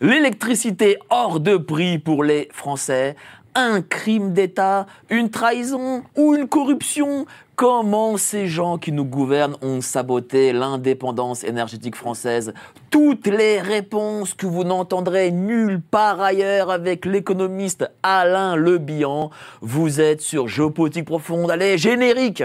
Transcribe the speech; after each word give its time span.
L'électricité 0.00 0.98
hors 1.10 1.40
de 1.40 1.56
prix 1.56 1.98
pour 1.98 2.22
les 2.22 2.48
Français, 2.52 3.16
un 3.54 3.82
crime 3.82 4.32
d'État, 4.32 4.86
une 5.10 5.30
trahison 5.30 6.04
ou 6.16 6.34
une 6.34 6.46
corruption 6.46 7.26
Comment 7.56 8.18
ces 8.18 8.48
gens 8.48 8.76
qui 8.76 8.92
nous 8.92 9.06
gouvernent 9.06 9.56
ont 9.62 9.80
saboté 9.80 10.52
l'indépendance 10.52 11.42
énergétique 11.42 11.96
française? 11.96 12.52
Toutes 12.90 13.26
les 13.26 13.62
réponses 13.62 14.34
que 14.34 14.44
vous 14.44 14.62
n'entendrez 14.62 15.30
nulle 15.30 15.80
part 15.80 16.20
ailleurs 16.20 16.70
avec 16.70 17.06
l'économiste 17.06 17.90
Alain 18.02 18.56
Lebihan. 18.56 19.30
Vous 19.62 20.02
êtes 20.02 20.20
sur 20.20 20.48
Géopolitique 20.48 21.06
Profonde. 21.06 21.50
Allez, 21.50 21.78
générique 21.78 22.44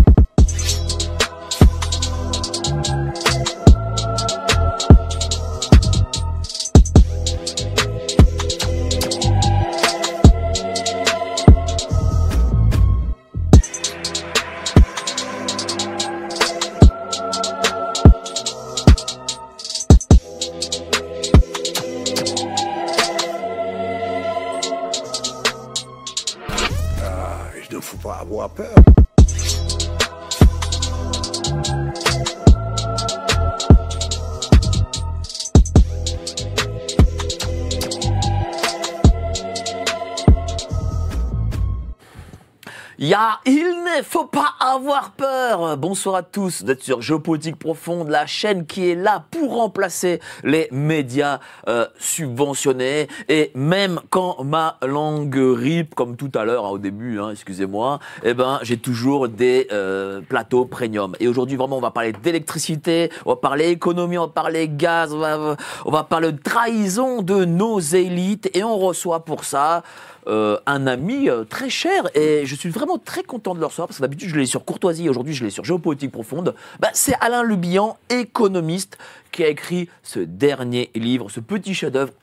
Bonsoir 45.77 46.15
à 46.15 46.23
tous. 46.23 46.63
Vous 46.63 46.71
êtes 46.71 46.83
sur 46.83 47.01
Géopolitique 47.01 47.55
Profonde, 47.57 48.09
la 48.09 48.25
chaîne 48.25 48.65
qui 48.65 48.89
est 48.89 48.95
là 48.95 49.23
pour 49.31 49.55
remplacer 49.55 50.19
les 50.43 50.67
médias 50.71 51.39
euh, 51.67 51.85
subventionnés. 51.99 53.07
Et 53.29 53.51
même 53.55 53.99
quand 54.09 54.43
ma 54.43 54.77
langue 54.85 55.37
rip, 55.37 55.95
comme 55.95 56.15
tout 56.15 56.31
à 56.35 56.43
l'heure 56.43 56.65
hein, 56.65 56.69
au 56.69 56.77
début, 56.77 57.19
hein, 57.19 57.29
excusez-moi, 57.31 57.99
eh 58.23 58.33
ben 58.33 58.59
j'ai 58.63 58.77
toujours 58.77 59.29
des 59.29 59.67
euh, 59.71 60.21
plateaux 60.21 60.65
premium. 60.65 61.15
Et 61.19 61.27
aujourd'hui, 61.27 61.57
vraiment, 61.57 61.77
on 61.77 61.81
va 61.81 61.91
parler 61.91 62.11
d'électricité, 62.11 63.11
on 63.25 63.31
va 63.31 63.35
parler 63.35 63.69
économie, 63.69 64.17
on 64.17 64.25
va 64.25 64.33
parler 64.33 64.67
gaz, 64.67 65.13
on 65.13 65.19
va, 65.19 65.55
on 65.85 65.91
va 65.91 66.03
parler 66.03 66.31
de 66.31 66.41
trahison 66.41 67.21
de 67.21 67.45
nos 67.45 67.79
élites. 67.79 68.49
Et 68.55 68.63
on 68.63 68.77
reçoit 68.77 69.23
pour 69.25 69.43
ça 69.43 69.83
euh, 70.27 70.57
un 70.65 70.87
ami 70.87 71.29
euh, 71.29 71.43
très 71.43 71.69
cher 71.69 72.09
et 72.15 72.45
je 72.45 72.55
suis 72.55 72.69
vraiment 72.69 72.97
très 72.97 73.23
content 73.23 73.55
de 73.55 73.59
le 73.59 73.65
recevoir 73.65 73.87
parce 73.87 73.97
que 73.97 74.01
d'habitude 74.01 74.29
je 74.29 74.35
l'ai 74.35 74.45
sur 74.45 74.65
courtoisie, 74.65 75.09
aujourd'hui 75.09 75.33
je 75.33 75.43
l'ai 75.43 75.49
sur 75.49 75.63
géopolitique 75.63 76.11
profonde. 76.11 76.55
Bah, 76.79 76.89
c'est 76.93 77.15
Alain 77.21 77.43
Lubian, 77.43 77.97
économiste, 78.09 78.97
qui 79.31 79.43
a 79.43 79.47
écrit 79.47 79.89
ce 80.03 80.19
dernier 80.19 80.89
livre, 80.95 81.29
ce 81.29 81.39
petit 81.39 81.73
chef-d'œuvre. 81.73 82.13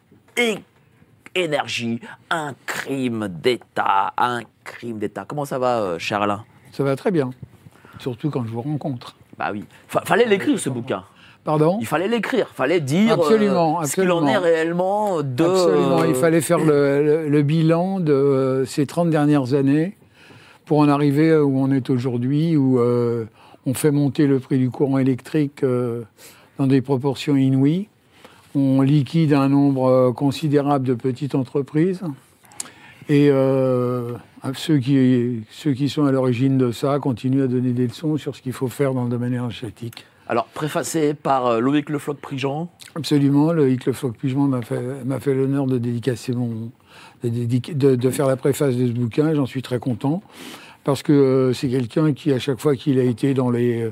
Énergie, 1.34 2.00
un 2.30 2.54
crime 2.66 3.28
d'État, 3.28 4.12
un 4.16 4.40
crime 4.64 4.98
d'État. 4.98 5.24
Comment 5.26 5.44
ça 5.44 5.58
va, 5.58 5.78
euh, 5.80 5.98
cher 5.98 6.22
Alain? 6.22 6.44
Ça 6.72 6.82
va 6.82 6.96
très 6.96 7.10
bien, 7.10 7.30
surtout 7.98 8.30
quand 8.30 8.44
je 8.44 8.50
vous 8.50 8.62
rencontre. 8.62 9.14
Bah 9.36 9.50
oui, 9.52 9.64
Fa- 9.86 10.02
fallait 10.04 10.24
l'écrire 10.26 10.58
ce 10.58 10.68
bouquin. 10.68 11.04
Pardon 11.48 11.78
Il 11.80 11.86
fallait 11.86 12.08
l'écrire, 12.08 12.48
fallait 12.54 12.78
dire 12.80 13.14
Absolument, 13.14 13.80
euh, 13.80 13.84
ce 13.86 13.94
qu'il 13.94 14.10
en 14.10 14.26
est 14.26 14.36
réellement 14.36 15.22
de. 15.22 15.44
Absolument, 15.44 16.04
il 16.04 16.14
fallait 16.14 16.42
faire 16.42 16.58
le, 16.58 17.02
le- 17.02 17.28
le 17.30 17.42
bilan 17.42 18.00
de 18.00 18.12
euh, 18.12 18.64
ces 18.66 18.84
30 18.84 19.08
dernières 19.08 19.54
années 19.54 19.96
pour 20.66 20.80
en 20.80 20.88
arriver 20.88 21.34
où 21.38 21.58
on 21.58 21.70
est 21.72 21.88
aujourd'hui, 21.88 22.54
où 22.54 22.78
euh, 22.78 23.24
on 23.64 23.72
fait 23.72 23.90
monter 23.92 24.26
le 24.26 24.40
prix 24.40 24.58
du 24.58 24.68
courant 24.68 24.98
électrique 24.98 25.62
euh, 25.62 26.02
dans 26.58 26.66
des 26.66 26.82
proportions 26.82 27.34
inouïes. 27.34 27.88
On 28.54 28.82
liquide 28.82 29.32
un 29.32 29.48
nombre 29.48 30.12
considérable 30.12 30.86
de 30.86 30.92
petites 30.92 31.34
entreprises. 31.34 32.02
Et 33.08 33.30
euh, 33.30 34.12
ceux, 34.52 34.76
qui, 34.76 35.44
ceux 35.50 35.72
qui 35.72 35.88
sont 35.88 36.04
à 36.04 36.12
l'origine 36.12 36.58
de 36.58 36.72
ça 36.72 36.98
continuent 36.98 37.44
à 37.44 37.46
donner 37.46 37.70
des 37.72 37.86
leçons 37.86 38.18
sur 38.18 38.36
ce 38.36 38.42
qu'il 38.42 38.52
faut 38.52 38.68
faire 38.68 38.92
dans 38.92 39.04
le 39.04 39.08
domaine 39.10 39.32
énergétique. 39.32 40.04
Alors, 40.30 40.44
préfacé 40.44 41.14
par 41.14 41.46
euh, 41.46 41.60
Loïc 41.60 41.88
Le 41.88 41.98
Floch-Prigent. 41.98 42.68
Absolument, 42.94 43.52
le 43.52 43.70
Hic 43.70 43.86
Le 43.86 43.94
Floch 43.94 44.14
Pugement 44.14 44.46
m'a 44.46 44.60
fait, 44.60 44.82
fait 45.20 45.34
l'honneur 45.34 45.66
de 45.66 45.78
dédicacer 45.78 46.32
mon, 46.32 46.70
de, 47.24 48.10
faire 48.10 48.26
la 48.26 48.36
préface 48.36 48.76
de 48.76 48.88
ce 48.88 48.92
bouquin, 48.92 49.32
j'en 49.34 49.46
suis 49.46 49.62
très 49.62 49.78
content, 49.78 50.22
parce 50.84 51.02
que 51.02 51.12
euh, 51.12 51.52
c'est 51.54 51.70
quelqu'un 51.70 52.12
qui, 52.12 52.30
à 52.32 52.38
chaque 52.38 52.60
fois 52.60 52.76
qu'il 52.76 52.98
a 52.98 53.04
été 53.04 53.32
dans 53.32 53.50
les 53.50 53.90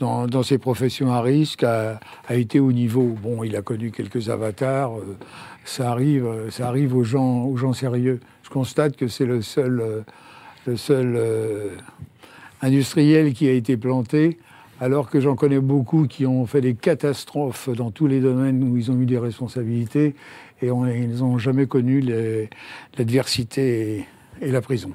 dans, 0.00 0.26
dans 0.26 0.42
ses 0.42 0.56
professions 0.56 1.12
à 1.12 1.20
risque, 1.20 1.62
a, 1.62 2.00
a 2.26 2.34
été 2.34 2.58
au 2.58 2.72
niveau. 2.72 3.16
Bon, 3.22 3.44
il 3.44 3.54
a 3.54 3.62
connu 3.62 3.90
quelques 3.90 4.30
avatars, 4.30 4.98
euh, 4.98 5.16
ça 5.64 5.90
arrive, 5.90 6.26
ça 6.50 6.68
arrive 6.68 6.94
aux 6.94 7.04
gens, 7.04 7.44
aux 7.44 7.56
gens 7.56 7.72
sérieux. 7.72 8.20
Je 8.42 8.50
constate 8.50 8.96
que 8.96 9.08
c'est 9.08 9.26
le 9.26 9.40
seul, 9.40 10.04
le 10.66 10.76
seul 10.76 11.20
industriel 12.62 13.32
qui 13.32 13.46
a 13.46 13.52
été 13.52 13.76
planté, 13.76 14.38
alors 14.80 15.10
que 15.10 15.20
j'en 15.20 15.36
connais 15.36 15.60
beaucoup 15.60 16.06
qui 16.06 16.26
ont 16.26 16.46
fait 16.46 16.62
des 16.62 16.74
catastrophes 16.74 17.68
dans 17.68 17.90
tous 17.90 18.06
les 18.06 18.20
domaines 18.20 18.64
où 18.64 18.76
ils 18.76 18.90
ont 18.90 18.98
eu 18.98 19.06
des 19.06 19.18
responsabilités 19.18 20.14
et 20.62 20.66
ils 20.66 21.16
n'ont 21.18 21.38
jamais 21.38 21.66
connu 21.66 22.00
l'adversité 22.96 24.06
et, 24.40 24.46
et 24.46 24.50
la 24.50 24.60
prison. 24.60 24.92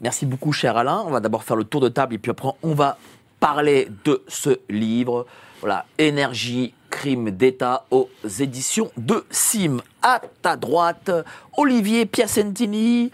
Merci 0.00 0.26
beaucoup, 0.26 0.52
cher 0.52 0.76
Alain. 0.76 1.02
On 1.06 1.10
va 1.10 1.20
d'abord 1.20 1.44
faire 1.44 1.56
le 1.56 1.64
tour 1.64 1.80
de 1.80 1.88
table 1.88 2.14
et 2.14 2.18
puis 2.18 2.30
après, 2.30 2.50
on 2.62 2.74
va 2.74 2.98
parler 3.40 3.88
de 4.04 4.22
ce 4.28 4.60
livre. 4.68 5.26
Voilà, 5.60 5.84
Énergie, 5.98 6.72
crime 6.88 7.30
d'État 7.30 7.86
aux 7.90 8.08
éditions 8.38 8.90
de 8.96 9.24
Sim. 9.30 9.78
À 10.02 10.22
ta 10.40 10.56
droite, 10.56 11.10
Olivier 11.56 12.06
Piacentini, 12.06 13.10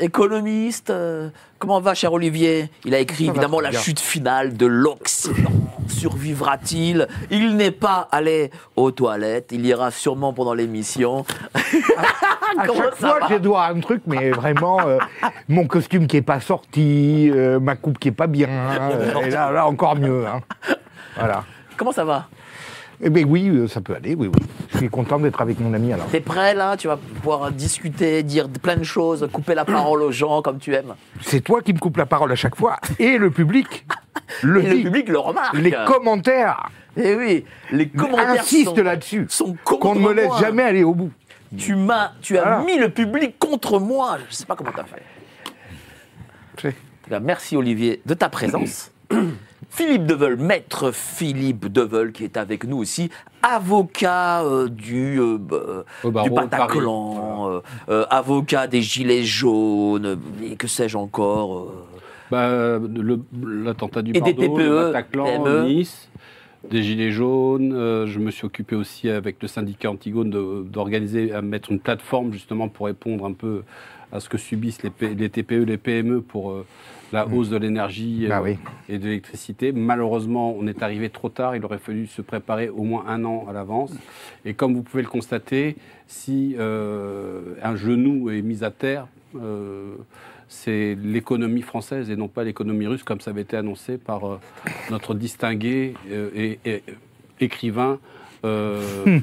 économiste. 0.00 0.90
Euh, 0.90 1.28
comment 1.58 1.80
va, 1.80 1.94
cher 1.94 2.12
Olivier? 2.12 2.70
Il 2.84 2.94
a 2.94 2.98
écrit 2.98 3.28
évidemment 3.28 3.60
la 3.60 3.70
bien. 3.70 3.80
chute 3.80 4.00
finale 4.00 4.56
de 4.56 4.66
l'Occident. 4.66 5.50
Survivra-t-il? 5.88 7.08
Il 7.30 7.56
n'est 7.56 7.70
pas 7.70 8.08
allé 8.12 8.50
aux 8.76 8.90
toilettes. 8.90 9.48
Il 9.52 9.64
ira 9.66 9.90
sûrement 9.90 10.32
pendant 10.32 10.54
l'émission. 10.54 11.24
À 11.54 12.66
chaque 12.66 12.94
fois, 12.94 13.18
j'ai 13.28 13.38
droit 13.40 13.62
à 13.62 13.72
un 13.72 13.80
truc, 13.80 14.02
mais 14.06 14.30
vraiment, 14.30 14.80
euh, 14.86 14.98
mon 15.48 15.66
costume 15.66 16.06
qui 16.06 16.16
est 16.18 16.22
pas 16.22 16.40
sorti, 16.40 17.30
euh, 17.32 17.58
ma 17.58 17.76
coupe 17.76 17.98
qui 17.98 18.08
est 18.08 18.12
pas 18.12 18.26
bien, 18.26 18.48
euh, 18.80 19.20
et 19.22 19.30
là, 19.30 19.50
là, 19.50 19.66
encore 19.66 19.96
mieux. 19.96 20.26
hein. 20.26 20.40
Voilà. 21.16 21.44
Comment 21.76 21.92
ça 21.92 22.04
va? 22.04 22.28
Eh 23.00 23.10
bien 23.10 23.24
oui, 23.24 23.48
euh, 23.48 23.68
ça 23.68 23.80
peut 23.80 23.94
aller, 23.94 24.14
oui, 24.16 24.26
oui. 24.26 24.42
Je 24.72 24.78
suis 24.78 24.88
content 24.88 25.18
d'être 25.20 25.40
avec 25.40 25.60
mon 25.60 25.72
ami 25.72 25.92
alors. 25.92 26.06
T'es 26.08 26.20
prêt 26.20 26.54
là? 26.54 26.76
Tu 26.76 26.88
vas 26.88 26.96
pouvoir 26.96 27.52
discuter, 27.52 28.22
dire 28.24 28.48
plein 28.48 28.76
de 28.76 28.82
choses, 28.84 29.28
couper 29.32 29.54
la 29.54 29.64
parole 29.64 30.02
aux 30.02 30.10
gens 30.10 30.42
comme 30.42 30.58
tu 30.58 30.74
aimes. 30.74 30.94
C'est 31.22 31.40
toi 31.40 31.62
qui 31.62 31.72
me 31.72 31.78
coupes 31.78 31.96
la 31.96 32.06
parole 32.06 32.32
à 32.32 32.36
chaque 32.36 32.56
fois, 32.56 32.76
et 32.98 33.18
le 33.18 33.30
public. 33.30 33.86
Le, 34.42 34.62
Et 34.62 34.68
le 34.68 34.74
dit. 34.76 34.82
public 34.82 35.08
le 35.08 35.18
remarque. 35.18 35.56
Les 35.56 35.74
commentaires 35.86 36.68
Eh 36.98 37.14
oui, 37.16 37.44
les 37.72 37.88
commentaires 37.88 38.40
insistent 38.42 38.76
sont, 38.76 38.82
là-dessus. 38.84 39.26
sont 39.30 39.56
contre 39.64 39.80
Qu'on 39.80 39.94
ne 39.94 40.00
me 40.00 40.12
laisse 40.12 40.26
moi. 40.26 40.38
jamais 40.40 40.62
aller 40.64 40.84
au 40.84 40.92
bout. 40.94 41.10
Tu 41.56 41.74
m'as, 41.74 42.12
tu 42.20 42.36
as 42.36 42.42
Voilà. 42.42 42.58
mis 42.62 42.76
le 42.78 42.90
public 42.90 43.38
contre 43.38 43.78
moi. 43.80 44.18
Je 44.28 44.34
sais 44.34 44.44
pas 44.44 44.54
comment 44.54 44.70
t'as 44.76 44.84
fait. 44.84 45.02
Merci 47.22 47.56
Olivier 47.56 48.02
de 48.04 48.12
ta 48.12 48.28
présence. 48.28 48.90
Philippe 49.70 50.06
Deveul, 50.06 50.36
maître 50.36 50.90
Philippe 50.92 51.66
Deveul, 51.70 52.12
qui 52.12 52.24
est 52.24 52.36
avec 52.36 52.64
nous 52.64 52.78
aussi, 52.78 53.10
avocat 53.42 54.42
euh, 54.42 54.68
du, 54.68 55.20
euh, 55.20 55.38
du 55.38 56.30
de 56.30 56.34
Bataclan, 56.34 57.60
euh, 57.88 58.04
avocat 58.10 58.66
des 58.66 58.82
Gilets 58.82 59.24
jaunes, 59.24 60.18
et 60.42 60.56
que 60.56 60.66
sais-je 60.66 60.96
encore. 60.96 61.72
Bah, 62.30 62.78
L'attentat 63.42 64.02
du 64.02 64.12
Bordeaux, 64.12 64.32
TPE, 64.32 64.58
le 64.58 64.84
Bataclan, 64.92 65.24
PME. 65.44 65.64
Nice, 65.68 66.08
des 66.70 66.82
Gilets 66.82 67.12
jaunes. 67.12 67.70
je 68.06 68.18
me 68.18 68.30
suis 68.30 68.46
occupé 68.46 68.74
aussi 68.74 69.08
avec 69.08 69.36
le 69.40 69.48
syndicat 69.48 69.90
Antigone 69.90 70.30
d'organiser, 70.64 71.32
à 71.32 71.40
mettre 71.40 71.70
une 71.70 71.78
plateforme 71.80 72.32
justement 72.32 72.68
pour 72.68 72.86
répondre 72.86 73.24
un 73.26 73.32
peu 73.32 73.62
à 74.12 74.20
ce 74.20 74.28
que 74.28 74.38
subissent 74.38 74.82
les, 74.82 74.90
P- 74.90 75.14
les 75.14 75.28
TPE, 75.28 75.64
les 75.64 75.76
PME 75.76 76.20
pour 76.22 76.54
la 77.12 77.26
hausse 77.28 77.48
de 77.50 77.56
l'énergie 77.56 78.26
euh, 78.26 78.28
Bah 78.28 78.40
oui. 78.42 78.58
et 78.88 78.98
de 78.98 79.04
l'électricité. 79.04 79.72
Malheureusement, 79.72 80.54
on 80.58 80.66
est 80.66 80.82
arrivé 80.82 81.08
trop 81.10 81.28
tard. 81.28 81.56
Il 81.56 81.64
aurait 81.64 81.78
fallu 81.78 82.06
se 82.06 82.22
préparer 82.22 82.68
au 82.68 82.82
moins 82.82 83.04
un 83.08 83.24
an 83.24 83.46
à 83.48 83.52
l'avance. 83.52 83.92
Et 84.44 84.54
comme 84.54 84.74
vous 84.74 84.82
pouvez 84.82 85.02
le 85.02 85.08
constater, 85.08 85.76
si 86.06 86.54
euh, 86.58 87.54
un 87.62 87.76
genou 87.76 88.30
est 88.30 88.42
mis 88.42 88.62
à 88.64 88.70
terre, 88.70 89.06
euh, 89.36 89.94
c'est 90.48 90.96
l'économie 91.02 91.62
française 91.62 92.10
et 92.10 92.16
non 92.16 92.28
pas 92.28 92.44
l'économie 92.44 92.86
russe, 92.86 93.02
comme 93.02 93.20
ça 93.20 93.30
avait 93.32 93.42
été 93.42 93.56
annoncé 93.56 93.98
par 93.98 94.40
notre 94.90 95.14
distingué 95.14 95.94
et, 96.34 96.58
et- 96.64 96.82
écrivain, 97.40 97.98
euh, 98.44 98.80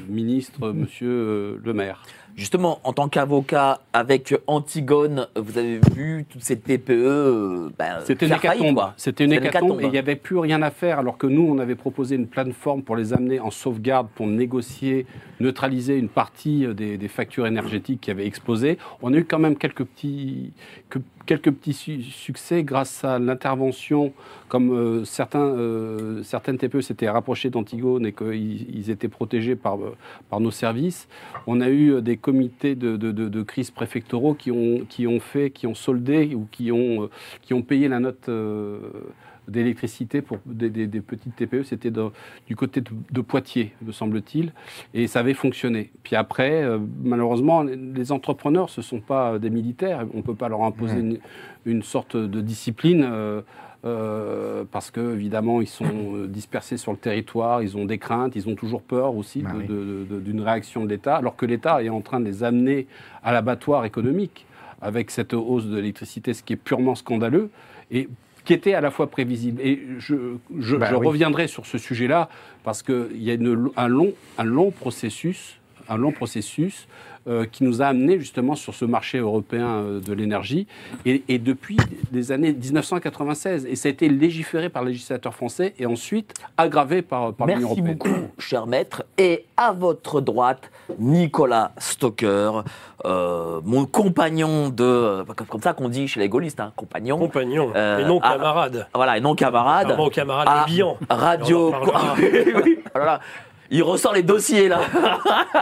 ministre, 0.08 0.70
monsieur 0.72 1.60
le 1.62 1.72
maire. 1.72 2.02
Justement, 2.36 2.80
en 2.84 2.92
tant 2.92 3.08
qu'avocat 3.08 3.80
avec 3.94 4.34
Antigone, 4.46 5.26
vous 5.36 5.56
avez 5.56 5.80
vu 5.94 6.26
toutes 6.28 6.42
ces 6.42 6.58
TPE 6.58 6.90
euh, 6.90 7.70
ben, 7.78 8.00
C'était 8.04 8.26
une 8.26 8.34
hécatombe. 8.34 8.82
C'était 8.98 9.24
une 9.24 9.32
hécatombe 9.32 9.80
et 9.80 9.84
il 9.84 9.90
n'y 9.90 9.96
avait 9.96 10.16
plus 10.16 10.36
rien 10.36 10.60
à 10.60 10.70
faire. 10.70 10.98
Alors 10.98 11.16
que 11.16 11.26
nous, 11.26 11.48
on 11.50 11.58
avait 11.58 11.76
proposé 11.76 12.14
une 12.14 12.26
plateforme 12.26 12.82
pour 12.82 12.94
les 12.94 13.14
amener 13.14 13.40
en 13.40 13.50
sauvegarde, 13.50 14.08
pour 14.14 14.26
négocier, 14.26 15.06
neutraliser 15.40 15.96
une 15.96 16.10
partie 16.10 16.66
euh, 16.66 16.74
des, 16.74 16.98
des 16.98 17.08
factures 17.08 17.46
énergétiques 17.46 18.02
qui 18.02 18.10
avaient 18.10 18.26
explosé. 18.26 18.76
On 19.00 19.14
a 19.14 19.16
eu 19.16 19.24
quand 19.24 19.38
même 19.38 19.56
quelques 19.56 19.84
petits, 19.84 20.52
que- 20.90 20.98
quelques 21.26 21.50
petits 21.50 21.72
su- 21.74 22.02
succès 22.02 22.62
grâce 22.64 23.04
à 23.04 23.18
l'intervention, 23.18 24.12
comme 24.48 24.70
euh, 24.72 25.04
certains, 25.04 25.44
euh, 25.46 26.22
certaines 26.22 26.56
TPE 26.56 26.80
s'étaient 26.80 27.10
rapprochées 27.10 27.50
d'Antigone 27.50 28.06
et 28.06 28.12
qu'ils 28.12 28.74
ils 28.74 28.90
étaient 28.90 29.08
protégés 29.08 29.56
par, 29.56 29.76
euh, 29.82 29.94
par 30.30 30.40
nos 30.40 30.50
services. 30.52 31.08
On 31.46 31.60
a 31.60 31.68
eu 31.68 32.00
des 32.00 32.16
comités 32.16 32.74
de, 32.74 32.96
de- 32.96 33.12
de- 33.12 33.28
de 33.28 33.42
crise 33.42 33.70
préfectoraux 33.70 34.34
qui 34.34 34.50
ont, 34.50 34.86
qui 34.88 35.06
ont 35.06 35.20
fait, 35.20 35.50
qui 35.50 35.66
ont 35.66 35.74
soldé 35.74 36.34
ou 36.34 36.46
qui 36.50 36.70
ont, 36.72 37.10
qui 37.42 37.52
ont 37.54 37.62
payé 37.62 37.88
la 37.88 38.00
note 38.00 38.30
d'électricité 39.48 40.22
pour 40.22 40.38
des, 40.46 40.70
des- 40.70 40.86
des 40.86 41.00
petites 41.00 41.36
TPE. 41.36 41.62
C'était 41.64 41.90
du 41.90 42.56
côté 42.56 42.80
de, 42.80 42.90
de 43.10 43.20
Poitiers, 43.20 43.72
me 43.82 43.92
semble-t-il, 43.92 44.52
et 44.94 45.06
ça 45.06 45.20
avait 45.20 45.34
fonctionné. 45.34 45.90
Puis 46.02 46.16
après, 46.16 46.62
euh, 46.62 46.78
malheureusement, 47.02 47.62
les- 47.62 48.12
entrepreneurs, 48.12 48.70
ce 48.70 48.80
ne 48.80 48.84
sont 48.84 49.00
pas 49.00 49.38
des 49.38 49.50
militaires. 49.50 50.06
On 50.14 50.18
ne 50.18 50.22
peut 50.22 50.34
pas 50.34 50.48
leur 50.48 50.62
imposer 50.62 50.98
une, 51.00 51.18
une 51.64 51.82
sorte 51.82 52.16
de 52.16 52.40
discipline. 52.40 53.04
euh, 53.08 53.40
euh, 53.84 54.64
parce 54.72 54.90
que 54.90 55.12
évidemment 55.14 55.60
ils 55.60 55.66
sont 55.68 56.24
dispersés 56.26 56.76
sur 56.76 56.90
le 56.92 56.98
territoire, 56.98 57.62
ils 57.62 57.76
ont 57.76 57.84
des 57.84 57.98
craintes, 57.98 58.34
ils 58.34 58.48
ont 58.48 58.56
toujours 58.56 58.82
peur 58.82 59.14
aussi 59.14 59.42
Bah 59.42 59.50
oui. 59.56 59.64
d'une 59.68 60.40
réaction 60.40 60.82
de 60.84 60.88
l'État, 60.88 61.16
alors 61.16 61.36
que 61.36 61.46
l'État 61.46 61.82
est 61.84 61.88
en 61.90 62.00
train 62.00 62.18
de 62.18 62.24
les 62.24 62.42
amener 62.42 62.86
à 63.22 63.32
l'abattoir 63.32 63.84
économique 63.84 64.46
avec 64.80 65.10
cette 65.12 65.34
hausse 65.34 65.66
de 65.66 65.76
l'électricité, 65.76 66.34
ce 66.34 66.42
qui 66.42 66.54
est 66.54 66.56
purement 66.56 66.94
scandaleux 66.96 67.50
et 67.92 68.08
qui 68.46 68.54
était 68.54 68.72
à 68.74 68.80
la 68.80 68.90
fois 68.90 69.10
prévisible. 69.10 69.60
Et 69.60 69.82
je, 69.98 70.14
je- 70.58 70.76
Bah 70.76 70.86
je 70.88 70.94
oui. 70.94 71.06
reviendrai 71.06 71.48
sur 71.48 71.66
ce 71.66 71.76
sujet-là 71.76 72.30
parce 72.64 72.82
qu'il 72.82 73.22
y 73.22 73.30
a 73.30 73.34
une- 73.34 73.68
un, 73.76 73.88
long, 73.88 74.12
un 74.38 74.44
long 74.44 74.70
processus, 74.70 75.58
un 75.88 75.96
long 75.98 76.12
processus 76.12 76.86
euh, 77.28 77.44
qui 77.50 77.64
nous 77.64 77.82
a 77.82 77.86
amené 77.86 78.18
justement 78.18 78.54
sur 78.54 78.74
ce 78.74 78.84
marché 78.84 79.18
européen 79.18 79.66
euh, 79.66 80.00
de 80.00 80.12
l'énergie 80.12 80.66
et, 81.04 81.22
et 81.28 81.38
depuis 81.38 81.76
les 82.12 82.32
années 82.32 82.52
1996. 82.52 83.66
Et 83.66 83.76
ça 83.76 83.88
a 83.88 83.92
été 83.92 84.08
légiféré 84.08 84.68
par 84.68 84.82
le 84.82 84.90
législateur 84.90 85.34
français 85.34 85.74
et 85.78 85.86
ensuite 85.86 86.34
aggravé 86.56 87.02
par, 87.02 87.32
par 87.32 87.46
l'Union 87.46 87.60
Merci 87.68 87.80
européenne. 87.80 87.96
beaucoup, 87.98 88.28
cher 88.38 88.66
maître. 88.66 89.04
Et 89.18 89.44
à 89.56 89.72
votre 89.72 90.20
droite, 90.20 90.70
Nicolas 90.98 91.72
Stocker, 91.78 92.50
euh, 93.04 93.60
mon 93.64 93.86
compagnon 93.86 94.68
de. 94.68 95.24
Comme 95.48 95.62
ça 95.62 95.72
qu'on 95.74 95.88
dit 95.88 96.08
chez 96.08 96.20
les 96.20 96.28
gaullistes, 96.28 96.60
hein, 96.60 96.72
compagnon. 96.76 97.18
Compagnon, 97.18 97.72
Euh, 97.74 97.98
et 97.98 98.04
non 98.04 98.20
ah, 98.22 98.32
camarade. 98.32 98.86
Voilà, 98.94 99.16
et 99.18 99.20
non 99.20 99.34
camarade. 99.34 99.94
Au 99.98 100.10
camarade 100.10 100.66
Bihan. 100.66 100.96
Radio. 101.10 101.74
Il 103.70 103.82
ressort 103.82 104.12
les 104.14 104.22
dossiers 104.22 104.68
là. 104.68 104.80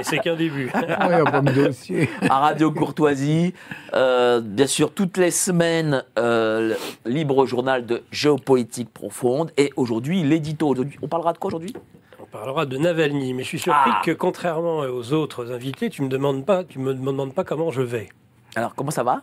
Et 0.00 0.04
c'est 0.04 0.18
qu'un 0.18 0.36
début. 0.36 0.70
N'y 0.74 0.92
a 0.92 1.24
pas 1.24 1.40
de 1.40 1.52
dossier. 1.52 2.08
à 2.28 2.38
Radio 2.40 2.70
Courtoisie. 2.70 3.54
Euh, 3.94 4.40
bien 4.40 4.66
sûr, 4.66 4.92
toutes 4.92 5.16
les 5.16 5.30
semaines, 5.30 6.04
euh, 6.18 6.74
le 7.04 7.10
libre 7.10 7.46
journal 7.46 7.86
de 7.86 8.02
géopolitique 8.10 8.92
profonde. 8.92 9.50
Et 9.56 9.72
aujourd'hui, 9.76 10.22
l'édito. 10.22 10.68
Aujourd'hui, 10.68 10.98
On 11.02 11.08
parlera 11.08 11.32
de 11.32 11.38
quoi 11.38 11.48
aujourd'hui? 11.48 11.74
On 12.20 12.26
parlera 12.26 12.66
de 12.66 12.76
Navalny, 12.76 13.32
mais 13.34 13.42
je 13.42 13.48
suis 13.48 13.58
surpris 13.58 13.90
Ah. 13.94 14.02
que 14.04 14.10
contrairement 14.10 14.78
aux 14.80 15.12
autres 15.12 15.52
invités, 15.52 15.88
tu 15.90 16.02
me 16.02 16.08
demandes 16.08 16.44
pas, 16.44 16.64
tu 16.64 16.78
me 16.78 16.92
demandes 16.94 17.32
pas 17.34 17.44
comment 17.44 17.70
je 17.70 17.82
vais. 17.82 18.08
Alors, 18.56 18.74
comment 18.74 18.90
ça 18.90 19.02
va? 19.04 19.22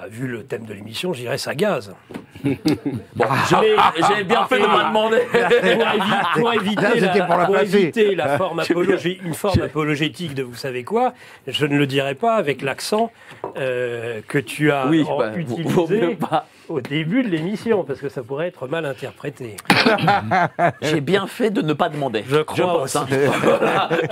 Bah, 0.00 0.06
vu 0.08 0.26
le 0.26 0.44
thème 0.44 0.64
de 0.64 0.72
l'émission, 0.72 1.12
j'irais 1.12 1.36
ça 1.36 1.54
gaz. 1.54 1.94
Bon, 2.42 3.26
j'ai 3.50 3.76
j'ai 4.16 4.24
bien 4.24 4.46
fait 4.46 4.56
de 4.60 4.62
me 4.66 4.88
demander. 4.88 5.18
Pour, 5.30 5.40
évi- 5.42 6.40
pour 6.40 6.52
éviter, 6.54 7.00
Là, 7.00 7.14
la, 7.18 7.24
pour 7.26 7.36
la 7.36 7.44
pour 7.46 7.58
éviter 7.58 8.14
la 8.14 8.38
forme 8.38 8.60
apologé- 8.62 9.18
une 9.22 9.34
forme 9.34 9.60
apologétique 9.60 10.34
de 10.34 10.42
vous 10.42 10.54
savez 10.54 10.82
quoi, 10.82 11.12
je 11.46 11.66
ne 11.66 11.76
le 11.76 11.86
dirai 11.86 12.14
pas 12.14 12.36
avec 12.36 12.62
l'accent 12.62 13.12
euh, 13.58 14.22
que 14.26 14.38
tu 14.38 14.72
as 14.72 14.86
Oui, 14.86 15.04
en- 15.06 15.18
bah, 15.18 15.32
utilisé 15.36 16.14
pas. 16.16 16.46
au 16.70 16.80
début 16.80 17.22
de 17.22 17.28
l'émission, 17.28 17.84
parce 17.84 18.00
que 18.00 18.08
ça 18.08 18.22
pourrait 18.22 18.48
être 18.48 18.66
mal 18.68 18.86
interprété. 18.86 19.56
J'ai 20.80 21.02
bien 21.02 21.26
fait 21.26 21.50
de 21.50 21.60
ne 21.60 21.74
pas 21.74 21.90
demander. 21.90 22.24
Je 22.26 22.38
crois 22.40 22.64
pense, 22.66 22.96
hein. 22.96 23.06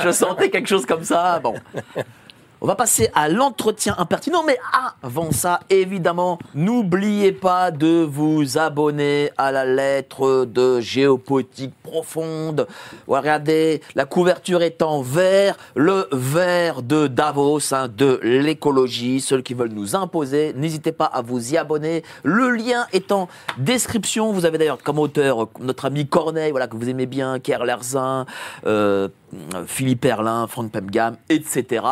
Je 0.04 0.10
sentais 0.10 0.50
quelque 0.50 0.68
chose 0.68 0.84
comme 0.84 1.04
ça. 1.04 1.40
Bon. 1.42 1.54
On 2.60 2.66
va 2.66 2.74
passer 2.74 3.08
à 3.14 3.28
l'entretien 3.28 3.94
impertinent, 3.98 4.42
mais 4.42 4.58
avant 5.00 5.30
ça, 5.30 5.60
évidemment, 5.70 6.40
n'oubliez 6.56 7.30
pas 7.30 7.70
de 7.70 8.02
vous 8.02 8.58
abonner 8.58 9.30
à 9.38 9.52
la 9.52 9.64
lettre 9.64 10.44
de 10.44 10.80
géopolitique 10.80 11.72
profonde. 11.84 12.66
Regardez, 13.06 13.80
la 13.94 14.06
couverture 14.06 14.62
est 14.62 14.82
en 14.82 15.02
vert, 15.02 15.56
le 15.76 16.08
vert 16.10 16.82
de 16.82 17.06
Davos, 17.06 17.72
hein, 17.72 17.86
de 17.96 18.18
l'écologie, 18.24 19.20
ceux 19.20 19.40
qui 19.40 19.54
veulent 19.54 19.68
nous 19.68 19.94
imposer. 19.94 20.52
N'hésitez 20.56 20.90
pas 20.90 21.06
à 21.06 21.22
vous 21.22 21.52
y 21.52 21.56
abonner. 21.56 22.02
Le 22.24 22.50
lien 22.50 22.86
est 22.92 23.12
en 23.12 23.28
description. 23.58 24.32
Vous 24.32 24.46
avez 24.46 24.58
d'ailleurs 24.58 24.82
comme 24.82 24.98
auteur 24.98 25.48
notre 25.60 25.84
ami 25.84 26.08
Corneille, 26.08 26.50
voilà, 26.50 26.66
que 26.66 26.76
vous 26.76 26.88
aimez 26.88 27.06
bien, 27.06 27.38
Kerr 27.38 27.64
Lerzin, 27.64 28.26
euh, 28.66 29.06
Philippe 29.66 30.04
Erlin, 30.04 30.47
Franck 30.47 30.73
Pemgam, 30.73 31.16
etc. 31.28 31.85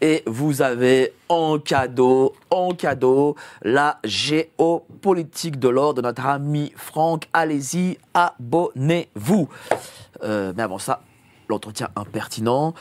Et 0.00 0.22
vous 0.26 0.62
avez 0.62 1.12
en 1.28 1.58
cadeau, 1.58 2.34
en 2.50 2.70
cadeau, 2.72 3.36
la 3.62 3.98
géopolitique 4.04 5.58
de 5.58 5.68
l'or 5.68 5.94
de 5.94 6.02
notre 6.02 6.26
ami 6.26 6.72
Franck. 6.76 7.28
Allez-y, 7.32 7.98
abonnez-vous. 8.14 9.48
Euh, 10.22 10.52
mais 10.56 10.62
avant 10.62 10.78
ça, 10.78 11.00
l'entretien 11.48 11.88
impertinent. 11.96 12.74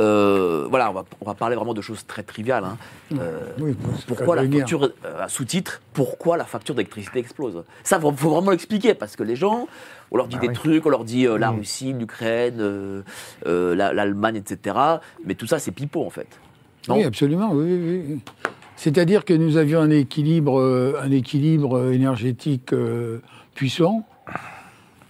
Euh, 0.00 0.66
voilà, 0.70 0.90
on 0.90 0.94
va, 0.94 1.04
on 1.20 1.24
va 1.26 1.34
parler 1.34 1.56
vraiment 1.56 1.74
de 1.74 1.82
choses 1.82 2.06
très 2.06 2.22
triviales. 2.22 2.64
hein. 2.64 2.76
Euh, 3.18 3.38
Oui, 3.60 3.76
pourquoi 4.06 4.34
la 4.36 4.48
facture, 4.48 4.84
euh, 5.04 5.28
sous-titre, 5.28 5.82
pourquoi 5.92 6.36
la 6.38 6.44
facture 6.44 6.74
d'électricité 6.74 7.18
explose? 7.18 7.62
Ça, 7.84 7.96
il 7.96 8.00
faut 8.16 8.30
vraiment 8.30 8.50
l'expliquer, 8.50 8.94
parce 8.94 9.14
que 9.14 9.22
les 9.22 9.36
gens, 9.36 9.68
on 10.10 10.16
leur 10.16 10.26
dit 10.26 10.36
Bah 10.36 10.42
des 10.42 10.48
oui. 10.48 10.54
trucs, 10.54 10.86
on 10.86 10.90
leur 10.90 11.04
dit 11.04 11.26
la 11.38 11.52
Mm. 11.52 11.56
Russie, 11.58 11.92
l'Ukraine, 11.92 13.02
la- 13.44 13.92
l'Allemagne, 13.92 14.36
etc. 14.36 14.76
Mais 15.26 15.34
tout 15.34 15.46
ça, 15.46 15.58
c'est 15.58 15.70
pipeau, 15.72 16.04
en 16.04 16.10
fait. 16.10 16.28
Non 16.88 16.96
Oui, 16.96 17.04
absolument. 17.04 17.50
Oui, 17.52 17.64
oui, 17.64 18.04
oui. 18.08 18.20
C'est-à-dire 18.76 19.26
que 19.26 19.34
nous 19.34 19.58
avions 19.58 19.80
un 19.80 19.90
équilibre, 19.90 20.94
un 21.02 21.10
équilibre 21.10 21.92
énergétique 21.92 22.72
puissant. 23.54 24.06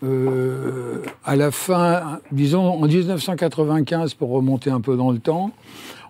Euh, 0.03 1.03
à 1.25 1.37
la 1.37 1.51
fin, 1.51 2.21
disons 2.33 2.83
en 2.83 2.87
1995, 2.87 4.15
pour 4.15 4.31
remonter 4.31 4.71
un 4.71 4.81
peu 4.81 4.97
dans 4.97 5.11
le 5.11 5.19
temps, 5.19 5.51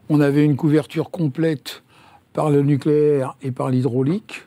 on 0.09 0.20
avait 0.20 0.44
une 0.44 0.56
couverture 0.56 1.11
complète 1.11 1.82
par 2.32 2.50
le 2.50 2.62
nucléaire 2.62 3.37
et 3.42 3.50
par 3.50 3.70
l'hydraulique, 3.70 4.42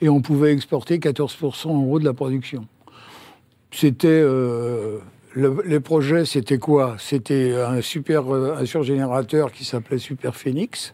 et 0.00 0.08
on 0.08 0.20
pouvait 0.20 0.52
exporter 0.52 0.98
14% 0.98 1.68
en 1.68 1.82
gros 1.82 1.98
de 1.98 2.04
la 2.04 2.12
production. 2.12 2.66
C'était 3.72 4.06
euh, 4.08 4.98
le, 5.32 5.62
les 5.66 5.80
projets, 5.80 6.24
c'était 6.24 6.58
quoi? 6.58 6.96
C'était 6.98 7.54
un 7.54 7.80
super 7.80 8.32
euh, 8.32 8.56
un 8.56 8.66
surgénérateur 8.66 9.50
qui 9.52 9.64
s'appelait 9.64 9.98
Super 9.98 10.36
Phoenix, 10.36 10.92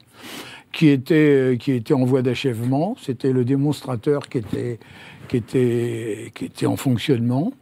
qui 0.73 0.89
était 0.89 1.59
qui 1.61 1.73
était 1.73 1.95
en 1.95 2.05
voie 2.05 2.23
d'achèvement. 2.23 2.97
C'était 3.01 3.33
le 3.33 3.45
démonstrateur 3.45 4.29
qui 4.29 4.39
était 4.39 4.79
qui 5.29 5.37
était 5.37 6.33
qui 6.35 6.47
était 6.47 6.67
en 6.67 6.77
fonctionnement. 6.77 7.53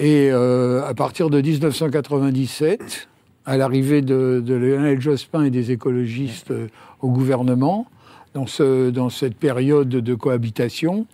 Et 0.00 0.30
euh, 0.32 0.82
à 0.86 0.94
partir 0.94 1.28
de 1.28 1.42
1997, 1.42 3.08
à 3.44 3.58
l'arrivée 3.58 4.00
de, 4.00 4.42
de 4.42 4.54
Lionel 4.54 4.98
Jospin 4.98 5.44
et 5.44 5.50
des 5.50 5.72
écologistes 5.72 6.52
euh, 6.52 6.68
au 7.02 7.10
gouvernement, 7.10 7.86
dans, 8.32 8.46
ce, 8.46 8.88
dans 8.88 9.10
cette 9.10 9.36
période 9.36 9.90
de 9.90 10.14
cohabitation, 10.14 11.06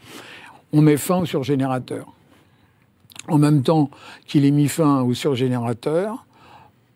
on 0.73 0.83
met 0.83 0.97
fin 0.99 1.19
au 1.19 1.27
surgénérateur. 1.27 2.13
En 3.27 3.39
même 3.39 3.65
temps 3.65 3.91
qu'il 4.25 4.45
est 4.45 4.53
mis 4.53 4.69
fin 4.69 5.03
au 5.03 5.15
surgénérateur, 5.15 6.25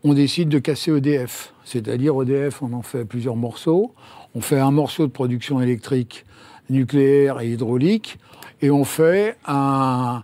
on 0.04 0.14
décide 0.14 0.49
de 0.49 0.61
casser 0.61 0.92
EDF. 0.92 1.52
C'est-à-dire 1.64 2.23
EDF, 2.23 2.62
on 2.62 2.73
en 2.73 2.82
fait 2.82 3.04
plusieurs 3.04 3.35
morceaux. 3.35 3.94
On 4.37 4.40
fait 4.40 4.61
un 4.61 4.70
morceau 4.70 5.09
de 5.09 5.12
production 5.12 5.61
électrique 5.61 6.25
nucléaire 6.68 7.40
et 7.40 7.50
hydraulique, 7.50 8.20
et 8.62 8.70
on 8.70 8.85
fait 8.85 9.37
un, 9.44 10.23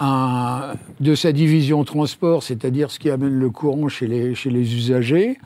un- 0.00 0.74
de 1.00 1.14
sa 1.14 1.32
division 1.32 1.84
transport, 1.84 2.42
c'est-à-dire 2.42 2.90
ce 2.90 2.98
qui 2.98 3.10
amène 3.10 3.38
le 3.38 3.50
courant 3.50 3.88
chez 3.88 4.06
les, 4.06 4.34
chez 4.34 4.50
les 4.50 4.74
usagers, 4.74 5.38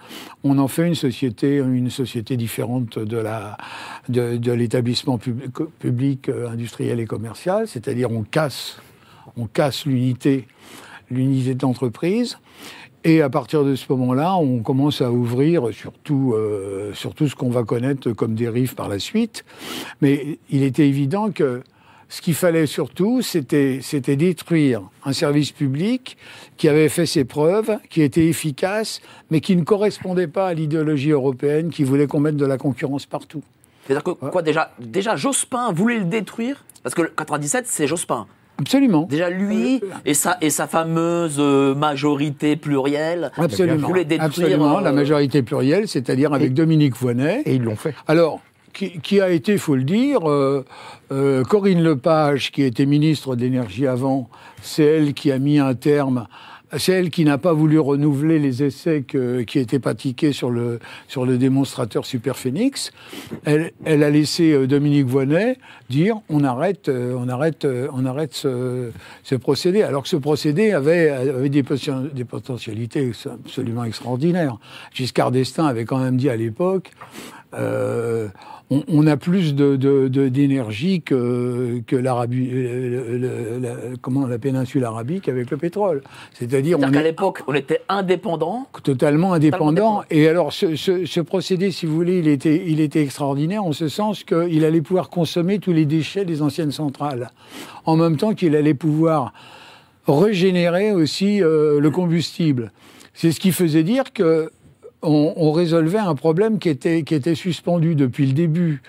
on 0.44 0.58
en 0.58 0.68
fait 0.68 0.86
une 0.86 0.94
société, 0.94 1.56
une 1.58 1.90
société 1.90 2.36
différente 2.36 2.98
de 2.98 3.16
la 3.16 3.56
de, 4.08 4.36
de 4.36 4.52
l'établissement 4.52 5.18
public, 5.18 6.28
euh, 6.28 6.48
industriel 6.50 6.98
et 7.00 7.06
commercial, 7.06 7.68
c'est-à-dire 7.68 8.10
on 8.10 8.22
casse 8.22 8.78
on 9.36 9.46
casse 9.46 9.86
l'unité 9.86 10.46
l'unité 11.10 11.54
d'entreprise. 11.54 12.38
Et 13.02 13.22
à 13.22 13.30
partir 13.30 13.64
de 13.64 13.74
ce 13.76 13.86
moment-là, 13.90 14.36
on 14.36 14.58
commence 14.58 15.00
à 15.00 15.10
ouvrir 15.10 15.72
sur 15.72 15.92
tout, 16.04 16.34
euh, 16.34 16.92
sur 16.92 17.14
tout 17.14 17.28
ce 17.28 17.34
qu'on 17.34 17.48
va 17.48 17.62
connaître 17.64 18.12
comme 18.12 18.34
dérive 18.34 18.74
par 18.74 18.88
la 18.90 18.98
suite. 18.98 19.44
Mais 20.02 20.38
il 20.50 20.62
était 20.62 20.86
évident 20.86 21.30
que 21.30 21.62
ce 22.10 22.20
qu'il 22.20 22.34
fallait 22.34 22.66
surtout, 22.66 23.22
c'était 23.22 23.78
c'était 23.80 24.16
détruire 24.16 24.82
un 25.06 25.12
service 25.14 25.52
public 25.52 26.18
qui 26.58 26.68
avait 26.68 26.88
fait 26.90 27.06
ses 27.06 27.24
preuves, 27.24 27.78
qui 27.88 28.02
était 28.02 28.26
efficace, 28.26 29.00
mais 29.30 29.40
qui 29.40 29.54
ne 29.56 29.62
correspondait 29.62 30.26
pas 30.26 30.48
à 30.48 30.54
l'idéologie 30.54 31.12
européenne 31.12 31.70
qui 31.70 31.84
voulait 31.84 32.06
qu'on 32.08 32.20
mette 32.20 32.36
de 32.36 32.44
la 32.44 32.58
concurrence 32.58 33.06
partout. 33.06 33.42
C'est-à-dire 33.86 34.02
que, 34.04 34.10
quoi, 34.10 34.42
déjà, 34.42 34.72
déjà, 34.78 35.16
Jospin 35.16 35.72
voulait 35.72 35.98
le 35.98 36.04
détruire? 36.04 36.64
Parce 36.82 36.94
que 36.94 37.02
le 37.02 37.08
97, 37.16 37.64
c'est 37.66 37.86
Jospin. 37.86 38.26
Absolument. 38.58 39.04
Déjà, 39.08 39.30
lui 39.30 39.80
et 40.04 40.12
sa, 40.12 40.36
et 40.42 40.50
sa 40.50 40.66
fameuse 40.66 41.36
euh, 41.38 41.74
majorité 41.74 42.56
plurielle 42.56 43.30
Absolument. 43.38 43.86
voulaient 43.88 44.04
détruire. 44.04 44.26
Absolument. 44.26 44.78
euh, 44.78 44.82
La 44.82 44.92
majorité 44.92 45.42
plurielle, 45.42 45.88
c'est-à-dire 45.88 46.34
avec 46.34 46.52
Dominique 46.54 46.94
Voynet. 46.96 47.42
Et 47.46 47.54
ils 47.54 47.62
l'ont 47.62 47.76
fait. 47.76 47.94
Alors, 48.06 48.40
qui, 48.72 49.20
a 49.20 49.30
été, 49.30 49.58
faut 49.58 49.76
le 49.76 49.84
dire, 49.84 50.28
euh, 50.28 50.64
euh, 51.12 51.44
Corinne 51.44 51.82
Lepage, 51.82 52.52
qui 52.52 52.62
était 52.62 52.86
ministre 52.86 53.36
d'énergie 53.36 53.86
avant, 53.86 54.28
c'est 54.62 54.84
elle 54.84 55.14
qui 55.14 55.32
a 55.32 55.38
mis 55.38 55.58
un 55.58 55.74
terme. 55.74 56.26
C'est 56.78 56.92
elle 56.92 57.10
qui 57.10 57.24
n'a 57.24 57.36
pas 57.36 57.52
voulu 57.52 57.80
renouveler 57.80 58.38
les 58.38 58.62
essais 58.62 59.02
qui 59.02 59.58
étaient 59.58 59.80
pratiqués 59.80 60.32
sur 60.32 60.50
le, 60.50 60.78
sur 61.08 61.26
le 61.26 61.36
démonstrateur 61.36 62.06
Super 62.06 62.36
Phoenix. 62.36 62.92
Elle, 63.44 63.72
elle 63.84 64.04
a 64.04 64.10
laissé 64.10 64.52
euh, 64.52 64.68
Dominique 64.68 65.06
Voynet 65.06 65.58
dire 65.88 66.20
on 66.28 66.44
arrête, 66.44 66.88
on 66.88 67.28
arrête, 67.28 67.66
on 67.92 68.06
arrête 68.06 68.34
ce, 68.34 68.92
procédé. 69.40 69.82
Alors 69.82 70.04
que 70.04 70.08
ce 70.08 70.14
procédé 70.14 70.70
avait, 70.70 71.10
avait 71.10 71.48
des, 71.48 71.64
des 72.14 72.24
potentialités 72.24 73.10
absolument 73.26 73.82
extraordinaires. 73.82 74.56
Giscard 74.94 75.32
d'Estaing 75.32 75.66
avait 75.66 75.84
quand 75.84 75.98
même 75.98 76.16
dit 76.16 76.30
à 76.30 76.36
l'époque 76.36 76.92
on, 78.70 78.82
on 78.88 79.06
a 79.06 79.16
plus 79.16 79.54
de, 79.54 79.76
de- 79.76 80.08
de- 80.08 80.28
d'énergie 80.28 81.02
que, 81.02 81.80
que 81.86 81.96
l'Arabie, 81.96 82.48
euh, 82.52 83.96
comment 84.00 84.26
la 84.26 84.38
péninsule 84.38 84.84
arabique 84.84 85.28
avec 85.28 85.50
le 85.50 85.56
pétrole. 85.56 86.02
C'est-à-dire 86.34 86.78
on 86.78 86.90
qu'à 86.90 87.02
l'époque, 87.02 87.42
on 87.48 87.54
était 87.54 87.80
indépendant. 87.88 88.66
totalement 88.82 89.32
indépendant. 89.32 89.68
indépendant. 89.68 90.04
Et 90.10 90.28
alors, 90.28 90.52
ce, 90.52 90.76
ce- 90.76 91.04
ce 91.04 91.20
procédé, 91.20 91.70
si 91.70 91.86
vous 91.86 91.94
voulez, 91.94 92.18
il 92.20 92.28
était, 92.28 92.62
il 92.66 92.80
était 92.80 93.02
extraordinaire 93.02 93.64
en 93.64 93.72
ce 93.72 93.88
sens 93.88 94.22
qu'il 94.24 94.64
allait 94.64 94.80
pouvoir 94.82 95.10
consommer 95.10 95.58
tous 95.58 95.72
les 95.72 95.84
déchets 95.86 96.24
des 96.24 96.40
anciennes 96.42 96.72
centrales, 96.72 97.30
en 97.86 97.96
même 97.96 98.16
temps 98.16 98.34
qu'il 98.34 98.54
allait 98.56 98.74
pouvoir 98.74 99.32
régénérer 100.06 100.92
aussi 100.92 101.42
euh, 101.42 101.80
le 101.80 101.90
combustible. 101.90 102.72
C'est 103.14 103.32
ce 103.32 103.40
qui 103.40 103.52
faisait 103.52 103.82
dire 103.82 104.12
que 104.12 104.50
on, 105.02 105.52
résolvait 105.52 105.98
un 105.98 106.14
problème 106.14 106.58
qui 106.58 106.68
était, 106.68 107.02
qui 107.02 107.14
était 107.14 107.34
suspendu 107.34 107.94
depuis 107.94 108.26
le 108.26 108.32
début 108.32 108.82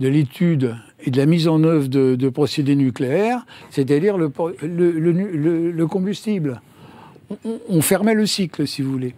de 0.00 0.08
l'étude 0.08 0.76
et 1.04 1.10
de 1.10 1.16
la 1.16 1.26
mise 1.26 1.48
en 1.48 1.62
œuvre 1.64 1.88
de, 1.88 2.28
procédés 2.28 2.76
nucléaires, 2.76 3.44
c'est-à-dire 3.70 4.16
le, 4.16 5.86
combustible. 5.86 6.60
On- 7.68 7.82
fermait 7.82 8.14
le 8.14 8.26
cycle, 8.26 8.66
si 8.66 8.80
vous 8.80 8.90
voulez. 8.90 9.14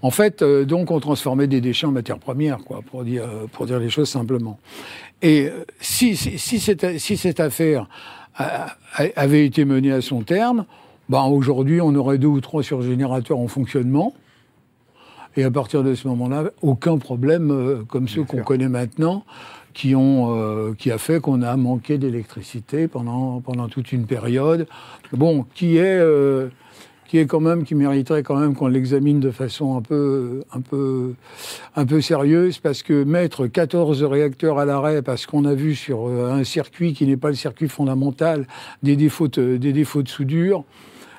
En 0.00 0.10
fait, 0.10 0.42
euh, 0.42 0.64
donc, 0.64 0.90
on 0.90 1.00
transformait 1.00 1.48
des 1.48 1.60
déchets 1.60 1.86
en 1.86 1.90
matières 1.90 2.20
premières, 2.20 2.58
quoi, 2.58 2.80
pour 2.82 3.04
dire, 3.04 3.24
euh, 3.24 3.46
pour 3.52 3.66
dire 3.66 3.80
les 3.80 3.90
choses 3.90 4.08
simplement. 4.08 4.58
Et 5.20 5.48
euh, 5.48 5.64
si, 5.80 6.16
si, 6.16 6.60
cette, 6.60 6.98
si 6.98 7.16
cette 7.16 7.40
affaire 7.40 7.88
avait 9.16 9.44
été 9.44 9.64
menée 9.64 9.90
à 9.90 10.00
son 10.00 10.22
terme, 10.22 10.64
ben, 11.08 11.24
aujourd'hui, 11.24 11.80
on 11.80 11.94
aurait 11.96 12.18
deux 12.18 12.28
ou 12.28 12.40
trois 12.40 12.62
surgénérateurs 12.62 13.38
en 13.38 13.48
fonctionnement. 13.48 14.14
Et 15.38 15.44
à 15.44 15.52
partir 15.52 15.84
de 15.84 15.94
ce 15.94 16.08
moment-là, 16.08 16.50
aucun 16.62 16.98
problème 16.98 17.52
euh, 17.52 17.84
comme 17.86 18.08
ceux 18.08 18.24
qu'on 18.24 18.42
connaît 18.42 18.68
maintenant, 18.68 19.24
qui, 19.72 19.94
ont, 19.94 20.34
euh, 20.36 20.74
qui 20.76 20.90
a 20.90 20.98
fait 20.98 21.20
qu'on 21.20 21.42
a 21.42 21.56
manqué 21.56 21.96
d'électricité 21.96 22.88
pendant, 22.88 23.40
pendant 23.40 23.68
toute 23.68 23.92
une 23.92 24.04
période. 24.04 24.66
Bon, 25.12 25.46
qui 25.54 25.76
est, 25.76 26.00
euh, 26.00 26.48
qui 27.06 27.18
est 27.18 27.26
quand 27.26 27.38
même, 27.38 27.62
qui 27.62 27.76
mériterait 27.76 28.24
quand 28.24 28.34
même 28.34 28.56
qu'on 28.56 28.66
l'examine 28.66 29.20
de 29.20 29.30
façon 29.30 29.76
un 29.76 29.80
peu, 29.80 30.42
un, 30.52 30.60
peu, 30.60 31.14
un 31.76 31.86
peu 31.86 32.00
sérieuse, 32.00 32.58
parce 32.58 32.82
que 32.82 33.04
mettre 33.04 33.46
14 33.46 34.02
réacteurs 34.02 34.58
à 34.58 34.64
l'arrêt, 34.64 35.02
parce 35.02 35.24
qu'on 35.26 35.44
a 35.44 35.54
vu 35.54 35.76
sur 35.76 36.08
un 36.08 36.42
circuit 36.42 36.94
qui 36.94 37.06
n'est 37.06 37.16
pas 37.16 37.28
le 37.28 37.36
circuit 37.36 37.68
fondamental, 37.68 38.48
des 38.82 38.96
défauts 38.96 39.28
de, 39.28 39.56
des 39.56 39.72
défauts 39.72 40.02
de 40.02 40.08
soudure, 40.08 40.64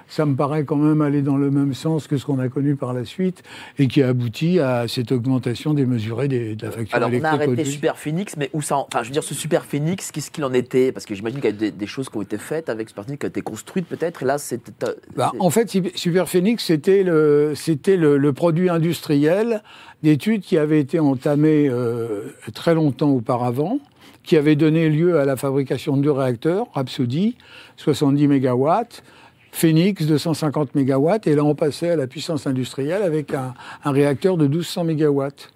ça 0.09 0.25
me 0.25 0.35
paraît 0.35 0.63
quand 0.65 0.75
même 0.75 1.01
aller 1.01 1.21
dans 1.21 1.37
le 1.37 1.51
même 1.51 1.73
sens 1.73 2.07
que 2.07 2.17
ce 2.17 2.25
qu'on 2.25 2.39
a 2.39 2.49
connu 2.49 2.75
par 2.75 2.93
la 2.93 3.05
suite 3.05 3.43
et 3.77 3.87
qui 3.87 4.01
a 4.01 4.09
abouti 4.09 4.59
à 4.59 4.87
cette 4.87 5.11
augmentation 5.11 5.73
démesurée 5.73 6.27
des, 6.27 6.55
de 6.55 6.65
la 6.65 6.71
facture 6.71 6.95
Alors, 6.95 7.09
on 7.09 7.11
a 7.11 7.15
électrique. 7.15 7.33
arrêté 7.35 7.51
aujourd'hui. 7.53 7.71
Super 7.71 7.97
Phoenix, 7.97 8.35
mais 8.35 8.49
où 8.53 8.61
ça 8.61 8.77
en- 8.77 8.87
Enfin, 8.91 9.03
je 9.03 9.09
veux 9.09 9.13
dire, 9.13 9.23
ce 9.23 9.33
Super 9.35 9.65
Phoenix, 9.65 10.11
qu'est-ce 10.11 10.31
qu'il 10.31 10.43
en 10.43 10.53
était? 10.53 10.91
Parce 10.91 11.05
que 11.05 11.13
j'imagine 11.15 11.39
qu'il 11.39 11.49
y 11.51 11.53
a 11.53 11.55
des, 11.55 11.71
des 11.71 11.87
choses 11.87 12.09
qui 12.09 12.17
ont 12.17 12.21
été 12.23 12.37
faites 12.37 12.69
avec 12.69 12.89
Super 12.89 13.05
Phoenix, 13.05 13.19
qui 13.19 13.25
ont 13.25 13.29
été 13.29 13.41
construites 13.41 13.85
peut-être, 13.87 14.23
et 14.23 14.25
là, 14.25 14.37
c'était. 14.39 14.71
euh, 14.83 14.93
Bah, 15.15 15.29
c'est- 15.33 15.39
en 15.41 15.49
fait, 15.51 15.69
Super- 15.69 15.91
Super 15.95 16.27
Phoenix, 16.27 16.63
c'était 16.65 17.03
le, 17.03 17.53
c'était 17.55 17.95
le, 17.97 18.17
le 18.17 18.33
produit 18.33 18.69
industriel 18.69 19.61
d'études 20.01 20.41
qui 20.41 20.57
avait 20.57 20.79
été 20.79 20.99
entamé 20.99 21.67
euh, 21.69 22.29
très 22.53 22.73
longtemps 22.73 23.11
auparavant, 23.11 23.79
qui 24.23 24.37
avait 24.37 24.55
donné 24.55 24.89
lieu 24.89 25.19
à 25.19 25.25
la 25.25 25.35
fabrication 25.35 25.97
de 25.97 26.01
deux 26.01 26.11
réacteurs, 26.11 26.67
Rhapsody, 26.73 27.35
70 27.77 28.27
mégawatts, 28.27 29.03
Phoenix, 29.51 30.05
250 30.05 30.75
mégawatts, 30.75 31.27
et 31.27 31.35
là 31.35 31.43
on 31.43 31.55
passait 31.55 31.89
à 31.89 31.95
la 31.95 32.07
puissance 32.07 32.47
industrielle 32.47 33.03
avec 33.03 33.33
un, 33.33 33.53
réacteur 33.83 34.37
de 34.37 34.47
1200 34.47 34.83
mégawatts. 34.83 35.51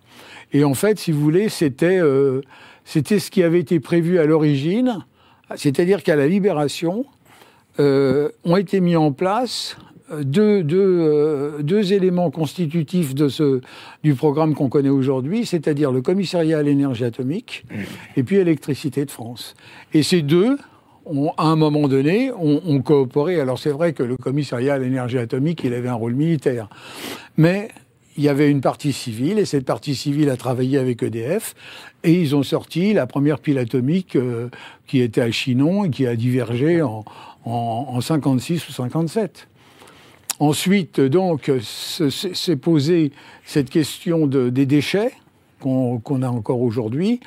Et 0.52 0.64
en 0.64 0.74
fait, 0.74 1.00
si 1.00 1.12
vous 1.12 1.22
voulez, 1.22 1.50
c'était 1.50 2.00
euh, 2.00 2.42
c'était 2.86 3.20
ce 3.20 3.32
qui 3.32 3.44
avait 3.44 3.60
été 3.60 3.80
prévu 3.80 4.20
à 4.20 4.26
l'origine, 4.26 5.06
c'est-à-dire 5.56 6.04
qu'à 6.04 6.16
la 6.16 6.28
libération, 6.28 7.06
euh, 7.80 8.30
ont 8.44 8.58
été 8.58 8.82
mis 8.82 8.96
en 8.96 9.12
place 9.12 9.78
euh, 10.12 10.24
deux, 10.24 10.64
deux, 10.64 11.62
deux 11.62 11.94
éléments 11.94 12.30
constitutifs 12.30 13.16
de 13.16 13.30
ce, 13.30 13.62
du 14.04 14.14
programme 14.14 14.54
qu'on 14.54 14.70
connaît 14.70 14.90
aujourd'hui, 14.90 15.46
c'est-à-dire 15.46 15.92
le 15.92 16.02
commissariat 16.02 16.60
à 16.60 16.62
l'énergie 16.62 17.06
atomique 17.06 17.66
et 18.16 18.24
puis 18.24 18.36
Électricité 18.36 19.06
de 19.06 19.12
France. 19.12 19.56
Et 19.94 20.04
ces 20.04 20.22
deux, 20.22 20.58
à 21.38 21.44
un 21.46 21.56
moment 21.56 21.88
donné, 21.88 22.32
ont, 22.32 22.62
ont 22.66 22.82
coopéré. 22.82 23.40
Alors 23.40 23.60
c'est 23.60 23.72
vrai 23.72 23.94
que 23.94 24.04
le 24.04 24.18
commissariat 24.18 24.76
à 24.76 24.78
l'énergie 24.78 25.18
atomique, 25.18 25.62
il 25.64 25.74
avait 25.74 25.90
un 25.90 25.94
rôle 25.96 26.14
militaire. 26.16 26.70
Mais 27.38 27.70
il 28.16 28.24
y 28.24 28.30
avait 28.30 28.50
une 28.52 28.62
partie 28.62 28.94
civile, 28.94 29.40
et 29.40 29.46
cette 29.46 29.66
partie 29.66 29.96
civile 29.96 30.30
a 30.30 30.38
travaillé 30.38 30.78
avec 30.78 31.02
EDF, 31.02 31.56
et 32.04 32.14
ils 32.14 32.36
ont 32.36 32.44
sorti 32.44 32.94
la 32.94 33.08
première 33.08 33.40
pile 33.40 33.58
atomique 33.58 34.16
euh, 34.16 34.50
qui 34.86 35.02
était 35.02 35.22
à 35.22 35.32
Chinon 35.32 35.86
et 35.86 35.90
qui 35.90 36.06
a 36.06 36.16
divergé 36.16 36.82
en, 36.84 37.04
en, 37.44 37.86
en 37.90 38.02
56 38.02 38.70
ou 38.70 38.72
57. 38.72 39.48
Ensuite, 40.40 41.00
donc, 41.02 41.52
se- 41.62 42.10
se- 42.10 42.34
s'est 42.34 42.56
posée 42.56 43.12
cette 43.46 43.70
question 43.70 44.28
de, 44.28 44.50
des 44.50 44.66
déchets 44.66 45.12
qu'on 45.60 46.22
a 46.22 46.28
encore 46.28 46.62
aujourd'hui. 46.62 47.20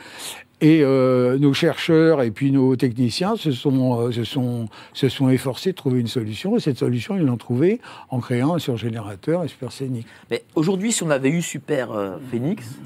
Et 0.63 0.81
euh, 0.83 1.39
nos 1.39 1.53
chercheurs 1.53 2.23
et 2.23 2.31
puis 2.31 2.51
nos 2.51 2.77
techniciens 2.77 3.37
se 3.37 3.53
sont, 3.53 4.01
euh, 4.01 4.11
se, 4.11 4.25
sont, 4.25 4.69
se 4.95 5.09
sont 5.11 5.29
efforcés 5.29 5.73
de 5.73 5.77
trouver 5.77 6.01
une 6.01 6.07
solution. 6.07 6.57
Et 6.57 6.61
cette 6.61 6.79
solution, 6.79 7.15
ils 7.17 7.25
l'ont 7.27 7.37
trouvée 7.37 7.79
en 8.09 8.21
créant 8.21 8.55
un 8.55 8.59
surgénérateur 8.59 9.45
et 9.45 9.49
supersonique. 9.49 10.07
Mais 10.31 10.45
aujourd'hui, 10.55 10.93
si 10.93 11.03
on 11.03 11.11
avait 11.11 11.29
eu 11.29 11.43
Super 11.43 11.93
euh, 11.93 12.17
Phoenix, 12.31 12.79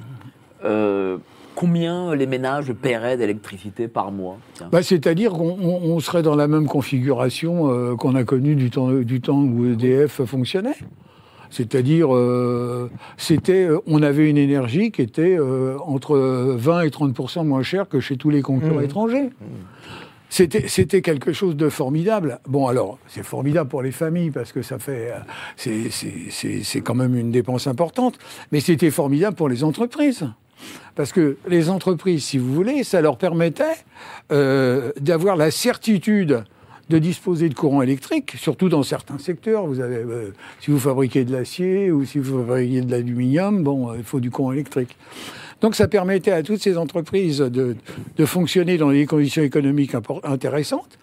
combien 1.54 2.14
les 2.14 2.26
ménages 2.26 2.72
paieraient 2.72 3.16
d'électricité 3.16 3.86
par 3.88 4.10
mois? 4.12 4.38
Bah, 4.72 4.82
C'est-à-dire 4.82 5.32
qu'on 5.32 5.56
on- 5.60 5.80
on 5.94 6.00
serait 6.00 6.22
dans 6.22 6.36
la 6.36 6.48
même 6.48 6.66
configuration 6.66 7.96
qu'on 7.96 8.14
a 8.14 8.24
connue 8.24 8.56
du 8.56 8.70
temps, 8.70 8.90
du 8.90 9.20
temps 9.20 9.40
où 9.40 9.66
EDF 9.66 10.24
fonctionnait. 10.24 10.74
C'est-à-dire, 11.50 12.14
euh, 12.14 12.90
c'était, 13.16 13.64
euh, 13.64 13.78
on 13.86 14.02
avait 14.02 14.28
une 14.30 14.38
énergie 14.38 14.90
qui 14.92 15.02
était 15.02 15.36
euh, 15.38 15.76
entre 15.84 16.16
20 16.16 16.82
et 16.82 16.88
30% 16.90 17.44
moins 17.44 17.62
chère 17.62 17.88
que 17.88 18.00
chez 18.00 18.16
tous 18.16 18.30
les 18.30 18.42
concurrents 18.42 18.80
Mmh. 18.80 18.84
étrangers. 18.84 19.30
c'était 20.28 20.68
c'était 20.68 21.02
quelque 21.02 21.32
chose 21.32 21.56
de 21.56 21.68
formidable. 21.68 22.38
Bon, 22.46 22.68
alors, 22.68 22.98
c'est 23.08 23.24
formidable 23.24 23.68
pour 23.68 23.82
les 23.82 23.90
familles 23.90 24.30
parce 24.30 24.52
que 24.52 24.62
ça 24.62 24.78
fait. 24.78 25.12
c'est- 25.56 25.90
c'est- 25.90 26.30
C'est 26.30 26.62
c'est 26.62 26.80
quand 26.82 26.94
même 26.94 27.16
une 27.16 27.32
dépense 27.32 27.66
importante. 27.66 28.16
Mais 28.52 28.60
c'était 28.60 28.90
formidable 28.92 29.34
pour 29.36 29.48
les 29.48 29.64
entreprises. 29.64 30.24
Parce 30.94 31.12
que 31.12 31.36
les 31.48 31.68
entreprises, 31.70 32.22
si 32.24 32.38
vous 32.38 32.52
voulez, 32.54 32.84
ça 32.84 33.00
leur 33.00 33.16
permettait 33.16 33.64
euh, 34.30 34.92
d'avoir 35.00 35.34
la 35.36 35.50
certitude 35.50 36.44
de 36.90 36.98
disposer 36.98 37.48
de 37.48 37.54
courant 37.54 37.82
électrique, 37.82 38.34
surtout 38.36 38.68
dans 38.68 38.82
certains 38.82 39.18
secteurs. 39.18 39.64
Vous 39.64 39.78
avez, 39.78 39.96
euh, 39.96 40.34
si 40.60 40.72
vous 40.72 40.78
fabriquez 40.78 41.24
de 41.24 41.32
l'acier 41.32 41.92
ou 41.92 42.04
si 42.04 42.18
vous 42.18 42.44
fabriquez 42.44 42.82
de 42.82 42.90
l'aluminium, 42.90 43.62
bon, 43.62 43.90
euh, 43.90 43.94
il 43.98 44.04
faut 44.04 44.18
du 44.18 44.30
courant 44.30 44.52
électrique. 44.52 44.96
Donc 45.60 45.76
ça 45.76 45.86
permettait 45.86 46.32
à 46.32 46.42
toutes 46.42 46.60
ces 46.60 46.76
entreprises 46.76 47.38
de, 47.38 47.76
fonctionner 48.24 48.76
dans 48.76 48.90
des 48.90 49.06
conditions 49.06 49.42
économiques 49.42 49.92
intéressantes. 50.24 50.98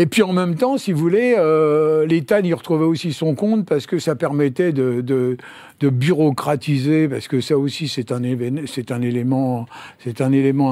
Et 0.00 0.06
puis 0.06 0.22
en 0.22 0.32
même 0.32 0.54
temps, 0.54 0.78
si 0.78 0.92
vous 0.92 0.98
voulez, 0.98 1.34
euh, 1.36 2.06
l'État 2.06 2.40
y 2.40 2.54
retrouvait 2.54 2.86
aussi 2.86 3.12
son 3.12 3.34
compte 3.34 3.66
parce 3.66 3.86
que 3.86 3.98
ça 3.98 4.14
permettait 4.14 4.72
de, 4.72 5.36
bureaucratiser, 5.82 7.06
parce 7.06 7.28
que 7.28 7.42
ça 7.42 7.58
aussi 7.58 7.86
c'est 7.86 8.10
un, 8.10 8.22
élément, 8.22 9.66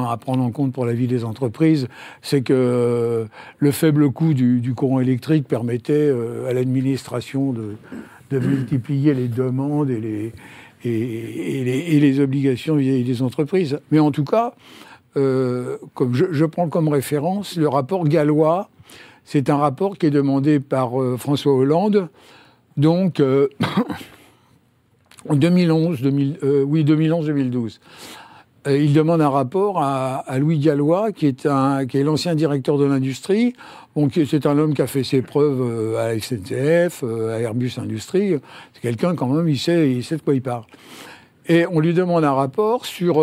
à 0.09 0.17
prendre 0.17 0.43
en 0.43 0.51
compte 0.51 0.73
pour 0.73 0.87
la 0.87 0.95
vie 0.95 1.09
des 1.09 1.25
entreprises, 1.25 1.89
c'est 2.23 2.41
que 2.41 2.55
euh, 2.55 3.25
le 3.59 3.71
faible 3.71 4.11
coût 4.11 4.33
du, 4.33 4.73
courant 4.75 4.99
électrique 4.99 5.47
permettait 5.47 5.93
euh, 5.93 6.49
à 6.49 6.55
l'administration 6.55 7.53
de, 7.53 8.39
multiplier 8.39 9.13
les 9.13 9.29
demandes 9.29 9.91
et 9.91 10.33
les, 10.87 12.21
obligations 12.21 12.77
vis-à-vis 12.77 13.05
des 13.05 13.21
entreprises. 13.21 13.79
Mais 13.91 13.99
en 13.99 14.11
tout 14.11 14.25
cas, 14.25 14.55
comme 15.13 16.15
je, 16.15 16.33
je 16.33 16.45
prends 16.47 16.71
comme 16.71 16.89
référence 16.89 17.57
le 17.57 17.69
rapport 17.69 18.09
gallois. 18.09 18.71
C'est 19.31 19.51
un 19.51 19.59
rapport 19.59 19.99
qui 19.99 20.07
est 20.07 20.11
demandé 20.11 20.59
par 20.59 20.99
euh, 20.99 21.19
François 21.19 21.53
Hollande, 21.53 22.09
donc 22.79 23.21
en 25.29 25.37
2011, 25.37 26.01
2000, 26.01 26.39
euh, 26.43 26.63
oui 26.63 26.83
2011-2012. 26.83 27.79
Euh, 28.67 28.79
Il 28.79 28.95
demande 28.95 29.21
un 29.21 29.29
rapport 29.29 29.83
à, 29.83 30.25
Louis 30.39 30.59
Gallois, 30.59 31.13
qui 31.13 31.27
est, 31.27 31.45
l'ancien 31.97 32.35
directeur 32.35 32.79
de 32.79 32.87
l'industrie. 32.87 33.53
C'est 34.15 34.47
un 34.47 34.57
homme 34.57 34.73
qui 34.73 34.81
a 34.81 34.87
fait 34.87 35.05
ses 35.05 35.21
preuves 35.21 35.95
à 35.99 36.15
la 36.15 36.19
SNCF, 36.19 37.05
à 37.05 37.39
Airbus 37.39 37.73
Industrie. 37.77 38.37
C'est 38.73 38.81
quelqu'un 38.81 39.15
quand 39.15 39.29
même, 39.29 39.47
il 39.47 39.59
sait, 39.59 39.93
il 39.93 40.05
sait 40.05 40.17
de 40.17 40.23
quoi 40.23 40.37
il 40.37 40.43
parle. 40.43 40.65
Et 41.49 41.67
on 41.67 41.81
lui 41.81 41.93
demande 41.93 42.25
un 42.25 42.33
rapport 42.33 42.87
sur 42.87 43.23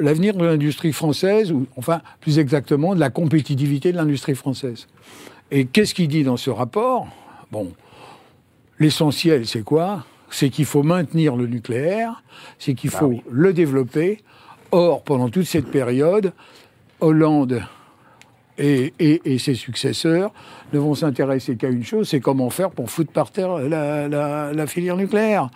l'avenir 0.00 0.34
de 0.34 0.44
l'industrie 0.44 0.92
française, 0.92 1.52
ou 1.52 1.66
enfin 1.76 2.00
plus 2.20 2.38
exactement 2.38 2.94
de 2.94 3.00
la 3.00 3.10
compétitivité 3.10 3.92
de 3.92 3.96
l'industrie 3.96 4.34
française. 4.34 4.86
Et 5.50 5.66
qu'est-ce 5.66 5.94
qu'il 5.94 6.08
dit 6.08 6.22
dans 6.22 6.36
ce 6.36 6.50
rapport? 6.50 7.08
Bon, 7.50 7.72
l'essentiel, 8.78 9.46
c'est 9.46 9.62
quoi? 9.62 10.04
C'est 10.30 10.48
qu'il 10.50 10.64
faut 10.64 10.82
maintenir 10.84 11.34
le 11.34 11.46
nucléaire, 11.46 12.22
c'est 12.58 12.74
qu'il 12.74 12.90
faut 12.90 13.20
le 13.30 13.52
développer. 13.52 14.18
Or, 14.70 15.02
pendant 15.02 15.28
toute 15.28 15.46
cette 15.46 15.66
période, 15.70 16.32
Hollande 17.00 17.62
et, 18.58 18.92
et- 19.00 19.20
et 19.24 19.38
ses 19.38 19.54
successeurs 19.54 20.32
ne 20.72 20.78
vont 20.78 20.94
s'intéresser 20.94 21.56
qu'à 21.56 21.68
une 21.68 21.82
chose, 21.82 22.08
c'est 22.08 22.20
comment 22.20 22.50
faire 22.50 22.70
pour 22.70 22.88
foutre 22.90 23.10
par 23.10 23.32
terre 23.32 23.56
la, 23.58 24.06
la- 24.06 24.52
la 24.52 24.66
filière 24.68 24.96
nucléaire. 24.96 25.50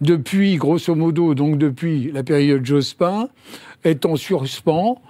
Depuis, 0.00 0.56
grosso 0.56 0.92
modo, 0.96 1.34
donc 1.36 1.58
depuis 1.58 2.10
la 2.10 2.24
période 2.24 2.64
Jospin, 2.66 3.28
est 3.84 4.04
en 4.06 4.16
suspens. 4.16 5.00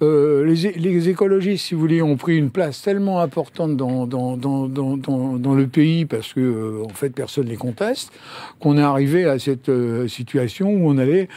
Euh, 0.00 0.44
les, 0.44 1.08
écologistes, 1.08 1.66
si 1.66 1.74
vous 1.74 1.80
voulez, 1.80 2.02
ont 2.02 2.16
pris 2.16 2.38
une 2.38 2.50
place 2.50 2.82
tellement 2.82 3.20
importante 3.20 3.76
dans, 3.76 4.04
le 4.06 5.66
pays 5.66 6.04
parce 6.04 6.32
que, 6.32 6.40
euh, 6.40 6.84
en 6.84 6.90
fait, 6.90 7.10
personne 7.10 7.46
ne 7.46 7.50
les 7.50 7.56
conteste, 7.56 8.12
qu'on 8.60 8.78
est 8.78 8.82
arrivé 8.82 9.24
à 9.24 9.38
cette 9.40 9.68
euh, 9.68 10.06
situation 10.06 10.70
où 10.70 10.88
on 10.88 10.98
allait, 10.98 11.28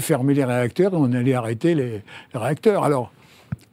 fermer 0.00 0.34
les 0.34 0.44
réacteurs 0.44 0.92
et 0.92 0.96
on 0.96 1.12
allait 1.12 1.34
arrêter 1.34 1.74
les, 1.76 2.02
les 2.34 2.40
réacteurs. 2.40 2.82
Alors, 2.82 3.12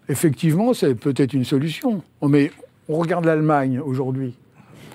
effectivement, 0.08 0.74
c'est 0.74 0.94
peut-être 0.94 1.34
une 1.34 1.46
solution. 1.46 2.04
Mais 2.22 2.52
on 2.90 2.98
regarde 2.98 3.26
l'Allemagne 3.26 3.80
aujourd'hui. 3.80 4.36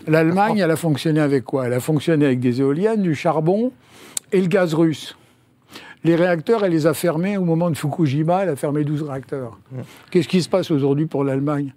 L'Allemagne, 0.07 0.59
elle 0.59 0.71
a 0.71 0.77
fonctionné 0.77 1.19
avec 1.19 1.43
quoi? 1.43 1.67
Elle 1.67 1.73
a 1.73 1.81
fonctionné 1.81 2.27
avec 2.27 2.39
des 2.39 2.61
éoliennes, 2.61 3.03
du 3.03 3.17
charbon 3.17 3.73
et 4.31 4.41
le 4.41 4.47
gaz 4.47 4.73
russe. 4.73 5.17
Les 6.07 6.15
réacteurs, 6.15 6.65
elle 6.65 6.71
les 6.71 6.87
a 6.87 6.95
fermés 6.95 7.37
au 7.37 7.43
moment 7.45 7.69
de 7.69 7.77
Fukushima, 7.77 8.45
elle 8.45 8.51
a 8.51 8.55
fermé 8.57 8.85
12 8.85 9.03
réacteurs. 9.03 9.59
Qu'est-ce 10.13 10.29
qui 10.29 10.41
se 10.41 10.49
passe 10.49 10.71
aujourd'hui 10.71 11.07
pour 11.07 11.25
l'Allemagne 11.25 11.73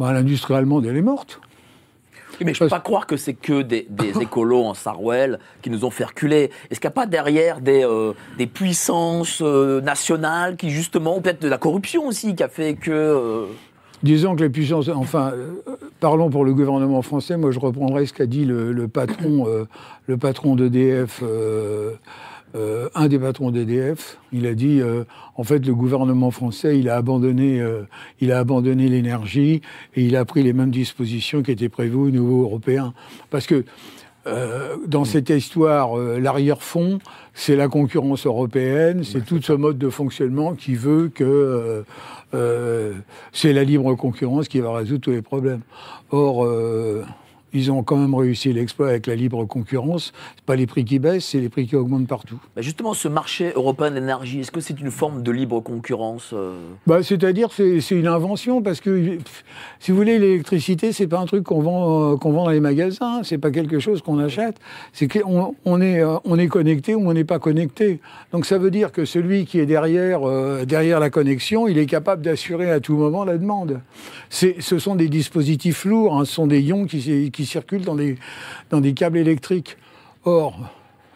Ben, 0.00 0.10
L'industrie 0.14 0.54
allemande, 0.54 0.86
elle 0.86 0.96
est 0.96 1.02
morte. 1.02 1.38
Oui, 2.40 2.46
mais 2.46 2.54
je 2.54 2.64
ne 2.64 2.68
peux 2.68 2.70
pas 2.70 2.80
croire 2.80 3.06
que 3.06 3.18
c'est 3.18 3.34
que 3.34 3.60
des, 3.60 3.86
des 3.90 4.18
écolos 4.22 4.64
en 4.64 4.72
Sarwell 4.72 5.38
qui 5.60 5.68
nous 5.68 5.84
ont 5.84 5.90
fait 5.90 6.04
reculer. 6.04 6.50
Est-ce 6.70 6.80
qu'il 6.80 6.88
n'y 6.88 6.92
a 6.92 6.98
pas 7.02 7.04
derrière 7.04 7.60
des, 7.60 7.84
euh, 7.84 8.14
des 8.38 8.46
puissances 8.46 9.42
euh, 9.42 9.82
nationales 9.82 10.56
qui, 10.56 10.70
justement, 10.70 11.18
ou 11.18 11.20
peut-être 11.20 11.42
de 11.42 11.48
la 11.48 11.58
corruption 11.58 12.06
aussi, 12.06 12.34
qui 12.34 12.42
a 12.42 12.48
fait 12.48 12.72
que. 12.72 12.90
euh, 12.90 13.44
Disons 14.02 14.34
que 14.34 14.44
les 14.44 14.48
puissances, 14.50 14.88
enfin, 14.88 15.32
euh, 15.34 15.50
parlons 16.00 16.30
pour 16.30 16.44
le 16.46 16.54
gouvernement 16.54 17.02
français. 17.02 17.36
Moi, 17.36 17.50
je 17.50 17.58
reprendrai 17.58 18.06
ce 18.06 18.14
qu'a 18.14 18.24
dit 18.26 18.46
le, 18.46 18.72
le 18.72 18.88
patron, 18.88 19.44
euh, 19.46 19.64
le 20.06 20.16
patron 20.16 20.54
d'EDF, 20.56 21.22
euh, 22.58 22.88
un 22.94 23.06
des 23.08 23.18
patrons 23.18 23.50
d'EDF. 23.50 24.18
Il 24.32 24.46
a 24.46 24.54
dit, 24.54 24.80
euh, 24.80 25.04
en 25.36 25.44
fait, 25.44 25.64
le 25.64 25.74
gouvernement 25.74 26.30
français, 26.30 26.78
il 26.78 26.88
a 26.88 26.96
abandonné, 26.96 27.60
euh, 27.60 27.82
il 28.20 28.32
a 28.32 28.38
abandonné 28.38 28.88
l'énergie 28.88 29.62
et 29.94 30.04
il 30.04 30.16
a 30.16 30.24
pris 30.24 30.42
les 30.42 30.52
mêmes 30.52 30.70
dispositions 30.70 31.42
qui 31.42 31.52
étaient 31.52 31.68
prévues 31.68 31.96
au 31.96 32.10
niveau 32.10 32.42
européen, 32.42 32.94
parce 33.30 33.46
que 33.46 33.64
dans 34.86 35.06
cette 35.06 35.30
histoire, 35.30 35.96
l'arrière-fond, 35.96 36.98
c'est 37.32 37.56
la 37.56 37.66
concurrence 37.66 38.26
européenne, 38.26 39.02
c'est 39.02 39.24
tout 39.24 39.40
ce 39.40 39.54
mode 39.54 39.78
de 39.78 39.88
fonctionnement 39.88 40.54
qui 40.54 40.74
veut 40.74 41.08
que 41.08 41.82
c'est 43.32 43.54
la 43.54 43.64
libre 43.64 43.94
concurrence 43.94 44.48
qui 44.48 44.60
va 44.60 44.74
résoudre 44.74 45.00
tous 45.00 45.12
les 45.12 45.22
problèmes. 45.22 45.62
Or, 46.10 46.46
ils 47.52 47.70
ont 47.70 47.82
quand 47.82 47.96
même 47.96 48.14
réussi 48.14 48.52
l'exploit 48.52 48.88
avec 48.88 49.06
la 49.06 49.14
libre 49.14 49.44
concurrence. 49.44 50.12
C'est 50.36 50.44
pas 50.44 50.56
les 50.56 50.66
prix 50.66 50.84
qui 50.84 50.98
baissent, 50.98 51.24
c'est 51.24 51.40
les 51.40 51.48
prix 51.48 51.66
qui 51.66 51.76
augmentent 51.76 52.06
partout. 52.06 52.38
bah, 52.54 52.62
justement, 52.62 52.94
ce 52.94 53.08
marché 53.08 53.52
européen 53.54 53.90
de 53.90 53.96
l'énergie, 53.96 54.40
est-ce 54.40 54.50
que 54.50 54.60
c'est 54.60 54.78
une 54.80 54.90
forme 54.90 55.22
de 55.22 55.30
libre 55.30 55.60
concurrence 55.60 56.30
euh 56.32 56.58
Bah, 56.86 57.02
c'est-à-dire, 57.02 57.50
c'est 57.52 57.80
une 57.90 58.06
invention 58.06 58.62
parce 58.62 58.80
que, 58.80 59.18
si 59.80 59.90
vous 59.90 59.96
voulez, 59.96 60.18
l'électricité, 60.18 60.92
c'est 60.92 61.06
pas 61.06 61.18
un 61.18 61.26
truc 61.26 61.44
qu'on 61.44 61.60
vend, 61.60 62.12
euh, 62.12 62.16
qu'on 62.16 62.32
vend 62.32 62.44
dans 62.44 62.50
les 62.50 62.60
magasins. 62.60 63.22
C'est 63.22 63.38
pas 63.38 63.50
quelque 63.50 63.78
chose 63.78 64.02
qu'on 64.02 64.18
achète. 64.18 64.56
C'est 64.92 65.08
qu'on 65.08 65.54
on 65.64 65.80
est, 65.80 66.00
euh, 66.00 66.16
on 66.24 66.38
est 66.38 66.48
connecté 66.48 66.94
ou 66.94 67.08
on 67.08 67.12
n'est 67.12 67.24
pas 67.24 67.38
connecté. 67.38 68.00
Donc, 68.32 68.46
ça 68.46 68.58
veut 68.58 68.70
dire 68.70 68.92
que 68.92 69.04
celui 69.04 69.46
qui 69.46 69.58
est 69.58 69.66
derrière, 69.66 70.28
euh, 70.28 70.64
derrière 70.64 71.00
la 71.00 71.10
connexion, 71.10 71.68
il 71.68 71.78
est 71.78 71.86
capable 71.86 72.22
d'assurer 72.22 72.70
à 72.70 72.80
tout 72.80 72.96
moment 72.96 73.24
la 73.24 73.38
demande. 73.38 73.80
Ce 74.30 74.78
sont 74.78 74.94
des 74.94 75.08
dispositifs 75.08 75.84
lourds. 75.84 76.18
hein. 76.18 76.24
Ce 76.24 76.32
sont 76.34 76.46
des 76.46 76.60
ions 76.60 76.86
qui, 76.86 77.30
qui 77.30 77.37
circulent 77.46 77.84
dans 77.84 77.94
des, 77.96 78.16
dans 78.70 78.80
des 78.80 78.94
câbles 78.94 79.18
électriques. 79.18 79.76
Or, 80.24 80.58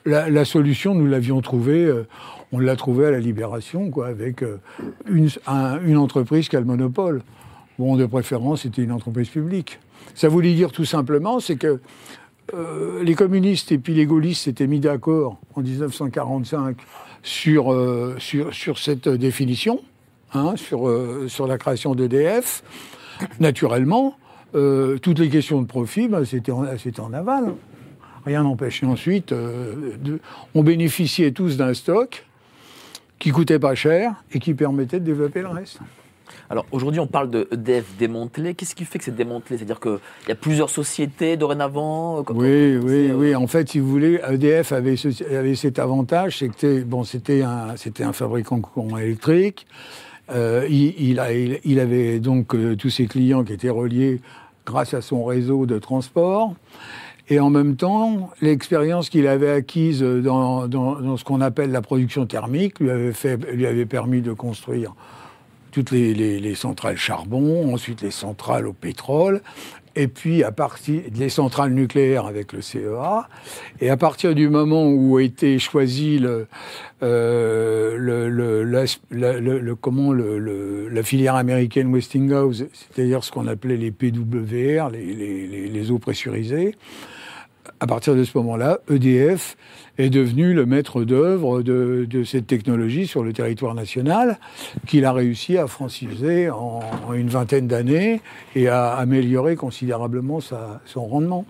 la, 0.05 0.45
solution, 0.45 0.95
nous 0.95 1.07
l'avions 1.07 1.41
trouvée, 1.41 1.85
euh, 1.85 2.07
on 2.51 2.59
l'a 2.59 2.77
trouvée 2.77 3.07
à 3.07 3.11
la 3.11 3.21
Libération, 3.21 3.91
quoi, 3.91 4.09
avec 4.09 4.43
euh, 4.43 4.59
une, 5.09 5.29
un- 5.47 5.81
une 5.85 5.97
entreprise 5.97 6.49
qui 6.49 6.57
a 6.57 6.61
le 6.61 6.67
monopole. 6.67 7.23
Bon, 7.79 7.97
de 7.97 8.05
préférence, 8.07 8.63
c'était 8.63 8.83
une 8.83 8.93
entreprise 8.93 9.29
publique. 9.29 9.79
Ça 10.15 10.29
voulait 10.29 10.55
dire 10.55 10.73
tout 10.73 10.85
simplement, 10.85 11.41
c'est 11.41 11.57
que 11.57 11.81
euh, 12.55 13.03
les 13.03 13.15
communistes 13.15 13.71
et 13.73 13.79
puis 13.79 13.95
les 13.95 14.05
gaullistes 14.07 14.43
s'étaient 14.45 14.67
mis 14.67 14.81
d'accord 14.81 15.39
en 15.55 15.63
1945 15.63 16.77
sur, 17.23 17.75
sur, 18.19 18.53
sur 18.53 18.79
cette 18.79 19.09
définition, 19.09 19.81
hein, 20.35 20.55
sur, 20.57 20.91
sur 21.29 21.47
la 21.47 21.57
création 21.57 21.95
d'EDF. 21.95 22.65
Naturellement, 23.39 24.17
euh, 24.55 24.99
toutes 24.99 25.19
les 25.19 25.29
questions 25.29 25.61
de 25.63 25.67
profit, 25.67 26.09
ben, 26.09 26.25
c'était 26.25 26.53
en, 26.53 26.63
aval. 27.13 27.55
Rien 28.25 28.43
n'empêchait 28.43 28.87
ensuite. 28.87 29.33
euh, 29.33 29.93
de, 30.03 30.21
on 30.55 30.63
bénéficiait 30.63 31.33
tous 31.33 31.57
d'un 31.57 31.75
stock 31.75 32.25
qui 33.19 33.31
coûtait 33.31 33.59
pas 33.59 33.75
cher 33.75 34.15
et 34.33 34.39
qui 34.39 34.55
permettait 34.55 35.01
de 35.01 35.05
développer 35.05 35.43
le 35.43 35.49
reste. 35.49 35.79
Alors 36.51 36.67
aujourd'hui, 36.71 37.01
on 37.01 37.07
parle 37.07 37.31
de 37.31 37.49
EDF 37.53 37.97
démantelé. 37.99 38.55
Qu'est-ce 38.55 38.75
qui 38.75 38.85
fait 38.85 38.99
que 38.99 39.05
c'est 39.05 39.15
démantelé? 39.15 39.57
C'est-à-dire 39.59 39.81
qu'il 39.81 39.99
y 40.29 40.33
a 40.33 40.35
plusieurs 40.35 40.71
sociétés 40.71 41.37
dorénavant 41.37 42.19
euh, 42.19 42.23
quand 42.23 42.35
Oui, 42.35 42.79
on- 42.81 42.85
oui, 42.87 43.11
oui. 43.13 43.35
En 43.35 43.47
fait, 43.47 43.69
si 43.71 43.79
vous 43.79 43.89
voulez, 43.89 44.21
EDF 44.29 44.73
avait, 44.73 44.97
ce- 44.97 45.35
avait 45.35 45.55
cet 45.55 45.79
avantage, 45.79 46.39
c'était- 46.39 46.81
bon, 46.83 47.05
un, 47.43 47.75
un 48.01 48.13
fabricant 48.13 48.59
de 48.59 48.63
courant 48.63 48.99
électrique. 48.99 49.67
Euh, 50.31 50.67
il, 50.71 50.95
il 50.99 51.19
a- 51.21 51.33
il- 51.33 51.59
il 51.65 51.81
avait 51.81 52.19
donc 52.21 52.55
euh, 52.55 52.77
tous 52.77 52.91
ses 52.91 53.07
clients 53.07 53.45
qui 53.45 53.53
étaient 53.53 53.69
reliés 53.71 54.21
grâce 54.67 54.95
à 54.95 55.01
son 55.03 55.25
réseau 55.25 55.67
de 55.67 55.79
transport. 55.79 56.55
Et 57.29 57.39
en 57.41 57.51
même 57.51 57.77
temps, 57.77 58.31
l'expérience 58.41 59.09
qu'il 59.09 59.27
avait 59.27 59.51
acquise 59.51 60.03
dans, 60.03 60.67
dans- 60.67 61.17
ce 61.17 61.25
qu'on 61.25 61.41
appelle 61.41 61.71
la 61.71 61.81
production 61.83 62.27
thermique 62.27 62.81
lui 62.81 62.91
avait, 62.91 63.87
permis 63.87 64.21
de 64.21 64.33
construire 64.33 64.95
toutes 65.71 65.91
les 65.93 66.55
centrales 66.55 66.97
charbon, 66.99 67.73
ensuite 67.73 68.03
les 68.03 68.11
centrales 68.11 68.67
au 68.67 68.73
pétrole, 68.73 69.41
et 69.97 70.09
puis 70.09 70.43
à 70.45 70.53
partir 70.53 71.03
des 71.11 71.29
centrales 71.29 71.73
nucléaires 71.73 72.27
avec 72.27 72.53
le 72.53 72.63
CEA. 72.63 73.29
Et 73.81 73.91
à 73.91 73.97
partir 73.97 74.35
du 74.35 74.49
moment 74.49 74.89
où 74.89 75.17
a 75.17 75.23
été 75.23 75.59
choisi 75.59 76.19
le, 76.19 76.47
euh, 77.03 77.97
le, 77.97 78.29
le- 78.29 78.63
la, 78.65 78.85
le- 79.41 79.59
le- 79.59 79.75
comment 79.75 80.13
la 80.13 81.03
filière 81.03 81.35
américaine 81.35 81.93
Westinghouse, 81.93 82.67
c'est-à-dire 82.73 83.25
ce 83.25 83.31
qu'on 83.33 83.47
appelait 83.47 83.77
les 83.77 83.91
PWR, 83.91 84.91
les, 84.91 85.05
les- 85.15 85.47
les- 85.47 85.69
les 85.69 85.91
eaux 85.91 85.99
pressurisées. 85.99 86.75
À 87.81 87.87
partir 87.87 88.15
de 88.15 88.25
ce 88.25 88.37
moment-là, 88.39 88.79
EDF 88.91 89.57
est 89.99 90.09
devenu 90.11 90.55
le 90.55 90.65
maître 90.67 91.05
d'œuvre 91.05 91.63
de, 91.63 92.07
de 92.09 92.25
cette 92.25 92.47
technologie 92.47 93.07
sur 93.07 93.23
le 93.23 93.33
territoire 93.33 93.75
national, 93.75 94.39
qu'il 94.87 95.05
a 95.05 95.13
réussi 95.13 95.59
à 95.59 95.67
franciser 95.67 96.49
en, 96.51 96.81
en 97.09 97.13
une 97.13 97.29
vingtaine 97.29 97.67
d'années 97.67 98.21
et 98.57 98.69
à 98.69 98.95
améliorer 98.95 99.55
considérablement 99.57 100.41
sa- 100.41 100.81
son 100.87 101.05
rendement. 101.07 101.45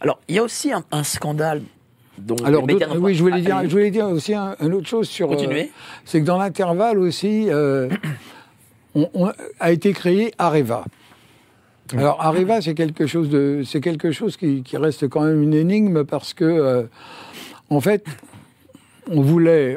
Alors, 0.00 0.18
il 0.28 0.36
y 0.36 0.38
a 0.38 0.42
aussi 0.42 0.72
un, 0.72 0.84
un 0.90 1.02
scandale 1.02 1.62
dont 2.18 2.36
Alors, 2.44 2.64
oui, 2.98 3.14
je 3.14 3.22
voulais 3.22 3.42
dire, 3.42 3.60
je 3.64 3.68
voulais 3.68 3.90
dire 3.90 4.06
aussi 4.08 4.32
un, 4.34 4.56
un 4.58 4.72
autre 4.72 4.88
chose 4.88 5.06
sur. 5.08 5.26
euh, 5.30 5.34
Continuez. 5.34 5.70
c'est 6.06 6.20
que 6.20 6.26
dans 6.26 6.38
l'intervalle 6.38 6.98
aussi, 6.98 7.46
euh, 7.50 7.90
on, 8.94 9.08
on 9.12 9.30
a 9.60 9.72
été 9.72 9.92
créé 9.92 10.32
Areva. 10.38 10.84
Alors 11.96 12.20
Areva, 12.24 12.60
c'est 12.62 12.74
quelque 12.74 13.06
chose 13.06 13.28
de, 13.28 13.62
c'est 13.64 13.80
quelque 13.80 14.10
chose 14.12 14.36
qui, 14.36 14.62
qui 14.62 14.76
reste 14.76 15.08
quand 15.08 15.20
même 15.22 15.42
une 15.42 15.54
énigme 15.54 16.04
parce 16.04 16.32
que, 16.34 16.44
euh, 16.44 16.82
en 17.70 17.80
fait, 17.80 18.04
on 19.10 19.22
voulait, 19.22 19.76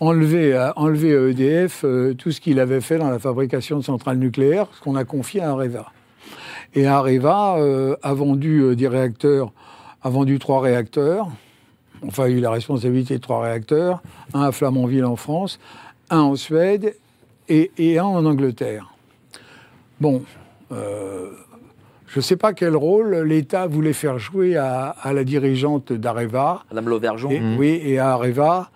enlever 0.00 0.54
à, 0.54 0.70
à 0.70 0.90
EDF 0.90 1.84
euh, 1.84 2.14
tout 2.14 2.32
ce 2.32 2.40
qu'il 2.40 2.58
avait 2.60 2.80
fait 2.80 2.98
dans 2.98 3.10
la 3.10 3.18
fabrication 3.18 3.78
de 3.78 3.84
centrales 3.84 4.18
nucléaires, 4.18 4.66
ce 4.72 4.80
qu'on 4.80 4.96
a 4.96 5.04
confié 5.04 5.40
à 5.40 5.50
Areva. 5.50 5.92
Et 6.74 6.86
Areva 6.86 7.56
euh, 7.58 7.96
a 8.02 8.14
vendu 8.14 8.60
euh, 8.60 8.76
des 8.76 8.88
réacteurs, 8.88 9.52
a 10.02 10.08
vendu 10.08 10.38
trois 10.38 10.60
réacteurs. 10.60 11.28
Enfin, 12.06 12.28
il 12.28 12.34
a 12.34 12.38
eu 12.38 12.40
la 12.40 12.50
responsabilité 12.50 13.16
de 13.16 13.20
trois 13.20 13.42
réacteurs, 13.42 14.00
un 14.32 14.42
à 14.42 14.52
Flamanville 14.52 15.04
en 15.04 15.16
France, 15.16 15.58
un 16.08 16.20
en 16.20 16.36
Suède 16.36 16.96
et, 17.48 17.70
et 17.76 17.98
un 17.98 18.04
en 18.04 18.24
Angleterre. 18.24 18.94
Bon, 20.00 20.22
euh, 20.72 21.32
je 22.12 22.18
ne 22.18 22.22
sais 22.22 22.36
pas 22.36 22.52
quel 22.52 22.74
rôle 22.76 23.14
l'État 23.22 23.66
voulait 23.66 23.92
faire 23.92 24.18
jouer 24.18 24.56
à, 24.56 24.88
à 25.00 25.12
la 25.12 25.22
dirigeante 25.24 25.92
d'Areva. 25.92 26.64
Madame 26.70 26.88
Lauvergeon. 26.88 27.30
Et, 27.30 27.40
Oui, 27.56 27.80
et 27.84 27.98
à 28.00 28.10
Areva, 28.14 28.70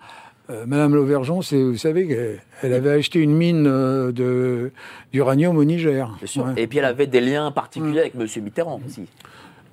euh, 0.49 0.63
Madame 0.65 0.95
Lauvergeon, 0.95 1.41
vous 1.41 1.77
savez 1.77 2.07
qu'elle 2.07 2.39
elle 2.61 2.73
avait 2.73 2.91
acheté 2.91 3.19
une 3.19 3.33
mine 3.35 3.65
euh, 3.67 4.69
d'uranium 5.11 5.57
au 5.57 5.65
Niger. 5.65 6.15
Bien 6.17 6.27
sûr. 6.27 6.45
Ouais. 6.45 6.53
Et 6.55 6.67
puis 6.67 6.77
elle 6.79 6.85
avait 6.85 7.07
des 7.07 7.19
liens 7.21 7.51
particuliers 7.51 7.99
avec 8.01 8.13
M. 8.15 8.25
Mitterrand 8.43 8.79
aussi. 8.87 9.05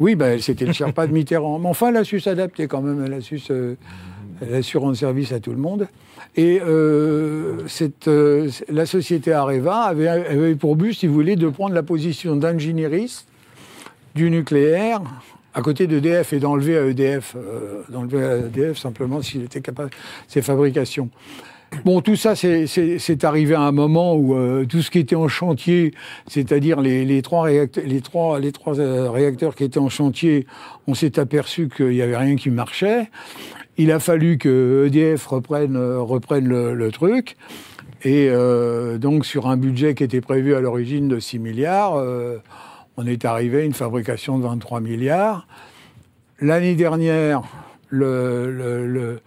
Oui, 0.01 0.16
ben, 0.16 0.40
c'était 0.40 0.64
le 0.64 0.72
Sherpa 0.72 1.07
de 1.07 1.12
Mitterrand. 1.12 1.59
Mais 1.61 1.68
enfin, 1.68 1.90
elle 1.90 1.96
a 1.98 2.05
su 2.05 2.18
s'adapter 2.18 2.66
quand 2.66 2.81
même. 2.83 3.05
Elle 3.07 3.12
a 3.12 3.20
su, 3.20 3.38
se- 3.38 3.77
elle 4.40 4.55
a 4.57 4.62
su 4.62 4.77
rendre 4.77 4.96
service 4.96 5.31
à 5.31 5.38
tout 5.38 5.53
le 5.53 5.59
monde. 5.59 5.87
Et 6.35 6.61
euh, 6.66 7.59
cette, 7.68 8.09
euh, 8.09 8.48
la 8.68 8.87
société 8.87 9.33
Areva 9.33 9.83
avait, 9.83 10.09
avait 10.09 10.55
pour 10.57 10.75
but, 10.75 10.94
si 10.94 11.07
vous 11.07 11.14
voulez, 11.14 11.37
de 11.37 11.48
prendre 11.48 11.75
la 11.75 11.83
position 11.85 12.35
d'ingénieriste 12.35 13.29
du 14.14 14.31
nucléaire 14.31 15.01
à 15.55 15.61
côté 15.61 15.87
d'EDF 15.87 16.33
et 16.33 16.38
d'enlever 16.40 16.79
à 16.79 16.87
EDF, 16.87 17.35
euh, 17.37 17.83
d'enlever 17.90 18.25
à 18.25 18.37
EDF 18.38 18.79
simplement 18.79 19.20
s'il 19.20 19.42
était 19.44 19.61
capable 19.61 19.90
ses 20.27 20.40
fabrications. 20.40 21.11
Bon, 21.87 22.03
tout 22.03 22.16
ça, 22.16 22.35
c'est- 22.37 23.25
arrivé 23.25 23.55
à 23.55 23.61
un 23.62 23.72
moment 23.72 24.14
où 24.14 24.35
euh, 24.35 24.66
tout 24.66 24.83
ce 24.83 24.90
qui 24.90 24.98
était 24.98 25.16
en 25.16 25.29
chantier, 25.29 25.94
c'est-à-dire 26.27 26.81
les, 26.83 27.05
les 27.07 27.22
trois 27.22 27.42
réacteurs, 27.44 27.85
les 27.87 28.01
trois, 28.03 28.38
les 28.40 28.53
trois 28.53 28.79
euh, 28.79 29.11
réacteurs 29.11 29.55
qui 29.55 29.64
étaient 29.64 29.79
en 29.79 29.88
chantier, 29.88 30.46
on 30.87 30.92
s'est 30.94 31.18
aperçu 31.18 31.68
qu'il 31.75 31.88
n'y 31.88 32.03
avait 32.03 32.16
rien 32.16 32.37
qui 32.37 32.51
marchait. 32.51 33.11
Il 33.79 33.90
a 33.90 34.01
fallu 34.01 34.37
que 34.37 34.85
EDF 34.87 35.27
reprenne, 35.27 35.77
euh, 35.77 36.01
reprenne 36.01 36.46
le, 36.46 36.75
le 36.75 36.90
truc. 36.92 37.37
Et 38.05 38.29
euh, 38.31 38.98
donc, 38.98 39.25
sur 39.25 39.48
un 39.48 39.57
budget 39.57 39.94
qui 39.94 40.05
était 40.05 40.20
prévu 40.20 40.55
à 40.55 40.61
l'origine 40.61 41.09
de 41.09 41.18
6 41.20 41.38
milliards, 41.38 41.94
euh, 41.96 42.37
on 43.03 43.07
est 43.07 43.25
arrivé 43.25 43.62
à 43.62 43.65
une 43.65 43.73
fabrication 43.75 44.38
de 44.38 44.45
23 44.45 44.81
milliards. 44.81 45.47
L'année 46.41 46.75
dernière, 46.75 47.43
le, 47.88 48.51
le, 48.51 48.87
le- 48.87 49.21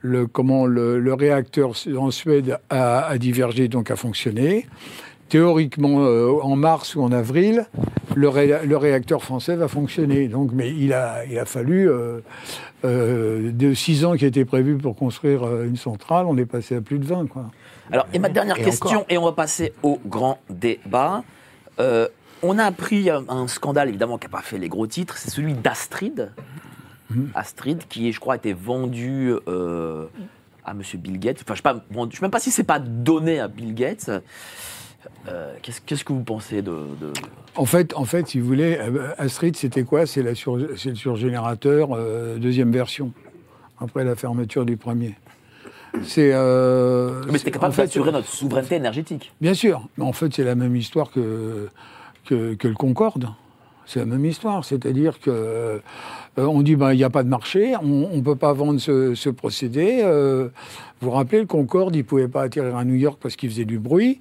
le- 0.00 0.26
comment, 0.26 0.66
le, 0.66 0.98
le 1.00 1.14
réacteur 1.14 1.72
en 1.98 2.10
Suède 2.10 2.58
a, 2.70 3.06
a 3.06 3.18
divergé, 3.18 3.68
donc 3.68 3.90
a 3.90 3.96
fonctionné. 3.96 4.66
Théoriquement, 5.30 6.04
euh, 6.04 6.30
en 6.42 6.54
mars 6.56 6.94
ou 6.96 7.02
en 7.02 7.10
avril, 7.10 7.66
le, 8.14 8.28
ré- 8.28 8.66
le 8.66 8.76
réacteur 8.76 9.22
français 9.22 9.56
va 9.56 9.68
fonctionner. 9.68 10.28
Donc, 10.28 10.50
mais 10.52 10.70
il 10.70 10.92
a, 10.92 11.24
il 11.24 11.38
a 11.38 11.46
fallu 11.46 11.88
euh, 11.88 12.20
euh, 12.84 13.50
de 13.50 13.72
6 13.72 14.04
ans 14.04 14.14
qui 14.16 14.26
étaient 14.26 14.44
prévus 14.44 14.76
pour 14.76 14.94
construire 14.96 15.62
une 15.62 15.76
centrale, 15.76 16.26
on 16.26 16.36
est 16.36 16.44
passé 16.44 16.76
à 16.76 16.80
plus 16.82 16.98
de 16.98 17.06
20. 17.06 17.26
Quoi. 17.28 17.46
Alors, 17.90 18.06
et 18.12 18.18
ma 18.18 18.28
dernière 18.28 18.58
Et 18.58 18.62
question, 18.62 18.88
encore. 18.90 19.06
et 19.08 19.16
on 19.16 19.24
va 19.24 19.32
passer 19.32 19.72
au 19.82 19.98
grand 20.06 20.38
débat. 20.50 21.24
On 22.46 22.58
a 22.58 22.64
appris 22.64 23.08
un, 23.10 23.24
un 23.28 23.48
scandale, 23.48 23.88
évidemment, 23.88 24.18
qui 24.18 24.26
n'a 24.26 24.30
pas 24.30 24.42
fait 24.42 24.58
les 24.58 24.68
gros 24.68 24.86
titres, 24.86 25.16
c'est 25.16 25.30
celui 25.30 25.54
d'Astrid. 25.54 26.30
Mhm. 27.10 27.30
Astrid, 27.34 27.82
qui, 27.88 28.12
je 28.12 28.20
crois, 28.20 28.34
a 28.34 28.36
été 28.36 28.52
vendu 28.52 29.32
euh, 29.48 30.04
à 30.64 30.72
M. 30.72 30.82
Bill 30.98 31.18
Gates. 31.18 31.42
Enfin, 31.42 31.54
je 31.54 31.98
ne 31.98 32.10
sais, 32.10 32.18
même 32.22 32.30
pas 32.30 32.40
si 32.40 32.50
c'est 32.50 32.64
pas 32.64 32.78
donné 32.78 33.40
à 33.40 33.48
Bill 33.48 33.74
Gates. 33.74 34.10
Euh, 35.28 35.52
Qu'est-ce 35.62 35.80
qu'est-ce 35.82 36.04
que 36.04 36.12
vous 36.12 36.22
pensez 36.22 36.60
de... 36.62 36.70
de- 37.00 37.12
En 37.56 37.66
fait, 37.66 37.94
en 37.94 38.04
fait, 38.04 38.26
si 38.28 38.40
vous 38.40 38.46
voulez, 38.46 38.76
euh, 38.78 39.08
Astrid, 39.18 39.54
c'était 39.56 39.84
quoi? 39.84 40.06
C'est 40.06 40.22
la 40.22 40.34
sur- 40.34 40.58
c'est 40.76 40.90
le 40.90 40.94
surgénérateur 40.96 41.90
euh, 41.92 42.36
deuxième 42.38 42.72
version, 42.72 43.12
après 43.80 44.04
la 44.04 44.16
fermeture 44.16 44.64
du 44.64 44.76
premier. 44.76 45.14
C'est. 46.02 46.30
euh, 46.32 47.22
Mais 47.30 47.38
c'était 47.38 47.50
capable 47.52 47.74
d'assurer 47.76 48.12
notre 48.12 48.28
souveraineté 48.28 48.76
énergétique. 48.76 49.32
Bien 49.40 49.54
sûr, 49.54 49.86
mais 49.98 50.04
en 50.04 50.12
fait, 50.12 50.32
c'est 50.34 50.42
la 50.44 50.54
même 50.54 50.74
histoire 50.74 51.10
que, 51.10 51.68
que, 52.24 52.54
que 52.54 52.68
le 52.68 52.74
Concorde. 52.74 53.28
C'est 53.86 53.98
la 54.00 54.06
même 54.06 54.24
histoire, 54.24 54.64
c'est-à-dire 54.64 55.20
que 55.20 55.30
euh, 55.30 55.78
on 56.38 56.62
dit 56.62 56.74
ben 56.74 56.92
il 56.92 56.96
n'y 56.96 57.04
a 57.04 57.10
pas 57.10 57.22
de 57.22 57.28
marché, 57.28 57.74
on 57.82 58.16
ne 58.16 58.20
peut 58.22 58.34
pas 58.34 58.54
vendre 58.54 58.80
ce, 58.80 59.14
ce 59.14 59.28
procédé. 59.28 60.00
euh, 60.02 60.48
vous 61.02 61.10
vous 61.10 61.16
rappelez, 61.16 61.40
le 61.40 61.46
Concorde, 61.46 61.94
il 61.94 62.02
pouvait 62.02 62.28
pas 62.28 62.42
atterrir 62.44 62.76
à 62.76 62.84
New 62.86 62.94
York 62.94 63.18
parce 63.22 63.36
qu'il 63.36 63.50
faisait 63.50 63.66
du 63.66 63.78
bruit. 63.78 64.20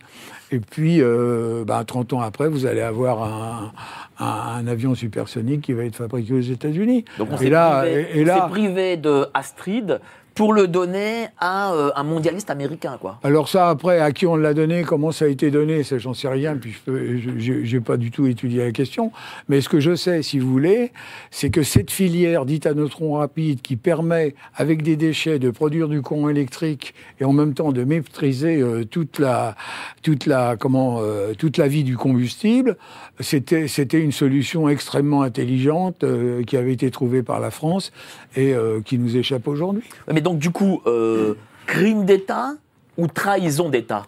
Et 0.52 0.60
puis, 0.60 0.98
euh, 1.02 1.64
ben, 1.66 1.82
30 1.86 2.12
ans 2.12 2.20
après, 2.20 2.50
vous 2.50 2.66
allez 2.66 2.82
avoir 2.82 3.24
un, 3.24 3.72
un- 4.20 4.26
un 4.58 4.68
avion 4.68 4.96
supersonique 4.96 5.62
qui 5.62 5.72
va 5.72 5.86
être 5.86 5.96
fabriqué 5.96 6.34
aux 6.34 6.42
États-Unis. 6.42 7.06
Donc 7.18 7.30
on 7.32 7.38
s'est 7.38 7.46
privé, 7.80 8.08
privé 8.50 8.98
de 8.98 9.28
Astrid 9.34 10.02
pour 10.36 10.54
le 10.54 10.68
donner 10.68 11.28
à 11.40 11.74
euh, 11.74 11.92
un 11.96 12.04
mondialiste 12.04 12.50
américain, 12.50 12.98
quoi. 13.00 13.20
Alors 13.24 13.50
ça, 13.50 13.70
après, 13.70 14.00
à 14.00 14.12
qui 14.12 14.26
on 14.26 14.36
l'a 14.36 14.54
donné, 14.54 14.84
comment 14.84 15.12
ça 15.12 15.26
a 15.26 15.28
été 15.28 15.52
donné, 15.52 15.84
ça 15.84 15.98
j'en 15.98 16.14
sais 16.14 16.28
rien, 16.28 16.56
puis 16.56 16.76
je 16.88 17.64
j'ai 17.64 17.80
pas 17.80 17.98
du 17.98 18.12
tout 18.12 18.26
étudié 18.26 18.64
la 18.64 18.72
question. 18.72 19.12
Mais 19.48 19.62
ce 19.62 19.70
que 19.70 19.80
je 19.80 19.96
sais, 19.96 20.24
si 20.24 20.40
vous 20.40 20.50
voulez, 20.50 20.92
c'est 21.32 21.50
que 21.50 21.64
cette 21.64 21.92
filière 21.92 22.46
dite 22.46 22.66
à 22.66 22.74
neutrons 22.74 23.14
rapides, 23.14 23.62
qui 23.62 23.76
permet, 23.76 24.36
avec 24.56 24.82
des 24.82 24.96
déchets, 24.96 25.40
de 25.40 25.52
produire 25.52 25.88
du 25.88 26.02
courant 26.02 26.30
électrique 26.30 26.94
et 27.20 27.26
en 27.26 27.34
même 27.34 27.54
temps 27.54 27.72
de 27.72 27.84
maîtriser 27.84 28.62
euh, 28.62 28.84
toute 28.86 29.20
la, 29.20 29.56
toute 30.02 30.26
la, 30.26 30.56
comment, 30.58 31.00
euh, 31.02 31.34
toute 31.34 31.58
la 31.58 31.68
vie 31.68 31.84
du 31.84 31.98
combustible, 31.98 32.78
c'était, 33.20 33.68
c'était 33.68 34.00
une 34.00 34.12
solution 34.12 34.70
extrêmement 34.70 35.22
intelligente 35.22 36.04
euh, 36.04 36.44
qui 36.44 36.58
avait 36.58 36.74
été 36.74 36.90
trouvée 36.92 37.24
par 37.24 37.40
la 37.40 37.52
France 37.52 37.92
et 38.36 38.54
euh, 38.54 38.82
qui 38.82 38.98
nous 38.98 39.16
échappe 39.18 39.48
aujourd'hui. 39.48 39.84
Mais 40.12 40.22
donc, 40.22 40.40
du 40.40 40.50
coup, 40.50 40.82
euh, 40.88 41.36
crime 41.66 42.06
d'État 42.06 42.54
ou 42.98 43.08
trahison 43.08 43.70
d'État? 43.70 44.08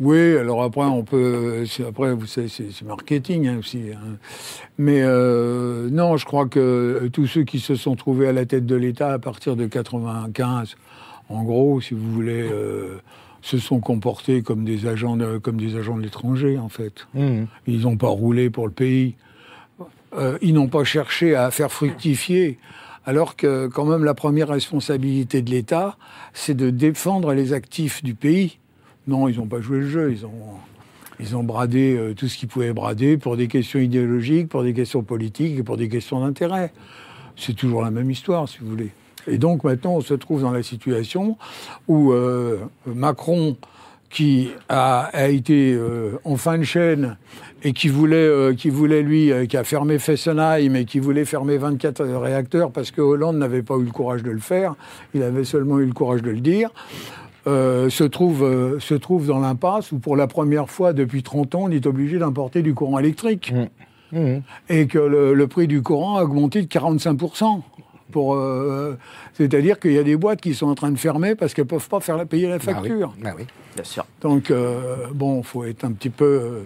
Oui, 0.00 0.36
alors 0.36 0.64
après, 0.64 0.84
on 0.84 1.04
peut. 1.04 1.64
Après, 1.88 2.12
vous 2.14 2.26
savez, 2.26 2.48
c'est 2.48 2.72
c'est 2.72 2.84
marketing 2.84 3.46
hein, 3.46 3.58
aussi. 3.60 3.92
hein. 3.92 4.16
Mais 4.76 5.02
euh, 5.02 5.88
non, 5.88 6.16
je 6.16 6.26
crois 6.26 6.46
que 6.46 7.08
tous 7.12 7.28
ceux 7.28 7.44
qui 7.44 7.60
se 7.60 7.76
sont 7.76 7.94
trouvés 7.94 8.26
à 8.26 8.32
la 8.32 8.44
tête 8.44 8.66
de 8.66 8.74
l'État 8.74 9.12
à 9.12 9.18
partir 9.20 9.54
de 9.54 9.66
95, 9.66 10.76
en 11.28 11.44
gros, 11.44 11.80
si 11.80 11.94
vous 11.94 12.10
voulez, 12.10 12.42
euh, 12.42 13.00
se 13.44 13.58
sont 13.58 13.78
comportés 13.78 14.40
comme 14.40 14.64
des 14.64 14.86
agents 14.86 15.18
de, 15.18 15.36
comme 15.36 15.58
des 15.58 15.76
agents 15.76 15.98
de 15.98 16.02
l'étranger, 16.02 16.58
en 16.58 16.70
fait. 16.70 17.06
Mhm. 17.12 17.46
Ils 17.66 17.82
n'ont 17.82 17.98
pas 17.98 18.08
roulé 18.08 18.48
pour 18.48 18.66
le 18.66 18.72
pays. 18.72 19.16
Euh, 20.16 20.38
ils 20.40 20.54
n'ont 20.54 20.68
pas 20.68 20.84
cherché 20.84 21.34
à 21.34 21.50
faire 21.50 21.70
fructifier. 21.70 22.58
Alors 23.04 23.36
que, 23.36 23.66
quand 23.66 23.84
même, 23.84 24.02
la 24.02 24.14
première 24.14 24.48
responsabilité 24.48 25.42
de 25.42 25.50
l'État, 25.50 25.98
c'est 26.32 26.56
de 26.56 26.70
défendre 26.70 27.34
les 27.34 27.52
actifs 27.52 28.02
du 28.02 28.14
pays. 28.14 28.60
Non, 29.06 29.28
ils 29.28 29.36
n'ont 29.36 29.46
pas 29.46 29.60
joué 29.60 29.80
le 29.80 29.90
jeu. 29.90 30.10
Ils 30.10 30.24
ont, 30.24 30.54
ils 31.20 31.36
ont 31.36 31.44
bradé 31.44 31.94
euh, 31.94 32.14
tout 32.14 32.28
ce 32.28 32.38
qu'ils 32.38 32.48
pouvaient 32.48 32.72
brader 32.72 33.18
pour 33.18 33.36
des 33.36 33.48
questions 33.48 33.78
idéologiques, 33.78 34.48
pour 34.48 34.62
des 34.62 34.72
questions 34.72 35.02
politiques 35.02 35.58
et 35.58 35.62
pour 35.62 35.76
des 35.76 35.90
questions 35.90 36.20
d'intérêt. 36.20 36.72
C'est 37.36 37.54
toujours 37.54 37.82
la 37.82 37.90
même 37.90 38.10
histoire, 38.10 38.48
si 38.48 38.60
vous 38.60 38.70
voulez. 38.70 38.90
Et 39.26 39.38
donc 39.38 39.64
maintenant, 39.64 39.94
on 39.94 40.00
se 40.00 40.14
trouve 40.14 40.42
dans 40.42 40.52
la 40.52 40.62
situation 40.62 41.36
où 41.88 42.12
euh, 42.12 42.58
Macron, 42.86 43.56
qui 44.14 44.50
a, 44.68 45.10
a 45.12 45.26
été 45.26 45.74
euh, 45.74 46.20
en 46.24 46.36
fin 46.36 46.56
de 46.56 46.62
chaîne 46.62 47.16
et 47.64 47.72
qui 47.72 47.88
voulait, 47.88 48.16
euh, 48.16 48.54
qui 48.54 48.70
voulait 48.70 49.02
lui, 49.02 49.32
euh, 49.32 49.44
qui 49.46 49.56
a 49.56 49.64
fermé 49.64 49.98
Fessenheim 49.98 50.76
et 50.76 50.84
qui 50.84 51.00
voulait 51.00 51.24
fermer 51.24 51.58
24 51.58 52.04
réacteurs 52.04 52.70
parce 52.70 52.92
que 52.92 53.00
Hollande 53.00 53.38
n'avait 53.38 53.64
pas 53.64 53.74
eu 53.74 53.82
le 53.82 53.90
courage 53.90 54.22
de 54.22 54.30
le 54.30 54.38
faire, 54.38 54.76
il 55.14 55.24
avait 55.24 55.42
seulement 55.42 55.80
eu 55.80 55.86
le 55.86 55.92
courage 55.92 56.22
de 56.22 56.30
le 56.30 56.38
dire, 56.40 56.70
se, 57.44 58.04
trouve, 58.04 58.78
se 58.78 58.94
trouve 58.94 59.26
dans 59.26 59.40
l'impasse 59.40 59.90
où 59.90 59.98
pour 59.98 60.16
la 60.16 60.28
première 60.28 60.70
fois 60.70 60.92
depuis 60.92 61.24
30 61.24 61.56
ans, 61.56 61.62
on 61.64 61.70
est 61.70 61.84
obligé 61.84 62.18
d'importer 62.18 62.62
du 62.62 62.72
courant 62.72 63.00
électrique. 63.00 63.52
Et 64.68 64.86
que 64.86 64.98
le, 64.98 65.34
le 65.34 65.46
prix 65.48 65.66
du 65.66 65.82
courant 65.82 66.18
a 66.18 66.22
augmenté 66.22 66.62
de 66.62 66.68
45%. 66.68 67.62
Pour, 68.14 68.36
euh, 68.36 68.96
c'est-à-dire 69.36 69.80
qu'il 69.80 69.90
y 69.90 69.98
a 69.98 70.04
des 70.04 70.14
boîtes 70.16 70.40
qui 70.40 70.54
sont 70.54 70.68
en 70.68 70.76
train 70.76 70.92
de 70.92 70.96
fermer 70.96 71.34
parce 71.34 71.52
qu'elles 71.52 71.64
ne 71.64 71.70
peuvent 71.70 71.88
pas 71.88 71.98
faire 71.98 72.16
la, 72.16 72.24
payer 72.26 72.46
la 72.48 72.60
facture. 72.60 73.12
Ah 73.24 73.30
oui. 73.36 73.44
Bien 73.74 73.82
sûr. 73.82 74.06
Donc, 74.20 74.52
euh, 74.52 75.08
bon, 75.12 75.38
il 75.40 75.44
faut 75.44 75.64
être 75.64 75.82
un 75.82 75.90
petit 75.90 76.10
peu... 76.10 76.24
euh, 76.24 76.62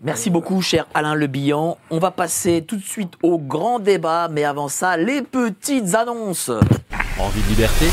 Merci 0.00 0.30
beaucoup, 0.30 0.62
cher 0.62 0.86
Alain 0.94 1.16
Le 1.16 1.26
Bihan. 1.26 1.76
On 1.90 1.98
va 1.98 2.12
passer 2.12 2.62
tout 2.64 2.76
de 2.76 2.84
suite 2.84 3.14
au 3.24 3.36
grand 3.40 3.80
débat, 3.80 4.28
mais 4.30 4.44
avant 4.44 4.68
ça, 4.68 4.96
les 4.96 5.22
petites 5.22 5.92
annonces. 5.96 6.52
Envie 7.18 7.42
de 7.42 7.48
liberté? 7.48 7.86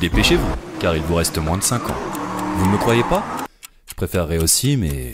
Dépêchez-vous, 0.00 0.56
car 0.80 0.96
il 0.96 1.02
vous 1.02 1.14
reste 1.14 1.38
moins 1.38 1.56
de 1.58 1.62
5 1.62 1.88
ans. 1.88 1.94
Vous 2.56 2.66
ne 2.66 2.72
me 2.72 2.78
croyez 2.78 3.04
pas? 3.04 3.22
Je 3.86 3.94
préférerais 3.94 4.38
aussi, 4.42 4.76
mais... 4.76 5.12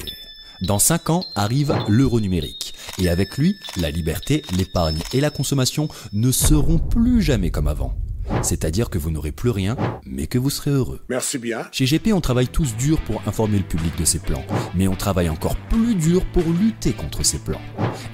Dans 0.63 0.79
5 0.79 1.11
ans 1.11 1.23
arrive 1.37 1.77
l'euro 1.87 2.19
numérique. 2.19 2.68
Et 2.99 3.09
avec 3.09 3.37
lui, 3.39 3.57
la 3.77 3.91
liberté, 3.91 4.43
l'épargne 4.57 4.99
et 5.13 5.21
la 5.21 5.31
consommation 5.31 5.89
ne 6.13 6.33
seront 6.33 6.79
plus 6.79 7.23
jamais 7.23 7.51
comme 7.51 7.69
avant. 7.69 7.95
C'est-à-dire 8.43 8.91
que 8.91 8.99
vous 8.99 9.11
n'aurez 9.11 9.33
plus 9.33 9.51
rien, 9.51 9.77
mais 10.05 10.27
que 10.27 10.39
vous 10.39 10.51
serez 10.51 10.71
heureux. 10.71 11.01
Merci 11.09 11.39
bien. 11.39 11.67
Chez 11.73 11.87
GP, 11.87 12.13
on 12.13 12.21
travaille 12.21 12.49
tous 12.49 12.77
dur 12.77 13.01
pour 13.01 13.23
informer 13.27 13.59
le 13.59 13.65
public 13.65 13.97
de 13.99 14.05
ces 14.05 14.19
plans, 14.19 14.45
mais 14.75 14.89
on 14.89 14.95
travaille 14.95 15.29
encore 15.29 15.57
plus 15.69 15.95
dur 15.95 16.25
pour 16.33 16.45
lutter 16.45 16.93
contre 16.93 17.25
ces 17.25 17.39
plans. 17.39 17.61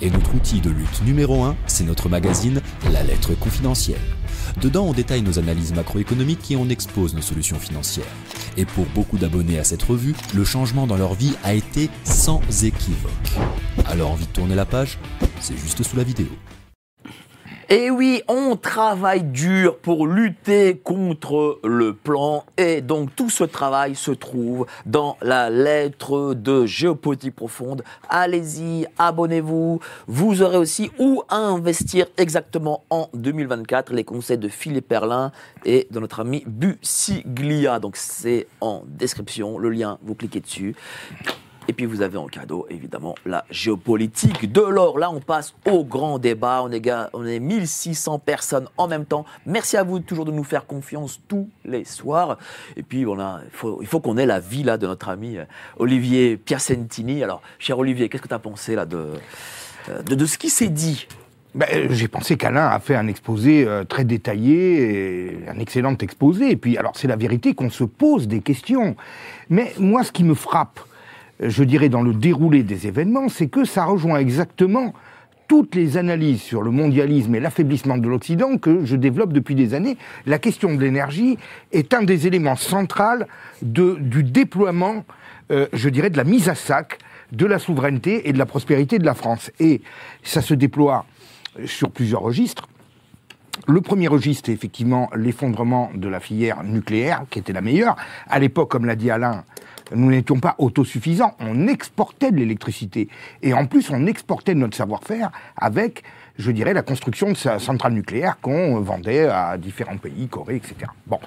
Et 0.00 0.10
notre 0.10 0.34
outil 0.34 0.60
de 0.60 0.70
lutte 0.70 1.02
numéro 1.04 1.42
1, 1.42 1.56
c'est 1.66 1.84
notre 1.84 2.08
magazine 2.08 2.60
La 2.92 3.02
Lettre 3.02 3.34
Confidentielle. 3.38 3.98
Dedans, 4.60 4.84
on 4.86 4.92
détaille 4.92 5.22
nos 5.22 5.38
analyses 5.38 5.74
macroéconomiques 5.74 6.50
et 6.50 6.56
on 6.56 6.68
expose 6.68 7.14
nos 7.14 7.22
solutions 7.22 7.58
financières. 7.58 8.04
Et 8.56 8.64
pour 8.64 8.86
beaucoup 8.94 9.18
d'abonnés 9.18 9.58
à 9.58 9.64
cette 9.64 9.82
revue, 9.82 10.14
le 10.34 10.44
changement 10.44 10.86
dans 10.86 10.96
leur 10.96 11.14
vie 11.14 11.34
a 11.42 11.54
été 11.54 11.90
sans 12.04 12.40
équivoque. 12.62 13.10
Alors 13.86 14.12
envie 14.12 14.26
de 14.26 14.32
tourner 14.32 14.54
la 14.54 14.64
page 14.64 14.98
C'est 15.40 15.56
juste 15.56 15.82
sous 15.82 15.96
la 15.96 16.04
vidéo. 16.04 16.28
Et 17.70 17.90
oui, 17.90 18.22
on 18.28 18.56
travaille 18.56 19.22
dur 19.22 19.78
pour 19.78 20.06
lutter 20.06 20.76
contre 20.76 21.60
le 21.64 21.94
plan 21.94 22.44
et 22.58 22.82
donc 22.82 23.16
tout 23.16 23.30
ce 23.30 23.42
travail 23.44 23.94
se 23.94 24.10
trouve 24.10 24.66
dans 24.84 25.16
la 25.22 25.48
lettre 25.48 26.34
de 26.34 26.66
géopolitique 26.66 27.34
profonde. 27.34 27.82
Allez-y, 28.10 28.86
abonnez-vous. 28.98 29.80
Vous 30.06 30.42
aurez 30.42 30.58
aussi 30.58 30.90
où 30.98 31.22
investir 31.30 32.06
exactement 32.18 32.84
en 32.90 33.08
2024 33.14 33.94
les 33.94 34.04
conseils 34.04 34.38
de 34.38 34.48
Philippe 34.48 34.88
Perlin 34.88 35.32
et 35.64 35.86
de 35.90 36.00
notre 36.00 36.20
ami 36.20 36.44
Busiglia. 36.46 37.78
Donc 37.78 37.96
c'est 37.96 38.46
en 38.60 38.82
description, 38.86 39.56
le 39.56 39.70
lien, 39.70 39.98
vous 40.02 40.14
cliquez 40.14 40.40
dessus. 40.40 40.76
Et 41.68 41.72
puis 41.72 41.86
vous 41.86 42.02
avez 42.02 42.18
en 42.18 42.26
cadeau, 42.26 42.66
évidemment, 42.68 43.14
la 43.24 43.44
géopolitique 43.50 44.52
de 44.52 44.60
l'or. 44.60 44.98
Là, 44.98 45.10
on 45.10 45.20
passe 45.20 45.54
au 45.66 45.84
grand 45.84 46.18
débat. 46.18 46.62
On 46.62 46.70
est, 46.70 46.90
on 47.12 47.24
est 47.24 47.40
1600 47.40 48.18
personnes 48.18 48.68
en 48.76 48.86
même 48.86 49.06
temps. 49.06 49.24
Merci 49.46 49.76
à 49.76 49.82
vous 49.82 50.00
toujours 50.00 50.26
de 50.26 50.32
nous 50.32 50.44
faire 50.44 50.66
confiance 50.66 51.20
tous 51.26 51.48
les 51.64 51.84
soirs. 51.84 52.38
Et 52.76 52.82
puis, 52.82 53.06
on 53.06 53.14
il 53.80 53.86
faut, 53.86 54.00
qu'on 54.00 54.16
ait 54.18 54.26
la 54.26 54.40
vie 54.40 54.62
de 54.62 54.86
notre 54.86 55.08
ami 55.08 55.38
euh, 55.38 55.44
Olivier 55.78 56.36
Piacentini. 56.36 57.22
Alors, 57.22 57.42
cher 57.58 57.78
Olivier, 57.78 58.08
qu'est-ce 58.08 58.22
que 58.22 58.28
tu 58.28 58.34
as 58.34 58.38
pensé 58.38 58.74
là, 58.74 58.84
de, 58.84 59.08
euh, 59.88 60.02
de, 60.02 60.14
de 60.14 60.26
ce 60.26 60.36
qui 60.36 60.50
s'est 60.50 60.68
dit? 60.68 61.06
Ben, 61.54 61.66
euh, 61.72 61.86
J'ai 61.90 62.08
pensé 62.08 62.36
qu'Alain 62.36 62.66
a 62.68 62.80
fait 62.80 62.96
un 62.96 63.06
exposé 63.06 63.66
très 63.88 64.04
détaillé, 64.04 65.38
un 65.48 65.58
excellent 65.58 65.96
exposé. 65.96 66.50
Et 66.50 66.56
puis, 66.56 66.76
alors, 66.76 66.92
c'est 66.96 67.08
la 67.08 67.16
vérité 67.16 67.54
qu'on 67.54 67.70
se 67.70 67.84
pose 67.84 68.28
des 68.28 68.40
questions. 68.40 68.96
Mais 69.48 69.72
moi, 69.78 70.02
ce 70.04 70.12
qui 70.12 70.24
me 70.24 70.34
frappe, 70.34 70.80
je 71.40 71.64
dirais, 71.64 71.88
dans 71.88 72.02
le 72.02 72.14
déroulé 72.14 72.62
des 72.62 72.86
événements, 72.86 73.28
c'est 73.28 73.48
que 73.48 73.64
ça 73.64 73.84
rejoint 73.84 74.18
exactement 74.18 74.92
toutes 75.48 75.74
les 75.74 75.96
analyses 75.96 76.40
sur 76.40 76.62
le 76.62 76.70
mondialisme 76.70 77.34
et 77.34 77.40
l'affaiblissement 77.40 77.98
de 77.98 78.08
l'Occident 78.08 78.56
que 78.56 78.84
je 78.84 78.96
développe 78.96 79.32
depuis 79.32 79.54
des 79.54 79.74
années. 79.74 79.98
La 80.26 80.38
question 80.38 80.74
de 80.74 80.80
l'énergie 80.80 81.38
est 81.72 81.92
un 81.92 82.02
des 82.02 82.26
éléments 82.26 82.56
centraux 82.56 83.24
du 83.62 84.22
déploiement, 84.22 85.04
euh, 85.50 85.66
je 85.72 85.88
dirais, 85.88 86.10
de 86.10 86.16
la 86.16 86.24
mise 86.24 86.48
à 86.48 86.54
sac 86.54 86.98
de 87.32 87.46
la 87.46 87.58
souveraineté 87.58 88.28
et 88.28 88.32
de 88.32 88.38
la 88.38 88.46
prospérité 88.46 88.98
de 88.98 89.04
la 89.04 89.14
France. 89.14 89.50
Et 89.58 89.82
ça 90.22 90.40
se 90.40 90.54
déploie 90.54 91.04
sur 91.66 91.90
plusieurs 91.90 92.22
registres. 92.22 92.68
Le 93.66 93.80
premier 93.80 94.08
registre, 94.08 94.44
c'est 94.46 94.52
effectivement 94.52 95.10
l'effondrement 95.14 95.90
de 95.94 96.08
la 96.08 96.20
filière 96.20 96.64
nucléaire, 96.64 97.24
qui 97.30 97.38
était 97.38 97.52
la 97.52 97.60
meilleure. 97.60 97.96
À 98.28 98.38
l'époque, 98.38 98.70
comme 98.70 98.84
l'a 98.84 98.96
dit 98.96 99.10
Alain, 99.10 99.44
nous 99.94 100.10
n'étions 100.10 100.38
pas 100.38 100.54
autosuffisants. 100.58 101.34
On 101.40 101.68
exportait 101.68 102.30
de 102.30 102.36
l'électricité. 102.36 103.08
Et 103.42 103.54
en 103.54 103.66
plus, 103.66 103.90
on 103.90 104.06
exportait 104.06 104.54
notre 104.54 104.76
savoir-faire 104.76 105.30
avec, 105.56 106.02
je 106.38 106.50
dirais, 106.50 106.74
la 106.74 106.82
construction 106.82 107.30
de 107.30 107.36
sa 107.36 107.58
centrale 107.58 107.92
nucléaire 107.92 108.38
qu'on 108.40 108.80
vendait 108.80 109.26
à 109.28 109.56
différents 109.58 109.96
pays, 109.96 110.28
Corée, 110.28 110.56
etc. 110.56 110.90
Bon. 111.06 111.18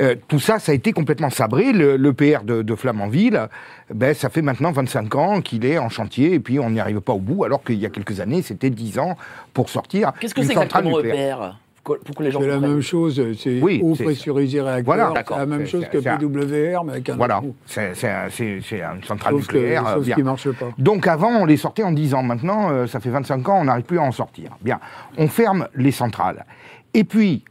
Euh, 0.00 0.16
tout 0.28 0.40
ça, 0.40 0.58
ça 0.58 0.72
a 0.72 0.74
été 0.74 0.92
complètement 0.92 1.30
sabré. 1.30 1.72
Le, 1.72 1.96
le 1.96 2.12
PR 2.12 2.44
de, 2.44 2.62
de 2.62 2.74
Flamanville, 2.74 3.48
ben, 3.92 4.14
ça 4.14 4.28
fait 4.28 4.42
maintenant 4.42 4.72
25 4.72 5.14
ans 5.14 5.40
qu'il 5.40 5.64
est 5.64 5.78
en 5.78 5.88
chantier 5.88 6.34
et 6.34 6.40
puis 6.40 6.58
on 6.58 6.70
n'y 6.70 6.80
arrive 6.80 7.00
pas 7.00 7.12
au 7.12 7.20
bout, 7.20 7.44
alors 7.44 7.62
qu'il 7.62 7.76
y 7.76 7.86
a 7.86 7.90
quelques 7.90 8.20
années, 8.20 8.42
c'était 8.42 8.70
10 8.70 8.98
ans 8.98 9.16
pour 9.52 9.68
sortir. 9.68 10.12
Qu'est-ce 10.20 10.34
que 10.34 10.42
c'est 10.42 10.54
centrale 10.54 10.86
exactement 10.86 10.96
nucléaire. 10.98 11.38
EPR 11.38 11.63
pour 11.84 11.98
que- 11.98 12.04
pour 12.04 12.14
que 12.16 12.22
les 12.22 12.30
gens 12.30 12.40
C'est 12.40 12.46
la 12.48 12.58
même 12.60 12.80
chose, 12.80 13.22
c'est 13.38 13.60
Oui, 13.60 13.80
eau 13.82 13.94
pressurisée 13.94 14.60
réacteur. 14.60 14.84
Voilà, 14.84 15.12
c'est 15.28 15.36
la 15.36 15.46
même 15.46 15.66
chose 15.66 15.84
que 15.92 15.98
PWR, 15.98 16.84
mais 16.84 16.92
avec 16.92 17.08
un 17.10 17.16
Voilà, 17.16 17.42
c'est 17.66 17.94
c'est 17.94 18.08
un- 18.10 18.28
c'est- 18.30 18.60
c'est 18.62 18.80
une 18.82 19.02
centrale 19.04 19.34
Sauf, 19.34 19.46
que, 19.46 19.56
nucléaire. 19.58 19.86
euh, 19.86 19.94
sauf 19.96 20.04
bien. 20.06 20.14
qui 20.14 20.20
ne 20.22 20.26
marche 20.26 20.50
pas. 20.52 20.66
Donc 20.78 21.06
avant, 21.06 21.28
on 21.30 21.44
les 21.44 21.56
sortait 21.58 21.82
en 21.82 21.92
10 21.92 22.14
ans. 22.14 22.22
Maintenant, 22.22 22.70
euh, 22.70 22.86
ça 22.86 23.00
fait 23.00 23.10
25 23.10 23.48
ans, 23.48 23.58
on 23.60 23.64
n'arrive 23.64 23.84
plus 23.84 23.98
à 23.98 24.02
en 24.02 24.12
sortir. 24.12 24.56
Bien, 24.62 24.80
on 25.18 25.28
ferme 25.28 25.68
les 25.74 25.90
centrales. 25.92 26.46
Et 26.94 27.04
puis, 27.04 27.44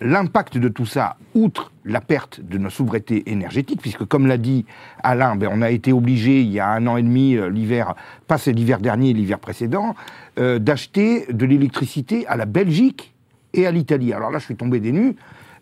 l'impact 0.00 0.58
de 0.58 0.68
tout 0.68 0.86
ça, 0.86 1.16
outre 1.34 1.72
la 1.84 2.00
perte 2.00 2.40
de 2.40 2.58
nos 2.58 2.70
souverainetés 2.70 3.30
énergétiques, 3.30 3.80
puisque 3.80 4.04
comme 4.04 4.26
l'a 4.26 4.36
dit 4.38 4.64
Alain, 5.02 5.34
ben, 5.36 5.48
on 5.52 5.62
a 5.62 5.70
été 5.70 5.92
obligé, 5.92 6.40
il 6.40 6.50
y 6.52 6.60
a 6.60 6.68
un 6.68 6.86
an 6.86 6.96
et 6.96 7.02
demi, 7.02 7.34
euh, 7.36 7.48
l'hiver, 7.48 7.94
pas 8.28 8.38
c'est 8.38 8.52
l'hiver 8.52 8.78
dernier, 8.78 9.12
l'hiver 9.12 9.38
précédent, 9.40 9.94
euh, 10.38 10.58
d'acheter 10.60 11.26
de 11.32 11.44
l'électricité 11.46 12.26
à 12.28 12.36
la 12.36 12.46
Belgique 12.46 13.12
et 13.54 13.66
à 13.66 13.70
l'Italie. 13.70 14.12
Alors 14.12 14.30
là, 14.30 14.38
je 14.38 14.44
suis 14.44 14.56
tombé 14.56 14.80
des 14.80 14.92
nues. 14.92 15.14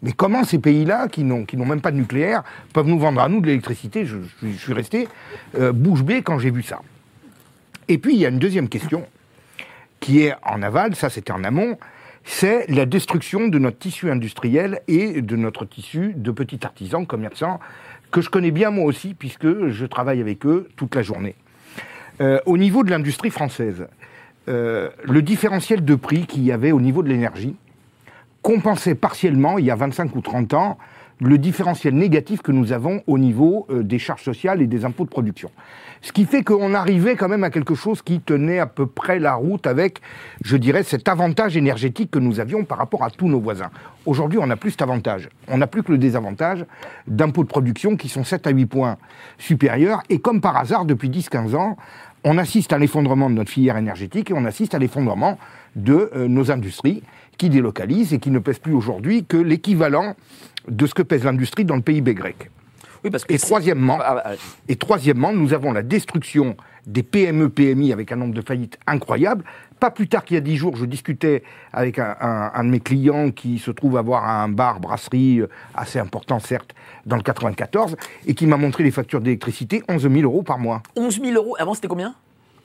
Mais 0.02 0.12
comment 0.12 0.44
ces 0.44 0.58
pays-là, 0.58 1.08
qui 1.08 1.24
n'ont 1.24 1.44
même 1.66 1.82
pas 1.82 1.90
de 1.90 1.96
nucléaire, 1.98 2.42
peuvent 2.72 2.86
nous 2.86 2.98
vendre 2.98 3.20
à 3.20 3.28
nous 3.28 3.40
de 3.40 3.46
l'électricité? 3.46 4.06
Je, 4.06 4.16
je 4.22 4.36
suis- 4.38 4.52
je 4.54 4.58
suis 4.58 4.72
resté 4.72 5.08
euh, 5.58 5.72
bouche 5.72 6.02
bée 6.02 6.22
quand 6.22 6.38
j'ai 6.38 6.50
vu 6.50 6.62
ça. 6.62 6.80
Et 7.88 7.98
puis, 7.98 8.14
il 8.14 8.20
y 8.20 8.24
a 8.24 8.30
une 8.30 8.38
deuxième 8.38 8.68
question, 8.68 9.06
qui 9.98 10.22
est 10.22 10.32
en 10.42 10.62
aval, 10.62 10.94
ça 10.94 11.10
c'était 11.10 11.32
en 11.32 11.44
amont, 11.44 11.76
c'est 12.24 12.66
la 12.70 12.86
destruction 12.86 13.48
de 13.48 13.58
notre 13.58 13.78
tissu 13.78 14.10
industriel 14.10 14.80
et 14.88 15.20
de 15.20 15.36
notre 15.36 15.66
tissu 15.66 16.14
de 16.16 16.30
petits 16.30 16.60
artisans, 16.62 17.06
commerçants, 17.06 17.60
que 18.10 18.22
je 18.22 18.30
connais 18.30 18.50
bien 18.52 18.70
moi 18.70 18.86
aussi, 18.86 19.12
puisque 19.12 19.68
je 19.68 19.84
travaille 19.84 20.20
avec 20.20 20.46
eux 20.46 20.68
toute 20.76 20.94
la 20.94 21.02
journée. 21.02 21.34
Euh, 22.22 22.38
au 22.46 22.56
niveau 22.56 22.84
de 22.84 22.90
l'industrie 22.90 23.30
française, 23.30 23.86
euh, 24.48 24.88
le 25.04 25.20
différentiel 25.20 25.84
de 25.84 25.94
prix 25.94 26.26
qu'il 26.26 26.42
y 26.42 26.52
avait 26.52 26.72
au 26.72 26.80
niveau 26.80 27.02
de 27.02 27.08
l'énergie 27.08 27.56
compensait 28.42 28.94
partiellement, 28.94 29.58
il 29.58 29.66
y 29.66 29.70
a 29.70 29.76
25 29.76 30.14
ou 30.16 30.20
30 30.20 30.54
ans, 30.54 30.78
le 31.20 31.38
différentiel 31.38 31.94
négatif 31.94 32.40
que 32.40 32.52
nous 32.52 32.72
avons 32.72 33.02
au 33.06 33.18
niveau 33.18 33.66
euh, 33.70 33.82
des 33.82 33.98
charges 33.98 34.22
sociales 34.22 34.62
et 34.62 34.66
des 34.66 34.84
impôts 34.84 35.04
de 35.04 35.10
production. 35.10 35.50
Ce 36.00 36.12
qui 36.12 36.24
fait 36.24 36.42
qu'on 36.42 36.72
arrivait 36.72 37.14
quand 37.14 37.28
même 37.28 37.44
à 37.44 37.50
quelque 37.50 37.74
chose 37.74 38.00
qui 38.00 38.20
tenait 38.20 38.58
à 38.58 38.64
peu 38.64 38.86
près 38.86 39.18
la 39.18 39.34
route 39.34 39.66
avec, 39.66 40.00
je 40.42 40.56
dirais, 40.56 40.82
cet 40.82 41.08
avantage 41.08 41.58
énergétique 41.58 42.10
que 42.10 42.18
nous 42.18 42.40
avions 42.40 42.64
par 42.64 42.78
rapport 42.78 43.04
à 43.04 43.10
tous 43.10 43.28
nos 43.28 43.38
voisins. 43.38 43.70
Aujourd'hui, 44.06 44.38
on 44.38 44.46
n'a 44.46 44.56
plus 44.56 44.70
cet 44.70 44.82
avantage. 44.82 45.28
On 45.46 45.58
n'a 45.58 45.66
plus 45.66 45.82
que 45.82 45.92
le 45.92 45.98
désavantage 45.98 46.64
d'impôts 47.06 47.42
de 47.42 47.48
production 47.48 47.96
qui 47.96 48.08
sont 48.08 48.24
7 48.24 48.46
à 48.46 48.50
8 48.50 48.64
points 48.64 48.96
supérieurs. 49.36 50.02
Et 50.08 50.20
comme 50.20 50.40
par 50.40 50.56
hasard, 50.56 50.86
depuis 50.86 51.10
10-15 51.10 51.54
ans, 51.54 51.76
on 52.24 52.38
assiste 52.38 52.72
à 52.72 52.78
l'effondrement 52.78 53.28
de 53.28 53.34
notre 53.34 53.50
filière 53.50 53.76
énergétique 53.76 54.30
et 54.30 54.34
on 54.34 54.46
assiste 54.46 54.74
à 54.74 54.78
l'effondrement 54.78 55.38
de 55.76 56.10
euh, 56.14 56.28
nos 56.28 56.50
industries 56.50 57.02
qui 57.40 57.48
délocalisent 57.48 58.12
et 58.12 58.18
qui 58.18 58.30
ne 58.30 58.38
pèsent 58.38 58.58
plus 58.58 58.74
aujourd'hui 58.74 59.24
que 59.24 59.38
l'équivalent 59.38 60.14
de 60.68 60.86
ce 60.86 60.92
que 60.92 61.00
pèse 61.02 61.24
l'industrie 61.24 61.64
dans 61.64 61.74
le 61.76 61.80
PIB 61.80 62.12
grec. 62.12 62.50
Oui, 63.02 63.08
parce 63.08 63.24
que 63.24 63.32
Et 63.32 63.38
troisièmement, 63.38 63.98
Ah, 64.02 64.22
ah, 64.26 64.32
et 64.68 64.76
troisièmement, 64.76 65.32
nous 65.32 65.54
avons 65.54 65.72
la 65.72 65.82
destruction 65.82 66.54
des 66.86 67.02
PME, 67.02 67.48
PMI 67.48 67.94
avec 67.94 68.12
un 68.12 68.16
nombre 68.16 68.34
de 68.34 68.42
faillites 68.42 68.78
incroyable. 68.86 69.42
Pas 69.78 69.90
plus 69.90 70.06
tard 70.06 70.22
qu'il 70.26 70.34
y 70.34 70.38
a 70.38 70.42
dix 70.42 70.56
jours, 70.58 70.76
je 70.76 70.84
discutais 70.84 71.42
avec 71.72 71.98
un, 71.98 72.14
un- 72.20 72.50
un 72.54 72.64
de 72.64 72.68
mes 72.68 72.80
clients 72.80 73.30
qui 73.30 73.58
se 73.58 73.70
trouve 73.70 73.96
avoir 73.96 74.28
un 74.28 74.50
bar, 74.50 74.80
brasserie 74.80 75.40
euh, 75.40 75.46
assez 75.74 75.98
important, 75.98 76.40
certes, 76.40 76.74
dans 77.06 77.16
le 77.16 77.22
94, 77.22 77.96
et 78.26 78.34
qui 78.34 78.46
m'a 78.46 78.58
montré 78.58 78.84
les 78.84 78.90
factures 78.90 79.22
d'électricité, 79.22 79.82
11 79.88 80.02
000 80.02 80.16
euros 80.24 80.42
par 80.42 80.58
mois. 80.58 80.82
11 80.94 81.22
000 81.22 81.32
euros. 81.36 81.56
Avant, 81.58 81.72
c'était 81.72 81.88
combien? 81.88 82.14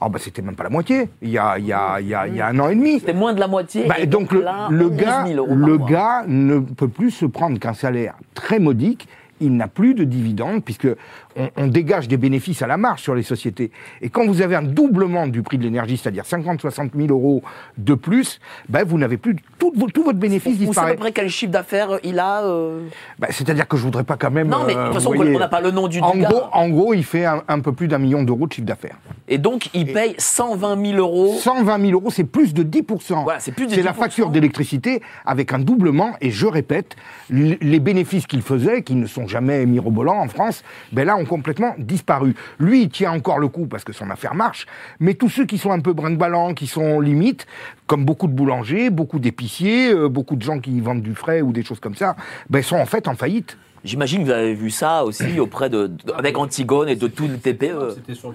Ah 0.02 0.10
bah 0.10 0.20
c'était 0.22 0.42
même 0.42 0.56
pas 0.56 0.64
la 0.64 0.70
moitié, 0.70 1.10
il 1.22 1.30
y 1.30 1.38
a, 1.38 1.58
il 1.58 1.66
y 1.66 1.74
a, 1.74 2.00
il 2.02 2.08
y 2.08 2.14
a, 2.14 2.28
il 2.28 2.36
y 2.36 2.42
a 2.42 2.48
un 2.48 2.60
an 2.60 2.70
et 2.70 2.76
demi. 2.76 3.00
C'était 3.00 3.14
moins 3.14 3.34
de 3.34 3.40
la 3.40 3.48
moitié. 3.48 3.86
Bah, 3.88 3.96
et 3.98 4.06
donc 4.08 4.32
le, 4.32 4.42
là, 4.42 4.68
le 4.70 4.88
11 4.88 4.98
gars, 4.98 5.26
000 5.26 5.38
euros 5.38 5.48
par 5.48 5.68
le 5.68 5.78
mois. 5.78 5.88
gars 5.90 6.24
ne 6.28 6.60
peut 6.60 6.88
plus 6.90 7.12
se 7.12 7.26
prendre 7.26 7.60
qu'un 7.60 7.74
salaire 7.74 8.16
très 8.34 8.60
modique. 8.60 9.08
Il 9.42 9.56
n'a 9.58 9.68
plus 9.68 9.96
de 9.96 10.06
dividendes 10.06 10.64
puisque 10.64 10.88
on, 11.36 11.50
on 11.58 11.68
dégage 11.68 12.08
des 12.08 12.18
bénéfices 12.18 12.62
à 12.62 12.68
la 12.68 12.78
marge 12.78 13.02
sur 13.02 13.16
les 13.16 13.24
sociétés. 13.24 13.72
Et 14.02 14.10
quand 14.10 14.26
vous 14.26 14.42
avez 14.42 14.56
un 14.56 14.62
doublement 14.64 15.28
du 15.28 15.42
prix 15.42 15.58
de 15.58 15.64
l'énergie, 15.64 15.98
c'est-à-dire 15.98 16.24
50-60 16.24 16.90
000 16.96 17.08
euros 17.10 17.42
de 17.78 17.94
plus, 17.94 18.40
ben 18.70 18.84
vous 18.84 18.98
n'avez 18.98 19.18
plus 19.18 19.36
tout, 19.60 19.74
tout 19.94 20.04
votre 20.04 20.18
bénéfice 20.20 20.54
On 20.56 20.58
sait 20.58 20.64
à 20.64 20.68
disparaît. 20.68 20.92
peu 20.94 21.00
près 21.00 21.12
quel 21.12 21.30
chiffre 21.30 21.52
d'affaires 21.52 22.00
il 22.04 22.20
a. 22.20 22.44
euh, 22.44 22.80
Ben, 23.20 23.28
c'est-à-dire 23.32 23.68
que 23.68 23.78
je 23.78 23.84
voudrais 23.84 24.04
pas 24.04 24.18
quand 24.18 24.32
même. 24.32 24.48
Non, 24.48 24.64
mais 24.66 24.74
de 24.74 24.80
euh, 24.80 24.86
toute 24.86 24.94
façon, 24.96 25.14
vous 25.14 25.22
on 25.24 25.40
n'a 25.40 25.48
pas 25.48 25.62
le 25.62 25.72
nom 25.72 25.88
du, 25.88 25.98
du 25.98 26.04
en 26.04 26.16
gars. 26.16 26.30
gros, 26.30 26.44
en 26.52 26.70
gros, 26.70 26.94
il 26.94 27.04
fait 27.04 27.26
un, 27.26 27.44
un 27.48 27.60
peu 27.60 27.72
plus 27.72 27.88
d'un 27.88 27.98
million 27.98 28.24
d'euros 28.24 28.48
de 28.48 28.54
chiffre 28.54 28.68
d'affaires. 28.68 28.98
Et 29.28 29.38
donc, 29.38 29.70
il 29.74 29.92
paye 29.92 30.16
120 30.18 30.86
000 30.94 30.98
euros. 31.00 31.36
120 31.40 31.80
000 31.82 31.92
euros, 31.94 32.12
c'est 32.12 32.24
plus 32.24 32.54
de 32.54 32.64
10%. 32.64 33.24
Voilà, 33.24 33.40
c'est 33.40 33.52
plus 33.52 33.66
de 33.68 33.72
C'est 33.72 33.82
la 33.82 33.92
10%. 33.92 33.96
facture 33.96 34.30
d'électricité 34.30 35.02
avec 35.26 35.52
un 35.54 35.60
doublement. 35.60 36.12
Et 36.22 36.30
je 36.32 36.46
répète, 36.46 36.96
les 37.30 37.80
bénéfices 37.80 38.28
qu'il 38.28 38.42
faisait, 38.42 38.84
qui 38.84 38.96
ne 38.96 39.08
sont 39.08 39.28
jamais 39.28 39.66
mirobolants 39.66 40.20
en 40.20 40.28
France, 40.28 40.64
ben 40.92 41.06
là, 41.06 41.16
ont 41.26 41.30
complètement 41.36 41.76
disparu. 41.78 42.36
Lui, 42.60 42.84
il 42.84 42.90
tient 42.90 43.12
encore 43.12 43.40
le 43.40 43.48
coup 43.48 43.66
parce 43.66 43.84
que 43.84 43.94
son 43.94 44.10
affaire 44.10 44.36
marche. 44.36 44.66
Mais 45.00 45.14
tous 45.16 45.30
ceux 45.30 45.46
qui 45.46 45.58
sont 45.58 45.72
un 45.72 45.80
peu 45.80 45.94
brinque-ballant, 45.94 46.54
qui 46.54 46.68
sont 46.68 47.00
limites, 47.00 47.46
comme 47.88 48.06
beaucoup 48.06 48.28
de 48.28 48.34
boulangers, 48.34 48.90
beaucoup 48.90 49.20
d'épiciers, 49.20 49.92
euh, 49.92 50.08
beaucoup 50.10 50.36
de 50.36 50.42
gens 50.44 50.60
qui 50.60 50.80
vendent 50.80 51.02
du 51.02 51.16
frais 51.16 51.42
ou 51.42 51.52
des 51.52 51.64
choses 51.64 51.80
comme 51.80 51.96
ça, 51.96 52.16
ben 52.50 52.62
sont 52.64 52.78
en 52.78 52.86
fait 52.86 53.08
en 53.08 53.16
faillite. 53.16 53.58
J'imagine 53.84 54.22
que 54.22 54.26
vous 54.26 54.32
avez 54.32 54.54
vu 54.56 54.70
ça 54.72 55.04
aussi 55.06 55.40
auprès 55.46 55.70
de, 55.70 55.88
de- 55.88 56.14
avec 56.14 56.38
Antigone 56.38 56.90
et 56.90 56.96
de 56.96 57.08
tout 57.08 57.28
le 57.28 57.38
TPE. 57.38 57.92
C'était 57.96 58.16
sur, 58.16 58.34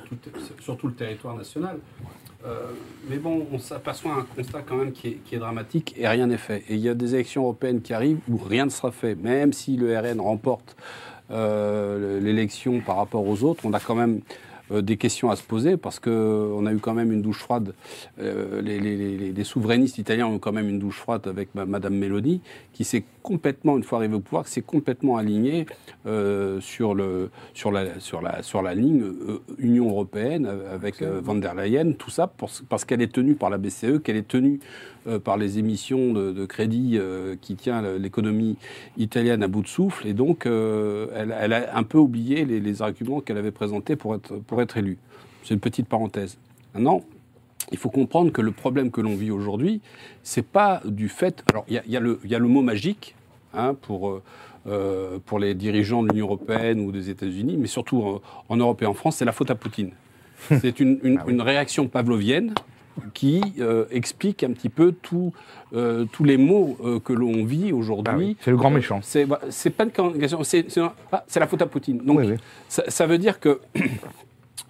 sur 0.60 0.76
tout 0.76 0.86
le 0.88 0.94
territoire 0.94 1.36
national. 1.36 1.76
Euh, 2.46 2.54
mais 3.10 3.18
bon, 3.18 3.46
on 3.52 3.58
s'aperçoit 3.58 4.12
un 4.12 4.26
constat 4.34 4.60
quand 4.66 4.76
même 4.76 4.92
qui 4.92 5.08
est, 5.08 5.18
qui 5.26 5.34
est 5.34 5.38
dramatique 5.38 5.94
et 5.98 6.08
rien 6.08 6.26
n'est 6.26 6.38
fait. 6.38 6.64
Et 6.70 6.74
il 6.76 6.80
y 6.80 6.88
a 6.88 6.94
des 6.94 7.14
élections 7.14 7.42
européennes 7.42 7.82
qui 7.82 7.92
arrivent 7.92 8.20
où 8.30 8.38
rien 8.38 8.64
ne 8.64 8.70
sera 8.70 8.92
fait. 8.92 9.14
Même 9.14 9.52
si 9.52 9.76
le 9.76 9.98
RN 9.98 10.20
remporte 10.20 10.74
euh, 10.74 11.09
l'élection 11.30 12.80
par 12.80 12.96
rapport 12.96 13.26
aux 13.26 13.42
autres, 13.44 13.64
on 13.64 13.72
a 13.72 13.80
quand 13.80 13.94
même 13.94 14.20
euh, 14.72 14.82
des 14.82 14.96
questions 14.96 15.30
à 15.30 15.36
se 15.36 15.42
poser 15.42 15.76
parce 15.76 15.98
qu'on 15.98 16.64
a 16.66 16.72
eu 16.72 16.78
quand 16.78 16.94
même 16.94 17.10
une 17.10 17.22
douche 17.22 17.38
froide. 17.40 17.74
Euh, 18.20 18.62
les, 18.62 18.78
les- 18.78 18.96
les- 19.18 19.32
les 19.32 19.44
souverainistes 19.44 19.98
italiens 19.98 20.28
ont 20.28 20.36
eu 20.36 20.38
quand 20.38 20.52
même 20.52 20.68
une 20.68 20.78
douche 20.78 20.98
froide 20.98 21.26
avec 21.26 21.52
ma- 21.56 21.66
Madame 21.66 21.94
Meloni, 21.96 22.40
qui 22.72 22.84
s'est 22.84 23.02
complètement, 23.22 23.76
une 23.76 23.82
fois 23.82 23.98
arrivée 23.98 24.14
au 24.14 24.20
pouvoir, 24.20 24.44
qui 24.44 24.52
s'est 24.52 24.62
complètement 24.62 25.16
alignée 25.16 25.66
euh, 26.06 26.60
sur, 26.60 26.94
le, 26.94 27.30
sur, 27.52 27.72
la, 27.72 27.98
sur, 27.98 28.22
la, 28.22 28.42
sur 28.44 28.62
la 28.62 28.74
ligne 28.74 29.02
euh, 29.02 29.42
Union 29.58 29.88
européenne 29.90 30.46
euh, 30.46 30.72
avec 30.72 31.02
euh, 31.02 31.20
Van 31.20 31.34
der 31.34 31.54
Leyen, 31.56 31.92
tout 31.92 32.10
ça 32.10 32.28
pour- 32.28 32.50
parce 32.68 32.84
qu'elle 32.84 33.02
est 33.02 33.12
tenue 33.12 33.34
par 33.34 33.50
la 33.50 33.58
BCE, 33.58 33.98
qu'elle 34.04 34.16
est 34.16 34.28
tenue 34.28 34.60
euh, 34.60 34.99
par 35.24 35.36
les 35.36 35.58
émissions 35.58 36.12
de, 36.12 36.32
de 36.32 36.44
crédit 36.46 36.96
euh, 36.98 37.36
qui 37.40 37.56
tient 37.56 37.80
l'économie 37.98 38.56
italienne 38.98 39.42
à 39.42 39.48
bout 39.48 39.62
de 39.62 39.68
souffle, 39.68 40.06
et 40.06 40.12
donc 40.12 40.46
euh, 40.46 41.06
elle, 41.14 41.34
elle 41.40 41.52
a 41.52 41.76
un 41.76 41.82
peu 41.82 41.98
oublié 41.98 42.44
les, 42.44 42.60
les 42.60 42.82
arguments 42.82 43.20
qu'elle 43.20 43.38
avait 43.38 43.50
présentés 43.50 43.96
pour 43.96 44.14
être, 44.14 44.36
pour 44.36 44.60
être 44.60 44.76
élue. 44.76 44.98
C'est 45.42 45.54
une 45.54 45.60
petite 45.60 45.88
parenthèse. 45.88 46.36
Maintenant, 46.74 47.02
il 47.72 47.78
faut 47.78 47.90
comprendre 47.90 48.30
que 48.32 48.42
le 48.42 48.52
problème 48.52 48.90
que 48.90 49.00
l'on 49.00 49.14
vit 49.16 49.30
aujourd'hui, 49.30 49.80
c'est 50.22 50.44
pas 50.46 50.82
du 50.84 51.08
fait. 51.08 51.42
Alors, 51.50 51.64
il 51.68 51.74
y 51.86 51.90
y 51.90 51.92
y 52.28 52.34
a 52.34 52.38
le 52.38 52.48
mot 52.48 52.62
magique 52.62 53.14
hein, 53.54 53.74
pour, 53.80 54.10
euh, 54.10 54.22
euh, 54.66 55.18
pour 55.24 55.38
les 55.38 55.54
dirigeants 55.54 56.02
de 56.02 56.08
l'Union 56.10 56.26
européenne 56.26 56.80
ou 56.80 56.92
des 56.92 57.08
États-Unis, 57.10 57.56
mais 57.58 57.66
surtout 57.68 58.02
en, 58.02 58.20
en 58.48 58.56
Europe 58.56 58.82
et 58.82 58.86
en 58.86 58.94
France, 58.94 59.16
c'est 59.16 59.24
la 59.24 59.32
faute 59.32 59.50
à 59.50 59.54
Poutine. 59.54 59.92
C'est 60.60 60.80
une, 60.80 60.98
une- 61.02 61.18
Ah 61.20 61.24
une 61.28 61.42
réaction 61.42 61.86
pavlovienne 61.88 62.54
qui 63.14 63.40
euh, 63.60 63.84
explique 63.90 64.42
un 64.44 64.52
petit 64.52 64.68
peu 64.68 64.92
tout, 64.92 65.32
euh, 65.74 66.04
tous 66.12 66.24
les 66.24 66.36
maux 66.36 66.76
euh, 66.84 66.98
que 67.00 67.12
l'on 67.12 67.44
vit 67.44 67.72
aujourd'hui. 67.72 68.12
Ah 68.14 68.18
oui, 68.18 68.36
c'est 68.40 68.50
le 68.50 68.56
grand 68.56 68.70
méchant. 68.70 69.00
C'est 69.02 69.24
bah, 69.26 69.40
c'est 69.50 69.70
pas 69.70 69.84
une 69.84 69.90
question, 70.18 70.42
c'est 70.44 70.66
ah, 71.12 71.24
c'est 71.26 71.40
la 71.40 71.46
faute 71.46 71.62
à 71.62 71.66
Poutine. 71.66 71.98
Donc, 71.98 72.18
Oui, 72.20 72.26
oui. 72.30 72.36
Ça, 72.68 72.84
ça 72.88 73.06
veut 73.06 73.18
dire 73.18 73.40
que 73.40 73.60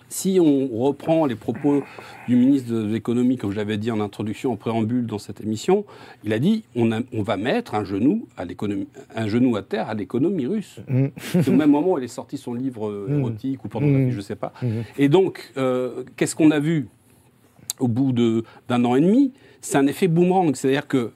si 0.09 0.39
on 0.41 0.67
reprend 0.77 1.25
les 1.27 1.37
propos 1.37 1.85
du 2.27 2.35
ministre 2.35 2.73
de 2.73 2.85
l'économie, 2.85 3.37
comme 3.37 3.53
j'avais 3.53 3.77
dit 3.77 3.93
en 3.93 4.01
introduction, 4.01 4.51
en 4.53 4.57
préambule 4.57 5.07
dans 5.07 5.19
cette 5.19 5.41
émission, 5.41 5.85
il 6.25 6.33
a 6.33 6.41
dit 6.41 6.65
on, 6.75 6.91
a- 6.91 7.01
on 7.13 7.23
va 7.23 7.37
mettre 7.37 7.77
un 7.77 7.85
genou, 7.85 8.27
à 8.37 8.45
un 9.15 9.29
genou 9.29 9.55
à 9.57 9.63
terre 9.63 9.89
à 9.89 9.95
l'économie 9.95 10.47
russe. 10.47 10.81
Mm. 10.89 11.07
C'est 11.17 11.49
au 11.49 11.53
même 11.53 11.71
moment 11.71 11.93
où 11.93 11.99
il 11.99 12.05
est 12.05 12.09
sorti 12.09 12.39
son 12.39 12.55
livre 12.55 12.89
euh, 12.89 13.19
érotique 13.21 13.65
ou 13.65 13.69
pornographique, 13.69 14.09
Mm. 14.09 14.11
je 14.13 14.17
ne 14.17 14.23
sais 14.23 14.37
pas. 14.37 14.53
Et 14.99 15.09
donc, 15.09 15.53
euh, 15.57 16.03
qu'est-ce 16.17 16.35
qu'on 16.35 16.51
a 16.51 16.59
vu? 16.59 16.89
Au 17.81 17.89
bout 17.89 18.13
d'un 18.13 18.85
an 18.85 18.95
et 18.95 19.01
demi 19.01 19.33
C'est 19.61 19.79
un 19.79 19.87
effet 19.87 20.09
boomerang, 20.09 20.55
c'est-à-dire 20.55 20.87
que 20.87 21.13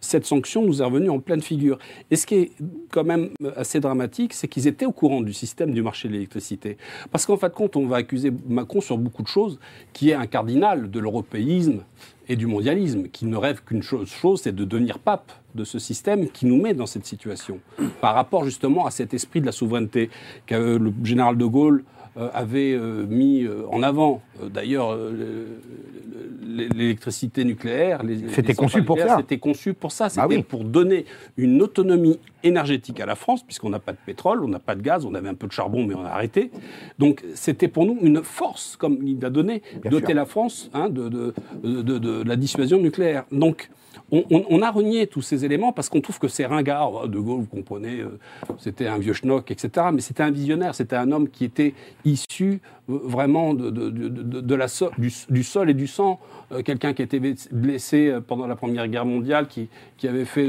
cette 0.00 0.26
sanction 0.26 0.62
nous 0.62 0.80
est 0.80 0.84
revenue 0.84 1.10
en 1.10 1.18
pleine 1.18 1.42
figure. 1.42 1.78
Et 2.10 2.16
ce 2.16 2.26
qui 2.26 2.34
est 2.36 2.52
quand 2.90 3.04
même 3.04 3.30
assez 3.56 3.80
dramatique, 3.80 4.32
c'est 4.32 4.48
qu'ils 4.48 4.66
étaient 4.66 4.86
au 4.86 4.92
courant 4.92 5.20
du 5.20 5.32
système 5.32 5.72
du 5.72 5.82
marché 5.82 6.08
de 6.08 6.12
l'électricité. 6.12 6.76
Parce 7.10 7.26
qu'en 7.26 7.36
fin 7.36 7.48
de 7.48 7.54
compte, 7.54 7.76
on 7.76 7.86
va 7.86 7.96
accuser 7.96 8.32
Macron 8.48 8.80
sur 8.80 8.96
beaucoup 8.98 9.22
de 9.22 9.28
choses, 9.28 9.58
qui 9.92 10.10
est 10.10 10.14
un 10.14 10.26
cardinal 10.26 10.90
de 10.90 11.00
l'européisme 11.00 11.82
et 12.28 12.36
du 12.36 12.46
mondialisme, 12.46 13.08
qui 13.08 13.24
ne 13.26 13.36
rêve 13.36 13.62
qu'une 13.64 13.82
chose, 13.82 14.08
chose, 14.08 14.42
c'est 14.42 14.54
de 14.54 14.64
devenir 14.64 14.98
pape 14.98 15.32
de 15.54 15.64
ce 15.64 15.78
système 15.78 16.28
qui 16.28 16.46
nous 16.46 16.60
met 16.60 16.74
dans 16.74 16.86
cette 16.86 17.06
situation. 17.06 17.58
Par 18.00 18.14
rapport 18.14 18.44
justement 18.44 18.86
à 18.86 18.90
cet 18.90 19.14
esprit 19.14 19.40
de 19.40 19.46
la 19.46 19.52
souveraineté 19.52 20.10
que 20.46 20.54
euh, 20.54 20.78
le 20.78 20.92
général 21.02 21.38
de 21.38 21.44
Gaulle 21.46 21.84
avait 22.32 22.72
euh, 22.72 23.04
mis 23.06 23.44
euh, 23.44 23.62
en 23.70 23.82
avant. 23.82 24.22
Euh, 24.42 24.48
D'ailleurs, 24.48 24.90
euh, 24.92 25.10
le- 25.10 26.56
le- 26.56 26.68
l'électricité 26.74 27.44
nucléaire, 27.44 28.02
C'était 28.30 28.54
conçu 28.54 28.82
pour 28.82 28.98
ça. 28.98 29.16
C'était 29.18 29.38
conçu 29.38 29.74
pour 29.74 29.92
ça. 29.92 30.08
C'était 30.08 30.22
Ah 30.22 30.28
oui. 30.28 30.42
pour 30.42 30.64
donner 30.64 31.04
une 31.36 31.60
autonomie 31.62 32.18
énergétique 32.42 32.98
à 33.00 33.06
la 33.06 33.14
France, 33.14 33.42
puisqu'on 33.44 33.70
n'a 33.70 33.78
pas 33.78 33.92
de 33.92 33.98
pétrole, 34.04 34.42
on 34.42 34.48
n'a 34.48 34.58
pas 34.58 34.74
de 34.74 34.82
gaz, 34.82 35.04
on 35.04 35.14
avait 35.14 35.28
un 35.28 35.34
peu 35.34 35.46
de 35.46 35.52
charbon, 35.52 35.84
mais 35.86 35.94
on 35.94 36.04
a 36.04 36.08
arrêté. 36.08 36.50
Donc, 36.98 37.22
c'était 37.34 37.68
pour 37.68 37.84
nous 37.86 37.98
une 38.00 38.22
force, 38.22 38.76
comme 38.76 38.98
il 39.06 39.24
a 39.24 39.30
donné, 39.30 39.62
Bien 39.82 39.90
doter 39.90 40.06
sûr. 40.06 40.16
la 40.16 40.24
France 40.24 40.70
hein, 40.74 40.88
de, 40.88 41.08
de- 41.08 41.34
de- 41.62 41.82
de- 41.82 41.98
de 41.98 42.22
la 42.22 42.36
dissuasion 42.36 42.78
nucléaire. 42.80 43.24
Donc, 43.30 43.70
on, 44.10 44.62
a 44.62 44.70
renié 44.70 45.06
tous 45.06 45.22
ces 45.22 45.44
éléments 45.44 45.72
parce 45.72 45.88
qu'on 45.88 46.00
trouve 46.00 46.18
que 46.18 46.28
c'est 46.28 46.46
ringard. 46.46 46.92
Oh, 46.92 47.06
De 47.06 47.18
Gaulle, 47.18 47.40
vous 47.40 47.46
comprenez, 47.46 48.00
euh, 48.00 48.18
c'était 48.58 48.86
un 48.86 48.98
vieux 48.98 49.12
schnock, 49.12 49.50
etc. 49.50 49.86
Mais 49.92 50.00
c'était 50.00 50.22
un 50.22 50.30
visionnaire, 50.30 50.74
c'était 50.74 50.96
un 50.96 51.12
homme 51.12 51.28
qui 51.28 51.44
était 51.44 51.74
issu 52.04 52.60
euh, 52.88 52.98
vraiment 53.04 53.54
de, 53.54 54.54
la 54.54 54.66
du, 54.98 55.42
sol 55.42 55.70
et 55.70 55.74
du 55.74 55.86
sang. 55.86 56.20
Euh, 56.52 56.62
Quelqu'un 56.62 56.94
qui 56.94 57.02
était 57.02 57.20
blessé 57.50 58.16
pendant 58.26 58.46
la 58.46 58.56
Première 58.56 58.88
Guerre 58.88 59.04
mondiale, 59.04 59.46
qui, 59.48 59.68
avait 60.04 60.24
fait 60.24 60.48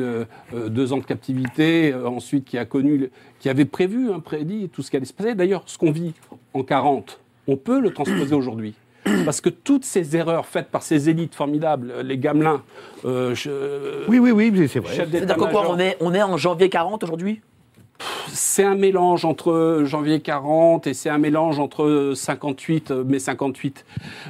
deux 0.68 0.94
ans 0.94 0.98
de 0.98 1.04
captivité, 1.04 1.94
ensuite 1.94 2.46
qui 2.46 2.58
a 2.58 2.66
connu, 2.66 3.10
qui 3.40 3.50
avait 3.50 3.66
prévu, 3.66 4.12
un 4.12 4.20
prédit 4.20 4.70
tout 4.70 4.82
ce 4.84 4.92
qui 4.92 4.98
allait 4.98 5.06
se 5.06 5.14
passer. 5.14 5.36
D'ailleurs, 5.36 5.64
ce 5.66 5.78
qu'on 5.78 5.92
vit 5.92 6.14
en 6.54 6.64
40, 6.64 7.20
on 7.48 7.58
peut 7.58 7.80
le 7.80 7.92
transposer 7.92 8.36
aujourd'hui. 8.36 8.76
Parce 9.26 9.42
que 9.42 9.50
toutes 9.50 9.86
ces 9.86 10.16
erreurs 10.16 10.46
faites 10.46 10.68
par 10.70 10.84
ces 10.84 11.10
élites 11.10 11.36
formidables, 11.36 11.92
euh, 11.92 12.04
les 12.04 12.18
gamelins, 12.18 12.62
euh, 13.06 13.34
je- 13.36 14.08
Oui, 14.08 14.20
oui, 14.20 14.32
oui, 14.32 14.68
c'est 14.68 14.80
vrai. 14.80 14.96
C'est-à-dire 14.96 15.38
on 15.76 15.80
est, 15.80 15.98
on 16.00 16.14
est 16.14 16.22
en 16.22 16.38
janvier 16.38 16.70
40 16.70 17.04
aujourd'hui? 17.04 17.42
C'est 18.32 18.64
un 18.64 18.76
mélange 18.76 19.26
entre 19.26 19.82
janvier 19.86 20.20
40 20.20 20.88
et 20.88 20.94
c'est 20.94 21.10
un 21.10 21.18
mélange 21.18 21.60
entre 21.60 22.14
58, 22.16 22.92
euh, 22.92 23.04
mai 23.04 23.20
58, 23.20 23.86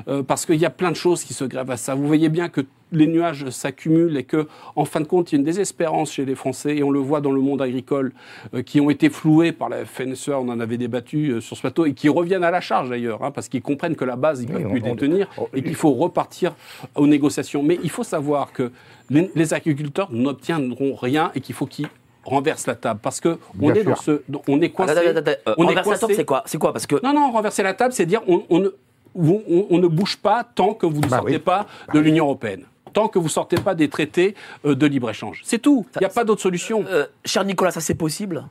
euh, 0.08 0.24
parce 0.24 0.46
qu'il 0.46 0.56
y 0.58 0.66
a 0.66 0.70
plein 0.70 0.92
de 0.92 0.96
choses 0.96 1.24
qui 1.24 1.34
se 1.34 1.44
grèvent 1.44 1.72
à 1.72 1.78
ça. 1.78 1.96
Vous 1.96 2.08
voyez 2.08 2.30
bien 2.30 2.50
que 2.50 2.62
les 2.92 3.06
nuages 3.06 3.48
s'accumulent 3.52 4.18
et 4.18 4.24
que, 4.24 4.48
en 4.76 4.84
fin 4.84 5.00
de 5.00 5.06
compte, 5.06 5.32
il 5.32 5.36
y 5.36 5.38
a 5.38 5.40
une 5.40 5.46
désespérance 5.46 6.12
chez 6.12 6.26
les 6.26 6.34
Français 6.34 6.78
et 6.78 6.82
on 6.84 6.90
le 6.90 6.98
voit 7.00 7.22
dans 7.22 7.32
le 7.32 7.40
monde 7.42 7.62
agricole, 7.62 8.14
euh, 8.56 8.64
qui 8.64 8.82
ont 8.82 8.90
été 8.90 9.10
floués 9.12 9.52
par 9.52 9.70
la 9.70 9.86
FNSEA, 9.86 10.40
on 10.40 10.50
en 10.50 10.60
avait 10.60 10.78
débattu 10.78 11.30
euh, 11.30 11.42
sur 11.42 11.56
ce 11.56 11.62
plateau, 11.62 11.86
et 11.86 11.94
qui 11.94 12.10
reviennent 12.10 12.44
à 12.44 12.50
la 12.52 12.62
charge 12.62 12.90
d'ailleurs, 12.90 13.24
hein, 13.24 13.30
parce 13.30 13.48
qu'ils 13.48 13.62
comprennent 13.62 13.96
que 13.96 14.06
la 14.06 14.16
base, 14.16 14.42
ils 14.42 14.50
ne 14.50 14.56
Oui, 14.56 14.62
peuvent 14.64 14.72
plus 14.72 14.82
détenir 14.82 15.28
on- 15.38 15.48
et 15.54 15.62
qu'il 15.62 15.76
faut 15.76 15.92
repartir 15.92 16.56
aux 16.96 17.06
négociations. 17.06 17.62
Mais 17.62 17.78
il 17.84 17.92
faut 17.92 18.04
savoir 18.04 18.52
que 18.54 18.72
les, 19.12 19.30
les 19.36 19.54
agriculteurs 19.54 20.10
n'obtiendront 20.12 20.96
rien 20.96 21.32
et 21.36 21.42
qu'il 21.42 21.54
faut 21.54 21.68
qu'ils 21.68 21.90
renversent 22.30 22.68
la 22.68 22.76
table 22.76 23.00
parce 23.04 23.20
que 23.20 23.38
on 23.62 23.72
Bien 23.72 23.76
est 23.76 23.84
dans 23.84 23.96
ce 23.96 24.22
on 24.48 24.62
est 24.62 24.70
coincé 24.70 24.92
Attends, 24.94 25.02
attends, 25.10 25.18
attends, 25.20 25.32
euh, 25.50 25.56
on 25.58 25.64
est 25.64 25.68
renverser 25.68 25.90
la 25.90 25.98
coincé. 25.98 26.00
table, 26.02 26.14
c'est 26.16 26.26
quoi? 26.26 26.44
C'est 26.46 26.58
quoi? 26.58 26.72
Parce 26.74 26.88
que 26.88 26.96
non 27.04 27.14
non 27.14 27.32
renverser 27.32 27.64
la 27.64 27.74
table 27.74 27.94
c'est 27.94 28.06
dire 28.06 28.22
on, 28.28 28.44
on 28.50 28.60
ne 28.60 28.70
vous- 29.16 29.44
on- 29.50 29.68
on 29.72 29.78
ne 29.80 29.88
bouge 29.88 30.18
pas 30.18 30.44
tant 30.44 30.74
que 30.74 30.86
vous 30.86 31.02
ne 31.02 31.08
Bah 31.08 31.18
sortez 31.18 31.34
oui. 31.34 31.40
pas 31.40 31.66
de 31.94 32.00
l'Union 32.00 32.26
européenne. 32.26 32.64
Tant 32.94 33.08
que 33.08 33.20
vous 33.20 33.30
sortez 33.30 33.58
pas 33.58 33.76
des 33.76 33.90
traités 33.90 34.36
euh, 34.66 34.76
de 34.76 34.86
libre 34.86 35.10
échange 35.10 35.42
c'est 35.44 35.60
tout. 35.60 35.86
Il 35.96 36.00
n'y 36.00 36.06
a 36.06 36.10
pas 36.10 36.24
d'autre 36.24 36.42
solution. 36.42 36.86
Euh, 36.88 37.06
cher 37.26 37.44
Nicolas, 37.44 37.72
ça 37.72 37.82
c'est 37.82 37.96
possible? 37.96 38.46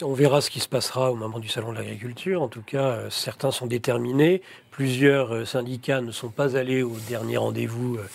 On 0.00 0.14
verra 0.14 0.40
ce 0.40 0.50
qui 0.50 0.58
se 0.58 0.68
passera 0.68 1.12
au 1.12 1.14
moment 1.14 1.38
du 1.38 1.48
salon 1.48 1.70
de 1.70 1.76
l'agriculture. 1.76 2.42
En 2.42 2.48
tout 2.48 2.62
cas, 2.62 2.82
euh, 2.88 3.10
certains 3.10 3.50
sont 3.52 3.66
déterminés. 3.66 4.42
Plusieurs 4.72 5.32
euh, 5.32 5.44
syndicats 5.44 6.00
ne 6.00 6.10
sont 6.10 6.30
pas 6.30 6.56
allés 6.56 6.82
au 6.82 6.94
dernier 7.08 7.36
rendez-vous 7.36 7.96
euh, 7.96 8.06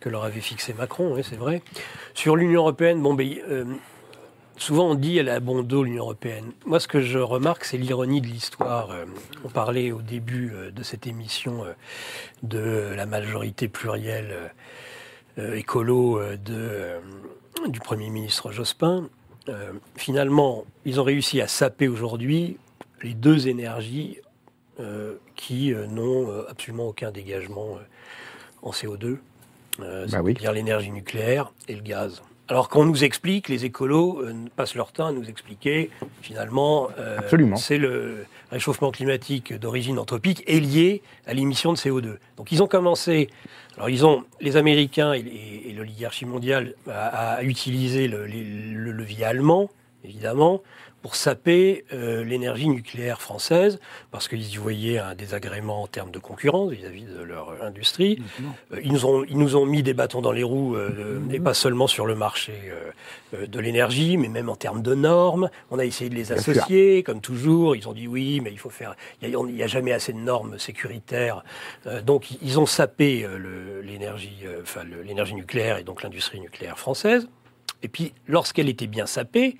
que 0.00 0.08
leur 0.08 0.24
avait 0.24 0.40
fixé 0.40 0.74
Macron, 0.76 1.12
oui, 1.14 1.22
c'est 1.28 1.36
vrai. 1.36 1.62
Sur 2.14 2.34
l'Union 2.36 2.62
européenne, 2.62 3.00
bon, 3.00 3.14
ben, 3.14 3.28
euh, 3.48 3.64
souvent 4.56 4.90
on 4.90 4.94
dit 4.94 5.18
elle 5.18 5.28
a 5.28 5.40
bon 5.40 5.62
dos 5.62 5.84
l'Union 5.84 6.04
européenne. 6.04 6.52
Moi, 6.64 6.80
ce 6.80 6.88
que 6.88 7.00
je 7.00 7.18
remarque, 7.18 7.64
c'est 7.64 7.76
l'ironie 7.78 8.20
de 8.20 8.26
l'histoire. 8.26 8.90
Euh, 8.90 9.04
on 9.44 9.48
parlait 9.48 9.92
au 9.92 10.02
début 10.02 10.52
euh, 10.52 10.70
de 10.70 10.82
cette 10.82 11.06
émission 11.06 11.64
euh, 11.64 11.72
de 12.42 12.94
la 12.94 13.06
majorité 13.06 13.68
plurielle 13.68 14.34
écolo 15.38 16.18
de, 16.36 16.92
du 17.68 17.78
Premier 17.80 18.08
ministre 18.08 18.52
Jospin. 18.52 19.10
Finalement, 19.94 20.64
ils 20.86 20.98
ont 20.98 21.04
réussi 21.04 21.42
à 21.42 21.46
saper 21.46 21.88
aujourd'hui 21.88 22.56
les 23.02 23.12
deux 23.12 23.46
énergies 23.48 24.18
qui 25.34 25.74
n'ont 25.90 26.30
absolument 26.48 26.88
aucun 26.88 27.10
dégagement 27.10 27.78
en 28.62 28.70
CO2, 28.70 29.18
euh, 29.80 30.06
Bah 30.08 30.20
oui. 30.22 30.32
c'est-à-dire 30.32 30.52
l'énergie 30.52 30.90
nucléaire 30.90 31.52
et 31.68 31.74
le 31.74 31.82
gaz. 31.82 32.22
Alors 32.48 32.68
qu'on 32.68 32.84
nous 32.84 33.02
explique, 33.02 33.48
les 33.48 33.64
écolos 33.64 34.20
euh, 34.22 34.32
passent 34.54 34.76
leur 34.76 34.92
temps 34.92 35.06
à 35.08 35.12
nous 35.12 35.28
expliquer, 35.28 35.90
finalement, 36.22 36.88
euh, 36.98 37.18
c'est 37.56 37.76
le 37.78 38.24
réchauffement 38.52 38.92
climatique 38.92 39.52
d'origine 39.52 39.98
anthropique 39.98 40.44
est 40.46 40.60
lié 40.60 41.02
à 41.26 41.34
l'émission 41.34 41.72
de 41.72 41.76
CO2. 41.78 42.18
Donc 42.36 42.52
ils 42.52 42.62
ont 42.62 42.68
commencé, 42.68 43.28
alors 43.76 43.90
ils 43.90 44.06
ont, 44.06 44.22
les 44.40 44.56
Américains 44.56 45.12
et, 45.12 45.18
et- 45.20 45.70
et 45.70 45.72
l'oligarchie 45.72 46.24
mondiale 46.24 46.74
à, 46.88 47.34
à 47.38 47.42
utiliser 47.42 48.06
le, 48.06 48.26
le 48.28 48.92
levier 48.92 49.24
allemand, 49.24 49.68
évidemment, 50.04 50.62
pour 51.06 51.14
saper 51.14 51.84
euh, 51.92 52.24
l'énergie 52.24 52.68
nucléaire 52.68 53.22
française, 53.22 53.78
parce 54.10 54.26
qu'ils 54.26 54.52
y 54.52 54.56
voyaient 54.56 54.98
un 54.98 55.14
désagrément 55.14 55.82
en 55.84 55.86
termes 55.86 56.10
de 56.10 56.18
concurrence 56.18 56.72
vis-à-vis 56.72 57.04
de 57.04 57.22
leur 57.22 57.62
industrie. 57.62 58.20
Euh, 58.72 58.80
ils, 58.82 58.92
nous 58.92 59.06
ont, 59.06 59.22
ils 59.22 59.38
nous 59.38 59.54
ont 59.54 59.66
mis 59.66 59.84
des 59.84 59.94
bâtons 59.94 60.20
dans 60.20 60.32
les 60.32 60.42
roues, 60.42 60.74
euh, 60.74 61.20
et 61.30 61.38
pas 61.38 61.54
seulement 61.54 61.86
sur 61.86 62.06
le 62.06 62.16
marché 62.16 62.54
euh, 63.36 63.46
de 63.46 63.60
l'énergie, 63.60 64.16
mais 64.16 64.26
même 64.26 64.48
en 64.48 64.56
termes 64.56 64.82
de 64.82 64.96
normes. 64.96 65.48
On 65.70 65.78
a 65.78 65.84
essayé 65.84 66.10
de 66.10 66.16
les 66.16 66.32
associer, 66.32 67.04
comme 67.04 67.20
toujours. 67.20 67.76
Ils 67.76 67.88
ont 67.88 67.92
dit 67.92 68.08
oui, 68.08 68.40
mais 68.42 68.50
il 68.50 68.58
faut 68.58 68.68
faire. 68.70 68.96
Il 69.22 69.28
n'y 69.28 69.62
a, 69.62 69.64
a 69.64 69.68
jamais 69.68 69.92
assez 69.92 70.12
de 70.12 70.18
normes 70.18 70.58
sécuritaires. 70.58 71.44
Donc 72.04 72.32
ils- 72.42 72.58
ont 72.58 72.66
sapé 72.66 73.24
l'énergie, 73.84 74.38
enfin 74.60 74.80
l'énergie 75.04 75.34
nucléaire 75.36 75.78
et 75.78 75.84
donc 75.84 76.02
l'industrie 76.02 76.40
nucléaire 76.40 76.80
française. 76.80 77.28
Et 77.82 77.88
puis, 77.88 78.12
lorsqu'elle 78.26 78.70
était 78.70 78.86
bien 78.86 79.04
sapée, 79.06 79.58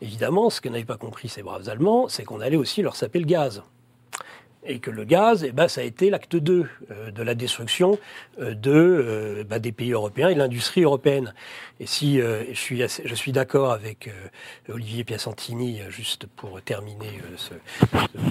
évidemment, 0.00 0.50
ce 0.50 0.60
que 0.60 0.68
n'avaient 0.68 0.84
pas 0.84 0.96
compris 0.96 1.28
ces 1.28 1.42
braves 1.42 1.68
Allemands, 1.68 2.08
c'est 2.08 2.24
qu'on 2.24 2.40
allait 2.40 2.56
aussi 2.56 2.82
leur 2.82 2.96
saper 2.96 3.18
le 3.18 3.26
gaz. 3.26 3.62
Et 4.70 4.80
que 4.80 4.90
le 4.90 5.04
gaz, 5.04 5.44
eh 5.44 5.52
ben, 5.52 5.66
ça 5.66 5.80
a 5.80 5.84
été 5.84 6.10
l'acte 6.10 6.36
2 6.36 6.66
euh, 6.90 7.10
de 7.10 7.22
la 7.22 7.34
destruction 7.34 7.98
euh, 8.40 8.52
de, 8.54 8.70
euh, 8.70 9.44
bah, 9.48 9.58
des 9.58 9.72
pays 9.72 9.92
européens 9.92 10.28
et 10.28 10.34
de 10.34 10.38
l'industrie 10.38 10.82
européenne. 10.82 11.32
Et 11.80 11.86
si 11.86 12.20
euh, 12.20 12.42
je 12.52 12.58
suis, 12.58 12.82
assez- 12.82 13.02
je 13.06 13.14
suis 13.14 13.32
d'accord 13.32 13.72
avec 13.72 14.08
euh, 14.08 14.74
Olivier 14.74 15.04
Piacentini, 15.04 15.80
juste 15.88 16.26
pour 16.26 16.60
terminer 16.60 17.06
euh, 17.06 17.34
ce, 17.36 17.54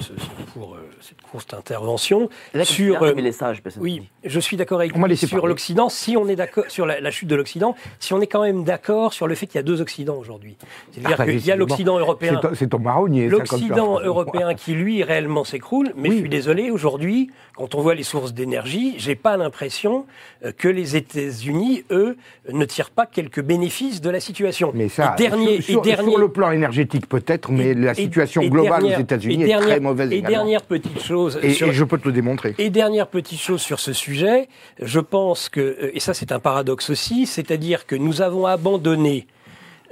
ce- 0.00 0.12
ce 0.20 0.52
court, 0.52 0.76
euh, 0.76 0.88
cette 1.00 1.20
courte 1.22 1.52
intervention, 1.54 2.28
Là, 2.54 2.64
sur... 2.64 3.02
euh, 3.02 3.12
les 3.14 3.32
sages, 3.32 3.60
oui, 3.78 4.08
je 4.22 4.38
suis 4.38 4.56
d'accord 4.56 4.78
avec 4.78 4.94
lui 4.96 5.16
sur 5.16 5.46
l'Occident. 5.46 5.88
Si 5.88 6.16
on 6.16 6.28
est 6.28 6.36
d'accord 6.36 6.64
sur 6.68 6.86
la, 6.86 7.00
la 7.00 7.10
chute 7.10 7.28
de 7.28 7.34
l'Occident, 7.34 7.74
si 7.98 8.12
on 8.14 8.20
est 8.20 8.26
quand 8.28 8.42
même 8.42 8.62
d'accord 8.62 9.12
sur 9.12 9.26
le 9.26 9.34
fait 9.34 9.46
qu'il 9.46 9.56
y 9.56 9.58
a 9.58 9.62
deux 9.64 9.80
Occidents 9.80 10.16
aujourd'hui, 10.16 10.56
c'est-à-dire 10.92 11.16
Ah, 11.18 11.24
qu'il 11.24 11.44
y 11.44 11.50
a 11.50 11.56
l'Occident 11.56 11.98
européen, 11.98 12.40
C'est 12.54 12.68
ton- 12.68 12.78
marronnier. 12.78 13.28
l'Occident 13.28 13.98
européen 14.00 14.54
qui 14.54 14.74
lui 14.74 15.02
réellement 15.02 15.42
s'écroule. 15.42 15.92
Mais 15.96 16.10
Oui. 16.10 16.27
Suis 16.28 16.36
désolé, 16.36 16.70
aujourd'hui, 16.70 17.30
quand 17.56 17.74
on 17.74 17.80
voit 17.80 17.94
les 17.94 18.02
sources 18.02 18.32
d'énergie, 18.34 18.94
j'ai 18.98 19.14
pas 19.14 19.36
l'impression 19.36 20.04
euh, 20.44 20.52
que 20.56 20.68
les 20.68 20.94
États-Unis, 20.96 21.84
eux, 21.90 22.16
ne 22.52 22.64
tirent 22.64 22.90
pas 22.90 23.06
quelques 23.06 23.40
bénéfices 23.42 24.00
de 24.00 24.10
la 24.10 24.20
situation. 24.20 24.70
Mais 24.74 24.88
ça, 24.88 25.14
et 25.14 25.22
dernier, 25.22 25.60
sur, 25.62 25.80
et 25.80 25.82
dernier, 25.82 26.10
sur 26.12 26.20
le 26.20 26.28
plan 26.28 26.50
énergétique 26.50 27.08
peut-être, 27.08 27.50
mais 27.50 27.68
et- 27.68 27.74
la 27.74 27.94
situation 27.94 28.42
et 28.42 28.50
globale 28.50 28.80
dernière- 28.82 28.98
aux 28.98 29.02
États-Unis 29.02 29.42
est 29.42 29.46
dernière- 29.46 29.68
très 29.68 29.80
mauvaise 29.80 30.12
Et 30.12 30.16
également. 30.18 30.36
dernière 30.36 30.62
petite 30.62 31.00
chose 31.02 31.38
Et, 31.42 31.50
sur- 31.50 31.68
et 31.68 31.72
je 31.72 31.84
peux 31.84 31.98
te 31.98 32.06
le 32.06 32.12
démontrer. 32.12 32.54
et 32.58 32.70
dernière 32.70 33.06
petite 33.08 33.40
chose 33.40 33.60
sur 33.62 33.80
ce 33.80 33.92
sujet, 33.92 34.48
je 34.80 35.00
pense 35.00 35.48
que, 35.48 35.60
euh, 35.60 35.90
et 35.94 36.00
ça 36.00 36.12
c'est 36.14 36.30
un 36.32 36.38
paradoxe 36.40 36.90
aussi, 36.90 37.26
c'est-à-dire 37.26 37.86
que 37.86 37.96
nous 37.96 38.20
avons 38.22 38.46
abandonné, 38.46 39.26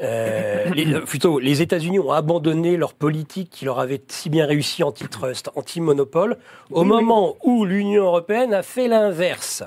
euh, 0.03 0.66
les, 0.74 0.92
euh, 0.92 1.01
plutôt 1.01 1.38
les 1.38 1.62
États-Unis 1.62 1.99
ont 1.99 2.12
abandonné 2.12 2.76
leur 2.76 2.92
politique 2.92 3.51
qui 3.51 3.64
leur 3.64 3.78
avait 3.78 4.03
si 4.09 4.28
bien 4.28 4.47
réussi 4.47 4.82
antitrust, 4.82 5.51
anti-monopole, 5.55 6.36
au 6.70 6.84
moment 6.84 7.36
où 7.42 7.64
l'Union 7.64 8.05
européenne 8.05 8.53
a 8.53 8.62
fait 8.62 8.88
l'inverse. 8.88 9.62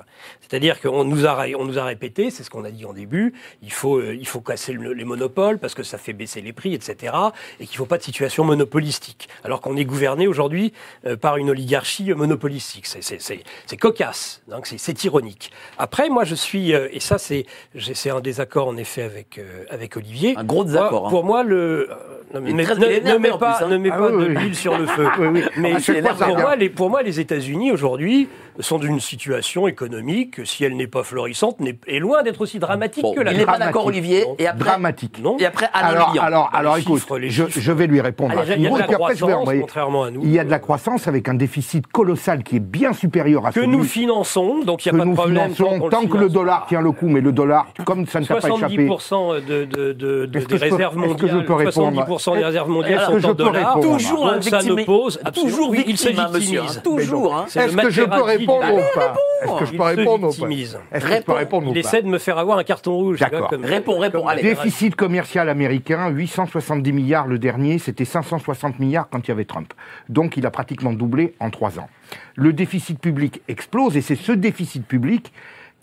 C'est-à-dire 0.50 0.82
qu'on 0.82 1.04
nous 1.04 1.26
a, 1.28 1.45
on 1.60 1.66
nous 1.66 1.78
a 1.78 1.84
répété, 1.86 2.32
c'est 2.32 2.43
ce 2.43 2.50
qu'on 2.50 2.64
a 2.66 2.72
dit 2.72 2.84
en 2.86 2.93
début, 2.93 3.34
il 3.62 3.72
faut, 3.72 3.97
euh, 4.00 4.16
il 4.16 4.28
faut 4.28 4.41
casser 4.41 4.74
le- 4.74 4.93
les 4.93 5.06
monopoles 5.06 5.60
parce 5.60 5.76
que 5.76 5.84
ça 5.84 5.97
fait 6.00 6.14
baisser 6.14 6.41
les 6.41 6.54
prix, 6.54 6.74
etc. 6.74 7.14
Et 7.60 7.66
qu'il 7.68 7.76
ne 7.76 7.78
faut 7.78 7.86
pas 7.86 8.00
de 8.00 8.04
situation 8.04 8.43
monopolistique. 8.43 9.30
Alors 9.43 9.62
qu'on 9.62 9.78
est 9.78 9.86
gouverné 9.86 10.28
aujourd'hui 10.28 10.74
euh, 11.06 11.16
par 11.16 11.38
une 11.38 11.52
oligarchie 11.52 12.12
monopolistique. 12.14 12.88
C'est- 12.88 13.02
C'est 13.04 13.22
c'est- 13.22 13.43
c'est 13.68 13.78
cocasse, 13.78 14.41
donc 14.47 14.66
c'est- 14.68 15.04
ironique. 15.04 15.52
Après, 15.78 16.10
moi 16.10 16.24
je 16.26 16.36
suis, 16.36 16.74
euh, 16.74 16.89
et 16.91 17.00
ça 17.00 17.18
c'est 17.20 17.45
c'est 17.93 18.10
un 18.10 18.20
désaccord 18.20 18.68
en 18.68 18.76
effet 18.78 19.04
avec, 19.04 19.38
euh, 19.38 19.64
avec 19.70 19.95
Olivier. 19.97 20.34
Un 20.36 20.43
gros 20.43 20.64
Moi, 20.64 20.66
désaccord, 20.66 21.08
hein. 21.08 21.10
Pour 21.10 21.24
moi, 21.24 21.43
le. 21.43 21.89
Ne 22.34 22.63
très- 22.63 23.19
mets 23.19 23.30
pas, 23.30 23.38
plus, 23.55 23.65
hein. 23.65 23.67
ne 23.69 23.77
mets 23.77 23.89
Ah 23.91 23.97
pas 23.97 24.11
oui, 24.11 24.23
de 24.23 24.30
oui. 24.30 24.36
l'huile 24.36 24.55
sur 24.55 24.77
le 24.77 24.86
feu. 24.86 25.07
Oui, 25.19 25.27
oui. 25.34 25.43
Mais 25.57 25.80
ça 25.80 25.93
pour, 26.17 26.38
moi, 26.38 26.55
les, 26.55 26.69
pour 26.69 26.89
moi, 26.89 27.01
les 27.03 27.19
États-Unis 27.19 27.71
aujourd'hui 27.71 28.30
sont 28.59 28.77
d'une 28.77 28.99
situation 28.99 29.67
économique, 29.67 30.41
si 30.45 30.63
elle 30.65 30.75
n'est 30.75 30.88
pas 30.88 31.03
florissante, 31.03 31.59
n'est- 31.61 31.77
est 31.88 31.99
loin 31.99 32.23
d'être 32.23 32.41
aussi 32.41 32.59
dramatique 32.59 33.03
Bon, 33.03 33.13
que 33.13 33.21
la 33.21 33.32
il 33.32 33.38
n'est 33.38 33.45
pas 33.45 33.51
dramatique. 33.53 33.65
d'accord, 33.73 33.86
Olivier. 33.86 34.25
Et 34.38 34.47
après, 34.47 34.65
Dramatique. 34.69 35.19
Non. 35.23 35.38
et 35.39 35.45
après 35.45 35.67
Alain 35.73 35.88
Alors, 35.88 36.13
Lyon. 36.13 36.21
alors, 36.21 36.49
alors 36.53 36.75
Les 36.75 36.82
écoute, 36.82 36.99
chiffres, 36.99 37.17
les 37.17 37.30
je, 37.30 37.45
chiffres. 37.45 37.59
je 37.61 37.71
vais 37.71 37.88
lui 37.88 38.01
répondre 38.01 38.34
Ah, 38.38 38.41
à 38.41 38.43
il 38.43 38.49
y 38.49 38.51
a- 38.51 38.55
ce 38.55 38.59
il 38.59 38.63
y 38.63 38.67
a 38.67 38.71
de 38.71 38.77
la 38.80 38.95
croissance, 38.97 39.49
contrairement 39.61 40.03
à 40.03 40.11
nous. 40.11 40.21
Il 40.23 40.32
y 40.32 40.39
a 40.39 40.43
de 40.43 40.49
la 40.51 40.59
croissance 40.59 41.07
avec 41.07 41.30
un 41.30 41.34
déficit 41.36 41.88
colossal 41.88 42.43
qui 42.43 42.57
est 42.57 42.59
bien 42.59 42.93
supérieur 42.93 43.45
à 43.45 43.51
que 43.51 43.61
nous 43.61 43.84
finançons, 43.84 44.59
donc 44.65 44.86
il 44.86 44.91
que 44.91 44.95
n'y 44.95 45.01
a 45.01 45.03
pas 45.03 45.05
de 45.05 45.09
nous 45.09 45.15
problème. 45.15 45.53
tant 45.89 46.05
que 46.07 46.17
le 46.17 46.30
dollar 46.30 46.65
tient 46.67 46.82
le 46.82 46.91
coup, 46.91 47.07
mais 47.07 47.21
le 47.21 47.32
dollar, 47.32 47.67
comme 47.86 48.05
ça 48.07 48.19
ne 48.19 48.25
t'a 48.25 48.36
pas 48.36 48.49
échappé. 48.49 48.88
70% 48.88 49.36
de, 49.45 49.65
de, 49.65 49.93
de, 49.93 50.25
de- 50.25 50.38
Est-ce 50.38 50.47
que 50.47 50.55
des 50.55 50.57
réserves 50.57 50.97
est-ce 51.03 51.13
que 51.15 51.27
je 51.27 51.34
mondiales, 51.34 51.45
peux 51.45 51.53
répondre 51.53 52.18
70% 52.20 52.38
des 52.38 52.43
réserves 52.45 52.70
mondiales 52.70 53.05
sont 53.05 53.30
en 53.30 53.34
dollars. 53.34 53.80
Toujours 53.80 54.32
Donc 54.32 54.43
ça 54.43 54.61
ne 54.63 54.84
pose 54.84 55.20
toujours 55.34 55.70
oui, 55.70 55.84
il 55.88 55.97
se 55.97 56.07
victime, 56.09 56.26
hein, 56.26 56.32
victimise. 56.38 56.82
toujours, 56.84 57.36
hein. 57.36 57.45
Est-ce 57.47 57.76
que 57.76 57.89
je 57.89 58.03
peux 58.03 58.22
répondre 58.22 58.74
ou 58.74 58.82
pas 58.95 59.15
Est-ce 59.43 59.59
que 59.59 59.65
je 59.65 59.72
Il 59.74 59.78
peux 59.78 59.84
répondre 59.84 60.13
ou 60.15 60.20
pas 60.20 60.28
victimise. 60.28 60.80
Est-ce 60.91 61.05
que 61.05 61.15
je 61.15 61.22
peux 61.22 61.32
répondre 61.34 61.67
ou 61.67 61.70
Il 61.72 61.82
pas 61.82 61.88
essaie 61.88 62.01
de 62.01 62.07
me 62.07 62.17
faire 62.17 62.38
avoir 62.38 62.57
un 62.57 62.63
carton 62.63 62.95
rouge. 62.95 63.20
D'accord. 63.20 63.51
Réponds, 63.61 63.99
réponds, 63.99 64.28
allez. 64.28 64.41
Déficit 64.41 64.95
commercial 64.95 65.49
américain, 65.49 66.09
870 66.09 66.91
milliards 66.93 67.28
le 67.28 67.39
dernier, 67.39 67.80
c'était 67.80 68.05
560 68.05 68.80
milliards 68.80 69.09
quand 69.09 69.28
il 69.28 69.30
y 69.30 69.32
avait 69.32 69.45
Trump. 69.45 69.74
Donc 70.09 70.38
il 70.38 70.45
a 70.45 70.51
pratiquement 70.51 70.93
doublé 70.93 71.36
en 71.39 71.49
trois 71.49 71.80
ans. 71.80 71.89
Le 72.36 72.53
déficit 72.53 72.99
public 72.99 73.41
explose 73.47 73.97
et 73.97 74.01
c'est 74.01 74.15
ce 74.15 74.32
déficit 74.32 74.86
public 74.86 75.32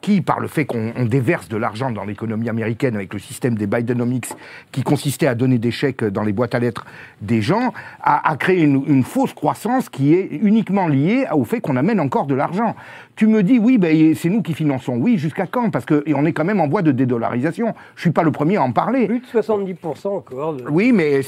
qui, 0.07 0.21
par 0.21 0.39
le 0.39 0.47
fait 0.47 0.65
qu'on 0.67 0.93
on 0.97 1.05
déverse 1.05 1.49
de 1.49 1.57
l'argent 1.57 1.91
dans 1.91 2.05
l'économie 2.05 2.49
américaine 2.49 2.95
avec 2.95 3.13
le 3.13 3.19
système 3.19 3.57
des 3.57 3.67
Bidenomics, 3.67 4.29
qui 4.71 4.85
consistait 4.85 5.27
à 5.27 5.35
donner 5.35 5.59
des 5.59 5.73
chèques 5.73 6.05
dans 6.05 6.23
les 6.23 6.33
boîtes 6.33 6.55
à 6.55 6.61
lettres 6.61 6.87
des 7.23 7.43
gens, 7.43 7.73
a, 8.05 8.31
a 8.31 8.37
créé 8.37 8.63
une, 8.63 8.85
une 8.87 9.03
fausse 9.03 9.35
croissance 9.35 9.89
qui 9.89 10.15
est 10.15 10.29
uniquement 10.31 10.87
liée 10.87 11.27
au 11.33 11.43
fait 11.45 11.61
qu'on 11.61 11.75
amène 11.75 11.99
encore 11.99 12.27
de 12.27 12.37
l'argent. 12.37 12.77
Tu 13.17 13.27
me 13.27 13.43
dis, 13.43 13.59
oui, 13.59 13.79
ben, 13.79 14.15
c'est 14.15 14.29
nous 14.29 14.43
qui 14.43 14.55
finançons. 14.55 14.97
Oui, 14.97 15.19
jusqu'à 15.19 15.47
quand? 15.49 15.71
Parce 15.71 15.85
qu'on 15.87 16.25
est 16.27 16.33
quand 16.33 16.45
même 16.45 16.61
en 16.61 16.69
voie 16.69 16.83
de 16.83 16.93
dédollarisation. 16.93 17.75
Je 17.97 18.03
suis 18.03 18.11
pas 18.13 18.23
le 18.23 18.31
premier 18.31 18.59
à 18.59 18.63
en 18.63 18.71
parler. 18.71 19.09
Plus 19.09 19.19
de 19.19 19.27
70% 19.27 20.07
encore. 20.07 20.55
de- 20.55 20.65
Oui, 20.71 20.93
mais 20.93 21.23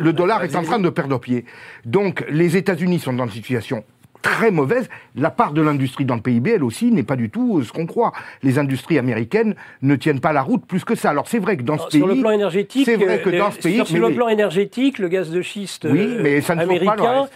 le 0.00 0.12
dollar 0.12 0.44
est 0.44 0.54
en 0.54 0.62
train 0.62 0.78
de 0.80 0.90
perdre 0.90 1.18
pied. 1.18 1.46
Donc, 1.86 2.26
les 2.28 2.58
États-Unis 2.58 2.98
sont 2.98 3.14
dans 3.14 3.24
une 3.24 3.30
situation 3.32 3.84
très 4.22 4.50
mauvaise. 4.50 4.88
La 5.16 5.30
part 5.30 5.52
de 5.52 5.62
l'industrie 5.62 6.04
dans 6.04 6.14
le 6.14 6.20
PIB, 6.20 6.52
elle 6.52 6.64
aussi, 6.64 6.90
n'est 6.92 7.02
pas 7.02 7.16
du 7.16 7.28
tout 7.30 7.58
euh, 7.58 7.64
ce 7.64 7.72
qu'on 7.72 7.86
croit. 7.86 8.12
Les 8.42 8.58
industries 8.58 8.98
américaines 8.98 9.54
ne 9.82 9.96
tiennent 9.96 10.20
pas 10.20 10.32
la 10.32 10.42
route 10.42 10.64
plus 10.66 10.84
que 10.84 10.94
ça. 10.94 11.10
Alors, 11.10 11.28
c'est 11.28 11.38
vrai 11.38 11.56
que 11.56 11.62
dans 11.62 11.78
ce 11.78 11.88
pays... 11.88 11.98
Sur 12.00 12.06
le 12.06 12.16
plan 12.20 12.30
énergétique, 12.30 12.84
c'est 12.84 12.96
vrai 12.96 13.20
que 13.20 13.30
dans 13.30 13.50
ce 13.50 13.58
pays... 13.58 13.76
sur, 13.76 13.86
sur 13.86 13.94
mais 13.96 14.00
le 14.02 14.08
les- 14.08 14.14
plan 14.14 14.28
énergétique, 14.28 14.98
le 14.98 15.08
gaz 15.08 15.30
de 15.30 15.42
schiste 15.42 15.86
Oui, 15.90 16.00
euh, 16.00 16.20
mais 16.22 16.40
ça 16.40 16.54
ne 16.54 16.62
américain 16.62 17.26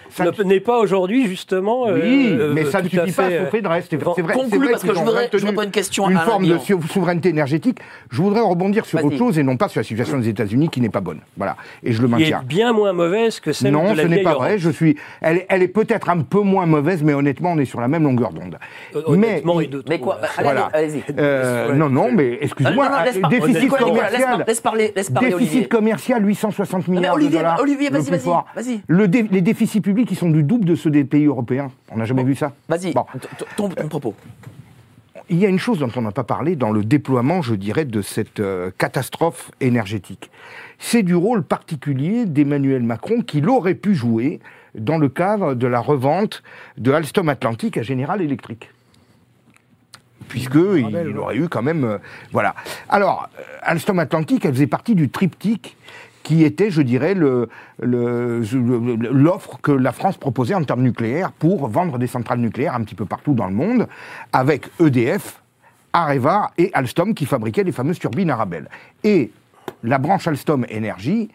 n'est 0.45 0.61
pas 0.61 0.79
aujourd'hui 0.79 1.27
justement. 1.27 1.85
Oui, 1.87 2.29
euh, 2.39 2.53
mais 2.55 2.65
ça 2.65 2.83
ne 2.83 2.89
suffit 2.89 3.13
pas 3.13 3.25
à 3.27 3.45
sauver 3.47 3.61
le 3.61 3.69
reste. 3.69 3.89
C'est 3.91 3.97
vrai, 4.23 4.35
conclue, 4.35 4.51
c'est 4.51 4.57
vrai 4.59 4.71
parce 4.71 4.83
que 4.83 4.95
je 4.95 4.99
voudrais- 5.01 5.31
je 5.33 5.47
voudrais 5.47 5.65
une 5.65 5.71
question 5.71 6.07
à 6.07 6.11
Une 6.11 6.19
forme 6.19 6.47
de 6.47 6.59
souveraineté 6.89 7.29
énergétique. 7.31 7.79
Je 8.11 8.21
voudrais 8.23 8.41
rebondir 8.41 8.85
sur 8.87 9.05
autre 9.05 9.17
chose 9.17 9.39
et 9.39 9.43
non 9.43 9.57
pas 9.57 9.69
sur 9.69 9.81
la 9.81 9.85
situation 9.85 10.19
des 10.19 10.29
États-Unis 10.29 10.69
qui 10.69 10.81
n'est 10.81 10.89
pas 10.89 11.01
bonne. 11.01 11.21
Voilà. 11.37 11.57
Et 11.83 11.93
je 11.93 12.03
le 12.03 12.09
qui 12.09 12.15
est 12.15 12.19
maintiens. 12.19 12.43
bien 12.45 12.73
moins 12.73 12.93
mauvaise 12.93 13.41
que 13.41 13.53
celle 13.53 13.73
non, 13.73 13.93
de 13.93 13.97
la 13.97 14.03
ce 14.05 14.09
n'est 14.09 14.23
pas 14.23 14.35
vrai. 14.35 14.59
Je 14.59 14.71
suis. 14.71 14.97
Elle, 15.21 15.39
est- 15.39 15.47
elle 15.49 15.63
est 15.63 15.69
peut-être 15.69 16.09
un 16.11 16.19
peu 16.21 16.41
moins 16.41 16.67
mauvaise, 16.73 17.03
mais 17.03 17.15
honnêtement, 17.15 17.53
on 17.53 17.59
est 17.59 17.65
sur 17.65 17.81
la 17.81 17.89
même 17.89 18.03
longueur 18.03 18.33
d'onde. 18.33 18.59
Euh, 18.97 19.03
Mais, 19.17 19.43
Mais 19.89 19.99
quoi 20.01 20.19
Voilà. 20.43 20.71
Allez-y. 20.73 21.03
euh, 21.19 21.73
non, 21.75 21.89
non, 21.89 22.11
mais 22.13 22.39
excuse-moi, 22.41 22.89
Non, 22.89 22.97
non, 23.23 23.29
déficit 23.29 23.69
commercial, 23.71 24.45
laisse 24.47 24.61
parler, 24.61 24.93
laisse 24.97 25.11
parler, 25.11 25.35
Olivier. 25.35 25.47
déficit 25.51 25.69
commercial 25.71 26.27
860 26.27 26.89
mais 26.89 26.95
milliards 26.97 27.15
Olivier, 27.15 27.31
de 27.31 27.37
dollars. 27.43 27.61
Olivier, 27.61 27.91
vas-y, 27.91 28.11
vas-y. 28.57 28.81
Le 28.87 29.09
dé- 29.09 29.29
les 29.31 29.41
déficits 29.43 29.81
publics, 29.81 30.11
ils 30.11 30.17
sont 30.17 30.31
du 30.31 30.43
double 30.43 30.65
de 30.65 30.75
ceux 30.75 30.91
des 30.91 31.05
pays 31.05 31.27
européens. 31.27 31.71
On 31.91 31.97
n'a 31.99 32.05
jamais 32.05 32.25
vu 32.25 32.35
ça. 32.35 32.53
Vas-y, 32.69 32.93
Bon. 32.93 33.05
ton 33.57 33.69
propos. 33.89 34.15
Il 35.31 35.39
y 35.39 35.47
a 35.47 35.49
une 35.49 35.59
chose 35.59 35.79
dont 35.79 35.91
on 35.97 36.03
n'a 36.03 36.11
pas 36.11 36.25
parlé 36.25 36.57
dans 36.57 36.73
le 36.73 36.85
déploiement, 36.85 37.43
je 37.43 37.55
dirais, 37.55 37.85
de 37.85 38.03
cette 38.03 38.41
euh, 38.41 38.71
catastrophe 38.77 39.51
énergétique. 39.61 40.31
C'est 40.79 41.03
du 41.03 41.15
rôle 41.15 41.43
particulier 41.45 42.27
d'Emmanuel 42.27 42.83
Macron 42.83 43.21
qu'il 43.23 43.49
aurait 43.49 43.77
pu 43.77 43.95
jouer 43.95 44.41
dans 44.75 44.99
le 44.99 45.09
cadre 45.09 45.55
de 45.55 45.67
la 45.67 45.81
revente 45.81 46.43
de 46.79 46.93
Alstom 46.93 47.29
Atlantique 47.29 47.77
à 47.77 47.83
General 47.83 48.21
Electric. 48.21 48.71
Puisque 50.29 50.55
il 50.55 51.19
aurait 51.19 51.37
eu 51.37 51.49
quand 51.49 51.63
même. 51.63 51.85
euh, 51.85 51.99
voilà. 52.33 52.55
Alors, 52.89 53.29
euh, 53.39 53.43
Alstom 53.63 53.99
Atlantique, 53.99 54.45
elle 54.47 54.55
faisait 54.55 54.67
partie 54.67 54.95
du 54.95 55.11
triptyque 55.11 55.77
qui 56.23 56.45
était, 56.45 56.71
je 56.71 56.81
dirais, 56.81 57.15
le- 57.15 57.49
le- 57.81 58.41
le- 58.41 58.95
l'offre 59.11 59.59
que 59.61 59.73
la 59.73 59.91
France 59.93 60.17
proposait 60.17 60.55
en 60.55 60.63
termes 60.63 60.83
nucléaires 60.83 61.33
pour 61.33 61.67
vendre 61.69 61.99
des 61.99 62.07
centrales 62.07 62.39
nucléaires 62.39 62.75
un 62.75 62.83
petit 62.85 62.95
peu 62.95 63.05
partout 63.05 63.35
dans 63.35 63.47
le 63.47 63.53
monde, 63.53 63.89
avec 64.33 64.69
EDF, 64.81 65.43
Areva 65.93 66.53
et 66.57 66.71
Alstom 66.73 67.13
qui 67.13 67.27
fabriquaient 67.27 67.65
les 67.65 67.73
fameuses 67.73 67.99
turbines 67.99 68.31
Arabelle. 68.31 68.71
Et 69.05 69.33
la 69.83 69.99
branche 69.99 70.27
Alstom 70.29 70.65
Énergie 70.69 71.29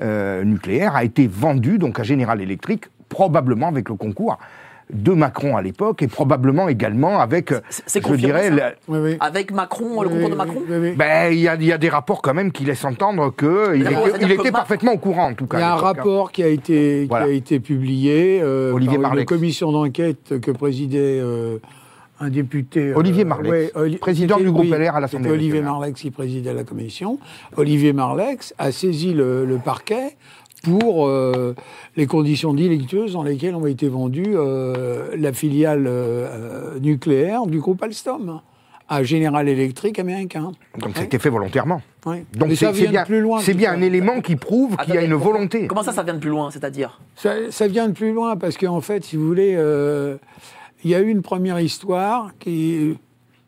euh, 0.00 0.44
nucléaire 0.44 0.96
a 0.96 1.04
été 1.04 1.26
vendue 1.26 1.78
donc 1.78 2.00
à 2.00 2.02
General 2.02 2.40
Electric, 2.40 2.84
probablement 3.08 3.68
avec 3.68 3.88
le 3.88 3.94
concours 3.96 4.38
de 4.92 5.12
Macron 5.12 5.56
à 5.56 5.62
l'époque 5.62 6.02
et 6.02 6.06
probablement 6.08 6.68
également 6.68 7.18
avec, 7.20 7.52
euh, 7.52 7.60
je 8.14 8.26
dirais, 8.26 8.48
ça 8.48 8.54
la- 8.54 8.72
Oui, 8.88 8.98
oui. 9.02 9.16
Avec 9.20 9.50
Macron, 9.50 10.02
le 10.02 10.08
concours 10.10 10.28
de 10.30 10.34
Macron 10.34 10.62
oui, 10.68 10.76
oui. 10.78 10.92
ben, 10.96 11.32
il 11.32 11.38
y, 11.38 11.48
a- 11.48 11.54
il 11.54 11.64
y 11.64 11.72
a 11.72 11.78
des 11.78 11.88
rapports 11.88 12.20
quand 12.20 12.34
même 12.34 12.52
qui 12.52 12.64
laissent 12.64 12.84
entendre 12.84 13.30
était, 13.30 13.70
c'est-à-dire 13.74 14.00
il 14.20 14.36
que 14.36 14.40
était 14.42 14.52
parfaitement 14.52 14.92
au 14.92 14.98
courant, 14.98 15.28
en 15.30 15.34
tout 15.34 15.46
cas. 15.46 15.58
Il 15.58 15.60
y 15.60 15.64
a 15.64 15.72
un 15.72 15.76
hein. 15.76 15.80
rapport 15.80 16.30
qui 16.30 16.42
a 16.42 16.48
été, 16.48 17.06
Voilà. 17.08 17.24
qui 17.26 17.30
a 17.32 17.34
été 17.34 17.60
publié 17.60 18.40
euh, 18.42 18.72
Olivier 18.72 18.96
par 18.98 19.12
une 19.12 19.16
Marlex. 19.16 19.28
commission 19.28 19.72
d'enquête 19.72 20.38
que 20.40 20.50
présidait 20.50 21.20
euh, 21.22 21.56
un 22.22 22.30
député. 22.30 22.90
euh, 22.90 22.96
Olivier 22.96 23.24
Marlex, 23.24 23.72
Oli- 23.74 23.96
président 23.96 24.38
du 24.38 24.50
groupe 24.50 24.64
oui, 24.64 24.70
LR 24.70 24.94
à 24.96 25.00
l'Assemblée 25.00 25.30
Olivier. 25.30 25.60
Marlex 25.60 26.00
qui 26.00 26.10
présidait 26.10 26.54
la 26.54 26.64
commission. 26.64 27.18
Olivier 27.56 27.92
Marlex 27.92 28.54
a 28.58 28.70
saisi 28.72 29.12
le, 29.12 29.44
le 29.44 29.56
parquet 29.56 30.16
pour 30.62 31.08
euh, 31.08 31.54
les 31.96 32.06
conditions 32.06 32.54
délictueuses 32.54 33.14
dans 33.14 33.24
lesquelles 33.24 33.56
ont 33.56 33.66
été 33.66 33.88
vendues 33.88 34.34
euh, 34.36 35.08
la 35.18 35.32
filiale 35.32 35.84
euh, 35.88 36.78
nucléaire 36.78 37.46
du 37.46 37.58
groupe 37.58 37.82
Alstom 37.82 38.40
à 38.88 39.02
General 39.02 39.48
Electric 39.48 39.98
américain. 39.98 40.52
Donc 40.78 40.92
c'était 40.96 41.18
fait 41.18 41.30
volontairement. 41.30 41.80
Ouais. 42.06 42.24
Donc 42.34 42.50
Mais 42.50 42.54
ça 42.56 42.68
c'est 42.72 42.74
c'est 42.74 42.78
vient 42.80 42.86
de 42.88 42.90
bien, 42.92 43.04
plus 43.04 43.20
loin. 43.20 43.40
c'est 43.40 43.54
bien 43.54 43.72
un 43.72 43.80
élément 43.80 44.20
qui 44.20 44.36
prouve 44.36 44.76
qu'il 44.76 44.94
y 44.94 44.98
a 44.98 45.02
une 45.02 45.12
comment- 45.12 45.24
volonté. 45.24 45.66
Comment 45.66 45.82
ça, 45.82 45.92
ça 45.92 46.02
vient 46.02 46.14
de 46.14 46.18
plus 46.20 46.30
loin 46.30 46.50
C'est-à-dire? 46.50 47.00
Ça, 47.16 47.32
ça 47.50 47.66
vient 47.68 47.88
de 47.88 47.94
plus 47.94 48.12
loin 48.12 48.36
parce 48.36 48.56
qu'en 48.58 48.80
fait, 48.80 49.02
si 49.04 49.16
vous 49.16 49.26
voulez, 49.26 49.54
euh, 49.56 50.16
il 50.84 50.90
y 50.90 50.94
a 50.94 51.00
eu 51.00 51.08
une 51.08 51.22
première 51.22 51.60
histoire 51.60 52.32
qui 52.38 52.96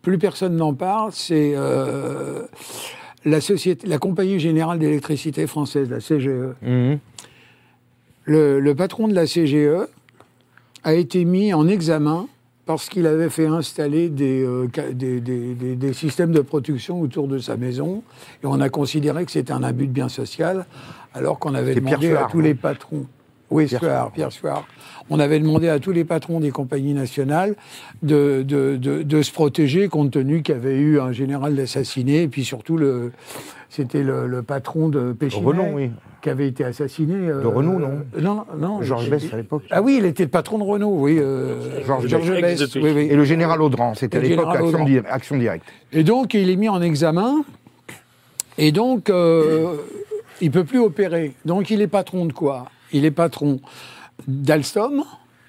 plus 0.03 0.19
personne 0.19 0.57
n'en 0.57 0.75
parle. 0.75 1.11
C'est 1.13 1.53
euh, 1.57 2.43
la 3.25 3.41
société, 3.41 3.87
la 3.87 3.99
compagnie 3.99 4.39
générale 4.39 4.79
d'électricité 4.79 5.47
française, 5.47 5.89
la 5.91 5.99
CGE. 6.01 6.55
Mhm. 6.63 6.99
Le, 8.27 8.59
le 8.61 8.75
patron 8.75 9.09
de 9.09 9.15
la 9.15 9.27
CGE 9.27 9.87
a 10.83 10.95
été 10.95 11.25
mis 11.25 11.53
en 11.53 11.69
examen 11.69 12.27
parce 12.67 12.89
qu'il 12.89 13.07
avait 13.07 13.29
fait 13.29 13.47
installer 13.47 14.09
des, 14.09 14.43
euh, 14.43 14.69
des, 14.93 15.21
des- 15.21 15.55
des- 15.55 15.77
des 15.77 15.93
systèmes 15.93 16.33
de 16.33 16.41
production 16.41 17.01
autour 17.01 17.29
de 17.29 17.39
sa 17.39 17.59
maison. 17.59 18.03
Et 18.43 18.47
on 18.47 18.59
a 18.61 18.71
considéré 18.71 19.27
que 19.27 19.31
c'était 19.31 19.53
un 19.53 19.63
abus 19.63 19.87
de 19.87 19.93
bien 19.93 20.09
social, 20.09 20.65
alors 21.13 21.39
qu'on 21.39 21.55
avait 21.55 21.75
demandé 21.81 22.07
à 22.17 22.29
tous 22.31 22.41
les 22.41 22.55
patrons. 22.55 23.07
Oui, 23.55 23.67
Pierre 24.15 24.33
Suard. 24.33 24.67
On 25.11 25.19
avait 25.21 25.39
demandé 25.39 25.69
à 25.69 25.79
tous 25.79 25.93
les 25.93 26.05
patrons 26.05 26.41
des 26.41 26.51
compagnies 26.51 26.95
nationales 26.95 27.55
de, 28.03 28.43
de, 28.43 28.77
de- 28.77 29.03
de 29.03 29.23
se 29.23 29.31
protéger 29.33 29.89
compte 29.89 30.11
tenu 30.13 30.43
qu'il 30.43 30.55
y 30.55 30.59
avait 30.59 30.77
eu 30.79 30.99
un 30.99 31.13
général 31.13 31.59
assassiné 31.61 32.23
et 32.23 32.29
puis 32.29 32.45
surtout 32.45 32.77
le, 32.77 33.13
c'était 33.69 34.03
le, 34.03 34.27
le 34.27 34.43
patron 34.43 34.89
de 34.89 35.13
Péchinet 35.13 35.45
Renault, 35.47 35.69
oui. 35.75 35.91
qui 36.23 36.31
avait 36.31 36.49
été 36.49 36.65
assassiné. 36.65 37.15
euh, 37.29 37.43
De 37.43 37.47
Renault, 37.47 37.79
non 37.79 38.05
Non, 38.19 38.45
non. 38.59 38.83
Georges 38.83 39.11
Bess, 39.11 39.25
à 39.33 39.37
l'époque. 39.37 39.63
Ah 39.71 39.83
oui, 39.83 39.97
il 40.01 40.07
était 40.07 40.23
le 40.25 40.31
patron 40.31 40.59
de 40.59 40.65
Renault, 40.65 40.95
oui. 40.99 41.19
euh, 41.21 41.85
Georges 41.87 42.07
Georges 42.09 42.41
Bess. 42.41 42.75
Oui, 42.77 42.93
oui. 42.95 43.09
Et 43.11 43.15
le 43.17 43.25
général 43.25 43.61
Audran, 43.63 43.95
c'était 43.95 44.19
à 44.19 44.21
l'époque 44.21 44.49
action. 44.57 44.85
Di- 44.85 44.99
action 45.09 45.37
directe. 45.37 45.67
Et 45.93 46.03
donc, 46.03 46.35
il 46.35 46.49
est 46.51 46.57
mis 46.57 46.69
en 46.71 46.81
examen. 46.83 47.45
Et 48.57 48.73
donc, 48.73 49.11
euh, 49.11 49.75
il 50.41 50.51
peut 50.51 50.65
plus 50.65 50.79
opérer. 50.79 51.35
Donc, 51.45 51.71
il 51.71 51.83
est 51.83 51.89
patron 51.89 52.25
de 52.27 52.33
quoi? 52.33 52.67
Il 52.95 53.05
est 53.05 53.11
patron 53.11 53.61
d'Alstom. 54.27 55.05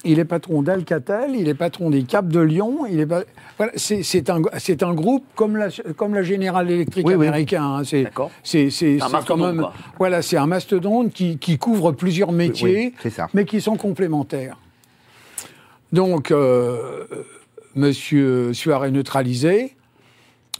Il 0.07 0.19
est 0.19 0.25
patron 0.25 0.61
d'Alcatel, 0.61 1.31
il 1.35 1.47
est 1.47 1.55
patron 1.55 1.89
des 1.89 2.03
Caps 2.03 2.29
de 2.31 2.39
Lyon, 2.39 2.85
il 2.87 2.99
est 2.99 3.07
pas- 3.07 3.23
voilà, 3.57 3.71
c'est 3.75 4.03
c'est 4.03 4.29
un, 4.29 4.39
c'est 4.59 4.83
un 4.83 4.93
groupe 4.93 5.23
comme 5.33 5.57
la, 5.57 5.69
comme 5.97 6.13
la 6.13 6.21
General 6.21 6.69
Electric 6.69 7.07
Oui, 7.07 7.15
oui. 7.15 7.25
américain. 7.27 7.63
hein, 7.77 7.83
c'est 7.83 8.03
D'accord. 8.03 8.29
c'est 8.43 8.69
c'est 8.69 9.01
Un 9.01 9.07
c'est 9.07 9.11
mastodonte, 9.13 9.25
quand 9.27 9.37
même 9.47 9.61
quoi. 9.61 9.73
voilà, 9.97 10.21
c'est 10.21 10.37
un 10.37 10.45
mastodonte 10.45 11.11
qui, 11.11 11.39
qui 11.39 11.57
couvre 11.57 11.91
plusieurs 11.91 12.31
métiers, 12.31 12.93
mais 13.33 13.45
qui 13.45 13.59
sont 13.61 13.77
complémentaires. 13.77 14.57
Donc, 15.91 16.29
euh, 16.29 17.05
Monsieur 17.73 18.53
Suard 18.53 18.85
est 18.85 18.91
neutralisé. 18.91 19.75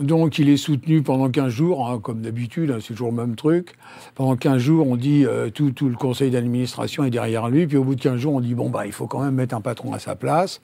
Donc, 0.02 0.40
il 0.40 0.50
est 0.50 0.58
soutenu 0.58 1.02
pendant 1.04 1.30
15 1.30 1.48
jours, 1.54 1.90
hein, 1.90 2.00
comme 2.02 2.20
d'habitude, 2.22 2.70
hein, 2.72 2.80
c'est 2.82 2.94
toujours 2.94 3.12
le 3.12 3.16
même 3.18 3.36
truc. 3.36 3.76
Pendant 4.16 4.36
15 4.36 4.58
jours, 4.58 4.88
on 4.90 4.98
dit 4.98 5.26
euh, 5.26 5.50
tout, 5.50 5.72
tout 5.72 5.88
le 5.88 5.96
conseil 5.96 6.32
d'administration 6.32 7.06
est 7.06 7.10
derrière 7.12 7.48
lui. 7.48 7.66
Puis 7.66 7.78
au 7.78 7.86
bout 7.86 7.96
de 7.96 8.02
15 8.02 8.18
jours, 8.20 8.34
on 8.34 8.42
dit 8.42 8.56
bon, 8.56 8.70
bah, 8.70 8.86
il 8.86 8.92
faut 8.92 9.08
quand 9.08 9.24
même 9.24 9.36
mettre 9.36 9.56
un 9.56 9.62
patron 9.62 9.94
à 9.94 10.00
sa 10.00 10.16
place. 10.16 10.60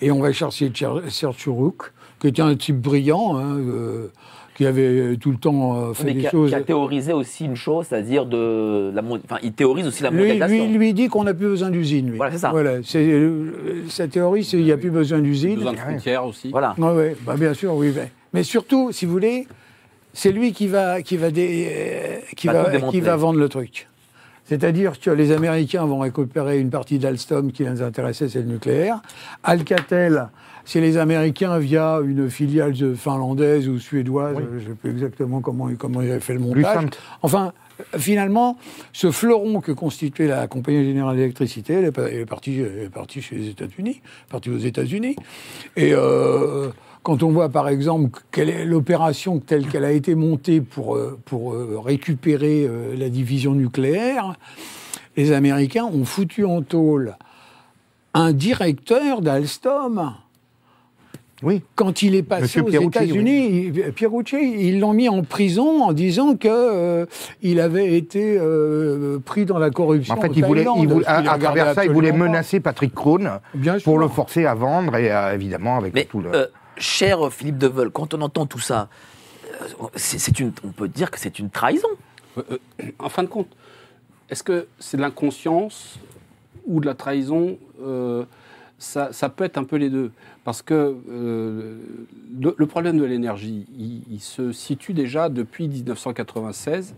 Et 0.00 0.12
on 0.12 0.20
va 0.20 0.32
chercher 0.32 0.70
Cher- 0.72 1.02
Serge 1.08 1.36
Chourouk, 1.38 1.92
qui 2.20 2.28
était 2.28 2.42
un 2.42 2.54
type 2.54 2.80
brillant, 2.80 3.36
hein, 3.38 3.56
euh, 3.58 4.06
qui 4.54 4.64
avait 4.66 5.16
tout 5.16 5.32
le 5.32 5.36
temps 5.38 5.88
euh, 5.88 5.92
fait 5.92 6.04
Mais 6.04 6.14
des 6.14 6.20
qui 6.20 6.26
a, 6.28 6.30
choses. 6.30 6.50
qui 6.50 6.54
a 6.54 6.60
théorisé 6.60 7.12
aussi 7.12 7.46
une 7.46 7.56
chose, 7.56 7.86
c'est-à-dire 7.88 8.24
de 8.24 8.92
la, 8.94 9.02
enfin, 9.02 9.38
il 9.42 9.52
théorise 9.52 9.88
aussi 9.88 10.04
la 10.04 10.10
Lui, 10.10 10.38
lui, 10.38 10.68
lui 10.68 10.94
dit 10.94 11.08
qu'on 11.08 11.24
n'a 11.24 11.34
plus 11.34 11.48
besoin 11.48 11.70
d'usine. 11.70 12.10
Lui. 12.10 12.18
Voilà, 12.18 12.32
c'est 12.32 12.38
ça. 12.38 12.50
Voilà, 12.50 12.76
c'est, 12.84 13.04
euh, 13.04 13.84
sa 13.88 14.06
théorie, 14.06 14.44
c'est 14.44 14.58
qu'il 14.58 14.66
n'y 14.66 14.72
a 14.72 14.76
plus 14.76 14.90
besoin 14.90 15.18
d'usine. 15.18 15.56
Besoin 15.56 15.72
de 15.72 15.78
frontières 15.78 16.24
aussi. 16.24 16.50
Voilà. 16.50 16.76
Oui, 16.78 16.88
ouais, 16.92 17.16
bah 17.26 17.34
bien 17.36 17.52
sûr, 17.52 17.74
oui. 17.74 17.90
Mais, 17.94 18.10
mais 18.32 18.42
surtout, 18.42 18.92
si 18.92 19.06
vous 19.06 19.12
voulez, 19.12 19.46
c'est 20.12 20.32
lui 20.32 20.52
qui 20.52 20.66
va, 20.68 21.02
qui 21.02 21.16
va, 21.16 21.30
dé- 21.30 21.68
euh, 21.70 22.16
qui 22.36 22.46
Va 22.48 22.70
démanteler. 22.70 22.90
qui 22.90 23.00
va 23.00 23.16
vendre 23.16 23.38
le 23.38 23.48
truc. 23.48 23.86
C'est-à-dire 24.44 24.98
que 24.98 25.10
les 25.10 25.30
Américains 25.30 25.84
vont 25.84 26.00
récupérer 26.00 26.58
une 26.58 26.70
partie 26.70 26.98
d'Alstom 26.98 27.52
qui 27.52 27.62
les 27.64 27.82
intéressait, 27.82 28.28
c'est 28.28 28.40
le 28.40 28.46
nucléaire. 28.46 29.00
Alcatel, 29.44 30.28
c'est 30.64 30.80
les 30.80 30.96
Américains 30.96 31.58
via 31.58 32.00
une 32.04 32.28
filiale 32.28 32.74
finlandaise 32.96 33.68
ou 33.68 33.78
suédoise, 33.78 34.36
je 34.38 34.54
ne 34.54 34.60
sais 34.70 34.74
plus 34.74 34.90
exactement 34.90 35.40
comment, 35.40 35.68
comment 35.78 36.02
ils 36.02 36.10
avaient 36.10 36.18
fait 36.20 36.34
le 36.34 36.40
montage. 36.40 36.86
Enfin, 37.22 37.52
finalement, 37.96 38.58
ce 38.92 39.12
fleuron 39.12 39.60
que 39.60 39.70
constituait 39.70 40.26
la 40.26 40.48
Compagnie 40.48 40.84
Générale 40.84 41.16
d'Électricité, 41.16 41.74
elle 41.74 41.92
elle 41.96 42.14
est 42.20 42.26
partie 42.26 43.22
chez 43.22 43.36
les 43.36 43.48
États-Unis, 43.50 44.00
partie 44.28 44.50
aux 44.50 44.58
États-Unis. 44.58 45.14
Et 45.76 45.92
euh, 45.94 46.70
quand 47.02 47.22
on 47.22 47.30
voit, 47.30 47.48
par 47.48 47.68
exemple, 47.68 48.20
quelle 48.30 48.50
est 48.50 48.64
l'opération 48.64 49.38
telle 49.38 49.66
qu'elle 49.66 49.84
a 49.84 49.92
été 49.92 50.14
montée 50.14 50.60
pour, 50.60 50.96
euh, 50.96 51.18
pour 51.24 51.54
euh, 51.54 51.78
récupérer 51.82 52.66
euh, 52.66 52.94
la 52.96 53.08
division 53.08 53.54
nucléaire, 53.54 54.34
les 55.16 55.32
Américains 55.32 55.84
ont 55.84 56.04
foutu 56.04 56.44
en 56.44 56.62
tôle 56.62 57.16
un 58.14 58.32
directeur 58.32 59.22
d'Alstom. 59.22 60.14
Oui. 61.42 61.62
Quand 61.74 62.02
il 62.02 62.14
est 62.16 62.22
passé 62.22 62.42
Monsieur 62.42 62.62
aux 62.62 62.64
Pierucci, 62.66 62.88
États-Unis, 62.98 63.72
il- 63.74 63.92
Pierucci, 63.94 64.36
ils 64.68 64.78
l'ont 64.78 64.92
mis 64.92 65.08
en 65.08 65.22
prison 65.22 65.84
en 65.84 65.94
disant 65.94 66.36
que 66.36 66.48
euh, 66.50 67.06
il 67.40 67.60
avait 67.60 67.96
été 67.96 68.36
euh, 68.38 69.18
pris 69.24 69.46
dans 69.46 69.58
la 69.58 69.70
corruption. 69.70 70.14
En 70.14 70.20
fait, 70.20 70.32
il 70.36 70.44
voulait, 70.44 70.66
il 70.76 71.02
à, 71.06 71.22
travers 71.38 71.72
ça, 71.72 71.86
il 71.86 71.92
voulait 71.92 72.12
menacer 72.12 72.60
Patrick 72.60 72.94
Krohn 72.94 73.40
Bien 73.54 73.74
pour 73.74 73.80
sûr. 73.94 73.98
le 73.98 74.08
forcer 74.08 74.44
à 74.44 74.54
vendre 74.54 74.94
et 74.96 75.10
évidemment 75.34 75.78
avec 75.78 75.94
Mais, 75.94 76.04
tout 76.04 76.20
le. 76.20 76.30
euh, 76.34 76.46
cher 76.80 77.32
Philippe 77.32 77.58
Deveul, 77.58 77.90
quand 77.90 78.14
on 78.14 78.22
entend 78.22 78.46
tout 78.46 78.58
ça, 78.58 78.88
euh, 79.62 79.88
on 80.64 80.68
peut 80.68 80.88
dire 80.88 81.10
que 81.10 81.18
c'est 81.18 81.38
une 81.38 81.50
trahison. 81.50 81.88
Euh, 82.38 82.42
euh, 82.82 82.86
en 82.98 83.08
fin 83.08 83.22
de 83.22 83.28
compte, 83.28 83.48
est-ce 84.28 84.42
que 84.42 84.66
c'est 84.78 84.96
de 84.96 85.02
l'inconscience 85.02 85.98
ou 86.66 86.80
de 86.80 86.86
la 86.86 86.94
trahison 86.94 87.58
ça, 88.78 89.28
peut 89.28 89.44
être 89.44 89.58
un 89.58 89.64
peu 89.64 89.76
les 89.76 89.90
deux. 89.90 90.10
Parce 90.42 90.62
que 90.62 90.96
le, 91.06 92.66
problème 92.66 92.98
de 92.98 93.04
l'énergie, 93.04 93.66
il 93.76 94.20
se 94.20 94.52
situe 94.52 94.94
déjà 94.94 95.28
depuis 95.28 95.68
1996 95.68 96.94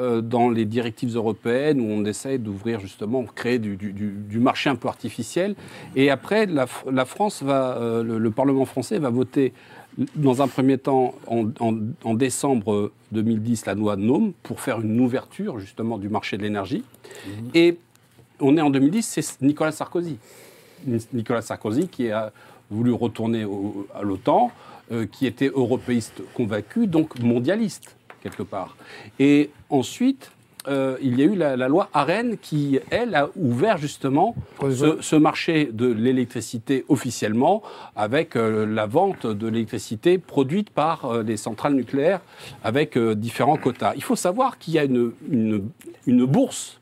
euh, 0.00 0.20
dans 0.20 0.50
les 0.50 0.64
directives 0.64 1.14
européennes 1.16 1.80
où 1.80 1.84
on 1.90 2.04
essaie 2.04 2.38
d'ouvrir 2.38 2.80
justement, 2.80 3.24
créer 3.24 3.58
du, 3.58 3.76
du- 3.76 4.38
marché 4.40 4.68
un 4.70 4.76
peu 4.76 4.88
artificiel. 4.88 5.54
Et 5.94 6.10
après, 6.10 6.46
la, 6.46 6.66
Fr- 6.66 6.90
la 6.92 7.04
France 7.04 7.42
va, 7.42 7.76
euh, 7.78 8.02
le, 8.02 8.18
le 8.18 8.30
Parlement 8.30 8.64
français 8.66 8.98
va 8.98 9.10
voter 9.10 9.52
dans 10.14 10.42
un 10.42 10.48
premier 10.48 10.76
temps 10.76 11.14
en, 11.26 11.46
en- 11.60 11.78
en 12.04 12.14
décembre 12.14 12.92
2010 13.12 13.64
la 13.66 13.74
loi 13.74 13.96
NOM 13.96 14.32
pour 14.42 14.60
faire 14.60 14.80
une 14.80 15.00
ouverture 15.00 15.58
justement 15.58 15.96
du 15.96 16.08
marché 16.10 16.36
de 16.36 16.42
l'énergie. 16.42 16.84
Et 17.54 17.78
on 18.40 18.56
est 18.58 18.60
en 18.60 18.68
2010, 18.70 19.02
c'est 19.02 19.40
Nicolas 19.42 19.72
Sarkozy. 19.72 20.18
Nicolas 21.14 21.40
Sarkozy 21.42 21.88
qui 21.88 22.10
a 22.10 22.32
voulu 22.70 22.92
retourner 22.92 23.44
au- 23.44 23.86
à 23.94 24.02
l'OTAN, 24.02 24.50
euh, 24.92 25.06
qui 25.06 25.26
était 25.26 25.48
européiste 25.48 26.20
convaincu, 26.34 26.86
donc 26.86 27.18
mondialiste, 27.18 27.95
quelque 28.26 28.42
part. 28.42 28.76
Et 29.18 29.50
ensuite, 29.70 30.24
euh, 30.68 30.96
il 31.00 31.14
y 31.18 31.22
a 31.22 31.26
eu 31.26 31.36
la, 31.36 31.56
la 31.56 31.68
loi 31.68 31.88
Arène 31.92 32.32
qui, 32.46 32.80
elle, 32.90 33.14
a 33.14 33.28
ouvert 33.36 33.78
justement 33.86 34.34
ce, 34.60 34.88
ce 35.00 35.16
marché 35.28 35.56
de 35.82 35.86
l'électricité 35.86 36.84
officiellement 36.88 37.62
avec 37.94 38.28
euh, 38.34 38.66
la 38.66 38.86
vente 38.86 39.24
de 39.42 39.46
l'électricité 39.46 40.18
produite 40.18 40.70
par 40.70 41.04
euh, 41.04 41.22
les 41.22 41.36
centrales 41.36 41.74
nucléaires 41.74 42.20
avec 42.64 42.96
euh, 42.96 43.14
différents 43.14 43.56
quotas. 43.64 43.92
Il 43.94 44.02
faut 44.02 44.16
savoir 44.28 44.58
qu'il 44.58 44.74
y 44.74 44.78
a 44.80 44.84
une, 44.84 45.12
une, 45.30 45.68
une 46.06 46.24
bourse 46.24 46.80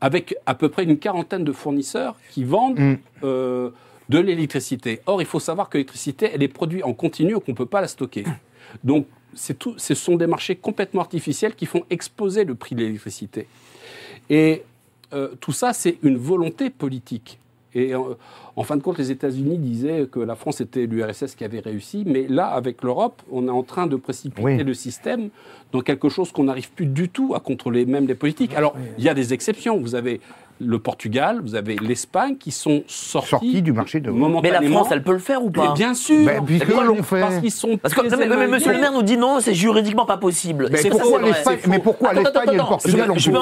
avec 0.00 0.34
à 0.46 0.54
peu 0.54 0.68
près 0.70 0.84
une 0.84 0.98
quarantaine 0.98 1.44
de 1.44 1.52
fournisseurs 1.52 2.14
qui 2.32 2.44
vendent 2.44 2.78
Mm. 2.78 2.96
euh, 3.24 3.70
de 4.08 4.18
l'électricité. 4.18 5.00
Or, 5.06 5.20
il 5.22 5.26
faut 5.26 5.38
savoir 5.50 5.68
que 5.68 5.76
l'électricité, 5.78 6.30
elle 6.34 6.42
est 6.42 6.48
produite 6.48 6.82
en 6.84 6.94
continu 6.94 7.32
et 7.36 7.40
qu'on 7.40 7.52
ne 7.52 7.56
peut 7.56 7.66
pas 7.76 7.80
la 7.80 7.88
stocker. 7.88 8.24
Donc, 8.82 9.06
tout, 9.58 9.74
ce 9.76 9.94
sont 9.94 10.16
des 10.16 10.26
marchés 10.26 10.56
complètement 10.56 11.00
artificiels 11.00 11.54
qui 11.54 11.66
font 11.66 11.84
exploser 11.90 12.44
le 12.44 12.54
prix 12.54 12.74
de 12.74 12.80
l'électricité. 12.80 13.46
Et 14.28 14.62
euh, 15.12 15.28
tout 15.40 15.52
ça, 15.52 15.72
c'est 15.72 15.98
une 16.02 16.16
volonté 16.16 16.70
politique. 16.70 17.38
Et 17.74 17.94
euh, 17.94 18.00
en 18.56 18.64
fin 18.64 18.76
de 18.76 18.82
compte, 18.82 18.98
les 18.98 19.10
États-Unis 19.12 19.56
disaient 19.58 20.08
que 20.10 20.18
la 20.18 20.34
France 20.34 20.60
était 20.60 20.86
l'URSS 20.86 21.34
qui 21.36 21.44
avait 21.44 21.60
réussi, 21.60 22.02
mais 22.04 22.26
là, 22.28 22.46
avec 22.46 22.82
l'Europe, 22.82 23.22
on 23.30 23.46
est 23.46 23.50
en 23.50 23.62
train 23.62 23.86
de 23.86 23.96
précipiter 23.96 24.42
Oui. 24.42 24.62
le 24.62 24.74
système 24.74 25.30
dans 25.70 25.80
quelque 25.80 26.08
chose 26.08 26.32
qu'on 26.32 26.44
n'arrive 26.44 26.70
plus 26.72 26.86
du 26.86 27.08
tout 27.08 27.34
à 27.34 27.40
contrôler, 27.40 27.86
même 27.86 28.08
les 28.08 28.16
politiques. 28.16 28.54
Alors, 28.54 28.74
il 28.98 29.04
y 29.04 29.08
a 29.08 29.14
des 29.14 29.32
exceptions. 29.32 29.78
Vous 29.78 29.94
avez 29.94 30.20
le 30.60 30.78
Portugal, 30.78 31.40
vous 31.42 31.54
avez 31.54 31.76
l'Espagne 31.76 32.36
qui 32.36 32.50
sont 32.50 32.82
sortis, 32.86 33.30
Sortis 33.30 33.62
du 33.62 33.72
marché 33.72 34.00
de- 34.00 34.10
Mais 34.10 34.50
la. 34.50 34.60
France, 34.62 34.88
elle 34.90 35.02
peut 35.02 35.12
le 35.12 35.18
faire 35.18 35.42
ou 35.42 35.46
Mais 35.46 35.52
pas 35.52 35.72
bien 35.72 35.94
sûr, 35.94 36.24
Ben, 36.26 36.44
puisque 36.44 36.66
Pourquoi 36.66 36.84
ils 36.84 36.86
l'ont- 36.86 36.96
l'ont 36.96 37.02
fait. 37.02 37.20
Parce 37.20 37.38
qu'ils 37.38 37.50
sont 37.50 37.78
Parce 37.78 37.94
que 37.94 38.00
très 38.00 38.08
non, 38.10 38.16
mais, 38.18 38.26
mais 38.26 38.34
éloignés. 38.34 38.52
monsieur 38.52 38.72
le 38.72 38.78
maire 38.80 38.92
nous 38.92 39.02
dit 39.02 39.16
non, 39.16 39.40
c'est 39.40 39.54
juridiquement 39.54 40.04
pas 40.04 40.18
possible. 40.18 40.68
Mais 40.70 40.78
C'est 40.78 40.90
pourquoi 40.90 41.22
l'Espagne- 41.22 41.58
mais 41.68 41.78
pourquoi 41.78 42.12
l'Espagne 42.12 42.48
et 42.52 42.56
le 42.56 42.58
Portugal 42.58 43.06
je, 43.06 43.10
ont 43.10 43.14
je 43.16 43.30
veux 43.30 43.40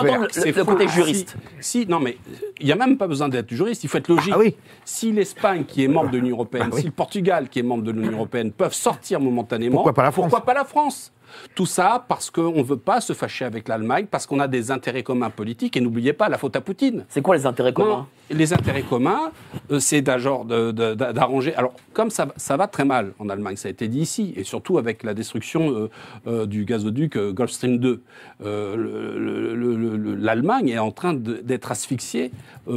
pu 0.52 0.58
le 0.58 0.64
côté 0.64 0.86
Si- 0.88 0.94
juriste. 0.94 1.36
Si, 1.60 1.86
non, 1.86 1.98
mais 1.98 2.16
il 2.60 2.66
n'y 2.66 2.72
a 2.72 2.76
même 2.76 2.96
pas 2.96 3.06
besoin 3.08 3.28
d'être 3.28 3.50
juriste, 3.50 3.82
il 3.84 3.88
faut 3.88 3.98
être 3.98 4.08
logique. 4.08 4.32
Ah 4.34 4.38
oui. 4.38 4.54
Si 4.84 5.10
l'Espagne, 5.12 5.64
qui 5.66 5.84
est 5.84 5.88
membre 5.88 6.10
de 6.10 6.18
l'Union 6.18 6.36
européenne, 6.36 6.66
Ah 6.70 6.74
oui. 6.74 6.80
si 6.80 6.86
le 6.86 6.92
Portugal, 6.92 7.48
qui 7.48 7.58
est 7.58 7.62
membre 7.62 7.82
de 7.84 7.90
l'Union 7.90 8.12
européenne, 8.12 8.52
peuvent 8.52 8.72
sortir 8.74 9.20
momentanément, 9.20 9.74
Pourquoi 9.76 9.92
pas 9.94 10.02
la 10.04 10.12
France 10.12 10.30
Pourquoi 10.30 10.44
pas 10.46 10.54
la 10.54 10.64
France 10.64 11.12
Tout 11.54 11.66
ça 11.66 12.04
parce 12.08 12.30
qu'on 12.30 12.52
ne 12.58 12.62
veut 12.62 12.76
pas 12.76 13.00
se 13.00 13.12
fâcher 13.12 13.44
avec 13.44 13.68
l'Allemagne, 13.68 14.06
parce 14.10 14.26
qu'on 14.26 14.40
a 14.40 14.48
des 14.48 14.70
intérêts 14.70 15.02
communs 15.02 15.30
politiques, 15.30 15.76
et 15.76 15.80
n'oubliez 15.80 16.12
pas 16.12 16.28
la 16.28 16.38
faute 16.38 16.56
à 16.56 16.60
Poutine. 16.60 17.04
C'est 17.08 17.22
quoi 17.22 17.36
les 17.36 17.46
intérêts 17.46 17.70
Non, 17.70 17.74
communs? 17.84 18.06
les 18.30 18.52
intérêts 18.52 18.82
communs, 18.82 19.30
euh, 19.70 19.78
c'est 19.78 20.02
d'un 20.02 20.18
genre 20.18 20.44
d'arranger. 20.44 21.54
Alors, 21.54 21.74
comme 21.92 22.10
ça, 22.10 22.28
ça 22.36 22.56
va 22.56 22.66
très 22.66 22.84
mal 22.84 23.12
en 23.18 23.28
Allemagne, 23.28 23.56
ça 23.56 23.68
a 23.68 23.70
été 23.70 23.88
dit 23.88 24.00
ici, 24.00 24.32
et 24.36 24.44
surtout 24.44 24.78
avec 24.78 25.02
la 25.02 25.14
destruction 25.14 25.70
euh, 25.72 25.90
euh, 26.26 26.46
du 26.46 26.64
gazoduc 26.64 27.16
euh, 27.16 27.32
Gulf 27.32 27.50
Stream 27.50 27.78
2, 27.78 28.02
euh, 28.44 28.76
le- 28.76 29.18
le- 29.18 29.54
le- 29.54 29.76
le- 29.76 29.96
le- 29.96 30.14
l'Allemagne 30.14 30.68
est 30.68 30.78
en 30.78 30.90
train 30.90 31.14
d'être 31.14 31.70
asphyxiée 31.70 32.30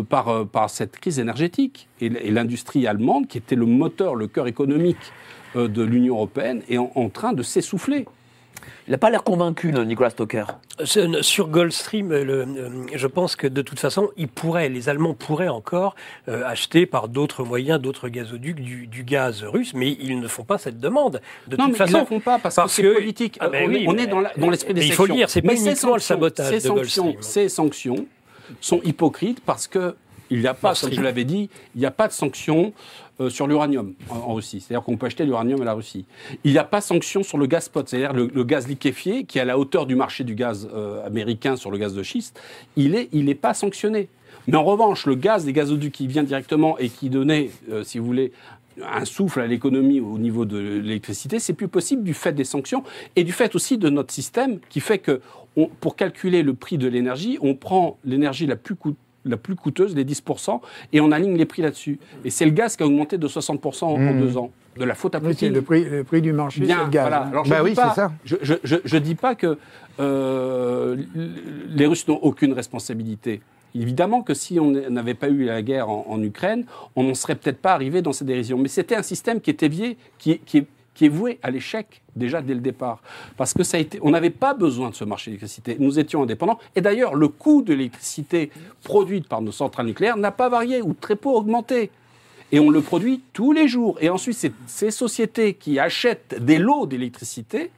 par, 0.09 0.45
par 0.47 0.69
cette 0.69 0.97
crise 0.99 1.19
énergétique. 1.19 1.87
Et, 1.99 2.09
l'industrie 2.31 2.87
allemande, 2.87 3.27
qui 3.27 3.37
était 3.37 3.55
le 3.55 3.65
moteur, 3.65 4.15
le 4.15 4.27
cœur 4.27 4.47
économique 4.47 4.97
de 5.55 5.83
l'Union 5.83 6.15
européenne, 6.15 6.61
est 6.69 6.77
en, 6.77 6.91
en 6.95 7.09
train 7.09 7.33
de 7.33 7.43
s'essouffler. 7.43 8.05
Il 8.87 8.91
n'a 8.91 8.97
pas 8.97 9.09
l'air 9.09 9.23
convaincu, 9.23 9.71
Nicolas 9.71 10.09
Stoker. 10.09 10.45
Ce- 10.83 11.21
Sur 11.21 11.47
Goldstream, 11.49 12.09
le- 12.09 12.41
euh, 12.41 12.69
je 12.93 13.07
pense 13.07 13.35
que 13.35 13.47
de 13.47 13.61
toute 13.61 13.79
façon, 13.79 14.09
ils 14.17 14.27
pourraient, 14.27 14.69
les 14.69 14.89
Allemands 14.89 15.13
pourraient 15.13 15.47
encore 15.47 15.95
euh, 16.27 16.43
acheter 16.45 16.85
par 16.85 17.07
d'autres 17.07 17.43
moyens, 17.43 17.79
d'autres 17.81 18.09
gazoducs, 18.09 18.59
du, 18.59 18.87
du 18.87 19.03
gaz 19.03 19.43
russe, 19.43 19.73
mais 19.73 19.91
ils 19.99 20.19
ne 20.19 20.27
font 20.27 20.43
pas 20.43 20.57
cette 20.57 20.79
demande. 20.79 21.21
De 21.47 21.55
non, 21.57 21.65
toute 21.65 21.73
mais 21.73 21.77
façon, 21.77 21.91
ils 21.91 21.95
ne 21.95 21.99
le 22.01 22.05
font 22.07 22.19
pas 22.19 22.39
parce, 22.39 22.55
parce 22.55 22.75
que 22.75 22.81
c'est 22.81 22.87
que- 22.89 22.93
politique. 22.95 23.37
Ah 23.39 23.49
ben 23.49 23.65
on, 23.65 23.69
oui, 23.73 23.83
est, 23.83 23.87
on 23.87 23.93
mais- 23.93 24.03
est 24.03 24.07
dans 24.07 24.19
la- 24.21 24.31
dans 24.35 24.49
l'esprit 24.49 24.73
des 24.73 24.81
mais 24.81 24.87
il 24.87 24.93
faut 24.93 25.03
sanctions. 25.03 25.15
dire, 25.15 25.29
c'est 25.29 25.41
pas 25.41 25.53
uniquement 25.53 25.69
le 25.71 25.75
sanctions- 25.99 25.99
sabotage 26.15 26.59
ces 26.59 26.67
de 26.67 26.73
Gulf 26.73 26.87
sanctions, 26.89 27.03
Stream. 27.09 27.21
Ces 27.21 27.49
sanctions 27.49 28.05
sont 28.59 28.81
hypocrites 28.83 29.39
parce 29.45 29.67
que 29.67 29.95
il 30.31 30.39
n'y 30.39 30.47
a 30.47 30.53
pas, 30.55 30.73
comme 30.73 30.91
je 30.91 31.01
l'avais 31.01 31.23
dit, 31.25 31.49
il 31.75 31.79
n'y 31.79 31.85
a 31.85 31.91
pas 31.91 32.07
de 32.07 32.13
sanctions 32.13 32.73
euh, 33.19 33.29
sur 33.29 33.45
l'uranium 33.45 33.93
en, 34.09 34.15
en 34.15 34.33
Russie. 34.33 34.61
C'est-à-dire 34.61 34.83
qu'on 34.83 34.97
peut 34.97 35.05
acheter 35.05 35.25
l'uranium 35.25 35.61
à 35.61 35.65
la 35.65 35.73
Russie. 35.73 36.05
Il 36.43 36.51
n'y 36.53 36.57
a 36.57 36.63
pas 36.63 36.79
de 36.79 36.83
sanctions 36.85 37.21
sur 37.21 37.37
le 37.37 37.45
gaz 37.45 37.65
spot, 37.65 37.87
c'est-à-dire 37.87 38.13
le, 38.13 38.31
le 38.33 38.43
gaz 38.43 38.67
liquéfié 38.67 39.25
qui 39.25 39.37
est 39.37 39.41
à 39.41 39.45
la 39.45 39.59
hauteur 39.59 39.85
du 39.85 39.95
marché 39.95 40.23
du 40.23 40.33
gaz 40.33 40.67
euh, 40.73 41.05
américain 41.05 41.55
sur 41.55 41.69
le 41.69 41.77
gaz 41.77 41.93
de 41.93 42.01
schiste. 42.01 42.39
Il 42.75 42.91
n'est 42.93 43.09
il 43.11 43.29
est 43.29 43.35
pas 43.35 43.53
sanctionné. 43.53 44.07
Mais 44.47 44.57
en 44.57 44.63
revanche, 44.63 45.05
le 45.05 45.13
gaz 45.13 45.45
des 45.45 45.53
gazoducs 45.53 45.91
qui 45.93 46.07
vient 46.07 46.23
directement 46.23 46.77
et 46.79 46.89
qui 46.89 47.09
donnait, 47.11 47.51
euh, 47.69 47.83
si 47.83 47.99
vous 47.99 48.05
voulez, 48.05 48.31
un 48.81 49.05
souffle 49.05 49.41
à 49.41 49.47
l'économie 49.47 49.99
au 49.99 50.17
niveau 50.17 50.45
de 50.45 50.57
l'électricité, 50.57 51.37
c'est 51.39 51.53
plus 51.53 51.67
possible 51.67 52.03
du 52.03 52.13
fait 52.13 52.31
des 52.31 52.45
sanctions 52.45 52.83
et 53.17 53.23
du 53.23 53.33
fait 53.33 53.53
aussi 53.53 53.77
de 53.77 53.89
notre 53.89 54.11
système 54.13 54.59
qui 54.69 54.79
fait 54.79 54.97
que 54.97 55.21
on- 55.57 55.67
pour 55.67 55.97
calculer 55.97 56.41
le 56.41 56.53
prix 56.53 56.77
de 56.77 56.87
l'énergie, 56.87 57.37
on 57.41 57.53
prend 57.53 57.97
l'énergie 58.05 58.47
la 58.47 58.55
plus 58.55 58.75
coûteuse 58.75 58.97
la 59.25 59.37
plus 59.37 59.55
coûteuse, 59.55 59.95
les 59.95 60.03
10%, 60.05 60.59
et 60.93 61.01
on 61.01 61.11
aligne 61.11 61.35
les 61.37 61.45
prix 61.45 61.61
là-dessus. 61.61 61.99
Et 62.25 62.29
c'est 62.29 62.45
le 62.45 62.51
gaz 62.51 62.75
qui 62.75 62.83
a 62.83 62.85
augmenté 62.87 63.17
de 63.17 63.27
60% 63.27 63.83
en, 63.85 63.87
en 63.89 64.13
deux 64.19 64.37
ans. 64.37 64.51
De 64.77 64.85
la 64.85 64.95
faute 64.95 65.15
à 65.15 65.19
Oui, 65.19 65.29
Poutine. 65.33 65.53
le 65.53 65.61
prix, 65.61 65.83
le 65.83 66.03
prix 66.03 66.21
du 66.21 66.31
marché, 66.33 66.61
Bien, 66.61 66.85
le 66.85 66.89
gaz. 66.89 67.03
voilà. 67.03 67.23
Alors, 67.27 67.43
je 67.45 67.49
Bah 67.49 67.57
dis 67.59 67.63
oui, 67.65 67.73
pas- 67.75 67.89
c'est 67.89 67.95
ça. 67.95 68.11
Je, 68.23 68.35
je 68.85 68.97
dis 68.97 69.15
pas 69.15 69.35
que 69.35 69.57
euh, 69.99 70.95
les 71.69 71.85
Russes 71.85 72.07
n'ont 72.07 72.19
aucune 72.21 72.53
responsabilité. 72.53 73.41
Évidemment 73.75 74.21
que 74.21 74.33
si 74.33 74.59
on 74.59 74.71
n'avait 74.71 75.13
pas 75.13 75.29
eu 75.29 75.45
la 75.45 75.61
guerre 75.61 75.89
en, 75.89 76.05
en 76.09 76.21
Ukraine, 76.21 76.65
on 76.95 77.03
n'en 77.03 77.13
serait 77.13 77.35
peut-être 77.35 77.61
pas 77.61 77.73
arrivé 77.73 78.01
dans 78.01 78.11
ces 78.13 78.25
dérisions. 78.25 78.57
Mais 78.57 78.67
c'était 78.67 78.95
un 78.95 79.03
système 79.03 79.39
qui 79.39 79.49
était 79.49 79.69
vieux, 79.69 79.95
qui, 80.17 80.31
est- 80.31 80.41
qui 80.45 80.57
est, 80.59 80.65
qui 81.01 81.07
est 81.07 81.09
voué 81.09 81.39
à 81.41 81.49
l'échec 81.49 82.03
déjà 82.15 82.43
dès 82.43 82.53
le 82.53 82.59
départ. 82.59 83.01
Parce 83.35 83.55
que 83.55 83.63
ça 83.63 83.77
a 83.77 83.79
été, 83.79 83.97
on 84.03 84.11
n'avait 84.11 84.29
pas 84.29 84.53
besoin 84.53 84.91
de 84.91 84.95
ce 84.95 85.03
marché 85.03 85.31
de 85.31 85.35
l'électricité. 85.35 85.75
Nous 85.79 85.97
étions 85.97 86.21
indépendants. 86.21 86.59
Et 86.75 86.81
d'ailleurs, 86.81 87.15
le 87.15 87.27
coût 87.27 87.63
de 87.63 87.73
l'électricité 87.73 88.51
produite 88.83 89.27
par 89.27 89.41
nos 89.41 89.51
centrales 89.51 89.87
nucléaires 89.87 90.15
n'a 90.15 90.29
pas 90.29 90.47
varié 90.47 90.83
ou 90.83 90.93
très 90.93 91.15
peu 91.15 91.29
augmenté. 91.29 91.89
Et 92.51 92.59
on 92.59 92.69
le 92.69 92.81
produit 92.81 93.23
tous 93.33 93.51
les 93.51 93.67
jours. 93.67 93.97
Et 93.99 94.09
ensuite, 94.09 94.53
ces 94.67 94.91
sociétés 94.91 95.55
qui 95.55 95.79
achètent 95.79 96.35
des 96.39 96.59
lots 96.59 96.85
d'électricité 96.85 97.71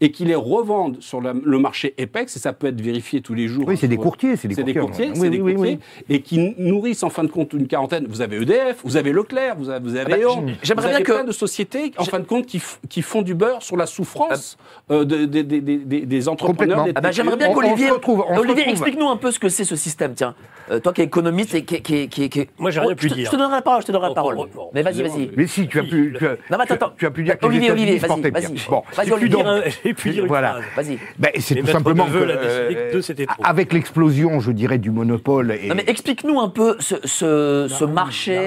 et 0.00 0.10
qui 0.10 0.24
les 0.24 0.34
revendent 0.34 0.96
sur 1.00 1.20
la- 1.20 1.32
le 1.32 1.58
marché 1.58 1.94
EPEX, 1.98 2.36
et 2.36 2.38
ça 2.38 2.52
peut 2.52 2.68
être 2.68 2.80
vérifié 2.80 3.20
tous 3.20 3.34
les 3.34 3.48
jours. 3.48 3.64
Oui, 3.68 3.76
c'est 3.76 3.88
des 3.88 3.96
courtiers, 3.96 4.36
c'est 4.36 4.48
des 4.48 4.54
c'est 4.54 4.62
des 4.64 4.74
courtiers, 4.74 5.06
courtiers, 5.08 5.20
oui, 5.22 5.26
c'est 5.26 5.30
des 5.30 5.40
oui, 5.40 5.52
oui, 5.52 5.54
courtiers, 5.54 5.78
et 6.08 6.20
qui 6.22 6.54
nourrissent 6.58 7.02
en 7.02 7.10
fin 7.10 7.24
de 7.24 7.28
compte 7.30 7.52
une 7.52 7.66
quarantaine. 7.66 8.06
Vous 8.08 8.20
avez 8.20 8.36
EDF, 8.42 8.80
vous 8.84 8.96
avez 8.96 9.12
Leclerc, 9.12 9.56
vous 9.58 9.70
avez, 9.70 9.80
vous 9.88 9.96
avez 9.96 10.10
bah, 10.10 10.18
E.ON, 10.18 10.46
j'aimerais 10.62 10.88
bien 10.88 11.00
que- 11.02 11.12
plein 11.12 11.24
de 11.24 11.32
sociétés, 11.32 11.92
en 11.98 12.04
fin 12.04 12.18
de 12.18 12.24
compte, 12.24 12.46
qui, 12.46 13.02
font 13.02 13.22
du 13.22 13.34
beurre 13.34 13.62
sur 13.62 13.76
la 13.76 13.86
souffrance 13.86 14.56
euh, 14.90 15.04
de- 15.04 15.24
de- 15.26 15.42
de- 15.42 15.58
de- 15.60 15.84
de- 15.84 16.04
des 16.04 16.28
entrepreneurs. 16.28 16.84
Des 16.84 16.92
Ah 16.94 17.00
bah, 17.00 17.10
J'aimerais 17.12 17.36
bien 17.36 17.52
qu'Olivier 17.52 17.90
Olivier, 17.90 17.90
retrouve. 17.90 18.58
explique-nous 18.68 19.08
un 19.08 19.16
peu 19.16 19.30
ce 19.30 19.38
que 19.38 19.48
c'est 19.48 19.64
ce 19.64 19.76
système, 19.76 20.14
tiens. 20.14 20.34
Euh, 20.72 20.80
toi 20.80 20.92
qui 20.92 21.02
es 21.02 21.04
économiste 21.04 21.54
et 21.54 21.64
qui... 21.64 21.82
qui, 21.82 22.08
qui, 22.08 22.28
qui- 22.30 22.48
Moi, 22.58 22.70
j'ai 22.70 22.80
rien 22.80 22.88
Oh, 22.92 22.94
pu 22.94 23.04
je 23.08 23.10
te- 23.10 23.14
dire. 23.18 23.26
Je 23.26 23.30
te 23.30 23.36
donnerai 23.36 23.56
la 23.56 23.62
parole, 23.62 23.82
je 23.82 23.86
te 23.86 23.92
donnerai 23.92 24.08
la 24.08 24.12
Oh, 24.12 24.14
parole. 24.14 24.34
oh, 24.38 24.46
oh, 24.56 24.70
Mais 24.74 24.82
vas-y, 24.82 25.02
vas-y. 25.02 25.30
Mais 25.36 25.46
si, 25.46 25.68
tu 25.68 25.78
as 25.78 25.82
pu, 25.82 26.14
tu 26.18 26.26
as, 26.26 26.30
Non, 26.30 26.36
mais 26.50 26.54
attends, 26.56 26.64
tu 26.66 26.72
as- 26.72 26.74
attends. 26.76 26.92
tu 26.98 27.06
as 27.06 27.10
pu 27.10 27.22
dire 27.24 27.38
que 27.38 27.46
Olivier, 27.46 27.68
les 27.68 27.72
Olivier, 27.72 27.98
vas-y, 27.98 28.30
vas-y. 28.30 28.68
Bon, 28.68 28.82
Vas-y, 28.96 29.06
et 29.06 29.12
puis 29.12 29.12
Olivier. 29.12 29.28
donc, 29.42 30.12
Dire 30.12 30.26
voilà. 30.26 30.56
Vas-y. 30.76 30.98
Ben, 31.18 31.30
c'est 31.40 31.54
tout 31.56 31.66
simplement 31.66 32.06
de 32.06 32.10
que, 32.12 33.26
avec 33.44 33.72
l'explosion, 33.72 34.40
je 34.40 34.50
dirais, 34.52 34.78
du 34.78 34.90
monopole 34.90 35.52
et 35.52 35.68
Non 35.68 35.74
mais 35.74 35.84
explique-nous 35.86 36.40
un 36.40 36.48
peu 36.48 36.76
ce, 36.80 36.96
ce, 37.04 37.66
ce 37.68 37.84
reine, 37.84 37.94
marché 37.94 38.38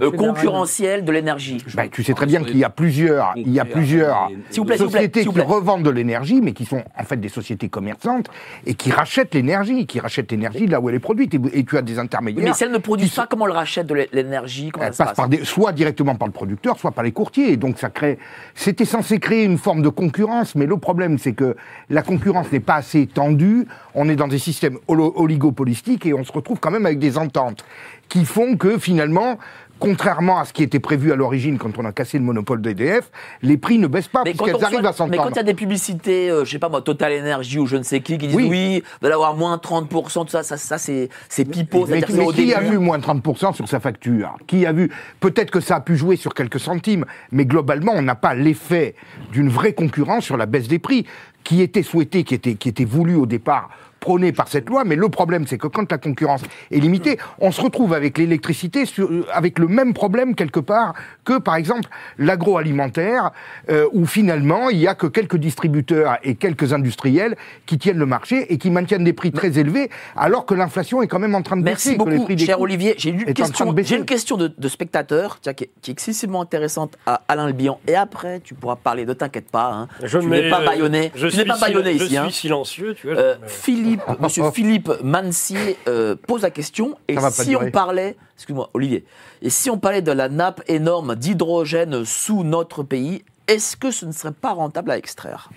de 0.00 0.08
concurrentiel 0.08 1.04
de 1.04 1.12
l'énergie. 1.12 1.58
Ben, 1.74 1.88
tu 1.90 2.02
sais 2.02 2.14
très 2.14 2.26
bien 2.26 2.42
qu'il 2.42 2.56
y 2.58 2.64
a 2.64 2.70
plusieurs, 2.70 3.32
il 3.36 3.52
y 3.52 3.60
a 3.60 3.64
plusieurs 3.64 4.30
sociétés 4.50 5.24
qui 5.24 5.40
revendent 5.40 5.82
de 5.84 5.90
l'énergie, 5.90 6.40
mais 6.40 6.52
qui 6.52 6.64
sont 6.64 6.82
en 6.98 7.04
fait 7.04 7.16
des 7.18 7.28
sociétés 7.28 7.68
commerçantes 7.68 8.28
et 8.66 8.74
qui 8.74 8.90
rachètent 8.90 9.34
l'énergie, 9.34 9.86
qui 9.86 10.00
rachètent 10.00 10.30
l'énergie 10.32 10.66
là 10.66 10.80
où 10.80 10.88
elle 10.88 10.94
est 10.94 10.98
produite. 11.00 11.34
Et, 11.34 11.40
et 11.52 11.64
as 11.76 11.82
des 11.82 11.98
intermédiaires. 11.98 12.44
Mais 12.44 12.52
si 12.52 12.64
elles 12.64 12.70
ne 12.72 12.78
produisent 12.78 13.14
pas, 13.14 13.26
comment 13.26 13.46
elles 13.46 13.52
rachètent 13.52 13.86
de 13.86 13.94
l'é- 13.94 14.08
l'énergie 14.12 14.70
Comment 14.70 14.86
Elle 14.86 14.94
ça 14.94 15.04
se 15.04 15.08
passe 15.10 15.16
par 15.16 15.28
des, 15.28 15.44
soit 15.44 15.72
directement 15.72 16.14
par 16.14 16.28
le 16.28 16.32
producteur, 16.32 16.78
soit 16.78 16.90
par 16.92 17.04
les 17.04 17.12
courtiers. 17.12 17.52
Et 17.52 17.56
donc 17.56 17.78
ça 17.78 17.90
crée. 17.90 18.18
C'était 18.54 18.84
censé 18.84 19.18
créer 19.20 19.44
une 19.44 19.58
forme 19.58 19.82
de 19.82 19.88
concurrence, 19.88 20.54
mais 20.54 20.66
le 20.66 20.76
problème 20.78 21.18
c'est 21.18 21.32
que 21.34 21.56
la 21.90 22.02
concurrence 22.02 22.50
n'est 22.52 22.60
pas 22.60 22.76
assez 22.76 23.06
tendue. 23.06 23.66
On 23.94 24.08
est 24.08 24.16
dans 24.16 24.28
des 24.28 24.38
systèmes 24.38 24.78
oligopolistiques 24.88 26.06
et 26.06 26.14
on 26.14 26.24
se 26.24 26.32
retrouve 26.32 26.58
quand 26.60 26.70
même 26.70 26.86
avec 26.86 26.98
des 26.98 27.18
ententes 27.18 27.64
qui 28.08 28.24
font 28.26 28.56
que 28.56 28.78
finalement, 28.78 29.38
contrairement 29.78 30.38
à 30.38 30.44
ce 30.44 30.52
qui 30.52 30.62
était 30.62 30.80
prévu 30.80 31.12
à 31.12 31.16
l'origine 31.16 31.58
quand 31.58 31.78
on 31.78 31.84
a 31.84 31.92
cassé 31.92 32.18
le 32.18 32.24
monopole 32.24 32.60
d'EDF, 32.60 33.10
les 33.42 33.56
prix 33.56 33.78
ne 33.78 33.86
baissent 33.86 34.08
pas 34.08 34.22
Mais 34.24 34.34
arrivent 34.62 34.86
à 34.86 34.92
s'entendre. 34.92 35.10
mais 35.10 35.16
quand 35.16 35.30
il 35.30 35.36
y 35.36 35.40
a 35.40 35.44
des 35.44 35.54
publicités, 35.54 36.30
euh, 36.30 36.44
je 36.44 36.50
sais 36.50 36.58
pas 36.58 36.68
moi, 36.68 36.82
Total 36.82 37.12
Energy 37.12 37.58
ou 37.58 37.66
je 37.66 37.76
ne 37.76 37.82
sais 37.82 38.00
qui, 38.00 38.18
qui 38.18 38.28
disent 38.28 38.36
Oui. 38.36 38.48
oui, 38.48 38.82
vous 39.00 39.06
allez 39.06 39.14
avoir 39.14 39.34
moins 39.34 39.56
30%, 39.56 40.24
tout 40.24 40.28
ça, 40.28 40.42
ça, 40.42 40.56
ça 40.56 40.78
c'est 40.78 41.08
c'est 41.28 41.44
pipeau, 41.44 41.86
Mais, 41.88 42.04
au 42.20 42.32
qui 42.32 42.54
a 42.54 42.60
vu 42.60 42.78
moins 42.78 42.98
de 42.98 43.04
30% 43.04 43.54
sur 43.54 43.68
sa 43.68 43.80
facture? 43.80 44.36
Qui 44.46 44.66
a 44.66 44.72
vu? 44.72 44.90
Peut-être 45.20 45.50
que 45.50 45.60
ça 45.60 45.76
a 45.76 45.80
pu 45.80 45.96
jouer 45.96 46.16
sur 46.16 46.34
quelques 46.34 46.60
centimes, 46.60 47.04
mais 47.32 47.44
globalement, 47.44 47.92
on 47.94 48.02
n'a 48.02 48.14
pas 48.14 48.34
l'effet 48.34 48.94
d'une 49.32 49.48
vraie 49.48 49.72
concurrence 49.72 50.24
sur 50.24 50.36
la 50.36 50.46
baisse 50.46 50.68
des 50.68 50.78
prix 50.78 51.06
qui 51.42 51.60
était 51.60 51.82
souhaitée, 51.82 52.24
qui 52.24 52.34
était, 52.34 52.54
qui 52.54 52.68
était 52.68 52.84
voulue 52.84 53.16
au 53.16 53.26
départ 53.26 53.70
prônée 54.04 54.32
par 54.32 54.48
cette 54.48 54.68
loi, 54.68 54.84
mais 54.84 54.96
le 54.96 55.08
problème, 55.08 55.46
c'est 55.46 55.56
que 55.56 55.66
quand 55.66 55.90
la 55.90 55.96
concurrence 55.96 56.42
est 56.70 56.78
limitée, 56.78 57.16
on 57.40 57.50
se 57.52 57.60
retrouve 57.66 57.94
avec 57.94 58.18
l'électricité 58.18 58.84
euh, 58.98 59.24
avec 59.32 59.58
le 59.58 59.66
même 59.66 59.94
problème 59.94 60.34
quelque 60.34 60.60
part 60.60 60.92
que, 61.24 61.38
par 61.38 61.56
exemple, 61.56 61.88
l'agroalimentaire, 62.18 63.30
euh, 63.70 63.88
où 63.92 64.04
finalement, 64.04 64.68
il 64.68 64.78
y 64.78 64.86
a 64.86 64.94
que 64.94 65.06
quelques 65.06 65.36
distributeurs 65.38 66.18
et 66.22 66.34
quelques 66.34 66.74
industriels 66.74 67.34
qui 67.64 67.78
tiennent 67.78 67.96
le 67.98 68.04
marché 68.06 68.52
et 68.52 68.58
qui 68.58 68.70
maintiennent 68.70 69.04
des 69.04 69.14
prix 69.14 69.32
très 69.32 69.58
élevés, 69.58 69.88
alors 70.16 70.44
que 70.44 70.52
l'inflation 70.54 71.00
est 71.00 71.08
quand 71.08 71.18
même 71.18 71.34
en 71.34 71.40
train 71.42 71.56
de 71.56 71.62
Merci 71.62 71.96
baisser. 71.96 71.98
que 71.98 72.04
les 72.10 72.16
beaucoup, 72.16 72.24
prix 72.26 72.36
des 72.36 72.44
cher 72.44 72.60
Olivier. 72.60 72.94
J'ai 72.98 73.10
une, 73.10 73.24
question, 73.32 73.66
de 73.70 73.72
baisser. 73.72 73.88
j'ai 73.88 73.96
une 73.96 74.04
question 74.04 74.36
de, 74.36 74.48
de 74.48 74.68
spectateur 74.68 75.38
tiens, 75.40 75.54
qui, 75.54 75.64
est, 75.64 75.70
qui 75.80 75.90
est 75.90 75.94
excessivement 75.94 76.42
intéressante 76.42 76.92
à 77.06 77.22
Alain 77.28 77.46
Lebihan. 77.46 77.78
Et 77.88 77.96
après, 77.96 78.40
tu 78.40 78.52
pourras 78.54 78.76
parler, 78.76 79.06
ne 79.06 79.14
t'inquiète 79.14 79.50
pas. 79.50 79.70
Hein. 79.72 79.88
Je 80.02 80.18
tu 80.18 80.26
n'es 80.26 80.50
pas 80.50 80.62
baïonné. 80.62 81.10
Je 81.14 81.28
Tu 81.28 81.36
n'es 81.36 81.42
suis 81.42 81.44
pas 81.48 81.58
baïonné 81.58 81.92
ici. 81.92 82.14
Je 82.14 82.18
hein. 82.18 82.24
suis 82.24 82.32
silencieux, 82.42 82.94
tu 82.94 83.06
vois. 83.08 83.16
Euh, 83.16 83.34
je 83.64 83.70
me- 83.72 83.93
Philippe, 83.98 84.02
monsieur 84.20 84.50
Philippe 84.50 84.90
Mansier 85.02 85.76
euh, 85.88 86.16
pose 86.16 86.42
la 86.42 86.50
question 86.50 86.96
et 87.08 87.16
si 87.30 87.56
on 87.56 87.70
parlait, 87.70 88.16
excuse-moi 88.36 88.70
Olivier, 88.74 89.04
et 89.42 89.50
si 89.50 89.70
on 89.70 89.78
parlait 89.78 90.02
de 90.02 90.12
la 90.12 90.28
nappe 90.28 90.62
énorme 90.68 91.14
d'hydrogène 91.14 92.04
sous 92.04 92.44
notre 92.44 92.82
pays, 92.82 93.24
est-ce 93.46 93.76
que 93.76 93.90
ce 93.90 94.06
ne 94.06 94.12
serait 94.12 94.32
pas 94.32 94.52
rentable 94.52 94.90
à 94.90 94.98
extraire? 94.98 95.50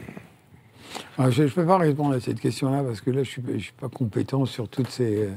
Ah, 1.18 1.30
Je 1.30 1.44
ne 1.44 1.48
peux 1.50 1.66
pas 1.66 1.78
répondre 1.78 2.16
à 2.16 2.20
cette 2.20 2.40
question-là 2.40 2.84
parce 2.84 3.02
que 3.02 3.12
là, 3.12 3.24
je 3.24 3.42
ne 3.42 3.58
suis, 3.60 3.72
pas 3.74 3.90
compétent 3.90 4.46
sur 4.46 4.68
toutes, 4.68 4.90
ces, 4.90 5.18
euh, 5.24 5.30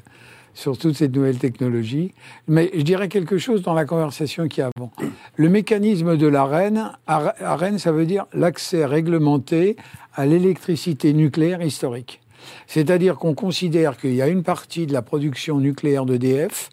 sur 0.55 0.77
toutes 0.79 0.97
ces 0.97 1.09
nouvelles 1.09 1.39
technologies. 1.39 2.13
Mais 2.49 2.71
je 2.75 2.83
dirais 2.83 3.09
quelque 3.09 3.39
chose 3.39 3.63
dans 3.63 3.75
la 3.75 3.85
conversation 3.85 4.49
qui 4.49 4.61
est 4.61 4.65
avant. 4.65 4.91
Le 5.37 5.49
mécanisme 5.49 6.17
de 6.17 6.27
l'AREN, 6.27 6.93
Ar- 7.07 7.35
AREN, 7.41 7.79
ça 7.79 7.93
veut 7.93 8.07
dire 8.07 8.27
l'accès 8.33 8.85
réglementé 8.85 9.77
à 10.15 10.27
l'électricité 10.27 11.13
nucléaire 11.13 11.63
historique. 11.63 12.21
C'est-à-dire 12.67 13.17
qu'on 13.17 13.35
considère 13.35 13.97
qu'il 13.97 14.15
y 14.15 14.23
a 14.23 14.29
une 14.29 14.43
partie 14.43 14.87
de 14.87 14.93
la 14.93 15.03
production 15.03 15.59
nucléaire 15.59 16.07
d'EDF, 16.07 16.71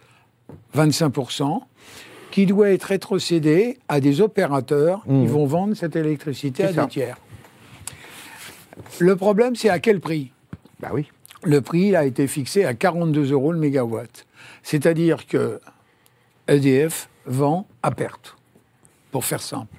25%, 0.76 1.62
qui 2.32 2.46
doit 2.46 2.70
être 2.70 2.84
rétrocédée 2.84 3.80
à 3.88 4.00
des 4.00 4.22
opérateurs 4.22 5.04
qui 5.04 5.26
vont 5.26 5.46
vendre 5.46 5.76
cette 5.76 5.96
électricité 5.96 6.64
à 6.66 6.74
ça. 6.74 6.84
des 6.84 6.90
tiers. 6.90 7.18
Le 9.00 9.16
problème, 9.16 9.56
c'est 9.56 9.70
à 9.70 9.80
quel 9.80 10.00
prix? 10.00 10.32
Bah 10.80 10.90
oui. 10.94 11.10
Le 11.44 11.62
prix 11.62 11.96
a 11.96 12.06
été 12.06 12.28
fixé 12.28 12.66
à 12.66 12.74
42 12.74 13.32
euros 13.32 13.52
le 13.52 13.60
mégawatt. 13.60 14.26
C'est-à-dire 14.64 15.26
que 15.28 15.60
EDF 16.48 17.10
vend 17.26 17.68
à 17.84 17.92
perte, 17.92 18.36
pour 19.12 19.26
faire 19.26 19.42
simple. 19.42 19.74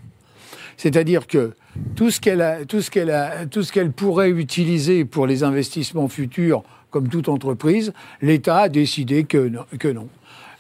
C'est-à-dire 0.79 1.27
que 1.27 1.53
tout 1.95 2.11
ce 2.11 2.21
qu'elle 2.21 2.41
a- 2.41 2.65
tout 3.45 3.63
ce 3.63 3.71
qu'elle 3.73 3.91
pourrait 3.93 4.31
utiliser 4.31 5.05
pour 5.05 5.27
les 5.27 5.43
investissements 5.43 6.09
futurs, 6.09 6.63
comme 6.91 7.09
toute 7.09 7.29
entreprise, 7.29 7.93
l'État 8.23 8.61
a 8.61 8.69
décidé 8.71 9.25
que 9.25 9.49
non. 9.49 9.67
Que 9.79 9.89
non. 9.89 10.09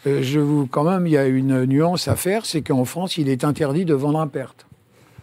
Euh, 0.06 0.20
je 0.22 0.38
vous, 0.40 0.66
quand 0.66 0.84
même, 0.84 1.06
il 1.06 1.12
y 1.14 1.16
a 1.16 1.26
une 1.26 1.64
nuance 1.64 2.06
à 2.08 2.16
faire, 2.16 2.44
c'est 2.44 2.60
qu'en 2.62 2.84
France, 2.84 3.16
il 3.16 3.28
est 3.30 3.44
interdit 3.44 3.84
de 3.86 3.94
vendre 3.94 4.20
à 4.20 4.26
perte. 4.26 4.66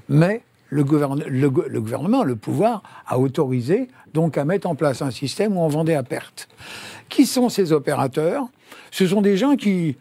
Mais 0.09 0.41
le, 0.69 0.83
le 1.27 1.79
gouvernement, 1.81 2.23
le 2.23 2.35
pouvoir, 2.35 2.81
a 3.07 3.19
autorisé 3.19 3.87
donc 4.13 4.37
à 4.37 4.45
mettre 4.45 4.67
en 4.67 4.75
place 4.75 5.01
un 5.01 5.11
système 5.11 5.55
où 5.57 5.61
on 5.61 5.67
vendait 5.67 5.95
à 5.95 6.03
perte. 6.03 6.47
Qui 7.09 7.25
sont 7.25 7.49
ces 7.49 7.71
opérateurs? 7.71 8.47
Ce 8.91 9.05
sont 9.07 9.21
des 9.21 9.37
gens 9.37 9.55
qui, 9.55 9.97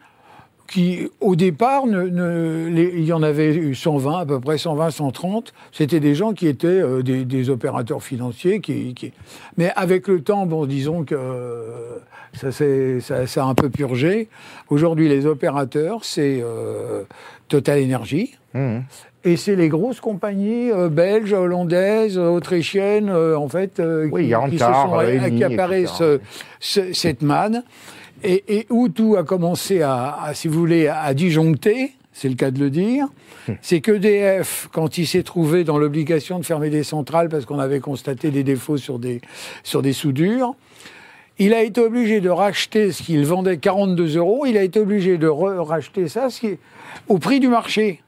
qui 0.67 1.09
au 1.21 1.37
départ, 1.37 1.87
ne, 1.87 2.03
ne- 2.05 2.69
les- 2.69 2.93
il 2.97 3.05
y 3.05 3.13
en 3.13 3.23
avait 3.23 3.55
eu 3.55 3.75
120, 3.75 4.21
à 4.21 4.27
peu 4.27 4.41
près 4.41 4.57
120, 4.59 4.91
130. 4.91 5.53
C'était 5.73 6.01
des 6.01 6.15
gens 6.15 6.33
qui 6.33 6.47
étaient 6.47 6.67
euh, 6.69 7.03
des, 7.03 7.25
des 7.25 7.51
opérateurs 7.51 8.03
financiers. 8.03 8.61
Qui, 8.61 8.95
qui- 8.95 9.13
Mais 9.59 9.71
avec 9.77 10.09
le 10.09 10.23
temps, 10.23 10.47
bon, 10.47 10.65
disons 10.67 11.05
que 11.05 11.15
euh, 11.15 11.99
ça, 12.33 12.51
ça, 12.51 13.27
ça 13.27 13.45
a 13.45 13.47
un 13.47 13.55
peu 13.55 13.69
purgé. 13.71 14.29
Aujourd'hui, 14.71 15.09
les 15.09 15.27
opérateurs, 15.27 16.01
c'est 16.03 16.41
euh, 16.43 17.03
Total 17.49 17.83
Energy. 17.83 18.35
Et 19.27 19.37
c'est 19.37 19.57
les 19.57 19.69
grosses 19.69 20.01
compagnies 20.01 20.71
euh, 20.71 20.89
belges, 20.89 21.33
hollandaises, 21.33 22.19
autrichiennes, 22.19 23.09
euh, 23.11 23.37
en 23.37 23.49
fait, 23.49 23.81
euh, 23.81 24.09
Oui, 24.13 24.33
a 24.35 24.39
qui 24.51 24.59
se 24.59 24.65
sont 24.65 24.95
ce- 25.89 26.21
ce- 26.61 26.93
cette 26.93 27.23
manne. 27.23 27.63
Et, 28.25 28.45
et 28.49 28.67
où 28.71 28.89
tout 28.89 29.17
a 29.17 29.23
commencé 29.23 29.83
à, 29.83 30.17
à, 30.23 30.35
si 30.35 30.49
vous 30.49 30.59
voulez, 30.59 30.89
à 30.89 31.13
disjoncter, 31.15 31.93
c'est 32.13 32.29
le 32.29 32.37
cas 32.37 32.51
de 32.51 32.59
le 32.59 32.71
dire, 32.71 33.09
c'est 33.61 33.81
qu'EDF, 33.81 34.69
quand 34.73 34.97
il 34.97 35.07
s'est 35.07 35.23
trouvé 35.23 35.65
dans 35.65 35.77
l'obligation 35.77 36.39
de 36.39 36.45
fermer 36.45 36.71
des 36.71 36.85
centrales 36.85 37.29
parce 37.29 37.45
qu'on 37.45 37.59
avait 37.59 37.81
constaté 37.81 38.31
des 38.31 38.43
défauts 38.45 38.79
sur 38.79 38.99
des, 38.99 39.21
sur 39.63 39.83
des 39.83 39.93
soudures, 39.93 40.55
il 41.39 41.53
a 41.53 41.63
été 41.63 41.81
obligé 41.81 42.21
de 42.21 42.31
racheter 42.31 42.93
ce 42.93 43.03
qu'il 43.03 43.27
vendait 43.27 43.59
42 43.59 44.17
euros, 44.17 44.47
il 44.47 44.57
a 44.57 44.63
été 44.63 44.79
obligé 44.79 45.19
de 45.19 45.27
racheter 45.27 46.09
ça 46.09 46.31
ce 46.31 46.41
qui 46.41 46.47
est 46.47 46.59
au 47.09 47.19
prix 47.19 47.41
du 47.41 47.49
marché. 47.49 48.01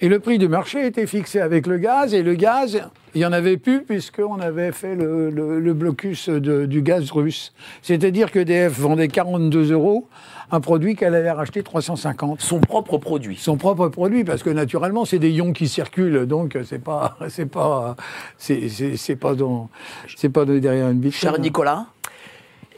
Et 0.00 0.08
le 0.08 0.20
prix 0.20 0.38
du 0.38 0.48
marché 0.48 0.86
était 0.86 1.06
fixé 1.06 1.40
avec 1.40 1.66
le 1.66 1.78
gaz, 1.78 2.14
et 2.14 2.22
le 2.22 2.34
gaz, 2.34 2.88
il 3.14 3.18
n'y 3.18 3.24
en 3.26 3.32
avait 3.32 3.56
plus 3.56 3.82
puisqu'on 3.82 4.40
avait 4.40 4.72
fait 4.72 4.94
le, 4.94 5.30
le- 5.30 5.60
le 5.60 5.74
blocus 5.74 6.28
de- 6.28 6.66
du 6.66 6.82
gaz 6.82 7.10
russe. 7.10 7.52
C'est-à-dire 7.82 8.30
que 8.30 8.38
DF 8.38 8.78
vendait 8.78 9.08
42 9.08 9.72
euros 9.72 10.08
un 10.50 10.60
produit 10.60 10.96
qu'elle 10.96 11.14
allait 11.14 11.30
racheter 11.30 11.62
350 11.62 12.40
Son 12.42 12.60
propre 12.60 12.98
produit. 12.98 13.36
son 13.36 13.56
propre 13.56 13.88
produit 13.88 14.22
parce 14.24 14.42
que 14.42 14.50
naturellement 14.50 15.04
c'est 15.06 15.18
des 15.18 15.30
ions 15.30 15.52
qui 15.52 15.66
circulent 15.66 16.26
donc 16.26 16.58
c'est 16.66 16.82
pas 16.82 17.16
c'est 17.28 17.46
pas 17.50 17.96
c'est 18.36 18.68
c'est 18.68 18.96
c'est 18.98 19.16
pas 19.16 19.34
dans 19.34 19.70
c'est 20.16 20.28
pas 20.28 20.44
de- 20.44 20.58
derrière 20.58 20.90
une 20.90 20.98
biche 21.00 21.18
Cher 21.18 21.38
Nicolas 21.38 21.86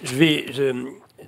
Je 0.05 0.15
vais. 0.15 0.45
Je, 0.53 0.73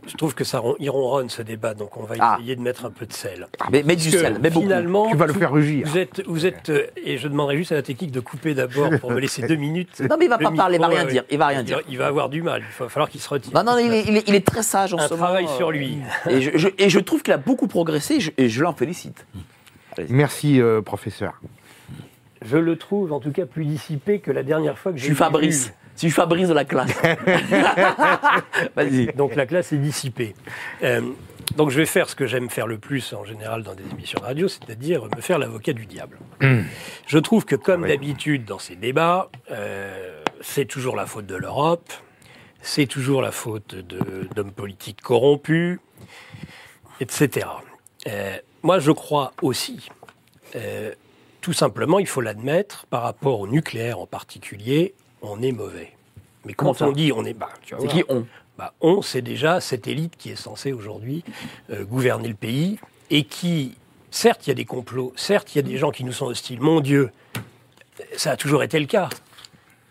je 0.07 0.15
trouve 0.17 0.35
que 0.35 0.45
ça 0.45 0.59
ron- 0.59 0.77
il 0.79 0.91
ronronne 0.91 1.29
ce 1.29 1.43
débat, 1.43 1.75
donc 1.75 1.97
on 1.97 2.03
va 2.05 2.15
Ah. 2.19 2.37
essayer 2.39 2.57
de 2.57 2.61
mettre 2.61 2.85
un 2.85 2.91
peu 2.91 3.07
de 3.07 3.13
sel. 3.13 3.47
mais, 3.71 3.83
mais 3.85 3.97
du 3.97 4.11
sel, 4.11 4.39
mais 4.41 4.51
beaucoup. 4.51 4.63
finalement, 4.65 5.09
Tu 5.11 5.17
vas 5.17 5.27
le 5.27 5.33
faire 5.33 5.53
rugir. 5.53 5.87
Vous 5.87 5.99
êtes, 5.99 6.23
vous 6.27 6.47
êtes, 6.47 6.71
euh, 6.71 6.87
et 6.97 7.19
je 7.19 7.29
demanderai 7.29 7.57
juste 7.57 7.73
à 7.73 7.77
la 7.77 7.83
technique 7.83 8.11
de 8.13 8.21
couper 8.21 8.55
d'abord 8.55 8.91
pour 9.01 9.11
me 9.13 9.19
laisser 9.21 9.47
deux 9.47 9.57
minutes. 9.57 10.01
Non, 10.09 10.17
mais 10.19 10.27
il 10.27 10.29
va 10.29 10.39
pas 10.39 10.51
parler, 10.51 10.77
il 10.77 10.81
va 10.81 10.89
rien 10.89 11.05
euh, 11.05 11.11
dire, 11.11 11.25
il 11.31 11.39
va 11.39 11.47
rien 11.49 11.63
dire. 11.63 11.81
Il 11.89 11.99
va 11.99 12.07
avoir 12.07 12.29
du 12.29 12.43
mal, 12.43 12.63
il 12.63 12.83
va 12.83 12.89
falloir 12.89 13.09
qu'il 13.11 13.21
se 13.21 13.29
retire. 13.29 13.53
Non, 13.55 13.65
non, 13.65 13.79
il 13.79 13.93
est, 13.93 14.05
il 14.07 14.17
est- 14.17 14.29
il 14.29 14.35
est 14.35 14.47
très 14.47 14.63
sage 14.63 14.95
en 14.95 14.99
un 14.99 15.07
ce 15.09 15.15
moment. 15.15 15.25
travail 15.27 15.45
euh, 15.47 15.57
sur 15.57 15.71
lui. 15.71 15.99
Et 16.31 16.41
je, 16.41 16.51
je- 16.57 16.69
et 16.79 16.89
je 16.89 16.99
trouve 17.01 17.23
qu'il 17.23 17.33
a 17.35 17.39
beaucoup 17.39 17.67
progressé 17.69 18.15
et 18.15 18.21
je, 18.21 18.31
et 18.37 18.49
je 18.49 18.63
l'en 18.63 18.73
félicite. 18.75 19.27
Merci, 20.09 20.61
euh, 20.61 20.83
professeur. 20.83 21.41
Je 22.45 22.59
le 22.59 22.77
trouve 22.77 23.13
en 23.13 23.21
tout 23.21 23.33
cas 23.33 23.47
plus 23.47 23.65
dissipé 23.65 24.19
que 24.21 24.31
la 24.31 24.43
dernière 24.43 24.79
fois 24.79 24.93
que 24.93 24.99
Je 24.99 25.03
j'ai 25.07 25.15
suis 25.15 25.15
vu. 25.15 25.73
Si 25.97 26.09
je 26.09 26.15
Fabrice 26.15 26.49
de 26.49 26.55
la 26.55 26.65
classe. 26.65 26.93
Vas-y. 28.77 29.07
Donc 29.15 29.35
la 29.35 29.47
classe 29.47 29.73
est 29.73 29.79
dissipée. 29.79 30.35
Euh, 30.83 31.01
donc 31.57 31.71
je 31.71 31.79
vais 31.79 31.87
faire 31.87 32.09
ce 32.09 32.15
que 32.15 32.27
j'aime 32.27 32.51
faire 32.51 32.67
le 32.67 32.79
plus 32.79 33.15
en 33.15 33.25
général 33.25 33.63
dans 33.63 33.75
des 33.75 33.85
émissions 33.91 34.21
de 34.21 34.25
radio, 34.25 34.49
c'est-à-dire 34.49 35.05
me 35.17 35.21
faire 35.21 35.39
l'avocat 35.39 35.73
du 35.73 35.87
diable. 35.87 36.19
Je 37.07 37.19
trouve 37.19 37.45
que 37.45 37.57
comme 37.57 37.87
d'habitude 37.87 38.45
dans 38.45 38.59
ces 38.59 38.77
débats, 38.77 39.31
euh, 39.51 40.23
c'est 40.43 40.67
toujours 40.67 40.97
la 40.97 41.07
faute 41.07 41.27
de 41.27 41.37
l'Europe, 41.37 41.91
c'est 42.61 42.87
toujours 42.87 43.23
la 43.23 43.33
faute 43.33 43.75
d'hommes 43.75 44.53
politiques 44.53 45.01
corrompus, 45.01 45.79
etc. 47.01 47.47
Euh, 48.07 48.37
moi 48.63 48.79
je 48.79 48.91
crois 48.93 49.33
aussi, 49.41 49.89
euh, 50.57 50.93
tout 51.41 51.53
simplement, 51.53 51.99
il 51.99 52.07
faut 52.07 52.21
l'admettre, 52.21 52.87
par 52.87 53.03
rapport 53.03 53.41
au 53.41 53.47
nucléaire 53.47 54.01
en 54.01 54.07
particulier, 54.07 54.95
on 55.23 55.43
est 55.43 55.53
mauvais. 55.53 55.93
Mais 56.45 56.55
quand 56.55 56.83
on 56.83 56.93
dit 56.93 57.13
on 57.13 57.25
est... 57.25 57.37
Vas 57.37 57.49
C'est 57.67 57.89
qui 57.89 58.05
on 58.09 58.27
Bah, 58.57 58.73
on, 58.81 59.03
c'est 59.03 59.23
déjà 59.23 59.61
cette 59.61 59.87
élite 59.87 60.17
qui 60.17 60.31
est 60.31 60.37
censée 60.37 60.73
aujourd'hui 60.73 61.25
euh, 61.71 61.85
gouverner 61.85 62.29
le 62.29 62.35
pays 62.35 62.79
et 63.11 63.25
qui, 63.25 63.77
certes, 64.11 64.47
il 64.47 64.51
y 64.51 64.53
a 64.53 64.55
des 64.55 64.65
complots, 64.65 65.13
certes, 65.17 65.55
il 65.55 65.59
y 65.59 65.61
a 65.61 65.63
des 65.63 65.79
gens 65.79 65.91
qui 65.91 66.05
nous 66.05 66.13
sont 66.13 66.27
hostiles. 66.27 66.61
Mon 66.61 66.81
Dieu, 66.81 67.11
ça 68.17 68.33
a 68.33 68.37
toujours 68.37 68.63
été 68.63 68.79
le 68.79 68.87
cas. 68.87 69.09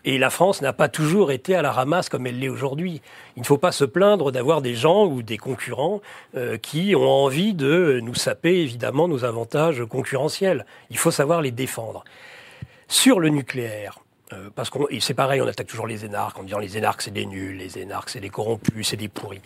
Et 0.08 0.20
la 0.20 0.30
France 0.30 0.62
n'a 0.62 0.72
pas 0.72 0.88
toujours 0.88 1.32
été 1.32 1.56
à 1.56 1.64
la 1.64 1.72
ramasse 1.72 2.10
comme 2.10 2.28
elle 2.28 2.40
l'est 2.40 2.48
aujourd'hui. 2.48 3.02
Il 3.36 3.40
ne 3.40 3.46
faut 3.46 3.58
pas 3.58 3.72
se 3.72 3.84
plaindre 3.84 4.32
d'avoir 4.32 4.62
des 4.62 4.76
gens 4.76 5.06
ou 5.08 5.24
des 5.24 5.40
concurrents 5.40 6.00
euh, 6.36 6.58
qui 6.58 6.96
ont 6.96 7.10
envie 7.10 7.56
de 7.56 8.00
nous 8.04 8.14
saper 8.14 8.62
évidemment 8.62 9.08
nos 9.08 9.26
avantages 9.26 9.84
concurrentiels. 9.84 10.68
Il 10.92 11.00
faut 11.00 11.10
savoir 11.10 11.42
les 11.42 11.50
défendre. 11.50 12.04
Sur 12.88 13.20
le 13.20 13.30
nucléaire, 13.30 14.00
euh, 14.34 14.50
parce 14.56 14.70
qu'on 14.70 14.88
c'est 15.00 15.14
pareil, 15.14 15.42
on 15.42 15.48
attaque 15.48 15.68
toujours 15.68 15.88
les 15.88 16.04
énarques 16.06 16.38
en 16.40 16.44
disant 16.44 16.60
les 16.60 16.78
énarques 16.78 17.02
c'est 17.04 17.12
des 17.14 17.26
nuls, 17.26 17.58
les 17.58 17.78
énarques 17.78 18.10
c'est 18.10 18.20
des 18.22 18.30
corrompus, 18.30 18.88
c'est 18.90 18.98
des 18.98 19.08
pourris. 19.08 19.42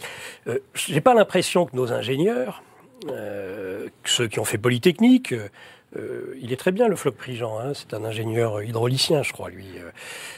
Euh, 0.47 0.59
J'ai 0.73 1.01
pas 1.01 1.13
l'impression 1.13 1.65
que 1.65 1.75
nos 1.75 1.91
ingénieurs 1.91 2.63
euh, 3.09 3.87
ceux 4.05 4.27
qui 4.27 4.39
ont 4.39 4.45
fait 4.45 4.57
Polytechnique. 4.57 5.33
euh, 5.33 6.35
il 6.41 6.51
est 6.53 6.57
très 6.57 6.71
bien, 6.71 6.87
le 6.87 6.95
Floc 6.95 7.15
Prigent. 7.15 7.57
hein, 7.59 7.71
c'est 7.73 7.93
un 7.93 8.03
ingénieur 8.03 8.61
hydraulicien, 8.61 9.23
je 9.23 9.31
crois, 9.33 9.49
lui. 9.49 9.65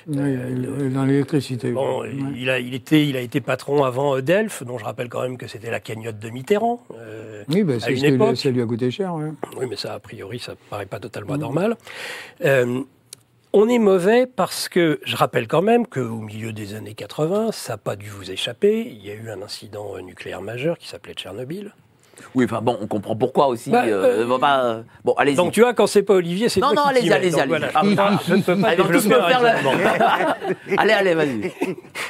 Oui, 0.07 0.91
dans 0.91 1.03
l'électricité. 1.05 1.71
Bon, 1.71 2.01
Ouais. 2.01 2.11
il, 2.35 2.49
a, 2.49 2.59
il, 2.59 2.73
était, 2.73 3.05
il 3.05 3.17
a 3.17 3.21
été 3.21 3.41
patron 3.41 3.83
avant 3.83 4.19
Delphes, 4.21 4.63
dont 4.63 4.77
je 4.77 4.85
rappelle 4.85 5.09
quand 5.09 5.21
même 5.23 5.37
que 5.37 5.47
c'était 5.47 5.69
la 5.71 5.79
cagnotte 5.79 6.19
de 6.19 6.29
Mitterrand. 6.29 6.83
Oui, 7.49 7.63
bah, 7.63 7.73
à 7.83 7.89
une 7.91 8.05
époque. 8.05 8.37
ça 8.37 8.49
lui 8.51 8.61
a 8.61 8.65
coûté 8.65 8.91
cher. 8.91 9.13
ouais. 9.15 9.31
Oui, 9.57 9.65
mais 9.69 9.75
ça, 9.75 9.93
a 9.95 9.99
priori, 9.99 10.39
ça 10.39 10.53
paraît 10.69 10.85
pas 10.85 10.99
totalement 10.99 11.37
normal. 11.37 11.75
On 13.53 13.67
est 13.67 13.79
mauvais 13.79 14.27
parce 14.27 14.69
que, 14.69 15.01
je 15.03 15.17
rappelle 15.17 15.47
quand 15.47 15.61
même 15.61 15.85
qu'au 15.85 16.21
milieu 16.21 16.53
des 16.53 16.73
années 16.73 16.93
80, 16.93 17.51
ça 17.51 17.73
n'a 17.73 17.77
pas 17.77 17.97
dû 17.97 18.09
vous 18.09 18.31
échapper. 18.31 18.87
Il 18.89 19.05
y 19.05 19.11
a 19.11 19.13
eu 19.13 19.29
un 19.29 19.41
incident 19.41 19.97
nucléaire 20.01 20.41
majeur 20.41 20.77
qui 20.77 20.87
s'appelait 20.87 21.13
Tchernobyl. 21.13 21.73
Oui, 22.33 22.45
enfin 22.45 22.61
bon, 22.61 22.77
on 22.79 22.87
comprend 22.87 23.15
pourquoi 23.15 23.47
aussi. 23.47 23.69
Bah, 23.69 23.83
euh, 23.85 24.21
euh, 24.21 24.25
bon, 24.25 24.37
bah, 24.37 24.63
euh, 24.63 24.81
bon, 25.03 25.13
allez-y. 25.17 25.35
Donc 25.35 25.51
tu 25.51 25.61
vois, 25.61 25.73
quand 25.73 25.87
c'est 25.87 26.03
pas 26.03 26.13
Olivier, 26.13 26.47
c'est 26.47 26.61
Non, 26.61 26.67
toi 26.67 26.75
non, 26.83 26.89
allez-y, 26.89 27.11
allez-y, 27.11 27.47
voilà. 27.47 27.67
Ah, 27.73 27.81
je 28.25 28.35
ne 28.35 28.41
peux 28.41 28.57
pas 28.57 28.69
Allez, 28.69 28.83
développer 28.83 29.09
faire 29.09 29.41
le- 29.41 30.77
allez, 30.77 30.93
allez, 30.93 31.13
vas-y. 31.13 31.51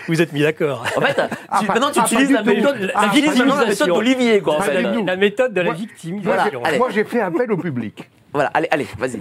Vous 0.07 0.21
êtes 0.21 0.33
mis 0.33 0.41
d'accord. 0.41 0.83
En 0.95 1.01
fait, 1.01 1.13
tu- 1.15 1.37
Ah, 1.49 1.61
maintenant 1.63 1.91
tu 1.91 1.99
ah, 2.01 2.05
utilises 2.05 2.27
pas 2.27 2.33
la 2.33 2.43
méthode, 2.43 2.91
La 2.93 3.07
victimisation. 3.07 3.87
d'Olivier, 3.87 4.41
quoi, 4.41 4.57
en 4.57 4.61
fait. 4.61 4.81
la, 4.81 5.15
méthode 5.15 5.53
de 5.53 5.61
la 5.61 5.71
victimisation. 5.71 6.63
Allez. 6.63 6.77
Moi, 6.77 6.89
j'ai 6.91 7.03
fait 7.03 7.21
appel 7.21 7.51
au 7.51 7.57
public. 7.57 8.07
Voilà, 8.33 8.49
allez, 8.53 8.67
allez, 8.69 8.87
vas-y. 8.97 9.19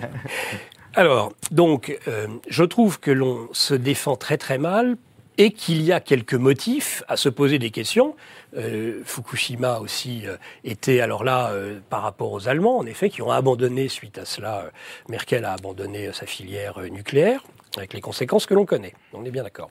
Alors, 0.94 1.32
donc, 1.52 1.96
euh, 2.08 2.26
je 2.48 2.64
trouve 2.64 2.98
que 2.98 3.10
l'on 3.10 3.48
se 3.52 3.74
défend 3.74 4.16
très 4.16 4.38
très 4.38 4.58
mal 4.58 4.96
et 5.40 5.52
qu'il 5.52 5.80
y 5.80 5.90
a 5.90 6.00
quelques 6.00 6.34
motifs 6.34 7.02
à 7.08 7.16
se 7.16 7.30
poser 7.30 7.58
des 7.58 7.70
questions. 7.70 8.14
Euh, 8.56 9.00
Fukushima 9.06 9.78
aussi 9.78 10.26
euh, 10.26 10.36
était, 10.64 11.00
alors 11.00 11.24
là, 11.24 11.50
euh, 11.52 11.78
par 11.88 12.02
rapport 12.02 12.32
aux 12.32 12.46
Allemands, 12.46 12.76
en 12.76 12.84
effet, 12.84 13.08
qui 13.08 13.22
ont 13.22 13.30
abandonné, 13.30 13.88
suite 13.88 14.18
à 14.18 14.26
cela, 14.26 14.70
Merkel 15.08 15.46
a 15.46 15.54
abandonné 15.54 16.12
sa 16.12 16.26
filière 16.26 16.80
nucléaire, 16.90 17.42
avec 17.78 17.94
les 17.94 18.02
conséquences 18.02 18.44
que 18.44 18.52
l'on 18.52 18.66
connaît. 18.66 18.92
On 19.14 19.24
est 19.24 19.30
bien 19.30 19.44
d'accord. 19.44 19.70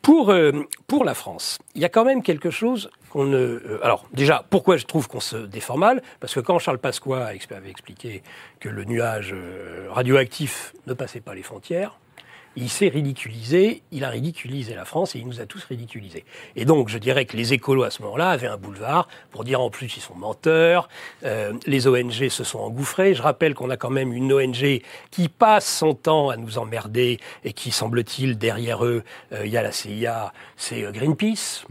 Pour, 0.00 0.32
pour 0.86 1.04
la 1.04 1.14
France, 1.14 1.58
il 1.74 1.82
y 1.82 1.84
a 1.84 1.90
quand 1.90 2.04
même 2.04 2.22
quelque 2.22 2.50
chose 2.50 2.88
euh, 3.16 3.78
alors, 3.82 4.06
déjà, 4.12 4.44
pourquoi 4.50 4.76
je 4.76 4.86
trouve 4.86 5.08
qu'on 5.08 5.20
se 5.20 5.36
défend 5.36 5.76
mal? 5.76 6.02
Parce 6.20 6.34
que 6.34 6.40
quand 6.40 6.58
Charles 6.58 6.78
Pasqua 6.78 7.26
avait 7.26 7.70
expliqué 7.70 8.22
que 8.60 8.68
le 8.68 8.84
nuage 8.84 9.32
euh, 9.32 9.88
radioactif 9.90 10.74
ne 10.86 10.94
passait 10.94 11.20
pas 11.20 11.34
les 11.34 11.42
frontières, 11.42 11.98
il 12.56 12.68
s'est 12.68 12.86
ridiculisé, 12.86 13.82
il 13.90 14.04
a 14.04 14.10
ridiculisé 14.10 14.76
la 14.76 14.84
France 14.84 15.16
et 15.16 15.18
il 15.18 15.26
nous 15.26 15.40
a 15.40 15.46
tous 15.46 15.64
ridiculisés. 15.64 16.24
Et 16.54 16.64
donc, 16.64 16.88
je 16.88 16.98
dirais 16.98 17.24
que 17.24 17.36
les 17.36 17.52
écolos 17.52 17.82
à 17.82 17.90
ce 17.90 18.00
moment-là 18.02 18.30
avaient 18.30 18.46
un 18.46 18.56
boulevard 18.56 19.08
pour 19.32 19.42
dire 19.42 19.60
en 19.60 19.70
plus 19.70 19.96
ils 19.96 20.00
sont 20.00 20.14
menteurs, 20.14 20.88
euh, 21.24 21.52
les 21.66 21.88
ONG 21.88 22.28
se 22.28 22.44
sont 22.44 22.60
engouffrés. 22.60 23.14
Je 23.14 23.22
rappelle 23.22 23.54
qu'on 23.54 23.70
a 23.70 23.76
quand 23.76 23.90
même 23.90 24.12
une 24.12 24.32
ONG 24.32 24.82
qui 25.10 25.28
passe 25.28 25.66
son 25.66 25.94
temps 25.94 26.28
à 26.28 26.36
nous 26.36 26.58
emmerder 26.58 27.18
et 27.42 27.52
qui, 27.52 27.72
semble-t-il, 27.72 28.38
derrière 28.38 28.84
eux, 28.84 29.02
il 29.32 29.50
y 29.50 29.56
a 29.56 29.62
la 29.62 29.72
CIA, 29.72 30.32
c'est 30.56 30.82
Greenpeace. 30.92 31.66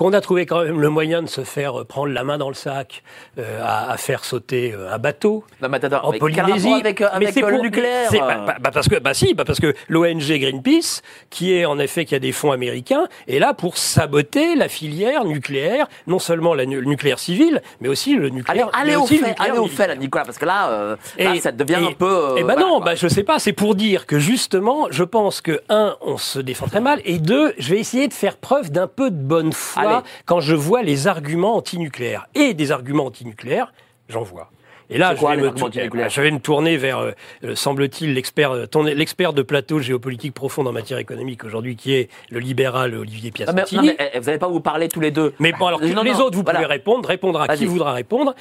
Qu'on 0.00 0.14
a 0.14 0.22
trouvé 0.22 0.46
quand 0.46 0.64
même 0.64 0.80
le 0.80 0.88
moyen 0.88 1.22
de 1.22 1.28
se 1.28 1.42
faire 1.42 1.80
euh, 1.80 1.84
prendre 1.84 2.10
la 2.10 2.24
main 2.24 2.38
dans 2.38 2.48
le 2.48 2.54
sac, 2.54 3.02
euh, 3.38 3.60
à, 3.62 3.90
à 3.90 3.96
faire 3.98 4.24
sauter 4.24 4.72
euh, 4.72 4.90
un 4.90 4.96
bateau 4.96 5.44
Non, 5.60 5.68
mais 5.68 5.84
attends, 5.84 6.02
en 6.06 6.12
mais 6.12 6.18
Polynésie. 6.18 6.72
avec, 6.72 7.02
euh, 7.02 7.08
Mais 7.18 7.26
avec 7.26 7.34
c'est 7.34 7.44
euh, 7.44 7.48
le 7.50 7.54
pour- 7.56 7.64
nucléaire 7.64 8.08
c'est- 8.10 8.18
bah, 8.18 8.42
bah, 8.46 8.56
bah, 8.58 8.70
parce 8.72 8.88
que 8.88 8.98
bah 8.98 9.12
si, 9.12 9.34
parce 9.34 9.60
que 9.60 9.74
l'ONG 9.90 10.22
Greenpeace, 10.38 11.02
qui 11.28 11.52
est 11.52 11.66
en 11.66 11.78
effet 11.78 12.06
qui 12.06 12.14
a 12.14 12.18
des 12.18 12.32
fonds 12.32 12.50
américains, 12.50 13.08
est 13.28 13.38
là 13.40 13.52
pour 13.52 13.76
saboter 13.76 14.54
la 14.54 14.68
filière 14.70 15.26
nucléaire, 15.26 15.86
non 16.06 16.18
seulement 16.18 16.54
la 16.54 16.64
le 16.64 16.80
nucléaire 16.80 17.18
civil, 17.18 17.60
mais 17.82 17.88
aussi 17.88 18.14
le 18.14 18.22
Allez, 18.24 18.30
nucléaire. 18.30 18.70
allez 18.72 18.90
mais 18.92 18.96
au 18.96 19.06
fait, 19.06 19.34
allez 19.38 19.58
au 19.58 19.66
fait, 19.66 19.86
là, 19.86 19.96
Nicolas, 19.96 20.24
parce 20.24 20.38
que 20.38 20.46
là, 20.46 20.70
euh, 20.70 20.96
là, 21.18 21.34
ça 21.42 21.52
devient 21.52 21.76
et- 21.78 21.88
un 21.88 21.92
peu. 21.92 22.36
Eh 22.38 22.42
ben 22.42 22.54
voilà, 22.54 22.60
non, 22.62 22.80
bah 22.80 22.94
je 22.94 23.06
sais 23.06 23.22
pas. 23.22 23.38
C'est 23.38 23.52
pour 23.52 23.74
dire 23.74 24.06
que 24.06 24.18
justement, 24.18 24.86
je 24.90 25.04
pense 25.04 25.42
que 25.42 25.60
un, 25.68 25.94
on 26.00 26.16
se 26.16 26.38
défend 26.38 26.68
très 26.68 26.80
mal, 26.80 27.02
et 27.04 27.18
deux, 27.18 27.52
je 27.58 27.74
vais 27.74 27.80
essayer 27.80 28.08
de 28.08 28.14
faire 28.14 28.38
preuve 28.38 28.70
d'un 28.70 28.86
peu 28.86 29.10
de 29.10 29.16
bonne 29.22 29.52
foi 29.52 29.82
Allez. 29.82 29.89
Quand 30.24 30.40
je 30.40 30.54
vois 30.54 30.82
les 30.82 31.06
arguments 31.06 31.56
antinucléaires 31.56 32.26
et 32.34 32.54
des 32.54 32.72
arguments 32.72 33.06
antinucléaires, 33.06 33.72
j'en 34.08 34.22
vois. 34.22 34.50
Et 34.92 34.98
là, 34.98 35.14
je 35.14 35.20
quoi, 35.20 35.36
vais, 35.36 35.42
me 35.42 36.08
je 36.08 36.20
vais 36.20 36.38
tourner 36.40 36.76
vers, 36.76 36.98
euh, 36.98 37.12
euh, 37.44 37.54
semble-t-il, 37.54 38.12
l'expert, 38.12 38.50
euh, 38.50 38.66
l'expert 38.92 39.32
de 39.32 39.42
plateau 39.42 39.78
géopolitique 39.78 40.34
profonde 40.34 40.66
en 40.66 40.72
matière 40.72 40.98
économique 40.98 41.44
aujourd'hui, 41.44 41.76
qui 41.76 41.94
est 41.94 42.08
le 42.28 42.40
libéral 42.40 42.96
Olivier 42.96 43.30
Non, 43.30 43.52
mais, 43.54 43.62
Piacentini. 43.62 43.86
non, 43.86 43.94
mais, 43.96 44.10
eh, 44.12 44.18
vous 44.18 44.26
n'allez 44.26 44.38
pas 44.38 44.48
vous 44.48 44.60
parler 44.60 44.88
tous 44.88 44.98
les 44.98 45.12
deux. 45.12 45.32
Mais 45.38 45.52
bon, 45.52 45.66
alors 45.66 45.80
Non, 45.80 46.02
les 46.02 46.14
autres, 46.14 46.36
vous 46.36 46.42
voilà. 46.42 46.58
pouvez 46.58 46.66
répondre, 46.72 47.08
répondre 47.08 47.40
à 47.40 47.56
qui 47.56 47.66
voudra 47.66 47.92
répondre. 47.92 48.34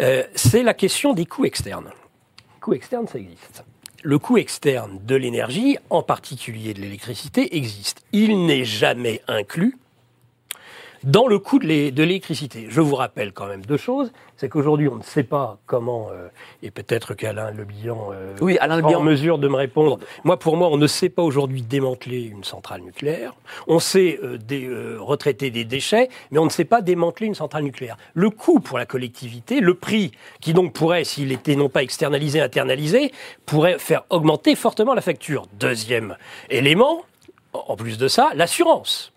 Euh, 0.00 0.22
c'est 0.34 0.62
la 0.62 0.72
question 0.72 1.12
des 1.12 1.26
coûts 1.26 1.44
externes. 1.44 1.90
Coûts 2.62 2.72
externes, 2.72 3.06
ça 3.06 3.18
existe. 3.18 3.62
Le 4.02 4.18
coût 4.18 4.38
externe 4.38 4.98
de 5.04 5.14
l'énergie, 5.14 5.76
en 5.90 6.02
particulier 6.02 6.72
de 6.72 6.80
l'électricité, 6.80 7.54
existe. 7.56 8.02
Il 8.12 8.46
n'est 8.46 8.64
jamais 8.64 9.20
inclus 9.28 9.76
dans 11.04 11.26
le 11.26 11.38
coût 11.38 11.58
de 11.58 11.66
l'é- 11.66 11.90
de 11.90 12.02
l'électricité. 12.02 12.66
Je 12.68 12.80
vous 12.80 12.94
rappelle 12.94 13.32
quand 13.32 13.46
même 13.46 13.64
deux 13.64 13.76
choses. 13.76 14.12
C'est 14.36 14.48
qu'aujourd'hui, 14.48 14.88
on 14.88 14.96
ne 14.96 15.02
sait 15.02 15.22
pas 15.22 15.58
comment, 15.66 16.08
euh, 16.12 16.28
et 16.62 16.70
peut-être 16.70 17.14
qu'Alain 17.14 17.50
Le 17.52 17.64
Bihan 17.64 18.08
euh, 18.12 18.34
Oui, 18.40 18.58
Alain 18.60 18.78
Le 18.78 18.84
en 18.84 19.00
mesure 19.02 19.38
de 19.38 19.46
me 19.48 19.56
répondre. 19.56 19.98
Moi, 20.24 20.38
pour 20.38 20.56
moi, 20.56 20.68
on 20.68 20.76
ne 20.78 20.86
sait 20.86 21.08
pas 21.08 21.22
aujourd'hui 21.22 21.62
démanteler 21.62 22.22
une 22.22 22.42
centrale 22.44 22.80
nucléaire. 22.82 23.34
On 23.68 23.78
sait 23.78 24.18
euh, 24.22 24.36
dé- 24.38 24.66
euh, 24.66 24.96
retraiter 25.00 25.50
des 25.50 25.64
déchets, 25.64 26.08
mais 26.30 26.38
on 26.38 26.44
ne 26.44 26.50
sait 26.50 26.64
pas 26.64 26.80
démanteler 26.82 27.26
une 27.28 27.34
centrale 27.36 27.62
nucléaire. 27.62 27.96
Le 28.14 28.30
coût 28.30 28.58
pour 28.60 28.78
la 28.78 28.86
collectivité, 28.86 29.60
le 29.60 29.74
prix, 29.74 30.10
qui 30.40 30.52
donc 30.54 30.72
pourrait, 30.72 31.04
s'il 31.04 31.30
était 31.30 31.54
non 31.56 31.68
pas 31.68 31.82
externalisé, 31.82 32.40
internalisé, 32.40 33.12
pourrait 33.46 33.78
faire 33.78 34.02
augmenter 34.10 34.56
fortement 34.56 34.94
la 34.94 35.02
facture. 35.02 35.46
Deuxième 35.58 36.16
élément, 36.50 37.02
en 37.52 37.64
en 37.68 37.76
plus 37.76 37.96
de 37.98 38.08
ça, 38.08 38.30
l'assurance. 38.34 39.12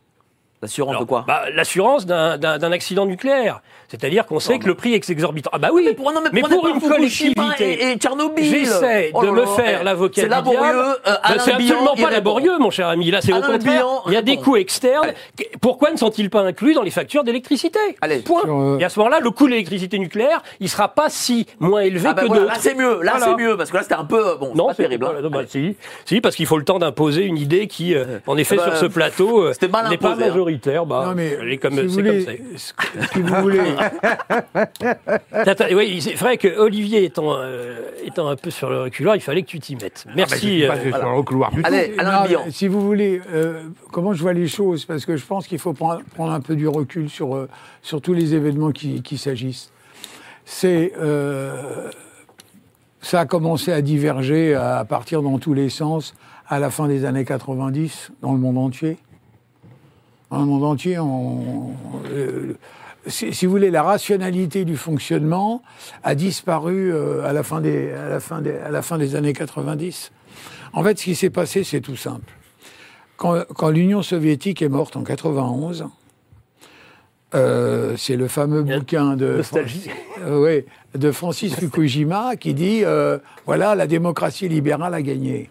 L'assurance 0.66 1.00
de 1.00 1.06
quoi? 1.06 1.24
bah, 1.28 1.44
L'assurance 1.54 2.06
d'un 2.06 2.72
accident 2.72 3.06
nucléaire. 3.06 3.62
C'est-à-dire 4.00 4.26
qu'on 4.26 4.40
sait 4.40 4.60
que 4.60 4.68
le 4.68 4.76
prix 4.76 4.94
est 4.94 5.10
exorbitant. 5.10 5.50
Ah 5.54 5.58
bah 5.60 5.70
oui, 5.74 5.84
Mais 5.86 5.94
pour, 5.94 6.12
non, 6.12 6.22
mais 6.32 6.42
pour 6.42 6.68
une 6.68 6.80
collectivité, 6.82 7.64
Et, 7.84 7.92
et 7.92 7.96
Tchernobyl. 7.98 8.44
J'essaie 8.46 9.12
Oh 9.14 9.24
de 9.26 9.30
me 9.32 9.46
faire 9.46 9.80
eh, 9.82 9.84
l'avocat 9.84 10.22
C'est 10.22 10.22
du 10.24 10.28
diable. 10.30 10.50
laborieux. 10.50 10.96
euh, 11.08 11.16
Alain 11.24 11.40
c'est 11.44 11.52
absolument 11.54 11.96
pas 11.96 12.10
laborieux, 12.12 12.58
mon 12.60 12.70
cher 12.72 12.88
ami. 12.88 13.12
Là, 13.12 13.22
c'est 13.22 13.34
au 13.34 13.42
contraire. 13.42 13.86
Il 14.08 14.14
y 14.14 14.18
a 14.18 14.22
des 14.22 14.38
coûts 14.38 14.56
externes. 14.58 15.14
Pourquoi 15.62 15.92
ne 15.92 15.98
sont-ils 15.98 16.30
pas 16.30 16.42
inclus 16.42 16.74
dans 16.74 16.82
les 16.84 16.92
factures 16.92 17.24
d'électricité? 17.24 17.80
Allez. 18.02 18.20
Point. 18.20 18.42
Sur, 18.44 18.56
euh, 18.56 18.78
Et 18.80 18.84
à 18.84 18.90
ce 18.90 19.00
moment-là, 19.00 19.20
le 19.20 19.32
coût 19.32 19.46
de 19.46 19.52
l'électricité 19.52 19.98
nucléaire, 20.00 20.42
il 20.60 20.70
sera 20.70 20.90
pas 20.90 21.10
si 21.10 21.46
moins 21.60 21.82
élevé 21.82 22.08
Ah 22.10 22.14
bah 22.14 22.22
que 22.24 22.28
voilà, 22.28 22.42
d'autres. 22.44 22.54
là 22.54 22.60
c'est 22.60 22.76
mieux, 22.76 23.02
là 23.02 23.14
Voilà. 23.18 23.26
c'est 23.38 23.44
mieux, 23.44 23.58
parce 23.58 23.72
que 23.72 23.78
là 23.78 23.84
c'était 23.84 23.96
un 23.96 24.06
peu, 24.06 24.36
bon, 24.40 24.50
c'est 24.52 24.58
Non, 24.58 24.68
pas 24.68 24.74
c'est 24.76 24.84
terrible. 24.84 25.06
hein. 25.06 25.30
bah, 25.32 25.42
si, 25.48 25.76
si, 26.06 26.22
parce 26.22 26.36
qu'il 26.36 26.46
faut 26.46 26.58
le 26.58 26.64
temps 26.66 26.80
d'imposer 26.80 27.24
une 27.24 27.38
idée 27.38 27.68
qui, 27.68 27.96
euh, 27.96 28.20
en 28.28 28.38
effet, 28.38 28.58
sur 28.58 28.76
ce 28.78 28.86
plateau, 28.86 29.44
euh, 29.44 29.54
n'est 29.62 29.68
pas 29.98 30.12
hein. 30.12 30.16
majoritaire. 30.16 30.86
Bah, 30.86 31.06
Non, 31.08 31.14
mais 31.16 31.38
elle 31.42 31.52
est 31.54 31.58
comme, 31.58 31.74
si 31.76 31.82
vous 31.82 31.90
c'est 31.90 32.02
voulez, 32.02 32.26
comme 32.26 32.36
c'est. 32.54 32.58
ce 32.60 32.74
que- 32.74 33.14
si 33.14 33.22
vous 33.22 33.36
voulez, 33.42 33.60
oui, 35.76 36.02
c'est 36.02 36.14
vrai 36.16 36.38
que 36.38 36.48
Olivier 36.58 37.04
étant, 37.04 37.36
euh, 37.36 37.90
étant 38.04 38.28
un 38.28 38.36
peu 38.36 38.50
sur 38.50 38.70
le 38.70 38.82
reculoir, 38.84 39.16
il 39.16 39.22
fallait 39.22 39.44
que 39.44 39.48
tu 39.48 39.60
t'y 39.60 39.76
mettes. 39.76 40.06
Merci. 40.16 40.62
Je 40.62 40.66
euh, 40.66 40.82
suis 40.82 40.92
pas 40.92 41.00
sur 41.00 41.16
le 41.16 41.24
couloir 41.24 41.52
du 41.52 41.62
tout. 41.62 41.68
Allez, 41.68 41.94
Alain 41.98 42.28
Non, 42.28 42.40
si 42.50 42.68
vous 42.68 42.82
voulez, 42.82 43.22
euh, 43.32 43.64
comment 43.92 44.14
je 44.14 44.22
vois 44.22 44.34
les 44.34 44.48
choses, 44.48 44.86
parce 44.86 45.06
que 45.06 45.18
je 45.18 45.26
pense 45.26 45.48
qu'il 45.48 45.60
faut 45.60 45.74
prendre, 45.74 46.02
prendre 46.14 46.32
un 46.32 46.42
peu 46.42 46.56
du 46.56 46.68
recul 46.68 47.10
sur, 47.10 47.36
euh, 47.36 47.50
sur 47.82 48.02
tous 48.02 48.14
les 48.14 48.34
événements 48.34 48.72
qui, 48.72 49.02
qui 49.02 49.18
s'agissent. 49.18 49.72
C'est, 50.46 50.94
euh, 51.00 51.90
ça 53.02 53.22
a 53.22 53.26
commencé 53.26 53.72
à 53.72 53.82
diverger, 53.82 54.54
à 54.54 54.86
partir 54.86 55.22
dans 55.22 55.40
tous 55.40 55.54
les 55.54 55.70
sens, 55.70 56.16
à 56.48 56.60
la 56.60 56.70
fin 56.70 56.88
des 56.88 57.06
années 57.06 57.26
90, 57.26 58.12
dans 58.22 58.34
le 58.34 58.40
monde 58.40 58.58
entier. 58.58 58.98
Dans 60.30 60.40
le 60.40 60.46
monde 60.46 60.64
entier, 60.64 61.00
on, 61.00 61.72
euh, 62.12 62.58
si, 63.08 63.34
si 63.34 63.46
vous 63.46 63.52
voulez, 63.52 63.72
la 63.72 63.84
rationalité 63.84 64.66
du 64.66 64.78
fonctionnement 64.78 65.62
a 66.04 66.16
disparu 66.16 66.94
euh, 66.94 67.24
à, 67.24 67.34
la 67.34 67.44
fin 67.44 67.62
des, 67.62 67.92
à, 67.92 68.10
la 68.10 68.20
fin 68.20 68.42
des, 68.42 68.56
à 68.58 68.70
la 68.70 68.82
fin 68.82 68.98
des 68.98 69.16
années 69.16 69.34
90. 69.34 70.12
En 70.74 70.84
fait, 70.84 71.00
ce 71.00 71.04
qui 71.06 71.16
s'est 71.16 71.30
passé, 71.30 71.64
c'est 71.64 71.82
tout 71.82 71.96
simple. 71.96 72.32
Quand, 73.18 73.44
quand 73.56 73.70
l'Union 73.70 74.02
soviétique 74.02 74.62
est 74.62 74.70
morte 74.70 74.98
en 74.98 75.04
91, 75.04 75.86
euh, 77.36 77.96
c'est 77.98 78.16
le 78.16 78.28
fameux 78.28 78.64
bouquin 78.64 79.16
de, 79.16 79.42
euh, 80.22 80.40
ouais, 80.40 80.66
de 80.94 81.12
Francis 81.12 81.54
Fukujima 81.60 82.36
qui 82.38 82.54
dit 82.54 82.82
euh, 82.84 83.18
voilà, 83.46 83.76
la 83.76 83.88
démocratie 83.88 84.48
libérale 84.48 84.94
a 84.94 85.02
gagné. 85.02 85.50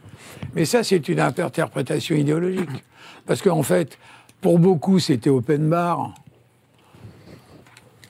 Mais 0.55 0.65
ça, 0.65 0.83
c'est 0.83 1.09
une 1.09 1.21
interprétation 1.21 2.15
idéologique. 2.15 2.85
Parce 3.27 3.43
qu'en 3.43 3.63
fait, 3.63 3.99
pour 4.41 4.59
beaucoup, 4.59 4.99
c'était 4.99 5.31
open 5.31 5.69
bar. 5.69 6.15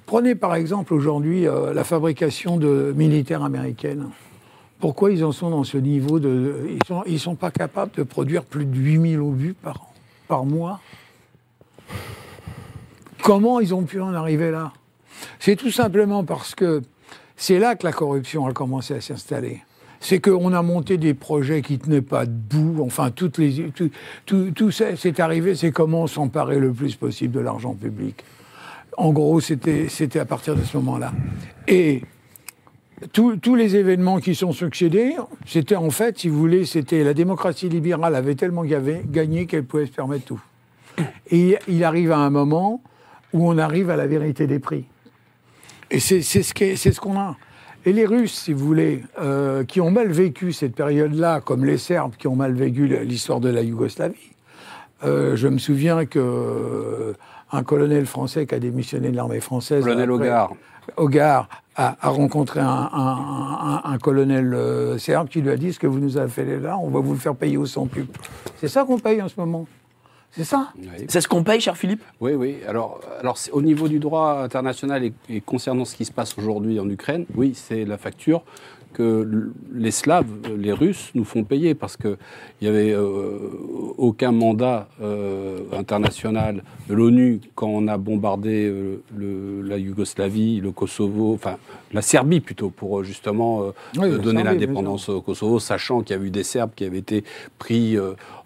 Prenez 0.07 0.35
par 0.35 0.55
exemple 0.55 0.93
aujourd'hui 0.93 1.47
euh, 1.47 1.73
la 1.73 1.85
fabrication 1.85 2.57
de 2.57 2.93
militaires 2.97 3.43
américaines. 3.43 4.11
Pourquoi 4.79 5.11
ils 5.11 5.25
en 5.25 5.33
sont 5.33 5.51
dans 5.51 5.65
ce 5.65 5.79
niveau. 5.79 6.19
Ils 6.19 7.13
ne 7.13 7.19
sont, 7.19 7.37
pas 7.37 7.51
capables 7.51 7.93
de 7.97 8.03
produire 8.03 8.45
plus 8.45 8.67
de 8.67 8.77
8000 8.77 9.19
obus 9.19 9.55
par, 10.29 10.45
mois? 10.45 10.81
Comment 13.23 13.61
ils 13.61 13.75
ont 13.75 13.85
pu 13.85 14.01
en 14.01 14.13
arriver 14.13 14.51
là? 14.51 14.73
C'est 15.39 15.57
tout 15.57 15.71
simplement 15.71 16.25
parce 16.25 16.55
que 16.55 16.83
c'est 17.37 17.59
là 17.59 17.77
que 17.77 17.87
la 17.87 17.93
corruption 17.93 18.47
a 18.47 18.53
commencé 18.53 18.95
à 18.95 19.01
s'installer. 19.01 19.63
C'est 20.01 20.21
qu'on 20.21 20.53
a 20.53 20.61
monté 20.61 20.99
des 20.99 21.15
projets 21.15 21.63
qui 21.63 21.79
tenaient 21.79 22.03
pas 22.03 22.27
debout. 22.27 22.85
Enfin, 22.85 23.11
tout, 23.11 23.31
tout, 24.27 24.51
tout 24.51 24.71
ça, 24.71 24.97
c'est 24.97 25.19
arrivé. 25.19 25.55
C'est 25.55 25.73
comment 25.73 26.07
s'emparer 26.07 26.59
le 26.59 26.73
plus 26.73 26.95
possible 26.95 27.33
de 27.33 27.41
l'argent 27.41 27.73
public. 27.73 28.23
En 28.97 29.13
gros, 29.13 29.41
c'était 29.41 30.19
à 30.19 30.25
partir 30.25 30.57
de 30.57 30.63
ce 30.63 30.77
moment-là. 30.77 31.13
Et 31.69 32.03
tous 33.13 33.55
les 33.55 33.77
événements 33.77 34.21
qui 34.21 34.35
sont 34.35 34.53
succédés, 34.53 35.15
c'était 35.47 35.77
en 35.77 35.91
fait, 35.91 36.19
si 36.19 36.29
vous 36.29 36.39
voulez, 36.39 36.65
c'était 36.65 37.05
la 37.05 37.15
démocratie 37.15 37.69
libérale 37.69 38.15
avait 38.15 38.35
tellement 38.35 38.65
gagné 38.65 39.47
qu'elle 39.47 39.65
pouvait 39.65 39.87
se 39.87 39.93
permettre 39.93 40.25
tout. 40.25 40.43
Et 41.31 41.59
il 41.69 41.85
arrive 41.85 42.13
à 42.13 42.19
un 42.19 42.31
moment 42.31 42.83
où 43.33 43.49
on 43.49 43.59
arrive 43.59 43.91
à 43.91 43.97
la 43.97 44.07
vérité 44.07 44.47
des 44.47 44.61
prix. 44.61 44.85
Et 45.91 46.01
c'est 46.01 46.23
ce 46.23 47.01
qu'on 47.01 47.19
a. 47.19 47.37
Et 47.87 47.93
les 47.93 48.07
Russes, 48.07 48.33
si 48.33 48.53
vous 48.55 48.65
voulez, 48.65 49.03
euh, 49.21 49.65
qui 49.65 49.81
ont 49.81 49.91
mal 49.91 50.11
vécu 50.11 50.53
cette 50.53 50.75
période-là, 50.75 51.43
comme 51.43 51.67
les 51.67 51.77
Serbes 51.77 52.15
qui 52.17 52.27
ont 52.27 52.37
mal 52.37 52.55
vécu 52.55 52.87
l'histoire 53.05 53.41
de 53.41 53.51
la 53.51 53.61
Yougoslavie, 53.61 54.15
euh, 55.05 55.37
je 55.37 55.49
me 55.49 55.59
souviens 55.59 56.07
que 56.07 57.15
un 57.55 57.63
colonel 57.63 58.07
français 58.07 58.47
qui 58.47 58.55
a 58.55 58.59
démissionné 58.59 59.11
de 59.11 59.17
l'armée 59.17 59.41
française, 59.41 59.85
Colonel 59.85 60.11
Hogar. 60.11 60.51
Hogar 60.97 61.49
a, 61.77 61.97
a 62.01 62.09
rencontré 62.11 62.61
un, 62.61 62.67
un- 62.67 62.91
un- 62.93 63.91
un 63.93 63.99
colonel 63.99 64.53
euh, 64.55 64.99
serbe 64.99 65.29
qui 65.29 65.41
lui 65.41 65.51
a 65.51 65.57
dit 65.57 65.73
ce 65.73 65.79
que 65.79 65.87
vous 65.87 65.99
nous 65.99 66.19
avez 66.19 66.29
fait 66.31 66.59
là, 66.61 66.77
on 66.79 66.89
va 66.91 67.01
vous 67.01 67.13
le 67.15 67.19
faire 67.19 67.35
payer 67.35 67.57
au 67.57 67.67
centuple. 67.67 68.19
C'est 68.61 68.69
ça 68.69 68.85
qu'on 68.85 68.99
paye 68.99 69.23
en 69.23 69.29
ce 69.29 69.35
moment. 69.39 69.67
C'est 70.31 70.45
ça. 70.45 70.71
Oui. 70.77 70.89
C'est 71.09 71.21
ce 71.21 71.29
qu'on 71.29 71.45
paye, 71.45 71.61
cher 71.61 71.77
Philippe? 71.77 72.03
Oui, 72.21 72.33
oui. 72.35 72.57
Alors, 72.69 73.01
alors 73.21 73.39
c'est- 73.39 73.53
au 73.53 73.63
niveau 73.63 73.87
du 73.89 73.99
droit 74.01 74.41
international 74.43 75.05
et, 75.05 75.13
et 75.31 75.41
concernant 75.41 75.85
ce 75.85 75.95
qui 75.95 76.05
se 76.05 76.13
passe 76.13 76.37
aujourd'hui 76.37 76.79
en 76.81 76.89
Ukraine, 76.91 77.25
oui, 77.37 77.53
c'est 77.55 77.85
la 77.85 77.97
facture 77.99 78.43
que 78.95 79.51
les 79.75 79.91
Slaves, 79.91 80.25
euh, 80.49 80.57
les 80.57 80.73
Russes, 80.73 81.11
nous 81.15 81.25
font 81.25 81.45
payer 81.45 81.75
parce 81.75 81.97
qu'il 81.99 82.17
n'y 82.63 82.69
avait 82.69 82.93
euh, 82.93 83.39
aucun 83.99 84.33
mandat 84.33 84.89
euh, 85.03 85.59
international 85.73 86.63
de 86.89 86.95
l'ONU 86.95 87.41
quand 87.55 87.67
on 87.69 87.87
a 87.89 87.99
bombardé 87.99 88.65
euh, 88.67 89.03
le- 89.17 89.61
la 89.63 89.77
Yougoslavie, 89.77 90.61
le 90.61 90.71
Kosovo, 90.71 91.35
enfin 91.35 91.57
la 91.93 92.01
Serbie 92.03 92.41
plutôt, 92.41 92.71
pour 92.71 93.05
justement 93.05 93.67
Oui, 93.97 94.11
donner 94.19 94.43
l'indépendance 94.43 95.09
au 95.09 95.21
Kosovo, 95.21 95.61
sachant 95.61 96.01
qu'il 96.01 96.17
y 96.17 96.19
a 96.19 96.23
eu 96.23 96.31
des 96.31 96.43
Serbes 96.43 96.71
qui 96.75 96.85
avaient 96.85 96.99
été 96.99 97.23
pris 97.59 97.97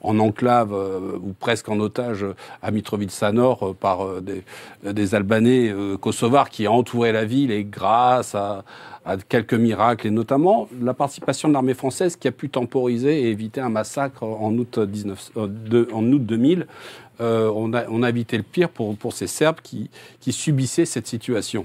en 0.03 0.18
enclave 0.18 0.72
ou 0.72 1.32
presque 1.38 1.68
en 1.70 1.80
otage 1.80 2.26
à 2.62 2.70
Mitrovica 2.70 3.32
Nord 3.32 3.74
par 3.80 4.20
des, 4.20 4.42
des 4.84 5.14
Albanais 5.14 5.72
kosovars 5.99 6.51
qui 6.51 6.68
entouraient 6.68 7.12
la 7.12 7.24
ville 7.24 7.51
et 7.51 7.64
grâce 7.64 8.34
à, 8.34 8.64
à 9.09 9.16
quelques 9.16 9.54
miracles 9.54 10.06
et 10.06 10.11
notamment 10.11 10.68
la 10.82 10.92
participation 10.92 11.48
de 11.48 11.54
l'armée 11.54 11.72
française 11.72 12.14
qui 12.14 12.28
a 12.28 12.32
pu 12.32 12.50
temporiser 12.50 13.22
et 13.22 13.30
éviter 13.30 13.61
un 13.61 13.70
massacre 13.70 14.22
en 14.22 14.52
août, 14.59 14.78
19, 14.78 15.32
euh, 15.38 15.86
en 15.92 16.04
août 16.12 16.24
2000. 16.24 16.66
euh, 17.20 17.50
on, 17.54 17.72
a, 17.72 17.88
on 17.88 18.02
a 18.02 18.11
évité 18.11 18.36
le 18.36 18.42
pire 18.42 18.68
pour, 18.68 18.94
pour 18.96 19.14
ces 19.14 19.26
Serbes 19.26 19.61
qui, 19.62 19.90
qui 20.20 20.32
subissaient 20.32 20.84
cette 20.84 21.06
situation. 21.06 21.64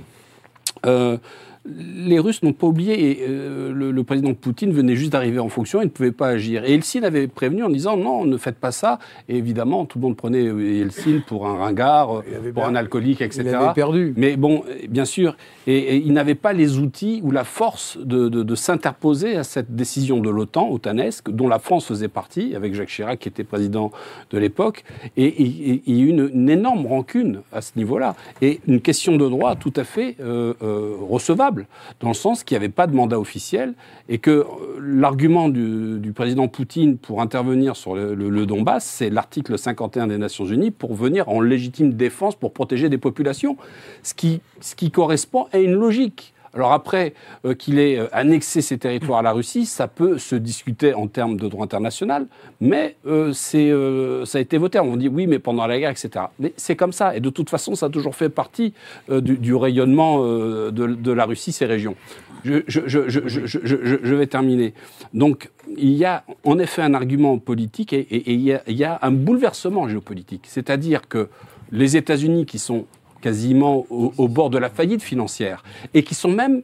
Euh, 0.86 1.18
les 1.66 2.20
Russes 2.20 2.44
n'ont 2.44 2.52
pas 2.54 2.68
oublié, 2.68 3.22
et 3.22 3.26
euh, 3.28 3.72
le, 3.74 3.92
le 3.92 4.04
président 4.04 4.34
Poutine 4.34 4.74
venait 4.74 4.96
juste 4.98 5.14
d'arriver 5.14 5.40
en 5.40 5.48
fonction, 5.48 5.82
il 5.82 5.86
ne 5.86 5.90
pouvait 5.90 6.12
pas 6.12 6.28
agir. 6.28 6.66
Et 6.66 6.74
Eltsine 6.74 7.06
avait 7.06 7.28
prévenu 7.28 7.64
en 7.64 7.70
disant 7.70 7.96
non, 7.96 8.26
ne 8.26 8.36
faites 8.38 8.58
pas 8.58 8.72
ça. 8.72 9.00
Et 9.30 9.38
évidemment, 9.38 9.86
tout 9.86 9.98
le 9.98 10.04
monde 10.04 10.18
prenait 10.18 10.44
Eltsine 10.44 11.22
pour 11.26 11.48
un 11.48 11.56
ringard, 11.56 12.22
pour 12.54 12.66
un 12.66 12.76
alcoolique, 12.76 13.22
etc. 13.22 13.44
Il 13.46 13.56
avait 13.56 13.74
perdu. 13.74 14.14
Mais 14.18 14.36
bon, 14.36 14.64
euh, 14.68 14.88
bien 14.90 15.06
sûr, 15.06 15.38
et, 15.68 15.78
et 15.78 15.96
il 15.98 16.12
n'avait 16.12 16.36
pas 16.36 16.52
les 16.52 16.80
outils 16.80 17.22
ou 17.24 17.32
la 17.32 17.46
force 17.46 17.98
de, 17.98 18.28
de- 18.28 18.44
de 18.44 18.56
s'interposer 18.56 19.38
à 19.38 19.44
cette 19.44 19.74
décision 19.76 20.20
de 20.20 20.30
l'OTAN, 20.30 20.70
otanesque, 20.70 21.30
dont 21.32 21.48
la 21.48 21.60
France 21.60 21.86
faisait 21.86 22.10
partie, 22.10 22.56
avec 22.56 22.74
Jacques 22.74 22.90
Chirac 22.90 23.20
qui 23.20 23.30
était 23.30 23.46
président 23.46 23.92
de 24.32 24.38
l'époque, 24.38 24.84
et, 25.16 25.24
et- 25.26 25.72
et 25.72 25.82
il 25.86 25.96
y 25.98 26.02
a 26.02 26.04
eu 26.04 26.08
une, 26.10 26.30
une 26.34 26.50
énorme 26.50 26.86
rancune 26.88 27.40
à 27.54 27.62
ce 27.62 27.72
niveau-là, 27.78 28.16
et 28.42 28.60
une 28.68 28.82
question 28.82 29.16
de 29.16 29.30
droit 29.30 29.56
tout 29.56 29.72
à 29.78 29.86
fait 29.86 30.18
euh, 30.20 30.54
euh, 30.62 30.96
recevable, 31.10 31.53
dans 32.00 32.10
le 32.10 32.14
sens 32.14 32.44
qu'il 32.44 32.56
n'y 32.56 32.64
avait 32.64 32.74
pas 32.74 32.88
de 32.88 32.96
mandat 32.96 33.20
officiel, 33.20 33.74
et 34.10 34.18
que 34.18 34.32
euh, 34.32 34.46
l'argument 34.82 35.50
du, 35.50 36.12
président 36.16 36.48
Poutine 36.48 36.98
pour 36.98 37.22
intervenir 37.22 37.76
sur 37.76 37.96
le, 37.96 38.46
Donbass, 38.46 38.86
c'est 38.86 39.10
l'article 39.10 39.58
51 39.58 40.08
des 40.08 40.18
Nations 40.18 40.46
Unies 40.46 40.72
pour 40.72 40.94
venir 40.94 41.30
en 41.30 41.42
légitime 41.42 41.94
défense 41.94 42.36
pour 42.36 42.54
protéger 42.54 42.90
des 42.90 42.98
populations, 42.98 43.58
ce 44.04 44.14
qui 44.14 44.92
correspond 44.92 45.48
à 45.52 45.60
une 45.60 45.74
logique. 45.74 46.33
Alors 46.54 46.72
après 46.72 47.14
euh, 47.46 47.56
qu'il 47.56 47.80
ait 47.80 47.98
euh, 47.98 48.08
annexé 48.12 48.62
ces 48.62 48.78
territoires 48.78 49.20
à 49.20 49.22
la 49.24 49.32
Russie, 49.32 49.66
ça 49.66 49.88
peut 49.88 50.18
se 50.18 50.36
discuter 50.36 50.94
en 50.94 51.08
termes 51.08 51.38
de 51.38 51.48
droit 51.48 51.64
international, 51.64 52.28
mais 52.62 52.96
euh, 53.08 53.34
ça 53.34 54.38
a 54.38 54.42
été 54.42 54.58
voté. 54.58 54.80
On 54.80 54.96
dit 54.96 55.08
oui, 55.08 55.26
mais 55.26 55.40
pendant 55.40 55.66
la 55.66 55.80
guerre, 55.80 55.92
etc. 55.92 56.26
Mais 56.40 56.54
c'est 56.56 56.76
comme 56.76 56.94
ça, 56.94 57.16
et 57.16 57.20
de 57.20 57.30
toute 57.30 57.50
façon, 57.50 57.76
ça 57.76 57.88
a 57.88 57.90
toujours 57.90 58.16
fait 58.16 58.30
partie 58.30 58.74
du, 59.10 59.56
rayonnement 59.56 60.24
de, 60.24 61.12
la 61.12 61.26
Russie, 61.26 61.52
ces 61.52 61.66
régions. 61.66 61.96
Je, 62.44 64.16
vais 64.16 64.28
terminer. 64.28 64.74
Donc, 65.14 65.50
il 65.78 65.94
y 65.94 66.06
a 66.06 66.24
en 66.44 66.60
effet 66.60 66.82
un 66.82 66.94
argument 66.94 67.38
politique 67.40 67.94
et, 67.94 68.32
il 68.32 68.42
y 68.42 68.84
a 68.84 69.00
un 69.02 69.12
bouleversement 69.12 69.88
géopolitique. 69.88 70.46
C'est-à-dire 70.48 71.08
que 71.08 71.30
les 71.72 71.98
États-Unis, 71.98 72.46
qui 72.46 72.60
sont 72.60 72.86
quasiment 73.24 73.86
au, 73.90 74.14
au 74.18 74.28
bord 74.28 74.50
de 74.50 74.58
la 74.60 74.70
faillite 74.70 75.02
financière 75.02 75.64
et 75.94 76.04
qui 76.04 76.14
sont 76.14 76.30
même 76.32 76.62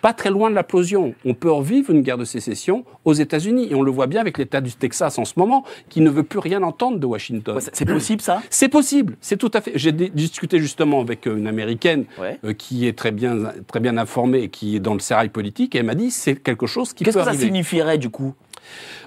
pas 0.00 0.12
très 0.12 0.28
loin 0.30 0.50
de 0.50 0.54
l'implosion. 0.54 1.14
On 1.24 1.32
peut 1.32 1.50
revivre 1.50 1.90
une 1.90 2.02
guerre 2.02 2.18
de 2.18 2.26
sécession 2.26 2.84
aux 3.06 3.14
États-Unis. 3.14 3.68
Et 3.70 3.74
on 3.74 3.80
le 3.80 3.90
voit 3.90 4.06
bien 4.06 4.20
avec 4.20 4.36
l'État 4.36 4.60
du 4.60 4.72
Texas 4.72 5.18
en 5.18 5.24
ce 5.24 5.32
moment, 5.36 5.64
qui 5.88 6.02
ne 6.02 6.10
veut 6.10 6.24
plus 6.24 6.40
rien 6.40 6.62
entendre 6.62 6.98
de 6.98 7.06
Washington. 7.06 7.56
Ouais, 7.56 7.62
c'est- 7.72 7.86
possible, 7.86 8.20
ça? 8.20 8.42
C'est 8.50 8.68
possible, 8.68 9.16
c'est 9.22 9.38
tout 9.38 9.50
à 9.54 9.62
fait. 9.62 9.72
J'ai 9.76 9.92
discuté 9.92 10.58
justement 10.58 11.00
avec 11.00 11.26
euh, 11.26 11.38
une 11.38 11.46
américaine 11.46 12.04
Ouais. 12.20 12.38
euh, 12.44 12.52
qui 12.52 12.86
est 12.86 12.92
très 12.98 13.12
bien, 13.12 13.34
très 13.66 13.80
bien 13.80 13.96
informée 13.96 14.40
et 14.42 14.48
qui 14.50 14.76
est 14.76 14.80
dans 14.80 14.92
le 14.92 15.00
sérail 15.00 15.30
politique, 15.30 15.74
et 15.74 15.78
elle 15.78 15.86
m'a 15.86 15.94
dit 15.94 16.10
c'est 16.10 16.36
quelque 16.36 16.66
chose 16.66 16.92
qui 16.92 17.02
Qu'est-ce 17.04 17.18
peut 17.18 17.24
que 17.24 17.32
ça 17.32 17.38
signifierait, 17.38 17.96
du 17.96 18.10
coup? 18.10 18.34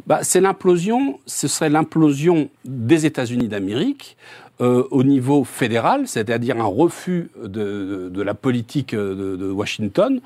Bah, 0.08 0.20
c'est 0.24 0.42
l'implosion, 0.42 1.20
ce 1.28 1.48
serait 1.48 1.70
l'implosion 1.70 2.50
des 2.66 3.06
États-Unis 3.06 3.48
d'Amérique 3.50 4.18
euh, 4.62 4.84
au 4.92 5.04
niveau 5.04 5.44
fédéral, 5.44 6.08
c'est-à-dire 6.08 6.58
un 6.60 6.66
refus 6.66 7.30
de, 7.44 8.10
de 8.12 8.22
la 8.22 8.34
politique 8.34 8.96
de, 8.96 9.36
de 9.36 9.52
Washington 9.52 10.20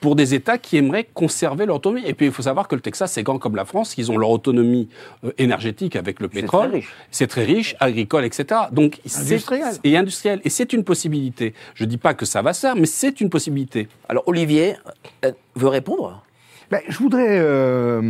pour 0.00 0.14
des 0.14 0.32
États 0.34 0.58
qui 0.58 0.76
aimeraient 0.76 1.08
conserver 1.12 1.66
leur 1.66 1.76
autonomie. 1.76 2.06
Et 2.06 2.14
puis 2.14 2.26
il 2.26 2.32
faut 2.32 2.42
savoir 2.42 2.68
que 2.68 2.76
le 2.76 2.80
Texas, 2.80 3.10
c'est 3.12 3.24
grand 3.24 3.38
comme 3.38 3.56
la 3.56 3.64
France, 3.64 3.94
ils 3.98 4.12
ont 4.12 4.16
leur 4.18 4.30
autonomie 4.30 4.88
euh, 5.24 5.32
énergétique 5.38 5.96
avec 5.96 6.20
le 6.20 6.28
C'est 6.32 6.42
pétrole. 6.42 6.68
très 6.68 6.76
riche. 6.78 6.94
C'est 7.10 7.26
très 7.26 7.44
riche, 7.44 7.74
agricole, 7.80 8.24
etc. 8.24 8.60
Donc 8.70 9.00
c'est- 9.06 9.32
Industriel. 9.32 9.74
Et 9.82 9.96
industriel. 9.96 10.40
Et 10.44 10.50
c'est 10.50 10.72
une 10.72 10.84
possibilité. 10.84 11.52
Je 11.74 11.84
ne 11.84 11.88
dis 11.88 11.96
pas 11.98 12.14
que 12.14 12.26
ça 12.26 12.42
va 12.42 12.52
se 12.52 12.60
faire, 12.60 12.76
mais 12.76 12.86
c'est 12.86 13.20
une 13.20 13.30
possibilité. 13.30 13.88
Alors, 14.08 14.22
Olivier 14.26 14.76
euh, 15.24 15.32
veut 15.56 15.68
répondre? 15.68 16.22
Ben, 16.70 16.80
je 16.86 16.98
voudrais 16.98 17.38
euh, 17.40 18.02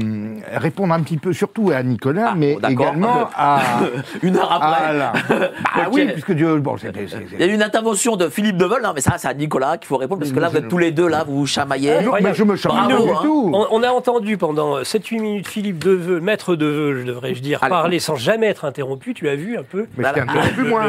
répondre 0.54 0.92
un 0.92 1.00
petit 1.02 1.16
peu, 1.16 1.32
surtout 1.32 1.70
à 1.70 1.80
Nicolas, 1.84 2.30
Ah, 2.30 2.34
mais 2.36 2.56
bon, 2.60 2.68
également 2.68 3.30
à. 3.36 3.60
Une 4.22 4.36
heure 4.36 4.50
après. 4.50 4.84
à 4.84 4.92
la- 4.92 5.12
Bah 5.76 5.88
oui, 5.92 6.06
puisque 6.12 6.32
Dieu. 6.32 6.56
Bon, 6.58 6.74
Il 6.76 7.40
y 7.40 7.42
a 7.44 7.46
eu 7.46 7.54
une 7.54 7.62
intervention 7.62 8.16
de 8.16 8.28
Philippe 8.28 8.56
Deveul, 8.56 8.82
non 8.82 8.90
mais 8.94 9.00
ça 9.00 9.12
c'est 9.16 9.28
à 9.28 9.34
Nicolas 9.34 9.78
qu'il 9.78 9.86
faut 9.86 9.96
répondre, 9.96 10.20
parce 10.20 10.32
que 10.32 10.40
là 10.40 10.48
vous 10.48 10.56
êtes 10.56 10.66
tous 10.68 10.78
les 10.78 10.90
deux 10.90 11.06
là, 11.06 11.22
vous 11.24 11.36
vous 11.38 11.46
chamaillez. 11.46 12.00
Non, 12.02 12.12
mais 12.20 12.34
je 12.34 12.42
me 12.42 12.56
chante 12.56 12.72
Bravo, 12.72 13.10
hein. 13.12 13.20
tout. 13.22 13.50
On, 13.54 13.66
on 13.70 13.82
a 13.84 13.90
entendu 13.90 14.36
pendant 14.36 14.80
7-8 14.80 15.20
minutes 15.20 15.46
Philippe 15.46 15.78
Deveux, 15.84 16.18
maître 16.20 16.56
Deveux, 16.56 17.04
devrais-je 17.04 17.40
dire, 17.40 17.60
Allez. 17.62 17.70
parler 17.70 17.98
sans 18.00 18.16
jamais 18.16 18.48
être 18.48 18.64
interrompu. 18.64 19.14
Tu 19.14 19.24
l'as 19.24 19.36
vu 19.36 19.56
un 19.56 19.62
peu? 19.62 19.86
Mais 19.96 20.04
je 20.08 20.14
t'ai 20.14 20.20
interrompu, 20.20 20.62
moi. 20.64 20.82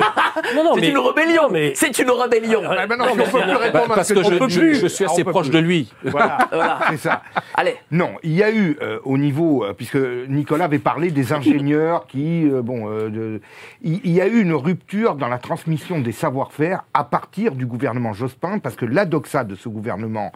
Non, 0.55 0.63
non, 0.63 0.71
C'est 0.73 0.81
mais 0.81 0.89
une 0.89 0.97
rébellion, 0.97 1.43
mais 1.51 1.73
c'est 1.75 1.99
une 1.99 2.09
rébellion. 2.09 2.61
Ah, 2.65 2.75
Ah, 2.79 2.87
ben 2.87 2.97
non, 2.97 3.05
Non, 3.05 3.11
mais 3.15 3.23
on 3.27 3.31
peut 3.31 3.41
plus 3.41 3.55
répondre 3.55 3.91
à 3.91 3.95
Parce 3.95 4.07
ce 4.07 4.13
que 4.15 4.23
je, 4.23 4.49
je- 4.49 4.73
je 4.73 4.87
suis 4.87 5.05
Ah, 5.07 5.11
assez 5.11 5.23
proche 5.23 5.49
de 5.51 5.59
lui. 5.59 5.91
Voilà, 6.03 6.37
Voilà. 6.51 6.79
c'est 6.89 6.97
ça. 6.97 7.21
Allez, 7.61 7.75
Non, 7.91 8.11
il 8.23 8.31
y 8.31 8.41
a 8.41 8.51
eu 8.55 8.77
euh, 8.81 8.99
au 9.03 9.17
niveau, 9.17 9.65
euh, 9.65 9.73
puisque 9.73 9.97
Nicolas 10.29 10.63
avait 10.63 10.79
parlé 10.79 11.11
des 11.11 11.33
ingénieurs 11.39 12.07
qui, 12.07 12.47
euh, 12.49 12.61
bon, 12.61 12.89
de- 13.09 13.41
il, 13.81 13.99
il 14.05 14.11
y 14.11 14.21
a 14.21 14.27
eu 14.27 14.39
une 14.41 14.53
rupture 14.53 15.15
dans 15.15 15.27
la 15.27 15.39
transmission 15.39 15.99
des 15.99 16.13
savoir-faire 16.13 16.85
à 16.93 17.03
partir 17.03 17.55
du 17.55 17.65
gouvernement 17.65 18.13
Jospin, 18.13 18.59
parce 18.59 18.77
que 18.77 18.85
la 18.85 19.03
doxa 19.05 19.43
de 19.43 19.55
ce 19.55 19.67
gouvernement, 19.67 20.31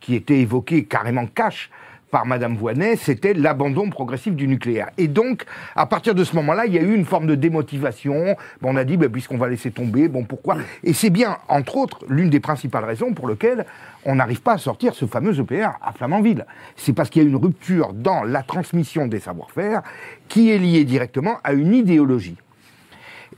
qui 0.00 0.14
était 0.14 0.38
évoquée 0.40 0.84
carrément 0.84 1.26
cash 1.26 1.70
par 2.10 2.26
Madame 2.26 2.56
Voinet, 2.56 2.96
c'était 2.96 3.34
l'abandon 3.34 3.90
progressif 3.90 4.34
du 4.34 4.46
nucléaire. 4.48 4.90
Et 4.98 5.08
donc, 5.08 5.44
à 5.74 5.86
partir 5.86 6.14
de 6.14 6.24
ce 6.24 6.34
moment-là, 6.36 6.66
il 6.66 6.74
y 6.74 6.78
a 6.78 6.82
eu 6.82 6.94
une 6.94 7.04
forme 7.04 7.26
de 7.26 7.34
démotivation. 7.34 8.36
On 8.62 8.76
a 8.76 8.84
dit, 8.84 8.96
ben, 8.96 9.10
puisqu'on 9.10 9.38
va 9.38 9.48
laisser 9.48 9.70
tomber, 9.70 10.08
bon, 10.08 10.24
pourquoi? 10.24 10.56
Et 10.84 10.92
c'est 10.92 11.10
bien, 11.10 11.38
entre 11.48 11.76
autres, 11.76 12.04
l'une 12.08 12.30
des 12.30 12.40
principales 12.40 12.84
raisons 12.84 13.12
pour 13.12 13.28
lesquelles 13.28 13.66
on 14.04 14.16
n'arrive 14.16 14.40
pas 14.40 14.54
à 14.54 14.58
sortir 14.58 14.94
ce 14.94 15.06
fameux 15.06 15.38
EPR 15.38 15.78
à 15.82 15.92
Flamanville. 15.92 16.46
C'est 16.76 16.92
parce 16.92 17.10
qu'il 17.10 17.22
y 17.22 17.26
a 17.26 17.28
une 17.28 17.36
rupture 17.36 17.92
dans 17.92 18.22
la 18.22 18.42
transmission 18.42 19.06
des 19.06 19.20
savoir-faire 19.20 19.82
qui 20.28 20.50
est 20.50 20.58
liée 20.58 20.84
directement 20.84 21.38
à 21.44 21.52
une 21.52 21.74
idéologie. 21.74 22.36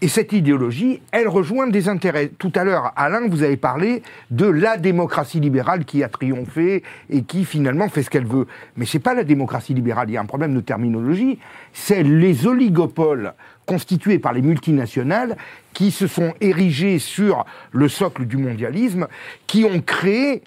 Et 0.00 0.06
cette 0.06 0.32
idéologie, 0.32 1.00
elle 1.10 1.26
rejoint 1.26 1.66
des 1.66 1.88
intérêts. 1.88 2.30
Tout 2.38 2.52
à 2.54 2.62
l'heure, 2.62 2.92
Alain, 2.94 3.26
vous 3.28 3.42
avez 3.42 3.56
parlé 3.56 4.04
de 4.30 4.46
la 4.46 4.76
démocratie 4.76 5.40
libérale 5.40 5.84
qui 5.84 6.04
a 6.04 6.08
triomphé 6.08 6.84
et 7.10 7.22
qui 7.22 7.44
finalement 7.44 7.88
fait 7.88 8.04
ce 8.04 8.10
qu'elle 8.10 8.26
veut. 8.26 8.46
Mais 8.76 8.86
c'est 8.86 9.00
pas 9.00 9.14
la 9.14 9.24
démocratie 9.24 9.74
libérale, 9.74 10.08
il 10.08 10.12
y 10.12 10.16
a 10.16 10.20
un 10.20 10.26
problème 10.26 10.54
de 10.54 10.60
terminologie. 10.60 11.40
C'est 11.72 12.04
les 12.04 12.46
oligopoles 12.46 13.34
constitués 13.66 14.20
par 14.20 14.32
les 14.32 14.42
multinationales 14.42 15.36
qui 15.74 15.90
se 15.90 16.06
sont 16.06 16.32
érigés 16.40 17.00
sur 17.00 17.44
le 17.72 17.88
socle 17.88 18.24
du 18.24 18.36
mondialisme, 18.36 19.08
qui 19.48 19.64
ont 19.64 19.80
créé 19.80 20.44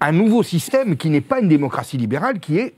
un 0.00 0.12
nouveau 0.12 0.42
système 0.42 0.96
qui 0.96 1.10
n'est 1.10 1.20
pas 1.20 1.40
une 1.40 1.48
démocratie 1.48 1.98
libérale, 1.98 2.40
qui 2.40 2.58
est 2.58 2.72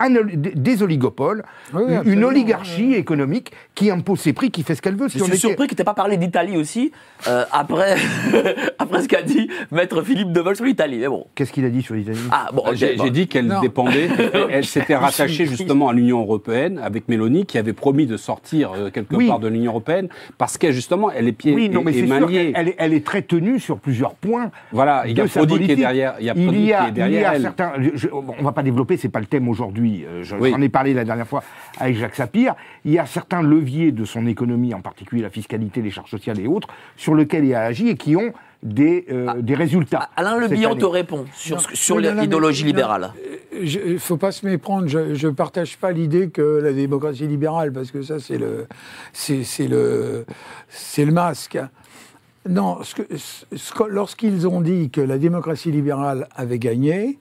un 0.00 0.10
des 0.10 0.82
oligopoles, 0.82 1.44
Oui, 1.74 1.82
une 2.04 2.24
oligarchie 2.24 2.94
économique 2.94 3.52
qui 3.74 3.90
impose 3.90 4.20
ses 4.20 4.32
prix, 4.32 4.50
qui 4.50 4.62
fait 4.62 4.74
ce 4.74 4.82
qu'elle 4.82 4.96
veut. 4.96 5.08
Si 5.08 5.18
Je 5.18 5.22
on 5.24 5.26
suis 5.26 5.34
était- 5.36 5.48
surpris 5.48 5.66
que 5.66 5.74
tu 5.74 5.84
pas 5.84 5.94
parlé 5.94 6.16
d'Italie 6.16 6.56
aussi, 6.56 6.92
euh, 7.26 7.44
après, 7.52 7.96
après 8.78 9.02
ce 9.02 9.08
qu'a 9.08 9.22
dit 9.22 9.48
Maître 9.70 10.02
Philippe 10.02 10.32
Deveul 10.32 10.56
sur 10.56 10.64
l'Italie. 10.64 10.98
Mais 10.98 11.08
bon. 11.08 11.26
Qu'est-ce 11.34 11.52
qu'il 11.52 11.64
a 11.64 11.70
dit 11.70 11.82
sur 11.82 11.94
l'Italie? 11.94 12.18
Ah, 12.30 12.50
bon, 12.52 12.62
J'ai 12.74 12.94
bon. 12.96 13.04
j'ai 13.04 13.10
dit 13.10 13.28
qu'elle 13.28 13.52
dépendait, 13.60 14.08
elle 14.50 14.64
s'était 14.64 14.96
rattachée 14.96 15.46
justement 15.46 15.88
à 15.88 15.92
l'Union 15.92 16.20
européenne 16.20 16.80
avec 16.82 17.08
Mélanie 17.08 17.46
qui 17.46 17.58
avait 17.58 17.72
promis 17.72 18.06
de 18.06 18.16
sortir 18.16 18.72
euh, 18.76 18.90
quelque 18.90 19.14
Oui. 19.16 19.28
part 19.28 19.38
de 19.40 19.48
l'Union 19.48 19.72
européenne 19.72 20.08
parce 20.36 20.58
qu'elle 20.58 20.72
justement 20.72 21.10
elle 21.10 21.28
est 21.28 21.32
pieds 21.32 21.54
Oui, 21.54 21.68
non, 21.68 21.82
mais 21.84 21.92
et, 21.96 22.06
sûr 22.06 22.28
elle 22.54 22.68
est, 22.68 22.74
elle 22.78 22.92
est 22.94 23.04
très 23.04 23.22
tenue 23.22 23.58
sur 23.60 23.78
plusieurs 23.78 24.14
points. 24.14 24.50
Voilà, 24.72 25.04
il 25.06 25.16
y 25.16 25.20
a 25.20 25.26
Prodi 25.26 25.58
qui 25.60 25.72
est 25.72 25.76
derrière, 25.76 26.14
il 26.20 26.26
y 26.26 26.30
a 26.30 26.34
il 26.36 26.44
Prodi 26.44 26.62
y 26.64 26.72
a, 26.72 26.82
qui 26.84 26.88
est 26.88 26.92
derrière 26.92 27.18
il 27.20 27.22
y 27.22 27.24
a 27.24 27.34
elle. 27.36 27.42
certains. 27.42 27.72
je- 27.94 28.08
on 28.12 28.42
va 28.42 28.52
pas 28.52 28.62
développer, 28.62 28.96
c'est 28.96 29.08
pas 29.08 29.20
le 29.20 29.26
thème 29.26 29.48
aujourd'hui. 29.48 29.87
Euh, 30.06 30.22
je- 30.22 30.36
Oui. 30.36 30.50
J'en 30.50 30.60
ai 30.60 30.68
parlé 30.68 30.94
la 30.94 31.04
dernière 31.04 31.26
fois 31.26 31.42
avec 31.78 31.96
Jacques 31.96 32.14
Sapir. 32.16 32.54
Il 32.84 32.92
y 32.92 32.98
a 32.98 33.06
certains 33.06 33.42
leviers 33.42 33.92
de 33.92 34.04
son 34.04 34.26
économie, 34.26 34.74
en 34.74 34.80
particulier 34.80 35.22
la 35.22 35.30
fiscalité, 35.30 35.82
les 35.82 35.90
charges 35.90 36.10
sociales 36.10 36.38
et 36.40 36.46
autres, 36.46 36.68
sur 36.96 37.14
lesquels 37.14 37.44
il 37.44 37.54
a 37.54 37.62
agi 37.62 37.88
et 37.88 37.96
qui 37.96 38.16
ont 38.16 38.32
des, 38.62 39.04
euh, 39.12 39.40
des 39.40 39.54
résultats. 39.54 40.10
Alain 40.16 40.36
Le 40.38 40.48
Bihan 40.48 40.74
te 40.74 40.84
répond 40.84 41.24
sur, 41.32 41.60
sur 41.60 41.98
l'idéologie 42.00 42.64
libérale. 42.64 43.12
Il 43.60 43.92
ne 43.94 43.98
faut 43.98 44.16
pas 44.16 44.32
se 44.32 44.44
méprendre. 44.46 44.88
Je 44.88 45.26
ne 45.26 45.32
partage 45.32 45.78
pas 45.78 45.92
l'idée 45.92 46.28
que 46.30 46.42
la 46.62 46.72
démocratie 46.72 47.26
libérale, 47.26 47.72
parce 47.72 47.90
que 47.90 48.02
ça, 48.02 48.18
c'est 48.20 48.38
le, 48.38 48.66
c'est, 49.12 49.44
c'est 49.44 49.68
le, 49.68 50.24
c'est 50.68 51.04
le 51.04 51.12
masque. 51.12 51.58
Non, 52.48 52.78
lorsqu'ils 53.88 54.46
ont 54.48 54.60
dit 54.60 54.90
que 54.90 55.00
la 55.00 55.18
démocratie 55.18 55.70
libérale 55.70 56.28
avait 56.34 56.58
gagné, 56.58 57.18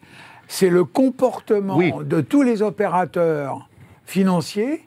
c'est 0.48 0.70
le 0.70 0.84
comportement 0.84 1.78
Oui. 1.78 1.92
de 2.06 2.22
tous 2.22 2.42
les 2.44 2.62
opérateurs 2.62 3.68
financiers 4.06 4.84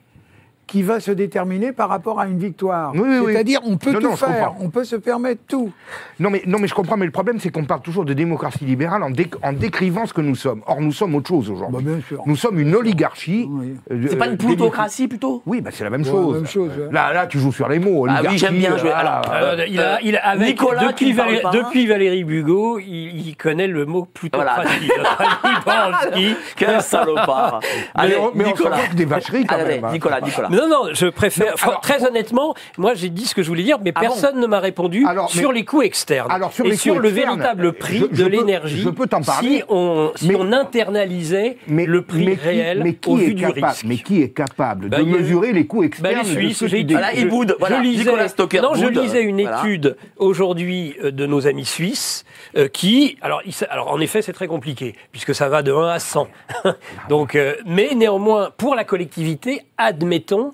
qui 0.71 0.83
va 0.85 1.01
se 1.01 1.11
déterminer 1.11 1.73
par 1.73 1.89
rapport 1.89 2.21
à 2.21 2.27
une 2.27 2.39
victoire. 2.39 2.93
Oui, 2.95 3.01
oui, 3.05 3.19
oui. 3.19 3.33
C'est-à-dire, 3.33 3.61
on 3.67 3.77
peut 3.77 3.91
Non, 3.91 3.99
tout 3.99 4.07
non, 4.11 4.17
faire, 4.17 4.55
on 4.61 4.71
peut 4.71 4.85
se 4.85 4.95
permettre 4.95 5.41
tout. 5.49 5.73
Non 6.21 6.31
mais, 6.31 6.43
non, 6.47 6.59
mais 6.61 6.69
je 6.69 6.75
comprends, 6.75 6.97
mais 6.97 7.07
le 7.07 7.11
problème, 7.11 7.41
c'est 7.41 7.51
qu'on 7.51 7.65
parle 7.65 7.81
toujours 7.81 8.05
de 8.05 8.13
démocratie 8.13 8.65
libérale 8.65 9.03
en, 9.03 9.11
dé- 9.11 9.29
en 9.43 9.53
décrivant 9.53 10.07
ce 10.07 10.13
que 10.15 10.21
nous 10.21 10.37
sommes. 10.37 10.63
Or, 10.67 10.81
nous 10.81 10.93
sommes 10.93 11.15
autre 11.17 11.29
chose 11.29 11.51
aujourd'hui. 11.51 11.85
Bah, 11.85 11.91
bien 11.93 12.01
sûr. 12.07 12.23
Nous 12.25 12.37
sommes 12.37 12.61
une 12.61 12.73
oligarchie. 12.77 13.49
Oui. 13.51 13.75
euh, 13.91 14.07
C'est 14.09 14.17
pas 14.17 14.27
une 14.27 14.35
euh, 14.35 14.37
plutocratie 14.37 15.09
plutôt? 15.09 15.43
Oui, 15.45 15.61
bah, 15.61 15.71
c'est 15.73 15.83
la 15.83 15.91
même 15.91 16.03
Ouais, 16.03 16.09
chose. 16.11 16.35
même 16.37 16.47
chose, 16.47 16.71
ouais. 16.79 16.93
Là, 16.93 17.13
là, 17.13 17.27
tu 17.27 17.41
joues 17.41 17.53
sur 17.53 17.69
les 17.69 17.81
mots. 17.81 18.07
Ah 18.09 18.21
oui, 18.29 18.39
j'aime 18.39 18.55
bien 18.55 18.77
jouer. 18.77 18.91
euh, 18.91 18.95
Alors, 18.95 19.25
il 19.67 19.81
a, 19.81 20.01
il 20.03 20.17
a- 20.17 20.29
avec, 20.29 20.49
Nicolas 20.61 20.87
depuis, 20.87 21.11
ne 21.13 21.17
parle 21.17 21.31
Valé- 21.33 21.43
pas. 21.43 21.51
depuis 21.51 21.87
Valérie 21.89 22.23
Bugot, 22.25 22.79
il, 22.79 23.27
il 23.29 23.37
connaît 23.37 23.67
le 23.67 23.87
mot 23.87 24.05
plutôt 24.05 24.39
Voilà. 24.39 24.63
Quel 26.57 26.81
salopard 26.83 27.61
mais, 27.97 28.17
on- 28.17 28.31
mais 28.35 28.45
on 28.45 28.49
Nicolas. 28.49 28.77
des 28.95 29.05
vacheries 29.05 29.47
quand 29.47 29.57
Allez, 29.57 29.77
même. 29.77 29.85
hein. 29.85 29.93
Nicolas, 29.93 30.21
Nicolas. 30.21 30.49
Non, 30.61 30.69
non, 30.69 30.89
je 30.93 31.07
préfère. 31.07 31.55
alors, 31.63 31.81
très 31.81 32.05
honnêtement, 32.07 32.55
moi 32.79 32.95
j'ai 32.95 33.09
dit 33.09 33.27
ce 33.27 33.35
que 33.35 33.43
je 33.43 33.49
voulais 33.49 33.63
dire, 33.63 33.79
mais 33.83 33.93
Ah 33.95 34.01
bon 34.01 34.07
personne 34.07 34.39
ne 34.41 34.47
m'a 34.47 34.61
répondu 34.61 35.05
Alors, 35.07 35.31
mais- 35.35 35.41
sur 35.41 35.53
les 35.53 35.65
coûts 35.65 35.83
externes 35.83 36.31
Alors, 36.31 36.53
sur 36.53 36.67
et 36.67 36.71
les 36.71 36.77
sur 36.77 36.99
le 36.99 37.09
externes, 37.09 37.39
véritable 37.39 37.73
prix 37.73 37.99
je- 37.99 38.05
je 38.13 38.23
de 38.23 38.25
peux- 38.25 38.29
l'énergie. 38.29 38.81
je 38.83 38.89
peux 38.91 39.07
t'en 39.07 39.23
parler. 39.23 39.49
Si 39.59 39.63
on, 39.69 40.13
si 40.17 40.29
Mais- 40.29 40.35
on 40.37 40.53
internalisait 40.53 41.57
le 41.69 42.03
prix 42.03 42.25
mais 42.27 42.37
qui- 42.37 42.43
réel 42.45 42.81
mais 42.83 42.95
qui 42.95 43.09
au 43.09 43.19
est 43.19 43.25
vu 43.25 43.35
du 43.35 43.43
capable, 43.43 43.65
risque. 43.67 43.85
Mais 43.87 43.97
qui 43.97 44.23
est 44.23 44.29
capable 44.31 44.89
Bah, 44.89 44.99
de 44.99 45.03
eu- 45.03 45.07
mesurer 45.07 45.53
les 45.53 45.67
coûts 45.67 45.81
Bah, 45.81 45.87
externes 45.87 46.15
les 46.17 46.23
de 46.23 46.39
Suisses, 46.53 46.67
j'ai 46.67 46.83
dit- 46.85 46.93
Voilà, 46.93 47.13
il 47.15 47.29
boude. 47.29 47.57
Voilà, 47.59 47.79
je 47.79 47.83
lisais, 47.83 48.05
Nicolas 48.05 48.29
Stocker 48.29 48.61
non, 48.61 48.75
je 48.75 48.87
lisais 48.87 49.23
une 49.23 49.41
Voilà. 49.43 49.59
étude 49.61 49.97
aujourd'hui 50.19 50.95
euh, 51.03 51.11
de 51.11 51.27
nos 51.27 51.47
amis 51.47 51.65
suisses 51.65 52.25
euh, 52.57 52.69
qui, 52.69 53.17
alors, 53.23 53.41
il 53.45 53.51
s- 53.51 53.65
alors 53.71 53.91
en 53.91 54.01
effet, 54.01 54.23
c'est 54.23 54.33
très 54.33 54.47
compliqué 54.47 54.95
puisque 55.13 55.35
ça 55.35 55.49
va 55.49 55.63
de 55.63 55.73
1 55.73 55.89
à 55.89 55.99
100. 55.99 56.29
Donc, 57.09 57.35
euh, 57.35 57.55
mais 57.67 57.91
néanmoins, 57.95 58.51
pour 58.57 58.75
la 58.75 58.85
collectivité, 58.85 59.63
admettons 59.79 60.50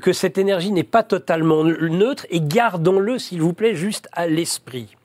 que 0.00 0.12
cette 0.12 0.38
énergie 0.38 0.70
n'est 0.72 0.82
pas 0.82 1.02
totalement 1.02 1.64
neutre 1.64 2.26
et 2.30 2.40
gardons-le, 2.40 3.18
s'il 3.18 3.40
vous 3.42 3.52
plaît, 3.52 3.74
juste 3.74 4.08
à 4.12 4.26
l'esprit. 4.26 4.96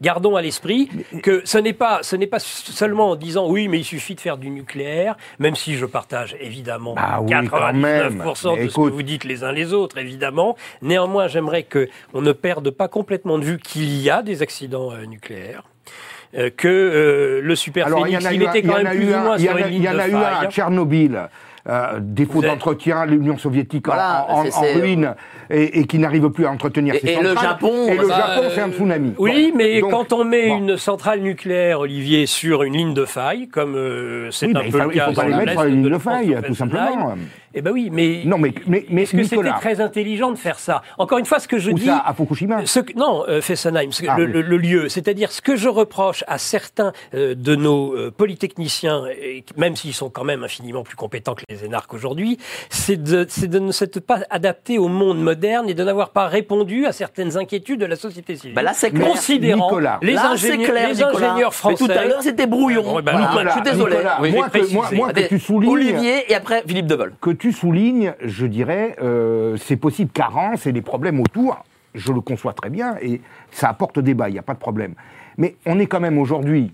Gardons 0.00 0.36
à 0.36 0.42
l'esprit 0.42 0.88
que 1.22 1.42
ce 1.44 1.58
n'est 1.58 1.72
pas, 1.72 2.00
ce 2.02 2.14
n'est 2.14 2.26
pas 2.28 2.38
seulement 2.38 3.10
en 3.10 3.16
disant 3.16 3.48
oui, 3.48 3.66
mais 3.68 3.78
il 3.78 3.84
suffit 3.84 4.14
de 4.14 4.20
faire 4.20 4.36
du 4.38 4.50
nucléaire, 4.50 5.16
même 5.40 5.56
si 5.56 5.74
je 5.76 5.86
partage 5.86 6.36
évidemment 6.40 6.94
Bah 6.94 7.18
oui, 7.20 7.30
99% 7.32 7.48
quand 7.48 7.72
même. 7.74 8.64
de 8.64 8.68
ce 8.70 8.74
que 8.76 8.80
vous 8.80 9.02
dites 9.02 9.24
les 9.24 9.42
uns 9.44 9.50
les 9.52 9.72
autres, 9.72 9.98
évidemment. 9.98 10.56
Néanmoins, 10.82 11.26
j'aimerais 11.26 11.64
que 11.64 11.88
on 12.14 12.20
ne 12.22 12.32
perde 12.32 12.70
pas 12.70 12.86
complètement 12.88 13.38
de 13.38 13.44
vue 13.44 13.58
qu'il 13.58 14.00
y 14.00 14.08
a 14.10 14.22
des 14.22 14.42
accidents 14.42 14.92
euh, 14.92 15.04
nucléaires. 15.04 15.64
euh, 16.36 16.50
que 16.56 16.68
euh, 16.68 17.40
le 17.42 17.56
Super 17.56 17.86
Alors, 17.86 18.06
il 18.06 18.42
était 18.42 18.62
quand 18.62 18.82
même 18.82 18.94
plus 18.96 19.12
ou 19.14 19.18
moins 19.18 19.38
sur 19.38 19.56
une 19.56 19.66
ligne 19.66 19.82
Il 19.82 19.84
y 19.84 19.88
en 19.88 19.94
de 19.94 19.98
a 20.00 20.08
eu 20.08 20.14
un 20.14 20.20
à. 20.20 20.46
Tchernobyl. 20.48 21.28
Euh, 21.68 21.98
défaut 22.00 22.34
Vous 22.34 22.44
êtes- 22.44 22.50
d'entretien, 22.50 23.04
l'Union 23.04 23.36
soviétique 23.36 23.88
en- 23.88 23.92
Voilà, 23.92 24.26
en, 24.28 24.44
c'est- 24.44 24.54
en 24.56 24.62
c'est- 24.62 24.74
ruine 24.74 25.14
et, 25.50 25.80
et 25.80 25.86
qui 25.86 25.98
n'arrive 25.98 26.30
plus 26.30 26.46
à 26.46 26.50
entretenir 26.50 26.94
Et- 26.94 26.98
ses 27.00 27.08
et 27.08 27.20
le 27.20 27.28
centrales. 27.28 27.48
Japon, 27.48 27.72
et 27.88 27.96
le 27.96 28.08
bah, 28.08 28.16
Japon, 28.16 28.40
euh, 28.44 28.50
c'est 28.54 28.60
un 28.60 28.70
tsunami. 28.70 29.12
Oui, 29.18 29.50
Bon. 29.52 29.58
mais 29.58 29.80
Donc, 29.80 29.90
quand 29.90 30.12
on 30.12 30.24
met 30.24 30.48
bon. 30.48 30.58
une 30.58 30.76
centrale 30.78 31.20
nucléaire, 31.20 31.80
Olivier, 31.80 32.26
sur 32.26 32.62
une 32.62 32.74
ligne 32.76 32.94
de 32.94 33.04
faille, 33.04 33.48
comme 33.48 33.74
euh, 33.76 34.30
c'est 34.30 34.46
Oui, 34.46 34.52
un 34.56 34.62
il 34.64 34.72
peu 34.72 34.78
faut- 34.78 34.84
le 34.88 34.94
il 34.94 34.98
cas 34.98 35.06
faut 35.06 35.12
pas 35.12 35.24
les 35.24 35.30
la 35.30 35.36
mettre 35.36 35.50
sur 35.52 35.60
la 35.60 35.66
l'Est 35.68 35.74
ligne 35.74 35.90
de 35.90 35.98
faille, 35.98 36.36
tout 36.46 36.54
simplement. 36.54 37.14
Eh 37.54 37.62
ben 37.62 37.70
oui, 37.72 37.88
mais 37.92 38.22
Non, 38.24 38.38
mais, 38.38 38.52
mais, 38.66 38.84
mais 38.90 39.02
est-ce 39.02 39.16
que 39.16 39.22
c'était 39.24 39.50
très 39.58 39.80
intelligent 39.80 40.30
de 40.30 40.36
faire 40.36 40.58
ça 40.58 40.82
Encore 40.98 41.18
une 41.18 41.24
fois, 41.24 41.38
ce 41.38 41.48
que 41.48 41.58
je 41.58 41.70
dis, 41.70 41.86
ça, 41.86 42.02
à 42.04 42.12
Fukushima 42.14 42.66
Ce 42.66 42.80
que- 42.80 42.92
non, 42.96 43.24
euh, 43.28 43.40
Fessenheim, 43.40 43.90
ce 43.92 44.02
que- 44.02 44.08
Ah, 44.10 44.16
le, 44.18 44.26
oui. 44.26 44.32
le- 44.32 44.42
le 44.42 44.56
lieu. 44.58 44.88
C'est-à-dire 44.88 45.32
ce 45.32 45.40
que 45.40 45.56
je 45.56 45.68
reproche 45.68 46.24
à 46.26 46.38
certains 46.38 46.92
euh, 47.14 47.34
de 47.34 47.54
nos 47.56 47.94
euh, 47.96 48.10
polytechniciens, 48.14 49.04
et 49.20 49.44
même 49.56 49.76
s'ils 49.76 49.94
sont 49.94 50.10
quand 50.10 50.24
même 50.24 50.44
infiniment 50.44 50.82
plus 50.82 50.96
compétents 50.96 51.34
que 51.34 51.42
les 51.48 51.64
énarques 51.64 51.94
aujourd'hui, 51.94 52.38
c'est 52.70 53.02
de, 53.02 53.24
c'est 53.28 53.48
de 53.48 53.58
ne 53.58 53.72
s'être 53.72 54.00
pas 54.00 54.20
adapté 54.30 54.78
au 54.78 54.88
monde 54.88 55.20
moderne 55.20 55.68
et 55.70 55.74
de 55.74 55.84
n'avoir 55.84 56.10
pas 56.10 56.26
répondu 56.26 56.86
à 56.86 56.92
certaines 56.92 57.36
inquiétudes 57.36 57.80
de 57.80 57.86
la 57.86 57.96
société 57.96 58.36
civile. 58.36 58.54
Bah 58.54 58.62
là, 58.62 58.72
c'est 58.74 58.90
clair. 58.90 59.08
Considérant 59.08 59.68
Nicolas. 59.68 59.98
les, 60.02 60.12
Là, 60.12 60.22
c'est 60.36 60.48
ingénieurs, 60.50 60.70
clair, 60.70 60.88
les 60.88 60.94
Nicolas. 60.96 61.30
ingénieurs 61.30 61.54
français. 61.54 61.76
Mais 61.88 61.94
tout 61.94 61.98
à 61.98 62.04
l'heure, 62.04 62.22
c'était 62.22 62.46
brouillon. 62.46 62.82
Bon, 62.82 63.00
Voilà, 63.02 63.20
Nicolas, 63.20 63.44
je 63.46 63.52
suis 63.52 63.62
désolé. 63.62 63.96
Nicolas, 63.96 64.18
Oui, 64.20 64.32
moi, 64.32 64.48
que, 64.50 64.94
moi, 64.94 65.12
que 65.12 65.28
tu 65.28 65.38
soulignes, 65.38 65.70
Olivier 65.70 66.30
et 66.30 66.34
après 66.34 66.62
Philippe 66.66 66.88
que 67.20 67.30
tu 67.38 67.52
soulignes, 67.52 68.14
je 68.22 68.46
dirais, 68.46 68.96
euh, 69.00 69.56
ces 69.56 69.76
possibles 69.76 70.10
carences 70.10 70.66
et 70.66 70.72
les 70.72 70.82
problèmes 70.82 71.20
autour, 71.20 71.64
je 71.94 72.12
le 72.12 72.20
conçois 72.20 72.52
très 72.52 72.70
bien 72.70 72.96
et 73.00 73.20
ça 73.50 73.68
apporte 73.68 73.98
débat, 73.98 74.28
il 74.28 74.32
n'y 74.32 74.38
a 74.38 74.42
pas 74.42 74.54
de 74.54 74.58
problème. 74.58 74.94
Mais 75.36 75.56
on 75.66 75.78
est 75.78 75.86
quand 75.86 76.00
même 76.00 76.18
aujourd'hui 76.18 76.72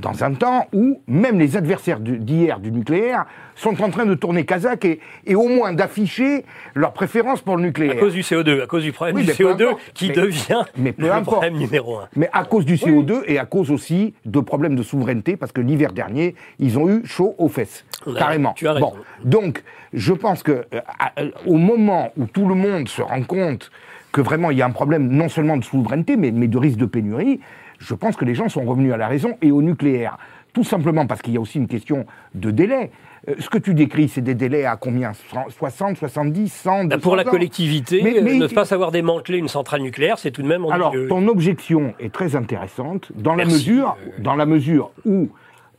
dans 0.00 0.24
un 0.24 0.34
temps 0.34 0.66
où 0.72 1.00
même 1.06 1.38
les 1.38 1.56
adversaires 1.56 2.00
d'hier 2.00 2.60
du 2.60 2.70
nucléaire 2.72 3.24
sont 3.54 3.82
en 3.82 3.90
train 3.90 4.06
de 4.06 4.14
tourner 4.14 4.44
kazakh 4.46 4.84
et, 4.84 5.00
et 5.26 5.34
au 5.34 5.48
moins 5.48 5.72
d'afficher 5.72 6.44
leur 6.74 6.92
préférence 6.92 7.42
pour 7.42 7.56
le 7.56 7.62
À 7.62 7.66
nucléaire. 7.66 7.96
cause 7.98 8.14
du 8.14 8.20
CO2, 8.22 8.62
à 8.62 8.66
cause 8.66 8.82
du 8.82 8.92
problème 8.92 9.16
Oui, 9.16 9.22
du 9.22 9.28
mais 9.28 9.34
peu 9.34 9.44
CO2 9.44 9.64
importe. 9.66 9.80
qui 9.94 10.08
Mais- 10.08 10.14
devient 10.14 10.62
mais 10.76 10.92
peu 10.92 11.02
le 11.02 11.12
importe. 11.12 11.24
problème 11.38 11.56
numéro 11.58 11.98
un. 11.98 12.08
Mais 12.16 12.30
à 12.32 12.44
cause 12.44 12.64
du 12.64 12.76
CO2 12.76 13.22
et 13.26 13.38
à 13.38 13.44
cause 13.46 13.70
aussi 13.70 14.14
de 14.24 14.40
problèmes 14.40 14.76
de 14.76 14.82
souveraineté, 14.82 15.36
parce 15.36 15.52
que 15.52 15.60
l'hiver 15.60 15.92
dernier, 15.92 16.34
ils 16.58 16.78
ont 16.78 16.88
eu 16.88 17.04
chaud 17.04 17.34
aux 17.38 17.48
fesses. 17.48 17.84
Carrément. 18.16 18.52
tu 18.54 18.66
as 18.68 18.72
raison. 18.74 18.92
Bon, 18.94 19.28
donc, 19.28 19.62
je 19.92 20.12
pense 20.12 20.42
que 20.42 20.52
euh, 20.52 20.80
à- 20.98 21.12
euh, 21.20 21.30
au 21.46 21.56
moment 21.56 22.12
où 22.16 22.24
tout 22.26 22.46
le 22.48 22.54
monde 22.54 22.88
se 22.88 23.02
rend 23.02 23.22
compte 23.22 23.70
que 24.12 24.20
vraiment 24.20 24.50
il 24.50 24.58
y 24.58 24.62
a 24.62 24.66
un 24.66 24.70
problème 24.70 25.08
non 25.08 25.28
seulement 25.28 25.56
de 25.56 25.64
souveraineté, 25.64 26.16
mais, 26.16 26.30
mais 26.30 26.48
de 26.48 26.58
risque 26.58 26.78
de 26.78 26.86
pénurie, 26.86 27.40
je 27.80 27.94
pense 27.94 28.14
que 28.16 28.24
les 28.24 28.34
gens 28.34 28.48
sont 28.48 28.62
revenus 28.64 28.92
à 28.92 28.96
la 28.96 29.08
raison 29.08 29.36
et 29.42 29.50
au 29.50 29.62
nucléaire. 29.62 30.18
Tout 30.52 30.64
simplement 30.64 31.06
parce 31.06 31.22
qu'il 31.22 31.32
y 31.32 31.36
a 31.36 31.40
aussi 31.40 31.58
une 31.58 31.66
question 31.68 32.06
de 32.34 32.50
délai. 32.50 32.90
Euh, 33.28 33.34
ce 33.38 33.48
que 33.48 33.58
tu 33.58 33.72
décris, 33.74 34.08
c'est 34.08 34.20
des 34.20 34.34
délais 34.34 34.64
à 34.64 34.76
combien? 34.76 35.12
60, 35.48 35.96
70, 35.96 36.48
100 36.52 36.84
Bah, 36.84 36.96
200 36.96 37.00
Pour 37.02 37.16
la 37.16 37.22
ans? 37.26 37.30
collectivité, 37.30 38.00
Mais- 38.02 38.18
euh, 38.18 38.22
mais- 38.22 38.34
ne 38.34 38.46
pas 38.48 38.64
savoir 38.64 38.90
démanteler 38.90 39.38
une 39.38 39.48
centrale 39.48 39.80
nucléaire, 39.82 40.18
c'est 40.18 40.30
tout 40.30 40.42
de 40.42 40.48
même 40.48 40.64
Alors, 40.70 40.94
ton 41.08 41.26
objection 41.28 41.94
est 42.00 42.12
très 42.12 42.36
intéressante 42.36 43.10
dans 43.14 43.32
la 43.36 43.44
Merci, 43.44 43.70
mesure, 43.70 43.96
euh, 44.06 44.22
dans 44.22 44.34
la 44.34 44.46
mesure 44.46 44.90
où 45.04 45.28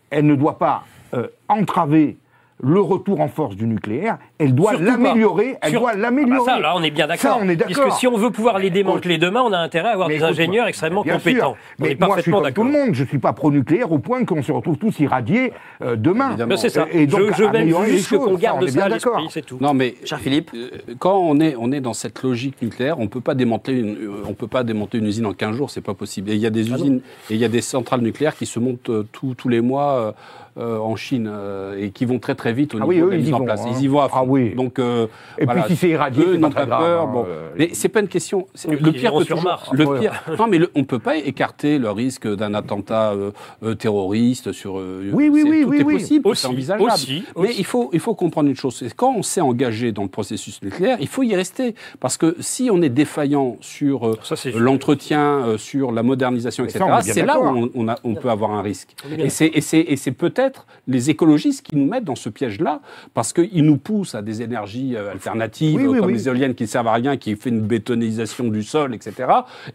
elle 0.09 0.25
ne 0.25 0.35
doit 0.35 0.57
pas 0.57 0.83
euh, 1.13 1.27
entraver 1.49 2.15
le 2.63 2.79
retour 2.79 3.21
en 3.21 3.27
force 3.27 3.55
du 3.55 3.65
nucléaire, 3.65 4.17
elle 4.37 4.53
doit 4.53 4.73
l'améliorer. 4.73 5.57
Elle 5.61 5.71
Sur- 5.71 5.79
doit 5.81 5.91
Ah 5.93 5.95
bah 5.95 6.01
l'améliorer. 6.01 6.45
ça, 6.45 6.59
là, 6.59 6.73
on 6.75 6.83
est 6.83 6.91
bien 6.91 7.07
Ça, 7.07 7.15
d'accord. 7.29 7.39
on 7.41 7.49
est 7.49 7.55
d'accord. 7.55 7.83
Puisque 7.85 7.99
si 7.99 8.07
on 8.07 8.17
veut 8.17 8.29
pouvoir 8.29 8.59
les 8.59 8.69
démanteler 8.69 9.17
demain, 9.17 9.41
on 9.41 9.51
a 9.51 9.57
intérêt 9.57 9.89
à 9.89 9.93
avoir 9.93 10.07
Mais 10.09 10.17
des 10.17 10.23
ingénieurs 10.23 10.63
moi, 10.63 10.69
extrêmement 10.69 11.01
bien 11.01 11.17
compétents. 11.17 11.39
sûr. 11.39 11.57
On 11.79 11.83
Mais 11.83 11.91
est 11.91 11.99
moi, 11.99 12.15
je 12.17 12.21
suis 12.21 12.31
comme 12.31 12.51
tout 12.51 12.63
le 12.63 12.71
monde. 12.71 12.89
Je 12.93 13.03
suis 13.03 13.17
pas 13.19 13.33
pro-nucléaire 13.33 13.91
au 13.91 13.99
point 13.99 14.23
qu'on 14.25 14.43
se 14.43 14.51
retrouve 14.51 14.77
tous 14.77 14.99
irradiés 14.99 15.53
euh, 15.81 15.95
demain. 15.95 16.35
Ben, 16.35 16.55
c'est 16.57 16.69
ça. 16.69 16.85
Et 16.91 17.07
donc, 17.07 17.21
je 17.31 17.33
je 17.37 17.43
améliorer 17.45 17.91
les 17.91 17.99
choses, 17.99 18.19
qu'on 18.25 18.35
ça, 18.35 18.41
garde 18.41 18.63
on 18.63 18.65
est 18.65 18.69
ça 18.69 18.75
bien 18.75 18.85
à 18.85 18.89
d'accord. 18.89 19.17
l'esprit, 19.17 19.33
c'est 19.33 19.45
tout. 19.45 19.57
Non, 19.59 19.73
mais 19.73 19.95
Cher 20.05 20.19
Philippe. 20.19 20.51
euh, 20.53 20.69
quand 20.99 21.17
on 21.17 21.39
est, 21.39 21.55
on 21.57 21.71
est 21.71 21.81
dans 21.81 21.93
cette 21.93 22.21
logique 22.23 22.61
nucléaire, 22.61 22.99
on 22.99 23.07
peut 23.07 23.21
pas 23.21 23.33
démanteler 23.33 23.79
une, 23.79 23.95
euh, 23.95 24.23
on 24.27 24.33
peut 24.33 24.47
pas 24.47 24.63
démanteler 24.63 24.99
une 24.99 25.07
usine 25.07 25.25
en 25.25 25.33
15 25.33 25.55
jours, 25.55 25.69
c'est 25.71 25.81
pas 25.81 25.93
possible. 25.95 26.29
Et 26.29 26.35
il 26.35 26.39
y 26.41 26.45
a 26.45 26.47
Ah 26.47 26.51
des 26.51 26.71
usines, 26.71 27.01
et 27.29 27.33
il 27.33 27.37
y 27.37 27.45
a 27.45 27.49
des 27.49 27.61
centrales 27.61 28.01
nucléaires 28.01 28.35
qui 28.35 28.45
se 28.45 28.59
montent 28.59 28.89
euh, 28.89 29.07
tous 29.11 29.33
tous 29.33 29.49
les 29.49 29.61
mois 29.61 30.13
euh, 30.57 30.77
en 30.77 30.95
Chine 30.95 31.29
euh, 31.31 31.77
et 31.79 31.91
qui 31.91 32.05
vont 32.05 32.19
très 32.19 32.35
très 32.35 32.53
vite 32.53 32.75
au 32.75 32.77
Ah 32.81 32.85
niveau 32.85 32.89
oui, 32.91 32.97
de 32.99 33.09
la 33.09 33.15
ils 33.15 33.19
mise 33.21 33.29
y 33.29 33.33
en 33.33 33.41
place. 33.41 33.61
hein. 33.65 33.71
Ils 33.77 33.83
y 33.83 33.87
vont 33.87 34.01
à 34.01 34.09
fond. 34.09 34.15
Ah 34.19 34.23
oui. 34.25 34.53
Donc 34.55 34.79
euh, 34.79 35.07
Et 35.37 35.45
puis, 35.45 35.61
si 35.67 35.75
c'est 35.75 35.89
irradié, 35.89 36.23
eux 36.23 36.33
c'est 36.33 36.39
pas 36.39 36.39
n'ont 36.39 36.49
très 36.49 36.59
pas 36.61 36.65
grave, 36.67 36.81
peur. 36.83 37.01
hein, 37.03 37.11
bon. 37.13 37.25
euh, 37.27 37.49
Mais 37.57 37.69
c'est 37.73 37.89
pas 37.89 37.99
une 38.01 38.07
question. 38.07 38.47
Oui, 38.67 38.77
Le 38.79 38.91
pire 38.91 39.11
sur 39.11 39.19
toujours- 39.21 39.43
Mars. 39.43 39.69
Le 39.73 39.99
pire. 39.99 40.13
Non, 40.37 40.47
mais 40.47 40.57
le- 40.57 40.71
on 40.75 40.83
peut 40.83 40.99
pas 40.99 41.17
écarter 41.17 41.77
le 41.77 41.89
risque 41.91 42.27
d'un 42.27 42.53
attentat 42.53 43.11
euh, 43.11 43.31
euh, 43.63 43.75
terroriste 43.75 44.51
sur. 44.51 44.77
euh, 44.79 45.09
Oui, 45.13 45.29
oui, 45.29 45.43
oui, 45.43 45.63
tout 45.63 45.69
oui, 45.69 45.79
est 45.79 45.83
oui. 45.83 45.93
possible, 45.93 46.35
c'est 46.35 46.47
envisageable. 46.47 46.91
aussi, 46.91 47.23
Mais 47.37 47.49
aussi. 47.49 47.55
il 47.59 47.65
faut, 47.65 47.89
il 47.93 47.99
faut 47.99 48.15
comprendre 48.15 48.49
une 48.49 48.55
chose, 48.55 48.75
c'est 48.77 48.93
quand 48.95 49.13
on 49.15 49.23
s'est 49.23 49.41
engagé 49.41 49.91
dans 49.91 50.03
le 50.03 50.09
processus 50.09 50.61
nucléaire, 50.61 50.97
il 50.99 51.07
faut 51.07 51.23
y 51.23 51.35
rester. 51.35 51.75
Parce 51.99 52.17
que 52.17 52.35
si 52.39 52.69
on 52.71 52.81
est 52.81 52.89
défaillant 52.89 53.57
sur 53.61 54.07
euh, 54.07 54.17
l'entretien, 54.55 55.19
euh, 55.45 55.57
sur 55.57 55.91
la 55.91 56.03
modernisation, 56.03 56.63
Mais 56.63 56.69
etc., 56.69 56.85
c'est 57.01 57.25
là 57.25 57.39
où 57.39 57.43
on, 57.45 57.69
on 57.75 57.87
a- 57.89 57.97
on 58.03 58.15
peut 58.15 58.29
avoir 58.29 58.51
un 58.51 58.61
risque. 58.61 58.89
Et 59.17 59.29
c'est, 59.29 59.47
et 59.53 59.61
c'est, 59.61 59.79
et 59.79 59.95
c'est 59.95 60.11
peut-être 60.41 60.65
les 60.87 61.09
écologistes 61.09 61.65
qui 61.65 61.75
nous 61.75 61.85
mettent 61.85 62.03
dans 62.03 62.15
ce 62.15 62.29
piège-là, 62.29 62.81
parce 63.13 63.33
qu'ils 63.33 63.63
nous 63.63 63.77
poussent 63.77 64.15
à 64.15 64.21
des 64.21 64.41
énergies 64.41 64.95
euh, 64.95 65.11
alternatives, 65.11 65.75
Oui, 65.79 65.85
oui, 65.87 65.97
comme 65.99 66.07
oui. 66.07 66.13
les 66.13 66.27
éoliennes 66.27 66.55
qui 66.55 66.63
ne 66.63 66.67
servent 66.67 66.87
à 66.87 66.93
rien, 66.93 67.17
qui 67.17 67.35
fait 67.35 67.49
une 67.49 67.61
bétonisation 67.61 68.47
du 68.47 68.63
sol, 68.63 68.93
etc. 68.95 69.13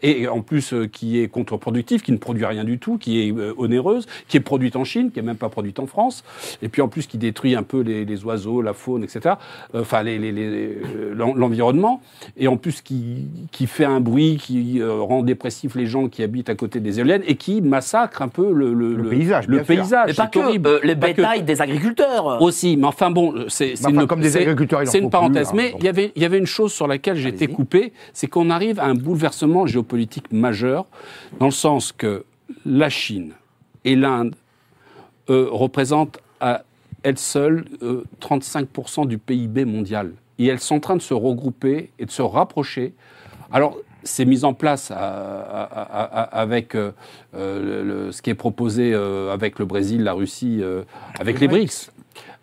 Et 0.03 0.27
en 0.29 0.41
plus, 0.41 0.73
euh, 0.73 0.87
qui 0.87 1.21
est 1.21 1.29
contre-productive, 1.29 2.03
qui 2.03 2.13
ne 2.13 2.17
produit 2.17 2.45
rien 2.45 2.65
du 2.65 2.79
tout, 2.79 2.99
qui 2.99 3.21
est 3.21 3.33
euh, 3.33 3.53
onéreuse, 3.57 4.07
qui 4.29 4.37
est 4.37 4.41
produite 4.41 4.77
en 4.77 4.85
Chine, 4.85 5.11
qui 5.11 5.19
est 5.21 5.23
même 5.23 5.37
pas 5.37 5.49
produite 5.49 5.79
en 5.79 5.87
France, 5.87 6.25
et 6.63 6.69
puis 6.69 6.83
en 6.83 6.89
plus 6.89 7.07
qui 7.07 7.19
détruit 7.19 7.55
un 7.55 7.63
peu 7.63 7.81
les, 7.81 8.05
les 8.05 8.25
oiseaux, 8.25 8.61
la 8.63 8.73
faune, 8.73 9.05
etc. 9.05 9.37
Enfin, 9.75 10.03
les, 10.03 10.19
les- 10.19 10.33
les- 10.33 10.79
l'en- 11.15 11.35
l'environnement, 11.35 12.01
et 12.37 12.49
en 12.49 12.57
plus 12.57 12.83
qui, 12.83 13.29
qui 13.53 13.67
fait 13.67 13.85
un 13.85 14.01
bruit, 14.01 14.37
qui 14.37 14.83
rend 14.83 15.23
dépressif 15.23 15.75
les 15.75 15.87
gens 15.87 16.09
qui 16.09 16.23
habitent 16.23 16.49
à 16.51 16.55
côté 16.55 16.81
des 16.81 16.99
éoliennes, 16.99 17.23
et 17.27 17.37
qui 17.37 17.61
massacre 17.63 18.23
un 18.23 18.29
peu 18.29 18.53
le, 18.53 18.73
Le 18.75 19.09
paysage, 19.09 19.47
Le 19.47 19.57
bien 19.59 19.65
sûr. 19.65 19.75
paysage, 19.77 20.09
Mais 20.09 20.15
pas 20.15 20.27
que, 20.27 20.56
horrible. 20.57 20.69
euh, 20.69 20.95
que. 20.95 20.95
bétails 20.95 21.43
des 21.43 21.61
agriculteurs. 21.61 22.43
Aussi, 22.43 22.77
mais 22.77 22.87
enfin 22.87 23.11
bon, 23.11 23.47
c'est 23.49 23.75
enfin, 23.79 24.01
une, 24.03 24.07
comme 24.07 24.21
des 24.21 24.37
agriculteurs, 24.37 24.83
c'est 24.87 24.99
une 24.99 25.11
parenthèse. 25.11 25.51
plus, 25.51 25.61
hein, 25.61 25.71
mais 25.71 25.75
il 25.79 25.85
y 25.85 25.89
avait, 25.89 26.13
il 26.17 26.23
y 26.23 26.25
avait 26.25 26.39
une 26.39 26.47
chose 26.47 26.73
sur 26.73 26.87
laquelle 26.87 27.17
j'étais 27.17 27.47
coupé, 27.47 27.93
c'est 28.13 28.27
qu'on 28.27 28.51
arrive 28.51 28.81
à 28.81 28.85
un 28.85 28.95
bouleversement 28.95 29.67
géopolitique 29.67 30.33
majeur, 30.33 30.87
dans 31.39 31.47
le 31.47 31.53
sens 31.53 31.93
que 31.93 32.25
la 32.65 32.89
Chine 32.89 33.33
et 33.85 33.97
l'Inde 33.97 34.35
euh, 35.31 35.49
représentent 35.51 36.19
à 36.41 36.63
elles 37.03 37.19
seules 37.19 37.65
euh, 37.83 38.05
35% 38.21 39.07
du 39.07 39.19
PIB 39.19 39.65
mondial. 39.65 40.13
Et 40.39 40.47
elles 40.47 40.61
sont 40.61 40.77
en 40.77 40.81
train 40.81 40.97
de 40.97 41.03
se 41.03 41.15
regrouper 41.15 41.91
et 41.99 42.05
de 42.05 42.11
se 42.11 42.23
rapprocher. 42.23 42.95
Alors, 43.53 43.79
c'est 44.07 44.25
mis 44.25 44.45
en 44.45 44.55
place 44.55 44.91
à- 44.91 44.97
à- 44.97 45.63
à- 45.63 46.21
à- 46.23 46.41
avec 46.41 46.75
euh, 46.75 46.93
euh, 47.35 47.83
le- 47.83 48.05
le- 48.07 48.13
ce 48.13 48.23
qui 48.23 48.31
est 48.31 48.35
proposé 48.35 48.93
euh, 48.95 49.33
avec 49.33 49.59
le 49.59 49.67
Brésil, 49.67 50.03
la 50.05 50.15
Russie, 50.15 50.61
euh, 50.63 50.83
avec 51.21 51.41
les 51.41 51.49
BRICS. 51.49 51.91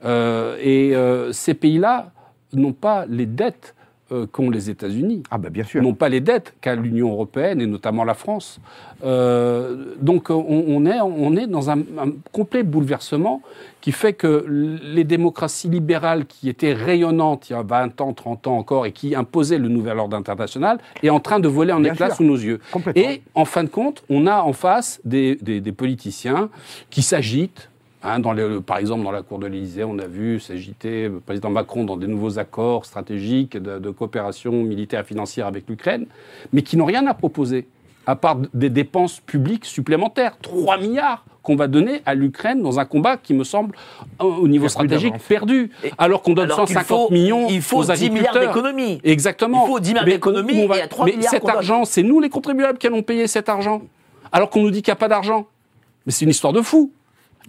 Euh, 0.06 0.57
et 0.61 0.95
euh, 0.95 1.31
ces 1.31 1.53
pays-là 1.56 2.11
n'ont 2.53 2.73
pas 2.73 3.06
les 3.07 3.26
dettes 3.26 3.73
euh, 4.11 4.25
qu'ont 4.27 4.49
les 4.49 4.69
États-Unis 4.69 5.23
Ah 5.31 5.38
bah 5.38 5.49
bien 5.49 5.63
sûr. 5.63 5.81
n'ont 5.81 5.93
pas 5.93 6.09
les 6.09 6.19
dettes 6.19 6.53
qu'a 6.61 6.75
l'Union 6.75 7.11
européenne 7.11 7.61
et 7.61 7.65
notamment 7.65 8.03
la 8.03 8.13
France. 8.13 8.59
Euh, 9.03 9.95
donc 10.01 10.30
on, 10.30 10.35
on 10.67 10.85
est, 10.85 10.99
on 11.01 11.35
est 11.35 11.47
dans 11.47 11.69
un, 11.69 11.80
un 11.80 12.11
complet 12.31 12.63
bouleversement 12.63 13.41
qui 13.81 13.91
fait 13.91 14.13
que 14.13 14.45
les 14.47 15.03
démocraties 15.03 15.69
libérales 15.69 16.25
qui 16.25 16.47
étaient 16.49 16.73
rayonnantes 16.73 17.49
il 17.49 17.53
y 17.53 17.55
a 17.55 17.63
20 17.63 17.99
ans, 18.01 18.13
30 18.13 18.47
ans 18.47 18.57
encore 18.57 18.85
et 18.85 18.91
qui 18.91 19.13
imposaient 19.15 19.57
le 19.57 19.67
nouvel 19.67 19.99
ordre 19.99 20.15
international 20.15 20.80
est 21.01 21.09
en 21.09 21.19
train 21.19 21.39
de 21.39 21.47
voler 21.47 21.73
en 21.73 21.84
éclats 21.84 22.07
sous 22.15 22.23
nos 22.23 22.35
yeux. 22.38 22.59
Et 22.95 23.21
en 23.35 23.45
fin 23.45 23.63
de 23.63 23.69
compte, 23.69 24.03
on 24.09 24.25
a 24.27 24.41
en 24.41 24.53
face 24.53 25.01
des, 25.03 25.35
des- 25.41 25.59
des 25.61 25.71
politiciens 25.71 26.49
qui 26.89 27.01
s'agitent. 27.01 27.69
Hein, 28.03 28.19
dans 28.19 28.34
les- 28.34 28.61
par 28.61 28.77
exemple, 28.77 29.03
dans 29.03 29.11
la 29.11 29.21
cour 29.21 29.39
de 29.39 29.47
l'Élysée, 29.47 29.84
on 29.84 29.97
a 29.99 30.07
vu 30.07 30.39
s'agiter 30.39 31.07
le 31.07 31.19
président 31.19 31.49
Macron 31.49 31.84
dans 31.85 31.97
des 31.97 32.07
nouveaux 32.07 32.39
accords 32.39 32.85
stratégiques 32.85 33.57
de, 33.57 33.80
de 33.80 33.89
coopération 33.89 34.51
militaire 34.51 35.01
et 35.01 35.03
financière 35.05 35.47
avec 35.47 35.67
l'Ukraine, 35.69 36.05
mais 36.51 36.61
qui 36.61 36.77
n'ont 36.77 36.85
rien 36.85 37.05
à 37.07 37.13
proposer, 37.13 37.67
à 38.05 38.15
part 38.15 38.38
des 38.53 38.69
dépenses 38.69 39.19
publiques 39.19 39.65
supplémentaires. 39.65 40.38
3 40.41 40.77
milliards 40.77 41.25
qu'on 41.41 41.55
va 41.57 41.67
donner 41.67 42.01
à 42.05 42.13
l'Ukraine 42.15 42.61
dans 42.61 42.80
un 42.80 42.85
combat 42.85 43.17
qui 43.17 43.34
me 43.34 43.43
semble, 43.43 43.75
euh, 44.21 44.23
au 44.25 44.47
niveau 44.47 44.69
stratégique, 44.69 45.15
perdu. 45.27 45.71
Alors 45.97 46.21
qu'on 46.21 46.34
donne 46.34 46.45
Alors 46.45 46.65
qu'il 46.65 46.75
150 46.75 47.07
faut- 47.07 47.13
millions 47.13 47.47
il 47.49 47.61
faut 47.61 47.80
aux 47.89 47.93
10 47.93 48.09
milliards 48.09 48.39
d'économies. 48.39 49.01
Exactement. 49.03 49.65
Il 49.65 49.67
faut 49.67 49.80
10 49.81 49.89
milliards 49.89 50.05
d'économies 50.05 50.53
et 50.61 50.63
il 50.63 50.69
y 50.77 50.80
a 50.80 50.88
3 50.88 51.05
mais 51.05 51.11
milliards 51.13 51.31
cet 51.31 51.47
argent, 51.49 51.84
c'est 51.85 52.03
nous 52.03 52.21
les 52.21 52.30
contribuables 52.30 52.77
qui 52.77 52.88
allons 52.88 53.03
payer 53.03 53.27
cet 53.27 53.49
argent. 53.49 53.81
Alors 54.31 54.49
qu'on 54.49 54.61
nous 54.61 54.71
dit 54.71 54.81
qu'il 54.81 54.91
n'y 54.91 54.97
a 54.97 54.99
pas 54.99 55.09
d'argent. 55.09 55.45
Mais 56.05 56.11
c'est 56.13 56.23
une 56.25 56.31
histoire 56.31 56.53
de 56.53 56.61
fou. 56.61 56.91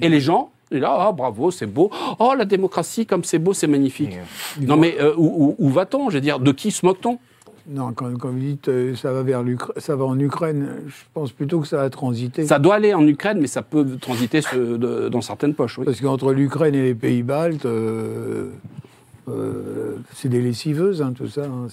Et 0.01 0.09
les 0.09 0.21
gens, 0.21 0.51
et 0.71 0.81
là, 0.81 0.95
ah, 1.09 1.13
bravo, 1.13 1.51
c'est 1.51 1.67
beau. 1.67 1.91
Oh, 2.19 2.35
la 2.37 2.45
démocratie, 2.45 3.07
comme 3.07 3.23
c'est 3.25 3.39
beau, 3.39 3.53
c'est 3.53 3.67
magnifique. 3.69 4.17
Non, 4.61 4.77
mais 4.77 4.97
euh, 5.01 5.15
où, 5.17 5.55
où- 5.59 5.67
où 5.67 5.69
va-t-on? 5.71 6.11
Je 6.11 6.15
veux 6.17 6.21
dire, 6.21 6.41
de 6.41 6.53
qui 6.53 6.71
se 6.71 6.85
moque-t-on? 6.85 7.19
Non, 7.67 7.93
quand, 7.95 8.13
quand 8.19 8.29
vous 8.29 8.39
dites 8.39 8.69
euh, 8.69 8.95
ça 8.95 9.11
va 9.11 9.23
vers 9.23 9.43
ça 9.79 9.97
va 9.97 10.05
en 10.05 10.19
Ukraine, 10.19 10.69
je 10.87 10.95
pense 11.15 11.33
plutôt 11.33 11.61
que 11.61 11.67
ça 11.67 11.79
va 11.79 11.89
transiter. 11.89 12.45
Ça 12.45 12.59
doit 12.59 12.75
aller 12.75 12.93
en 12.93 13.07
Ukraine, 13.07 13.39
mais 13.41 13.47
ça 13.47 13.63
peut 13.63 13.97
transiter 13.99 14.43
ce- 14.43 14.77
de- 14.77 15.09
dans 15.09 15.23
certaines 15.23 15.55
poches. 15.55 15.79
Oui. 15.79 15.87
Parce 15.87 15.99
qu'entre 16.01 16.33
l'Ukraine 16.35 16.75
et 16.75 16.83
les 16.83 16.95
pays 16.95 17.23
baltes, 17.23 17.65
euh, 17.65 18.51
euh, 19.29 19.97
c'est 20.13 20.29
des 20.29 20.43
lessiveuses, 20.43 21.01
hein, 21.01 21.15
tout 21.17 21.27
ça. 21.29 21.45
hein, 21.45 21.69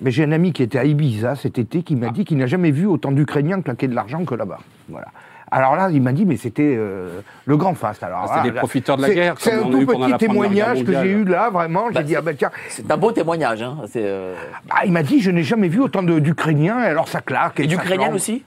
Mais 0.00 0.10
j'ai 0.10 0.24
un 0.24 0.32
ami 0.32 0.52
qui 0.54 0.62
était 0.62 0.78
à 0.78 0.84
Ibiza 0.86 1.34
cet 1.36 1.58
été 1.58 1.82
qui 1.82 1.96
m'a 1.96 2.08
dit 2.08 2.24
qu'il 2.24 2.38
n'a 2.38 2.46
jamais 2.46 2.70
vu 2.70 2.86
autant 2.86 3.12
d'Ukrainiens 3.12 3.60
claquer 3.60 3.88
de 3.88 3.94
l'argent 3.94 4.24
que 4.24 4.34
là-bas. 4.34 4.60
Voilà. 4.88 5.08
Alors 5.56 5.74
là, 5.74 5.88
il 5.90 6.02
m'a 6.02 6.12
dit, 6.12 6.26
mais 6.26 6.36
c'était 6.36 6.74
euh, 6.78 7.20
le 7.46 7.56
grand 7.56 7.72
faste. 7.74 8.02
Alors, 8.02 8.24
Ah, 8.24 8.26
c'était 8.28 8.48
là, 8.48 8.52
les 8.52 8.58
profiteurs 8.58 8.98
de 8.98 9.02
la 9.02 9.08
c'est- 9.08 9.14
guerre, 9.14 9.34
C'est 9.38 9.54
un 9.54 9.62
tout 9.70 9.86
petit 9.86 10.12
témoignage 10.18 10.84
que 10.84 10.92
j'ai 10.92 11.08
eu 11.10 11.24
là, 11.24 11.48
vraiment. 11.48 11.86
J'ai 11.88 11.94
Bah, 11.94 12.02
dit, 12.02 12.14
ah 12.14 12.20
ben 12.20 12.36
tiens, 12.36 12.50
C'est 12.68 12.90
un 12.90 12.96
beau 12.98 13.10
témoignage. 13.10 13.62
Hein. 13.62 13.78
C'est, 13.90 14.02
euh, 14.04 14.34
Ah, 14.68 14.82
il 14.84 14.92
m'a 14.92 15.02
dit, 15.02 15.22
je 15.22 15.30
n'ai 15.30 15.42
jamais 15.42 15.68
vu 15.68 15.80
autant 15.80 16.02
d'Ukrainiens, 16.02 16.84
et 16.84 16.88
alors 16.88 17.08
ça 17.08 17.22
claque. 17.22 17.58
Et 17.60 17.62
ça 17.62 17.68
d'Ukrainiens 17.70 18.12
aussi? 18.12 18.44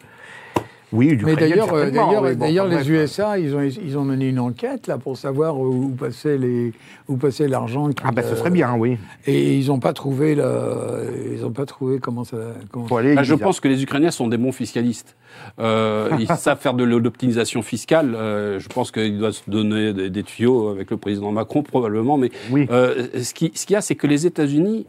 Oui, 0.91 1.17
Mais 1.23 1.35
d'ailleurs, 1.35 1.71
euh, 1.73 1.91
d'ailleurs, 1.91 2.23
oui, 2.23 2.35
bon, 2.35 2.45
les 2.69 2.75
bref. 2.77 2.89
USA, 2.89 3.37
ils 3.37 3.55
ont, 3.55 3.61
ils 3.61 3.97
ont 3.97 4.03
mené 4.03 4.29
une 4.29 4.39
enquête 4.39 4.87
là 4.87 4.97
pour 4.97 5.17
savoir 5.17 5.59
où, 5.59 5.89
passait 5.89 6.37
les, 6.37 6.73
où 7.07 7.15
passait 7.15 7.47
l'argent. 7.47 7.89
Ah 8.03 8.11
ben 8.11 8.23
ce 8.23 8.29
qu'ils, 8.29 8.35
serait 8.35 8.49
euh, 8.49 8.53
bien, 8.53 8.75
oui. 8.75 8.97
Et 9.27 9.57
ils 9.57 9.67
n'ont 9.67 9.79
pas 9.79 9.93
trouvé 9.93 10.33
la, 10.33 11.01
ils 11.31 11.45
ont 11.45 11.51
pas 11.51 11.65
trouvé 11.65 11.99
comment 11.99 12.23
ça. 12.23 12.37
Comment... 12.71 12.87
Faut 12.87 12.97
aller 12.97 13.11
à 13.11 13.15
Là, 13.15 13.23
je 13.23 13.35
pense 13.35 13.59
que 13.59 13.67
les 13.67 13.83
Ukrainiens 13.83 14.09
sont 14.11 14.27
des 14.27 14.37
bons 14.37 14.51
fiscalistes. 14.51 15.15
Euh, 15.59 16.09
ils 16.19 16.27
savent 16.37 16.59
faire 16.59 16.73
de 16.73 16.83
l'optimisation 16.83 17.61
fiscale. 17.61 18.15
Euh, 18.15 18.59
je 18.59 18.67
pense 18.67 18.91
qu'ils 18.91 19.19
doivent 19.19 19.33
se 19.33 19.49
donner 19.49 19.93
des, 19.93 20.09
des 20.09 20.23
tuyaux 20.23 20.69
avec 20.69 20.89
le 20.89 20.97
président 20.97 21.31
Macron, 21.31 21.61
probablement. 21.61 22.17
Mais 22.17 22.31
Oui. 22.51 22.65
euh, 22.71 23.07
ce 23.21 23.33
qui- 23.35 23.51
ce 23.53 23.65
qu'il 23.67 23.73
y 23.75 23.77
a, 23.77 23.81
c'est 23.81 23.95
que 23.95 24.07
les 24.07 24.25
États-Unis 24.25 24.87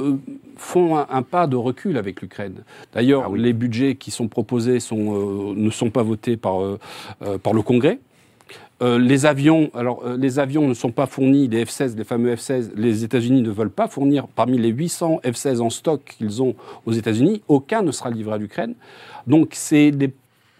euh, 0.00 0.18
font 0.56 0.96
un, 0.96 1.06
un 1.10 1.22
pas 1.22 1.46
de 1.46 1.56
recul 1.56 1.96
avec 1.96 2.22
l'Ukraine. 2.22 2.64
D'ailleurs, 2.94 3.24
Ah 3.26 3.30
oui. 3.30 3.40
les 3.40 3.52
budgets 3.52 3.94
qui 3.94 4.10
sont 4.10 4.28
proposés 4.28 4.80
sont, 4.80 5.14
euh, 5.14 5.54
ne 5.54 5.70
sont 5.70 5.90
pas 5.90 6.02
votés 6.02 6.36
par, 6.36 6.62
euh, 6.62 6.78
par 7.42 7.52
le 7.52 7.62
Congrès. 7.62 7.98
Les 8.82 9.26
avions, 9.26 9.70
alors 9.74 10.02
les 10.16 10.38
avions 10.38 10.66
ne 10.66 10.72
sont 10.72 10.90
pas 10.90 11.04
fournis, 11.04 11.48
les 11.48 11.66
F-16, 11.66 11.98
les 11.98 12.04
fameux 12.04 12.34
F-16, 12.34 12.70
les 12.76 13.04
États-Unis 13.04 13.42
ne 13.42 13.50
veulent 13.50 13.68
pas 13.68 13.88
fournir 13.88 14.26
parmi 14.26 14.56
les 14.56 14.70
800 14.70 15.20
F-16 15.22 15.60
en 15.60 15.68
stock 15.68 16.00
qu'ils 16.16 16.40
ont 16.42 16.54
aux 16.86 16.92
États-Unis, 16.92 17.42
aucun 17.46 17.82
ne 17.82 17.92
sera 17.92 18.08
livré 18.08 18.36
à 18.36 18.38
l'Ukraine. 18.38 18.72
Donc 19.26 19.50
c'est 19.52 19.90
des 19.90 20.10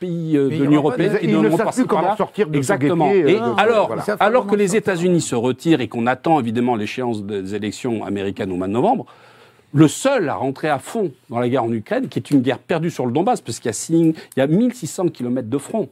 pays 0.01 0.33
de 0.33 0.49
l'Union 0.49 0.81
européenne 0.81 1.19
qui 1.21 1.29
ne 1.29 1.51
savent 1.51 1.73
plus 1.75 1.85
comment 1.87 2.17
sortir 2.17 2.49
de 2.49 2.57
Exactement. 2.57 3.11
Et 3.13 3.37
euh, 3.37 3.55
alors, 3.57 3.87
voilà. 3.89 4.03
Alors 4.19 4.47
que 4.47 4.57
les. 4.57 4.71
États-Unis 4.77 5.21
se 5.21 5.35
retirent 5.35 5.81
et 5.81 5.89
qu'on 5.89 6.07
attend 6.07 6.41
évidemment 6.41 6.77
l'échéance 6.77 7.23
des 7.25 7.55
élections 7.55 8.05
américaines 8.05 8.53
au 8.53 8.57
mois 8.57 8.69
de 8.69 8.73
novembre, 8.73 9.05
le 9.73 9.89
seul 9.89 10.29
à 10.29 10.35
rentrer 10.35 10.69
à 10.69 10.79
fond 10.79 11.13
dans 11.29 11.39
la 11.39 11.49
guerre 11.49 11.65
en 11.65 11.73
Ukraine, 11.73 12.09
qui 12.09 12.19
est 12.19 12.31
une 12.31 12.41
guerre 12.41 12.59
perdue 12.59 12.91
sur 12.91 13.07
le 13.07 13.13
Donbass, 13.13 13.41
parce 13.41 13.59
qu'il 13.61 13.69
y 13.69 13.71
a, 13.71 13.73
six- 13.73 13.93
il 14.37 14.39
y 14.39 14.41
a 14.41 14.47
1600 14.47 15.09
km 15.09 15.49
de 15.49 15.59
front. 15.59 15.89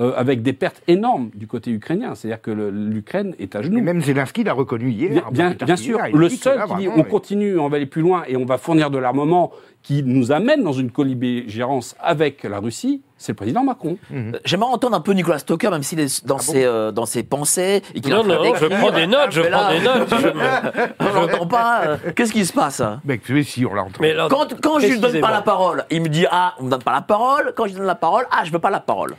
Euh, 0.00 0.12
avec 0.16 0.42
des 0.42 0.52
pertes 0.52 0.82
énormes 0.88 1.30
du 1.34 1.46
côté 1.46 1.70
ukrainien. 1.70 2.14
C'est-à-dire 2.14 2.40
que 2.40 2.50
l'Ukraine 2.50 3.34
est 3.38 3.54
à 3.54 3.60
Et 3.60 3.64
genoux. 3.64 3.80
même 3.82 4.00
Zelensky 4.00 4.42
l'a 4.44 4.52
reconnu 4.54 4.90
hier. 4.90 5.10
Bien, 5.30 5.50
bien- 5.50 5.66
bien 5.66 5.76
sûr, 5.76 5.98
il 6.08 6.16
le 6.16 6.28
seul 6.28 6.62
qui 6.68 6.74
dit 6.76 6.88
on 6.88 7.02
continue, 7.04 7.58
on 7.58 7.68
va 7.68 7.76
aller 7.76 7.86
plus 7.86 8.02
loin 8.02 8.22
et 8.26 8.36
on 8.36 8.44
va 8.44 8.58
fournir 8.58 8.90
de 8.90 8.98
l'armement 8.98 9.52
qui 9.82 10.04
nous 10.04 10.30
amène 10.30 10.62
dans 10.62 10.72
une 10.72 10.92
colibégérance 10.92 11.96
avec 12.00 12.44
la 12.44 12.60
Russie, 12.60 13.02
c'est 13.16 13.32
le 13.32 13.36
président 13.36 13.64
Macron. 13.64 13.98
Euh, 14.14 14.30
J'aimerais 14.44 14.70
entendre 14.70 14.96
un 14.96 15.00
peu 15.00 15.12
Nicolas 15.12 15.38
Stoker, 15.38 15.70
même 15.72 15.82
s'il 15.82 15.98
est 15.98 16.24
dans, 16.24 16.38
ses, 16.38 16.64
euh, 16.64 16.92
dans 16.92 17.04
ses 17.04 17.24
pensées. 17.24 17.82
et 17.94 18.00
Non, 18.08 18.22
non, 18.22 18.54
je 18.54 18.66
prends 18.66 18.92
des 18.92 19.08
notes, 19.08 19.32
je 19.32 19.40
Mais 19.40 19.50
prends 19.50 19.70
des 19.72 19.80
notes. 19.80 20.08
je 21.00 21.14
l'entend 21.14 21.46
pas. 21.48 21.82
euh, 21.86 21.96
Qu'est-ce 22.14 22.32
qui 22.32 22.46
se 22.46 22.52
passe 22.52 22.80
tu 23.24 23.42
sais, 23.42 23.50
si, 23.50 23.66
on 23.66 23.74
l'entend. 23.74 23.98
Mais 24.00 24.14
Quand, 24.30 24.54
quand 24.60 24.78
je 24.78 24.86
lui 24.86 24.98
donne 25.00 25.20
pas 25.20 25.30
la 25.32 25.42
parole, 25.42 25.84
il 25.90 26.00
me 26.00 26.08
dit 26.08 26.26
Ah, 26.30 26.54
on 26.60 26.64
me 26.64 26.70
donne 26.70 26.82
pas 26.82 26.92
la 26.92 27.02
parole. 27.02 27.52
Quand 27.56 27.64
je 27.64 27.70
lui 27.70 27.78
donne 27.78 27.86
la 27.86 27.94
parole, 27.96 28.24
Ah, 28.30 28.42
je 28.44 28.52
veux 28.52 28.58
pas 28.60 28.70
la 28.70 28.80
parole. 28.80 29.14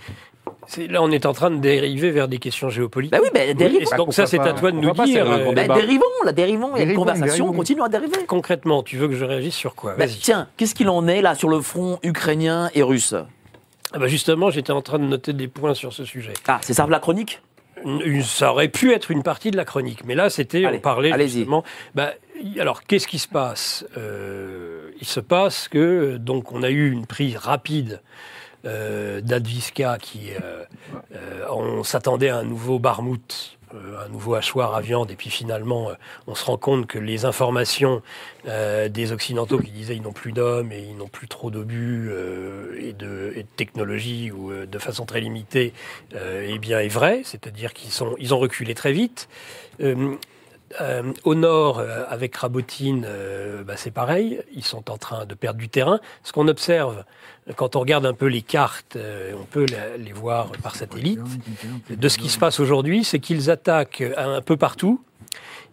Là, 0.90 1.02
on 1.04 1.12
est 1.12 1.26
en 1.26 1.34
train 1.34 1.52
de 1.52 1.58
dériver 1.58 2.12
vers 2.12 2.28
des 2.28 2.38
questions 2.38 2.70
géopolitiques. 2.70 3.12
Bah 3.12 3.20
oui, 3.22 3.30
mais 3.34 3.54
dérive. 3.54 3.82
Et 3.82 3.98
donc 3.98 4.14
ça, 4.14 4.26
c'est 4.26 4.40
à 4.40 4.54
toi 4.54 4.72
de 4.72 4.78
nous 4.78 4.92
dire. 4.92 5.30
euh, 5.30 5.52
Bah, 5.54 5.68
dérivons, 5.68 6.04
la 6.26 6.32
dérivons, 6.32 6.72
il 6.76 6.78
y 6.78 6.80
a 6.80 6.84
une 6.84 6.88
Dérivons, 6.88 7.02
conversation, 7.02 7.28
dérivons. 7.46 7.50
on 7.50 7.54
continue 7.58 7.82
à 7.84 7.90
dériver. 7.90 8.26
concrètement, 8.28 8.82
tu 8.82 8.98
veux 8.98 9.08
que 9.08 9.16
je 9.16 9.26
réagisse 9.26 9.56
sur 9.56 9.76
quoi? 9.76 9.96
Bah, 9.98 10.06
tiens, 10.08 10.48
qu'est-ce 10.58 10.74
qu'il 10.74 10.90
en 10.90 11.08
est 11.08 11.22
là 11.22 11.36
sur 11.36 11.50
le 11.50 11.62
front 11.62 12.00
ukrainien 12.04 12.70
et 12.74 12.82
russe? 12.84 13.14
Ah 13.96 14.00
bah 14.00 14.08
justement, 14.08 14.50
j'étais 14.50 14.72
en 14.72 14.82
train 14.82 14.98
de 15.00 15.04
noter 15.04 15.34
des 15.34 15.48
points 15.48 15.76
sur 15.76 15.94
ce 15.94 16.04
sujet. 16.06 16.34
Ah, 16.48 16.60
c'est 16.62 16.74
ça 16.74 16.88
la 16.88 17.00
chronique? 17.00 17.42
Ça 18.24 18.52
aurait 18.52 18.70
pu 18.70 18.94
être 18.94 19.12
une 19.12 19.24
partie 19.24 19.52
de 19.52 19.58
la 19.58 19.66
chronique, 19.66 20.06
mais 20.06 20.16
là, 20.16 20.30
c'était, 20.30 20.66
on 20.66 20.80
parlait 20.80 21.12
allez-y. 21.12 21.40
justement. 21.40 21.64
Bah, 21.94 22.14
alors, 22.60 22.84
qu'est-ce 22.84 23.08
qui 23.08 23.20
se 23.20 23.28
passe? 23.28 23.86
Euh, 23.98 24.90
Il 25.02 25.06
se 25.08 25.20
passe 25.20 25.68
que 25.68 26.16
donc 26.18 26.52
on 26.54 26.64
a 26.64 26.70
eu 26.70 26.90
une 26.92 27.06
prise 27.06 27.36
rapide 27.36 28.02
euh, 28.66 29.22
d'Adviska 29.22 29.98
qui, 30.00 30.32
euh, 30.32 30.64
euh, 31.16 31.46
on 31.50 31.84
s'attendait 31.84 32.30
à 32.30 32.38
un 32.38 32.44
nouveau 32.44 32.80
Barmouth. 32.80 33.58
euh, 33.74 34.06
un 34.06 34.10
nouveau 34.10 34.36
hachoir 34.36 34.76
à 34.76 34.82
viande 34.82 35.10
et 35.10 35.16
puis 35.16 35.32
finalement 35.32 35.90
on 36.28 36.36
se 36.36 36.46
rend 36.46 36.58
compte 36.58 36.86
que 36.86 37.00
les 37.00 37.26
informations 37.26 38.04
des 38.46 39.12
occidentaux 39.12 39.58
qui 39.58 39.72
disaient 39.72 39.96
ils 39.96 40.02
n'ont 40.04 40.14
plus 40.14 40.32
d'hommes 40.32 40.72
et 40.72 40.80
ils 40.80 40.96
n'ont 40.96 41.08
plus 41.08 41.28
trop 41.28 41.50
d'obus 41.50 42.12
et, 42.78 42.94
de, 42.94 43.34
et 43.36 43.44
de 43.44 43.48
technologie 43.56 44.32
ou 44.32 44.52
de 44.54 44.80
façon 44.80 45.06
très 45.06 45.22
limitée 45.22 45.74
eh 46.14 46.60
bien 46.60 46.80
est 46.80 46.88
vrai, 46.88 47.22
c'est-à-dire 47.24 47.74
qu'ils 47.74 47.92
sont 47.92 48.16
ils 48.20 48.34
ont 48.34 48.40
reculé 48.40 48.76
très 48.76 48.92
vite. 48.92 49.28
Au 51.24 51.36
nord, 51.36 51.82
avec 52.10 52.36
Rabotine, 52.36 53.08
bah, 53.66 53.78
c'est 53.78 53.92
pareil. 53.92 54.42
Ils 54.54 54.64
sont 54.66 54.90
en 54.92 54.98
train 54.98 55.26
de 55.26 55.36
perdre 55.36 55.60
du 55.60 55.70
terrain. 55.70 56.00
Ce 56.24 56.32
qu'on 56.32 56.48
observe, 56.48 57.04
quand 57.56 57.76
on 57.76 57.80
regarde 57.80 58.06
un 58.06 58.14
peu 58.14 58.28
les 58.28 58.42
cartes, 58.42 58.96
euh, 58.96 59.34
on 59.40 59.46
peut 59.46 59.66
les 59.98 60.14
voir 60.14 60.52
par 60.62 60.76
satellite, 60.76 61.20
de 61.90 62.10
ce 62.10 62.18
qui 62.18 62.30
se 62.30 62.40
passe 62.40 62.60
aujourd'hui, 62.60 63.04
c'est 63.04 63.20
qu'ils 63.20 63.50
attaquent 63.50 64.04
un 64.18 64.42
peu 64.42 64.58
partout. 64.58 65.02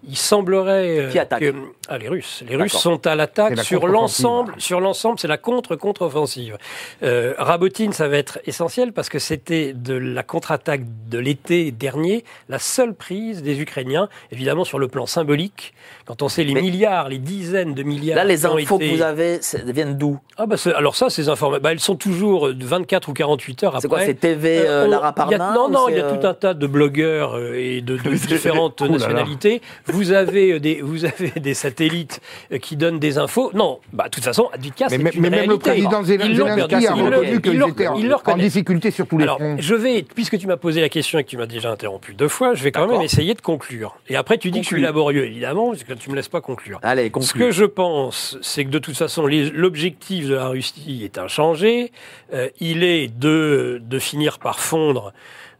Il 0.09 0.16
semblerait 0.16 0.98
euh, 0.98 1.10
Qui 1.10 1.18
attaque 1.18 1.40
que 1.40 1.55
ah, 1.89 1.98
les 1.98 2.09
Russes, 2.09 2.43
les 2.48 2.56
Russes 2.56 2.72
sont 2.77 3.06
à 3.06 3.14
l'attaque 3.14 3.59
sur 3.60 3.86
l'ensemble. 3.86 4.55
Sur 4.59 4.81
l'ensemble, 4.81 5.18
c'est 5.18 5.28
la 5.28 5.36
contre-contre-offensive. 5.36 6.56
Euh, 7.02 7.35
Rabotine, 7.36 7.93
ça 7.93 8.09
va 8.09 8.16
être 8.16 8.39
essentiel 8.47 8.93
parce 8.93 9.09
que 9.09 9.18
c'était 9.18 9.72
de 9.74 9.94
la 9.94 10.22
contre-attaque 10.22 10.82
de 11.09 11.18
l'été 11.18 11.70
dernier 11.70 12.24
la 12.48 12.59
seule 12.59 12.94
prise 12.94 13.43
des 13.43 13.60
Ukrainiens, 13.60 14.09
évidemment 14.32 14.64
sur 14.64 14.78
le 14.78 14.89
plan 14.89 15.05
symbolique. 15.06 15.74
Quand 16.06 16.22
on 16.22 16.28
sait 16.28 16.44
les 16.44 16.55
Mais- 16.55 16.62
milliards, 16.62 17.09
les 17.09 17.18
dizaines 17.18 17.74
de 17.74 17.82
milliards. 17.82 18.16
Là, 18.16 18.24
les 18.24 18.47
infos 18.47 18.78
que 18.78 18.85
vous 18.97 19.02
avez 19.02 19.40
viennent 19.66 19.98
d'où? 19.98 20.18
Ah 20.39 20.47
bah 20.47 20.56
alors 20.77 20.97
ça, 20.97 21.10
ces 21.10 21.28
informations, 21.28 21.62
bah, 21.62 21.72
elles 21.72 21.81
sont 21.81 21.97
toujours 21.97 22.52
de 22.55 22.64
24 22.64 23.09
ou 23.10 23.12
48 23.12 23.64
heures 23.64 23.68
après. 23.77 23.81
C'est 23.82 23.89
quoi 23.89 24.01
C'est 24.01 24.14
TV 24.14 24.59
euh, 24.60 24.70
Euh, 24.70 24.86
on- 24.86 24.90
Lara 24.90 25.14
il 25.16 25.31
y 25.32 25.35
a- 25.35 25.39
Parnin 25.39 25.55
Non, 25.55 25.68
non, 25.68 25.89
il 25.89 25.97
y 25.97 26.01
a 26.01 26.05
euh, 26.06 26.16
tout 26.18 26.27
un 26.27 26.35
tas 26.35 26.55
de 26.55 26.66
blogueurs 26.66 27.36
euh, 27.36 27.55
et 27.55 27.81
de, 27.82 27.97
de 27.97 28.10
différentes 28.27 28.81
nationalités. 28.81 29.60
Vous 29.92 30.12
avez 30.12 30.52
euh, 30.52 30.60
des, 30.60 30.80
vous 30.82 31.04
avez 31.04 31.30
des 31.40 31.54
satellites 31.54 32.20
euh, 32.52 32.58
qui 32.58 32.76
donnent 32.76 32.98
des 32.98 33.18
infos. 33.18 33.50
Non, 33.54 33.80
bah 33.92 34.04
de 34.04 34.10
toute 34.10 34.24
façon, 34.24 34.48
Advika, 34.52 34.88
c'est 34.88 34.98
Mais, 34.98 35.10
une 35.10 35.20
mais 35.20 35.30
même 35.30 35.50
le 35.50 35.58
président 35.58 36.02
Zelensky 36.02 36.40
a 36.86 36.94
reconnu 36.94 37.28
ils 37.32 37.40
qu'ils 37.40 37.62
étaient 37.68 37.86
en, 37.88 38.36
difficulté 38.36 38.90
sur 38.90 39.06
tous 39.06 39.18
les 39.18 39.26
fronts. 39.26 39.56
je 39.58 39.74
vais, 39.74 40.02
puisque 40.02 40.38
tu 40.38 40.46
m'as 40.46 40.56
posé 40.56 40.80
la 40.80 40.88
question 40.88 41.18
et 41.18 41.24
que 41.24 41.28
tu 41.28 41.36
m'as 41.36 41.46
déjà 41.46 41.70
interrompu 41.70 42.14
deux 42.14 42.28
fois, 42.28 42.54
je 42.54 42.64
vais 42.64 42.72
quand 42.72 42.86
même 42.86 43.02
essayer 43.02 43.34
de 43.34 43.40
conclure. 43.40 43.96
Et 44.08 44.16
après, 44.16 44.38
tu 44.38 44.50
dis 44.50 44.60
que 44.60 44.64
je 44.64 44.74
suis 44.74 44.82
laborieux, 44.82 45.24
évidemment, 45.24 45.70
parce 45.70 45.84
que 45.84 45.92
tu 45.94 46.10
me 46.10 46.16
laisses 46.16 46.28
pas 46.28 46.40
conclure. 46.40 46.78
Allez, 46.82 47.06
Ce 47.06 47.10
conclue. 47.10 47.40
que 47.40 47.50
je 47.50 47.64
pense, 47.64 48.38
c'est 48.42 48.64
que 48.64 48.70
de 48.70 48.78
toute 48.78 48.96
façon, 48.96 49.26
l'objectif 49.26 50.26
de 50.26 50.34
la 50.34 50.48
Russie 50.48 51.02
est 51.04 51.18
inchangé. 51.18 51.92
Euh, 52.32 52.48
il 52.60 52.84
est 52.84 53.08
de, 53.08 53.80
de 53.84 53.98
finir 53.98 54.38
par 54.38 54.60
fondre 54.60 55.12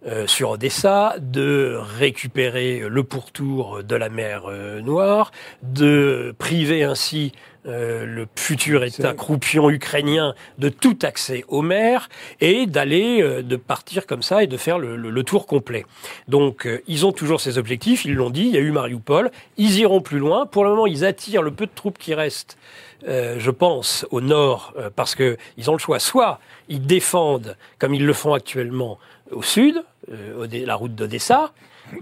euh, 0.07 0.27
sur 0.27 0.51
Odessa, 0.51 1.15
de 1.21 1.79
récupérer 1.99 2.83
le 2.89 3.03
pourtour 3.05 3.83
de 3.83 3.97
la 3.97 4.09
mer 4.09 4.45
euh, 4.49 4.81
Noire, 4.81 5.31
de 5.63 6.35
priver 6.39 6.85
ainsi 6.85 7.33
euh, 7.67 8.07
le 8.07 8.27
futur 8.37 8.83
État 8.85 9.13
croupion 9.13 9.69
ukrainien 9.69 10.35
de 10.57 10.71
tout 10.71 10.99
accès 11.03 11.45
aux 11.49 11.61
mers 11.61 12.09
et 12.41 12.65
d'aller, 12.65 13.21
euh, 13.21 13.43
de 13.43 13.57
partir 13.57 14.07
comme 14.07 14.23
ça 14.23 14.43
et 14.43 14.47
de 14.47 14.57
faire 14.57 14.79
le, 14.79 14.97
le- 14.97 15.11
le 15.11 15.23
tour 15.25 15.47
complet. 15.47 15.85
Donc, 16.27 16.67
euh, 16.67 16.81
ils 16.87 17.05
ont 17.05 17.13
toujours 17.13 17.43
ces 17.43 17.59
objectifs, 17.59 18.07
ils 18.07 18.15
l'ont 18.15 18.31
dit, 18.31 18.45
il 18.47 18.55
y 18.55 18.57
a 18.57 18.61
eu 18.61 18.71
Mariupol, 18.71 19.31
ils 19.59 19.79
iront 19.79 20.01
plus 20.01 20.19
loin. 20.19 20.47
Pour 20.47 20.65
le 20.65 20.71
moment, 20.71 20.87
ils 20.87 21.05
attirent 21.05 21.43
le 21.43 21.51
peu 21.51 21.67
de 21.67 21.73
troupes 21.75 21.99
qui 21.99 22.15
restent, 22.15 22.57
euh, 23.07 23.37
je 23.39 23.51
pense, 23.51 24.07
au 24.11 24.23
nord, 24.23 24.73
euh, 24.79 24.89
parce 24.95 25.15
que 25.15 25.37
ils 25.59 25.69
ont 25.69 25.75
le 25.75 25.79
choix. 25.79 25.99
Soit 25.99 26.41
ils 26.71 26.81
défendent, 26.87 27.57
comme 27.79 27.93
ils 27.93 28.07
le 28.07 28.13
font 28.15 28.33
actuellement, 28.33 28.99
au 29.33 29.43
sud, 29.43 29.83
euh, 30.13 30.47
la 30.67 30.75
route 30.75 30.95
d'Odessa, 30.95 31.53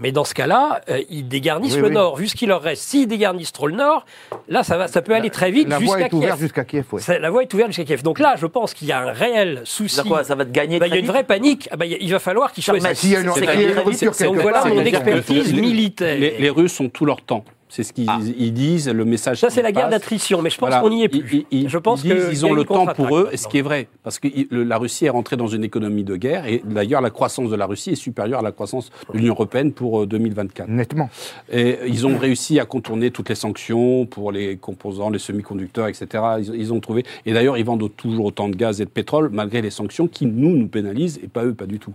mais 0.01 0.13
dans 0.13 0.25
ce 0.25 0.35
cas-là, 0.35 0.83
euh, 0.91 1.01
ils 1.09 1.27
dégarnissent 1.27 1.75
Oui, 1.77 1.81
le 1.81 1.89
oui. 1.89 1.95
nord. 1.95 2.17
Vu 2.17 2.29
ce 2.29 2.35
qu'il 2.37 2.49
leur 2.51 2.61
reste, 2.61 2.83
s'ils 2.83 3.07
dégarnissent 3.09 3.53
trop 3.53 3.67
le 3.69 3.75
nord, 3.75 4.05
là, 4.49 4.63
ça, 4.63 4.77
va, 4.77 4.87
ça 4.89 5.01
peut 5.01 5.15
aller 5.15 5.31
très 5.31 5.51
vite 5.51 5.69
La 5.69 5.79
voie 5.79 5.97
jusqu'à 5.97 6.07
est 6.09 6.15
ouverte 6.15 6.33
Kiev. 6.35 6.41
jusqu'à 6.43 6.65
Kiev, 6.65 6.85
ouais. 6.93 7.01
Ça- 7.01 7.19
La 7.19 7.31
voie 7.31 7.43
est 7.43 7.55
ouverte 7.55 7.69
jusqu'à 7.71 7.85
Kiev. 7.85 8.03
Donc 8.03 8.19
là, 8.19 8.35
je 8.37 8.47
pense 8.47 8.75
qu'il 8.75 8.87
y 8.89 8.93
a 8.93 9.01
un 9.01 9.13
réel 9.13 9.63
souci. 9.65 10.03
Quoi 10.07 10.25
Ça 10.25 10.35
va 10.35 10.45
te 10.45 10.51
gagner 10.51 10.79
Bah, 10.79 10.87
il 10.89 10.93
y 10.95 10.97
a 10.97 11.01
une 11.01 11.07
vraie 11.07 11.25
panique. 11.25 11.69
Ah 11.73 11.77
bah, 11.77 11.87
il 11.87 12.11
va 12.11 12.19
falloir 12.19 12.53
qu'ils 12.53 12.65
choisissent. 12.65 13.01
quelque 13.01 14.43
voilà 14.43 14.65
mon 14.67 14.81
expertise 14.81 15.55
militaire. 15.55 16.19
Les, 16.19 16.37
les 16.39 16.51
Russes 16.51 16.79
ont 16.81 16.89
tout 16.91 17.07
leur 17.07 17.23
temps. 17.23 17.45
C'est 17.69 17.83
ce 17.83 17.93
qu'ils 17.93 18.07
Ah. 18.09 18.19
ils 18.39 18.53
disent, 18.53 18.89
le 18.89 19.05
message. 19.05 19.39
Ça, 19.41 19.51
c'est 19.51 19.63
la 19.63 19.73
guerre 19.73 19.89
d'attrition, 19.91 20.41
mais 20.43 20.51
je 20.51 20.57
pense 20.59 20.69
Voilà. 20.69 20.83
qu'on 20.83 20.91
n'y 20.91 21.03
est 21.05 21.09
plus. 21.09 21.45
Ils, 21.51 21.63
ils- 21.65 21.69
je 21.69 21.79
pense 21.79 22.03
ils 22.03 22.13
disent 22.15 22.25
que 22.25 22.31
ils 22.33 22.39
il 22.39 22.41
y 22.43 22.45
a 22.45 22.47
ont 22.51 22.55
le 22.55 22.65
temps 22.65 22.87
pour 22.87 23.17
eux, 23.17 23.25
maintenant. 23.25 23.37
ce 23.37 23.49
qui 23.49 23.59
est 23.59 23.63
vrai, 23.63 23.89
parce 24.03 24.19
que 24.19 24.29
la 24.51 24.79
Russie 24.79 25.05
est 25.07 25.11
rentrée 25.11 25.37
dans 25.37 25.47
une 25.49 25.65
économie 25.65 26.05
de 26.05 26.17
guerre, 26.17 26.47
et 26.47 26.63
d'ailleurs 26.65 27.01
la 27.03 27.11
croissance 27.11 27.51
de 27.51 27.57
la 27.57 27.67
Russie 27.67 27.91
est 27.91 27.95
supérieure 27.97 28.41
à 28.41 28.43
la 28.43 28.53
croissance 28.53 28.91
de 29.13 29.19
l'Union 29.19 29.35
européenne 29.35 29.73
pour 29.73 30.03
euh, 30.03 30.07
2024. 30.07 30.69
Nettement. 30.69 31.11
Et 31.53 31.77
ils 31.87 32.07
ont 32.07 32.17
réussi 32.17 32.59
à 32.59 32.65
contourner 32.65 33.11
toutes 33.11 33.29
les 33.29 33.35
sanctions 33.35 34.07
pour 34.07 34.33
les 34.33 34.57
composants, 34.57 35.11
les 35.11 35.19
semi-conducteurs, 35.19 35.89
etc. 35.89 36.07
Ils, 36.39 36.55
ils 36.55 36.73
ont 36.73 36.81
trouvé. 36.81 37.05
Et 37.27 37.33
d'ailleurs, 37.33 37.59
ils 37.59 37.65
vendent 37.65 37.91
toujours 37.97 38.27
autant 38.27 38.49
de 38.49 38.57
gaz 38.57 38.81
et 38.81 38.85
de 38.85 38.91
pétrole 38.91 39.29
malgré 39.33 39.61
les 39.63 39.71
sanctions 39.71 40.09
qui 40.09 40.27
nous 40.27 40.57
nous 40.57 40.69
pénalisent 40.69 41.21
et 41.23 41.29
pas 41.29 41.45
eux, 41.45 41.55
pas 41.55 41.67
du 41.67 41.79
tout. 41.79 41.93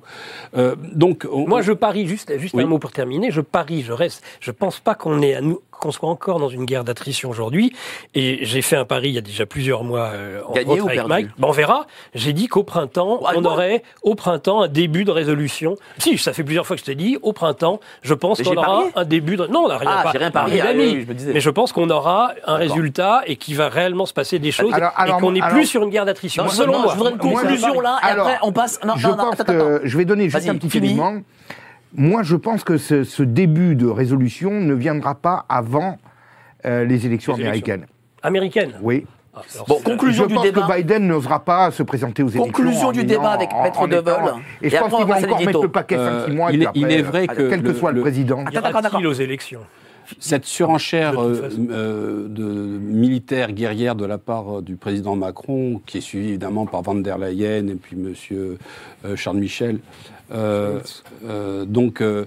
Euh, 0.56 0.76
donc, 0.94 1.28
on- 1.32 1.48
Moi, 1.48 1.62
je 1.62 1.72
parie 1.72 2.06
juste, 2.08 2.38
juste 2.38 2.54
Oui. 2.54 2.64
un 2.64 2.68
mot 2.68 2.78
pour 2.80 2.91
terminer. 2.91 3.32
Je 3.32 3.41
parie, 3.41 3.82
je 3.82 3.91
reste. 3.91 4.24
Je 4.40 4.52
pense 4.52 4.80
pas 4.80 4.94
qu'on 4.95 5.22
est 5.22 5.34
à 5.34 5.41
nous, 5.41 5.60
qu'on 5.80 5.91
soit 5.91 6.10
encore 6.10 6.40
dans 6.40 6.50
une 6.50 6.66
guerre 6.66 6.84
d'attrition 6.84 7.30
aujourd'hui. 7.30 7.74
Et 8.16 8.45
j'ai 8.45 8.62
fait 8.62 8.76
un 8.76 8.86
pari 8.86 9.10
il 9.10 9.16
y 9.16 9.18
a 9.18 9.22
déjà 9.22 9.45
plusieurs 9.45 9.84
mois 9.84 10.12
euh, 10.14 10.41
en 10.48 10.54
Gagné 10.54 10.82
ou 10.82 10.86
avec 10.86 10.95
perdu 10.95 11.10
Mike. 11.10 11.28
Bon, 11.38 11.50
on 11.50 11.52
verra. 11.52 11.88
J'ai 12.16 12.34
dit 12.34 12.48
qu'au 12.48 12.64
printemps, 12.64 13.20
Ah, 13.26 13.34
on 13.36 13.41
moi 13.41 13.52
aurait 13.54 13.84
au 14.02 14.16
printemps 14.16 14.62
un 14.62 14.68
début 14.68 15.04
de 15.06 15.12
résolution. 15.12 15.76
Si, 15.98 16.18
ça 16.18 16.34
fait 16.34 16.44
plusieurs 16.44 16.66
fois 16.66 16.76
que 16.76 16.82
je 16.82 16.86
te 16.86 16.91
dis, 16.91 17.18
au 17.22 17.34
printemps, 17.34 17.80
je 18.02 18.14
pense 18.14 18.41
qu'on 18.41 18.56
aura 18.56 18.66
parié. 18.66 18.91
un 18.95 19.06
début 19.06 19.36
de. 19.36 19.48
Non, 19.48 19.66
on 19.66 19.68
n'a 19.68 19.78
rien, 19.78 19.90
Ah, 19.91 20.04
pas- 20.04 20.12
rien 20.12 20.32
parié, 20.32 20.62
ah, 20.62 20.68
oui, 20.74 20.91
oui, 20.95 21.02
je 21.04 21.08
me 21.08 21.14
disais. 21.14 21.34
Mais 21.34 21.40
je 21.41 21.50
pense 21.50 21.72
qu'on 21.72 21.90
aura 21.90 22.32
un 22.45 22.56
résultat 22.56 23.22
et 23.28 23.36
qu'il 23.36 23.56
va 23.56 23.70
réellement 23.70 24.06
se 24.06 24.14
passer 24.14 24.40
des 24.40 24.52
choses 24.52 24.74
Alors- 24.74 24.91
alors, 24.95 25.18
et 25.18 25.22
qu'on 25.22 25.32
n'est 25.32 25.41
alors- 25.41 25.54
plus 25.56 25.66
sur 25.66 25.84
une 25.84 25.90
guerre 25.90 26.06
d'attrition. 26.06 26.44
Non, 26.44 26.50
Selon 26.50 26.74
non, 26.74 26.80
moi. 26.84 26.91
je 26.94 26.98
voudrais 26.98 27.12
une 27.14 27.18
conclusion 27.18 27.80
là, 27.82 28.00
et 28.02 28.06
Alors, 28.08 28.28
après 28.28 28.40
on 28.44 28.52
passe. 28.52 28.80
Non, 28.86 28.94
je 28.98 29.08
non, 29.08 29.16
non, 29.16 29.32
attends, 29.32 29.44
attends. 29.44 29.80
je 29.84 29.98
vais 29.98 30.06
donner 30.06 30.30
juste 30.30 30.48
un 30.50 30.56
petit 30.58 30.78
élément. 30.78 31.22
Moi, 31.95 32.24
je 32.24 32.36
pense 32.36 32.64
que 32.64 32.78
ce, 32.78 33.03
ce 33.03 33.24
début 33.24 33.76
de 33.76 33.88
résolution 33.88 34.52
ne 34.52 34.74
viendra 34.74 35.15
pas 35.15 35.45
avant 35.49 35.98
euh, 36.65 36.84
les 36.86 37.06
élections 37.06 37.36
Les 37.36 37.44
américaines. 37.44 37.86
Américaine. 38.22 38.72
Oui. 38.82 39.06
Ah, 39.36 39.41
alors, 39.56 39.68
Bon, 39.68 39.80
conclusion 39.84 40.24
je 40.24 40.30
du 40.30 40.34
pense 40.36 40.44
débat. 40.44 40.68
que 40.68 40.76
Biden 40.78 41.07
n'osera 41.07 41.44
pas 41.44 41.72
se 41.72 41.82
présenter 41.84 42.22
aux 42.24 42.28
élections. 42.30 42.45
Conclusion 42.45 42.91
du 42.91 43.03
débat 43.03 43.32
avec 43.32 43.49
Maître 43.64 43.88
Deveul. 43.88 44.15
Et 44.61 44.68
Et 44.68 44.70
je 44.70 44.78
pense 44.78 44.90
qu'ils 44.94 45.06
vont 45.06 45.07
passe 45.07 45.24
à 45.24 45.28
encore 45.28 45.40
mettre 45.45 45.61
le 45.64 45.68
paquet 45.70 45.95
Euh, 45.98 46.28
5-6 46.28 46.34
mois. 46.36 46.52
et 46.52 46.53
il 46.56 46.60
puis 46.60 46.68
il 46.76 46.84
après, 46.86 46.98
est 46.98 47.02
vrai 47.02 47.24
euh, 47.24 47.34
que 47.36 47.49
Quel 47.49 47.64
que 47.64 47.74
soit 47.74 47.91
le, 47.91 47.95
le- 47.98 48.02
président. 48.02 48.45
Attends, 48.45 48.61
aux 49.10 49.14
élections 49.14 49.61
Cette 50.20 50.45
surenchère 50.45 51.14
De 51.14 51.18
euh, 51.18 51.41
façon. 51.49 51.68
euh, 51.72 52.28
de 53.95 54.06
la 54.06 54.20
part 54.20 54.60
euh, 54.60 54.61
du 54.61 54.76
président 54.76 55.15
Macron, 55.15 55.82
qui 55.86 55.98
est 55.98 56.02
suivi 56.02 56.30
évidemment 56.30 56.65
par 56.68 56.84
Van 56.84 56.94
der 56.95 57.18
Leyen 57.18 57.68
et 57.70 57.76
puis 57.76 57.95
Monsieur 57.95 58.57
euh, 59.06 59.15
Charles 59.15 59.38
Michel. 59.38 59.80
Euh, 60.32 60.80
euh, 61.26 61.66
donc, 61.66 62.02
euh, 62.02 62.26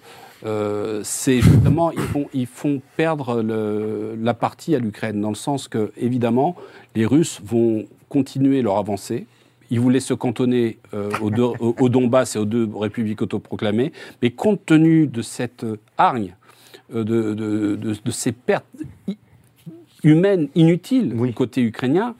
c'est 1.02 1.40
justement 1.40 1.90
ils 1.92 1.98
font 2.00 2.26
ils 2.34 2.46
font 2.46 2.80
perdre 2.96 3.42
la 3.42 4.34
partie 4.34 4.74
à 4.74 4.78
l'Ukraine 4.78 5.20
dans 5.20 5.30
le 5.30 5.34
sens 5.34 5.66
que 5.66 5.90
évidemment 5.96 6.54
les 6.94 7.06
Russes 7.06 7.40
vont 7.44 7.86
continuer 8.08 8.62
leur 8.62 8.76
avancée. 8.76 9.26
il 9.70 9.80
voulait 9.80 9.98
se 9.98 10.14
cantonner 10.14 10.78
au, 11.20 11.88
Donbass 11.88 12.36
et 12.36 12.38
aux 12.38 12.44
deux 12.44 12.68
républiques 12.78 13.22
autoproclamées, 13.22 13.92
mais 14.22 14.30
compte 14.30 14.64
tenu 14.64 15.06
de 15.08 15.22
cette 15.22 15.66
hargne, 15.98 16.36
de- 16.92 17.02
de- 17.02 17.76
de 17.76 18.10
ces 18.12 18.30
pertes 18.30 18.66
i- 20.06 20.10
humaines 20.10 20.48
inutiles 20.54 21.12
Oui. 21.16 21.32
côté 21.34 21.60
ukrainien, 21.62 22.14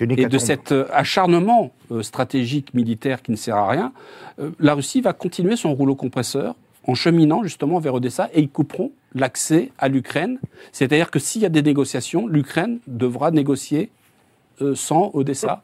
et 0.00 0.06
de 0.26 0.38
cet 0.38 0.72
euh, 0.72 0.86
acharnement 0.92 1.72
euh, 1.90 2.02
stratégique 2.02 2.72
militaire 2.74 3.22
qui 3.22 3.30
ne 3.30 3.36
sert 3.36 3.56
à 3.56 3.68
rien, 3.68 3.92
euh, 4.40 4.50
la 4.60 4.74
Russie 4.74 5.00
va 5.00 5.12
continuer 5.12 5.56
son 5.56 5.74
rouleau 5.74 5.94
compresseur 5.94 6.54
en 6.86 6.94
cheminant 6.94 7.42
justement 7.44 7.78
vers 7.78 7.94
Odessa 7.94 8.28
et 8.34 8.40
ils 8.40 8.48
couperont 8.48 8.92
l'accès 9.14 9.70
à 9.78 9.88
l'Ukraine. 9.88 10.38
C'est-à-dire 10.72 11.10
que 11.10 11.18
s'il 11.18 11.42
y 11.42 11.46
a 11.46 11.48
des 11.48 11.62
négociations, 11.62 12.26
l'Ukraine 12.26 12.78
devra 12.86 13.30
négocier 13.30 13.90
sans 14.74 15.10
Odessa. 15.14 15.62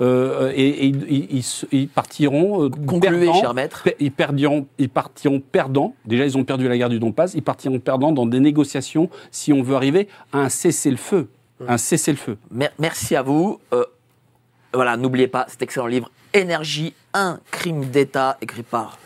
Euh, 0.00 0.50
et 0.54 0.86
et 0.88 1.42
ils, 1.72 1.88
partiront 1.88 2.64
euh, 2.64 2.68
Concluez, 2.70 3.26
perdants. 3.26 3.40
cher 3.40 3.54
maître. 3.54 3.82
Pe- 3.84 3.94
Ils, 4.00 4.10
perdiront, 4.10 4.66
ils 4.78 4.88
partiront 4.88 5.40
perdants. 5.40 5.94
Déjà, 6.04 6.24
ils 6.24 6.36
ont 6.36 6.44
perdu 6.44 6.66
la 6.68 6.76
guerre 6.76 6.88
du 6.88 6.98
Donbass. 6.98 7.34
Ils 7.34 7.42
partiront 7.42 7.78
perdants 7.78 8.10
dans 8.12 8.26
des 8.26 8.40
négociations 8.40 9.10
si 9.30 9.52
on 9.52 9.62
veut 9.62 9.76
arriver 9.76 10.08
à 10.32 10.38
un 10.38 10.48
cessez-le-feu. 10.48 11.28
Un 11.68 11.76
cessez-le-feu. 11.78 12.38
Mer- 12.50 12.72
merci 12.78 13.14
à 13.14 13.22
vous. 13.22 13.60
Euh, 13.72 13.84
voilà, 14.74 14.96
n'oubliez 14.96 15.28
pas 15.28 15.44
cet 15.48 15.62
excellent 15.62 15.86
livre 15.86 16.10
Énergie, 16.34 16.94
un 17.12 17.38
crime 17.50 17.84
d'État, 17.84 18.38
écrit 18.40 18.62
par 18.62 18.98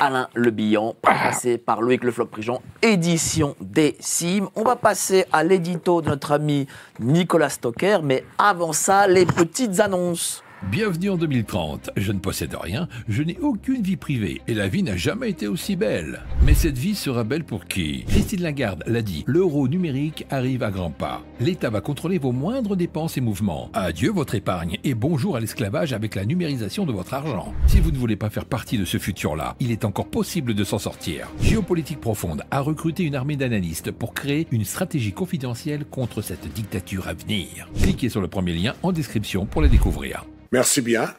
Alain 0.00 0.28
Le 0.34 0.50
Billon, 0.50 0.96
passé 1.02 1.58
par 1.58 1.82
Loïc 1.82 2.02
Le 2.02 2.10
Floch-Prigent, 2.10 2.62
édition 2.80 3.54
des 3.60 3.96
Cimes. 4.00 4.48
On 4.56 4.62
va 4.62 4.74
passer 4.74 5.26
à 5.30 5.44
l'édito 5.44 6.00
de 6.00 6.08
notre 6.08 6.32
ami 6.32 6.66
Nicolas 6.98 7.50
Stocker, 7.50 7.98
mais 8.02 8.24
avant 8.38 8.72
ça, 8.72 9.06
les 9.06 9.26
petites 9.26 9.78
annonces. 9.78 10.42
Bienvenue 10.68 11.08
en 11.08 11.16
2030. 11.16 11.90
Je 11.96 12.12
ne 12.12 12.18
possède 12.18 12.54
rien, 12.54 12.86
je 13.08 13.22
n'ai 13.22 13.38
aucune 13.40 13.80
vie 13.80 13.96
privée 13.96 14.42
et 14.46 14.52
la 14.52 14.68
vie 14.68 14.82
n'a 14.82 14.94
jamais 14.94 15.30
été 15.30 15.48
aussi 15.48 15.74
belle. 15.74 16.20
Mais 16.44 16.52
cette 16.52 16.76
vie 16.76 16.94
sera 16.94 17.24
belle 17.24 17.44
pour 17.44 17.64
qui? 17.64 18.04
Christine 18.04 18.42
Lagarde 18.42 18.84
l'a 18.86 19.00
dit, 19.00 19.24
l'euro 19.26 19.68
numérique 19.68 20.26
arrive 20.28 20.62
à 20.62 20.70
grands 20.70 20.90
pas. 20.90 21.22
L'État 21.40 21.70
va 21.70 21.80
contrôler 21.80 22.18
vos 22.18 22.32
moindres 22.32 22.76
dépenses 22.76 23.16
et 23.16 23.22
mouvements. 23.22 23.70
Adieu 23.72 24.10
votre 24.10 24.34
épargne 24.34 24.76
et 24.84 24.92
bonjour 24.92 25.34
à 25.34 25.40
l'esclavage 25.40 25.94
avec 25.94 26.14
la 26.14 26.26
numérisation 26.26 26.84
de 26.84 26.92
votre 26.92 27.14
argent. 27.14 27.54
Si 27.66 27.80
vous 27.80 27.90
ne 27.90 27.96
voulez 27.98 28.16
pas 28.16 28.28
faire 28.28 28.44
partie 28.44 28.76
de 28.76 28.84
ce 28.84 28.98
futur-là, 28.98 29.56
il 29.60 29.70
est 29.70 29.86
encore 29.86 30.08
possible 30.08 30.52
de 30.52 30.64
s'en 30.64 30.78
sortir. 30.78 31.28
Géopolitique 31.40 32.02
Profonde 32.02 32.44
a 32.50 32.60
recruté 32.60 33.04
une 33.04 33.14
armée 33.14 33.36
d'analystes 33.36 33.92
pour 33.92 34.12
créer 34.12 34.46
une 34.50 34.66
stratégie 34.66 35.14
confidentielle 35.14 35.86
contre 35.86 36.20
cette 36.20 36.52
dictature 36.52 37.08
à 37.08 37.14
venir. 37.14 37.70
Cliquez 37.80 38.10
sur 38.10 38.20
le 38.20 38.28
premier 38.28 38.52
lien 38.52 38.74
en 38.82 38.92
description 38.92 39.46
pour 39.46 39.62
la 39.62 39.68
découvrir. 39.68 40.26
Merci 40.52 40.80
bien. 40.80 41.14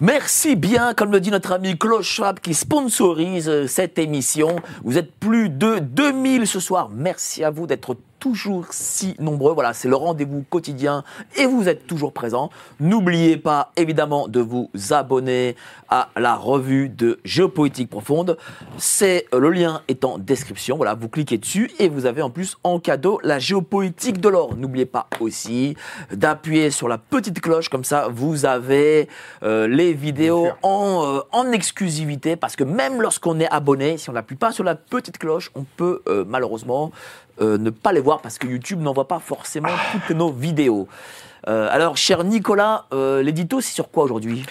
Merci 0.00 0.56
bien, 0.56 0.94
comme 0.94 1.12
le 1.12 1.20
dit 1.20 1.30
notre 1.30 1.52
ami 1.52 1.76
Klaus 1.76 2.06
Schwab 2.06 2.40
qui 2.40 2.54
sponsorise 2.54 3.48
euh, 3.48 3.66
cette 3.66 3.98
émission. 3.98 4.56
Vous 4.82 4.96
êtes 4.96 5.12
plus 5.12 5.50
de 5.50 5.78
2000 5.78 6.46
ce 6.46 6.60
soir. 6.60 6.88
Merci 6.90 7.44
à 7.44 7.50
vous 7.50 7.66
d'être 7.66 7.96
toujours 8.18 8.66
si 8.70 9.14
nombreux. 9.18 9.52
Voilà, 9.52 9.72
c'est 9.72 9.88
le 9.88 9.96
rendez-vous 9.96 10.44
quotidien 10.48 11.04
et 11.36 11.46
vous 11.46 11.68
êtes 11.68 11.86
toujours 11.86 12.12
présents. 12.12 12.50
N'oubliez 12.80 13.36
pas 13.36 13.72
évidemment 13.76 14.28
de 14.28 14.40
vous 14.40 14.70
abonner 14.90 15.56
à 15.88 16.08
la 16.16 16.34
revue 16.34 16.88
de 16.88 17.20
Géopolitique 17.24 17.90
Profonde. 17.90 18.36
C'est 18.76 19.26
euh, 19.32 19.40
le 19.40 19.50
lien 19.50 19.82
est 19.88 20.04
en 20.04 20.18
description. 20.18 20.76
Voilà, 20.76 20.94
vous 20.94 21.08
cliquez 21.08 21.38
dessus 21.38 21.70
et 21.78 21.88
vous 21.88 22.06
avez 22.06 22.22
en 22.22 22.30
plus 22.30 22.56
en 22.64 22.78
cadeau 22.78 23.20
la 23.22 23.38
géopolitique 23.38 24.20
de 24.20 24.28
l'or. 24.28 24.56
N'oubliez 24.56 24.86
pas 24.86 25.08
aussi 25.20 25.76
d'appuyer 26.12 26.70
sur 26.70 26.88
la 26.88 26.98
petite 26.98 27.40
cloche 27.40 27.68
comme 27.68 27.84
ça 27.84 28.08
vous 28.08 28.46
avez 28.46 29.08
euh, 29.42 29.66
les 29.66 29.92
vidéos 29.92 30.48
en, 30.62 31.02
euh, 31.04 31.20
en 31.32 31.52
exclusivité 31.52 32.36
parce 32.36 32.56
que 32.56 32.64
même 32.64 33.00
lorsqu'on 33.00 33.40
est 33.40 33.48
abonné, 33.48 33.98
si 33.98 34.10
on 34.10 34.12
n'appuie 34.12 34.36
pas 34.36 34.52
sur 34.52 34.64
la 34.64 34.74
petite 34.74 35.18
cloche, 35.18 35.50
on 35.54 35.64
peut 35.64 36.02
euh, 36.08 36.24
malheureusement 36.26 36.90
euh, 37.40 37.58
ne 37.58 37.70
pas 37.70 37.92
les 37.92 38.00
voir 38.00 38.20
parce 38.20 38.38
que 38.38 38.46
YouTube 38.46 38.80
n'envoie 38.80 39.08
pas 39.08 39.18
forcément 39.18 39.68
toutes 39.92 40.16
nos 40.16 40.30
vidéos. 40.30 40.88
Euh, 41.46 41.68
alors, 41.70 41.96
cher 41.96 42.24
Nicolas, 42.24 42.86
euh, 42.92 43.22
l'édito, 43.22 43.60
c'est 43.60 43.72
sur 43.72 43.90
quoi 43.90 44.04
aujourd'hui? 44.04 44.44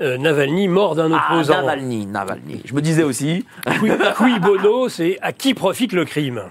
Euh, 0.00 0.18
Navalny, 0.18 0.68
mort 0.68 0.94
d'un 0.94 1.10
Ah, 1.12 1.32
opposant. 1.32 1.54
Navalny, 1.54 2.06
Navalny. 2.06 2.60
Je 2.64 2.74
me 2.74 2.82
disais 2.82 3.02
aussi. 3.02 3.46
Cui, 3.80 3.90
cui 4.16 4.38
bono, 4.40 4.88
c'est 4.88 5.18
à 5.22 5.32
qui 5.32 5.54
profite 5.54 5.92
le 5.92 6.04
crime? 6.04 6.42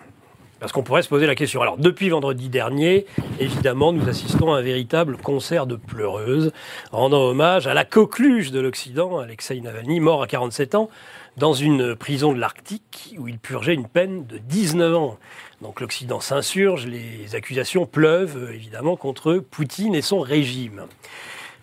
Parce 0.59 0.71
qu'on 0.71 0.83
pourrait 0.83 1.03
se 1.03 1.09
poser 1.09 1.27
la 1.27 1.35
question. 1.35 1.61
Alors, 1.61 1.77
depuis 1.77 2.09
vendredi 2.09 2.49
dernier, 2.49 3.05
évidemment, 3.39 3.93
nous 3.93 4.09
assistons 4.09 4.53
à 4.53 4.57
un 4.57 4.61
véritable 4.61 5.17
concert 5.17 5.67
de 5.67 5.75
pleureuses, 5.75 6.53
rendant 6.91 7.21
hommage 7.21 7.67
à 7.67 7.73
la 7.75 7.85
coqueluche 7.85 8.51
de 8.51 8.59
l'Occident, 8.59 9.19
Alexei 9.19 9.59
Navalny, 9.61 9.99
mort 9.99 10.23
à 10.23 10.27
47 10.27 10.73
ans, 10.73 10.89
dans 11.37 11.53
une 11.53 11.95
prison 11.95 12.33
de 12.33 12.39
l'Arctique 12.39 13.15
où 13.19 13.27
il 13.27 13.37
purgeait 13.37 13.73
une 13.73 13.87
peine 13.87 14.25
de 14.25 14.37
19 14.39 14.95
ans. 14.95 15.17
Donc 15.65 15.81
l'Occident 15.81 16.19
s'insurge, 16.19 16.85
les 16.85 17.33
accusations 17.33 17.87
pleuvent, 17.87 18.37
euh, 18.37 18.53
évidemment, 18.53 18.95
contre 18.95 19.37
Poutine 19.37 19.95
et 19.95 20.03
son 20.03 20.19
régime. 20.19 20.85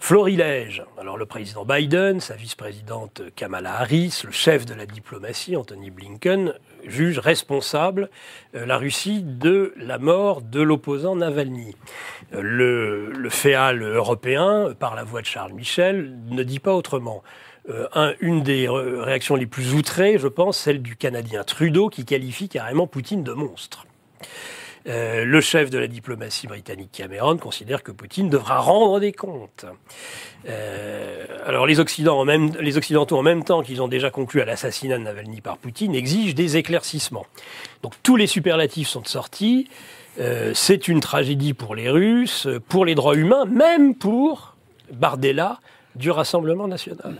Florilège. 0.00 0.82
Alors 0.98 1.16
le 1.16 1.24
président 1.24 1.64
Biden, 1.64 2.18
sa 2.18 2.34
vice-présidente 2.34 3.22
Kamala 3.36 3.78
Harris, 3.78 4.22
le 4.24 4.32
chef 4.32 4.66
de 4.66 4.74
la 4.74 4.86
diplomatie 4.86 5.54
Anthony 5.54 5.90
Blinken 5.92 6.52
jugent 6.84 7.20
responsable 7.20 8.10
euh, 8.56 8.66
la 8.66 8.76
Russie 8.76 9.22
de 9.22 9.72
la 9.76 9.98
mort 9.98 10.42
de 10.42 10.60
l'opposant 10.60 11.14
Navalny. 11.14 11.76
Euh, 12.34 12.42
Le, 13.14 13.28
féal 13.30 13.84
européen, 13.84 14.74
par 14.76 14.96
la 14.96 15.04
voix 15.04 15.20
de 15.20 15.26
Charles 15.26 15.52
Michel, 15.52 16.18
ne 16.28 16.42
dit 16.42 16.58
pas 16.58 16.74
autrement. 16.74 17.22
Un- 17.94 18.14
une 18.18 18.42
des 18.42 18.66
réactions 18.68 19.36
les 19.36 19.46
plus 19.46 19.74
outrées, 19.74 20.18
je 20.18 20.26
pense, 20.26 20.58
celle 20.58 20.82
du 20.82 20.96
Canadien 20.96 21.44
Trudeau, 21.44 21.88
qui 21.88 22.04
qualifie 22.04 22.48
carrément 22.48 22.88
Poutine 22.88 23.22
de 23.22 23.32
monstre. 23.32 23.86
Euh, 24.89 25.24
le 25.24 25.40
chef 25.40 25.70
de 25.70 25.78
la 25.78 25.86
diplomatie 25.86 26.49
britannique 26.49 26.90
Cameron 26.93 27.36
considère 27.36 27.82
que 27.82 27.93
Poutine 27.93 28.28
devra 28.28 28.59
rendre 28.59 28.99
des 28.99 29.12
comptes. 29.12 29.65
Euh, 30.49 31.24
alors 31.47 31.66
les, 31.66 31.78
Occidentaux, 31.78 33.16
en 33.16 33.23
même 33.23 33.44
temps 33.44 33.62
qu'ils 33.62 33.81
ont 33.81 33.86
déjà 33.86 34.11
conclu 34.11 34.40
à 34.40 34.44
l'assassinat 34.44 34.99
de 34.99 35.05
Navalny 35.05 35.40
par 35.40 35.59
Poutine, 35.59 35.94
exigent 35.94 36.35
des 36.35 36.57
éclaircissements. 36.57 37.27
Donc 37.82 37.93
tous 38.03 38.16
les 38.16 38.27
superlatifs 38.27 38.89
sont 38.89 39.05
sortis. 39.05 39.69
Euh, 40.19 40.51
C'est 40.55 40.89
une 40.89 41.01
tragédie 41.01 41.55
pour 41.55 41.77
les 41.77 41.89
Russes, 41.89 42.49
pour 42.69 42.85
les 42.85 42.97
droits 42.97 43.15
humains, 43.15 43.44
même 43.44 43.94
pour 43.94 44.57
Bardella 44.93 45.61
du 45.94 46.11
Rassemblement 46.11 46.66
national. 46.66 47.16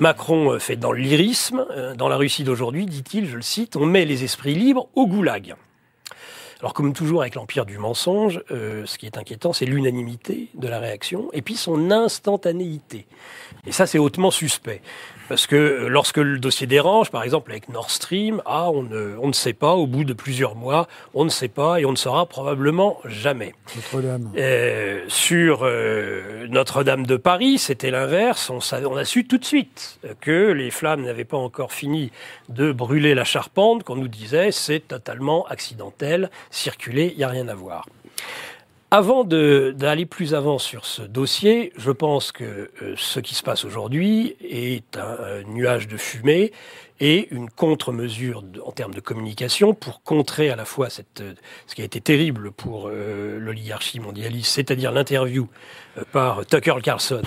Macron 0.00 0.58
fait 0.58 0.76
dans. 0.76 0.92
Euh, 0.92 1.94
Dans 1.94 2.08
la 2.08 2.16
Russie 2.16 2.44
d'aujourd'hui, 2.44 2.84
dit-il, 2.84 3.26
je 3.26 3.36
le 3.36 3.42
cite, 3.42 3.76
on 3.76 3.86
met 3.86 4.04
les 4.04 4.22
esprits 4.22 4.54
libres 4.54 4.88
au 4.94 5.06
goulag. 5.06 5.54
Alors, 6.60 6.72
comme 6.72 6.94
toujours 6.94 7.20
avec 7.20 7.34
l'empire 7.34 7.66
du 7.66 7.76
mensonge, 7.76 8.42
euh, 8.50 8.86
ce 8.86 8.96
qui 8.96 9.06
est 9.06 9.18
inquiétant, 9.18 9.52
c'est 9.52 9.66
l'unanimité 9.66 10.48
de 10.54 10.68
la 10.68 10.78
réaction 10.78 11.28
et 11.32 11.42
puis 11.42 11.54
son 11.54 11.90
instantanéité. 11.90 13.06
Et 13.66 13.72
ça, 13.72 13.86
c'est 13.86 13.98
hautement 13.98 14.30
suspect. 14.30 14.80
Parce 15.28 15.46
que 15.46 15.86
lorsque 15.88 16.18
le 16.18 16.38
dossier 16.38 16.66
dérange, 16.66 17.10
par 17.10 17.22
exemple 17.22 17.50
avec 17.50 17.68
Nord 17.68 17.90
Stream, 17.90 18.42
ah, 18.46 18.70
on 18.70 18.82
ne, 18.82 19.16
on 19.20 19.28
ne 19.28 19.32
sait 19.32 19.52
pas, 19.52 19.72
au 19.72 19.86
bout 19.86 20.04
de 20.04 20.12
plusieurs 20.12 20.54
mois, 20.54 20.86
on 21.14 21.24
ne 21.24 21.30
sait 21.30 21.48
pas 21.48 21.80
et 21.80 21.84
on 21.84 21.90
ne 21.90 21.96
saura 21.96 22.26
probablement 22.26 22.98
jamais. 23.04 23.54
Notre-Dame. 23.74 24.32
Euh, 24.36 25.04
sur 25.08 25.60
euh, 25.62 26.46
Notre-Dame 26.48 27.06
de 27.06 27.16
Paris, 27.16 27.58
c'était 27.58 27.90
l'inverse. 27.90 28.50
On, 28.50 28.60
on 28.88 28.96
a 28.96 29.04
su 29.04 29.26
tout 29.26 29.38
de 29.38 29.44
suite 29.44 29.98
que 30.20 30.52
les 30.52 30.70
flammes 30.70 31.02
n'avaient 31.02 31.24
pas 31.24 31.36
encore 31.36 31.72
fini 31.72 32.12
de 32.48 32.72
brûler 32.72 33.14
la 33.14 33.24
charpente, 33.24 33.82
qu'on 33.82 33.96
nous 33.96 34.08
disait 34.08 34.52
c'est 34.52 34.80
totalement 34.80 35.46
accidentel, 35.46 36.30
circuler, 36.50 37.10
il 37.12 37.18
n'y 37.18 37.24
a 37.24 37.28
rien 37.28 37.48
à 37.48 37.54
voir. 37.54 37.86
Avant 38.92 39.24
d'aller 39.24 40.06
plus 40.06 40.32
avant 40.34 40.58
sur 40.58 40.84
ce 40.86 41.02
dossier, 41.02 41.72
je 41.76 41.90
pense 41.90 42.30
que 42.30 42.70
euh, 42.82 42.94
ce 42.96 43.18
qui 43.18 43.34
se 43.34 43.42
passe 43.42 43.64
aujourd'hui 43.64 44.36
est 44.40 44.96
un, 44.96 45.40
un 45.40 45.42
nuage 45.42 45.88
de 45.88 45.96
fumée 45.96 46.52
et 47.00 47.26
une 47.34 47.50
contre-mesure 47.50 48.44
en 48.64 48.70
termes 48.70 48.94
de 48.94 49.00
communication 49.00 49.74
pour 49.74 50.02
contrer 50.02 50.50
à 50.50 50.56
la 50.56 50.64
fois 50.64 50.88
cette, 50.88 51.20
euh, 51.20 51.34
ce 51.66 51.74
qui 51.74 51.82
a 51.82 51.84
été 51.84 52.00
terrible 52.00 52.52
pour 52.52 52.88
euh, 52.88 53.40
l'oligarchie 53.40 53.98
mondialiste, 53.98 54.52
c'est-à-dire 54.52 54.92
l'interview 54.92 55.48
euh, 55.98 56.04
par 56.12 56.46
Tucker 56.46 56.76
Carlson 56.80 57.22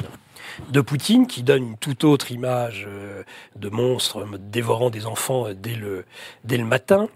de 0.70 0.82
Poutine 0.82 1.28
qui 1.28 1.44
donne 1.44 1.64
une 1.64 1.78
toute 1.78 2.04
autre 2.04 2.32
image 2.32 2.86
euh, 2.88 3.24
de 3.56 3.70
monstre 3.70 4.26
dévorant 4.40 4.90
des 4.90 5.06
enfants 5.06 5.48
euh, 5.48 5.54
dès 5.54 5.76
le, 5.76 6.06
dès 6.44 6.58
le 6.58 6.66
matin. 6.66 7.10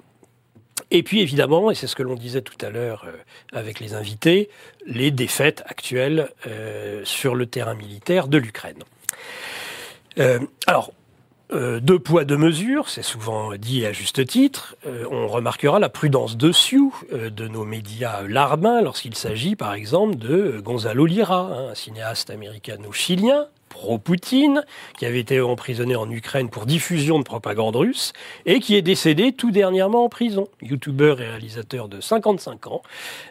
Et 0.92 1.04
puis 1.04 1.22
évidemment, 1.22 1.72
et 1.72 1.76
c'est 1.76 1.88
ce 1.88 1.96
que 1.96 2.04
l'on 2.04 2.16
disait 2.16 2.42
tout 2.42 2.64
à 2.66 2.70
l'heure 2.70 3.06
euh, 3.08 3.12
avec 3.52 3.80
les 3.80 3.94
invités, 3.94 4.50
les 4.86 5.12
défaites 5.12 5.64
actuelles 5.66 6.30
euh, 6.48 7.02
sur 7.04 7.36
le 7.36 7.46
terrain 7.46 7.74
militaire 7.74 8.28
de 8.28 8.38
l'Ukraine. 8.38 8.84
Euh, 10.20 10.40
alors, 10.68 10.92
deux 11.52 12.00
poids, 12.00 12.26
deux 12.26 12.38
mesures, 12.38 12.90
c'est 12.90 13.04
souvent 13.04 13.54
dit 13.54 13.86
à 13.86 13.92
juste 13.92 14.26
titre. 14.26 14.76
On 15.12 15.28
remarquera 15.28 15.78
la 15.78 15.90
prudence 15.90 16.36
dessus 16.36 16.82
de 17.12 17.48
nos 17.48 17.64
médias 17.64 18.24
larbins 18.24 18.82
lorsqu'il 18.82 19.14
s'agit 19.14 19.56
par 19.56 19.76
exemple 19.76 20.16
de 20.16 20.60
Gonzalo 20.64 21.06
Lira, 21.06 21.42
hein, 21.42 21.70
un 21.70 21.76
cinéaste 21.76 22.32
américano-chilien, 22.32 23.50
pro-Poutine, 23.74 24.64
qui 24.98 25.06
avait 25.06 25.20
été 25.20 25.42
emprisonné 25.42 25.96
en 25.96 26.10
Ukraine 26.10 26.50
pour 26.50 26.66
diffusion 26.66 27.18
de 27.18 27.24
propagande 27.24 27.76
russe, 27.76 28.14
et 28.46 28.60
qui 28.60 28.76
est 28.76 28.84
décédé 28.84 29.34
tout 29.34 29.52
dernièrement 29.52 30.06
en 30.06 30.10
prison. 30.10 30.48
Youtubeur 30.62 31.20
et 31.20 31.28
réalisateur 31.28 31.90
de 31.90 32.00
55 32.00 32.68
ans, 32.68 32.84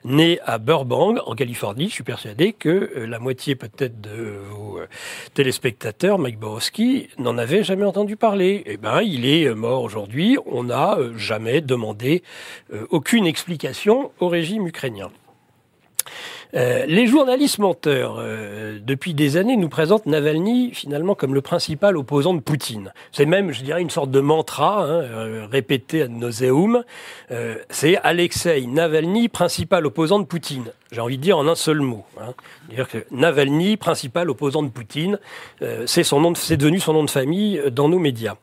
né 0.04 0.40
à 0.44 0.58
Burbank, 0.58 1.18
en 1.24 1.34
Californie. 1.34 1.88
Je 1.88 1.94
suis 1.94 2.04
persuadé 2.04 2.52
que 2.52 2.68
euh, 2.68 3.06
la 3.06 3.20
moitié 3.20 3.54
peut-être 3.54 4.00
de 4.00 4.34
vos 4.50 4.78
euh, 4.78 4.88
téléspectateurs, 5.34 6.18
Mike 6.18 6.38
Borowski, 6.38 7.08
n'en 7.18 7.38
avait 7.38 7.62
jamais 7.62 7.84
entendu 7.84 8.16
parler. 8.16 8.64
Eh 8.66 8.76
ben, 8.76 9.00
il 9.02 9.24
est 9.24 9.44
euh, 9.44 9.54
mort 9.54 9.82
aujourd'hui. 9.84 10.36
On 10.46 10.64
n'a 10.64 10.98
jamais 11.16 11.60
demandé 11.60 12.22
aucune 12.90 13.26
explication 13.26 14.10
au 14.18 14.28
régime 14.28 14.66
ukrainien. 14.66 15.10
Euh, 16.54 16.84
les 16.86 17.06
journalistes 17.06 17.58
menteurs, 17.58 18.16
euh, 18.18 18.78
depuis 18.82 19.14
des 19.14 19.36
années, 19.38 19.56
nous 19.56 19.70
présentent 19.70 20.06
Navalny 20.06 20.72
finalement 20.74 21.14
comme 21.14 21.34
le 21.34 21.40
principal 21.40 21.96
opposant 21.96 22.34
de 22.34 22.40
Poutine. 22.40 22.92
C'est 23.10 23.24
même, 23.24 23.52
je 23.52 23.62
dirais, 23.62 23.80
une 23.80 23.90
sorte 23.90 24.10
de 24.10 24.20
mantra 24.20 24.84
hein, 24.84 25.02
euh, 25.02 25.46
répété 25.50 26.02
ad 26.02 26.10
nauseum. 26.10 26.84
Euh, 27.30 27.56
c'est 27.70 27.96
Alexei 27.98 28.66
Navalny, 28.66 29.28
principal 29.28 29.86
opposant 29.86 30.18
de 30.18 30.26
Poutine. 30.26 30.72
J'ai 30.90 31.00
envie 31.00 31.16
de 31.16 31.22
dire 31.22 31.38
en 31.38 31.48
un 31.48 31.54
seul 31.54 31.80
mot. 31.80 32.04
Hein. 32.20 32.34
Dire 32.68 32.86
que 32.86 33.06
Navalny, 33.10 33.78
principal 33.78 34.28
opposant 34.28 34.62
de 34.62 34.68
Poutine, 34.68 35.18
euh, 35.62 35.84
c'est 35.86 36.04
son 36.04 36.20
nom, 36.20 36.34
c'est 36.34 36.58
devenu 36.58 36.80
son 36.80 36.92
nom 36.92 37.04
de 37.04 37.10
famille 37.10 37.62
dans 37.70 37.88
nos 37.88 37.98
médias. 37.98 38.34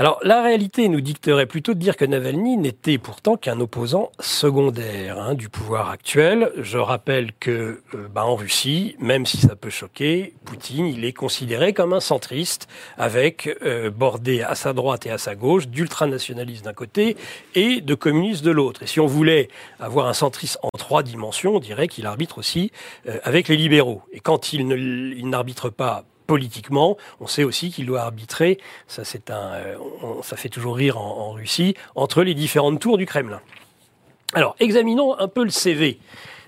Alors, 0.00 0.20
la 0.22 0.42
réalité 0.42 0.88
nous 0.88 1.00
dicterait 1.00 1.46
plutôt 1.46 1.74
de 1.74 1.80
dire 1.80 1.96
que 1.96 2.04
Navalny 2.04 2.56
n'était 2.56 2.98
pourtant 2.98 3.36
qu'un 3.36 3.58
opposant 3.58 4.12
secondaire 4.20 5.18
hein, 5.18 5.34
du 5.34 5.48
pouvoir 5.48 5.90
actuel. 5.90 6.52
Je 6.56 6.78
rappelle 6.78 7.32
que, 7.40 7.82
euh, 7.94 8.06
bah, 8.14 8.24
en 8.24 8.36
Russie, 8.36 8.94
même 9.00 9.26
si 9.26 9.38
ça 9.38 9.56
peut 9.56 9.70
choquer, 9.70 10.34
Poutine, 10.44 10.86
il 10.86 11.04
est 11.04 11.12
considéré 11.12 11.72
comme 11.72 11.92
un 11.92 11.98
centriste, 11.98 12.68
avec 12.96 13.50
euh, 13.64 13.90
bordé 13.90 14.40
à 14.42 14.54
sa 14.54 14.72
droite 14.72 15.04
et 15.06 15.10
à 15.10 15.18
sa 15.18 15.34
gauche 15.34 15.66
d'ultranationalistes 15.66 16.64
d'un 16.64 16.74
côté 16.74 17.16
et 17.56 17.80
de 17.80 17.94
communistes 17.96 18.44
de 18.44 18.52
l'autre. 18.52 18.84
Et 18.84 18.86
si 18.86 19.00
on 19.00 19.06
voulait 19.08 19.48
avoir 19.80 20.06
un 20.06 20.14
centriste 20.14 20.60
en 20.62 20.70
trois 20.78 21.02
dimensions, 21.02 21.56
on 21.56 21.60
dirait 21.60 21.88
qu'il 21.88 22.06
arbitre 22.06 22.38
aussi 22.38 22.70
euh, 23.08 23.18
avec 23.24 23.48
les 23.48 23.56
libéraux. 23.56 24.02
Et 24.12 24.20
quand 24.20 24.52
il 24.52 25.28
n'arbitre 25.28 25.70
pas 25.70 26.04
politiquement. 26.32 26.96
On 27.20 27.26
sait 27.26 27.42
aussi 27.42 27.72
qu'il 27.72 27.86
doit 27.86 28.02
arbitrer, 28.02 28.58
ça 28.86 29.02
c'est 29.02 29.30
un, 29.30 29.54
euh, 29.54 29.76
on- 30.04 30.22
ça 30.22 30.36
fait 30.36 30.50
toujours 30.50 30.76
rire 30.76 30.96
en, 31.00 31.18
en 31.28 31.30
Russie, 31.32 31.74
entre 31.96 32.22
les 32.22 32.34
différentes 32.34 32.78
tours 32.80 32.98
du 32.98 33.06
Kremlin. 33.06 33.40
Alors, 34.34 34.54
examinons 34.60 35.18
un 35.18 35.26
peu 35.26 35.42
le 35.42 35.50
CV 35.50 35.98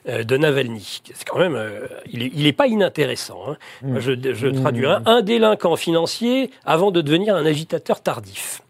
euh, 0.08 0.22
de 0.22 0.36
Navalny. 0.36 1.00
C'est 1.14 1.26
quand 1.26 1.38
même, 1.38 1.54
euh, 1.56 1.86
il 2.12 2.22
est, 2.22 2.30
il 2.34 2.46
est 2.46 2.52
pas 2.52 2.66
inintéressant. 2.66 3.40
hein. 3.48 3.56
Moi, 3.82 4.00
Je, 4.00 4.12
je 4.34 4.48
traduirai 4.48 4.96
un 5.06 5.22
délinquant 5.22 5.76
financier 5.76 6.50
avant 6.64 6.90
de 6.90 7.00
devenir 7.00 7.34
un 7.34 7.46
agitateur 7.46 8.02
tardif. 8.02 8.60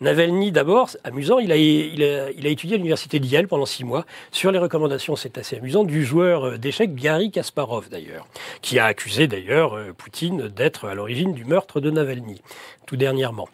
Navalny, 0.00 0.52
d'abord, 0.52 0.90
amusant, 1.04 1.38
il 1.38 1.52
a, 1.52 1.56
il, 1.56 2.02
a, 2.02 2.30
il 2.30 2.46
a 2.46 2.50
étudié 2.50 2.74
à 2.74 2.76
l'université 2.78 3.18
d'Yale 3.18 3.48
pendant 3.48 3.66
six 3.66 3.84
mois 3.84 4.04
sur 4.30 4.52
les 4.52 4.58
recommandations, 4.58 5.16
c'est 5.16 5.38
assez 5.38 5.56
amusant, 5.56 5.84
du 5.84 6.04
joueur 6.04 6.44
euh, 6.44 6.58
d'échecs 6.58 6.94
Garry 6.94 7.30
Kasparov, 7.30 7.88
d'ailleurs, 7.90 8.26
qui 8.62 8.78
a 8.78 8.86
accusé 8.86 9.26
d'ailleurs 9.26 9.74
euh, 9.74 9.92
Poutine 9.96 10.48
d'être 10.48 10.86
à 10.86 10.94
l'origine 10.94 11.34
du 11.34 11.44
meurtre 11.44 11.80
de 11.80 11.90
Navalny, 11.90 12.40
tout 12.86 12.96
dernièrement. 12.96 13.48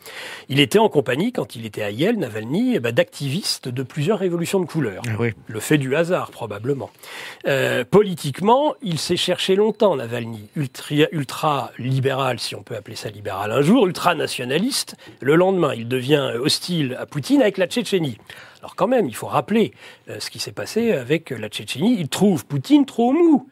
Il 0.48 0.60
était 0.60 0.78
en 0.78 0.88
compagnie, 0.88 1.32
quand 1.32 1.56
il 1.56 1.66
était 1.66 1.82
à 1.82 1.90
Yale, 1.90 2.16
Navalny, 2.16 2.76
eh 2.76 2.80
ben, 2.80 2.92
d'activistes 2.92 3.68
de 3.68 3.82
plusieurs 3.82 4.18
révolutions 4.18 4.60
de 4.60 4.66
couleur. 4.66 5.02
Oui. 5.18 5.32
Le 5.46 5.60
fait 5.60 5.78
du 5.78 5.96
hasard, 5.96 6.30
probablement. 6.30 6.90
Euh, 7.46 7.84
politiquement, 7.84 8.74
il 8.82 8.98
s'est 8.98 9.16
cherché 9.16 9.56
longtemps, 9.56 9.96
Navalny. 9.96 10.48
Ultra, 10.56 10.94
ultra 11.12 11.72
libéral, 11.78 12.38
si 12.38 12.54
on 12.54 12.62
peut 12.62 12.76
appeler 12.76 12.96
ça 12.96 13.08
libéral 13.08 13.50
un 13.50 13.62
jour, 13.62 13.86
ultra 13.86 14.14
nationaliste. 14.14 14.96
Le 15.20 15.34
lendemain, 15.34 15.74
il 15.74 15.88
devient 15.88 16.03
hostile 16.12 16.96
à 16.98 17.06
Poutine 17.06 17.42
avec 17.42 17.58
la 17.58 17.66
Tchétchénie. 17.66 18.18
Alors 18.60 18.76
quand 18.76 18.86
même, 18.86 19.08
il 19.08 19.14
faut 19.14 19.26
rappeler 19.26 19.72
euh, 20.08 20.20
ce 20.20 20.30
qui 20.30 20.38
s'est 20.38 20.52
passé 20.52 20.92
avec 20.92 21.30
la 21.30 21.48
Tchétchénie. 21.48 21.96
Il 21.98 22.08
trouve 22.08 22.46
Poutine 22.46 22.86
trop 22.86 23.12
mou 23.12 23.48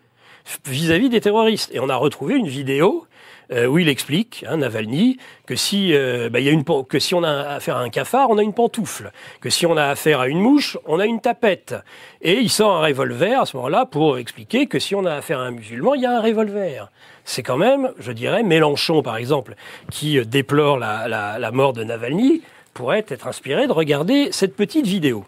vis-à-vis 0.66 1.08
des 1.08 1.20
terroristes. 1.20 1.70
Et 1.72 1.80
on 1.80 1.88
a 1.88 1.96
retrouvé 1.96 2.36
une 2.36 2.48
vidéo 2.48 3.06
euh, 3.52 3.66
où 3.66 3.78
il 3.78 3.88
explique, 3.88 4.44
Navalny, 4.50 5.18
que 5.46 5.54
si, 5.54 5.94
on 5.94 7.22
a 7.22 7.54
affaire 7.54 7.76
à 7.76 7.80
un 7.80 7.90
cafard, 7.90 8.30
on 8.30 8.38
a 8.38 8.42
une 8.42 8.54
pantoufle. 8.54 9.12
Que 9.40 9.50
si 9.50 9.66
on 9.66 9.76
a 9.76 9.84
affaire 9.84 10.20
à 10.20 10.28
une 10.28 10.40
mouche, 10.40 10.78
on 10.86 10.98
a 10.98 11.06
une 11.06 11.20
tapette. 11.20 11.74
Et 12.22 12.38
il 12.38 12.50
sort 12.50 12.76
un 12.76 12.86
revolver 12.86 13.40
à 13.40 13.46
ce 13.46 13.56
moment-là 13.56 13.86
pour 13.86 14.18
expliquer 14.18 14.66
que 14.66 14.78
si 14.78 14.94
on 14.94 15.04
a 15.04 15.14
affaire 15.14 15.38
à 15.38 15.44
un 15.44 15.50
musulman, 15.50 15.94
il 15.94 16.02
y 16.02 16.06
a 16.06 16.16
un 16.16 16.20
revolver. 16.20 16.90
C'est 17.24 17.42
quand 17.42 17.58
même, 17.58 17.92
je 17.98 18.10
dirais, 18.10 18.42
Mélenchon, 18.42 19.02
par 19.02 19.16
exemple, 19.16 19.54
qui 19.90 20.18
euh, 20.18 20.24
déplore 20.24 20.78
la 20.78 21.50
mort 21.52 21.72
de 21.72 21.84
Navalny, 21.84 22.42
pourrait 22.74 23.04
être 23.08 23.26
inspiré 23.26 23.66
de 23.66 23.72
regarder 23.72 24.32
cette 24.32 24.56
petite 24.56 24.86
vidéo. 24.86 25.24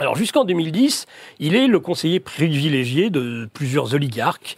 Alors 0.00 0.14
jusqu'en 0.14 0.44
2010, 0.44 1.06
il 1.40 1.56
est 1.56 1.66
le 1.66 1.80
conseiller 1.80 2.20
privilégié 2.20 3.10
de 3.10 3.48
plusieurs 3.52 3.94
oligarques, 3.94 4.56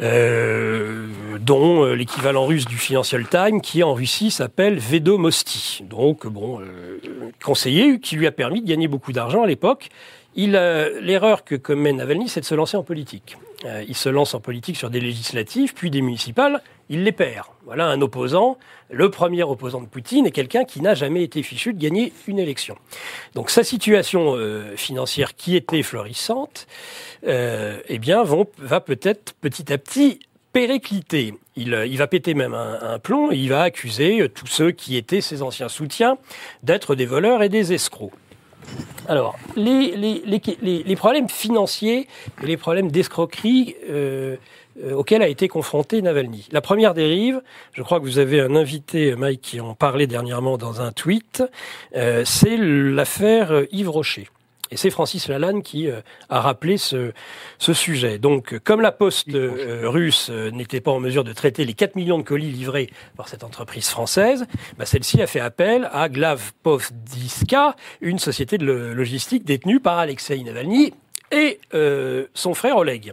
euh, 0.00 1.08
dont 1.40 1.84
euh, 1.84 1.94
l'équivalent 1.94 2.46
russe 2.46 2.66
du 2.66 2.76
Financial 2.76 3.26
Times, 3.26 3.60
qui 3.60 3.82
en 3.82 3.94
Russie 3.94 4.30
s'appelle 4.30 4.78
Vedomosti. 4.78 5.82
Donc 5.88 6.26
bon, 6.26 6.60
euh, 6.60 6.98
conseiller 7.44 7.98
qui 7.98 8.16
lui 8.16 8.26
a 8.26 8.32
permis 8.32 8.62
de 8.62 8.68
gagner 8.68 8.86
beaucoup 8.86 9.12
d'argent 9.12 9.42
à 9.42 9.46
l'époque. 9.46 9.88
L'erreur 10.36 11.42
que 11.44 11.56
commet 11.56 11.92
Navalny, 11.92 12.28
c'est 12.28 12.40
de 12.40 12.44
se 12.44 12.54
lancer 12.54 12.76
en 12.76 12.84
politique. 12.84 13.36
Euh, 13.64 13.84
il 13.88 13.96
se 13.96 14.08
lance 14.08 14.34
en 14.34 14.40
politique 14.40 14.76
sur 14.76 14.88
des 14.88 15.00
législatives, 15.00 15.74
puis 15.74 15.90
des 15.90 16.00
municipales, 16.00 16.62
il 16.88 17.02
les 17.02 17.12
perd. 17.12 17.46
Voilà 17.64 17.86
un 17.86 18.00
opposant. 18.00 18.56
Le 18.90 19.10
premier 19.10 19.42
opposant 19.42 19.80
de 19.80 19.86
Poutine 19.86 20.26
est 20.26 20.30
quelqu'un 20.30 20.64
qui 20.64 20.80
n'a 20.80 20.94
jamais 20.94 21.24
été 21.24 21.42
fichu 21.42 21.74
de 21.74 21.78
gagner 21.78 22.12
une 22.28 22.38
élection. 22.38 22.76
Donc 23.34 23.50
sa 23.50 23.64
situation 23.64 24.36
euh, 24.36 24.76
financière 24.76 25.34
qui 25.34 25.56
était 25.56 25.82
florissante, 25.82 26.68
euh, 27.26 27.80
eh 27.88 27.98
bien, 27.98 28.22
va 28.58 28.80
peut-être 28.80 29.34
petit 29.40 29.72
à 29.72 29.78
petit 29.78 30.20
péricliter. 30.52 31.34
Il, 31.56 31.98
va 31.98 32.06
péter 32.06 32.34
même 32.34 32.54
un, 32.54 32.78
un 32.80 32.98
plomb 33.00 33.32
et 33.32 33.36
il 33.36 33.48
va 33.48 33.62
accuser 33.62 34.28
tous 34.32 34.46
ceux 34.46 34.70
qui 34.70 34.96
étaient 34.96 35.20
ses 35.20 35.42
anciens 35.42 35.68
soutiens 35.68 36.16
d'être 36.62 36.94
des 36.94 37.06
voleurs 37.06 37.42
et 37.42 37.48
des 37.48 37.72
escrocs. 37.72 38.12
Alors, 39.08 39.36
les, 39.56 39.96
les, 39.96 40.22
les, 40.26 40.82
les- 40.84 40.96
problèmes 40.96 41.28
financiers 41.28 42.06
et 42.42 42.46
les 42.46 42.56
problèmes 42.56 42.90
d'escroquerie 42.90 43.74
euh, 43.88 44.36
euh, 44.84 44.92
auxquels 44.94 45.22
a 45.22 45.28
été 45.28 45.48
confronté 45.48 46.02
Navalny. 46.02 46.46
La 46.52 46.60
première 46.60 46.92
dérive, 46.94 47.40
je 47.72 47.82
crois 47.82 48.00
que 48.00 48.04
vous 48.04 48.18
avez 48.18 48.40
un 48.40 48.54
invité, 48.54 49.14
Mike, 49.16 49.40
qui 49.40 49.60
en 49.60 49.74
parlait 49.74 50.06
dernièrement 50.06 50.58
dans 50.58 50.82
un 50.82 50.92
tweet, 50.92 51.42
euh, 51.96 52.22
c'est 52.26 52.56
l'affaire 52.58 53.62
Yves 53.72 53.88
Rocher. 53.90 54.28
Et 54.70 54.76
c'est 54.76 54.90
Francis 54.90 55.28
Lalanne 55.28 55.62
qui 55.62 55.88
euh, 55.90 56.00
a 56.28 56.40
rappelé 56.40 56.76
ce, 56.76 57.12
ce 57.58 57.72
sujet. 57.72 58.18
Donc, 58.18 58.58
comme 58.64 58.80
la 58.80 58.92
poste 58.92 59.28
euh, 59.34 59.82
russe 59.88 60.28
euh, 60.30 60.50
n'était 60.50 60.80
pas 60.80 60.90
en 60.90 61.00
mesure 61.00 61.24
de 61.24 61.32
traiter 61.32 61.64
les 61.64 61.74
4 61.74 61.96
millions 61.96 62.18
de 62.18 62.22
colis 62.22 62.50
livrés 62.50 62.90
par 63.16 63.28
cette 63.28 63.44
entreprise 63.44 63.88
française, 63.88 64.46
bah, 64.78 64.84
celle-ci 64.86 65.22
a 65.22 65.26
fait 65.26 65.40
appel 65.40 65.88
à 65.92 66.08
Glavpovdiska, 66.08 67.76
une 68.00 68.18
société 68.18 68.58
de 68.58 68.64
lo- 68.66 68.94
logistique 68.94 69.44
détenue 69.44 69.80
par 69.80 69.98
Alexei 69.98 70.38
Navalny 70.42 70.92
et 71.30 71.60
euh, 71.74 72.26
son 72.34 72.54
frère 72.54 72.76
Oleg. 72.76 73.12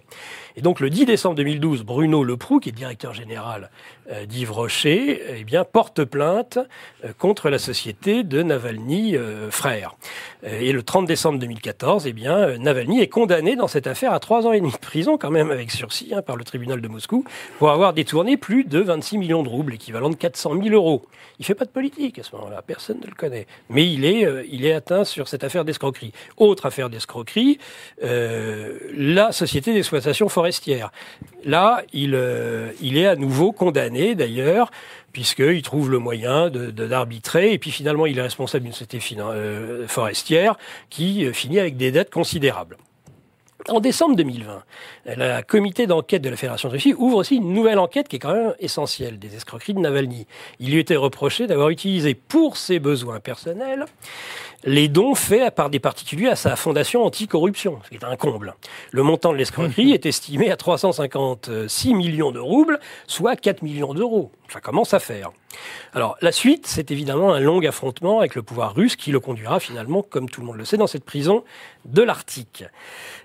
Et 0.57 0.61
donc 0.61 0.79
le 0.79 0.89
10 0.89 1.05
décembre 1.05 1.35
2012, 1.35 1.83
Bruno 1.83 2.23
Leproux, 2.23 2.59
qui 2.59 2.69
est 2.69 2.71
directeur 2.71 3.13
général 3.13 3.69
euh, 4.09 4.25
d'Yves 4.25 4.51
Rocher, 4.51 5.21
eh 5.39 5.43
bien, 5.43 5.65
porte 5.65 6.05
plainte 6.05 6.59
euh, 7.03 7.11
contre 7.17 7.49
la 7.49 7.59
société 7.59 8.23
de 8.23 8.41
Navalny 8.41 9.17
euh, 9.17 9.51
frère. 9.51 9.95
Et 10.43 10.71
le 10.71 10.83
30 10.83 11.07
décembre 11.07 11.39
2014, 11.39 12.07
eh 12.07 12.13
bien, 12.13 12.57
Navalny 12.57 13.01
est 13.01 13.07
condamné 13.07 13.55
dans 13.55 13.67
cette 13.67 13.87
affaire 13.87 14.13
à 14.13 14.19
trois 14.19 14.45
ans 14.45 14.53
et 14.53 14.59
demi 14.59 14.71
de 14.71 14.77
prison, 14.77 15.17
quand 15.17 15.31
même 15.31 15.51
avec 15.51 15.71
sursis, 15.71 16.13
hein, 16.15 16.21
par 16.21 16.35
le 16.35 16.43
tribunal 16.43 16.81
de 16.81 16.87
Moscou, 16.87 17.25
pour 17.57 17.71
avoir 17.71 17.93
détourné 17.93 18.37
plus 18.37 18.63
de 18.63 18.79
26 18.79 19.17
millions 19.17 19.43
de 19.43 19.49
roubles, 19.49 19.73
équivalent 19.73 20.09
de 20.09 20.15
400 20.15 20.61
000 20.61 20.75
euros. 20.75 21.03
Il 21.39 21.45
fait 21.45 21.55
pas 21.55 21.65
de 21.65 21.69
politique 21.69 22.19
à 22.19 22.23
ce 22.23 22.35
moment-là, 22.35 22.61
personne 22.61 22.99
ne 23.01 23.07
le 23.07 23.13
connaît. 23.13 23.47
Mais 23.69 23.91
il 23.91 24.05
est, 24.05 24.25
euh, 24.25 24.43
il 24.49 24.65
est 24.65 24.73
atteint 24.73 25.03
sur 25.03 25.27
cette 25.27 25.43
affaire 25.43 25.65
d'escroquerie. 25.65 26.13
Autre 26.37 26.65
affaire 26.65 26.89
d'escroquerie, 26.89 27.57
euh, 28.03 28.79
la 28.95 29.31
société 29.31 29.73
d'exploitation 29.73 30.29
forestière. 30.29 30.91
Là, 31.43 31.83
il, 31.93 32.15
euh, 32.15 32.71
il 32.81 32.97
est 32.97 33.07
à 33.07 33.15
nouveau 33.15 33.51
condamné 33.51 34.15
d'ailleurs, 34.15 34.71
puisqu'il 35.13 35.61
trouve 35.61 35.89
le 35.91 35.99
moyen 35.99 36.49
de- 36.49 36.71
d'arbitrer, 36.71 37.53
et 37.53 37.57
puis 37.57 37.71
finalement 37.71 38.05
il 38.05 38.17
est 38.17 38.21
responsable 38.21 38.63
d'une 38.65 38.73
société 38.73 38.99
forestière 39.87 40.57
qui 40.89 41.31
finit 41.33 41.59
avec 41.59 41.77
des 41.77 41.91
dettes 41.91 42.11
considérables. 42.11 42.77
En 43.67 43.79
décembre 43.79 44.15
2020, 44.15 44.63
le 45.07 45.41
comité 45.41 45.87
d'enquête 45.87 46.21
de 46.21 46.29
la 46.29 46.37
Fédération 46.37 46.69
de 46.69 46.73
Russie 46.73 46.93
ouvre 46.95 47.17
aussi 47.17 47.37
une 47.37 47.51
nouvelle 47.51 47.79
enquête 47.79 48.07
qui 48.07 48.17
est 48.17 48.19
quand 48.19 48.33
même 48.33 48.53
essentielle 48.59 49.17
des 49.17 49.35
escroqueries 49.35 49.73
de 49.73 49.79
Navalny. 49.79 50.27
Il 50.59 50.71
lui 50.71 50.79
était 50.79 50.95
reproché 50.95 51.47
d'avoir 51.47 51.69
utilisé 51.69 52.13
pour 52.13 52.57
ses 52.57 52.77
besoins 52.77 53.19
personnels 53.19 53.85
les 54.65 54.87
dons 54.87 55.15
faits 55.15 55.53
par 55.53 55.69
des 55.69 55.79
particuliers 55.79 56.27
à 56.27 56.35
sa 56.35 56.55
fondation 56.55 57.05
anticorruption, 57.05 57.79
ce 57.83 57.89
qui 57.89 57.95
est 57.95 58.03
un 58.03 58.15
comble. 58.15 58.55
Le 58.91 59.03
montant 59.03 59.31
de 59.31 59.37
l'escroquerie 59.37 59.91
est 59.93 60.05
estimé 60.05 60.51
à 60.51 60.57
356 60.57 61.93
millions 61.93 62.31
de 62.31 62.39
roubles, 62.39 62.79
soit 63.07 63.35
4 63.35 63.61
millions 63.61 63.93
d'euros. 63.93 64.31
Ça 64.49 64.61
commence 64.61 64.93
à 64.93 64.99
faire? 64.99 65.31
Alors 65.93 66.17
la 66.21 66.31
suite, 66.31 66.67
c'est 66.67 66.91
évidemment 66.91 67.33
un 67.33 67.39
long 67.39 67.61
affrontement 67.65 68.19
avec 68.19 68.35
le 68.35 68.43
pouvoir 68.43 68.75
russe 68.75 68.95
qui 68.95 69.11
le 69.11 69.19
conduira 69.19 69.59
finalement, 69.59 70.01
comme 70.01 70.29
tout 70.29 70.41
le 70.41 70.47
monde 70.47 70.57
le 70.57 70.65
sait, 70.65 70.77
dans 70.77 70.87
cette 70.87 71.05
prison 71.05 71.43
de 71.85 72.01
l'Arctique. 72.01 72.65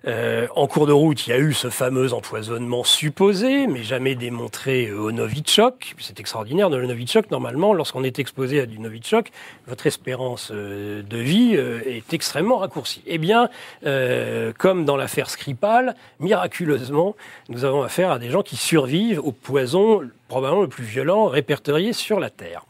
Euh, 0.06 0.46
en 0.54 0.66
cours 0.66 0.86
de 0.86 0.92
route, 0.92 1.26
il 1.26 1.30
y 1.30 1.32
a 1.32 1.38
eu 1.38 1.52
ce 1.52 1.70
fameux 1.70 2.12
empoisonnement 2.12 2.84
supposé, 2.84 3.66
mais 3.66 3.82
jamais 3.82 4.14
démontré 4.14 4.86
euh, 4.86 4.98
au 4.98 5.12
Novichok. 5.12 5.94
C'est 5.98 6.20
extraordinaire, 6.20 6.70
de 6.70 6.76
le 6.76 6.86
Novichok, 6.86 7.30
normalement, 7.30 7.74
lorsqu'on 7.74 8.04
est 8.04 8.18
exposé 8.18 8.60
à 8.60 8.66
du 8.66 8.78
Novichok, 8.78 9.30
votre 9.66 9.86
espérance 9.86 10.50
euh, 10.52 11.02
de 11.02 11.18
vie 11.18 11.29
euh, 11.38 11.80
est 11.86 12.12
extrêmement 12.12 12.58
raccourcie. 12.58 13.02
Eh 13.06 13.18
bien, 13.18 13.48
euh, 13.86 14.52
comme 14.58 14.84
dans 14.84 14.96
l'affaire 14.96 15.30
Skripal, 15.30 15.94
miraculeusement, 16.18 17.16
nous 17.48 17.64
avons 17.64 17.82
affaire 17.82 18.10
à 18.10 18.18
des 18.18 18.30
gens 18.30 18.42
qui 18.42 18.56
survivent 18.56 19.20
au 19.20 19.32
poison 19.32 20.02
probablement 20.28 20.62
le 20.62 20.68
plus 20.68 20.84
violent 20.84 21.26
répertorié 21.26 21.92
sur 21.92 22.20
la 22.20 22.30
Terre. 22.30 22.64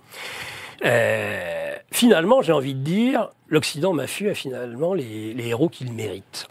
Euh, 0.84 1.74
finalement, 1.90 2.42
j'ai 2.42 2.52
envie 2.52 2.74
de 2.74 2.80
dire, 2.82 3.28
l'Occident 3.48 3.92
mafieux 3.92 4.30
a 4.30 4.34
finalement 4.34 4.94
les, 4.94 5.34
les 5.34 5.48
héros 5.48 5.68
qu'il 5.68 5.92
mérite. 5.92 6.48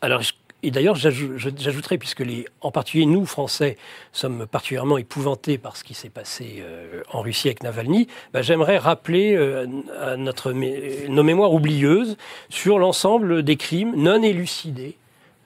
Alors, 0.00 0.22
et 0.62 0.70
d'ailleurs, 0.70 0.94
j'ajouterais, 0.94 1.98
puisque 1.98 2.20
les, 2.20 2.46
en 2.60 2.70
particulier 2.70 3.06
nous, 3.06 3.24
Français, 3.26 3.76
sommes 4.12 4.46
particulièrement 4.46 4.98
épouvantés 4.98 5.58
par 5.58 5.76
ce 5.76 5.84
qui 5.84 5.94
s'est 5.94 6.10
passé 6.10 6.58
euh, 6.60 7.02
en 7.12 7.20
Russie 7.20 7.48
avec 7.48 7.62
Navalny, 7.62 8.08
bah, 8.32 8.42
j'aimerais 8.42 8.78
rappeler 8.78 9.34
euh, 9.36 9.66
à 10.00 10.16
notre, 10.16 10.52
mé- 10.52 11.08
nos 11.08 11.22
mémoires 11.22 11.52
oublieuses 11.52 12.16
sur 12.48 12.78
l'ensemble 12.78 13.42
des 13.42 13.56
crimes 13.56 13.94
non 13.96 14.22
élucidés 14.22 14.96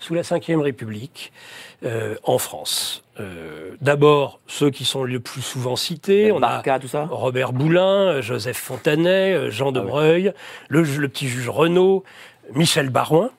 sous 0.01 0.15
la 0.15 0.23
Ve 0.23 0.61
République 0.61 1.33
euh, 1.85 2.17
en 2.25 2.39
France. 2.39 3.05
Euh, 3.21 3.77
D'abord, 3.81 4.41
ceux 4.47 4.71
qui 4.71 4.85
sont 4.85 5.05
le 5.05 5.21
plus 5.21 5.41
souvent 5.41 5.77
cités. 5.77 6.31
On 6.33 6.39
a 6.39 6.41
Barca, 6.41 6.79
tout 6.79 6.89
ça 6.89 7.07
Robert 7.11 7.53
Boulin, 7.53 8.21
Joseph 8.21 8.59
Fontanet, 8.59 9.51
Jean 9.51 9.73
de 9.73 9.81
Breuil, 9.81 10.33
le 10.69 10.83
petit 11.09 11.29
juge 11.29 11.49
Renaud, 11.49 12.05
Michel 12.53 12.91
Barouin, 12.91 13.31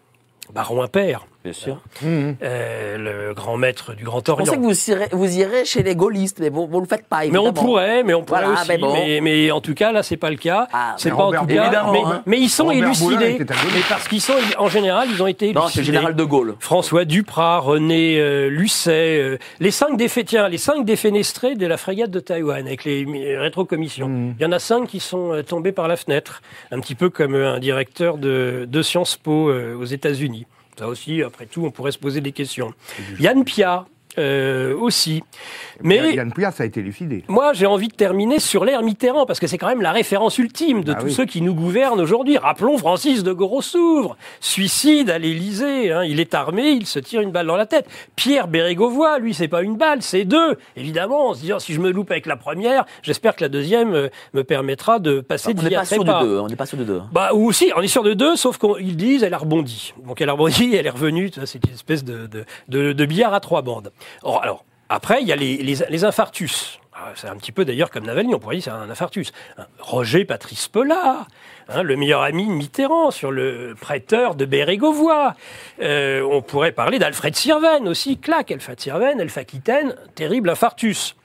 Barouin 0.54 0.88
père, 0.88 1.28
Bien 1.46 1.54
sûr. 1.54 1.78
euh, 2.04 2.98
le 2.98 3.34
grand 3.36 3.56
maître 3.56 3.94
du 3.94 4.04
Grand 4.04 4.18
Je 4.26 4.32
pensais 4.32 4.50
Orient. 4.50 4.62
que 4.62 4.66
vous 4.68 4.90
irez, 4.90 5.08
vous 5.12 5.38
irez 5.38 5.64
chez 5.64 5.84
les 5.84 5.96
gaullistes, 5.96 6.40
mais 6.40 6.50
vous 6.50 6.68
ne 6.68 6.80
le 6.82 6.88
faites 6.88 7.06
pas, 7.08 7.26
Mais 7.28 7.38
on 7.38 7.54
pourrait, 7.54 8.04
mais 8.04 8.14
on 8.16 8.24
pourrait 8.24 8.46
Voilà, 8.46 8.60
aussi. 8.62 8.70
mais 8.70 8.78
bon. 8.80 8.94
mais, 8.94 9.20
mais 9.22 9.52
en 9.52 9.62
tout 9.62 9.76
cas, 9.76 9.92
là, 9.92 10.02
c'est 10.02 10.18
pas 10.18 10.32
le 10.32 10.38
cas. 10.38 10.68
Ah, 10.74 10.96
c'est 10.98 11.12
mais 11.12 11.16
pas 11.18 11.24
Robert 11.24 11.44
en 11.44 11.46
tout 11.46 11.54
cas. 11.54 11.90
Mais, 11.92 12.02
hein. 12.04 12.24
mais 12.26 12.40
ils 12.40 12.50
sont 12.50 12.66
Robert 12.66 12.84
élucidés. 12.86 13.38
Mais 13.40 13.46
parce 13.88 14.08
qu'ils 14.08 14.22
sont, 14.22 14.34
en 14.58 14.70
général, 14.70 15.08
ils 15.12 15.22
ont 15.22 15.28
été 15.28 15.46
élucidés. 15.46 15.62
Non, 15.66 15.68
c'est 15.70 15.82
le 15.82 15.86
général 15.86 16.16
de 16.16 16.24
Gaulle. 16.24 16.56
François 16.60 17.06
Duprat, 17.06 17.60
René 17.60 18.20
euh, 18.20 18.50
Lucet, 18.50 19.20
euh, 19.20 19.38
les 19.60 19.72
cinq 19.72 19.98
défaits, 19.98 20.26
tiens, 20.26 20.50
les 20.50 20.58
cinq 20.58 20.84
défenestrés 20.84 21.56
de 21.56 21.68
la 21.68 21.78
frégate 21.78 22.10
de 22.10 22.20
Taïwan 22.20 22.66
avec 22.66 22.84
les 22.86 23.06
mi- 23.06 23.36
rétrocommissions. 23.36 24.08
Mmh. 24.10 24.36
Il 24.40 24.44
y 24.44 24.46
en 24.48 24.52
a 24.52 24.60
cinq 24.60 24.88
qui 24.88 25.00
sont 25.00 25.32
euh, 25.34 25.44
tombés 25.44 25.72
par 25.72 25.88
la 25.88 25.96
fenêtre, 25.96 26.42
un 26.72 26.80
petit 26.80 26.96
peu 26.96 27.10
comme 27.12 27.36
euh, 27.36 27.54
un 27.54 27.60
directeur 27.60 28.18
de, 28.18 28.66
de 28.68 28.82
Sciences 28.82 29.16
Po 29.18 29.50
euh, 29.50 29.76
aux 29.78 29.86
États-Unis. 29.86 30.48
Ça 30.78 30.88
aussi, 30.88 31.24
après 31.24 31.46
tout, 31.46 31.66
on 31.66 31.72
pourrait 31.72 31.92
se 31.92 32.00
poser 32.00 32.22
des 32.22 32.32
questions. 32.32 32.74
Yann 33.20 33.44
Pia 33.46 33.86
euh, 34.18 34.76
aussi. 34.78 35.24
Mais 35.82 36.14
Yann 36.16 36.32
Pia, 36.32 36.52
ça 36.52 36.64
a 36.64 36.66
été 36.66 36.80
élucidé. 36.80 37.24
moi, 37.28 37.54
j'ai 37.54 37.66
envie 37.66 37.88
de 37.90 37.94
terminer 37.96 38.40
sur 38.40 38.64
l'ère 38.66 38.82
Mitterrand, 38.82 39.26
parce 39.26 39.40
que 39.40 39.48
c'est 39.48 39.58
quand 39.58 39.68
même 39.68 39.82
la 39.82 39.92
référence 39.92 40.38
ultime 40.38 40.84
de 40.84 40.94
Ah 40.94 40.96
tous 40.96 41.06
oui. 41.08 41.14
ceux 41.14 41.26
qui 41.26 41.42
nous 41.42 41.54
gouvernent 41.54 42.00
aujourd'hui. 42.00 42.38
Rappelons 42.38 42.78
Francis 42.78 43.24
de 43.24 43.34
Grossouvre, 43.34 44.16
suicide 44.40 45.10
à 45.10 45.18
l'Élysée. 45.18 45.92
hein. 45.92 46.04
Il 46.04 46.20
est 46.20 46.34
armé, 46.34 46.70
il 46.70 46.86
se 46.86 47.00
tire 47.00 47.22
une 47.22 47.32
balle 47.32 47.48
dans 47.48 47.58
la 47.58 47.66
tête. 47.66 47.88
Pierre 48.16 48.48
Bérégovoy, 48.48 49.20
lui, 49.20 49.34
c'est 49.34 49.48
pas 49.48 49.62
une 49.64 49.76
balle, 49.76 50.02
c'est 50.02 50.24
deux. 50.26 50.58
Évidemment, 50.78 51.30
on 51.30 51.34
se 51.34 51.52
oh, 51.54 51.60
si 51.60 51.74
je 51.74 51.82
me 51.82 51.92
loupe 51.92 52.12
avec 52.12 52.26
la 52.26 52.36
première, 52.38 52.86
j'espère 53.04 53.36
que 53.36 53.44
la 53.44 53.50
deuxième 53.50 53.94
euh, 53.94 54.10
me 54.34 54.44
permettra 54.44 55.00
de 55.00 55.20
passer 55.22 55.54
On 55.58 55.62
n'est 55.62 55.70
d'y 55.70 55.76
pas 55.76 55.86
sûr 55.86 56.06
pas. 56.06 56.22
de 56.24 56.28
deux. 56.28 56.40
On 56.40 56.48
n'est 56.48 56.56
pas 56.56 56.66
sûr 56.66 56.78
de 56.78 56.84
deux. 56.84 57.02
Bah, 57.12 57.32
ou 57.34 57.48
aussi, 57.48 57.72
on 57.76 57.82
est 57.82 57.88
sûr 57.88 58.04
de 58.04 58.14
deux, 58.14 58.36
sauf 58.36 58.58
qu'ils 58.58 58.96
disent 58.96 59.24
elle 59.24 59.34
a 59.34 59.38
rebondi. 59.38 59.94
Donc 60.06 60.22
elle 60.22 60.30
a 60.30 60.34
rebondi, 60.34 60.74
elle 60.76 60.86
est 60.88 60.90
revenue. 60.92 61.30
tu 61.32 61.40
vois, 61.40 61.48
C'est 61.48 61.64
une 61.66 61.74
espèce 61.74 62.04
de, 62.04 62.28
de, 62.28 62.46
de, 62.70 62.94
de 62.94 63.06
billard 63.06 63.34
à 63.34 63.40
trois 63.40 63.62
bandes. 63.62 63.92
Or, 64.24 64.42
alors, 64.44 64.66
après, 64.90 65.22
il 65.22 65.28
y 65.28 65.32
a 65.32 65.36
les, 65.36 65.58
les, 65.58 65.78
les 65.90 66.04
infarctus. 66.04 66.80
Ah, 66.98 67.12
C'est 67.16 67.28
un 67.28 67.36
petit 67.36 67.52
peu 67.52 67.66
d'ailleurs 67.66 67.90
comme 67.90 68.06
Navalny, 68.06 68.34
on 68.34 68.40
pourrait 68.40 68.56
dire 68.56 68.64
c'est 68.64 68.70
un 68.70 68.90
infarctus. 68.90 69.34
Hein, 69.58 69.66
Roger 69.80 70.24
Patrice 70.24 70.70
Pellat, 70.70 71.28
hein, 71.68 71.84
le 71.84 71.98
meilleur 71.98 72.22
ami 72.22 72.46
de 72.46 72.52
Mitterrand, 72.52 73.12
sur 73.12 73.32
le 73.32 73.76
prêteur 73.80 74.36
de 74.36 74.46
Bérégovoy. 74.46 75.34
Euh, 75.82 76.22
on 76.32 76.42
pourrait 76.42 76.72
parler 76.72 76.98
d'Alfred 76.98 77.36
Sirven 77.36 77.88
aussi, 77.90 78.18
clac, 78.18 78.50
Alfred 78.50 78.80
Sirven, 78.80 79.20
Elf 79.20 79.38
Aquitaine, 79.38 79.96
terrible 80.16 80.50
infarctus. 80.50 81.16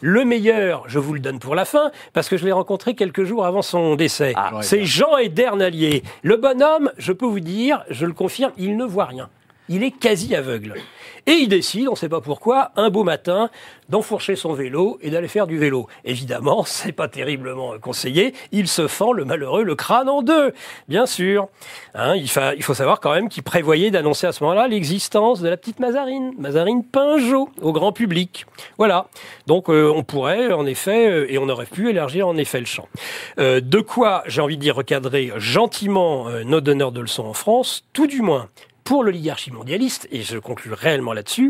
Le 0.00 0.24
meilleur, 0.24 0.84
je 0.88 0.98
vous 0.98 1.12
le 1.12 1.20
donne 1.20 1.38
pour 1.38 1.54
la 1.54 1.66
fin, 1.66 1.92
parce 2.14 2.28
que 2.28 2.36
je 2.38 2.44
l'ai 2.46 2.52
rencontré 2.52 2.94
quelques 2.94 3.24
jours 3.24 3.44
avant 3.44 3.62
son 3.62 3.96
décès. 3.96 4.32
Ah, 4.34 4.50
c'est. 4.62 4.84
Jean 4.84 5.18
Edernalier. 5.18 6.02
Le 6.22 6.38
bonhomme, 6.38 6.90
je 6.96 7.12
peux 7.12 7.26
vous 7.26 7.40
dire, 7.40 7.84
je 7.90 8.06
le 8.06 8.14
confirme, 8.14 8.52
il 8.56 8.76
ne 8.78 8.84
voit 8.84 9.04
rien. 9.04 9.28
Il 9.72 9.84
est 9.84 9.92
quasi 9.92 10.34
aveugle. 10.34 10.74
Et 11.26 11.32
il 11.32 11.48
décide, 11.48 11.86
on 11.86 11.92
ne 11.92 11.96
sait 11.96 12.08
pas 12.08 12.20
pourquoi, 12.20 12.72
un 12.74 12.90
beau 12.90 13.04
matin, 13.04 13.50
d'enfourcher 13.88 14.34
son 14.34 14.52
vélo 14.52 14.98
et 15.00 15.10
d'aller 15.10 15.28
faire 15.28 15.46
du 15.46 15.58
vélo. 15.58 15.86
Évidemment, 16.04 16.64
c'est 16.66 16.90
pas 16.92 17.06
terriblement 17.06 17.78
conseillé. 17.80 18.34
Il 18.50 18.66
se 18.66 18.88
fend 18.88 19.12
le 19.12 19.24
malheureux 19.24 19.62
le 19.62 19.74
crâne 19.76 20.08
en 20.08 20.22
deux, 20.22 20.52
bien 20.88 21.06
sûr. 21.06 21.46
Hein, 21.94 22.16
il, 22.16 22.28
fa- 22.28 22.54
il 22.56 22.64
faut 22.64 22.74
savoir 22.74 22.98
quand 22.98 23.12
même 23.12 23.28
qu'il 23.28 23.44
prévoyait 23.44 23.92
d'annoncer 23.92 24.26
à 24.26 24.32
ce 24.32 24.42
moment-là 24.42 24.66
l'existence 24.66 25.40
de 25.40 25.48
la 25.48 25.56
petite 25.56 25.78
Mazarine, 25.78 26.32
Mazarine 26.36 26.82
Pinjot, 26.84 27.48
au 27.62 27.72
grand 27.72 27.92
public. 27.92 28.46
Voilà. 28.76 29.06
Donc 29.46 29.70
euh, 29.70 29.92
on 29.94 30.02
pourrait, 30.02 30.52
en 30.52 30.66
effet, 30.66 31.08
euh, 31.08 31.32
et 31.32 31.38
on 31.38 31.48
aurait 31.48 31.66
pu 31.66 31.90
élargir 31.90 32.26
en 32.26 32.36
effet 32.36 32.58
le 32.58 32.66
champ. 32.66 32.88
Euh, 33.38 33.60
de 33.60 33.78
quoi, 33.80 34.24
j'ai 34.26 34.40
envie 34.40 34.56
de 34.56 34.62
dire, 34.62 34.74
recadrer 34.74 35.32
gentiment 35.36 36.28
nos 36.44 36.60
donneurs 36.60 36.90
de 36.92 37.00
leçons 37.00 37.26
en 37.26 37.34
France, 37.34 37.84
tout 37.92 38.08
du 38.08 38.20
moins 38.22 38.48
pour 38.90 39.04
l'oligarchie 39.04 39.52
mondialiste, 39.52 40.08
et 40.10 40.22
je 40.22 40.36
conclue 40.36 40.72
réellement 40.72 41.12
là-dessus, 41.12 41.48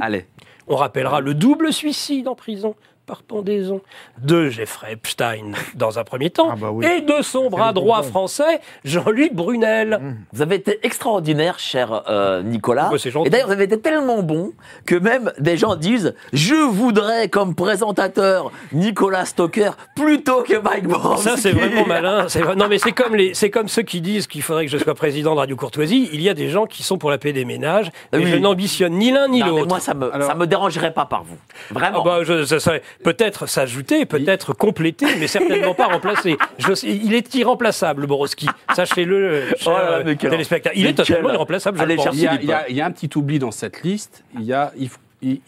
on 0.69 0.77
rappellera 0.77 1.23
le 1.23 1.33
double 1.33 1.73
suicide 1.73 2.29
en 2.29 2.35
prison 2.35 2.75
par 3.11 3.23
pendaison 3.25 3.81
de 4.23 4.51
Jeffrey 4.51 4.93
Epstein 4.93 5.51
dans 5.75 5.99
un 5.99 6.05
premier 6.05 6.31
temps 6.31 6.51
Ah 6.53 6.57
bah 6.57 6.71
oui. 6.71 6.87
et 6.87 7.01
de 7.01 7.23
son 7.23 7.51
bras 7.51 7.73
droit 7.73 8.05
français 8.05 8.61
Jean-Luc 8.85 9.35
Brunel. 9.35 10.01
Vous 10.33 10.43
avez 10.43 10.55
été 10.55 10.79
extraordinaire, 10.87 11.59
cher 11.59 12.05
euh, 12.09 12.41
Nicolas. 12.45 12.89
Bah, 12.89 12.99
c'est 13.01 13.11
gentil. 13.11 13.27
Et 13.27 13.31
d'ailleurs, 13.31 13.49
vous 13.49 13.55
avez 13.55 13.65
été 13.65 13.81
tellement 13.81 14.23
bon 14.23 14.53
que 14.87 14.95
même 14.95 15.33
des 15.41 15.57
gens 15.57 15.75
disent 15.75 16.15
Je 16.33 16.55
voudrais 16.55 17.29
comme 17.29 17.57
présentateur 17.57 18.53
Nicolas 18.73 19.25
Stoker 19.25 19.73
plutôt 19.97 20.43
que 20.45 20.57
Mike 20.61 20.87
Borowski. 20.87 21.25
Ça 21.31 21.37
c'est 21.37 21.51
vraiment 21.51 21.87
malin. 21.87 22.27
Non 22.57 22.69
mais 22.69 22.79
c'est 22.79 22.93
comme 22.93 23.17
les, 23.17 23.35
c'est 23.35 23.51
comme 23.51 23.67
ceux 23.67 23.83
qui 23.83 24.01
disent 24.01 24.29
qu'il 24.29 24.43
faudrait 24.43 24.67
que 24.67 24.71
je 24.71 24.79
sois 24.79 24.95
président 24.95 25.35
de 25.35 25.41
Radio 25.41 25.57
Courtoisie. 25.57 26.09
Il 26.13 26.23
y 26.23 26.29
a 26.29 26.35
des 26.35 26.49
gens 26.49 26.67
qui 26.67 26.85
sont 26.85 26.97
pour 26.97 27.11
la 27.11 27.19
paix 27.19 27.33
des 27.33 27.45
ménages. 27.45 27.91
Oui. 28.13 28.25
je 28.29 28.37
n'ambitionne 28.37 28.93
ni 28.93 29.11
l'un 29.11 29.27
ni 29.27 29.43
l'autre. 29.43 29.67
moi, 29.67 29.81
ça 29.81 29.95
me, 29.95 30.15
Alors- 30.15 30.29
ça 30.29 30.37
me 30.37 30.47
dérangerait 30.47 30.93
pas 30.93 31.07
par 31.07 31.25
vous. 31.25 31.37
Vraiment. 31.73 32.03
Ah 32.03 32.05
bah, 32.05 32.19
je, 32.23 32.45
ça 32.45 32.61
serait 32.61 32.83
peut-être 33.03 33.47
s'ajouter, 33.47 34.07
peut-être 34.07 34.53
compléter, 34.53 35.07
mais 35.19 35.27
certainement 35.27 35.75
pas 35.75 35.87
remplacer. 35.87 36.37
Je 36.59 36.73
sais- 36.75 36.89
il 36.89 37.15
est 37.15 37.35
irremplaçable, 37.35 38.07
Borowski. 38.07 38.47
Sachez-le, 38.75 39.47
cher 39.57 39.57
Oh 39.67 39.71
là 39.71 39.79
là, 39.85 39.91
euh, 39.99 40.03
mais 40.05 40.17
quel- 40.17 40.31
téléspectateur. 40.31 40.77
Il 40.79 40.87
est 40.87 40.95
totalement 40.95 41.29
quel- 41.29 41.35
irremplaçable, 41.37 41.79
je 41.79 41.83
Allez, 41.83 41.97
le 41.97 42.03
pense. 42.03 42.15
Il 42.15 42.21
y, 42.23 42.27
a, 42.27 42.35
il 42.41 42.49
y 42.49 42.53
a- 42.53 42.69
il 42.71 42.77
y 42.77 42.81
a 42.81 42.87
un 42.87 42.91
petit 42.91 43.11
oubli 43.17 43.39
dans 43.39 43.51
cette 43.51 43.83
liste. 43.83 44.25
Il 44.35 44.43
y 44.43 44.53
a 44.53 44.73
Yves, 44.77 44.99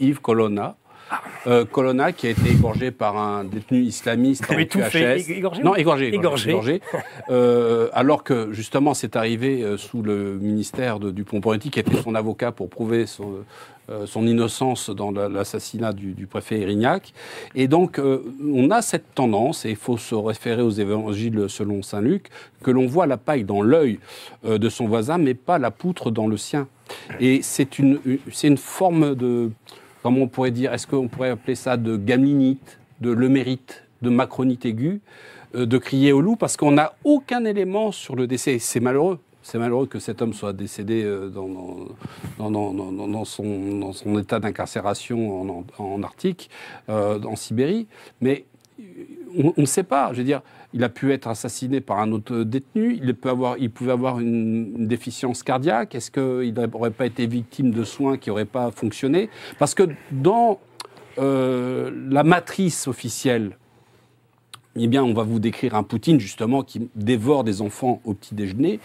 Yves 0.00 0.20
Colonna. 0.20 0.76
Euh, 1.47 1.64
Colonna 1.64 2.12
qui 2.12 2.26
a 2.28 2.30
été 2.30 2.51
égorgé 2.51 2.90
par 2.93 3.16
un 3.16 3.44
détenu 3.44 3.80
islamiste 3.82 4.44
en 4.51 4.55
QHS. 4.55 5.28
égorgé 5.30 5.62
Non, 5.62 5.74
égorgé. 5.74 6.14
Égorgé. 6.14 6.51
égorgé. 6.51 6.80
Euh, 7.30 7.89
alors 7.93 8.22
que 8.24 8.52
justement 8.52 8.94
c'est 8.94 9.16
arrivé 9.16 9.62
euh, 9.62 9.76
sous 9.76 10.02
le 10.02 10.39
ministère 10.40 11.01
de 11.01 11.10
Dupont-Moretti 11.10 11.70
qui 11.70 11.80
était 11.80 11.97
son 12.01 12.14
avocat 12.14 12.52
pour 12.52 12.68
prouver 12.68 13.06
son, 13.06 13.39
euh, 13.90 14.06
son 14.06 14.26
innocence 14.26 14.90
dans 14.90 15.10
la- 15.10 15.28
l'assassinat 15.28 15.93
du, 15.93 16.12
du 16.12 16.26
préfet 16.26 16.60
Erignac. 16.60 17.12
Et 17.55 17.66
donc 17.68 17.98
euh, 17.98 18.22
on 18.44 18.70
a 18.70 18.80
cette 18.82 19.14
tendance, 19.14 19.64
et 19.64 19.70
il 19.70 19.76
faut 19.76 19.98
se 19.98 20.14
référer 20.14 20.62
aux 20.62 20.70
évangiles 20.70 21.47
selon 21.48 21.82
Saint 21.82 22.01
Luc, 22.01 22.28
que 22.62 22.70
l'on 22.70 22.86
voit 22.86 23.06
la 23.06 23.16
paille 23.16 23.44
dans 23.44 23.62
l'œil 23.62 23.98
euh, 24.44 24.59
de 24.59 24.68
son 24.68 24.86
voisin, 24.86 25.18
mais 25.18 25.34
pas 25.34 25.59
la 25.59 25.70
poutre 25.72 26.10
dans 26.10 26.28
le 26.28 26.36
sien. 26.36 26.68
Et 27.20 27.40
c'est 27.43 27.78
une, 27.78 27.98
c'est 28.30 28.48
une 28.48 28.59
forme 28.59 29.14
de, 29.14 29.51
comment 30.02 30.22
on 30.22 30.28
pourrait 30.28 30.50
dire, 30.50 30.72
est-ce 30.72 30.86
qu'on 30.86 31.08
pourrait 31.08 31.30
appeler 31.30 31.54
ça 31.54 31.76
de 31.76 31.96
gamelinite, 31.96 32.78
de 33.00 33.10
le 33.10 33.28
mérite, 33.28 33.84
de 34.02 34.10
macronite 34.10 34.66
aiguë, 34.66 35.00
euh, 35.54 35.66
de 35.66 35.78
crier 35.78 36.12
au 36.12 36.20
loup, 36.20 36.36
parce 36.36 36.56
qu'on 36.56 36.72
n'a 36.72 36.94
aucun 37.04 37.44
élément 37.44 37.92
sur 37.92 38.16
le 38.16 38.26
décès. 38.26 38.58
C'est 38.58 38.80
malheureux. 38.80 39.18
C'est 39.44 39.58
malheureux 39.58 39.86
que 39.86 39.98
cet 39.98 40.22
homme 40.22 40.32
soit 40.32 40.52
décédé 40.52 41.02
euh, 41.02 41.28
dans, 41.28 43.24
son, 43.24 44.18
état 44.18 44.38
d'incarcération 44.38 45.64
en, 45.78 46.02
Arctique, 46.02 46.48
euh, 46.88 47.20
en 47.24 47.34
Sibérie. 47.34 47.88
Mais 48.20 48.44
on 49.36 49.52
ne 49.56 49.66
sait 49.66 49.82
pas. 49.82 50.12
Je 50.12 50.18
veux 50.18 50.24
dire, 50.24 50.42
il 50.72 50.82
a 50.84 50.88
pu 50.88 51.12
être 51.12 51.26
assassiné 51.26 51.80
par 51.80 51.98
un 51.98 52.12
autre 52.12 52.42
détenu. 52.44 52.98
Il, 53.02 53.14
pouvait 53.14 53.92
avoir 53.92 54.20
une, 54.20 54.74
une 54.76 54.86
déficience 54.86 55.42
cardiaque. 55.42 55.94
Est-ce 55.94 56.10
qu'il 56.10 56.54
n'aurait 56.54 56.90
pas 56.90 57.06
été 57.06 57.26
victime 57.26 57.70
de 57.70 57.84
soins 57.84 58.16
qui 58.18 58.30
n'auraient 58.30 58.44
pas 58.44 58.70
fonctionné? 58.70 59.28
Parce 59.59 59.74
que 59.74 59.84
dans 60.10 60.60
euh, 61.18 61.90
la 62.09 62.24
matrice 62.24 62.86
officielle, 62.88 63.59
eh 64.76 64.86
bien, 64.86 65.04
on 65.04 65.12
va 65.12 65.22
vous 65.22 65.38
décrire 65.38 65.74
un 65.74 65.82
Poutine, 65.82 66.18
justement, 66.18 66.62
qui 66.62 66.88
dévore 66.94 67.44
des 67.44 67.60
enfants 67.60 68.00
au 68.04 68.14
petit 68.14 68.34
déjeuner, 68.34 68.80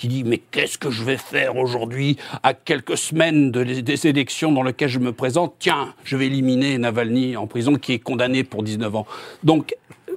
qui 0.00 0.08
dit 0.08 0.24
Mais 0.24 0.38
qu'est-ce 0.38 0.78
que 0.78 0.90
je 0.90 1.04
vais 1.04 1.16
faire 1.18 1.56
aujourd'hui, 1.56 2.16
à 2.42 2.54
quelques 2.54 2.96
semaines 2.96 3.50
de- 3.52 3.62
des 3.62 4.06
élections 4.06 4.50
dans 4.50 4.62
lesquelles 4.62 4.88
je 4.88 4.98
me 4.98 5.12
présente? 5.12 5.54
Tiens, 5.58 5.94
je 6.04 6.16
vais 6.16 6.26
éliminer 6.26 6.78
Navalny 6.78 7.36
en 7.36 7.46
prison, 7.46 7.74
qui 7.76 7.92
est 7.92 7.98
condamné 7.98 8.42
pour 8.44 8.62
19 8.62 8.94
ans. 8.96 9.06
Donc, 9.44 9.74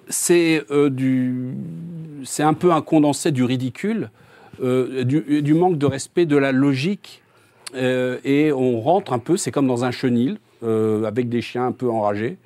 c'est 0.07 0.63
euh. 0.71 0.89
C'est 2.25 2.43
un 2.43 2.53
peu 2.53 2.71
un 2.71 2.81
condensé 2.81 3.31
du 3.31 3.43
ridicule, 3.43 4.09
euh, 4.63 5.03
du, 5.03 5.53
manque 5.53 5.77
de 5.77 5.85
respect 5.85 6.25
de 6.25 6.37
la 6.37 6.53
logique 6.53 7.21
euh, 7.75 8.17
et 8.23 8.53
on 8.53 8.79
rentre 8.79 9.11
un 9.11 9.19
peu, 9.19 9.35
c'est 9.35 9.51
comme 9.51 9.67
dans 9.67 9.83
un 9.83 9.91
chenil, 9.91 10.37
avec 10.61 11.27
des 11.27 11.41
chiens 11.41 11.65
un 11.67 11.71
peu 11.73 11.89
enragés. 11.89 12.37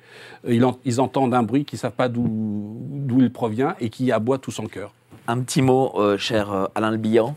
Ils, 0.48 0.64
en- 0.64 0.76
ils 0.84 1.00
entendent 1.00 1.34
un 1.34 1.44
bruit 1.44 1.64
qu'ils 1.64 1.76
ne 1.76 1.80
savent 1.82 1.92
pas 1.92 2.08
d'où 2.08 3.18
il 3.20 3.30
provient 3.30 3.76
et 3.80 3.88
qui 3.90 4.10
aboie 4.10 4.38
tout 4.38 4.50
son 4.50 4.66
cœur. 4.66 4.92
Un 5.30 5.40
petit 5.40 5.60
mot, 5.60 5.92
euh, 5.96 6.16
cher 6.16 6.50
euh, 6.52 6.64
Alain 6.74 6.90
Le 6.90 6.96
Bihan. 6.96 7.36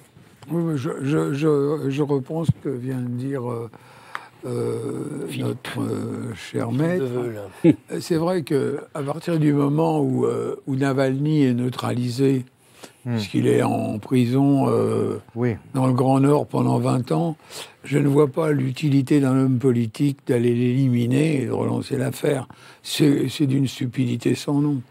Oui, 0.49 0.77
je, 0.77 0.89
je, 1.01 1.33
je, 1.33 1.89
je 1.89 2.01
reprends 2.01 2.45
ce 2.45 2.51
que 2.63 2.69
vient 2.69 2.97
de 3.01 3.07
dire 3.09 3.43
euh, 3.51 5.27
notre 5.37 5.81
euh, 5.81 6.33
cher 6.33 6.71
maître. 6.71 7.03
C'est 7.99 8.15
vrai 8.15 8.43
que 8.43 8.79
à 8.93 9.03
partir 9.03 9.37
du 9.39 9.51
moment 9.51 9.99
où, 9.99 10.25
euh, 10.25 10.55
où 10.67 10.75
Navalny 10.77 11.43
est 11.43 11.53
neutralisé, 11.53 12.45
puisqu'il 13.05 13.45
est 13.47 13.61
en 13.61 13.99
prison 13.99 14.69
euh, 14.69 15.17
Oui. 15.35 15.55
dans 15.73 15.85
le 15.85 15.93
Grand 15.93 16.21
Nord 16.21 16.47
pendant 16.47 16.79
20 16.79 17.11
ans, 17.11 17.35
je 17.83 17.97
ne 17.97 18.07
vois 18.07 18.27
pas 18.29 18.51
l'utilité 18.51 19.19
d'un 19.19 19.37
homme 19.37 19.59
politique 19.59 20.19
d'aller 20.27 20.55
l'éliminer 20.55 21.41
et 21.41 21.45
de 21.47 21.51
relancer 21.51 21.97
l'affaire. 21.97 22.47
C'est 22.83 23.27
c'est 23.27 23.47
d'une 23.47 23.67
stupidité 23.67 24.33
sans 24.33 24.61
nom. 24.61 24.81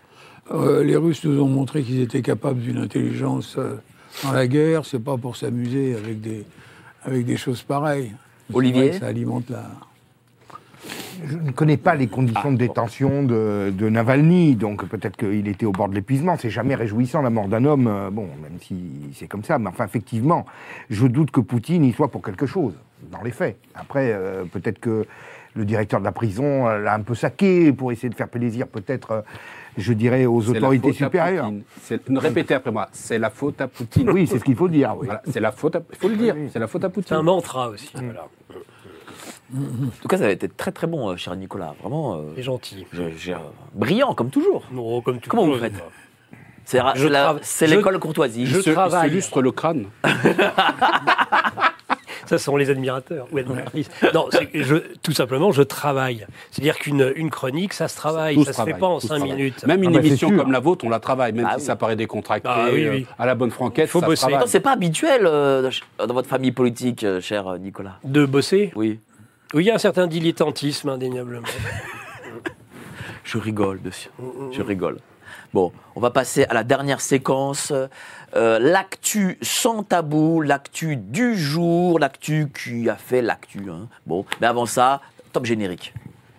Euh, 0.53 0.83
les 0.83 0.97
Russes 0.97 1.25
nous 1.25 1.41
ont 1.41 1.49
montré 1.49 1.83
qu'ils 1.83 2.01
étaient 2.01 2.23
capables 2.23 2.61
d'une 2.61 2.79
intelligence 2.79 3.57
euh, 3.59 3.77
dans 4.25 4.33
la 4.33 4.47
guerre. 4.47 4.85
C'est 4.85 5.03
pas 5.03 5.17
pour 5.17 5.37
s'amuser 5.37 5.95
avec 5.95 6.21
des, 6.21 6.45
avec 7.05 7.25
des 7.25 7.37
choses 7.37 7.63
pareilles. 7.63 8.13
Olivier 8.53 8.93
Ça 8.95 9.07
alimente 9.07 9.49
la. 9.49 9.65
Je 11.25 11.37
ne 11.37 11.51
connais 11.51 11.77
pas 11.77 11.95
les 11.95 12.07
conditions 12.07 12.51
de 12.51 12.57
détention 12.57 13.23
de, 13.23 13.71
de 13.77 13.89
Navalny, 13.91 14.57
donc 14.57 14.87
peut-être 14.87 15.19
qu'il 15.19 15.47
était 15.49 15.67
au 15.67 15.73
bord 15.73 15.89
de 15.89 15.95
l'épuisement. 15.95 16.37
C'est 16.39 16.51
jamais 16.51 16.75
réjouissant 16.75 17.21
la 17.21 17.29
mort 17.29 17.47
d'un 17.47 17.65
homme, 17.65 17.87
euh, 17.87 18.11
bon, 18.11 18.29
même 18.43 18.59
si 18.61 18.75
c'est 19.15 19.29
comme 19.29 19.45
ça. 19.45 19.59
Mais 19.59 19.69
enfin, 19.69 19.85
effectivement, 19.85 20.47
je 20.89 21.07
doute 21.07 21.31
que 21.31 21.41
Poutine 21.41 21.85
y 21.85 21.93
soit 21.93 22.09
pour 22.09 22.23
quelque 22.23 22.47
chose, 22.47 22.73
dans 23.13 23.23
les 23.23 23.33
faits. 23.33 23.59
Après, 23.75 24.13
euh, 24.13 24.45
peut-être 24.45 24.81
que 24.81 25.07
le 25.55 25.65
directeur 25.65 26.01
de 26.01 26.05
la 26.05 26.13
prison 26.13 26.67
l'a 26.67 26.95
un 26.95 27.03
peu 27.03 27.15
saqué 27.15 27.73
pour 27.73 27.93
essayer 27.93 28.09
de 28.09 28.15
faire 28.15 28.29
plaisir, 28.29 28.67
peut-être, 28.67 29.11
euh, 29.11 29.23
je 29.77 29.93
dirais, 29.93 30.27
aux 30.27 30.49
autorités 30.51 30.93
supérieures. 30.93 31.47
Poutine. 31.47 31.63
C'est- 31.83 32.09
ne 32.09 32.19
Répétez 32.19 32.55
après 32.55 32.71
moi, 32.73 32.89
c'est 32.93 33.19
la 33.19 33.31
faute 33.31 33.61
à 33.61 33.69
Poutine. 33.69 34.11
Oui, 34.11 34.27
c'est 34.27 34.39
ce 34.39 34.45
qu'il 34.45 34.57
faut 34.57 34.69
dire. 34.69 34.95
Oui. 34.99 35.07
Voilà, 35.07 35.23
c'est 35.31 35.41
la 35.41 35.53
faute 35.53 35.77
à... 35.77 35.83
Il 35.93 35.97
faut 35.99 36.09
le 36.09 36.17
dire, 36.17 36.35
c'est 36.53 36.59
la 36.59 36.67
faute 36.67 36.85
à 36.85 36.89
C'est 36.89 36.93
Poutine. 36.95 37.17
un 37.17 37.23
mantra 37.23 37.69
aussi. 37.71 37.91
Voilà. 37.95 38.27
En 39.53 39.91
tout 40.01 40.09
cas, 40.09 40.17
ça 40.19 40.27
a 40.27 40.31
été 40.31 40.49
très 40.49 40.71
très 40.71 40.87
bon, 40.87 41.09
euh, 41.11 41.17
cher 41.17 41.35
Nicolas. 41.35 41.75
Vraiment 41.83 42.15
euh, 42.17 42.23
C'est 42.37 42.43
gentil. 42.43 42.87
euh, 42.97 43.11
brillant, 43.75 44.15
comme 44.15 44.31
toujours. 44.31 44.63
Non, 44.71 45.01
comme 45.01 45.19
tu 45.21 45.29
Comment 45.29 45.45
vous 45.47 45.57
faites. 45.59 45.73
C'est 46.65 46.79
Je 46.95 47.09
je- 47.09 47.65
l'école 47.65 47.99
courtoisie. 47.99 48.47
je- 48.47 48.59
Il 48.59 48.63
se- 48.63 48.71
il 48.71 48.75
travaille. 48.75 49.11
lustre 49.11 49.43
le 49.43 49.51
crâne. 49.51 49.87
Ça 52.31 52.39
sont 52.39 52.57
les 52.57 52.71
admirateurs 52.71 53.27
ou 53.33 53.39
admiratrices. 53.39 53.91
Non, 54.15 54.29
je, 54.55 54.77
tout 55.03 55.11
simplement, 55.11 55.51
je 55.51 55.63
travaille. 55.63 56.29
C'est-à-dire 56.53 56.79
qu'une 56.79 57.13
une 57.17 57.29
chronique, 57.29 57.73
ça 57.73 57.89
se 57.89 57.97
travaille. 57.97 58.37
Tout 58.37 58.45
ça 58.45 58.53
se 58.53 58.61
se 58.61 58.65
fait 58.67 58.75
pas 58.75 58.87
en 58.87 59.01
cinq 59.01 59.19
minutes. 59.25 59.67
Même 59.67 59.83
une 59.83 59.97
Ah 59.97 59.99
bah, 59.99 60.07
émission 60.07 60.31
comme 60.37 60.53
la 60.53 60.61
vôtre, 60.61 60.85
on 60.85 60.91
la 60.91 61.01
travaille, 61.01 61.33
même 61.33 61.45
Ah 61.49 61.55
si 61.55 61.63
oui. 61.63 61.67
ça 61.67 61.75
paraît 61.75 61.97
décontracté, 61.97 62.49
Ah 62.49 62.69
oui, 62.73 62.85
euh, 62.85 62.91
oui. 62.93 63.07
à 63.19 63.27
la 63.27 63.35
bonne 63.35 63.51
franquette, 63.51 63.89
Faut 63.91 63.99
ça 63.99 64.07
bosser. 64.07 64.27
c'est 64.47 64.61
pas 64.61 64.71
habituel 64.75 65.23
euh, 65.25 65.69
dans 65.99 66.15
votre 66.15 66.29
famille 66.29 66.53
politique, 66.53 67.03
euh, 67.03 67.21
cher 67.21 67.49
euh, 67.49 67.59
Nicolas. 67.59 67.99
De 68.05 68.25
bosser? 68.27 68.71
Oui, 68.77 69.01
Oui, 69.53 69.65
il 69.65 69.67
y 69.67 69.71
a 69.73 69.75
un 69.75 69.79
certain 69.79 70.07
dilettantisme, 70.07 70.89
indéniablement. 70.89 71.49
je 73.25 73.39
rigole 73.39 73.83
dessus. 73.83 74.09
Je 74.53 74.63
rigole. 74.63 74.99
Bon, 75.53 75.73
on 75.97 76.01
va 76.01 76.11
passer 76.11 76.45
à 76.45 76.55
la 76.55 76.63
dernière 76.65 77.01
séquence. 77.01 77.73
Euh, 78.37 78.59
l'actu 78.61 79.39
sans 79.43 79.83
tabou, 79.83 80.41
l'actu 80.41 80.97
du 80.97 81.37
jour, 81.37 81.99
l'actu 81.99 82.51
qui 82.53 82.89
a 82.89 82.97
fait 82.97 83.23
l'actu. 83.23 83.71
hein. 83.71 83.89
Bon, 84.07 84.25
mais 84.41 84.47
avant 84.47 84.67
ça, 84.67 85.01
top 85.33 85.47
générique. 85.47 85.93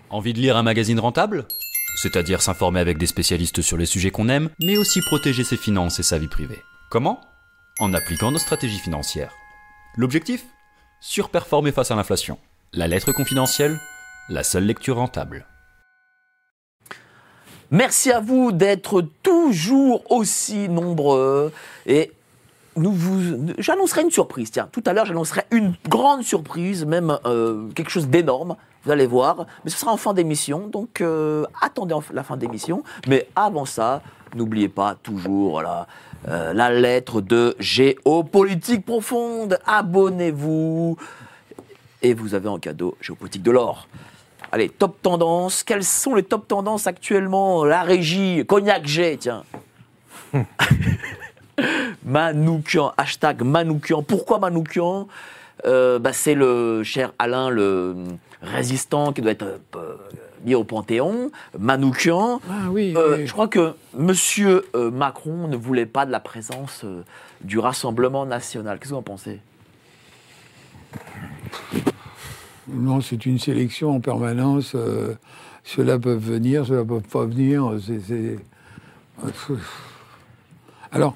Envie 0.10 0.34
de 0.34 0.40
lire 0.40 0.56
un 0.58 0.64
magazine 0.64 1.00
rentable? 1.00 1.46
C'est-à-dire 1.98 2.42
s'informer 2.42 2.80
avec 2.80 2.98
des 2.98 3.06
spécialistes 3.06 3.62
sur 3.62 3.78
les 3.78 3.86
sujets 3.86 4.12
qu'on 4.12 4.30
aime, 4.30 4.50
mais 4.62 4.78
aussi 4.78 5.02
protéger 5.02 5.44
ses 5.44 5.58
finances 5.58 6.00
et 6.00 6.04
sa 6.04 6.18
vie 6.18 6.28
privée. 6.30 6.62
Comment? 6.90 7.20
En 7.80 7.94
appliquant 7.94 8.32
nos 8.32 8.38
stratégies 8.38 8.80
financières. 8.80 9.34
L'objectif? 9.98 10.46
Surperformer 11.02 11.74
face 11.74 11.92
à 11.92 11.96
l'inflation. 11.96 12.38
La 12.74 12.88
lettre 12.88 13.12
confidentielle, 13.12 13.78
la 14.30 14.44
seule 14.44 14.66
lecture 14.66 14.96
rentable. 14.96 15.46
Merci 17.72 18.12
à 18.12 18.20
vous 18.20 18.52
d'être 18.52 19.02
toujours 19.24 20.04
aussi 20.12 20.68
nombreux 20.68 21.52
et 21.86 22.12
nous 22.76 22.92
vous, 22.92 23.54
j'annoncerai 23.58 24.02
une 24.04 24.12
surprise. 24.12 24.52
Tiens, 24.52 24.68
tout 24.72 24.84
à 24.86 24.94
l'heure, 24.94 25.06
j'annoncerai 25.06 25.44
une 25.52 25.74
grande 25.90 26.24
surprise, 26.24 26.86
même 26.86 27.18
euh, 27.26 27.70
quelque 27.76 27.90
chose 27.90 28.08
d'énorme. 28.08 28.56
Vous 28.84 28.92
allez 28.92 29.08
voir, 29.08 29.46
mais 29.64 29.72
ce 29.72 29.78
sera 29.78 29.92
en 29.92 29.98
fin 29.98 30.14
d'émission, 30.14 30.68
donc 30.68 31.02
euh, 31.02 31.46
attendez 31.62 31.94
en- 31.94 32.04
la 32.14 32.24
fin 32.24 32.36
d'émission. 32.38 32.84
Mais 33.08 33.28
avant 33.36 33.66
ça, 33.66 34.02
n'oubliez 34.36 34.70
pas 34.70 34.96
toujours 34.96 35.52
voilà, 35.52 35.88
euh, 36.28 36.52
la 36.54 36.72
lettre 36.72 37.22
de 37.22 37.56
géopolitique 37.60 38.86
profonde. 38.86 39.60
Abonnez-vous 39.66 40.98
et 42.02 42.14
vous 42.14 42.34
avez 42.34 42.50
en 42.50 42.58
cadeau 42.58 42.98
géopolitique 43.02 43.44
de 43.44 43.52
l'or. 43.52 43.88
Allez, 44.52 44.70
top 44.70 45.02
tendance. 45.02 45.64
Quelles 45.64 45.84
sont 45.84 46.16
les 46.16 46.24
top 46.24 46.48
tendances 46.48 46.88
actuellement? 46.88 47.64
La 47.64 47.84
régie, 47.84 48.44
Cognac 48.46 48.86
G, 48.86 49.18
tiens. 49.20 49.44
Manoukian, 52.06 52.94
hashtag 52.98 53.44
Manoukian. 53.44 54.04
Pourquoi 54.04 54.40
Manoukian? 54.40 55.08
Euh, 55.66 56.00
bah, 56.00 56.14
C'est 56.14 56.34
le 56.34 56.84
cher 56.84 57.14
Alain, 57.20 57.50
le 57.50 57.96
résistant 58.42 59.14
qui 59.14 59.22
doit 59.22 59.32
être 59.32 59.60
euh, 59.76 59.96
mis 60.44 60.56
au 60.56 60.64
Panthéon. 60.64 61.32
Manoukian. 61.58 62.42
Ah 62.50 62.70
oui, 62.72 62.94
Euh, 62.98 63.18
oui. 63.18 63.28
Je 63.28 63.32
crois 63.32 63.48
que 63.48 63.74
Monsieur 63.94 64.66
euh, 64.76 64.90
Macron 64.90 65.48
ne 65.48 65.56
voulait 65.56 65.86
pas 65.86 66.06
de 66.06 66.12
la 66.12 66.20
présence 66.20 66.82
euh, 66.84 67.04
du 67.42 67.60
Rassemblement 67.60 68.26
national. 68.26 68.80
Qu'est-ce 68.80 68.90
que 68.90 68.96
vous 68.96 69.00
en 69.00 69.04
pensez? 69.04 69.40
Non, 72.74 73.02
c'est 73.02 73.26
une 73.26 73.40
sélection 73.40 73.92
en 73.96 74.00
permanence. 74.00 74.74
euh, 74.76 75.14
ceux-là 75.64 76.00
peuvent 76.00 76.18
venir, 76.24 76.66
ceux-là 76.66 76.84
peuvent 76.86 77.02
pas 77.12 77.26
venir. 77.26 77.74
c'est- 77.86 78.38
Alors, 80.92 81.16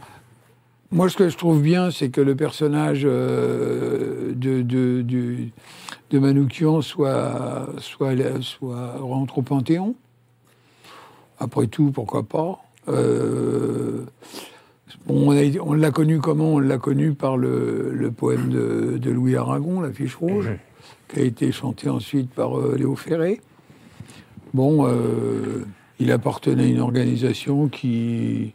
moi, 0.91 1.09
ce 1.09 1.17
que 1.17 1.29
je 1.29 1.37
trouve 1.37 1.61
bien, 1.61 1.89
c'est 1.91 2.09
que 2.09 2.21
le 2.21 2.35
personnage 2.35 3.01
euh, 3.05 4.33
de, 4.35 4.61
de, 4.61 5.49
Manoukian 6.19 6.81
soit, 6.81 7.67
soit, 7.79 8.13
soit 8.41 8.97
rentre 8.99 9.39
au 9.39 9.41
Panthéon. 9.41 9.95
Après 11.39 11.67
tout, 11.67 11.91
pourquoi 11.91 12.23
pas 12.23 12.59
Euh, 12.87 14.05
on 15.09 15.73
l'a 15.73 15.91
connu 15.91 16.19
comment? 16.19 16.53
On 16.53 16.59
l'a 16.59 16.77
connu 16.77 17.13
par 17.13 17.35
le, 17.35 18.11
poème 18.15 18.49
de 18.49 19.09
Louis 19.11 19.35
Aragon, 19.35 19.81
La 19.81 19.91
Fiche 19.91 20.15
Rouge, 20.15 20.51
qui 21.07 21.19
a 21.19 21.23
été 21.23 21.51
chanté 21.51 21.89
ensuite 21.89 22.29
par 22.31 22.57
euh, 22.59 22.75
Léo 22.77 22.95
Ferré. 22.95 23.41
Bon, 24.53 24.87
euh, 24.87 25.65
il 25.99 26.11
appartenait 26.11 26.63
à 26.63 26.67
une 26.67 26.79
organisation 26.79 27.67
qui, 27.67 28.53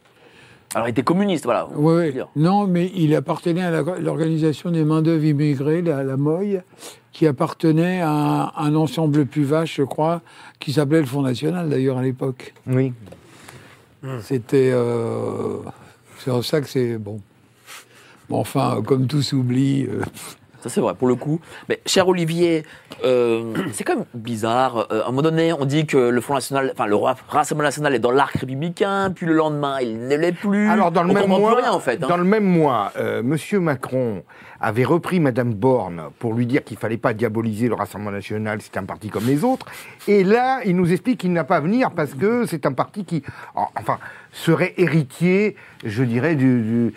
Alors, 0.75 0.89
il 0.89 0.93
était 0.93 1.03
communiste, 1.03 1.45
voilà. 1.45 1.69
on 1.77 1.83
Ouais. 1.83 2.15
Non, 2.37 2.67
mais 2.67 2.91
il 2.95 3.15
appartenait 3.15 3.63
à 3.63 3.83
l'organisation 4.01 4.71
des 4.71 4.85
main-d'œuvre 4.85 5.25
immigrés, 5.25 5.83
la, 5.83 6.03
la 6.03 6.17
MOI, 6.17 6.63
qui 7.13 7.27
appartenait 7.27 8.01
à 8.01 8.11
un, 8.11 8.53
un 8.57 8.75
ensemble 8.75 9.27
plus 9.27 9.45
vaste, 9.45 9.75
je 9.75 9.83
crois, 9.83 10.23
qui 10.59 10.73
s'appelait 10.73 11.01
le 11.01 11.07
Front 11.07 11.23
National, 11.23 11.69
d'ailleurs, 11.69 11.99
à 11.99 12.03
l'époque. 12.03 12.55
Oui. 12.67 12.93
C'était. 14.23 14.71
euh, 14.73 15.59
c'est 16.19 16.31
en 16.31 16.41
ça 16.41 16.61
que 16.63 16.69
c'est. 16.69 16.97
Bon. 16.97 17.21
Bon, 18.31 18.39
enfin, 18.39 18.81
comme 18.87 19.07
tout 19.07 19.21
s'oublie. 19.21 19.87
euh, 19.87 20.03
Ça 20.63 20.69
c'est 20.69 20.81
vrai, 20.81 20.95
pour 20.95 21.09
le 21.09 21.15
coup. 21.15 21.41
Mais 21.69 21.81
cher 21.87 22.07
Olivier, 22.09 22.65
euh, 23.05 23.55
c'est 23.73 23.85
quand 23.85 23.97
même 23.97 24.05
bizarre. 24.15 24.87
Euh, 24.93 25.03
à 25.03 25.05
un 25.05 25.11
moment 25.11 25.23
donné, 25.23 25.53
on 25.53 25.65
dit 25.65 25.87
que 25.87 25.97
le 25.97 26.21
Front 26.21 26.35
National, 26.35 26.71
enfin 26.73 26.87
le 26.87 26.97
Ra- 26.97 27.17
Rassemblement 27.29 27.69
National 27.69 27.95
est 27.95 27.99
dans 27.99 28.11
l'arc 28.11 28.35
républicain, 28.35 29.11
puis 29.15 29.27
le 29.27 29.35
lendemain, 29.35 29.81
il 29.81 30.07
ne 30.09 30.17
l'est 30.17 30.33
plus. 30.33 30.69
Alors 30.69 30.91
dans 30.91 31.03
le 31.03 31.11
on 31.11 31.15
même 31.15 31.27
mois, 31.29 31.55
rien 31.57 31.73
en 31.73 31.81
fait. 31.81 32.03
hein. 32.03 32.07
dans 32.09 32.17
le 32.17 32.25
même 32.25 32.45
mois, 32.45 32.93
euh, 32.99 33.23
Monsieur 33.23 33.61
Macron 33.61 34.23
avait 34.61 34.85
repris 34.85 35.21
Madame 35.21 35.55
Borne 35.55 36.03
pour 36.19 36.35
lui 36.35 36.45
dire 36.45 36.63
qu'il 36.63 36.77
fallait 36.77 36.99
pas 36.99 37.15
diaboliser 37.15 37.69
le 37.69 37.75
Rassemblement 37.75 38.11
national, 38.11 38.59
c'est 38.61 38.77
un 38.77 38.85
parti 38.85 39.09
comme 39.09 39.25
les 39.25 39.43
autres. 39.45 39.65
Et 40.07 40.23
là, 40.23 40.61
il 40.67 40.77
nous 40.77 40.93
explique 40.93 41.21
qu'il 41.21 41.33
n'a 41.33 41.45
pas 41.45 41.57
à 41.57 41.61
venir 41.61 41.91
parce 41.93 42.13
que 42.13 42.45
c'est 42.45 42.67
un 42.67 42.73
parti 42.73 43.05
qui, 43.07 43.23
en- 43.55 43.69
enfin, 43.79 43.99
serait 44.33 44.75
héritier, 44.77 45.57
je 45.85 46.03
dirais, 46.03 46.35
du, 46.35 46.93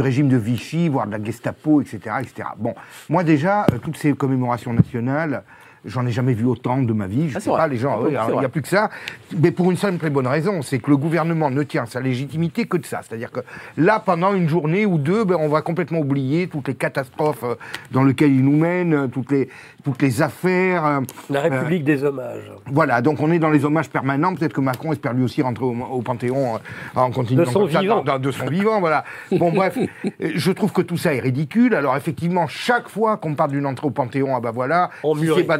régime 0.00 0.28
de 0.28 0.36
Vichy, 0.36 0.88
voire 0.88 1.06
de 1.06 1.12
la 1.12 1.22
Gestapo, 1.22 1.80
etc., 1.80 1.98
etc. 2.20 2.48
Bon, 2.56 2.74
moi 3.08 3.24
déjà, 3.24 3.66
euh, 3.72 3.78
toutes 3.78 3.96
ces 3.96 4.12
commémorations 4.14 4.72
nationales. 4.72 5.42
J'en 5.86 6.06
ai 6.06 6.10
jamais 6.10 6.34
vu 6.34 6.44
autant 6.44 6.78
de 6.82 6.92
ma 6.92 7.06
vie. 7.06 7.28
Je 7.30 7.36
Ah, 7.36 7.40
sais 7.40 7.50
pas, 7.50 7.66
les 7.68 7.76
gens, 7.76 7.94
Ah, 7.98 8.02
oui, 8.02 8.16
il 8.34 8.38
n'y 8.38 8.44
a 8.44 8.48
plus 8.48 8.62
que 8.62 8.68
ça. 8.68 8.90
Mais 9.38 9.50
pour 9.50 9.70
une 9.70 9.76
simple 9.76 10.04
et 10.06 10.10
bonne 10.10 10.26
raison, 10.26 10.62
c'est 10.62 10.78
que 10.78 10.90
le 10.90 10.96
gouvernement 10.96 11.50
ne 11.50 11.62
tient 11.62 11.86
sa 11.86 12.00
légitimité 12.00 12.66
que 12.66 12.76
de 12.76 12.84
ça. 12.86 13.00
C'est-à-dire 13.02 13.30
que 13.30 13.40
là, 13.76 14.02
pendant 14.04 14.34
une 14.34 14.48
journée 14.48 14.84
ou 14.86 14.98
deux, 14.98 15.24
ben, 15.24 15.36
on 15.38 15.48
va 15.48 15.62
complètement 15.62 15.98
oublier 16.00 16.48
toutes 16.48 16.68
les 16.68 16.74
catastrophes 16.74 17.44
euh, 17.44 17.54
dans 17.92 18.04
lesquelles 18.04 18.32
il 18.32 18.44
nous 18.44 18.56
mène, 18.56 18.94
euh, 18.94 19.06
toutes 19.06 19.30
les, 19.30 19.48
toutes 19.84 20.02
les 20.02 20.22
affaires. 20.22 20.84
euh, 20.84 21.00
La 21.30 21.40
République 21.40 21.84
des 21.84 22.02
hommages. 22.04 22.50
voilà, 22.66 23.00
donc 23.00 23.20
on 23.20 23.30
est 23.30 23.38
dans 23.38 23.50
les 23.50 23.64
hommages 23.64 23.88
permanents. 23.90 24.34
Peut-être 24.34 24.52
que 24.52 24.60
Macron 24.60 24.92
espère 24.92 25.12
lui 25.12 25.22
aussi 25.24 25.42
rentrer 25.42 25.64
au, 25.64 25.74
au 25.90 26.02
Panthéon 26.02 26.56
euh, 26.56 26.58
en 27.00 27.10
continuant 27.10 27.44
De 27.44 27.48
son 27.48 27.60
comme 27.60 27.68
vivant. 27.68 28.02
dans- 28.02 28.18
de 28.18 28.30
son 28.30 28.46
vivant, 28.46 28.80
voilà. 28.80 29.04
Bon, 29.32 29.52
bref, 29.52 29.78
je 30.20 30.50
trouve 30.52 30.72
que 30.72 30.82
tout 30.82 30.96
ça 30.96 31.14
est 31.14 31.20
ridicule. 31.20 31.74
Alors 31.74 31.96
effectivement, 31.96 32.46
chaque 32.48 32.88
fois 32.88 33.16
qu'on 33.16 33.34
parle 33.34 33.50
d'une 33.52 33.66
entrée 33.66 33.86
au 33.86 33.90
Panthéon, 33.90 34.34
ah 34.36 34.40
bah 34.40 34.50
voilà, 34.52 34.90
On 35.02 35.14
si 35.14 35.28
c'est 35.34 35.44
pas 35.44 35.58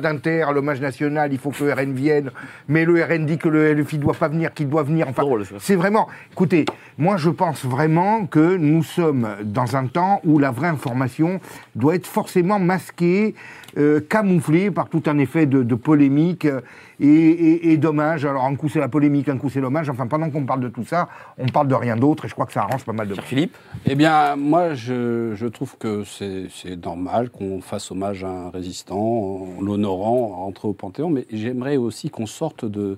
l'hommage 0.52 0.80
national, 0.80 1.32
il 1.32 1.38
faut 1.38 1.51
que 1.51 1.64
le 1.64 1.72
RN 1.72 1.93
vienne. 1.93 2.30
Mais 2.68 2.84
le 2.84 3.02
RN 3.02 3.26
dit 3.26 3.38
que 3.38 3.48
le 3.48 3.74
LFI 3.74 3.98
doit 3.98 4.14
pas 4.14 4.28
venir, 4.28 4.52
qu'il 4.55 4.68
doit 4.68 4.82
venir. 4.82 5.09
Enfin, 5.09 5.24
c'est 5.59 5.76
vraiment. 5.76 6.09
Écoutez, 6.32 6.64
moi 6.98 7.16
je 7.16 7.30
pense 7.30 7.64
vraiment 7.64 8.26
que 8.26 8.56
nous 8.56 8.82
sommes 8.82 9.28
dans 9.43 9.76
un 9.76 9.86
temps 9.86 10.20
où 10.24 10.38
la 10.38 10.51
vraie 10.51 10.68
information 10.68 11.40
doit 11.74 11.94
être 11.94 12.06
forcément 12.06 12.59
masquée, 12.59 13.34
euh, 13.77 14.01
camouflée 14.01 14.70
par 14.70 14.89
tout 14.89 15.03
un 15.07 15.19
effet 15.19 15.47
de, 15.47 15.62
de 15.62 15.74
polémique 15.74 16.47
euh, 16.47 16.61
et, 17.01 17.07
et, 17.07 17.73
et 17.73 17.77
d'hommage. 17.77 18.24
Alors 18.24 18.44
un 18.44 18.55
coup 18.55 18.69
c'est 18.69 18.81
la 18.81 18.89
polémique, 18.89 19.28
un 19.28 19.36
coup 19.36 19.51
c'est 19.51 19.61
l'hommage. 19.61 19.90
Enfin, 19.90 20.07
pendant 20.07 20.31
qu'on 20.31 20.47
parle 20.47 20.61
de 20.61 20.69
tout 20.69 20.85
ça, 20.85 21.09
on 21.36 21.47
parle 21.47 21.69
de 21.69 21.74
rien 21.74 21.97
d'autre 21.97 22.24
et 22.24 22.28
je 22.28 22.35
crois 22.35 22.47
que 22.47 22.53
ça 22.53 22.62
arrange 22.62 22.85
pas 22.85 22.93
mal 22.93 23.09
de 23.09 23.15
Philippe, 23.20 23.57
Eh 23.86 23.94
bien, 23.94 24.36
moi, 24.36 24.74
je, 24.74 25.32
je 25.35 25.47
trouve 25.47 25.77
que 25.78 26.05
c'est 26.05 26.85
normal 26.85 27.31
qu'on 27.31 27.61
fasse 27.61 27.90
hommage 27.90 28.24
à 28.24 28.28
un 28.28 28.51
résistant 28.51 28.98
en 28.98 29.61
l'honorant, 29.61 30.32
en 30.32 30.44
rentrant 30.44 30.69
au 30.69 30.73
Panthéon, 30.73 31.11
mais 31.11 31.27
j'aimerais 31.32 31.77
aussi 31.77 32.11
qu'on 32.11 32.27
sorte 32.27 32.65
de 32.65 32.97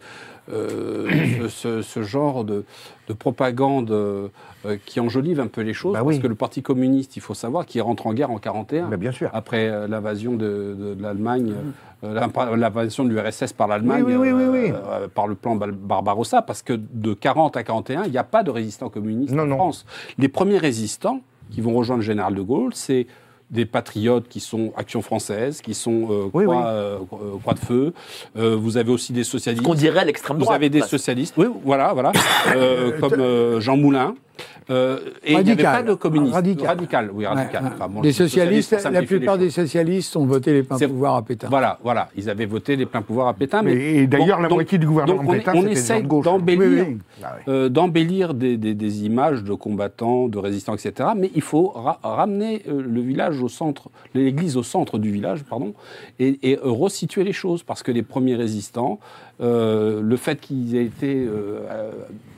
euh, 0.52 1.48
ce, 1.48 2.02
genre 2.02 2.44
de, 2.44 2.64
de 3.08 3.12
propagande 3.12 3.90
euh, 3.90 4.28
qui 4.86 5.00
enjolive 5.00 5.40
un 5.40 5.46
peu 5.46 5.60
les 5.62 5.74
choses, 5.74 5.92
Bah 5.94 6.00
parce 6.04 6.16
oui. 6.16 6.20
que 6.20 6.26
le 6.26 6.34
Parti 6.34 6.62
communiste, 6.62 7.16
il 7.16 7.20
faut 7.20 7.34
savoir, 7.34 7.66
qu'il 7.66 7.80
rentre 7.82 8.06
en 8.06 8.14
guerre 8.14 8.30
en 8.30 8.38
41, 8.38 8.88
Bah, 8.88 8.96
bien 8.96 9.12
sûr. 9.12 9.30
après 9.32 9.68
euh, 9.68 9.86
l'invasion 9.88 10.32
de, 10.32 10.74
de- 10.78 10.94
de 10.94 11.02
l'Allemagne, 11.02 11.54
euh, 12.04 12.14
l'impa- 12.14 12.54
l'invasion 12.56 13.04
de 13.04 13.10
l'URSS 13.10 13.52
par 13.52 13.68
l'Allemagne, 13.68 14.04
Oui, 14.06 14.14
oui, 14.14 14.30
oui, 14.32 14.44
oui, 14.44 14.60
oui. 14.64 14.70
euh, 14.70 15.04
euh, 15.04 15.08
par 15.08 15.26
le 15.26 15.34
plan 15.34 15.56
Barbarossa, 15.56 16.42
parce 16.42 16.62
que 16.62 16.72
de 16.72 17.14
40 17.14 17.56
à 17.56 17.62
41, 17.62 18.04
il 18.04 18.10
n'y 18.10 18.18
a 18.18 18.24
pas 18.24 18.42
de 18.42 18.50
résistants 18.50 18.88
communistes 18.88 19.34
Non, 19.34 19.42
en 19.44 19.46
non. 19.46 19.56
France. 19.56 19.84
Les 20.18 20.28
premiers 20.28 20.58
résistants 20.58 21.20
qui 21.50 21.60
vont 21.60 21.74
rejoindre 21.74 22.00
le 22.02 22.06
général 22.06 22.34
de 22.34 22.42
Gaulle, 22.42 22.72
c'est 22.74 23.06
des 23.50 23.64
patriotes 23.64 24.28
qui 24.28 24.40
sont 24.40 24.72
Action 24.76 25.00
française, 25.02 25.60
qui 25.62 25.74
sont 25.74 26.08
euh, 26.10 26.30
Oui, 26.34 26.44
Croix, 26.44 26.56
oui. 26.56 26.62
euh, 26.66 26.98
euh, 27.14 27.38
Croix 27.40 27.54
de 27.54 27.58
Feu. 27.58 27.92
Euh, 28.36 28.56
vous 28.56 28.76
avez 28.76 28.90
aussi 28.92 29.12
des 29.12 29.24
socialistes. 29.24 29.64
qu'on 29.64 29.74
dirait 29.74 30.04
l'extrême 30.04 30.36
Vous 30.36 30.42
droite. 30.44 30.56
avez 30.56 30.68
des 30.68 30.82
socialistes, 30.82 31.34
oui, 31.38 31.46
voilà, 31.64 31.92
voilà, 31.94 32.12
euh, 32.54 32.98
comme 33.00 33.14
euh, 33.20 33.60
Jean 33.60 33.76
Moulin. 33.76 34.14
Euh, 34.70 34.98
et 35.24 35.32
il 35.32 35.34
n'y 35.44 35.50
avait 35.52 35.62
Radical. 35.62 35.84
pas 35.84 35.90
de 35.90 35.94
communistes. 35.94 36.34
Radical. 36.34 37.10
oui, 37.14 37.24
radical. 37.26 37.64
ouais. 37.64 37.70
Enfin, 37.74 37.88
bon, 37.88 38.02
les 38.02 38.08
le 38.08 38.12
socialistes, 38.14 38.76
la 38.92 39.02
plupart 39.02 39.38
des 39.38 39.50
socialistes 39.50 40.14
ont 40.16 40.26
voté 40.26 40.52
les 40.52 40.62
pleins 40.62 40.78
pouvoirs 40.78 41.16
à 41.16 41.22
Pétain. 41.22 41.48
Voilà, 41.48 41.78
voilà, 41.82 42.08
ils 42.16 42.28
avaient 42.28 42.44
voté 42.46 42.76
les 42.76 42.84
pleins 42.86 43.00
pouvoirs 43.02 43.28
à 43.28 43.34
Pétain. 43.34 43.62
Mais, 43.62 43.72
Et, 43.74 43.96
et 44.02 44.06
d'ailleurs, 44.06 44.36
Bon, 44.38 44.42
la 44.42 44.48
moitié 44.50 44.76
du 44.78 44.86
gouvernement 44.86 45.22
donc 45.22 45.30
on, 45.30 45.32
Pétain, 45.32 45.52
on 45.54 45.62
de 45.62 46.06
gauche. 46.06 46.24
d'embellir, 46.24 46.60
Oui, 46.60 46.84
oui. 46.94 46.98
Ah 47.22 47.36
euh, 47.48 47.68
d'embellir 47.68 48.34
des, 48.34 48.56
des- 48.56 48.74
des 48.74 49.04
images 49.04 49.42
de 49.42 49.54
combattants, 49.54 50.28
de 50.28 50.38
résistants, 50.38 50.74
etc. 50.74 51.10
Mais 51.16 51.30
il 51.34 51.42
faut 51.42 51.68
ra- 51.68 51.98
ramener 52.02 52.62
euh, 52.68 52.82
le 52.86 53.00
village 53.00 53.40
au 53.42 53.48
centre, 53.48 53.88
l'église 54.14 54.56
au 54.58 54.62
centre 54.62 54.98
du 54.98 55.10
village, 55.10 55.44
pardon, 55.44 55.72
et, 56.18 56.38
et, 56.42 56.56
euh, 56.58 56.60
resituer 56.64 57.24
les 57.24 57.32
choses, 57.32 57.62
parce 57.62 57.82
que 57.82 57.90
les 57.90 58.02
premiers 58.02 58.36
résistants, 58.36 58.98
euh, 59.40 60.00
le 60.02 60.16
fait 60.16 60.38
qu'ils 60.40 60.76
aient 60.76 60.84
été 60.84 61.24
euh, 61.26 61.60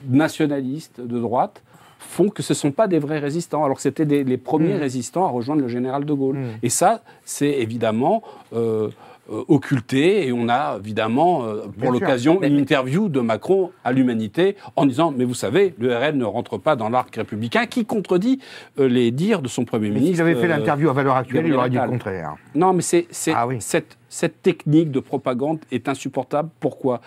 nationalistes 0.08 1.00
de 1.00 1.18
droite 1.18 1.62
font 2.10 2.28
que 2.28 2.42
ce 2.42 2.52
ne 2.52 2.56
sont 2.56 2.72
pas 2.72 2.88
des 2.88 2.98
vrais 2.98 3.20
résistants, 3.20 3.64
alors 3.64 3.76
que 3.76 3.82
c'était 3.82 4.04
des- 4.04 4.24
les 4.24 4.36
premiers 4.36 4.76
résistants 4.76 5.24
à 5.24 5.30
rejoindre 5.30 5.62
le 5.62 5.68
général 5.68 6.04
de 6.04 6.12
Gaulle. 6.12 6.38
Et 6.62 6.68
ça, 6.68 7.02
c'est 7.24 7.50
évidemment 7.66 8.22
euh, 8.52 8.88
euh, 9.32 9.44
occulté, 9.46 10.26
et 10.26 10.32
on 10.32 10.48
a 10.48 10.76
évidemment, 10.82 11.44
euh, 11.44 11.54
Bien 11.54 11.70
pour 11.70 11.82
sûr. 11.82 11.92
l'occasion, 11.92 12.42
une 12.42 12.58
interview 12.58 13.08
de 13.08 13.20
Macron 13.20 13.70
à 13.84 13.92
l'Humanité 13.92 14.56
en 14.74 14.86
disant, 14.86 15.14
mais 15.16 15.24
vous 15.24 15.34
savez, 15.34 15.72
le 15.78 15.94
RN 15.96 16.18
ne 16.18 16.24
rentre 16.24 16.58
pas 16.58 16.74
dans 16.74 16.88
l'arc 16.88 17.14
républicain, 17.14 17.66
qui 17.66 17.84
contredit 17.84 18.40
euh, 18.80 18.88
les 18.88 19.12
dires 19.12 19.40
de 19.40 19.46
son 19.46 19.64
Premier 19.64 19.88
Mais 19.90 19.94
ministre. 20.00 20.16
s'il 20.16 20.22
avait 20.22 20.34
fait 20.34 20.46
euh, 20.52 20.56
l'interview 20.56 20.88
à 20.90 20.92
valeur 20.94 21.14
actuelle, 21.14 21.46
il 21.46 21.54
aurait 21.54 21.70
dit 21.70 21.76
le 21.76 21.86
contraire. 21.88 22.34
non, 22.56 22.72
mais 22.72 22.82
c'est, 22.82 23.06
c'est- 23.12 23.32
Ah 23.36 23.46
oui. 23.46 23.58
cette, 23.60 23.96
cette 24.08 24.42
technique 24.42 24.90
de 24.90 24.98
propagande 24.98 25.60
est 25.70 25.88
insupportable. 25.88 26.48
Pourquoi? 26.58 27.00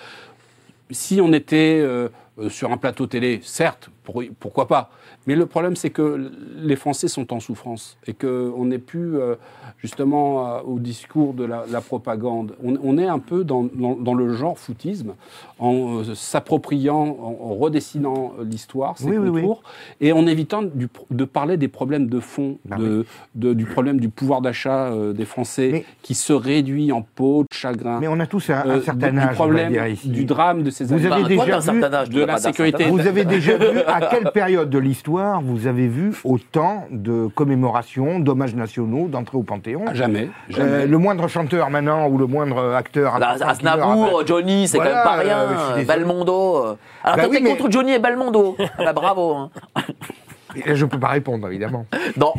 Si 0.92 1.20
on 1.20 1.34
était 1.34 1.80
euh, 1.82 2.08
sur 2.50 2.72
un 2.72 2.78
plateau 2.78 3.08
télé, 3.08 3.40
certes, 3.44 3.90
pour- 4.04 4.24
pourquoi 4.40 4.68
pas 4.68 4.90
Mais 5.28 5.36
le 5.36 5.45
problème, 5.45 5.76
c'est 5.76 5.90
que 5.90 6.32
les 6.58 6.76
Français 6.76 7.08
sont 7.08 7.34
en 7.34 7.40
souffrance 7.40 7.98
et 8.08 8.14
qu'on 8.14 8.66
n'est 8.66 8.78
plus 8.78 9.18
euh, 9.18 9.36
justement 9.80 10.45
euh, 10.48 10.60
au 10.66 10.80
discours 10.80 11.34
de 11.34 11.45
la, 11.45 11.64
la 11.72 11.82
propagande. 11.82 12.54
On, 12.64 12.76
on 12.84 12.98
est 12.98 13.08
un 13.08 13.20
peu 13.20 13.44
dans, 13.44 13.64
dans- 13.64 13.95
dans 13.95 14.14
le 14.14 14.34
genre 14.34 14.58
foutisme, 14.60 15.14
en 15.60 16.00
euh, 16.00 16.14
s'appropriant, 16.16 17.18
en, 17.22 17.38
en 17.52 17.54
redessinant 17.56 18.34
l'histoire, 18.44 18.98
ses 18.98 19.06
Oui, 19.10 19.18
oui, 19.18 19.30
oui. 19.30 19.41
contours, 19.41 19.64
et 20.02 20.12
en 20.12 20.28
évitant 20.28 20.62
du- 20.64 20.90
de 21.10 21.26
parler 21.26 21.56
des 21.58 21.68
problèmes 21.70 22.08
de 22.08 22.20
fond, 22.20 22.58
de, 22.66 23.06
de- 23.36 23.54
du 23.54 23.66
problème 23.66 24.00
du 24.00 24.10
pouvoir 24.10 24.41
d'achat 24.41 24.88
euh, 24.88 25.14
des 25.14 25.26
Français 25.26 25.70
Mais- 25.72 25.86
qui 26.02 26.16
se 26.16 26.34
réduit 26.34 26.91
en 26.91 27.02
peau 27.02 27.44
de 27.44 27.48
chagrin. 27.56 28.00
Mais 28.02 28.08
on 28.10 28.20
a 28.20 28.28
tous 28.28 28.50
un, 28.50 28.70
un 28.70 28.82
certain 28.82 29.12
du 29.12 29.20
âge, 29.20 29.24
on 29.26 29.30
va 29.30 29.34
problème, 29.36 29.72
dire 29.72 29.88
ici. 29.88 30.10
du 30.10 30.26
drame 30.26 30.64
de 30.64 30.70
ces 30.70 30.84
Vous 30.86 30.94
années. 30.95 31.06
avez 31.06 31.22
Bah, 31.38 31.45
toi, 31.45 31.45
déjà 31.45 31.45
t'as 31.45 31.56
un 31.70 31.74
vu 31.74 31.80
certain 31.82 31.98
âge, 31.98 32.10
de 32.10 32.22
la 32.24 32.38
sécurité. 32.38 32.84
Vous 32.90 33.00
avez 33.08 33.24
déjà 33.26 33.58
vu 33.58 33.80
à 33.88 34.02
quelle 34.08 34.32
période 34.32 34.70
de 34.70 34.78
l'histoire 34.80 35.12
vous 35.44 35.68
avez 35.68 35.88
vu 35.88 36.14
autant 36.23 36.85
de 36.91 37.27
commémorations, 37.27 38.19
d'hommages 38.19 38.56
nationaux, 38.56 39.07
d'entrées 39.07 39.38
au 39.38 39.44
Panthéon 39.44 39.85
Ah, 39.88 39.94
Jamais, 39.94 40.30
jamais. 40.49 40.69
Euh, 40.69 40.85
le 40.85 40.98
moindre 40.98 41.27
chanteur 41.27 41.69
maintenant 41.69 42.07
ou 42.07 42.18
le 42.18 42.26
moindre 42.27 42.73
acteur. 42.73 43.14
Qui 43.14 43.19
meurt, 43.19 43.41
Aznavour, 43.41 44.19
ah, 44.22 44.23
Johnny, 44.26 44.68
c'est 44.68 44.77
Voilà, 44.77 44.91
quand 44.91 44.98
même 44.98 45.03
pas 45.18 45.23
rien. 45.23 45.38
euh, 45.40 45.48
euh. 45.52 46.76
Alors, 47.03 47.18
Bah 47.18 47.23
toi, 47.23 47.27
oui, 47.30 47.38
t'es 47.38 47.44
mais- 47.44 47.57
contre 47.57 47.72
Johnny 47.72 47.91
et 47.94 47.99
Belmondo. 47.99 48.56
Ah 48.60 48.84
bah, 48.85 48.94
bravo. 48.94 49.34
hein. 49.35 49.49
et 50.56 50.76
Je 50.76 50.85
peux 50.85 50.99
pas 50.99 51.10
répondre 51.10 51.48
évidemment. 51.48 51.85
Non. 52.18 52.34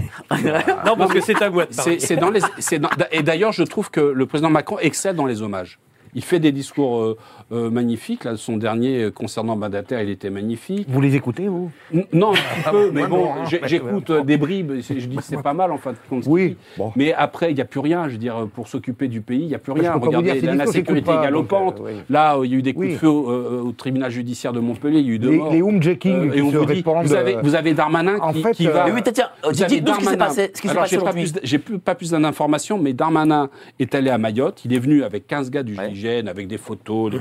Non, 0.87 0.97
parce 0.97 1.13
que 1.13 1.21
c'est 1.21 1.41
à 1.43 1.51
moi 1.51 1.67
de 1.67 1.73
C'est 1.73 2.17
dans 2.17 2.31
les. 2.31 2.41
c'est 2.59 2.79
dans- 2.79 2.89
et 3.13 3.23
d'ailleurs, 3.23 3.53
je 3.53 3.63
trouve 3.63 3.91
que 3.91 4.01
le 4.01 4.27
président 4.27 4.51
Macron 4.51 4.79
excelle 4.81 5.17
dans 5.17 5.27
les 5.27 5.43
hommages. 5.43 5.79
Il 6.15 6.23
fait 6.23 6.39
des 6.41 6.53
discours 6.53 6.99
euh, 7.01 7.17
euh, 7.53 7.71
magnifiques. 7.71 8.25
Là, 8.25 8.37
son 8.37 8.57
dernier 8.57 9.03
euh, 9.05 9.11
concernant 9.11 9.57
Badater, 9.57 9.99
il 10.03 10.11
était 10.11 10.31
magnifique. 10.31 10.87
Vous 10.89 11.01
les 11.01 11.17
écoutez 11.17 11.49
vous? 11.49 11.71
N- 11.93 12.05
Non, 12.13 12.33
un 12.33 12.35
petit 12.35 12.71
peu, 12.71 12.91
mais 12.93 13.07
bon, 13.07 13.31
hein. 13.33 13.45
j'écoute 13.67 14.11
euh, 14.11 14.23
des 14.23 14.37
bribes. 14.37 14.73
Je 14.81 15.07
dis 15.07 15.17
que 15.17 15.23
c'est 15.23 15.43
pas 15.43 15.55
mal, 15.55 15.73
en 15.73 15.79
fait. 15.79 15.95
comme 16.09 16.23
ce 16.23 16.29
Oui, 16.29 16.57
bon. 16.79 16.93
Mais 16.97 17.13
après, 17.13 17.51
il 17.51 17.55
n'y 17.55 17.61
a 17.61 17.65
plus 17.65 17.81
rien. 17.81 18.07
Je 18.09 18.13
veux 18.13 18.19
dire, 18.19 18.47
pour 18.55 18.69
s'occuper 18.69 19.09
du 19.09 19.21
pays, 19.21 19.41
il 19.43 19.49
n'y 19.49 19.55
a 19.55 19.59
plus 19.59 19.73
rien. 19.73 19.93
Regardez, 19.95 20.41
dire, 20.41 20.55
la, 20.55 20.67
sécurité 20.67 21.07
pas, 21.07 21.23
galopante. 21.23 21.79
donc, 21.79 21.87
euh, 21.87 21.93
oui. 21.95 22.01
Là, 22.11 22.39
il 22.45 22.51
y 22.51 22.55
a 22.55 22.59
eu 22.59 22.63
des 22.63 22.75
coups 22.75 22.87
Oui. 22.87 22.93
de 22.95 22.99
feu 22.99 23.09
au, 23.09 23.31
euh, 23.31 23.63
au 23.63 23.73
tribunal 23.73 24.11
judiciaire 24.11 24.53
de 24.53 24.61
Montpellier. 24.61 25.01
Il 25.01 25.07
y 25.07 25.11
a 25.11 25.15
eu 25.15 25.19
deux 25.19 25.31
Les, 25.31 25.37
morts. 25.39 25.53
les 25.53 25.63
homejacking 25.63 26.13
Euh, 26.15 26.31
qui 26.33 26.39
et 26.39 26.43
on 26.43 26.51
se 26.53 26.57
vous 26.59 26.65
dit, 26.67 26.73
répandent. 26.75 27.07
vous 27.07 27.15
avez, 27.15 27.37
vous 27.43 27.55
avez 27.55 27.75
Darmanin 27.75 28.19
en 28.21 28.33
qui, 28.33 28.43
fait, 28.43 28.53
qui 28.53 28.69
euh, 28.69 28.73
va. 28.73 28.85
Mais 28.87 28.93
oui, 28.93 29.01
tiens, 29.13 29.29
dites-nous 29.51 29.67
ce 29.67 29.71
qui 29.71 29.75
s'est 29.75 29.81
Darmanin. 29.83 30.17
passé. 30.17 30.51
Ce 30.55 30.61
qui 30.63 30.69
s'est 30.69 30.73
Alors, 30.73 30.83
passé 30.85 30.91
j'ai 30.97 30.97
pas 30.99 31.03
aujourd'hui. 31.11 31.23
plus 31.25 31.33
d- 31.33 31.41
J'ai 31.43 31.59
plus- 31.59 31.79
pas 31.79 31.95
plus 31.95 32.11
d'informations, 32.13 32.79
mais 32.79 32.93
Darmanin 32.93 33.51
est 33.81 33.95
allé 33.95 34.11
à 34.11 34.19
Mayotte. 34.19 34.65
Il 34.65 34.73
est 34.73 34.79
venu 34.79 35.03
avec 35.03 35.27
15 35.27 35.51
gars 35.51 35.63
du. 35.63 35.75
Avec 36.05 36.49
des 36.49 36.59
photos, 36.59 37.11
des, 37.11 37.19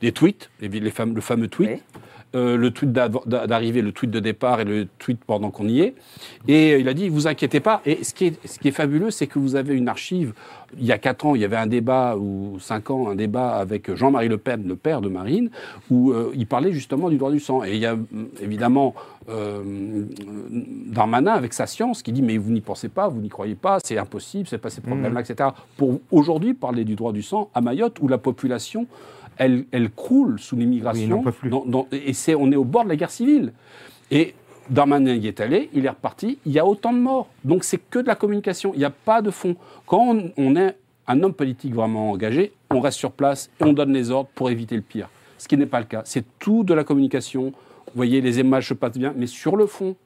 des 0.00 0.12
tweets, 0.12 0.50
les, 0.60 0.68
les 0.68 0.90
fameux, 0.90 1.14
le 1.14 1.20
fameux 1.20 1.48
tweet. 1.48 1.82
Euh, 2.34 2.58
le 2.58 2.70
tweet 2.70 2.92
d'arrivée, 2.92 3.80
le 3.80 3.92
tweet 3.92 4.10
de 4.10 4.20
départ 4.20 4.60
et 4.60 4.64
le 4.64 4.86
tweet 4.98 5.18
pendant 5.24 5.50
qu'on 5.50 5.66
y 5.66 5.80
est. 5.80 5.94
Et 6.46 6.78
il 6.78 6.86
a 6.88 6.92
dit, 6.92 7.08
vous 7.08 7.26
inquiétez 7.26 7.60
pas. 7.60 7.80
Et 7.86 8.04
ce 8.04 8.12
qui 8.12 8.26
est, 8.26 8.46
ce 8.46 8.58
qui 8.58 8.68
est 8.68 8.72
fabuleux, 8.72 9.10
c'est 9.10 9.26
que 9.26 9.38
vous 9.38 9.56
avez 9.56 9.74
une 9.74 9.88
archive. 9.88 10.34
Il 10.78 10.84
y 10.84 10.92
a 10.92 10.98
quatre 10.98 11.24
ans, 11.24 11.34
il 11.34 11.40
y 11.40 11.44
avait 11.46 11.56
un 11.56 11.66
débat, 11.66 12.16
ou 12.16 12.58
cinq 12.60 12.90
ans, 12.90 13.08
un 13.08 13.14
débat 13.14 13.56
avec 13.56 13.94
Jean-Marie 13.94 14.28
Le 14.28 14.36
Pen, 14.36 14.68
le 14.68 14.76
père 14.76 15.00
de 15.00 15.08
Marine, 15.08 15.48
où 15.90 16.12
euh, 16.12 16.30
il 16.34 16.46
parlait 16.46 16.72
justement 16.72 17.08
du 17.08 17.16
droit 17.16 17.30
du 17.30 17.40
sang. 17.40 17.64
Et 17.64 17.72
il 17.72 17.80
y 17.80 17.86
a 17.86 17.96
mm, 17.96 18.06
évidemment 18.42 18.94
euh, 19.30 19.62
Darmanin 20.86 21.32
avec 21.32 21.54
sa 21.54 21.66
science 21.66 22.02
qui 22.02 22.12
dit, 22.12 22.20
mais 22.20 22.36
vous 22.36 22.50
n'y 22.50 22.60
pensez 22.60 22.90
pas, 22.90 23.08
vous 23.08 23.20
n'y 23.20 23.30
croyez 23.30 23.54
pas, 23.54 23.78
c'est 23.82 23.96
impossible, 23.96 24.46
c'est 24.48 24.58
pas 24.58 24.68
ces 24.70 24.82
problèmes-là, 24.82 25.20
etc. 25.22 25.48
Pour 25.78 26.00
aujourd'hui 26.10 26.52
parler 26.52 26.84
du 26.84 26.94
droit 26.94 27.12
du 27.12 27.22
sang 27.22 27.48
à 27.54 27.62
Mayotte, 27.62 28.00
où 28.00 28.08
la 28.08 28.18
population 28.18 28.86
elle, 29.38 29.64
elle 29.72 29.90
croule 29.90 30.38
sous 30.38 30.54
Oui, 30.56 30.62
l'immigration. 30.62 31.24
dans- 31.66 31.86
et 31.92 32.12
c'est, 32.12 32.34
on 32.34 32.50
est 32.52 32.56
au 32.56 32.64
bord 32.64 32.84
de 32.84 32.88
la 32.90 32.96
guerre 32.96 33.10
civile. 33.10 33.52
Et 34.10 34.34
Darmanin 34.70 35.14
y 35.14 35.26
est 35.28 35.40
allé, 35.40 35.70
il 35.72 35.86
est 35.86 35.88
reparti, 35.90 36.38
il 36.44 36.52
y 36.52 36.58
a 36.58 36.66
autant 36.66 36.92
de 36.92 36.98
morts. 36.98 37.28
Donc 37.44 37.64
c'est 37.64 37.78
que 37.78 37.98
de 38.00 38.06
la 38.06 38.14
communication, 38.14 38.72
il 38.74 38.78
n'y 38.80 38.84
a 38.84 38.90
pas 38.90 39.22
de 39.22 39.30
fond. 39.30 39.56
Quand 39.86 40.00
on, 40.14 40.30
on 40.36 40.56
est 40.56 40.76
un 41.06 41.22
homme 41.22 41.32
politique 41.32 41.74
vraiment 41.74 42.10
engagé, 42.10 42.52
on 42.70 42.80
reste 42.80 42.98
sur 42.98 43.12
place 43.12 43.50
et 43.60 43.64
on 43.64 43.72
donne 43.72 43.92
les 43.92 44.10
ordres 44.10 44.28
pour 44.34 44.50
éviter 44.50 44.76
le 44.76 44.82
pire. 44.82 45.08
Ce 45.38 45.48
qui 45.48 45.56
n'est 45.56 45.66
pas 45.66 45.78
le 45.80 45.86
cas. 45.86 46.02
C'est 46.04 46.24
tout 46.38 46.64
de 46.64 46.74
la 46.74 46.84
communication. 46.84 47.44
Vous 47.86 47.92
voyez, 47.94 48.20
les 48.20 48.40
images 48.40 48.68
se 48.68 48.74
passent 48.74 48.98
bien, 48.98 49.14
mais 49.16 49.26
sur 49.26 49.56
le 49.56 49.66
fond 49.66 49.96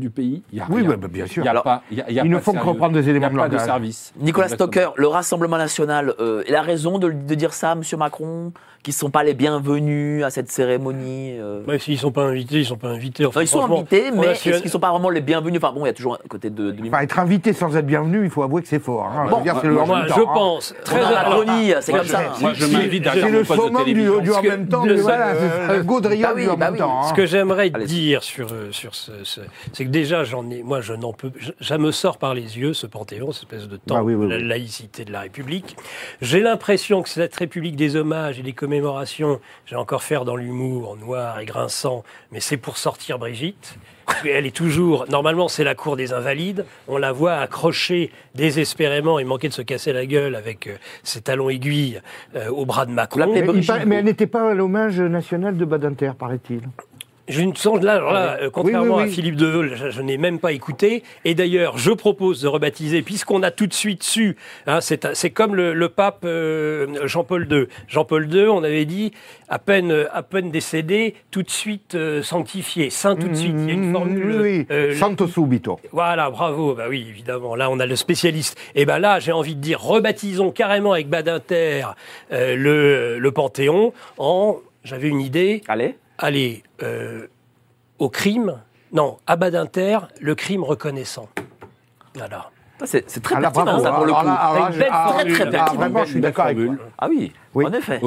du 0.00 0.10
pays, 0.10 0.42
il 0.52 0.56
n'y 0.56 0.60
a 0.60 0.66
Oui, 0.68 0.80
rien. 0.80 0.90
bah, 0.90 0.96
bah, 1.02 1.08
bien 1.08 1.26
sûr. 1.26 1.42
Il 1.42 1.46
y 1.46 1.48
a 1.48 1.50
Alors, 1.52 1.62
pas- 1.62 1.82
il 1.90 1.98
y 1.98 2.00
a- 2.00 2.10
il 2.10 2.14
y 2.16 2.20
a 2.20 2.24
il 2.24 2.30
ne 2.30 2.38
faut 2.38 2.52
que 2.52 2.58
reprendre 2.58 2.94
des 2.94 3.08
éléments 3.08 3.30
de 3.30 3.36
pas 3.36 3.48
de 3.48 3.58
service. 3.58 4.12
Nicolas 4.18 4.46
Exactement. 4.46 4.72
Stocker, 4.72 5.00
le 5.00 5.06
Rassemblement 5.06 5.58
national, 5.58 6.14
euh, 6.18 6.42
il 6.48 6.54
a 6.56 6.62
raison 6.62 6.98
de, 6.98 7.10
de 7.10 7.34
dire 7.34 7.52
ça, 7.52 7.74
Monsieur 7.76 7.96
Macron, 7.96 8.52
qu'ils 8.82 8.92
ne 8.92 8.98
sont 8.98 9.10
pas 9.10 9.22
les 9.22 9.34
bienvenus 9.34 10.24
à 10.24 10.30
cette 10.30 10.50
cérémonie. 10.50 11.36
euh. 11.38 11.62
Ouais, 11.66 11.78
S'ils 11.78 11.94
ne 11.94 11.98
sont 11.98 12.12
pas 12.12 12.22
invités, 12.22 12.56
ils 12.56 12.60
ne 12.60 12.64
sont 12.64 12.76
pas 12.76 12.88
invités. 12.88 13.24
Enfin, 13.26 13.40
Enfin, 13.40 13.42
ils 13.42 13.48
sont 13.48 13.62
invités, 13.72 14.10
mais 14.10 14.26
est-ce 14.28 14.42
qu'ils 14.42 14.64
ne 14.64 14.68
sont 14.68 14.78
pas 14.80 14.90
vraiment 14.90 15.10
les 15.10 15.20
bienvenus? 15.20 15.60
Enfin 15.62 15.72
bon, 15.72 15.84
il 15.84 15.88
y 15.88 15.90
a 15.90 15.94
toujours 15.94 16.14
un 16.14 16.28
côté 16.28 16.50
de... 16.50 16.70
de... 16.70 16.88
Enfin, 16.88 17.00
être 17.00 17.18
invité 17.18 17.52
sans 17.52 17.76
être 17.76 17.86
bienvenu, 17.86 18.24
il 18.24 18.30
faut 18.30 18.42
avouer 18.42 18.62
que 18.62 18.68
c'est 18.68 18.78
fort. 18.82 19.04
hein. 19.06 19.26
Bon, 19.30 19.40
dire, 19.42 19.60
le 19.62 19.72
Moi, 19.74 20.02
je 20.06 20.14
temps, 20.14 20.20
hein. 20.20 20.32
pense. 20.34 20.74
On 20.80 20.84
Très 20.84 21.00
a 21.00 21.10
la 21.10 21.18
alors, 21.20 21.40
colonie, 21.40 21.72
c'est 21.80 21.92
Moi, 21.92 21.98
comme 22.00 22.08
je- 22.08 22.12
ça. 22.12 22.22
Moi, 22.40 22.52
je 22.54 22.66
m'invite 22.66 23.02
derrière 23.02 23.24
C'est 23.26 23.30
le 23.32 23.44
summum 23.44 23.68
du, 23.70 23.76
télévision. 23.84 24.18
du 24.20 24.32
en 24.32 24.42
que- 24.42 24.48
même 24.48 24.68
temps, 24.68 24.84
de- 24.86 24.94
mais 24.94 25.00
voilà, 25.00 25.34
c'est 25.68 25.76
le 25.76 25.82
gaudriole 25.82 26.22
bah 26.22 26.32
oui, 26.34 26.42
du 26.44 26.48
en 26.50 26.56
bah 26.56 26.64
même 26.66 26.74
oui. 26.74 26.78
temps. 26.80 27.02
Ce 27.04 27.10
hein. 27.10 27.14
que 27.16 27.26
j'aimerais 27.26 27.70
dire 27.70 28.22
sur, 28.22 28.48
euh, 28.52 28.68
sur 28.72 28.94
ce, 28.94 29.12
ce- 29.24 29.40
c'est 29.72 29.84
que 29.84 29.90
déjà, 29.90 30.24
j'en 30.24 30.48
ai, 30.50 30.62
moi, 30.62 30.80
je 30.80 30.94
n'en 30.94 31.12
peux, 31.12 31.30
ça 31.60 31.78
me 31.78 31.90
sort 31.92 32.18
par 32.18 32.34
les 32.34 32.58
yeux, 32.58 32.72
ce 32.72 32.86
Panthéon, 32.86 33.32
cette 33.32 33.44
espèce 33.52 33.68
de 33.68 33.76
temps, 33.76 33.96
Ah 33.98 34.02
oui, 34.02 34.14
la 34.28 34.38
laïcité 34.38 35.04
de 35.04 35.12
la 35.12 35.20
République. 35.20 35.76
J'ai 36.22 36.40
l'impression 36.40 37.02
que 37.02 37.08
cette 37.08 37.34
République 37.36 37.76
des 37.76 37.96
hommages 37.96 38.38
et 38.38 38.42
des 38.42 38.52
commémorations, 38.70 39.40
j'ai 39.66 39.74
encore 39.74 40.04
faire 40.04 40.24
dans 40.24 40.36
l'humour, 40.36 40.96
noir 40.96 41.40
et 41.40 41.44
grinçant, 41.44 42.04
mais 42.30 42.38
c'est 42.38 42.56
pour 42.56 42.76
sortir 42.76 43.18
Brigitte. 43.18 43.74
Elle 44.24 44.46
est 44.46 44.54
toujours, 44.54 45.06
normalement, 45.10 45.48
c'est 45.48 45.64
la 45.64 45.74
cour 45.74 45.96
des 45.96 46.12
invalides. 46.12 46.64
On 46.86 46.96
la 46.96 47.10
voit 47.10 47.34
accrochée 47.34 48.12
désespérément 48.36 49.18
et 49.18 49.24
manquer 49.24 49.48
de 49.48 49.52
se 49.54 49.62
casser 49.62 49.92
la 49.92 50.06
gueule 50.06 50.36
avec 50.36 50.68
euh, 50.68 50.76
ses 51.02 51.20
talons 51.20 51.48
aiguilles 51.48 52.00
euh, 52.36 52.48
au 52.48 52.64
bras 52.64 52.86
de 52.86 52.92
Macron. 52.92 53.32
Mais, 53.32 53.42
mais 53.86 53.96
elle 53.96 54.04
n'était 54.04 54.28
pas 54.28 54.50
à 54.50 54.54
l'hommage 54.54 55.00
national 55.00 55.56
de 55.56 55.64
Badinter, 55.64 56.12
paraît-il. 56.16 56.62
Je 57.30 57.40
ne 57.42 57.84
là, 57.84 57.94
alors 57.94 58.12
là, 58.12 58.38
euh, 58.42 58.50
contrairement 58.50 58.96
Oui, 58.96 59.02
oui, 59.02 59.02
oui. 59.04 59.10
à 59.10 59.14
Philippe 59.14 59.36
Deveul, 59.36 59.74
je, 59.76 59.90
je 59.90 60.02
n'ai 60.02 60.18
même 60.18 60.38
pas 60.38 60.52
écouté. 60.52 61.02
Et 61.24 61.34
d'ailleurs, 61.34 61.78
je 61.78 61.90
propose 61.92 62.42
de 62.42 62.48
rebaptiser, 62.48 63.02
puisqu'on 63.02 63.42
a 63.42 63.50
tout 63.50 63.66
de 63.66 63.72
suite 63.72 64.02
su, 64.02 64.36
hein, 64.66 64.80
c'est 64.80 65.30
comme 65.30 65.54
le, 65.54 65.72
le 65.72 65.88
pape 65.88 66.24
euh, 66.24 67.06
Jean-Paul 67.06 67.46
II. 67.50 67.66
Jean-Paul 67.88 68.32
II, 68.34 68.48
on 68.48 68.62
avait 68.64 68.84
dit, 68.84 69.12
à 69.48 69.58
peine, 69.58 70.06
à 70.12 70.22
peine 70.22 70.50
décédé, 70.50 71.14
tout 71.30 71.42
de 71.42 71.50
suite 71.50 71.94
euh, 71.94 72.22
sanctifié, 72.22 72.90
saint 72.90 73.16
tout 73.16 73.28
de 73.28 73.34
suite. 73.34 73.54
Il 73.56 73.66
y 73.66 73.70
a 73.70 73.74
une 73.74 73.90
Mmh, 73.90 73.92
formule. 73.92 74.40
Oui, 74.40 74.58
oui. 74.60 74.66
euh, 74.70 74.94
Santo 74.94 75.26
subito. 75.26 75.78
voilà, 75.92 76.28
bravo. 76.30 76.74
Bah 76.74 76.86
oui, 76.88 77.06
évidemment. 77.08 77.54
Là, 77.54 77.70
on 77.70 77.78
a 77.80 77.86
le 77.86 77.96
spécialiste. 77.96 78.58
Et 78.74 78.84
ben 78.84 78.98
là, 78.98 79.20
j'ai 79.20 79.32
envie 79.32 79.54
de 79.54 79.60
dire, 79.60 79.80
rebaptisons 79.80 80.50
carrément 80.50 80.92
avec 80.92 81.08
Badinter 81.08 81.86
euh, 82.32 82.56
le, 82.56 83.18
le 83.18 83.32
Panthéon 83.32 83.92
en. 84.18 84.56
J'avais 84.82 85.08
une 85.08 85.20
idée 85.20 85.60
Allez. 85.68 85.94
Aller 86.20 86.62
euh, 86.82 87.26
au 87.98 88.08
crime, 88.08 88.60
non, 88.92 89.18
à 89.26 89.36
Badinter, 89.36 89.98
le 90.20 90.34
crime 90.34 90.62
reconnaissant. 90.64 91.28
Voilà. 92.14 92.50
C'est 92.84 93.02
très 93.22 93.34
Ah 93.36 93.40
pertinent, 93.42 93.78
ça, 93.78 93.92
pour 93.92 94.06
le 94.06 94.10
Alors 94.12 94.20
coup. 94.22 94.26
là, 94.26 94.32
alors 94.32 94.54
là, 94.60 94.64
Avec 94.68 94.78
belle 94.78 94.88
ah, 94.90 95.08
formule, 95.08 95.26
oui, 95.32 95.38
très 95.38 95.48
ah, 95.48 95.50
pertinent. 95.50 95.80
vraiment, 95.80 96.04
je 96.04 96.10
suis 96.12 96.20
d'accord 96.20 96.44
avec 96.46 96.64
toi. 96.66 96.74
Ah 96.96 97.08
oui, 97.10 97.32
Oui. 97.54 97.66
en 97.66 97.72
effet. 97.74 98.00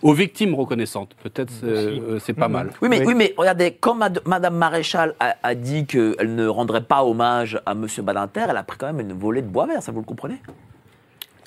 Aux 0.00 0.12
victimes 0.14 0.54
reconnaissantes. 0.54 1.14
Peut-être 1.22 1.52
euh, 1.62 2.00
euh, 2.14 2.18
c'est 2.18 2.32
pas 2.32 2.48
mal. 2.48 2.70
Oui 2.80 2.88
mais, 2.88 3.00
Oui. 3.00 3.04
oui, 3.08 3.14
mais 3.14 3.34
regardez, 3.36 3.74
quand 3.74 3.94
Mad- 3.94 4.22
Madame 4.24 4.56
Maréchal 4.56 5.14
a, 5.20 5.36
a 5.42 5.54
dit 5.54 5.84
qu'elle 5.84 6.34
ne 6.34 6.46
rendrait 6.46 6.84
pas 6.84 7.04
hommage 7.04 7.60
à 7.66 7.74
Monsieur 7.74 8.02
Badinter, 8.02 8.46
elle 8.48 8.56
a 8.56 8.62
pris 8.62 8.78
quand 8.78 8.86
même 8.86 9.00
une 9.00 9.12
volée 9.12 9.42
de 9.42 9.48
bois 9.48 9.66
vert, 9.66 9.82
ça 9.82 9.92
vous 9.92 10.00
le 10.00 10.06
comprenez? 10.06 10.40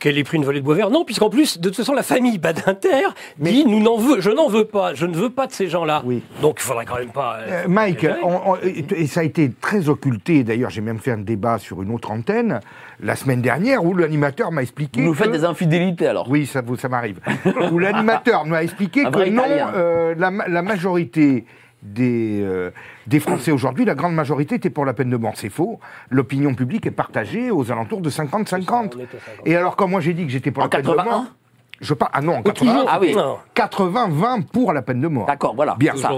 Qu'elle 0.06 0.19
ait 0.19 0.23
pris 0.23 0.38
une 0.38 0.45
volée 0.45 0.60
de 0.60 0.65
bois 0.65 0.76
vert 0.76 0.91
Non, 0.91 1.03
puisqu'en 1.03 1.32
plus, 1.32 1.57
de 1.60 1.68
toute 1.69 1.77
façon, 1.77 1.94
la 1.95 2.03
famille 2.03 2.38
Badinter 2.38 3.07
dit 3.40 3.65
nous 3.65 3.80
n'en 3.82 3.98
veux, 3.98 4.22
je 4.22 4.30
n'en 4.30 4.48
veux 4.48 4.65
pas, 4.65 4.94
je 4.94 5.07
ne 5.07 5.15
veux 5.15 5.32
pas 5.32 5.48
de 5.48 5.52
ces 5.52 5.68
gens-là. 5.68 6.03
Oui. 6.06 6.22
Donc 6.44 6.57
il 6.60 6.61
faudrait 6.61 6.86
quand 6.86 6.99
même 6.99 7.10
pas. 7.11 7.38
euh, 7.40 7.64
Euh, 7.64 7.68
Mike, 7.68 8.03
exagérer. 8.03 8.19
on- 8.23 8.52
on- 8.52 8.57
et 8.61 9.07
ça 9.07 9.22
a 9.22 9.23
été 9.23 9.49
très 9.60 9.90
occulté. 9.90 10.44
D'ailleurs, 10.44 10.69
j'ai 10.69 10.82
même 10.82 10.99
fait 10.99 11.10
un 11.10 11.18
débat 11.18 11.57
sur 11.57 11.82
une 11.82 11.91
autre 11.91 12.11
antenne 12.11 12.60
la 12.99 13.15
semaine 13.15 13.41
dernière 13.41 13.84
où 13.84 13.95
l'animateur 13.95 14.52
m'a 14.52 14.61
expliqué. 14.61 15.02
Vous 15.02 15.07
nous 15.07 15.14
que- 15.14 15.23
faites 15.23 15.32
des 15.32 15.44
infidélités 15.44 16.06
alors 16.06 16.30
Oui, 16.30 16.45
ça, 16.45 16.61
vous- 16.61 16.76
ça 16.77 16.88
m'arrive. 16.88 17.19
où 17.72 17.80
l'animateur 17.80 18.45
m'a 18.45 18.61
expliqué 18.61 19.06
Un 19.07 19.10
que 19.11 19.27
non, 19.30 19.41
euh, 19.49 20.14
la 20.15 20.61
majorité 20.61 21.45
des, 21.86 22.41
euh, 22.44 22.72
des 23.07 23.20
Français 23.20 23.52
aujourd'hui, 23.52 23.86
la 23.86 23.95
grande 23.95 24.14
majorité 24.16 24.56
était 24.56 24.70
pour 24.70 24.86
la 24.86 24.94
peine 24.94 25.10
de 25.10 25.18
mort. 25.18 25.34
C'est 25.36 25.49
faux. 25.49 25.80
L'opinion 26.10 26.56
publique 26.56 26.86
est 26.86 26.91
partagée 26.91 27.52
aux 27.52 27.72
alentours 27.72 28.02
de 28.02 28.10
50-50. 28.10 28.34
On 28.95 28.99
est 28.99 29.03
à 29.03 29.20
50. 29.20 29.45
Et 29.45 29.56
alors, 29.56 29.76
quand 29.76 29.88
moi 29.88 30.02
j'ai 30.02 30.14
dit 30.14 30.26
que 30.26 30.32
j'étais 30.32 30.52
pour 30.52 30.64
En 30.64 30.66
la 30.66 30.70
peine 30.70 30.82
de 30.82 30.88
81? 30.88 31.12
mort, 31.12 31.26
je 31.81 31.93
parle. 31.93 32.11
Ah 32.14 32.22
non, 32.22 32.35
en 32.38 32.41
80, 32.43 32.72
toujours 32.72 32.89
Ah 32.89 32.97
oui. 33.02 33.14
Non. 33.15 33.38
80-20 33.56 34.43
pour 34.52 34.73
la 34.73 34.81
peine 34.81 35.02
de 35.02 35.07
mort. 35.07 35.26
D'accord, 35.27 35.56
voilà. 35.56 35.76
Bien. 35.77 35.95
ça. 35.95 36.11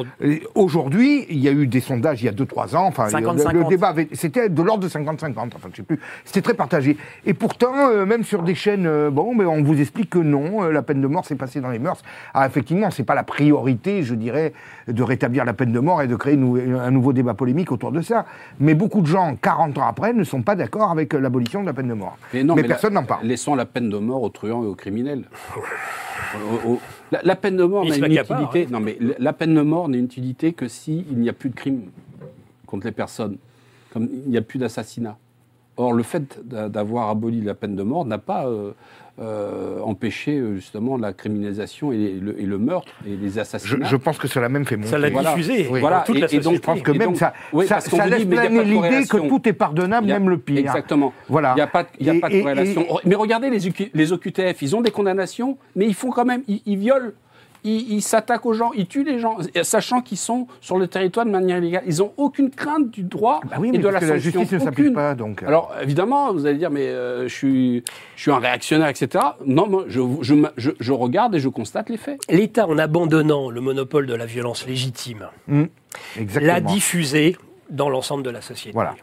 Aujourd'hui- 0.55 1.25
il 1.29 1.39
y 1.39 1.47
a 1.47 1.51
eu 1.51 1.67
des 1.67 1.79
sondages 1.81 2.21
il 2.21 2.25
y 2.25 2.29
a 2.29 2.31
2-3 2.31 2.75
ans. 2.75 2.85
Enfin, 2.85 3.07
50-50. 3.07 3.53
le, 3.53 3.59
le 3.59 3.65
débat 3.65 3.87
avait- 3.89 4.07
c'était 4.13 4.49
de 4.49 4.61
l'ordre 4.61 4.83
de 4.83 4.89
50-50. 4.89 5.53
Enfin, 5.55 5.69
je 5.71 5.77
sais 5.77 5.83
plus. 5.83 5.99
C'était 6.25 6.41
très 6.41 6.53
partagé. 6.53 6.97
Et 7.25 7.33
pourtant, 7.33 7.73
euh, 7.91 8.05
même 8.05 8.23
sur 8.23 8.43
des 8.43 8.55
chaînes, 8.55 8.85
euh, 8.87 9.09
bon, 9.09 9.33
mais 9.35 9.45
on 9.45 9.63
vous 9.63 9.79
explique 9.79 10.09
que 10.09 10.19
non, 10.19 10.63
euh, 10.63 10.71
la 10.71 10.81
peine 10.81 11.01
de 11.01 11.07
mort 11.07 11.25
s'est 11.25 11.35
passée 11.35 11.61
dans 11.61 11.69
les 11.69 11.79
mœurs. 11.79 12.01
Ah, 12.33 12.45
effectivement, 12.47 12.91
c'est 12.91 13.03
pas 13.03 13.15
la 13.15 13.23
priorité, 13.23 14.03
je 14.03 14.15
dirais, 14.15 14.53
de 14.87 15.03
rétablir 15.03 15.45
la 15.45 15.53
peine 15.53 15.71
de 15.71 15.79
mort 15.79 16.01
et 16.01 16.07
de 16.07 16.15
créer 16.15 16.35
un 16.37 16.91
nouveau 16.91 17.13
débat 17.13 17.33
polémique 17.33 17.71
autour 17.71 17.91
de 17.91 18.01
ça. 18.01 18.25
Mais 18.59 18.73
beaucoup 18.73 19.01
de 19.01 19.07
gens, 19.07 19.35
40 19.35 19.77
ans 19.77 19.87
après, 19.87 20.13
ne 20.13 20.23
sont 20.23 20.41
pas 20.41 20.55
d'accord 20.55 20.91
avec 20.91 21.13
l'abolition 21.13 21.61
de 21.61 21.65
la 21.67 21.73
peine 21.73 21.87
de 21.87 21.93
mort. 21.93 22.17
Mais 22.33 22.43
non, 22.43 22.55
mais 22.55 22.61
la- 22.63 22.67
personne 22.69 22.93
n'en 22.93 23.03
parle. 23.03 23.25
Laissons 23.25 23.55
la 23.55 23.65
peine 23.65 23.89
de 23.89 23.97
mort 23.97 24.23
aux 24.23 24.29
truands 24.29 24.63
et 24.63 24.67
aux 24.67 24.75
criminels. 24.75 25.23
La, 27.11 27.21
la 27.23 27.35
peine 27.35 27.57
de 27.57 27.63
mort 27.63 27.83
n'a 27.85 27.95
se 27.95 27.99
une 28.05 28.11
utilité. 28.47 28.67
Non, 28.71 28.79
mais 28.79 28.97
la- 28.99 29.15
la 29.17 29.33
peine 29.33 29.53
de 29.55 29.61
mort 29.61 29.87
n'a 29.87 29.97
une 29.97 30.05
utilité 30.05 30.53
que 30.53 30.67
s'il 30.67 31.05
n'y 31.17 31.29
a 31.29 31.33
plus 31.33 31.49
de 31.49 31.55
crime 31.55 31.89
contre 32.65 32.85
les 32.87 32.91
personnes, 32.91 33.37
comme 33.93 34.09
il 34.11 34.29
n'y 34.29 34.37
a 34.37 34.41
plus 34.41 34.59
d'assassinat. 34.59 35.17
Or, 35.77 35.93
le 35.93 36.03
fait 36.03 36.39
d'a- 36.43 36.69
d'avoir 36.69 37.09
aboli 37.09 37.41
la 37.41 37.53
peine 37.53 37.75
de 37.75 37.83
mort 37.83 38.03
n'a 38.05 38.17
pas 38.17 38.47
euh, 38.47 38.71
euh, 39.19 39.79
empêché 39.81 40.37
euh, 40.37 40.55
justement 40.55 40.97
la 40.97 41.13
criminalisation 41.13 41.91
et 41.91 42.13
le, 42.21 42.39
et 42.39 42.45
le 42.45 42.57
meurtre 42.57 42.91
et 43.05 43.15
les 43.15 43.39
assassinats. 43.39 43.85
je 43.87 43.95
pense 43.95 44.17
que 44.17 44.27
cela 44.27 44.49
même 44.49 44.65
fait 44.65 44.75
monter. 44.77 44.89
Ça 44.89 44.97
l'a 44.99 45.09
Voilà. 45.09 45.31
diffusé. 45.31 45.67
Oui. 45.71 45.79
Voilà, 45.79 46.01
toute 46.05 46.17
et- 46.17 46.21
la 46.21 46.33
et 46.33 46.39
donc. 46.39 46.55
Je 46.55 46.59
pense 46.59 46.81
que 46.81 46.91
même 46.91 47.07
donc- 47.09 47.17
ça, 47.17 47.33
oui, 47.53 47.65
ça, 47.67 47.79
ça 47.79 48.05
laisse 48.07 48.25
planer 48.25 48.63
l'idée 48.63 49.05
que 49.09 49.27
tout 49.27 49.47
est 49.49 49.53
pardonnable, 49.53 50.11
a- 50.11 50.19
même 50.19 50.29
le 50.29 50.37
pire. 50.37 50.59
Exactement. 50.59 51.13
Voilà. 51.29 51.51
Il 51.53 51.55
n'y 51.55 51.61
a 51.61 51.67
pas, 51.67 51.83
de- 51.83 51.89
il 51.99 52.05
y 52.05 52.09
a 52.09 52.13
Et- 52.15 52.19
pas 52.19 52.29
de 52.29 52.35
et- 52.35 52.41
corrélation. 52.41 52.81
et- 52.81 53.07
Mais 53.07 53.15
regardez 53.15 53.49
les, 53.49 53.67
OQ 53.67 53.89
les 53.93 54.11
OQTF, 54.13 54.61
ils 54.61 54.75
ont 54.75 54.81
des 54.81 54.91
condamnations, 54.91 55.57
mais 55.75 55.85
ils 55.87 55.95
font 55.95 56.09
quand 56.11 56.25
même, 56.25 56.43
ils, 56.47 56.61
ils 56.65 56.77
violent, 56.77 57.11
ils 57.63 57.93
ils 57.93 58.01
s'attaquent 58.01 58.45
aux 58.45 58.53
gens, 58.53 58.71
ils 58.73 58.87
tuent 58.87 59.03
les 59.03 59.19
gens, 59.19 59.37
sachant 59.63 60.01
qu'ils 60.01 60.17
sont 60.17 60.47
sur 60.61 60.77
le 60.77 60.87
territoire 60.87 61.25
de 61.25 61.31
manière 61.31 61.57
illégale. 61.57 61.83
Ils 61.87 61.97
n'ont 61.99 62.13
aucune 62.17 62.49
crainte 62.49 62.89
du 62.89 63.03
droit 63.03 63.39
Bah 63.49 63.57
oui, 63.59 63.71
et 63.73 63.77
de 63.77 63.87
la 63.87 63.99
que 63.99 64.05
la 64.05 64.19
sanction. 64.19 64.41
justice 64.41 64.51
ne 64.53 64.59
s'applique 64.65 64.93
pas, 64.93 65.15
donc. 65.15 65.43
Alors 65.43 65.73
évidemment, 65.81 66.33
vous 66.33 66.45
allez 66.45 66.57
dire, 66.57 66.71
mais 66.71 66.87
euh, 66.87 67.27
je, 67.27 67.33
suis, 67.33 67.83
je 68.15 68.21
suis 68.21 68.31
un 68.31 68.39
réactionnaire, 68.39 68.87
etc. 68.87 69.23
Non, 69.45 69.67
moi, 69.67 69.85
je, 69.87 69.99
je, 70.21 70.35
je- 70.57 70.71
je 70.79 70.91
regarde 70.91 71.35
et 71.35 71.39
je 71.39 71.49
constate 71.49 71.89
les 71.89 71.97
faits. 71.97 72.19
L'État, 72.29 72.67
en 72.67 72.77
abandonnant 72.77 73.49
le 73.49 73.61
monopole 73.61 74.05
de 74.07 74.13
la 74.15 74.25
violence 74.25 74.65
légitime, 74.67 75.27
exactement. 76.17 76.53
l'a 76.53 76.61
diffusé 76.61 77.35
dans 77.69 77.89
l'ensemble 77.89 78.23
de 78.23 78.29
la 78.29 78.41
société. 78.41 78.73
Voilà. 78.73 78.95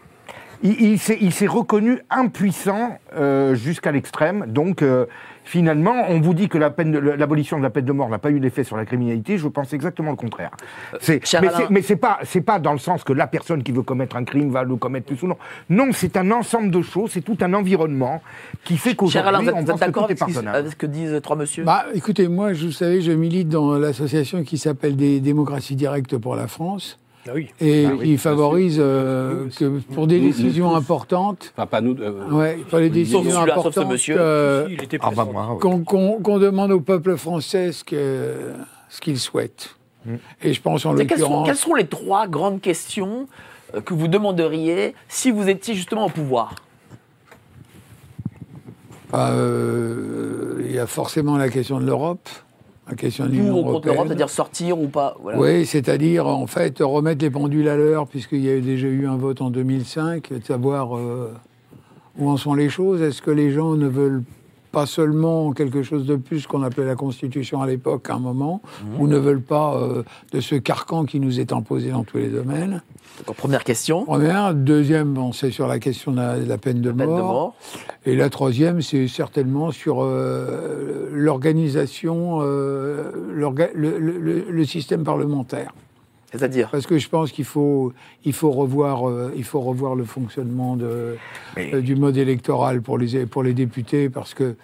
il, 0.62 0.98
s'est 0.98 1.18
il 1.20 1.32
s'est 1.32 1.46
reconnu 1.46 1.98
impuissant 2.10 2.98
euh, 3.14 3.54
jusqu'à 3.54 3.92
l'extrême. 3.92 4.46
Donc, 4.48 4.82
euh, 4.82 5.06
finalement, 5.44 5.94
on 6.08 6.20
vous 6.20 6.34
dit 6.34 6.48
que 6.48 6.58
la 6.58 6.70
peine 6.70 6.90
de- 6.92 6.98
l'abolition 6.98 7.58
de 7.58 7.62
la 7.62 7.70
peine 7.70 7.84
de 7.84 7.92
mort 7.92 8.08
n'a 8.08 8.18
pas 8.18 8.30
eu 8.30 8.40
d'effet 8.40 8.64
sur 8.64 8.76
la 8.76 8.84
criminalité. 8.84 9.38
Je 9.38 9.46
pense 9.48 9.72
exactement 9.72 10.10
le 10.10 10.16
contraire. 10.16 10.50
C'est- 11.00 11.24
cher 11.24 11.42
mais 11.70 11.82
c'est- 11.82 11.96
pas, 11.96 12.18
c'est 12.24 12.40
pas 12.40 12.58
dans 12.58 12.72
le 12.72 12.78
sens 12.78 13.04
que 13.04 13.12
la 13.12 13.26
personne 13.26 13.62
qui 13.62 13.72
veut 13.72 13.82
commettre 13.82 14.16
un 14.16 14.24
crime 14.24 14.50
va 14.50 14.64
le 14.64 14.76
commettre 14.76 15.06
plus 15.06 15.22
ou 15.22 15.28
non. 15.28 15.36
Non, 15.70 15.88
c'est 15.92 16.16
un 16.16 16.30
ensemble 16.30 16.70
de 16.70 16.82
choses, 16.82 17.10
c'est 17.12 17.20
tout 17.20 17.36
un 17.40 17.52
environnement 17.54 18.22
qui 18.64 18.76
fait 18.76 18.94
qu'aujourd'hui, 18.94 19.32
vous 19.44 19.48
êtes- 19.50 19.54
on 19.54 19.64
pense 19.64 19.80
que 19.80 19.84
d'accord 19.86 20.06
tout 20.06 20.12
est 20.12 20.16
pardonnable. 20.18 20.56
avec 20.56 20.70
ce 20.72 20.76
que 20.76 20.86
disent 20.86 21.20
trois 21.22 21.36
messieurs? 21.36 21.64
Bah, 21.64 21.84
écoutez, 21.94 22.26
moi, 22.28 22.52
je- 22.54 22.66
vous 22.66 22.72
savez, 22.72 23.00
je 23.00 23.12
milite 23.12 23.48
dans 23.48 23.74
l'association 23.78 24.42
qui 24.44 24.58
s'appelle 24.58 24.96
des 24.96 25.20
démocraties 25.20 25.76
directes 25.76 26.16
pour 26.18 26.36
la 26.36 26.46
France. 26.48 26.98
Ah 27.26 27.30
oui. 27.34 27.48
Et 27.60 27.86
Ah 27.86 27.92
oui, 27.98 28.10
il 28.10 28.18
favorise 28.18 28.76
euh, 28.78 29.48
que 29.56 29.78
pour 29.94 30.06
des 30.06 30.20
Nous- 30.20 30.26
décisions 30.28 30.74
importantes, 30.76 31.52
Enfin, 31.56 31.66
pas 31.66 31.80
nous. 31.80 31.96
euh, 32.00 32.30
ouais, 32.30 32.58
pour 32.68 32.78
les 32.78 32.90
décisions 32.90 33.20
celui-là, 33.22 33.54
sauf 33.54 33.64
ce 33.64 33.68
importantes, 33.80 33.92
monsieur. 33.92 34.16
euh, 34.20 34.68
Si, 34.68 34.76
Ah 35.00 35.10
bah 35.16 35.26
qu'on 35.58 36.38
demande 36.38 36.70
au 36.72 36.80
peuple 36.80 37.16
français 37.16 37.72
ce 37.72 37.82
qu'il 37.84 39.18
souhaite. 39.18 39.76
Et 40.42 40.52
je 40.52 40.60
pense 40.60 40.84
en 40.84 40.94
C'est- 40.96 41.06
quelles, 41.06 41.18
sont, 41.18 41.22
l'occurrence, 41.24 41.46
quelles 41.46 41.56
sont 41.56 41.74
les 41.74 41.86
trois 41.86 42.26
grandes 42.28 42.60
questions 42.60 43.26
euh, 43.74 43.80
que 43.80 43.94
vous 43.94 44.06
demanderiez 44.08 44.94
si 45.08 45.30
vous 45.30 45.48
étiez 45.48 45.74
justement 45.74 46.04
au 46.06 46.10
pouvoir? 46.10 46.54
Bah, 49.10 49.30
euh, 49.30 50.60
il 50.64 50.72
y 50.72 50.78
a 50.78 50.86
forcément 50.86 51.36
la 51.38 51.48
question 51.48 51.80
de 51.80 51.86
l'Europe, 51.86 52.28
la 52.88 52.94
question 52.96 53.26
de 53.26 53.30
l'Union 53.30 53.62
contre 53.64 53.88
l'Europe, 53.88 54.06
c'est-à-dire 54.08 54.28
sortir 54.28 54.78
ou 54.78 54.88
pas 54.88 55.16
voilà. 55.22 55.38
Oui, 55.38 55.64
c'est-à-dire 55.64 56.26
en 56.26 56.46
fait 56.46 56.78
remettre 56.80 57.24
les 57.24 57.30
pendules 57.30 57.68
à 57.68 57.76
l'heure, 57.76 58.06
puisqu'il 58.06 58.44
y 58.44 58.50
a 58.50 58.60
déjà 58.60 58.88
eu 58.88 59.06
un 59.06 59.16
vote 59.16 59.40
en 59.40 59.50
2005, 59.50 60.30
et 60.30 60.38
de 60.38 60.44
savoir 60.44 60.96
euh, 60.96 61.32
où 62.18 62.28
en 62.28 62.36
sont 62.36 62.54
les 62.54 62.68
choses. 62.68 63.00
Est-ce 63.00 63.22
que 63.22 63.30
les 63.30 63.50
gens 63.50 63.74
ne 63.74 63.88
veulent 63.88 64.22
pas 64.74 64.86
seulement 64.86 65.52
quelque 65.52 65.82
chose 65.82 66.04
de 66.04 66.16
plus 66.16 66.46
qu'on 66.46 66.62
appelait 66.62 66.84
la 66.84 66.96
Constitution 66.96 67.62
à 67.62 67.66
l'époque, 67.66 68.10
à 68.10 68.14
un 68.14 68.18
moment, 68.18 68.60
Mhm. 68.84 69.00
ou 69.00 69.06
ne 69.06 69.16
veulent 69.16 69.40
pas 69.40 69.76
euh, 69.76 70.02
de 70.32 70.40
ce 70.40 70.56
carcan 70.56 71.04
qui 71.04 71.20
nous 71.20 71.40
est 71.40 71.52
imposé 71.52 71.90
dans 71.90 72.04
tous 72.04 72.18
les 72.18 72.28
domaines 72.28 72.82
Donc, 73.26 73.36
première 73.36 73.62
question. 73.64 74.04
Première. 74.04 74.52
Deuxième, 74.54 75.14
bon, 75.14 75.32
c'est 75.32 75.50
sur 75.52 75.66
la 75.68 75.78
question 75.78 76.10
de 76.12 76.16
la, 76.16 76.38
de 76.38 76.44
la 76.48 76.58
peine 76.58 76.80
de 76.80 76.90
Peine 76.90 77.06
de 77.08 77.12
mort. 77.12 77.32
mort. 77.32 77.54
Et 78.04 78.16
la 78.16 78.28
troisième, 78.28 78.82
c'est 78.82 79.08
certainement 79.08 79.70
sur 79.70 79.98
euh, 80.02 81.08
l'organisation, 81.12 82.40
euh, 82.42 83.10
l'orga- 83.32 83.70
le, 83.74 83.98
le- 83.98 84.18
le- 84.18 84.46
le 84.50 84.64
système 84.64 85.04
parlementaire. 85.04 85.72
C'est-à-dire 86.34 86.68
Parce 86.70 86.86
que 86.86 86.98
je 86.98 87.08
pense 87.08 87.30
qu'il 87.30 87.44
faut, 87.44 87.92
il 88.24 88.32
faut, 88.32 88.50
revoir, 88.50 89.08
euh, 89.08 89.32
il 89.36 89.44
faut 89.44 89.60
revoir 89.60 89.94
le 89.94 90.04
fonctionnement 90.04 90.76
de, 90.76 91.16
Mais- 91.54 91.72
euh, 91.74 91.80
du 91.80 91.94
mode 91.94 92.16
électoral 92.16 92.82
pour 92.82 92.98
les, 92.98 93.24
pour 93.24 93.44
les 93.44 93.54
députés, 93.54 94.08
parce 94.10 94.34
que 94.34 94.56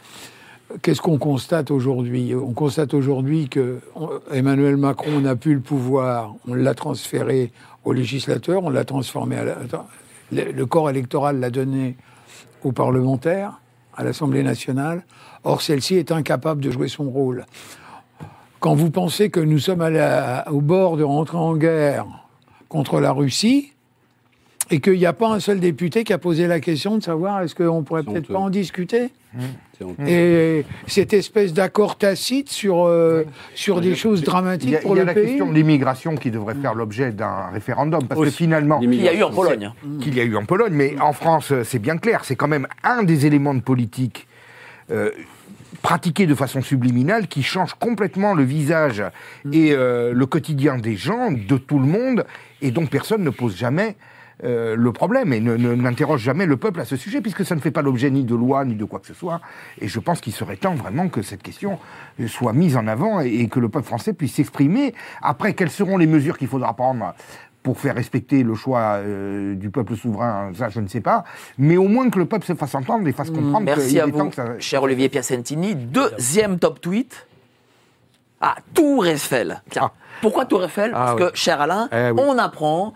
qu'est-ce 0.82 1.00
qu'on 1.00 1.16
constate 1.18 1.70
aujourd'hui? 1.70 2.34
On 2.34 2.52
constate 2.54 2.92
aujourd'hui 2.92 3.48
que 3.48 3.78
Emmanuel 4.32 4.76
Macron 4.76 5.20
n'a 5.20 5.36
plus 5.36 5.54
le 5.54 5.60
pouvoir, 5.60 6.34
on 6.48 6.54
l'a 6.54 6.74
transféré 6.74 7.52
aux 7.84 7.92
législateurs, 7.92 8.64
on 8.64 8.70
l'a 8.70 8.84
transformé 8.84 9.36
à 9.36 9.44
la- 9.44 9.56
le 10.32 10.66
corps 10.66 10.90
électoral 10.90 11.38
l'a 11.38 11.50
donné 11.50 11.96
aux 12.64 12.72
parlementaires, 12.72 13.60
à 13.96 14.02
l'Assemblée 14.04 14.42
nationale. 14.42 15.04
Or, 15.44 15.62
celle-ci 15.62 15.94
est 15.96 16.10
incapable 16.12 16.62
de 16.62 16.70
jouer 16.70 16.88
son 16.88 17.04
rôle. 17.10 17.46
Quand 18.60 18.74
vous 18.74 18.90
pensez 18.90 19.30
que 19.30 19.40
nous 19.40 19.58
sommes 19.58 19.80
à 19.80 19.90
la- 19.90 20.44
au 20.52 20.60
bord 20.60 20.96
de 20.96 21.02
rentrer 21.02 21.38
en 21.38 21.56
guerre 21.56 22.06
contre 22.68 23.00
la 23.00 23.12
Russie, 23.12 23.72
et 24.72 24.78
qu'il 24.80 24.92
n'y 24.98 25.06
a 25.06 25.12
pas 25.12 25.28
un 25.28 25.40
seul 25.40 25.58
député 25.58 26.04
qui 26.04 26.12
a 26.12 26.18
posé 26.18 26.46
la 26.46 26.60
question 26.60 26.96
de 26.96 27.02
savoir 27.02 27.42
est-ce 27.42 27.56
qu'on 27.56 27.82
pourrait 27.82 28.04
peut-être 28.04 28.18
honteux. 28.26 28.32
pas 28.34 28.38
en 28.38 28.50
discuter 28.50 29.10
honteux. 29.82 30.06
Et 30.06 30.64
cette 30.86 31.12
espèce 31.12 31.52
d'accord 31.52 31.96
tacite 31.98 32.48
sur, 32.50 32.84
euh, 32.86 33.24
sur 33.56 33.80
des 33.80 33.96
choses 33.96 34.22
dramatiques 34.22 34.74
a, 34.76 34.78
pour 34.78 34.94
il 34.94 34.98
y 34.98 35.00
a 35.00 35.04
le 35.04 35.06
la 35.08 35.14
pays. 35.14 35.24
question 35.26 35.48
de 35.48 35.54
l'immigration 35.54 36.14
qui 36.14 36.30
devrait 36.30 36.54
faire 36.54 36.74
l'objet 36.76 37.10
d'un 37.10 37.46
référendum, 37.52 38.06
parce 38.06 38.20
que 38.20 38.30
finalement, 38.30 38.78
qu'il 38.78 38.94
y 38.94 39.08
a 39.08 39.14
eu 39.14 39.24
en 39.24 39.30
Pologne. 39.32 39.72
qu'il 40.00 40.14
y 40.14 40.20
a 40.20 40.24
eu 40.24 40.36
en 40.36 40.44
Pologne, 40.44 40.74
mais 40.74 40.94
en 41.00 41.14
France, 41.14 41.52
c'est 41.64 41.80
bien 41.80 41.96
clair, 41.96 42.24
c'est 42.24 42.36
quand 42.36 42.46
même 42.48 42.68
un 42.84 43.02
des 43.02 43.26
éléments 43.26 43.54
de 43.54 43.60
politique 43.62 44.28
euh, 44.92 45.10
pratiqués 45.82 46.26
de 46.26 46.34
façon 46.34 46.62
subliminale 46.62 47.28
qui 47.28 47.42
change 47.42 47.74
complètement 47.74 48.34
le 48.34 48.42
visage 48.42 49.02
et 49.52 49.72
euh, 49.72 50.12
le 50.12 50.26
quotidien 50.26 50.78
des 50.78 50.96
gens, 50.96 51.30
de 51.30 51.56
tout 51.56 51.78
le 51.78 51.86
monde, 51.86 52.26
et 52.60 52.70
dont 52.70 52.86
personne 52.86 53.22
ne 53.22 53.30
pose 53.30 53.56
jamais 53.56 53.96
euh, 54.42 54.74
le 54.74 54.92
problème 54.92 55.32
et 55.34 55.40
ne- 55.40 55.56
ne- 55.56 55.74
n'interroge 55.74 56.22
jamais 56.22 56.46
le 56.46 56.56
peuple 56.56 56.80
à 56.80 56.84
ce 56.84 56.96
sujet, 56.96 57.20
puisque 57.20 57.44
ça 57.44 57.54
ne 57.54 57.60
fait 57.60 57.70
pas 57.70 57.82
l'objet 57.82 58.10
ni 58.10 58.24
de 58.24 58.34
loi 58.34 58.64
ni 58.64 58.74
de 58.74 58.84
quoi 58.84 58.98
que 58.98 59.06
ce 59.06 59.14
soit. 59.14 59.40
Et 59.80 59.86
je 59.88 60.00
pense 60.00 60.20
qu'il 60.20 60.32
serait 60.32 60.56
temps 60.56 60.74
vraiment 60.74 61.08
que 61.08 61.20
cette 61.22 61.42
question 61.42 61.78
euh, 62.20 62.26
soit 62.26 62.52
mise 62.54 62.76
en 62.76 62.86
avant 62.86 63.20
et, 63.20 63.28
et 63.28 63.48
que 63.48 63.60
le 63.60 63.68
peuple 63.68 63.86
français 63.86 64.12
puisse 64.14 64.34
s'exprimer. 64.34 64.94
Après, 65.20 65.52
quelles 65.54 65.70
seront 65.70 65.98
les 65.98 66.06
mesures 66.06 66.38
qu'il 66.38 66.48
faudra 66.48 66.74
prendre? 66.74 67.14
Pour 67.62 67.78
faire 67.78 67.94
respecter 67.94 68.42
le 68.42 68.54
choix 68.54 68.94
euh, 68.98 69.54
du 69.54 69.70
peuple 69.70 69.94
souverain, 69.96 70.50
ça 70.54 70.68
je 70.70 70.80
ne 70.80 70.88
sais 70.88 71.00
pas, 71.02 71.24
mais 71.58 71.76
au 71.76 71.88
moins 71.88 72.08
que 72.08 72.18
le 72.18 72.24
peuple 72.26 72.46
se 72.46 72.54
fasse 72.54 72.74
entendre 72.74 73.06
et 73.06 73.12
fasse 73.12 73.28
comprendre 73.30 73.58
qu'il 73.58 73.64
Merci 73.66 74.00
à 74.00 74.04
temps 74.04 74.10
vous, 74.24 74.28
que 74.30 74.34
ça... 74.36 74.58
cher 74.58 74.82
Olivier 74.82 75.08
Piacentini. 75.08 75.74
Deuxième 75.74 76.58
top 76.58 76.80
tweet. 76.80 77.26
Ah, 78.40 78.56
Tour 78.72 79.06
Eiffel. 79.06 79.60
Tiens, 79.70 79.82
Ah. 79.84 79.92
pourquoi 80.22 80.46
Tour 80.46 80.64
Eiffel? 80.64 80.92
Ah 80.94 81.14
Parce 81.18 81.32
que, 81.32 81.36
cher 81.36 81.60
Alain, 81.60 81.88
Eh 81.92 82.10
oui. 82.10 82.22
on 82.26 82.38
apprend 82.38 82.94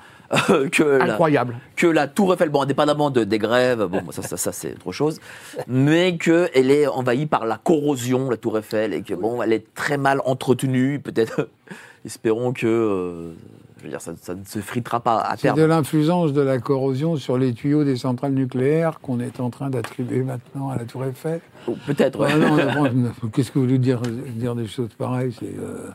euh, 0.48 0.70
que 0.70 0.82
la, 0.82 1.04
Incroyable. 1.12 1.56
que 1.76 1.86
la 1.86 2.08
Tour 2.08 2.32
Eiffel, 2.32 2.48
bon, 2.48 2.62
indépendamment 2.62 3.10
de, 3.10 3.24
des 3.24 3.38
grèves, 3.38 3.84
bon, 3.84 4.10
ça, 4.10 4.22
ça, 4.22 4.38
ça, 4.38 4.52
c'est 4.52 4.72
autre 4.74 4.92
chose, 4.92 5.20
mais 5.68 6.16
qu'elle 6.16 6.70
est 6.70 6.86
envahie 6.86 7.26
par 7.26 7.44
la 7.44 7.58
corrosion, 7.58 8.30
la 8.30 8.38
Tour 8.38 8.56
Eiffel, 8.58 8.94
et 8.94 9.02
que 9.02 9.12
bon, 9.12 9.42
elle 9.42 9.52
est 9.52 9.74
très 9.74 9.98
mal 9.98 10.22
entretenue. 10.24 10.98
Peut-être, 10.98 11.50
espérons 12.06 12.54
que, 12.54 12.66
euh, 12.66 13.32
je 13.78 13.82
veux 13.84 13.88
dire, 13.90 14.00
ça, 14.00 14.12
ça 14.20 14.34
ne 14.34 14.44
se 14.44 14.60
fritera 14.60 15.00
pas 15.00 15.18
à 15.20 15.36
C'est 15.36 15.42
terme. 15.42 15.58
de 15.58 15.64
l'influence 15.64 16.32
de 16.32 16.40
la 16.40 16.58
corrosion 16.58 17.16
sur 17.16 17.36
les 17.38 17.52
tuyaux 17.52 17.84
des 17.84 17.96
centrales 17.96 18.32
nucléaires 18.32 19.00
qu'on 19.00 19.20
est 19.20 19.40
en 19.40 19.50
train 19.50 19.68
d'attribuer 19.70 20.22
maintenant 20.22 20.70
à 20.70 20.76
la 20.78 20.84
Tour 20.84 21.04
Eiffel. 21.04 21.40
Oh, 21.66 21.76
Peut-être. 21.86 22.18
ouais. 22.18 22.28
Ah 22.32 23.28
Qu'est-ce 23.32 23.50
que 23.50 23.58
vous 23.58 23.64
voulez 23.66 23.78
dire, 23.78 24.00
dire 24.00 24.54
des 24.54 24.66
choses 24.66 24.90
pareilles 24.96 25.34
c'est, 25.38 25.46
euh, 25.58 25.88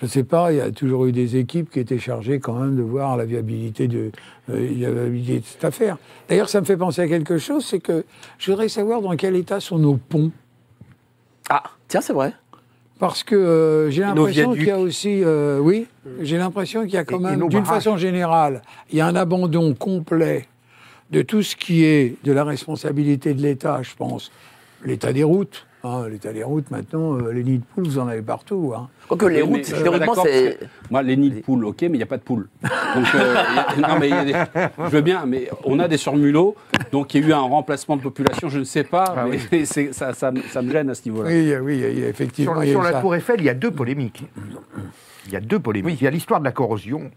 Je 0.00 0.06
ne 0.06 0.10
sais 0.10 0.24
pas, 0.24 0.52
il 0.52 0.58
y 0.58 0.60
a 0.60 0.70
toujours 0.72 1.06
eu 1.06 1.12
des 1.12 1.36
équipes 1.36 1.70
qui 1.70 1.78
étaient 1.80 1.98
chargées 2.00 2.40
quand 2.40 2.54
même 2.54 2.76
de 2.76 2.82
voir 2.82 3.16
la 3.16 3.24
viabilité 3.24 3.86
de, 3.88 4.10
euh, 4.50 4.68
la 4.78 4.90
viabilité 4.90 5.40
de 5.40 5.44
cette 5.46 5.64
affaire. 5.64 5.96
D'ailleurs, 6.28 6.48
ça 6.48 6.60
me 6.60 6.66
fait 6.66 6.76
penser 6.76 7.02
à 7.02 7.08
quelque 7.08 7.38
chose, 7.38 7.64
c'est 7.64 7.80
que 7.80 8.04
je 8.38 8.50
voudrais 8.50 8.68
savoir 8.68 9.00
dans 9.00 9.14
quel 9.16 9.36
état 9.36 9.60
sont 9.60 9.78
nos 9.78 9.96
ponts. 9.96 10.30
Ah, 11.48 11.62
tiens, 11.88 12.00
c'est 12.00 12.12
vrai. 12.12 12.32
Parce 12.98 13.24
que 13.24 13.34
euh, 13.34 13.90
j'ai 13.90 14.02
l'impression 14.02 14.54
qu'il 14.54 14.66
y 14.66 14.70
a 14.70 14.78
aussi, 14.78 15.22
euh, 15.24 15.58
oui, 15.58 15.86
j'ai 16.20 16.38
l'impression 16.38 16.82
qu'il 16.84 16.94
y 16.94 16.96
a 16.96 17.04
quand 17.04 17.18
Et- 17.18 17.22
même, 17.36 17.48
d'une 17.48 17.64
façon 17.64 17.96
générale, 17.96 18.62
il 18.90 18.98
y 18.98 19.00
a 19.00 19.06
un 19.06 19.16
abandon 19.16 19.74
complet 19.74 20.46
de 21.10 21.22
tout 21.22 21.42
ce 21.42 21.56
qui 21.56 21.84
est 21.84 22.16
de 22.24 22.32
la 22.32 22.44
responsabilité 22.44 23.34
de 23.34 23.42
l'État, 23.42 23.80
je 23.82 23.94
pense. 23.96 24.30
L'état 24.84 25.12
des 25.12 25.24
routes, 25.24 25.66
l'état 26.08 26.32
des 26.32 26.42
routes 26.42 26.70
maintenant, 26.70 27.16
euh, 27.18 27.30
les 27.32 27.44
nids 27.44 27.58
de 27.58 27.64
poules, 27.74 27.84
vous 27.84 27.98
en 27.98 28.08
avez 28.08 28.22
partout. 28.22 28.72
Hein. 28.76 28.88
Quoique 29.08 29.26
les 29.26 29.42
routes, 29.42 29.70
d'accord, 29.98 30.24
c'est. 30.24 30.58
Moi, 30.90 31.02
les 31.02 31.16
nids 31.16 31.30
de 31.30 31.40
poules, 31.40 31.64
ok, 31.66 31.82
mais 31.82 31.88
il 31.88 31.96
n'y 31.96 32.02
a 32.02 32.06
pas 32.06 32.16
de 32.16 32.22
poules. 32.22 32.48
Donc, 32.62 33.06
euh, 33.14 33.34
y 33.78 33.84
a- 33.84 33.88
non, 33.88 33.98
mais 34.00 34.08
il 34.08 34.14
y 34.14 34.18
a 34.18 34.24
des- 34.24 34.32
je 34.78 34.90
veux 34.90 35.00
bien, 35.02 35.24
mais 35.26 35.48
on 35.64 35.78
a 35.78 35.88
des 35.88 35.96
surmulots, 35.96 36.54
donc 36.92 37.14
il 37.14 37.22
y 37.22 37.24
a 37.24 37.28
eu 37.28 37.32
un 37.32 37.40
remplacement 37.40 37.96
de 37.96 38.02
population, 38.02 38.48
je 38.48 38.60
ne 38.60 38.64
sais 38.64 38.84
pas, 38.84 39.04
Ah 39.16 39.26
mais 39.28 39.64
ça, 39.64 40.12
ça, 40.14 40.30
me- 40.30 40.40
ça 40.42 40.62
me 40.62 40.70
gêne 40.72 40.88
à 40.90 40.94
ce 40.94 41.08
niveau-là. 41.08 41.28
Oui, 41.30 41.52
oui, 41.62 41.80
Sur, 41.80 42.04
effectivement. 42.08 42.62
il 42.62 42.68
y 42.68 42.70
a 42.70 42.72
sur 42.74 42.82
la 42.82 42.92
ça. 42.92 43.00
Tour 43.00 43.14
Eiffel, 43.14 43.36
il 43.40 43.44
y 43.44 43.50
a 43.50 43.54
deux 43.54 43.70
polémiques. 43.70 44.24
Il 45.26 45.32
y 45.32 45.36
a 45.36 45.40
deux 45.40 45.58
polémiques. 45.58 46.00
Il 46.00 46.04
y 46.04 46.06
a 46.06 46.10
l'histoire 46.10 46.40
de 46.40 46.44
la 46.44 46.52
corrosion 46.52 47.10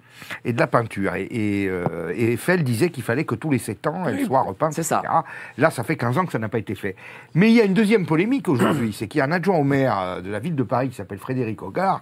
et 0.45 0.53
de 0.53 0.59
la 0.59 0.67
peinture. 0.67 1.15
Et, 1.15 1.27
et, 1.29 1.69
euh, 1.69 2.13
et 2.15 2.33
Eiffel 2.33 2.63
disait 2.63 2.89
qu'il 2.89 3.03
fallait 3.03 3.25
que 3.25 3.35
tous 3.35 3.51
les 3.51 3.57
7 3.59 3.87
ans, 3.87 4.07
elle 4.07 4.25
soit 4.25 4.41
repeinte. 4.41 4.73
c'est 4.73 4.83
ça. 4.83 4.99
etc. 4.99 5.13
Là, 5.57 5.71
ça 5.71 5.83
fait 5.83 5.97
15 5.97 6.17
ans 6.17 6.25
que 6.25 6.31
ça 6.31 6.39
n'a 6.39 6.49
pas 6.49 6.59
été 6.59 6.75
fait. 6.75 6.95
Mais 7.33 7.49
il 7.49 7.55
y 7.55 7.61
a 7.61 7.65
une 7.65 7.73
deuxième 7.73 8.05
polémique 8.05 8.47
aujourd'hui. 8.47 8.93
c'est 8.93 9.07
qu'il 9.07 9.19
y 9.19 9.21
a 9.21 9.25
un 9.25 9.31
adjoint 9.31 9.57
au 9.57 9.63
maire 9.63 9.99
euh, 9.99 10.21
de 10.21 10.29
la 10.31 10.39
ville 10.39 10.55
de 10.55 10.63
Paris 10.63 10.89
qui 10.89 10.95
s'appelle 10.95 11.19
Frédéric 11.19 11.61
Hogard 11.61 12.01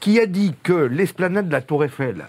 qui 0.00 0.18
a 0.20 0.26
dit 0.26 0.54
que 0.62 0.72
l'esplanade 0.72 1.48
de 1.48 1.52
la 1.52 1.60
Tour 1.60 1.84
Eiffel 1.84 2.24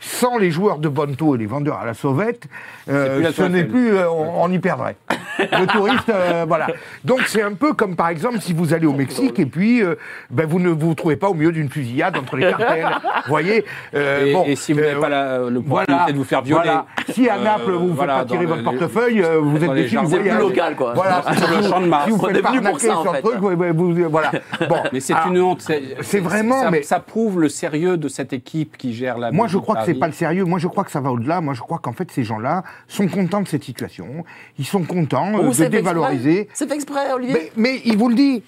sans 0.00 0.38
les 0.38 0.50
joueurs 0.50 0.78
de 0.78 0.88
Bonto 0.88 1.34
et 1.34 1.38
les 1.38 1.46
vendeurs 1.46 1.78
à 1.78 1.86
la 1.86 1.94
sauvette, 1.94 2.44
euh, 2.88 3.30
ce 3.32 3.42
n'est 3.42 3.64
plus, 3.64 3.94
euh, 3.96 4.08
on, 4.10 4.44
on 4.44 4.50
y 4.52 4.58
perdrait. 4.58 4.96
Le 5.38 5.66
touriste, 5.66 6.08
euh, 6.08 6.44
voilà. 6.48 6.68
Donc 7.04 7.20
c'est 7.26 7.42
un 7.42 7.52
peu 7.52 7.72
comme 7.72 7.96
par 7.96 8.08
exemple 8.08 8.40
si 8.40 8.52
vous 8.52 8.72
allez 8.74 8.86
au 8.86 8.92
Mexique 8.92 9.38
et 9.38 9.46
puis 9.46 9.82
ben, 10.30 10.46
vous 10.46 10.58
ne 10.58 10.70
vous 10.70 10.94
trouvez 10.94 11.16
pas 11.16 11.28
au 11.28 11.34
milieu 11.34 11.52
d'une 11.52 11.68
fusillade 11.68 12.16
entre 12.16 12.36
les 12.36 12.48
cartels. 12.50 12.86
vous 13.24 13.28
voyez 13.28 13.64
Et, 13.94 14.32
bon, 14.32 14.44
et 14.46 14.56
si 14.56 14.72
vous 14.72 14.80
n'avez 14.80 15.00
pas 15.00 15.08
la- 15.08 15.38
l'opportunité 15.50 15.92
voilà, 15.92 16.12
de 16.12 16.16
vous 16.16 16.24
faire 16.24 16.42
violer. 16.42 16.62
voilà. 16.64 16.86
Si 17.10 17.28
à 17.28 17.38
Naples 17.38 17.72
vous 17.72 17.90
ne 17.90 17.96
faites 17.96 18.06
pas 18.06 18.24
tirer 18.24 18.46
votre 18.46 18.58
le- 18.58 18.64
portefeuille, 18.64 19.22
vous 19.42 19.64
êtes 19.64 19.72
déçu 19.74 19.96
voyage. 19.96 20.36
plus 20.36 20.38
local, 20.48 20.76
quoi. 20.76 20.92
Voilà, 20.94 21.22
Sur 21.36 21.56
le 21.56 21.62
champ 21.62 21.80
de 21.80 21.86
Mars. 21.86 22.04
Si 22.06 22.10
vous 22.10 22.26
est 22.28 22.42
pas 22.42 22.52
pour 22.52 22.80
ça, 22.80 22.98
en 22.98 23.02
sur 23.02 23.12
le 23.12 23.16
fait. 23.18 23.22
truc, 23.22 23.36
vous- 23.38 23.74
vous- 23.74 23.94
vous- 23.94 24.08
voilà. 24.10 24.30
Bon, 24.68 24.76
Mais 24.92 25.00
c'est 25.00 25.14
une 25.28 25.40
honte. 25.40 25.68
c'est 26.00 26.20
vraiment, 26.20 26.62
Ça, 26.62 26.70
mais- 26.70 26.82
ça 26.82 27.00
prouve 27.00 27.40
le 27.40 27.48
sérieux 27.48 27.96
de 27.96 28.08
cette 28.08 28.32
équipe 28.32 28.76
qui 28.76 28.92
gère 28.94 29.18
la. 29.18 29.30
Moi, 29.32 29.46
je 29.48 29.58
crois 29.58 29.76
que 29.76 29.84
c'est 29.86 29.94
pas 29.94 30.06
le 30.06 30.12
sérieux. 30.12 30.44
Moi, 30.44 30.58
je 30.58 30.66
crois 30.66 30.84
que 30.84 30.90
ça 30.90 31.00
va 31.00 31.10
au-delà. 31.10 31.40
Moi, 31.40 31.54
je 31.54 31.60
crois 31.60 31.78
qu'en 31.78 31.92
fait, 31.92 32.10
ces 32.10 32.24
gens-là 32.24 32.64
sont 32.88 33.08
contents 33.08 33.40
de 33.40 33.48
cette 33.48 33.64
situation. 33.64 34.24
Ils 34.58 34.66
sont 34.66 34.82
contents 34.82 35.38
euh, 35.38 35.50
de 35.50 35.64
dévaloriser. 35.66 36.48
C'est 36.52 36.68
fait 36.68 36.74
exprès, 36.74 37.12
Olivier. 37.12 37.34
Mais, 37.34 37.52
mais 37.56 37.80
il 37.84 37.96
vous 37.96 38.08
le 38.08 38.14
dit. 38.14 38.42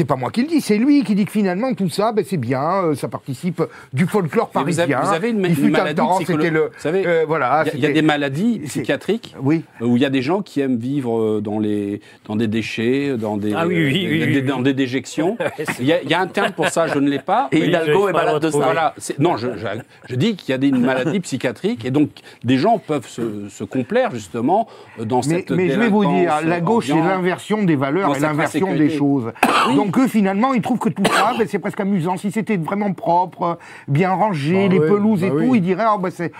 C'est 0.00 0.06
pas 0.06 0.16
moi 0.16 0.30
qui 0.30 0.40
le 0.40 0.46
dis, 0.48 0.62
c'est 0.62 0.78
lui 0.78 1.04
qui 1.04 1.14
dit 1.14 1.26
que 1.26 1.30
finalement 1.30 1.74
tout 1.74 1.90
ça, 1.90 2.12
ben, 2.12 2.24
c'est 2.26 2.38
bien, 2.38 2.62
euh, 2.84 2.94
ça 2.94 3.06
participe 3.08 3.62
du 3.92 4.06
folklore 4.06 4.50
Mais 4.54 4.62
vous 4.62 4.80
avez- 4.80 4.94
parisien. 4.94 5.10
vous 5.10 5.14
avez 5.14 5.28
une- 5.28 5.44
Il 5.44 5.62
une 5.66 5.70
maladie 5.72 5.94
temps, 5.96 6.18
le, 6.26 6.48
Vous 6.60 6.68
savez, 6.78 7.06
euh, 7.06 7.24
voilà, 7.28 7.64
Il 7.74 7.80
y 7.80 7.84
a- 7.84 7.90
y, 7.90 7.92
des 7.92 8.00
maladies 8.00 8.60
psychiatriques 8.60 9.34
Oui. 9.42 9.62
où 9.82 9.98
il 9.98 10.02
y 10.02 10.06
a 10.06 10.08
des 10.08 10.22
gens 10.22 10.40
qui 10.40 10.60
aiment 10.62 10.78
vivre 10.78 11.20
euh, 11.20 11.40
dans, 11.42 11.58
les, 11.58 12.00
dans 12.24 12.34
des 12.34 12.46
déchets, 12.48 13.18
dans 13.18 13.36
des, 13.36 13.52
Ah 13.54 13.66
oui, 13.66 13.74
oui, 13.74 13.82
euh, 13.82 13.88
oui, 13.90 14.18
des- 14.20 14.24
oui, 14.24 14.32
oui. 14.36 14.42
dans 14.42 14.62
des 14.62 14.72
déjections. 14.72 15.36
Il 15.80 15.84
y, 15.84 15.92
a, 15.92 16.00
il 16.02 16.08
y 16.08 16.14
a 16.14 16.20
un 16.22 16.26
terme 16.28 16.52
pour 16.52 16.68
ça, 16.70 16.86
je 16.86 16.98
ne 16.98 17.10
l'ai 17.10 17.18
pas. 17.18 17.48
Et 17.52 17.66
Hidalgo 17.66 18.08
est 18.08 18.12
malade 18.14 18.40
de 18.42 18.50
ça. 18.50 18.56
Voilà, 18.56 18.94
c'est- 18.96 19.18
non, 19.18 19.36
je, 19.36 19.48
je, 19.58 19.66
je 20.08 20.14
dis 20.14 20.34
qu'il 20.34 20.48
y 20.48 20.54
a 20.54 20.58
des 20.58 20.70
maladies 21.10 21.20
psychiatriques 21.20 21.84
et 21.84 21.90
donc 21.90 22.08
des 22.42 22.56
gens 22.56 22.78
peuvent 22.78 23.06
se, 23.06 23.50
se 23.50 23.64
complaire 23.64 24.12
justement 24.12 24.66
dans 24.98 25.18
Mais, 25.18 25.22
cette 25.40 25.50
mais 25.50 25.68
je 25.68 25.78
vais 25.78 25.88
vous 25.88 26.06
dire, 26.06 26.36
la 26.42 26.60
gauche, 26.62 26.86
c'est 26.86 26.94
l'inversion 26.94 27.64
des 27.64 27.76
valeurs 27.76 28.16
et 28.16 28.20
l'inversion 28.20 28.72
des 28.74 28.88
choses. 28.88 29.30
Donc 29.76 29.89
eux, 29.98 30.06
finalement, 30.08 30.52
ils 30.54 30.62
trouvent 30.62 30.78
que 30.78 30.88
tout 30.88 31.02
ça, 31.04 31.32
ben, 31.38 31.46
c'est 31.48 31.58
presque 31.58 31.80
amusant. 31.80 32.16
Si 32.16 32.30
c'était 32.30 32.56
vraiment 32.56 32.92
propre, 32.92 33.58
bien 33.88 34.12
rangé, 34.12 34.68
Bah 34.68 34.74
les 34.74 34.78
oui, 34.80 34.88
pelouses 34.88 35.22
et 35.24 35.30
bah 35.30 35.36
tout, 35.38 35.50
oui. 35.50 35.58
ils 35.58 35.62
diraient, 35.62 35.84
oh, 35.94 35.98
ben, 35.98 36.10
c'est 36.10 36.32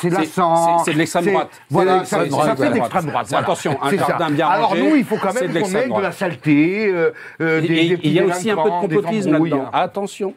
c'est 0.00 0.10
C'est- 0.10 0.16
lassant. 0.18 0.78
c'est- 0.78 0.84
c'est 0.84 0.92
de 0.94 0.98
l'extrême 0.98 1.24
c'est- 1.24 1.30
droite. 1.32 1.50
Voilà, 1.70 2.00
C'est 2.04 2.10
ça, 2.10 2.16
de 2.18 2.22
l'extrême 2.22 2.46
ça 2.48 2.54
droite. 2.54 2.58
fait 2.58 2.68
de 2.70 2.74
l'extrême 2.74 3.06
droite. 3.06 3.26
voilà. 3.28 3.44
Attention, 3.44 3.78
un 3.82 3.90
C'est 3.90 3.98
ça. 3.98 4.06
jardin 4.08 4.30
bien 4.30 4.46
Alors 4.48 4.68
rangé, 4.70 4.82
nous, 4.90 4.96
il 4.96 5.04
faut 5.04 5.16
quand 5.16 5.30
c'est 5.32 5.48
même 5.48 5.62
qu'on 5.62 5.68
ait 5.78 5.88
de 5.88 6.02
la 6.02 6.12
saleté, 6.12 6.86
euh, 6.88 7.10
euh, 7.40 7.60
Et- 7.62 7.68
des, 7.68 7.74
et 7.74 7.88
des 7.88 7.96
petits 7.96 8.08
il 8.08 8.12
y 8.14 8.20
a 8.20 8.24
aussi 8.26 8.50
un 8.50 8.56
peu 8.56 8.62
de 8.64 8.68
complotisme 8.80 9.32
là-dedans. 9.32 9.70
Attention. 9.72 10.34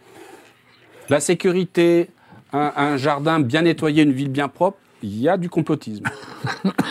La 1.10 1.19
sécurité, 1.19 2.10
un, 2.53 2.72
un 2.76 2.98
jardin 2.98 3.39
bien 3.39 3.61
nettoyé, 3.61 4.03
une 4.03 4.11
ville 4.11 4.30
bien 4.30 4.48
propre, 4.48 4.77
il 5.03 5.19
y 5.22 5.30
a 5.30 5.38
du 5.38 5.49
complotisme. 5.49 6.03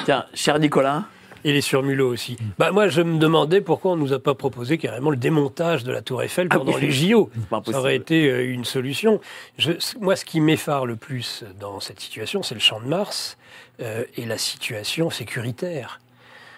Tiens, 0.05 0.25
cher 0.33 0.59
Nicolas. 0.59 1.05
Et 1.47 1.53
les 1.53 1.61
surmulots 1.61 2.09
aussi. 2.09 2.37
Bah, 2.59 2.73
moi, 2.73 2.89
je 2.89 3.03
me 3.03 3.19
demandais 3.19 3.61
pourquoi 3.61 3.93
on 3.93 3.97
ne 3.97 4.01
nous 4.01 4.13
a 4.13 4.19
pas 4.19 4.35
proposé 4.35 4.79
carrément 4.79 5.11
le 5.11 5.17
démontage 5.17 5.85
de 5.85 5.93
la 5.93 6.03
Tour 6.03 6.25
Eiffel 6.25 6.49
pendant 6.49 6.73
oui. 6.73 6.81
les 6.81 6.91
JO. 6.91 7.31
Ça 7.71 7.79
aurait 7.79 7.95
été 7.95 8.29
euh, 8.29 8.53
une 8.53 8.65
solution. 8.65 9.21
Je, 9.57 9.71
moi, 10.01 10.17
ce 10.17 10.25
qui 10.25 10.41
m'effare 10.41 10.87
le 10.87 10.97
plus 10.97 11.45
dans 11.61 11.79
cette 11.79 12.01
situation, 12.01 12.43
c'est 12.43 12.57
le 12.57 12.61
champ 12.61 12.81
de 12.81 12.87
Mars 12.89 13.39
euh, 13.81 14.03
et 14.17 14.27
la 14.27 14.39
situation 14.39 15.09
sécuritaire. 15.09 16.01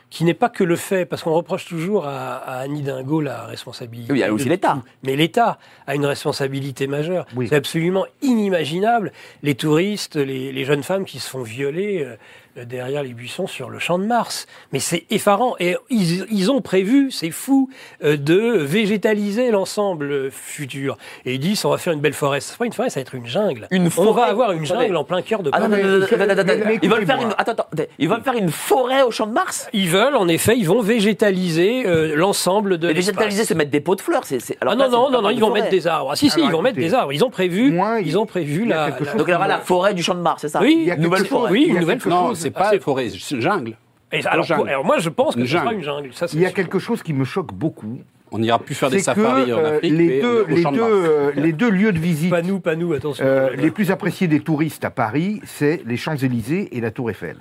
Qui 0.09 0.25
n'est 0.25 0.33
pas 0.33 0.49
que 0.49 0.65
le 0.65 0.77
fait, 0.77 1.05
parce 1.05 1.23
qu'on 1.23 1.35
reproche 1.35 1.67
toujours 1.67 2.07
à, 2.07 2.37
à 2.37 2.61
Annie 2.61 2.81
Dingo 2.81 3.21
la 3.21 3.45
responsabilité. 3.45 4.11
Oui, 4.11 4.21
il 4.21 4.23
y 4.23 4.25
a 4.25 4.33
aussi 4.33 4.49
l'État. 4.49 4.83
Mais 5.03 5.17
l'État 5.17 5.59
a 5.87 5.95
une 5.95 6.07
responsabilité 6.07 6.87
majeure. 6.87 7.27
Oui. 7.37 7.47
C'est 7.51 7.57
absolument 7.57 8.07
inimaginable. 8.23 9.13
Les 9.43 9.55
touristes, 9.55 10.17
les, 10.17 10.51
les 10.51 10.65
jeunes 10.65 10.83
femmes 10.83 11.05
qui 11.05 11.19
se 11.19 11.29
font 11.29 11.43
violer 11.43 12.05
euh, 12.05 12.17
derrière 12.65 13.03
les 13.03 13.13
buissons 13.15 13.47
sur 13.47 13.71
le 13.71 13.79
champ 13.79 13.99
de 13.99 14.05
Mars. 14.05 14.47
Mais 14.73 14.79
c'est 14.81 15.05
effarant. 15.11 15.55
Et 15.61 15.77
ils, 15.91 16.27
ils 16.31 16.51
ont 16.51 16.61
prévu, 16.61 17.11
c'est 17.11 17.31
fou, 17.31 17.69
euh, 18.05 18.17
de 18.17 18.59
végétaliser 18.59 19.51
l'ensemble 19.51 20.11
euh, 20.11 20.31
futur. 20.31 20.97
Et 21.25 21.35
ils 21.35 21.41
disent, 21.41 21.65
on 21.65 21.71
va 21.71 21.79
faire 21.79 21.93
une 21.93 22.01
belle 22.01 22.13
forêt. 22.15 22.41
C'est 22.41 22.57
pas 22.57 22.67
une 22.67 22.73
forêt, 22.73 22.91
ça 22.91 23.01
va 23.01 23.03
être 23.03 23.15
une 23.15 23.27
jungle. 23.27 23.67
Une 23.71 23.87
on 23.87 23.91
forêt. 23.91 24.21
va 24.23 24.27
avoir 24.29 24.53
une 24.53 24.65
jungle 24.67 24.97
en 24.97 25.05
plein 25.05 25.23
cœur 25.23 25.43
de 25.43 25.51
Ah 25.53 25.61
non, 25.61 25.69
non, 25.69 25.71
Paris. 25.71 25.83
non, 25.85 25.89
non, 25.91 25.99
non, 25.99 26.07
non, 26.19 26.27
non, 26.27 26.35
non, 26.35 26.45
mais- 26.47 26.65
mais 26.67 26.79
Ils 26.83 26.91
veulent 26.91 27.07
faire 27.07 27.21
une. 27.23 27.29
Attends, 27.39 27.53
attends, 27.53 27.67
attends. 27.73 27.85
Ils 27.99 28.09
veulent 28.09 28.23
faire 28.23 28.35
une 28.35 28.51
forêt 28.51 29.03
au 29.03 29.11
champ 29.11 29.27
de 29.27 29.33
Mars? 29.33 29.69
Ils 29.73 29.89
veulent, 29.89 30.17
en 30.17 30.29
effet, 30.29 30.57
ils 30.57 30.67
vont 30.67 30.83
végétaliser 30.83 31.85
euh, 31.87 32.15
l'ensemble 32.17 32.79
de 32.79 32.87
Mais 32.89 32.93
végétaliser, 32.95 33.45
c'est 33.45 33.55
mettre 33.55 33.71
des 33.71 33.81
pots 33.81 33.95
de 33.95 34.01
fleurs. 34.01 34.25
c'est- 34.25 34.39
alors 34.61 34.75
Ah 34.75 34.77
là, 34.77 34.89
non, 34.89 35.05
non, 35.05 35.11
non, 35.11 35.23
non, 35.23 35.31
ils 35.31 35.41
vont 35.41 35.49
forêt. 35.49 35.61
mettre 35.61 35.71
des 35.71 35.87
arbres. 35.87 36.11
Ah, 36.13 36.17
si, 36.17 36.31
si, 36.31 36.37
Alors, 36.39 36.49
ils 36.49 36.53
vont 36.53 36.63
mettre 36.63 36.77
des 36.79 36.95
arbres. 36.95 37.13
Ils 37.13 37.25
ont 37.25 37.31
prévu, 37.31 37.71
moi, 37.73 38.01
ils 38.01 38.19
ont 38.19 38.27
prévu 38.27 38.65
la, 38.65 38.89
la- 38.91 39.15
Donc 39.15 39.27
il 39.27 39.31
y 39.31 39.35
aura 39.35 39.49
la 39.49 39.59
forêt 39.59 39.95
du 39.95 40.03
champ 40.03 40.15
de 40.15 40.21
Mars, 40.21 40.43
c'est 40.43 40.49
ça 40.49 40.61
Oui, 40.61 40.77
Il 40.81 40.87
y 40.87 40.91
a 40.91 40.95
Une 40.95 41.03
nouvelle 41.03 41.25
forêt. 41.27 41.51
Oui, 41.51 41.65
une 41.69 41.81
nouvelle 41.81 42.01
forêt. 42.01 42.35
C'est 42.49 42.55
pas 42.55 42.71
c'est- 42.71 42.77
une 42.77 42.83
forêt, 42.83 43.09
c'est 43.11 43.41
jungle. 43.41 43.77
Et 44.13 44.25
alors, 44.27 44.45
jungle. 44.45 44.69
alors, 44.71 44.85
moi, 44.85 44.99
je 44.99 45.09
pense 45.11 45.35
que 45.35 45.43
ce 45.43 45.47
sera 45.47 45.65
jungle. 45.65 45.75
une 45.77 45.83
jungle. 45.83 46.09
Ça, 46.15 46.29
c'est 46.29 46.37
Il 46.37 46.41
y 46.41 46.45
a 46.45 46.49
sûr. 46.49 46.57
quelque 46.57 46.79
chose 46.79 47.03
qui 47.03 47.13
me 47.13 47.25
choque 47.25 47.53
beaucoup. 47.53 47.99
On 48.31 48.39
n'ira 48.39 48.59
plus 48.59 48.75
faire 48.75 48.91
des 48.91 48.99
C'est 49.01 49.15
que 49.15 49.23
safaris 49.23 49.53
en 49.53 49.59
euh, 49.59 49.77
Afrique, 49.77 49.93
les, 49.93 50.07
mais 50.07 50.21
deux, 50.21 50.43
au 50.43 50.47
les, 50.49 50.63
champ 50.63 50.71
de 50.73 50.77
deux, 50.77 50.83
Mars. 50.83 50.93
euh, 51.09 51.33
les 51.37 51.53
deux 51.53 51.71
lieux 51.71 51.93
de 51.93 51.99
visite 51.99 52.31
Pas 52.31 52.43
nous, 52.43 52.61
pas 52.61 52.77
nous, 52.77 52.93
attention. 52.93 53.25
euh, 53.25 53.51
les 53.57 53.71
plus 53.71 53.91
appréciés 53.91 54.29
des 54.29 54.41
touristes 54.41 54.85
à 54.85 54.91
Paris, 54.91 55.41
c'est 55.45 55.83
les 55.87 55.97
Champs-Élysées 55.97 56.77
et 56.77 56.81
la 56.83 56.91
Tour 56.91 57.11
Eiffel. 57.11 57.37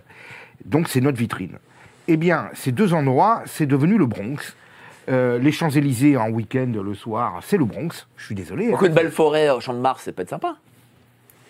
Donc 0.65 0.87
c'est 0.87 1.01
notre 1.01 1.17
vitrine. 1.17 1.57
Eh 2.07 2.15
bien, 2.15 2.49
ces 2.53 2.71
deux 2.71 2.93
endroits, 2.93 3.41
c'est 3.45 3.65
devenu 3.65 3.97
le 3.97 4.05
Bronx. 4.05 4.55
Euh, 5.09 5.39
les 5.39 5.51
Champs-Élysées 5.51 6.15
en 6.17 6.29
week-end 6.29 6.71
le 6.81 6.93
soir, 6.93 7.39
c'est 7.43 7.57
le 7.57 7.65
Bronx. 7.65 8.07
Je 8.17 8.25
suis 8.25 8.35
désolé. 8.35 8.71
Hein. 8.73 8.77
une 8.81 8.93
belle 8.93 9.11
forêt 9.11 9.49
au 9.49 9.59
champ 9.59 9.73
de 9.73 9.79
Mars, 9.79 10.03
ça 10.03 10.11
peut 10.13 10.21
être 10.21 10.29
sympa. 10.29 10.55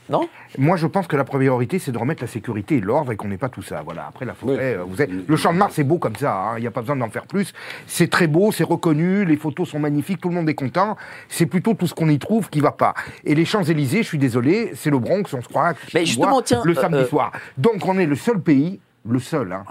Non 0.10 0.28
Moi, 0.58 0.78
je 0.78 0.88
pense 0.88 1.08
que 1.08 1.16
la 1.16 1.24
priorité, 1.24 1.80
c'est 1.80 1.92
de 1.92 1.98
remettre 1.98 2.24
la 2.24 2.28
sécurité 2.28 2.78
et 2.78 2.82
l'ordre 2.82 3.12
et 3.12 3.16
qu'on 3.16 3.28
n'ait 3.28 3.38
pas 3.38 3.50
tout 3.50 3.62
ça. 3.62 3.82
Voilà. 3.84 4.08
Après, 4.08 4.26
la 4.26 4.34
forêt, 4.34 4.76
euh, 4.76 4.84
vous 4.88 5.02
êtes... 5.02 5.10
le 5.28 5.36
champ 5.36 5.52
de 5.52 5.58
Mars, 5.58 5.74
c'est 5.76 5.84
beau 5.84 5.98
comme 5.98 6.16
ça. 6.16 6.34
hein. 6.34 6.58
Il 6.58 6.62
n'y 6.62 6.68
a 6.68 6.72
pas 6.72 6.82
besoin 6.82 6.96
d'en 6.96 7.10
faire 7.10 7.26
plus. 7.28 7.54
C'est 7.88 8.10
très 8.10 8.28
beau, 8.28 8.52
c'est 8.52 8.64
reconnu, 8.64 9.26
les 9.26 9.36
photos 9.38 9.70
sont 9.70 9.80
magnifiques, 9.80 10.22
tout 10.22 10.30
le 10.30 10.36
monde 10.36 10.50
est 10.50 10.56
content. 10.56 10.96
C'est 11.30 11.46
plutôt 11.46 11.74
tout 11.74 11.88
ce 11.88 11.94
qu'on 11.94 12.10
y 12.10 12.20
trouve 12.20 12.50
qui 12.50 12.60
va 12.62 12.72
pas. 12.72 12.94
Et 13.26 13.36
les 13.36 13.46
Champs-Élysées, 13.46 14.04
je 14.04 14.08
suis 14.08 14.18
désolé, 14.18 14.72
c'est 14.76 14.90
le 14.90 15.00
Bronx, 15.00 15.24
on 15.34 15.42
se 15.42 15.48
croit 15.48 15.74
Mais 15.94 16.06
justement, 16.06 16.42
tiens, 16.42 16.62
le 16.64 16.74
samedi 16.74 17.00
euh, 17.04 17.08
soir. 17.08 17.32
Donc, 17.58 17.86
on 17.86 17.98
est 17.98 18.06
le 18.06 18.16
seul 18.16 18.40
pays, 18.40 18.80
le 19.08 19.20
seul, 19.20 19.52
hein, 19.52 19.64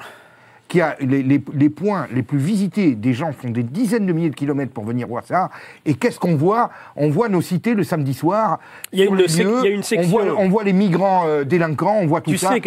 qui 0.69 0.81
a 0.81 0.97
les, 1.01 1.23
les- 1.23 1.41
les 1.55 1.71
points 1.71 2.07
les 2.13 2.23
plus 2.23 2.39
visités. 2.39 2.95
Des 2.95 3.13
gens 3.15 3.33
font 3.33 3.51
des 3.51 3.63
dizaines 3.63 4.07
de 4.07 4.13
milliers 4.13 4.31
de 4.31 4.35
kilomètres 4.35 4.73
pour 4.73 4.85
venir 4.85 5.07
voir 5.07 5.25
ça. 5.25 5.51
Et 5.85 5.95
qu'est-ce 5.95 6.19
qu'on 6.19 6.35
voit? 6.37 6.71
On 6.97 7.09
voit 7.09 7.29
nos 7.29 7.41
cités 7.41 7.75
le 7.75 7.85
samedi 7.85 8.15
soir. 8.15 8.59
Il 8.93 8.99
y 8.99 9.03
a 9.03 9.05
une 9.07 9.17
lieux. 9.17 9.61
il 9.65 9.69
y 9.69 9.73
a 9.73 9.75
une 9.75 9.81
On 9.81 9.83
section- 9.83 10.11
voit, 10.11 10.25
on 10.39 10.49
voit 10.49 10.65
les 10.65 10.73
migrants 10.73 11.23
euh, 11.27 11.45
délinquants, 11.45 11.99
on 12.01 12.07
voit 12.07 12.21
tout 12.21 12.31
Tu 12.33 12.39
ça. 12.39 12.51
sais 12.51 12.61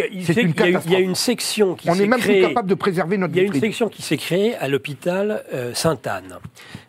une 0.44 0.54
y, 0.72 0.76
a 0.78 0.82
il 0.86 0.92
y 0.92 0.96
a 0.96 1.00
une 1.00 1.16
section 1.16 1.76
qui 1.76 1.90
On 1.90 1.94
est 1.96 2.08
même 2.08 2.20
créée. 2.20 2.40
plus 2.42 2.48
capable 2.50 2.70
de 2.70 2.76
préserver 2.76 3.18
notre 3.18 3.34
Il 3.34 3.38
y 3.38 3.40
a 3.40 3.44
une 3.44 3.52
vitrine. 3.52 3.70
section 3.72 3.90
qui 3.90 4.02
s'est 4.02 4.18
créée 4.18 4.56
à 4.56 4.68
l'hôpital 4.68 5.44
euh, 5.54 5.74
Sainte-Anne. 5.74 6.38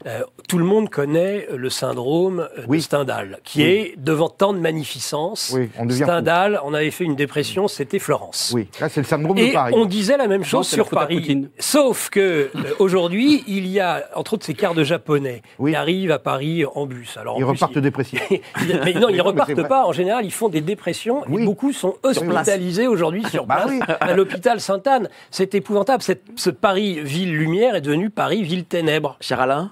Euh, 0.06 0.20
tout 0.50 0.58
le 0.58 0.64
monde 0.64 0.90
connaît 0.90 1.46
le 1.54 1.70
syndrome 1.70 2.40
euh, 2.58 2.62
Oui. 2.68 2.78
de 2.78 2.82
Stendhal, 2.82 3.38
qui 3.44 3.62
Oui. 3.62 3.68
est 3.70 3.94
devant 3.96 4.28
tant 4.28 4.52
de 4.52 4.58
magnificences. 4.58 5.52
Oui, 5.54 5.70
on 5.78 5.88
fou. 5.88 5.94
Stendhal, 5.94 6.60
on 6.64 6.74
avait 6.74 6.90
fait 6.90 7.04
une 7.04 7.14
dépression, 7.14 7.68
c'était 7.68 7.98
Florence. 8.00 8.50
Oui, 8.54 8.68
là 8.80 8.88
c'est 8.88 9.00
le 9.00 9.06
syndrome 9.06 9.38
Et 9.38 9.48
de 9.48 9.52
Paris. 9.52 9.72
on 9.76 9.86
disait 9.86 10.16
la 10.16 10.26
même 10.26 10.42
chose 10.44 10.66
sur 10.68 10.88
Paris. 10.88 11.48
Sauf 11.58 12.10
que 12.10 12.20
euh, 12.20 12.48
aujourd'hui, 12.80 13.44
il 13.46 13.66
y 13.68 13.78
a 13.80 14.04
entre 14.16 14.34
autres 14.34 14.44
ces 14.46 14.54
quarts 14.54 14.74
de 14.74 14.82
japonais 14.82 15.42
Oui. 15.58 15.70
qui 15.70 15.76
arrivent 15.76 16.10
à 16.10 16.18
Paris 16.18 16.64
en 16.74 16.86
bus. 16.86 17.16
Alors, 17.16 17.36
en 17.36 17.38
Ils 17.38 17.44
plus, 17.44 17.50
repartent 17.52 17.72
ils- 17.76 17.82
dépressifs. 17.82 18.28
mais 18.84 18.92
non, 18.94 19.08
ils 19.08 19.14
c'est 19.16 19.20
repartent 19.20 19.68
pas. 19.68 19.84
En 19.86 19.92
général, 19.92 20.24
ils 20.24 20.32
font 20.32 20.48
des 20.48 20.60
dépressions 20.62 21.22
Oui. 21.28 21.42
et 21.42 21.44
beaucoup 21.44 21.72
sont 21.72 21.94
hospitalisés 22.02 22.88
aujourd'hui 22.88 23.24
sur 23.30 23.46
Bah 23.50 23.62
place 23.66 23.70
oui. 23.70 23.80
à 24.00 24.14
l'hôpital 24.14 24.60
Sainte-Anne. 24.60 25.08
C'est 25.30 25.54
épouvantable. 25.54 26.02
Cette- 26.02 26.24
ce 26.34 26.50
Paris 26.50 26.98
ville 27.02 27.36
lumière 27.36 27.76
est 27.76 27.80
devenu 27.80 28.10
Paris 28.10 28.42
ville 28.42 28.64
ténèbres. 28.64 29.16
Cher 29.20 29.40
Alain 29.40 29.70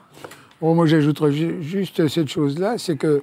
Bon, 0.60 0.74
moi, 0.74 0.86
j'ajouterais 0.86 1.32
ju- 1.32 1.62
juste 1.62 2.08
cette 2.08 2.28
chose-là, 2.28 2.78
c'est 2.78 2.96
que 2.96 3.22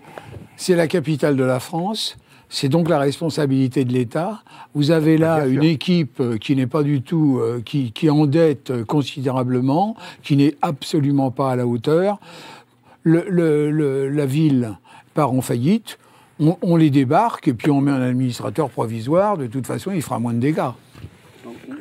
c'est 0.55 0.75
la 0.75 0.87
capitale 0.87 1.35
de 1.35 1.43
la 1.43 1.59
France. 1.59 2.17
C'est 2.47 2.69
donc 2.69 2.87
la 2.87 2.99
responsabilité 2.99 3.83
de 3.83 3.91
l'État. 3.91 4.41
Vous 4.73 4.91
avez 4.91 5.17
là 5.17 5.39
Ah, 5.41 5.45
sûr. 5.45 5.51
une 5.51 5.63
équipe 5.63 6.19
euh, 6.21 6.37
qui 6.37 6.55
n'est 6.55 6.67
pas 6.67 6.83
du 6.83 7.01
tout, 7.01 7.39
euh, 7.41 7.61
qui, 7.65 7.91
qui 7.91 8.09
endette 8.09 8.69
euh, 8.71 8.85
considérablement, 8.85 9.95
qui 10.23 10.37
n'est 10.37 10.55
absolument 10.61 11.31
pas 11.31 11.51
à 11.51 11.55
la 11.55 11.67
hauteur. 11.67 12.19
Le- 13.03 13.25
le- 13.27 13.71
le- 13.71 14.09
la 14.09 14.25
ville 14.25 14.77
part 15.13 15.31
en 15.33 15.41
faillite. 15.41 15.97
On, 16.39 16.55
on 16.61 16.75
les 16.77 16.89
débarque 16.89 17.47
et 17.47 17.53
puis 17.53 17.71
on 17.71 17.81
met 17.81 17.91
un 17.91 18.01
administrateur 18.01 18.69
provisoire. 18.69 19.37
De 19.37 19.47
toute 19.47 19.67
façon, 19.67 19.91
il 19.93 20.01
fera 20.01 20.19
moins 20.19 20.33
de 20.33 20.39
dégâts. 20.39 20.61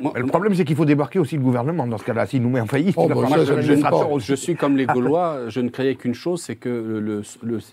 Moi- 0.01 0.13
le 0.15 0.25
problème, 0.25 0.53
c'est 0.55 0.65
qu'il 0.65 0.75
faut 0.75 0.85
débarquer 0.85 1.19
aussi 1.19 1.35
le 1.35 1.41
gouvernement 1.41 1.85
dans 1.87 1.97
ce 1.97 2.03
cas-là. 2.03 2.25
S'il 2.25 2.41
nous 2.41 2.49
met 2.49 2.59
en 2.59 2.65
faillite, 2.65 2.95
Oh, 2.97 3.07
bah, 3.07 3.15
ça, 3.29 3.45
ça. 3.45 3.55
Je 4.19 4.35
suis 4.35 4.55
comme 4.55 4.77
les 4.77 4.85
Gaulois, 4.95 5.41
je 5.49 5.59
ne 5.61 5.69
croyais 5.69 5.95
qu'une 5.95 6.13
chose, 6.13 6.41
c'est 6.41 6.55
que 6.55 6.69
le, 6.69 7.21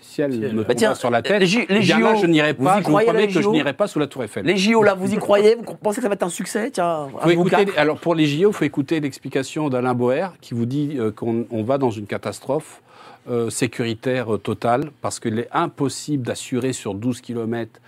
ciel 0.01 0.31
me 0.53 0.63
Bah 0.63 0.75
tiens, 0.75 0.95
sur 0.95 1.09
la 1.09 1.21
tête. 1.21 1.39
les 1.41 1.65
là, 1.75 1.81
JO, 1.81 2.21
je 2.21 2.25
n'irai 2.27 2.53
vous 2.53 2.63
pas, 2.63 2.75
y 2.75 2.79
je 2.79 2.83
vous 2.83 2.89
croyez, 2.89 3.07
promets 3.07 3.21
les 3.21 3.27
que 3.27 3.33
je 3.33 3.41
JO? 3.41 3.51
n'irai 3.51 3.73
pas 3.73 3.87
sous 3.87 3.99
la 3.99 4.07
tour 4.07 4.23
Eiffel. 4.23 4.45
Les 4.45 4.57
JO, 4.57 4.83
là, 4.83 4.93
vous 4.93 5.11
y 5.13 5.15
croyez? 5.17 5.55
Vous 5.55 5.75
pensez 5.75 5.97
que 5.97 6.03
ça 6.03 6.09
va 6.09 6.15
être 6.15 6.23
un 6.23 6.29
succès? 6.29 6.71
Tiens, 6.71 7.07
un 7.21 7.29
écouter- 7.29 7.65
alors 7.77 7.97
pour 7.99 8.15
les 8.15 8.25
JO, 8.25 8.49
il 8.49 8.53
faut 8.53 8.65
écouter 8.65 8.99
l'explication 8.99 9.69
d'Alain 9.69 9.93
Boer 9.93 10.27
qui 10.41 10.53
vous 10.53 10.65
dit 10.65 10.95
euh, 10.97 11.11
qu'on 11.11 11.45
on 11.51 11.63
va 11.63 11.77
dans 11.77 11.91
une 11.91 12.05
catastrophe 12.05 12.81
euh, 13.29 13.49
sécuritaire 13.49 14.35
euh, 14.35 14.37
totale 14.37 14.91
parce 15.01 15.19
qu'il 15.19 15.39
est 15.39 15.47
impossible 15.53 16.25
d'assurer 16.25 16.73
sur 16.73 16.93
12 16.93 17.21
km 17.21 17.79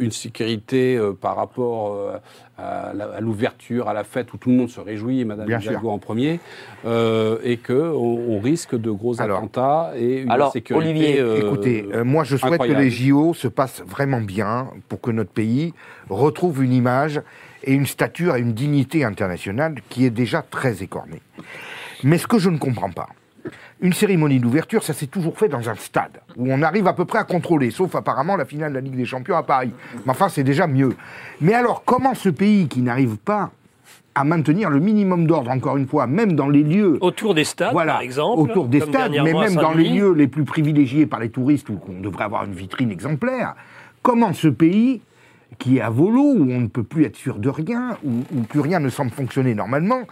une 0.00 0.10
sécurité 0.10 0.96
euh, 0.96 1.12
par 1.12 1.36
rapport 1.36 1.94
euh, 1.94 2.16
à 2.58 3.20
l'ouverture, 3.20 3.88
à 3.88 3.94
la 3.94 4.04
fête 4.04 4.32
où 4.34 4.36
tout 4.36 4.50
le 4.50 4.56
monde 4.56 4.68
se 4.68 4.80
réjouit, 4.80 5.20
et 5.20 5.24
Madame 5.24 5.48
Hidalgo 5.48 5.90
en 5.90 5.98
premier, 5.98 6.40
euh, 6.84 7.38
et 7.42 7.56
que 7.56 7.72
on, 7.72 8.36
on 8.36 8.40
risque 8.40 8.74
de 8.76 8.90
gros 8.90 9.20
Alors- 9.20 9.38
attentats 9.38 9.92
et 9.96 10.20
une 10.22 10.30
Alors, 10.30 10.52
sécurité. 10.52 10.90
Olivier, 10.90 11.20
euh, 11.20 11.38
Écoutez, 11.38 11.86
euh, 11.94 12.04
moi 12.04 12.24
je 12.24 12.36
souhaite 12.36 12.52
incroyable. 12.54 12.78
que 12.80 12.84
les 12.84 12.90
JO 12.90 13.32
se 13.34 13.48
passent 13.48 13.82
vraiment 13.86 14.20
bien 14.20 14.68
pour 14.88 15.00
que 15.00 15.10
notre 15.10 15.30
pays 15.30 15.72
retrouve 16.10 16.62
une 16.62 16.72
image 16.72 17.20
et 17.64 17.72
une 17.72 17.86
stature 17.86 18.36
et 18.36 18.40
une 18.40 18.52
dignité 18.52 19.04
internationale 19.04 19.76
qui 19.88 20.04
est 20.04 20.10
déjà 20.10 20.42
très 20.42 20.82
écornée. 20.82 21.22
Mais 22.04 22.18
ce 22.18 22.26
que 22.26 22.38
je 22.38 22.50
ne 22.50 22.58
comprends 22.58 22.90
pas, 22.90 23.08
Une 23.82 23.94
cérémonie 23.94 24.40
d'ouverture, 24.40 24.82
ça 24.82 24.92
s'est 24.92 25.06
toujours 25.06 25.38
fait 25.38 25.48
dans 25.48 25.70
un 25.70 25.74
stade, 25.74 26.20
où 26.36 26.52
on 26.52 26.60
arrive 26.60 26.86
à 26.86 26.92
peu 26.92 27.06
près 27.06 27.18
à 27.18 27.24
contrôler, 27.24 27.70
sauf 27.70 27.94
apparemment 27.94 28.36
la 28.36 28.44
finale 28.44 28.70
de 28.70 28.74
la 28.74 28.82
Ligue 28.82 28.96
des 28.96 29.06
Champions 29.06 29.36
à 29.36 29.42
Paris. 29.42 29.72
Mais 30.04 30.10
enfin, 30.10 30.28
c'est 30.28 30.44
déjà 30.44 30.66
mieux. 30.66 30.94
Mais 31.40 31.54
alors, 31.54 31.82
comment 31.84 32.14
ce 32.14 32.28
pays 32.28 32.68
qui 32.68 32.82
n'arrive 32.82 33.16
pas 33.16 33.50
à 34.14 34.24
maintenir 34.24 34.68
le 34.68 34.80
minimum 34.80 35.26
d'ordre, 35.26 35.50
encore 35.50 35.78
une 35.78 35.86
fois, 35.86 36.06
même 36.06 36.34
dans 36.34 36.48
les 36.48 36.62
lieux 36.62 36.98
Autour 37.00 37.34
des 37.34 37.44
stades, 37.44 37.72
voilà, 37.72 37.92
par 37.94 38.00
exemple. 38.02 38.40
autour 38.40 38.66
des 38.66 38.80
stades, 38.80 39.12
mais 39.12 39.32
même 39.32 39.54
dans 39.54 39.72
les 39.72 39.88
lieux 39.88 40.12
les 40.12 40.28
plus 40.28 40.44
privilégiés 40.44 41.06
par 41.06 41.20
les 41.20 41.30
touristes, 41.30 41.70
où 41.70 41.78
on 41.88 42.00
devrait 42.02 42.24
avoir 42.24 42.44
une 42.44 42.52
vitrine 42.52 42.90
exemplaire, 42.90 43.54
comment 44.02 44.34
ce 44.34 44.48
pays, 44.48 45.00
qui 45.58 45.78
est 45.78 45.80
à 45.80 45.88
volo, 45.88 46.20
où 46.20 46.50
on 46.50 46.60
ne 46.60 46.66
peut 46.66 46.82
plus 46.82 47.04
être 47.04 47.16
sûr 47.16 47.38
de 47.38 47.48
rien, 47.48 47.96
où, 48.04 48.10
où 48.36 48.42
plus 48.42 48.60
rien 48.60 48.78
ne 48.78 48.90
semble 48.90 49.10
fonctionner 49.10 49.54
normalement, 49.54 50.02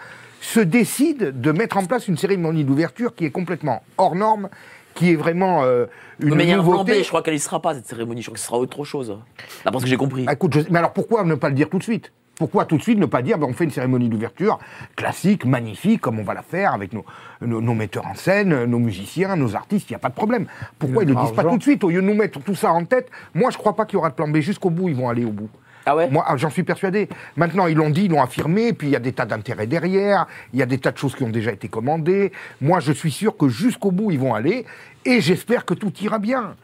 se 0.40 0.60
décide 0.60 1.40
de 1.40 1.52
mettre 1.52 1.76
en 1.76 1.84
place 1.84 2.08
une 2.08 2.16
cérémonie 2.16 2.64
d'ouverture 2.64 3.14
qui 3.14 3.24
est 3.24 3.30
complètement 3.30 3.82
hors 3.96 4.14
norme, 4.14 4.48
qui 4.94 5.12
est 5.12 5.16
vraiment 5.16 5.62
euh, 5.64 5.86
une 6.20 6.34
mais 6.34 6.44
il 6.44 6.50
y 6.50 6.52
a 6.52 6.58
un 6.58 6.62
plan 6.62 6.72
B, 6.72 6.88
nouveauté. 6.88 7.02
je 7.02 7.08
crois 7.08 7.22
qu'elle 7.22 7.34
y 7.34 7.38
sera 7.40 7.60
pas, 7.62 7.74
cette 7.74 7.86
cérémonie. 7.86 8.20
Je 8.22 8.26
crois 8.26 8.34
que 8.34 8.40
ce 8.40 8.46
sera 8.46 8.58
autre 8.58 8.84
chose. 8.84 9.16
D'après 9.64 9.78
ce 9.80 9.84
que 9.84 9.90
j'ai 9.90 9.96
compris. 9.96 10.24
Ah, 10.26 10.32
écoute, 10.32 10.54
je- 10.54 10.60
mais 10.70 10.78
alors 10.78 10.92
pourquoi 10.92 11.24
ne 11.24 11.34
pas 11.34 11.48
le 11.48 11.54
dire 11.54 11.68
tout 11.68 11.78
de 11.78 11.82
suite? 11.82 12.12
Pourquoi 12.36 12.66
tout 12.66 12.76
de 12.76 12.82
suite 12.82 13.00
ne 13.00 13.06
pas 13.06 13.20
dire, 13.20 13.36
ben, 13.36 13.48
on 13.50 13.52
fait 13.52 13.64
une 13.64 13.72
cérémonie 13.72 14.08
d'ouverture 14.08 14.60
classique, 14.94 15.44
magnifique, 15.44 16.00
comme 16.00 16.20
on 16.20 16.22
va 16.22 16.34
la 16.34 16.42
faire 16.42 16.72
avec 16.72 16.92
nos, 16.92 17.04
nos, 17.40 17.60
nos 17.60 17.74
metteurs 17.74 18.06
en 18.06 18.14
scène, 18.14 18.64
nos 18.64 18.78
musiciens, 18.78 19.34
nos 19.34 19.56
artistes, 19.56 19.90
il 19.90 19.92
n'y 19.94 19.96
a 19.96 19.98
pas 19.98 20.08
de 20.08 20.14
problème. 20.14 20.46
Pourquoi 20.78 21.02
ils 21.02 21.08
ne 21.08 21.14
le 21.14 21.20
disent 21.20 21.32
pas 21.34 21.42
tout 21.42 21.58
de 21.58 21.62
suite? 21.62 21.82
Au 21.82 21.90
lieu 21.90 22.00
de 22.00 22.06
nous 22.06 22.14
mettre 22.14 22.40
tout 22.40 22.54
ça 22.54 22.70
en 22.70 22.84
tête, 22.84 23.10
moi 23.34 23.50
je 23.50 23.58
crois 23.58 23.74
pas 23.74 23.86
qu'il 23.86 23.94
y 23.94 23.98
aura 23.98 24.10
de 24.10 24.14
plan 24.14 24.28
B. 24.28 24.36
Jusqu'au 24.38 24.70
bout, 24.70 24.88
ils 24.88 24.94
vont 24.94 25.08
aller 25.08 25.24
au 25.24 25.32
bout. 25.32 25.48
Ah 25.88 25.96
ouais 25.96 26.08
Moi, 26.10 26.22
ah, 26.26 26.36
j'en 26.36 26.50
suis 26.50 26.62
persuadé. 26.64 27.08
Maintenant, 27.36 27.66
ils 27.66 27.76
l'ont 27.76 27.88
dit, 27.90 28.04
ils 28.04 28.10
l'ont 28.10 28.22
affirmé, 28.22 28.72
puis 28.72 28.88
il 28.88 28.90
y 28.90 28.96
a 28.96 29.00
des 29.00 29.12
tas 29.12 29.24
d'intérêts 29.24 29.66
derrière, 29.66 30.26
il 30.52 30.58
y 30.58 30.62
a 30.62 30.66
des 30.66 30.78
tas 30.78 30.90
de 30.92 30.98
choses 30.98 31.14
qui 31.14 31.22
ont 31.22 31.30
déjà 31.30 31.50
été 31.52 31.68
commandées. 31.68 32.32
Moi, 32.60 32.80
je 32.80 32.92
suis 32.92 33.10
sûr 33.10 33.36
que 33.36 33.48
jusqu'au 33.48 33.90
bout, 33.90 34.10
ils 34.10 34.18
vont 34.20 34.34
aller, 34.34 34.66
et 35.04 35.20
j'espère 35.20 35.64
que 35.64 35.74
tout 35.74 35.92
ira 36.02 36.18
bien. 36.18 36.56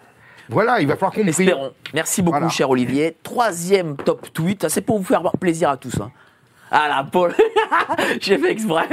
Voilà, 0.50 0.80
il 0.80 0.86
va 0.86 0.94
falloir 0.96 1.12
qu'on. 1.12 1.26
Espérons. 1.26 1.72
Merci 1.94 2.20
beaucoup, 2.20 2.36
Voilà. 2.36 2.50
cher 2.52 2.68
Olivier. 2.68 3.16
Troisième 3.22 3.96
top 3.96 4.30
tweet. 4.32 4.60
Ça, 4.62 4.68
C'est 4.68 4.82
pour 4.82 4.98
vous 4.98 5.04
faire 5.04 5.22
plaisir 5.40 5.70
à 5.70 5.78
tous. 5.78 5.98
hein. 6.02 6.10
Ah 6.70 6.88
la 6.88 7.04
Paul. 7.04 7.32
J'ai 8.20 8.36
fait 8.36 8.50
exprès. 8.50 8.86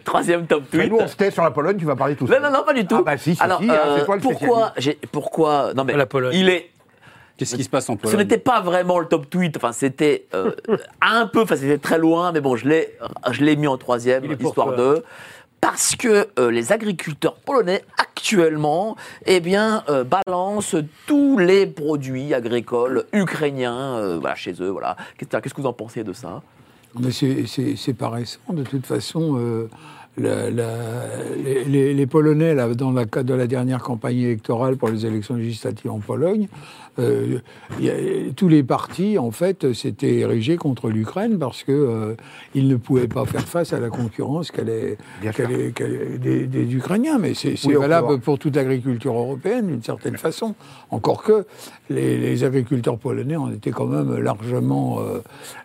Troisième 0.04 0.46
top 0.46 0.64
Mais 0.72 0.80
tweet. 0.80 0.90
nous, 0.92 0.98
on 0.98 1.08
se 1.08 1.16
tait 1.16 1.30
sur 1.30 1.42
la 1.42 1.50
Pologne, 1.52 1.76
tu 1.78 1.84
vas 1.84 1.96
parler 1.96 2.16
tout 2.16 2.24
Non, 2.26 2.32
seul. 2.34 2.42
non, 2.42 2.50
non, 2.50 2.64
pas 2.64 2.74
du 2.74 2.86
tout. 2.86 2.96
Ah 2.98 3.02
bah 3.02 3.16
si, 3.16 3.34
si, 3.36 3.42
Alors, 3.42 3.60
si, 3.60 3.70
hein, 3.70 3.74
euh, 3.86 3.96
c'est 3.98 4.04
toi 4.04 4.16
le 4.16 4.20
pourquoi, 4.20 4.72
pourquoi, 5.12 5.72
non 5.74 5.84
mais, 5.84 5.94
La 5.96 6.06
Pologne. 6.06 6.34
il 6.36 6.48
est, 6.48 6.70
Qu'est-ce 7.36 7.56
qui 7.56 7.64
se 7.64 7.68
passe 7.68 7.88
en 7.90 7.94
ce 7.94 7.98
Pologne 7.98 8.18
n'était 8.18 8.38
pas 8.38 8.60
vraiment 8.60 8.98
le 9.00 9.06
top 9.06 9.28
tweet, 9.28 9.56
enfin 9.56 9.72
c'était 9.72 10.26
euh, 10.34 10.52
un 11.02 11.26
peu, 11.26 11.42
enfin 11.42 11.56
c'était 11.56 11.78
très 11.78 11.98
loin, 11.98 12.30
mais 12.32 12.40
bon, 12.40 12.54
je 12.56 12.68
l'ai, 12.68 12.96
je 13.32 13.42
l'ai 13.44 13.56
mis 13.56 13.66
en 13.66 13.76
troisième, 13.76 14.24
histoire 14.40 14.68
toi. 14.68 14.76
de, 14.76 15.04
parce 15.60 15.96
que 15.96 16.28
euh, 16.38 16.50
les 16.50 16.72
agriculteurs 16.72 17.34
polonais 17.34 17.82
actuellement, 17.98 18.96
eh 19.26 19.40
bien, 19.40 19.82
euh, 19.88 20.04
balancent 20.04 20.76
tous 21.06 21.36
les 21.38 21.66
produits 21.66 22.32
agricoles 22.34 23.04
ukrainiens, 23.12 23.96
euh, 23.96 24.18
voilà, 24.20 24.36
chez 24.36 24.54
eux, 24.60 24.68
voilà. 24.68 24.96
Qu'est-ce, 25.18 25.36
qu'est-ce 25.40 25.54
que 25.54 25.60
vous 25.60 25.66
en 25.66 25.72
pensez 25.72 26.04
de 26.04 26.12
ça? 26.12 26.42
Mais 26.98 27.10
c'est- 27.10 27.46
c'est 27.48 27.74
c'est 27.76 27.94
pas 27.94 28.10
récent. 28.10 28.38
De 28.50 28.62
toute 28.62 28.86
façon, 28.86 29.36
euh, 29.36 29.68
la- 30.16 30.50
la- 30.50 30.74
les, 31.66 32.06
Polonais, 32.06 32.54
là, 32.54 32.68
dans 32.74 32.92
le 32.92 33.04
cadre 33.04 33.28
de 33.30 33.34
la 33.34 33.46
dernière 33.46 33.80
campagne 33.82 34.18
électorale 34.18 34.76
pour 34.76 34.88
les 34.88 35.04
élections 35.06 35.34
législatives 35.36 35.90
en 35.90 35.98
Pologne, 35.98 36.48
euh, 37.00 37.38
il 37.80 37.84
y 37.86 37.90
a- 37.90 37.94
tous 38.36 38.48
les 38.48 38.62
partis, 38.62 39.18
en 39.18 39.30
fait, 39.32 39.72
s'étaient 39.72 40.18
érigés 40.18 40.56
contre 40.56 40.88
l'Ukraine 40.90 41.38
parce 41.38 41.64
que 41.64 41.72
euh, 41.72 42.14
ils 42.54 42.68
ne 42.68 42.76
pouvaient 42.76 43.08
pas 43.08 43.24
faire 43.24 43.42
face 43.48 43.72
à 43.72 43.80
la 43.80 43.88
concurrence 43.88 44.50
qu'elle 44.52 44.68
est, 44.68 44.98
des, 46.18 46.46
des 46.46 46.74
Ukrainiens. 46.74 47.18
Mais 47.18 47.34
c'est 47.34 47.54
Oui, 47.66 47.74
valable 47.74 48.20
pour 48.20 48.38
toute 48.38 48.56
l'agriculture 48.56 49.14
européenne, 49.14 49.66
d'une 49.66 49.82
certaine 49.82 50.16
façon. 50.16 50.54
Encore 50.90 51.22
que 51.22 51.44
les, 51.90 52.16
les 52.18 52.44
agriculteurs 52.44 52.98
polonais 52.98 53.36
ont 53.36 53.50
été 53.50 53.70
quand 53.70 53.86
même 53.86 54.16
largement, 54.18 55.00
euh, 55.00 55.18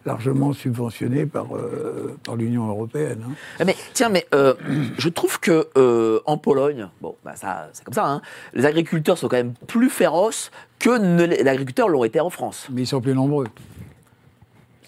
largement 0.05 0.53
subventionnés 0.53 1.25
par, 1.25 1.47
euh, 1.55 2.15
par 2.25 2.35
l'Union 2.35 2.67
européenne. 2.67 3.19
hein. 3.27 3.31
Ah, 3.59 3.65
Mais 3.65 3.75
tiens, 3.93 4.09
mais 4.09 4.25
euh, 4.39 4.53
je 4.97 5.09
trouve 5.09 5.39
que 5.39 5.67
euh, 5.77 6.19
en 6.25 6.37
Pologne, 6.37 6.87
bon, 7.01 7.15
bah, 7.23 7.33
ça, 7.35 7.69
c'est 7.73 7.83
comme 7.83 7.93
ça, 7.93 8.05
hein, 8.07 8.21
les 8.53 8.65
agriculteurs 8.65 9.17
sont 9.17 9.27
quand 9.27 9.37
même 9.37 9.53
plus 9.67 9.89
féroces 9.89 10.49
que 10.79 10.97
ne 10.97 11.25
les 11.25 11.47
agriculteurs 11.47 11.89
l'ont 11.89 12.03
été 12.05 12.19
en 12.19 12.29
France. 12.29 12.67
Mais 12.71 12.83
ils 12.83 12.87
sont 12.87 13.01
plus 13.01 13.13
nombreux. 13.13 13.47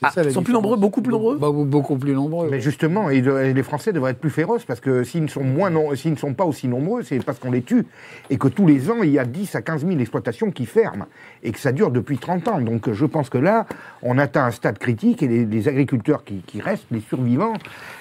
Ah, 0.04 0.10
ça, 0.10 0.24
ils 0.24 0.32
sont 0.32 0.42
plus 0.42 0.54
nombreux, 0.54 0.78
beaucoup 0.78 1.04
plus 1.04 1.12
nombreux 1.12 1.38
Beaucoup, 1.38 1.64
beaucoup 1.64 1.96
plus 1.96 2.14
nombreux. 2.16 2.50
Mais 2.50 2.60
justement, 2.60 3.12
et 3.12 3.22
de- 3.22 3.38
et 3.38 3.54
les 3.54 3.62
Français 3.62 3.94
devraient 3.94 4.10
être 4.14 4.20
plus 4.20 4.32
féroces 4.32 4.66
parce 4.66 4.80
que 4.80 5.04
s'ils 5.04 5.22
ne 5.22 5.28
sont 5.28 5.44
moins 5.44 5.70
non- 5.70 5.94
s'ils 5.96 6.10
ne 6.14 6.18
sont 6.18 6.34
pas 6.34 6.44
aussi 6.44 6.68
nombreux, 6.68 7.04
c'est 7.04 7.24
parce 7.24 7.38
qu'on 7.38 7.52
les 7.52 7.62
tue 7.62 7.86
et 8.32 8.40
que 8.40 8.48
tous 8.48 8.66
les 8.66 8.90
ans 8.90 9.04
il 9.04 9.12
y 9.12 9.20
a 9.20 9.26
10 9.26 9.54
à 9.54 9.62
15 9.62 9.86
000 9.86 10.00
exploitations 10.00 10.50
qui 10.50 10.66
ferment 10.66 11.06
et 11.44 11.52
que 11.52 11.60
ça 11.60 11.72
dure 11.72 11.92
depuis 11.92 12.18
30 12.18 12.48
ans. 12.48 12.60
Donc 12.62 12.88
euh, 12.90 12.94
je 12.94 13.06
pense 13.06 13.30
que 13.30 13.38
là, 13.38 13.68
on 14.02 14.18
atteint 14.18 14.44
un 14.44 14.50
stade 14.50 14.80
critique 14.80 15.22
et 15.22 15.28
les, 15.28 15.46
les 15.46 15.68
agriculteurs 15.68 16.24
qui, 16.24 16.38
qui 16.48 16.62
restent, 16.62 16.88
les 16.90 17.02
survivants, 17.02 17.54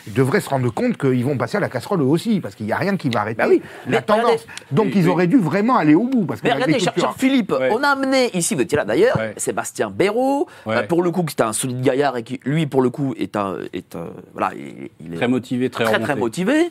devraient 0.08 0.40
se 0.40 0.48
rendre 0.48 0.72
compte 0.72 0.96
qu'ils 0.96 1.24
vont 1.24 1.36
passer 1.36 1.56
à 1.56 1.60
la 1.60 1.68
casserole 1.68 2.00
eux 2.00 2.04
aussi 2.04 2.40
parce 2.40 2.54
qu'il 2.54 2.66
n'y 2.66 2.72
a 2.72 2.76
rien 2.76 2.96
qui 2.96 3.08
va 3.10 3.20
arrêter 3.20 3.38
Bah 3.42 3.48
oui, 3.48 3.62
la 3.86 3.98
mais 3.98 4.02
tendance. 4.02 4.24
regardez- 4.24 4.44
Donc 4.72 4.92
ils 4.94 5.08
auraient 5.08 5.26
dû 5.26 5.38
vraiment 5.38 5.76
aller 5.76 5.94
au 5.94 6.04
bout 6.04 6.24
parce 6.24 6.40
que 6.40 6.46
Mais 6.48 6.52
regardez, 6.54 6.72
cher, 6.78 6.92
l'agriculture- 6.96 7.10
cher 7.10 7.18
Philippe, 7.18 7.52
Ouais. 7.52 7.68
on 7.72 7.82
a 7.82 7.88
amené 7.88 8.30
ici, 8.36 8.54
vous 8.54 8.62
étiez 8.62 8.76
là 8.76 8.84
d'ailleurs, 8.84 9.16
Ouais. 9.16 9.34
Sébastien 9.36 9.90
Béraud, 9.90 10.46
Ouais. 10.66 10.76
euh, 10.76 10.82
pour 10.86 11.02
le 11.02 11.10
coup, 11.10 11.22
qui 11.24 11.34
est 11.36 11.42
un 11.42 11.52
solide 11.52 11.80
gaillard 11.82 12.16
et 12.16 12.22
qui, 12.22 12.40
lui, 12.44 12.66
pour 12.66 12.82
le 12.82 12.90
coup, 12.90 13.14
est 13.18 13.36
un, 13.36 13.56
est 13.72 13.94
un- 13.96 14.08
voilà, 14.32 14.52
il, 14.56 14.88
il 15.04 15.12
est 15.14 15.16
Très 15.16 15.28
motivé, 15.28 15.70
très 15.70 15.84
très, 15.84 15.94
remonté. 15.94 16.12
très 16.12 16.20
motivé. 16.20 16.70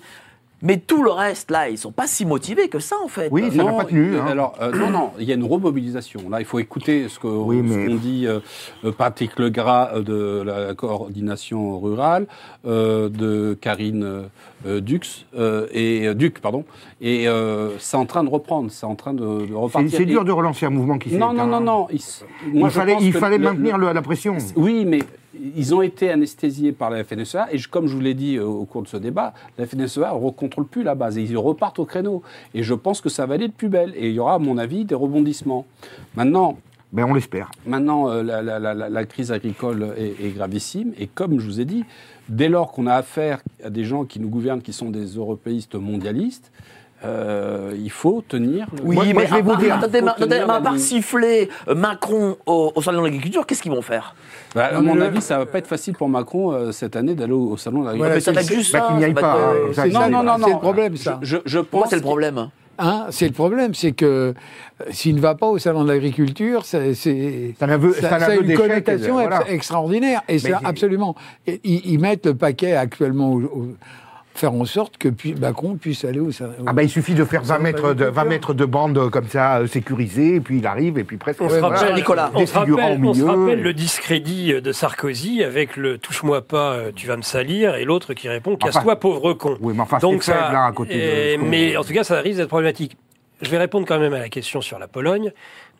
Mais 0.61 0.77
tout 0.77 1.03
le 1.03 1.11
reste, 1.11 1.52
là, 1.52 1.69
ils 1.69 1.77
sont 1.77 1.91
pas 1.91 2.06
si 2.07 2.26
motivés 2.26 2.68
que 2.68 2.80
ça, 2.80 2.95
en 3.03 3.07
fait. 3.07 3.30
Oui, 3.31 3.49
ça 3.56 3.64
n'a 3.64 3.72
pas 3.72 3.86
tenu, 3.86 4.18
hein. 4.18 4.26
Alors, 4.27 4.56
euh, 4.61 4.72
non, 4.77 4.90
non, 4.90 5.11
il 5.19 5.26
y 5.26 5.31
a 5.31 5.36
une 5.36 5.45
remobilisation. 5.45 6.30
Là, 6.30 6.40
il 6.41 6.45
faut 6.45 6.60
écouter 6.60 7.07
ce 7.07 7.19
Oui, 7.26 7.61
mais- 7.61 7.86
qu'ont 7.88 7.95
dit 7.95 8.26
euh, 8.27 8.40
euh, 8.84 8.91
Patrick 8.91 9.40
Legras 9.40 9.91
euh, 9.95 10.02
de 10.02 10.41
la 10.44 10.73
coordination 10.73 11.80
rurale, 11.80 12.27
euh, 12.68 13.07
de 13.10 13.57
Karine 13.60 14.26
euh, 14.65 14.81
Dux, 14.81 15.26
euh, 15.38 15.68
et, 15.72 16.07
euh, 16.07 16.14
Duc, 16.14 16.40
pardon. 16.41 16.65
Et 16.99 17.27
euh, 17.30 17.77
c'est 17.80 17.95
en 17.98 18.06
train 18.06 18.23
de 18.26 18.30
reprendre, 18.30 18.69
c'est 18.69 18.86
en 18.86 18.95
train 18.95 19.14
de, 19.14 19.53
repartir. 19.53 19.90
c'est 19.98 20.06
dur 20.06 20.23
Et- 20.23 20.26
de 20.26 20.31
relancer 20.31 20.65
un 20.65 20.69
mouvement 20.72 20.98
qui 20.98 21.10
s'est 21.11 21.18
Non, 21.18 21.31
non, 21.34 21.48
non, 21.48 21.61
non. 21.61 21.88
Il, 21.91 22.69
fallait, 22.69 22.94
pense 22.94 23.03
il 23.03 23.14
que 23.14 23.19
fallait 23.19 23.38
le- 23.38 23.44
maintenir 23.45 23.77
le- 23.77 23.94
la 23.94 24.02
pression. 24.02 24.36
oui, 24.57 24.84
mais 24.86 24.99
ils 25.56 25.74
ont 25.76 25.82
été 25.82 26.10
anesthésiés 26.11 26.72
par 26.72 26.90
la 26.90 27.03
FNSEA 27.03 27.48
et 27.52 27.57
je- 27.57 27.70
comme 27.70 27.88
je 27.88 27.94
vous 27.95 28.02
l'ai 28.02 28.14
dit 28.14 28.38
euh, 28.38 28.45
au 28.45 28.66
cours 28.66 28.82
de 28.84 28.88
ce 28.88 28.98
débat, 28.98 29.34
la 29.57 29.66
FNSEA 29.66 30.14
ne 30.14 30.20
recontrôle 30.20 30.66
plus 30.66 30.84
la 30.84 30.95
base 30.95 31.18
et 31.18 31.24
ils 31.24 31.38
repartent 31.38 31.80
au 31.80 31.86
créneau. 31.86 32.22
Et 32.53 32.64
je 32.64 32.74
pense 32.74 33.02
que 33.02 33.10
ça 33.10 33.26
va 33.26 33.36
aller 33.36 33.48
de 33.48 33.53
plus 33.53 33.70
belle 33.70 33.94
et 33.95 34.10
il 34.10 34.14
y 34.16 34.20
aura, 34.20 34.36
à 34.36 34.40
mon 34.40 34.57
avis, 34.57 34.86
des 34.86 34.95
rebondissements. 34.95 35.66
Maintenant, 36.16 36.57
Ben 36.91 37.06
on 37.07 37.14
l'espère. 37.14 37.52
Maintenant, 37.68 38.10
euh, 38.10 38.24
la, 38.24 38.41
la- 38.41 38.57
la- 38.57 38.74
la- 38.74 38.90
la 38.90 39.06
crise 39.06 39.32
agricole 39.32 39.94
est, 39.95 40.26
est 40.26 40.30
gravissime. 40.32 40.91
Et 40.98 41.06
comme 41.06 41.40
je 41.40 41.45
vous 41.45 41.60
ai 41.61 41.66
dit, 41.66 41.86
dès 42.30 42.49
lors 42.49 42.72
qu'on 42.72 42.88
a 42.88 42.95
affaire 42.95 43.44
à 43.64 43.70
des 43.70 43.84
gens 43.84 44.06
qui 44.06 44.20
nous 44.20 44.28
gouvernent, 44.28 44.64
qui 44.64 44.74
sont 44.74 44.90
des 44.90 45.06
européistes 45.16 45.76
mondialistes, 45.76 46.52
euh, 47.06 47.72
il 47.78 47.90
faut 47.92 48.22
tenir. 48.28 48.68
le- 48.76 48.84
Oui, 48.84 48.96
Moi- 48.96 49.06
mais 49.08 49.14
moi, 49.14 49.24
je 49.26 49.36
vais 49.36 49.42
vous 49.42 49.56
dire, 49.56 49.76
attendez, 49.76 50.38
à 50.40 50.62
part 50.62 50.78
siffler 50.78 51.50
euh, 51.68 51.76
Macron 51.76 52.36
au, 52.46 52.72
au 52.76 52.82
salon 52.82 53.00
de 53.00 53.06
l'agriculture, 53.06 53.46
qu'est-ce 53.46 53.62
qu'ils 53.62 53.72
vont 53.72 53.82
faire? 53.82 54.16
Bah, 54.56 54.66
à 54.66 54.74
Non, 54.74 54.82
mon 54.96 55.02
avis, 55.02 55.22
ça 55.22 55.38
va 55.38 55.46
pas 55.46 55.60
être 55.60 55.68
facile 55.68 55.94
pour 55.96 56.10
Macron 56.10 56.52
euh, 56.52 56.72
cette 56.72 56.96
année 56.96 57.16
d'aller 57.16 57.34
au, 57.34 57.52
au 57.52 57.58
salon 57.58 57.82
de 57.82 57.86
l'agriculture. 57.86 58.16
Mais 58.16 58.20
ça 58.22 58.32
va 58.32 58.42
juste 58.42 58.74
bah, 58.74 58.88
ça. 58.90 58.98
n'y 58.98 59.06
aille 59.06 59.14
pas, 59.14 59.38
euh, 59.38 59.74
il- 59.86 59.94
non, 59.94 60.10
non, 60.10 60.24
non, 60.24 60.34
c'est 60.36 60.42
non. 60.50 60.56
le 60.56 60.60
problème, 60.60 60.98
ça. 60.98 61.20
Je, 61.22 61.60
pense 61.60 61.90
c'est 61.90 61.96
le 61.96 62.02
problème 62.02 62.50
Hein, 62.82 63.08
c'est 63.10 63.28
le 63.28 63.34
problème, 63.34 63.74
c'est 63.74 63.92
que 63.92 64.06
euh, 64.06 64.34
s'il 64.92 65.14
ne 65.16 65.20
va 65.20 65.36
pas 65.36 65.48
au 65.48 65.58
salon 65.58 65.84
de 65.84 65.90
l'agriculture, 65.92 66.64
c'est 66.64 66.94
ça, 66.94 67.10
ça 67.58 68.26
a 68.28 68.36
une 68.36 68.54
connotation 68.56 69.20
euh, 69.20 69.22
voilà. 69.24 69.50
extraordinaire. 69.50 70.22
Et 70.30 70.40
c'est 70.40 70.54
absolument. 70.64 71.14
Ils, 71.46 71.58
ils 71.66 72.00
mettent 72.00 72.26
le 72.26 72.36
paquet 72.36 72.74
actuellement 72.78 73.34
au, 73.34 73.42
au- 73.42 73.68
faire 74.40 74.53
en 74.53 74.66
sorte 74.66 74.98
que 74.98 75.10
pu- 75.10 75.36
Macron 75.36 75.76
puisse 75.76 76.06
aller 76.06 76.20
au 76.20 76.32
salon. 76.32 76.53
Ah 76.66 76.74
bah, 76.74 76.84
il 76.84 76.90
suffit 76.90 77.14
de 77.14 77.24
faire 77.26 77.44
20 77.44 77.53
va 77.53 77.60
mètres 77.60 77.94
de, 77.94 78.06
être 78.06 78.14
20 78.14 78.22
dur. 78.22 78.30
mètres 78.30 78.53
de 78.53 78.66
bande 78.66 79.10
comme 79.10 79.28
ça 79.28 79.57
euh, 79.60 79.68
sécurisée, 79.68 80.36
et 80.36 80.40
puis 80.40 80.60
il 80.60 80.68
arrive, 80.68 80.98
et 80.98 81.03
puis 81.03 81.18
presque. 81.18 81.41
On 81.41 81.49
se, 81.49 81.56
voilà. 81.57 81.76
rappelle, 81.78 81.95
Nicolas, 81.95 82.32
on, 82.34 82.45
se 82.45 82.53
rappelle, 82.53 82.74
au 82.74 83.07
on 83.10 83.14
se 83.14 83.24
rappelle 83.24 83.61
le 83.61 83.74
discrédit 83.74 84.61
de 84.61 84.72
Sarkozy 84.72 85.44
avec 85.44 85.76
le 85.78 85.98
touche-moi 85.98 86.41
pas, 86.41 86.74
euh, 86.74 86.91
tu 86.95 87.07
vas 87.07 87.18
me 87.18 87.22
salir, 87.22 87.76
et 87.76 87.84
l'autre 87.86 88.14
qui 88.14 88.30
répond 88.30 88.56
casse-toi, 88.56 88.82
Enfin, 88.84 88.95
pauvre 88.95 89.34
con. 89.34 89.57
Oui, 89.61 89.74
mais 89.76 89.82
enfin, 89.82 89.98
Donc 89.99 90.24
c'est 90.24 90.32
ça, 90.32 90.38
faible, 90.38 90.53
là, 90.53 90.66
à 90.66 90.72
côté 90.72 90.95
de 90.95 91.02
euh, 91.02 91.38
mais 91.45 91.76
en 91.78 91.84
tout 91.84 91.94
cas, 91.94 92.03
ça 92.03 92.20
risque 92.22 92.38
d'être 92.38 92.48
problématique. 92.48 92.98
Je 93.41 93.49
vais 93.49 93.57
répondre 93.57 93.86
quand 93.88 93.99
même 93.99 94.14
à 94.14 94.20
la 94.20 94.30
question 94.30 94.60
sur 94.61 94.80
la 94.80 94.88
Pologne, 94.88 95.32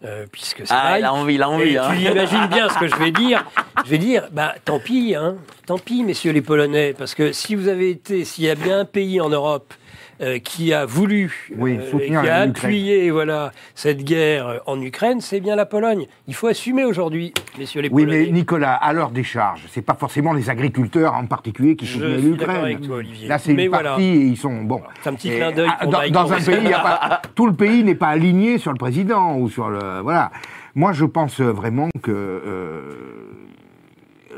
euh, 0.06 0.26
puisque 0.32 0.66
c'est 0.66 0.74
Ah, 0.74 0.98
il 0.98 1.06
a 1.06 1.14
envie, 1.14 1.36
il 1.36 1.44
a 1.44 1.50
envie. 1.50 1.78
Hein. 1.78 1.92
tu 1.94 2.06
imagines 2.06 2.48
bien 2.48 2.70
ce 2.70 2.78
que 2.78 2.88
je 2.88 2.96
vais 2.96 3.12
dire. 3.12 3.46
Je 3.86 3.90
vais 3.90 3.98
dire, 3.98 4.28
bah 4.32 4.56
tant 4.64 4.80
pis, 4.80 5.16
hein, 5.16 5.36
tant 5.66 5.78
pis, 5.78 6.04
messieurs 6.04 6.32
les 6.32 6.42
Polonais, 6.42 6.94
parce 6.98 7.16
que 7.16 7.32
si 7.32 7.56
vous 7.56 7.68
avez 7.68 7.90
été, 7.90 8.24
s'il 8.26 8.46
y 8.46 8.50
a 8.50 8.56
bien 8.56 8.80
un 8.82 8.86
pays 8.86 9.20
en 9.20 9.30
Europe 9.30 9.74
euh, 10.22 10.40
qui 10.40 10.74
a 10.74 10.86
voulu, 10.86 11.50
Oui, 11.58 11.80
euh, 11.80 12.00
qui 12.00 12.14
a 12.14 12.36
appuyé 12.42 13.10
voilà, 13.10 13.52
cette 13.74 14.04
guerre 14.04 14.48
euh, 14.48 14.58
en 14.66 14.82
Ukraine, 14.82 15.22
c'est 15.22 15.40
bien 15.40 15.56
la 15.56 15.66
Pologne. 15.66 16.08
Il 16.28 16.36
faut 16.36 16.48
assumer 16.48 16.84
aujourd'hui, 16.84 17.34
messieurs 17.58 17.82
les 17.82 17.90
Oui, 17.90 18.04
Polonais. 18.04 18.26
mais 18.26 18.32
Nicolas, 18.32 18.74
à 18.76 18.92
leur 18.92 19.12
décharge, 19.12 19.64
c'est 19.70 19.82
pas 19.82 19.94
forcément 19.94 20.34
les 20.34 20.50
agriculteurs 20.50 21.14
en 21.14 21.26
particulier 21.26 21.78
qui 21.78 21.86
soutenaient 21.86 22.18
l'Ukraine. 22.18 22.80
Là, 23.28 23.38
c'est 23.38 23.54
une 23.54 23.68
voilà. 23.70 23.92
partie 23.92 24.04
et 24.04 24.26
ils 24.26 24.38
sont 24.38 24.64
bon. 24.64 24.82
C'est 25.02 25.10
un 25.10 25.14
petit 25.14 25.32
Et, 25.32 25.38
clin 25.38 25.52
d'œil 25.54 25.70
ah, 25.80 25.86
dans, 25.86 26.34
un 26.34 26.42
pays, 26.42 26.68
y 26.68 26.74
a 26.74 26.80
pas, 26.80 27.22
tout 27.36 27.48
le 27.48 27.54
pays 27.54 27.84
n'est 27.86 27.96
pas 27.96 28.10
aligné 28.10 28.58
sur 28.58 28.74
le 28.74 28.78
président 28.78 29.38
ou 29.38 29.50
sur 29.50 29.70
le 29.70 30.02
voilà. 30.02 30.32
Moi, 30.76 30.92
je 30.92 31.06
pense 31.06 31.42
vraiment 31.42 31.90
que 32.02 32.12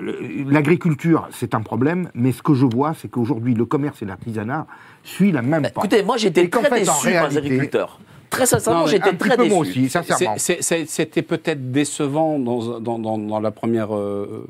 euh, 0.01 0.43
l'agriculture, 0.47 1.27
c'est 1.31 1.55
un 1.55 1.61
problème, 1.61 2.09
mais 2.13 2.31
ce 2.31 2.41
que 2.41 2.53
je 2.53 2.65
vois, 2.65 2.93
c'est 2.93 3.09
qu'aujourd'hui, 3.09 3.53
le 3.53 3.65
commerce 3.65 4.01
et 4.01 4.05
l'artisanat 4.05 4.67
suit 5.03 5.31
la 5.31 5.41
même 5.41 5.63
pente. 5.63 5.73
Bah, 5.75 5.81
Écoutez, 5.85 6.03
moi 6.03 6.17
j'étais 6.17 6.47
très 6.47 6.61
fait, 6.63 6.71
en 6.89 6.93
déçu 7.01 7.11
par 7.13 7.29
les 7.29 7.37
agriculteurs. 7.37 7.99
Très 8.29 8.45
sincèrement, 8.45 8.85
j'étais 8.87 9.13
très 9.13 9.35
peu 9.35 9.43
déçu. 9.43 9.49
moi 9.49 9.59
aussi, 9.59 9.89
sincèrement. 9.89 10.35
C'est- 10.37 10.61
c'est- 10.61 10.85
C'était 10.89 11.21
peut-être 11.21 11.71
décevant 11.71 12.39
dans, 12.39 12.79
dans, 12.79 12.97
dans, 12.97 13.17
dans 13.17 13.39
la 13.41 13.51
première, 13.51 13.93
euh, 13.93 14.47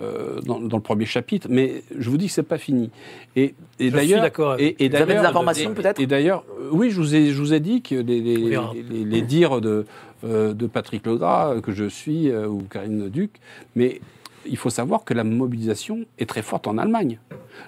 euh, 0.00 0.40
dans, 0.42 0.60
dans 0.60 0.76
le 0.76 0.82
premier 0.82 1.06
chapitre, 1.06 1.48
mais 1.50 1.82
je 1.98 2.08
vous 2.08 2.18
dis 2.18 2.26
que 2.26 2.32
c'est 2.32 2.42
pas 2.44 2.58
fini. 2.58 2.90
Et, 3.34 3.54
et 3.80 3.88
Je 3.90 3.96
d'ailleurs, 3.96 4.18
suis 4.18 4.20
d'accord 4.20 4.52
avec 4.52 4.80
et, 4.80 4.84
et 4.84 4.88
Vous 4.88 4.96
avez 4.96 5.14
des 5.14 5.18
informations, 5.20 5.74
peut-être 5.74 5.98
Et 6.00 6.06
d'ailleurs, 6.06 6.44
euh, 6.60 6.68
oui, 6.70 6.90
je 6.90 6.96
vous 7.00 7.14
ai, 7.16 7.32
je 7.32 7.38
vous 7.40 7.52
ai 7.52 7.58
dit 7.60 7.82
que 7.82 7.96
les, 7.96 8.20
les, 8.20 9.22
dires 9.22 9.60
de, 9.60 9.86
euh, 10.24 10.52
de 10.54 10.66
Patrick 10.68 11.04
Legras, 11.06 11.60
que 11.62 11.72
je 11.72 11.86
suis, 11.88 12.30
euh, 12.30 12.46
ou 12.46 12.62
Karine 12.70 13.08
Duc, 13.08 13.32
mais 13.74 14.00
il 14.48 14.56
faut 14.56 14.70
savoir 14.70 15.02
que 15.04 15.14
la 15.14 15.24
mobilisation 15.24 16.04
est 16.20 16.26
très 16.26 16.42
forte 16.42 16.68
en 16.68 16.78
Allemagne. 16.78 17.18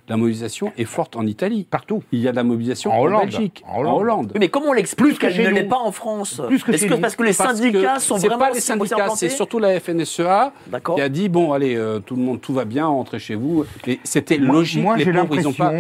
La 0.09 0.17
mobilisation 0.17 0.73
est 0.79 0.85
forte 0.85 1.17
en 1.17 1.27
Italie. 1.27 1.67
Partout. 1.71 2.03
Il 2.13 2.21
y 2.21 2.29
a 2.29 2.31
de 2.31 2.37
la 2.37 2.45
mobilisation 2.45 2.91
En 2.91 2.97
en, 2.97 3.01
Hollande. 3.03 3.23
Belgique, 3.25 3.63
En 3.67 3.83
Hollande. 3.83 4.33
Oui, 4.35 4.41
mais 4.41 4.49
comment 4.49 4.71
on 4.71 4.73
l'explique 4.73 5.07
Plus 5.07 5.19
que 5.19 5.33
qu'elle 5.33 5.51
ne 5.51 5.55
l'est 5.55 5.65
pas 5.65 5.79
en 5.79 5.93
France 5.93 6.41
Plus 6.47 6.63
que 6.63 6.73
que 6.73 6.95
parce 6.95 7.17
que 7.17 7.23
les 7.23 7.35
Parce 7.35 7.57
syndicats 7.57 7.97
que 7.97 8.03
sont 8.03 8.19
c'est 8.19 8.29
vraiment 8.29 8.47
pas 8.47 8.51
les 8.53 8.61
syndicats, 8.61 9.09
c'est 9.15 9.29
surtout 9.29 9.59
la 9.59 9.79
FNSEA 9.81 10.53
qui 10.95 11.01
a 11.01 11.09
dit 11.09 11.29
bon 11.29 11.53
allez 11.53 11.77
euh, 11.77 11.99
tout 11.99 12.17
le 12.17 12.23
monde 12.23 12.41
tout 12.41 12.55
va 12.55 12.65
bien 12.65 12.87
rentrez 12.87 13.19
chez 13.19 13.35
vous 13.35 13.65
et 13.87 14.01
c'était 14.05 14.39
logique 14.39 14.83
moi, 14.83 14.97
les 14.97 15.05
j'ai 15.05 15.13
pauvres 15.13 15.37
ils 15.39 15.55
pas 15.55 15.73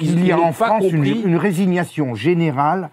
Il 0.00 0.26
y 0.26 0.32
a 0.32 0.38
en 0.38 0.52
France 0.52 0.84
une, 0.90 1.36
résignation 1.36 2.14
générale 2.14 2.90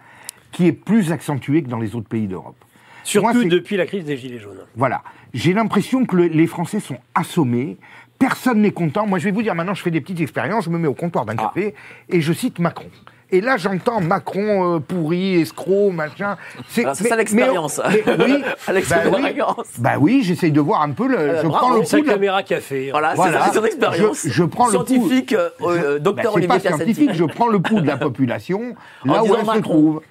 qui 0.51 0.67
est 0.67 0.71
plus 0.71 1.11
accentuée 1.11 1.63
que 1.63 1.69
dans 1.69 1.79
les 1.79 1.95
autres 1.95 2.07
pays 2.09 2.27
d'Europe. 2.27 2.55
Surtout 3.03 3.33
Moi, 3.33 3.45
depuis 3.45 3.77
la 3.77 3.85
crise 3.85 4.05
des 4.05 4.17
Gilets 4.17 4.39
jaunes. 4.39 4.59
Voilà. 4.75 5.01
J'ai 5.33 5.53
l'impression 5.53 6.05
que 6.05 6.15
le- 6.15 6.27
les 6.27 6.45
Français 6.45 6.79
sont 6.79 6.97
assommés. 7.15 7.77
Personne 8.21 8.61
n'est 8.61 8.71
content. 8.71 9.05
Moi, 9.07 9.19
je 9.19 9.25
vais 9.25 9.31
vous 9.31 9.41
dire, 9.43 9.55
maintenant, 9.55 9.73
je 9.73 9.81
fais 9.81 9.91
des 9.91 9.99
petites 10.01 10.21
expériences. 10.21 10.65
Je 10.65 10.69
me 10.69 10.77
mets 10.77 10.87
au 10.87 10.93
comptoir 10.93 11.25
d'un 11.25 11.35
café 11.35 11.73
et 12.09 12.21
je 12.21 12.31
cite 12.33 12.59
Macron. 12.59 12.85
Et 13.33 13.39
là, 13.39 13.55
j'entends 13.55 14.01
Macron 14.01 14.75
euh, 14.75 14.79
pourri, 14.79 15.39
escroc, 15.39 15.91
machin. 15.91 16.35
C'est 16.67 16.83
Ah, 16.85 16.93
c'est 16.93 17.07
ça 17.07 17.15
l'expérience. 17.15 17.79
oui. 18.19 18.43
À 18.67 18.73
l'expérience. 18.73 19.67
Bah 19.79 19.93
oui, 19.99 20.21
j'essaye 20.21 20.51
de 20.51 20.59
voir 20.59 20.81
un 20.81 20.91
peu 20.91 21.07
le. 21.07 21.17
Euh, 21.17 21.41
je 21.41 21.47
bravo. 21.47 21.65
prends 21.67 21.75
le 21.77 22.01
de 22.01 22.07
la- 22.07 22.13
caméra 22.13 22.43
café. 22.43 22.87
hein. 22.87 22.91
Voilà, 22.91 23.13
Voilà. 23.15 23.45
c'est 23.45 23.57
son 23.57 23.63
expérience. 23.65 24.23
Je- 24.25 24.29
je 24.31 24.43
prends 24.43 24.65
le. 24.65 24.71
Scientifique, 24.73 25.31
euh, 25.33 25.49
euh, 25.61 25.93
Bah, 25.93 25.99
docteur 25.99 26.31
c'est 26.33 26.37
Olivier 26.39 26.47
pas 26.47 26.59
scientifique, 26.59 27.11
je 27.13 27.23
prends 27.23 27.47
le 27.47 27.59
pouls 27.61 27.79
de 27.79 27.87
la 27.87 27.95
population, 27.97 28.75
là 29.05 29.23
où 29.23 29.27
elle 29.33 29.41
se 29.41 29.45
Macron. 29.45 29.61
trouve. 29.61 30.01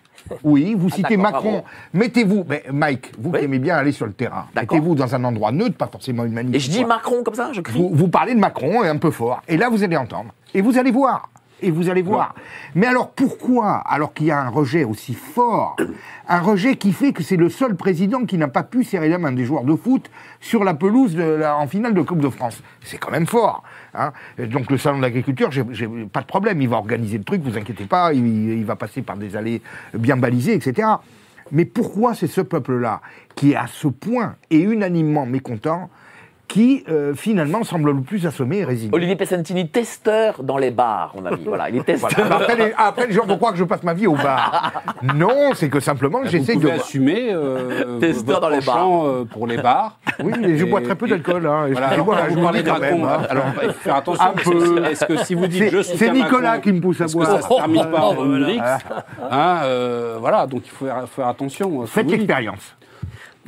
Oui, 0.45 0.75
vous 0.79 0.91
citez 0.91 1.17
d'accord, 1.17 1.33
Macron. 1.45 1.65
Mettez-vous, 1.95 2.45
mais 2.49 2.65
Mike, 2.73 3.13
vous 3.19 3.31
Oui. 3.31 3.39
qui 3.39 3.45
aimez 3.45 3.59
bien 3.59 3.77
aller 3.77 3.93
sur 3.93 4.07
le 4.07 4.13
terrain, 4.13 4.47
mettez-vous 4.55 4.95
dans 4.95 5.15
un 5.15 5.25
endroit 5.25 5.53
neutre, 5.53 5.77
pas 5.77 5.87
forcément 5.89 6.25
une 6.25 6.33
manif. 6.33 6.55
Et 6.55 6.61
je 6.61 6.71
dis. 6.71 6.85
Macron 6.85 7.23
comme 7.25 7.35
ça, 7.35 7.53
je 7.53 7.61
crie. 7.61 7.79
Vous, 7.79 7.91
vous 7.93 8.09
parlez 8.09 8.35
de 8.35 8.41
Macron 8.41 8.83
et 8.85 8.89
un 8.89 8.97
peu 8.97 9.11
fort. 9.11 9.43
Et 9.49 9.57
là, 9.57 9.69
vous 9.69 9.83
allez 9.85 9.97
entendre. 9.97 10.33
Et 10.55 10.61
vous 10.61 10.79
allez 10.79 10.91
voir. 10.91 11.29
Et 11.63 11.71
vous 11.71 11.91
allez 11.91 12.01
voir. 12.01 12.35
Mais 12.75 12.87
alors 12.87 13.11
pourquoi, 13.11 13.83
alors 13.87 14.15
qu'il 14.15 14.27
y 14.29 14.31
a 14.31 14.41
un 14.41 14.49
rejet 14.49 14.83
aussi 14.85 15.13
fort, 15.13 15.77
un 16.27 16.41
rejet 16.41 16.77
qui 16.77 16.91
fait 16.93 17.13
que 17.13 17.23
c'est 17.23 17.37
le 17.37 17.51
seul 17.51 17.77
président 17.77 18.25
qui 18.25 18.39
n'a 18.39 18.49
pas 18.49 18.63
pu 18.63 18.83
serrer 18.83 19.11
la 19.11 19.19
main 19.19 19.31
des 19.31 19.45
joueurs 19.45 19.65
de 19.65 19.77
foot 19.77 20.11
sur 20.41 20.65
la 20.65 20.73
pelouse 20.73 21.15
de 21.15 21.23
la- 21.23 21.59
en 21.59 21.67
finale 21.67 21.93
de 21.93 22.01
Coupe 22.01 22.21
de 22.21 22.31
France? 22.31 22.63
C'est 22.83 22.97
quand 22.97 23.11
même 23.11 23.27
fort. 23.27 23.63
Hein. 23.95 24.13
Donc 24.39 24.71
le 24.71 24.79
salon 24.79 24.99
de 24.99 25.03
l'agriculture, 25.03 25.51
pas 26.13 26.21
de 26.21 26.27
problème. 26.27 26.61
Il 26.63 26.69
va 26.69 26.77
organiser 26.77 27.19
le 27.19 27.25
truc, 27.25 27.43
vous 27.43 27.57
inquiétez 27.57 27.85
pas. 27.85 28.13
Il, 28.13 28.27
il 28.27 28.65
va 28.65 28.77
passer 28.77 29.03
par 29.03 29.17
des 29.17 29.37
allées 29.37 29.63
bien 29.95 30.17
balisées, 30.17 30.55
etc. 30.55 30.89
Mais 31.53 31.65
pourquoi 31.65 32.15
c'est 32.15 32.27
ce 32.27 32.41
peuple-là 32.41 33.01
qui 33.35 33.53
est 33.53 33.57
à 33.57 33.67
ce 33.67 33.89
point 33.89 34.37
et 34.51 34.61
unanimement 34.61 35.27
mécontent 35.27 35.91
qui 36.51 36.83
euh, 36.89 37.15
finalement 37.15 37.63
semble 37.63 37.93
le 37.93 38.01
plus 38.01 38.27
assommé 38.27 38.59
et 38.59 38.65
résigné. 38.65 38.91
Olivier 38.93 39.15
Pesentini, 39.15 39.69
testeur 39.69 40.43
dans 40.43 40.59
les 40.59 40.73
bars, 40.73 41.13
on 41.15 41.25
a 41.25 41.37
dit. 41.37 41.45
Voilà, 41.47 41.71
il 41.71 41.77
est 41.77 41.85
testeur. 41.85 42.11
Voilà. 42.17 42.35
Après, 42.37 42.57
les, 42.57 42.73
après, 42.77 43.07
les 43.07 43.13
gens 43.13 43.25
vont 43.25 43.37
croire 43.37 43.53
que 43.53 43.59
je 43.59 43.63
passe 43.65 43.85
ma 43.85 43.95
vie 43.95 44.09
au 44.09 44.17
bar. 44.17 44.73
Non, 45.15 45.53
c'est 45.55 45.69
que 45.71 45.79
simplement 45.81 46.21
j'essaie 46.25 46.55
de. 46.57 46.61
pouvez 46.61 46.73
assumer 46.73 47.29
euh, 47.33 47.99
Testeur 48.01 48.41
dans 48.41 48.49
les 48.49 48.59
penchant, 48.59 49.07
euh, 49.07 49.25
pour 49.25 49.47
les 49.47 49.57
bars 49.59 49.99
Oui, 50.23 50.33
mais 50.41 50.59
je 50.59 50.67
Et- 50.67 50.69
bois 50.69 50.81
très 50.83 50.97
peu 50.97 51.07
d'alcool. 51.09 51.47
Hein. 51.47 51.69
Voilà, 51.71 51.87
alors, 51.89 52.15
je 52.29 52.35
vous 52.35 52.43
parlez 52.43 52.63
Macron, 52.65 53.07
hein. 53.07 53.19
alors 53.31 53.45
il 53.63 53.69
faut 53.69 53.73
faire 53.81 53.97
attention. 53.97 54.25
Un 54.25 54.33
que 54.33 54.43
peu. 54.51 54.85
Est-ce 54.87 55.05
que 55.05 55.17
si 55.25 55.35
vous 55.35 55.47
dites 55.47 55.63
C'est- 55.63 55.71
je 55.71 55.83
c'est 55.83 56.11
Nicolas 56.11 56.59
qui 56.59 56.73
me 56.73 56.81
pousse 56.81 57.01
à 57.01 57.05
est-ce 57.05 57.15
que 57.15 57.19
boire. 57.19 57.41
ça 57.41 57.49
se 57.49 57.55
termine 57.55 57.87
pas 57.91 58.01
en 58.03 58.15
Voilà. 58.15 58.31
Ulrich 58.39 58.61
hein, 59.31 59.57
euh, 59.65 60.17
Voilà, 60.19 60.47
donc 60.47 60.63
il 60.67 60.71
faut 60.71 60.87
faire, 61.15 61.29
attention. 61.29 61.81
que 61.81 61.87
Faites 61.87 62.11
l'expérience. 62.11 62.75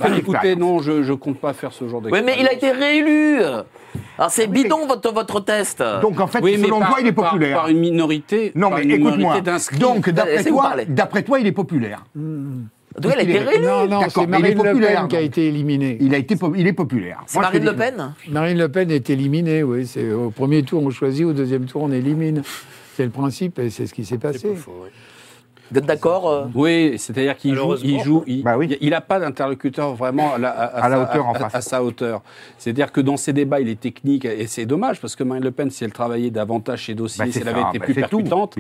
Bah, 0.02 0.08
Faites 0.10 0.18
écoutez, 0.18 0.56
non, 0.56 0.80
je 0.80 0.92
ne 0.92 1.14
compte 1.14 1.38
pas 1.38 1.52
faire 1.52 1.72
ce 1.72 1.88
genre 1.88 2.00
Oui, 2.04 2.10
d'expérience. 2.10 2.36
mais 2.36 2.42
il 2.42 2.48
a 2.48 2.52
été 2.52 2.70
réélu. 2.70 3.40
Alors 4.18 4.30
c'est 4.30 4.46
oui, 4.46 4.62
bidon 4.62 4.86
votre, 4.86 5.12
votre 5.12 5.40
test. 5.40 5.82
Donc 6.02 6.20
en 6.20 6.26
fait, 6.26 6.40
Oui, 6.42 6.56
mais 6.58 6.66
selon 6.66 6.80
par- 6.80 6.90
toi, 6.90 6.98
il 7.00 7.06
est 7.06 7.12
populaire. 7.12 7.56
Par, 7.56 7.68
une 7.68 7.78
minorité. 7.78 8.52
Non, 8.54 8.70
par 8.70 8.78
mais 8.78 8.84
écoute-moi. 8.94 9.40
Donc, 9.78 10.08
d'après 10.10 10.44
toi, 10.44 10.74
d'après 10.88 11.22
toi, 11.22 11.40
il 11.40 11.46
est 11.46 11.52
populaire. 11.52 12.04
Tout 12.14 13.08
cas, 13.08 13.14
il 13.14 13.20
a 13.20 13.22
été 13.22 13.38
réélu. 13.38 13.64
Non, 13.64 13.86
non, 13.88 14.00
c'est 14.08 14.26
mais 14.26 14.38
il 14.38 14.44
est 14.46 14.54
Marine 14.54 14.58
Le 14.58 14.62
populaire, 14.70 15.00
Pen 15.00 15.08
qui 15.08 15.16
a 15.16 15.20
donc. 15.20 15.26
été 15.28 15.46
éliminée. 15.46 15.96
Il, 16.00 16.14
a 16.14 16.18
été, 16.18 16.36
po- 16.36 16.52
il 16.54 16.66
est 16.66 16.74
populaire. 16.74 17.22
C'est 17.26 17.40
Marine 17.40 17.64
Le 17.64 17.74
Pen 17.74 18.14
Marine 18.30 18.58
Le 18.58 18.68
Pen 18.68 18.90
est 18.90 19.08
éliminée, 19.08 19.62
oui. 19.62 19.86
C'est 19.86 20.12
au 20.12 20.30
premier 20.30 20.62
tour 20.62 20.82
on 20.82 20.90
choisit, 20.90 21.24
au 21.24 21.32
deuxième 21.32 21.64
tour 21.64 21.82
on 21.82 21.90
élimine. 21.90 22.42
C'est 22.94 23.04
le 23.04 23.10
principe 23.10 23.58
et 23.60 23.70
c'est 23.70 23.86
ce 23.86 23.94
qui 23.94 24.04
s'est 24.04 24.18
passé. 24.18 24.48
pas 24.48 24.56
faux, 24.56 24.74
oui. 24.84 24.90
Vous 25.72 25.78
êtes 25.78 25.86
d'accord 25.86 26.28
euh? 26.30 26.44
Oui, 26.54 26.94
c'est-à-dire 26.98 27.36
qu'il 27.36 27.54
joue, 27.54 27.74
il 27.82 28.00
joue, 28.00 28.22
il, 28.26 28.42
Bah 28.42 28.56
oui. 28.58 28.76
il 28.80 28.90
n'a 28.90 29.00
pas 29.00 29.18
d'interlocuteur 29.18 29.94
vraiment 29.94 30.34
à 30.34 30.38
la, 30.38 30.50
À 30.50 30.88
la 30.88 30.96
sa- 30.96 31.02
hauteur 31.02 31.26
en 31.28 31.32
à- 31.32 31.38
face. 31.38 31.54
à 31.54 31.60
sa 31.60 31.82
hauteur. 31.82 32.22
C'est-à-dire 32.58 32.92
que 32.92 33.00
dans 33.00 33.16
ces 33.16 33.32
débats, 33.32 33.60
il 33.60 33.68
est 33.68 33.80
technique 33.80 34.24
et 34.24 34.46
c'est 34.46 34.66
dommage 34.66 35.00
parce 35.00 35.16
que 35.16 35.24
Marine 35.24 35.42
Le 35.44 35.50
Pen, 35.50 35.70
si 35.70 35.84
elle 35.84 35.92
travaillait 35.92 36.30
davantage 36.30 36.86
ses 36.86 36.94
dossiers, 36.94 37.24
Bah, 37.24 37.30
si 37.32 37.38
elle 37.40 37.48
avait 37.48 37.62
ça, 37.62 37.68
été 37.70 37.78
bah, 37.78 37.84
plus 37.86 37.94
percutante, 37.94 38.56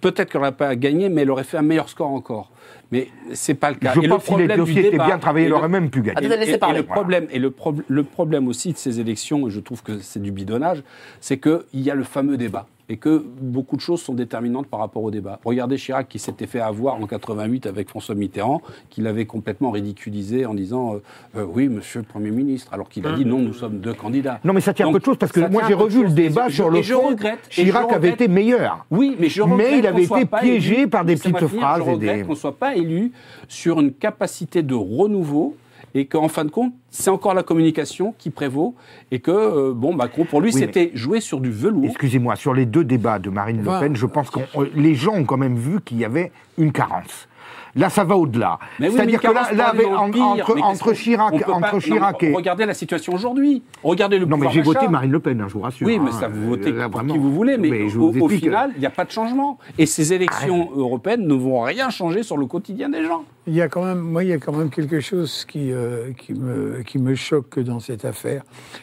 peut-être 0.00 0.30
qu'elle 0.30 0.40
n'aurait 0.40 0.52
pas 0.52 0.76
gagné, 0.76 1.08
mais 1.08 1.22
elle 1.22 1.30
aurait 1.30 1.44
fait 1.44 1.56
un 1.58 1.62
meilleur 1.62 1.88
score 1.88 2.10
encore. 2.10 2.50
Mais 2.92 3.08
c'est 3.32 3.54
pas 3.54 3.70
le 3.70 3.76
cas. 3.76 3.92
Je 3.94 4.00
Et 4.00 4.02
le 4.02 4.08
pense 4.08 4.24
que 4.24 4.30
si 4.32 4.36
les 4.36 4.48
dossiers 4.56 4.86
étaient 4.88 4.96
bien 4.98 5.18
travaillés, 5.18 5.46
et 5.46 5.48
il 5.48 5.50
le- 5.52 5.56
aurait 5.56 5.68
même 5.68 5.90
pu 5.90 6.02
gagner. 6.02 6.26
Laissez 6.28 6.52
et, 6.52 6.70
et 6.70 6.76
le 6.76 6.82
problème, 6.82 7.26
et 7.30 7.38
le, 7.38 7.54
le 7.88 8.02
problème 8.02 8.48
aussi 8.48 8.72
de 8.72 8.78
ces 8.78 8.98
élections, 9.00 9.46
et 9.46 9.50
je 9.50 9.60
trouve 9.60 9.82
que 9.82 10.00
c'est 10.00 10.20
du 10.20 10.32
bidonnage, 10.32 10.82
c'est 11.20 11.38
qu'il 11.38 11.60
y 11.74 11.90
a 11.90 11.94
le 11.94 12.02
fameux 12.02 12.36
débat. 12.36 12.66
Et 12.92 12.96
que 12.96 13.24
beaucoup 13.40 13.76
de 13.76 13.80
choses 13.80 14.02
sont 14.02 14.14
déterminantes 14.14 14.66
par 14.66 14.80
rapport 14.80 15.04
au 15.04 15.12
débat. 15.12 15.38
Regardez 15.44 15.76
Chirac 15.76 16.08
qui 16.08 16.18
s'était 16.18 16.48
fait 16.48 16.58
avoir 16.58 16.96
en 16.96 17.06
88 17.06 17.66
avec 17.66 17.88
François 17.88 18.16
Mitterrand, 18.16 18.60
qui 18.90 19.00
l'avait 19.00 19.26
complètement 19.26 19.70
ridiculisé 19.70 20.44
en 20.44 20.54
disant 20.54 20.94
euh, 20.94 20.98
Euh, 21.36 21.44
Oui, 21.48 21.68
monsieur 21.68 22.00
le 22.00 22.04
Premier 22.06 22.32
ministre, 22.32 22.74
alors 22.74 22.88
qu'il 22.88 23.06
a 23.06 23.12
dit 23.12 23.24
non, 23.24 23.38
nous 23.38 23.52
sommes 23.54 23.78
deux 23.78 23.94
candidats. 23.94 24.40
Non, 24.42 24.52
mais 24.52 24.60
ça 24.60 24.74
tient 24.74 24.86
Donc, 24.86 24.94
peu 24.94 24.98
de 24.98 25.04
choses 25.04 25.18
parce 25.18 25.30
que 25.30 25.38
moi 25.48 25.62
j'ai 25.68 25.74
revu 25.74 26.02
le 26.02 26.10
débat 26.10 26.50
sur 26.50 26.68
le 26.68 26.82
fond. 26.82 27.10
regrette, 27.10 27.48
Chirac 27.48 27.92
avait 27.92 28.10
été 28.10 28.26
meilleur. 28.26 28.84
Oui, 28.90 29.16
mais 29.20 29.28
je 29.28 29.42
Mais 29.44 29.52
regrette 29.52 29.78
il 29.78 29.86
avait 29.86 30.02
été 30.02 30.26
piégé 30.26 30.82
élu- 30.82 30.88
par 30.88 31.04
des 31.04 31.14
petites 31.14 31.36
finir, 31.38 31.48
phrases 31.60 31.82
Je 31.84 31.88
et 31.88 31.92
regrette 31.92 32.16
des- 32.18 32.22
qu'on 32.24 32.30
ne 32.32 32.36
soit 32.36 32.56
pas 32.58 32.74
élu 32.74 33.12
sur 33.46 33.78
une 33.78 33.92
capacité 33.92 34.64
de 34.64 34.74
renouveau 34.74 35.54
et 35.94 36.06
qu'en 36.06 36.28
fin 36.28 36.44
de 36.44 36.50
compte, 36.50 36.72
c'est 36.90 37.10
encore 37.10 37.34
la 37.34 37.42
communication 37.42 38.14
qui 38.18 38.30
prévaut 38.30 38.74
et 39.10 39.20
que, 39.20 39.30
euh, 39.30 39.72
bon, 39.74 39.94
Macron, 39.94 40.24
pour 40.24 40.40
lui, 40.40 40.52
Oui, 40.52 40.60
c'était 40.60 40.90
jouer 40.94 41.20
sur 41.20 41.40
du 41.40 41.50
velours. 41.50 41.84
Excusez-moi, 41.86 42.36
sur 42.36 42.54
les 42.54 42.66
deux 42.66 42.84
débats 42.84 43.18
de 43.18 43.30
Marine 43.30 43.62
Le 43.62 43.80
Pen, 43.80 43.96
je 43.96 44.06
pense 44.06 44.30
que 44.30 44.40
les 44.74 44.94
gens 44.94 45.14
ont 45.14 45.24
quand 45.24 45.36
même 45.36 45.56
vu 45.56 45.80
qu'il 45.80 45.98
y 45.98 46.04
avait 46.04 46.32
une 46.58 46.72
carence. 46.72 47.28
Là, 47.76 47.88
ça 47.90 48.04
va 48.04 48.16
au-delà. 48.16 48.58
Oui, 48.80 48.90
C'est-à-dire 48.90 49.20
que 49.20 49.26
là, 49.28 49.72
en- 49.96 50.10
pire. 50.10 50.46
entre, 50.64 50.92
Chirac, 50.92 51.32
on 51.32 51.38
peut 51.38 51.52
entre 51.52 51.60
pas- 51.60 51.72
non, 51.72 51.78
Chirac 51.78 52.16
mais 52.22 52.30
et. 52.30 52.34
Regardez 52.34 52.66
la 52.66 52.74
situation 52.74 53.14
aujourd'hui. 53.14 53.62
Regardez 53.82 54.18
le 54.18 54.26
Non, 54.26 54.36
mais 54.36 54.48
j'ai 54.50 54.62
voté. 54.62 54.88
Marine 54.88 55.10
Le 55.12 55.20
Pen, 55.20 55.40
hein, 55.40 55.46
je 55.48 55.54
vous 55.54 55.60
rassure. 55.60 55.86
Oui, 55.86 55.98
mais 55.98 56.10
hein. 56.10 56.12
ça, 56.18 56.28
vous 56.28 56.48
votez 56.48 56.72
Là, 56.72 56.88
pour 56.88 56.98
vraiment. 57.00 57.12
qui 57.14 57.18
vous 57.20 57.32
voulez, 57.32 57.56
mais, 57.58 57.82
au, 57.84 57.88
vous 57.88 58.06
au 58.06 58.12
explique. 58.12 58.44
final, 58.44 58.72
il 58.76 58.80
n'y 58.80 58.86
a 58.86 58.90
pas 58.90 59.04
de 59.04 59.10
changement. 59.10 59.58
Et 59.78 59.86
ces 59.86 60.12
élections 60.12 60.70
européennes 60.74 61.26
ne 61.26 61.34
vont 61.34 61.60
rien 61.62 61.90
changer 61.90 62.22
sur 62.22 62.36
le 62.36 62.46
quotidien 62.46 62.88
des 62.88 63.04
gens. 63.04 63.24
Il 63.46 63.54
y 63.54 63.62
a 63.62 63.68
quand 63.68 63.84
même, 63.84 63.98
moi, 64.00 64.22
il 64.24 64.30
y 64.30 64.32
a 64.32 64.38
quand 64.38 64.52
même 64.52 64.70
quelque 64.70 65.00
chose 65.00 65.44
qui, 65.46 65.72
euh, 65.72 66.12
qui, 66.16 66.34
me, 66.34 66.82
qui 66.82 66.98
me 66.98 67.14
choque 67.14 67.58
dans 67.60 67.80
cette 67.80 68.04
affaire. 68.04 68.42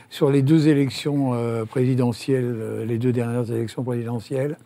Sur 0.10 0.30
les 0.32 0.42
deux 0.42 0.68
élections 0.68 1.32
euh, 1.34 1.66
présidentielles, 1.66 2.56
euh, 2.58 2.86
les 2.86 2.98
deux 2.98 3.12
dernières 3.12 3.50
élections 3.52 3.84
présidentielles, 3.84 4.58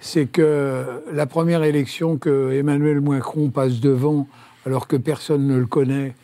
c'est 0.00 0.26
que 0.26 0.84
la 1.12 1.26
première 1.26 1.62
élection 1.64 2.16
que 2.16 2.52
Emmanuel 2.52 3.00
Macron 3.00 3.50
passe 3.50 3.80
devant, 3.80 4.28
alors 4.64 4.86
que 4.86 4.96
personne 4.96 5.46
ne 5.46 5.58
le 5.58 5.66
connaît, 5.66 6.14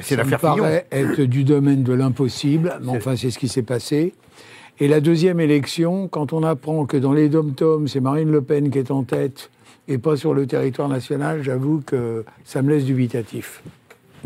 ça 0.00 0.16
me 0.16 0.24
Fillon. 0.24 0.38
paraît 0.38 0.86
être 0.92 1.22
du 1.22 1.44
domaine 1.44 1.82
de 1.82 1.92
l'impossible, 1.92 2.78
mais 2.82 2.90
enfin 2.90 3.16
c'est 3.16 3.30
ce 3.30 3.38
qui 3.38 3.48
s'est 3.48 3.62
passé. 3.62 4.14
Et 4.78 4.88
la 4.88 5.00
deuxième 5.00 5.40
élection, 5.40 6.06
quand 6.08 6.34
on 6.34 6.42
apprend 6.42 6.84
que 6.84 6.98
dans 6.98 7.14
les 7.14 7.30
dom-toms, 7.30 7.88
c'est 7.88 8.00
Marine 8.00 8.30
Le 8.30 8.42
Pen 8.42 8.70
qui 8.70 8.78
est 8.78 8.90
en 8.90 9.04
tête 9.04 9.50
et 9.88 9.98
pas 9.98 10.16
sur 10.16 10.34
le 10.34 10.46
territoire 10.46 10.88
national, 10.88 11.42
j'avoue 11.42 11.80
que 11.84 12.24
ça 12.44 12.60
me 12.62 12.70
laisse 12.70 12.84
dubitatif. 12.84 13.62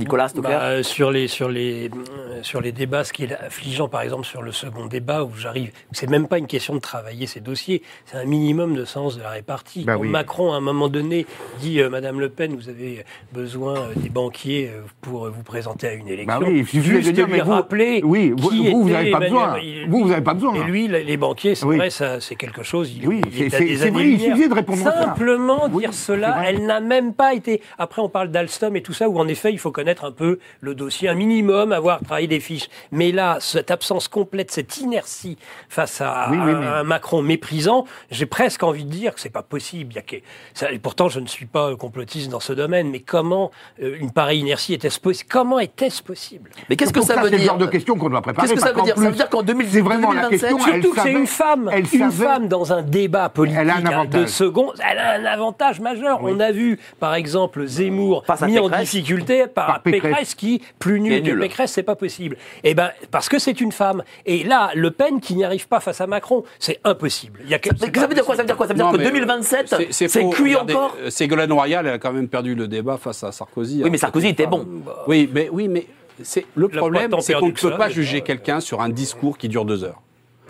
Nicolas 0.01 0.29
Stocker 0.29 0.49
Bah, 0.49 0.83
sur, 0.83 1.11
les, 1.11 1.29
sur, 1.29 1.49
les, 1.49 1.89
euh, 1.89 2.43
sur 2.43 2.61
les 2.61 2.73
débats, 2.73 3.05
ce 3.05 3.13
qui 3.13 3.25
est 3.25 3.33
affligeant, 3.35 3.87
par 3.89 4.01
exemple, 4.01 4.25
sur 4.27 4.41
le 4.43 4.51
second 4.51 4.87
débat, 4.87 5.25
où 5.25 5.31
j'arrive, 5.37 5.71
c'est 5.93 6.09
même 6.09 6.27
pas 6.27 6.39
une 6.39 6.47
question 6.47 6.75
de 6.75 6.81
travailler 6.81 7.27
ces 7.27 7.41
dossiers, 7.41 7.83
c'est 8.07 8.17
un 8.17 8.25
minimum 8.25 8.75
de 8.75 8.85
sens 8.85 9.17
de 9.19 9.23
la 9.23 9.31
répartie. 9.31 9.85
Bah 9.85 9.97
oui. 9.99 10.09
Macron, 10.09 10.53
à 10.53 10.57
un 10.57 10.61
moment 10.61 10.89
donné, 10.89 11.27
dit 11.61 11.81
euh, 11.81 11.91
Madame 11.91 12.19
Le 12.19 12.31
Pen, 12.31 12.57
vous 12.57 12.69
avez 12.71 13.05
besoin 13.33 13.77
euh, 13.77 13.93
des 13.97 14.09
banquiers 14.09 14.71
euh, 14.75 14.81
pour 15.03 15.29
vous 15.29 15.43
présenter 15.43 15.87
à 15.89 15.93
une 15.93 16.09
élection. 16.09 16.41
Bah 16.41 16.47
oui, 16.49 16.61
il 16.61 16.67
suffit 16.67 16.83
Juste 16.83 17.07
de 17.09 17.13
dire, 17.13 17.27
lui 17.27 17.35
mais 17.35 17.41
vous- 17.41 17.51
rappeler 17.53 18.01
oui, 18.03 18.33
vous- 18.37 18.49
qui 18.49 18.71
vous, 18.71 18.83
vous 18.85 18.89
était 18.89 18.97
n'avez 18.99 19.11
pas 19.11 19.19
besoin. 19.21 19.59
il- 19.63 19.87
Vous, 19.89 20.01
vous 20.05 20.09
n'avez 20.09 20.23
pas 20.23 20.35
besoin. 20.35 20.55
Et 20.55 20.65
lui, 20.65 20.89
les 20.89 21.17
banquiers, 21.17 21.55
c'est 21.55 21.67
Oui. 21.67 21.77
vrai, 21.77 21.91
ça, 21.91 22.21
c'est 22.21 22.37
quelque 22.37 22.63
chose. 22.63 22.91
Il, 22.97 23.07
Oui, 23.07 23.21
il 23.33 23.51
c'est- 23.51 23.91
vrai, 23.91 24.09
il 24.09 24.19
suffit 24.21 24.49
de 24.49 24.55
répondre 24.55 24.87
à 24.87 24.91
ça. 24.93 25.03
Simplement 25.03 25.69
Oui, 25.73 25.83
dire 25.83 25.93
cela, 25.95 26.43
elle 26.47 26.65
n'a 26.65 26.81
même 26.81 27.13
pas 27.13 27.35
été. 27.35 27.61
Après, 27.79 28.01
on 28.01 28.09
parle 28.09 28.29
d'Alstom 28.31 28.75
et 28.77 28.83
tout 28.83 28.93
ça, 28.95 29.09
où 29.09 29.19
en 29.19 29.29
effet, 29.29 29.53
il 29.53 29.59
faut 29.59 29.71
connaître 29.73 29.90
un 30.05 30.13
peu 30.13 30.39
le 30.61 30.75
dossier, 30.75 31.09
un 31.09 31.15
minimum, 31.15 31.73
avoir 31.73 32.01
travaillé 32.01 32.27
des 32.27 32.41
fiches. 32.41 32.69
Mais 32.93 33.13
là, 33.13 33.39
cette 33.41 33.71
absence 33.71 34.09
complète, 34.09 34.51
cette 34.51 34.79
inertie 34.79 35.37
face 35.69 36.01
à, 36.01 36.29
Oui, 36.31 36.39
oui, 36.43 36.51
à 36.53 36.55
mais- 36.55 36.67
un 36.67 36.85
Macron 36.85 37.23
méprisant, 37.23 37.85
j'ai 38.11 38.27
presque 38.27 38.63
envie 38.63 38.85
de 38.85 38.91
dire 38.91 39.15
que 39.15 39.21
c'est 39.21 39.29
pas 39.31 39.43
possible. 39.43 39.93
Il 39.93 39.97
y 39.97 39.99
a 39.99 40.03
que- 40.03 40.17
ça- 40.55 40.71
et 40.73 40.79
pourtant, 40.79 41.09
je 41.09 41.21
ne 41.21 41.27
suis 41.27 41.47
pas 41.47 41.75
complotiste 41.77 42.31
dans 42.31 42.41
ce 42.41 42.53
domaine, 42.53 42.91
mais 42.91 43.01
comment 43.01 43.51
euh, 43.83 43.97
une 44.01 44.11
pareille 44.13 44.41
inertie 44.41 44.75
était-ce 44.75 45.01
possible 45.01 45.29
Comment 45.31 45.59
était-ce 45.59 46.03
possible? 46.03 46.51
Mais 46.69 46.77
qu'est-ce 46.77 46.93
que 46.93 47.01
ça 47.03 47.17
veut 47.17 47.25
C'est 47.25 47.31
le 47.33 47.39
dire 47.39 47.47
genre 47.49 47.59
de 47.59 47.67
question 47.67 47.97
qu'on 47.97 48.09
doit 48.09 48.23
préparer. 48.23 48.47
Qu'est-ce 48.49 48.61
que 48.61 48.67
ça 48.67 48.73
veut 48.73 48.83
dire? 48.83 48.95
Qu'en 48.95 49.01
Ça 49.01 49.07
veut 49.07 49.11
plus, 49.13 49.17
dire 49.19 49.29
qu'en 49.29 49.43
2000 49.43 49.69
c'est 49.71 49.81
vraiment 49.81 50.13
la 50.13 50.23
2027, 50.29 50.51
question. 50.57 50.73
Surtout 50.73 50.95
que 50.95 51.01
c'est 51.03 51.13
une 51.13 51.27
femme. 51.27 51.71
elle 51.73 51.81
une 51.81 51.87
savait- 52.11 52.25
femme 52.25 52.49
dans 52.49 52.73
un 52.73 52.83
débat 52.83 53.29
politique 53.29 53.59
Elle 53.61 53.71
a 53.71 53.77
un 53.77 53.87
hein, 53.87 53.87
avantage. 53.87 54.21
de 54.23 54.27
secondes, 54.27 54.75
elle 54.91 54.99
a 54.99 55.13
un 55.15 55.25
avantage 55.25 55.81
majeur. 55.81 56.21
On 56.23 56.39
a 56.41 56.53
vu, 56.53 56.79
par 56.99 57.15
exemple, 57.15 57.67
Zemmour 57.67 58.25
mis 58.47 58.59
en 58.59 58.69
difficulté 58.69 59.47
par, 59.47 59.70
Par 59.73 59.83
Pécresse. 59.83 60.03
Pécresse. 60.11 60.35
qui, 60.35 60.63
plus 60.79 61.01
nul 61.01 61.23
que 61.23 61.29
nul. 61.31 61.39
Pécresse, 61.41 61.73
c'est 61.73 61.83
pas 61.83 61.97
possible. 61.97 62.37
Eh 62.65 62.75
ben, 62.75 62.91
parce 63.11 63.29
que 63.29 63.39
c'est 63.39 63.61
une 63.61 63.73
femme. 63.73 64.03
Et 64.27 64.45
là, 64.45 64.71
Le 64.75 64.91
Pen 64.91 65.21
qui 65.21 65.35
n'y 65.35 65.45
arrive 65.45 65.69
pas 65.69 65.81
face 65.81 66.01
à 66.01 66.07
Macron, 66.07 66.45
c'est 66.59 66.81
impossible. 66.85 67.41
Il 67.45 67.51
y 67.51 67.55
a 67.55 67.59
que- 67.59 67.71
Mais 67.81 67.93
Ça 68.01 68.07
veut 68.07 68.15
dire 68.15 68.25
quoi? 68.25 68.37
Ça 68.37 68.43
veut 68.43 68.47
dire 68.47 68.57
quoi? 68.57 68.67
Ça 68.67 68.73
veut 68.73 68.79
dire 68.79 68.91
que 68.91 68.97
mais, 68.97 69.05
2027, 69.05 69.73
euh, 69.73 69.85
c'est 69.91 70.09
cuit 70.31 70.55
Regardez, 70.55 70.75
encore? 70.75 70.97
euh, 71.01 71.11
Ségolène 71.11 71.53
Royal, 71.53 71.87
elle 71.87 71.95
a 71.95 71.99
quand 71.99 72.13
même 72.13 72.29
perdu 72.29 72.55
le 72.55 72.69
débat 72.69 72.97
face 72.99 73.23
à 73.25 73.33
Sarkozy. 73.33 73.83
Oui, 73.85 73.91
mais 73.91 73.99
Sarkozy 73.99 74.29
était 74.29 74.47
bon. 74.47 74.67
Oui, 75.07 75.29
mais, 75.33 75.49
oui, 75.51 75.69
mais 75.69 75.87
c'est, 76.23 76.47
le 76.55 76.69
problème, 76.69 77.11
c'est 77.21 77.35
qu'on 77.35 77.47
ne 77.49 77.53
peut 77.53 77.77
pas 77.77 77.89
juger 77.89 78.21
quelqu'un 78.23 78.61
sur 78.61 78.81
un 78.81 78.89
discours 78.89 79.39
qui 79.39 79.49
dure 79.49 79.65
deux 79.65 79.85
heures. 79.85 80.01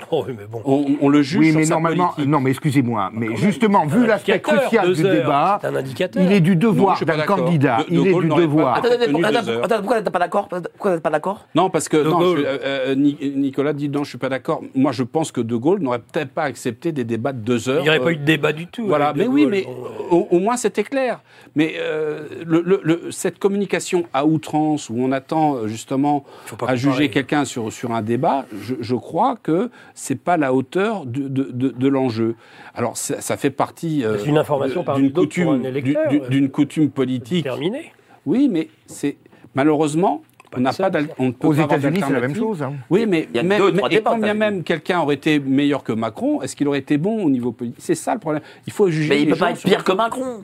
Oh, 0.10 0.24
oui, 0.26 0.34
mais 0.38 0.46
bon. 0.46 0.60
On, 0.64 0.86
on 1.00 1.08
le 1.08 1.22
juge 1.22 1.38
Oui, 1.38 1.52
mais 1.54 1.64
normalement, 1.66 2.12
non, 2.26 2.40
mais 2.40 2.50
excusez-moi, 2.50 3.10
mais 3.12 3.36
justement, 3.36 3.86
vu 3.86 4.06
l'aspect 4.06 4.40
crucial 4.40 4.92
du 4.92 5.04
heures, 5.04 5.12
débat, 5.14 5.58
c'est 5.60 5.68
un 5.68 5.74
indicateur. 5.76 6.22
il 6.22 6.32
est 6.32 6.40
du 6.40 6.56
devoir 6.56 6.96
suis 6.96 7.06
pas 7.06 7.12
d'un 7.12 7.18
d'accord. 7.18 7.36
candidat, 7.44 7.78
De- 7.88 7.94
De 7.94 8.00
il 8.00 8.06
est 8.08 8.20
du 8.20 8.28
devoir. 8.28 8.76
Attends, 8.78 8.88
attends, 8.88 9.62
attends, 9.62 9.78
pourquoi 9.78 10.02
t'es 10.02 10.10
pas 10.10 10.18
d'accord 10.18 10.48
Pourquoi 10.48 10.94
t'es 10.96 11.00
pas 11.00 11.10
d'accord? 11.10 11.46
Non, 11.54 11.70
parce 11.70 11.88
que 11.88 11.96
non, 12.02 12.36
je- 12.36 12.42
euh, 12.42 12.58
euh, 12.64 12.94
Ni- 12.94 13.16
Nicolas 13.36 13.72
dit 13.72 13.88
non, 13.88 14.04
je 14.04 14.10
suis 14.10 14.18
pas 14.18 14.28
d'accord. 14.28 14.62
Moi, 14.74 14.92
je 14.92 15.02
pense 15.02 15.30
que 15.32 15.40
De 15.40 15.56
Gaulle 15.56 15.80
n'aurait 15.80 16.00
peut-être 16.00 16.30
pas 16.30 16.42
accepté 16.44 16.92
des 16.92 17.04
débats 17.04 17.32
de 17.32 17.38
deux 17.40 17.68
heures. 17.68 17.80
Il 17.80 17.82
n'y 17.84 17.88
aurait 17.90 18.00
euh, 18.00 18.04
pas 18.04 18.12
eu 18.12 18.16
de 18.16 18.24
débat 18.24 18.52
du 18.52 18.66
tout. 18.66 18.86
Voilà, 18.86 19.12
mais 19.14 19.26
oui, 19.26 19.46
mais 19.46 19.66
euh, 19.68 20.14
au, 20.14 20.28
au 20.30 20.38
moins 20.40 20.56
c'était 20.56 20.84
clair. 20.84 21.20
Mais 21.56 21.74
euh, 21.78 22.22
le- 22.46 22.62
le- 22.64 22.80
le- 22.82 23.10
cette 23.10 23.38
communication 23.38 24.04
à 24.12 24.24
outrance 24.26 24.88
où 24.90 24.94
on 24.98 25.12
attend 25.12 25.54
euh, 25.56 25.66
justement 25.66 26.24
à 26.66 26.76
juger 26.76 27.08
quelqu'un 27.10 27.44
sur, 27.44 27.72
sur 27.72 27.92
un 27.92 28.02
débat, 28.02 28.46
je, 28.62 28.74
je 28.80 28.94
crois 28.94 29.36
que 29.42 29.70
c'est 29.94 30.18
pas 30.20 30.36
la 30.36 30.52
hauteur 30.54 31.06
de, 31.06 31.28
de- 31.28 31.68
de 31.70 31.88
l'enjeu. 31.88 32.34
Alors 32.74 32.96
ça, 32.96 33.20
ça 33.20 33.36
fait 33.36 33.50
partie 33.50 34.04
euh, 34.04 34.18
C'est 34.18 34.28
une 34.28 34.38
information 34.38 34.84
d'une 34.96 35.12
coutume, 35.12 35.62
d'une- 35.62 35.96
euh, 36.44 36.48
coutume 36.48 36.90
politique. 36.90 37.44
terminé. 37.44 37.92
Oui, 38.26 38.48
mais 38.50 38.68
c'est 38.86 39.16
malheureusement 39.54 40.22
on 40.56 40.60
n'a 40.60 40.72
pas 40.72 40.90
on 41.18 41.26
ne 41.26 41.30
peut 41.30 41.46
Aux 41.46 41.52
États-Unis, 41.52 42.00
c'est 42.04 42.12
la 42.12 42.20
même 42.20 42.32
d'alternative. 42.32 42.36
chose. 42.42 42.62
hein. 42.62 42.72
Oui, 42.90 43.06
mais 43.06 43.28
Il 43.30 43.36
y 43.36 43.38
a 43.38 43.42
même, 43.44 43.60
deux, 43.60 43.72
trois 43.72 43.88
mais- 43.88 43.94
et 43.96 44.02
quand 44.02 44.18
bien 44.18 44.34
même 44.34 44.64
quelqu'un 44.64 44.98
aurait 45.00 45.14
été 45.14 45.38
meilleur 45.38 45.84
que 45.84 45.92
Macron, 45.92 46.42
est-ce 46.42 46.56
qu'il 46.56 46.66
aurait 46.66 46.80
été 46.80 46.98
bon 46.98 47.22
au 47.24 47.30
niveau 47.30 47.52
politique? 47.52 47.78
C'est 47.80 47.94
ça 47.94 48.14
le 48.14 48.18
problème. 48.20 48.42
Il 48.66 48.72
faut 48.72 48.90
juger. 48.90 49.08
Mais 49.10 49.22
il 49.22 49.26
les 49.26 49.32
peut 49.32 49.38
pas 49.38 49.52
être 49.52 49.62
pire 49.62 49.84
que 49.84 49.92
Macron. 49.92 50.42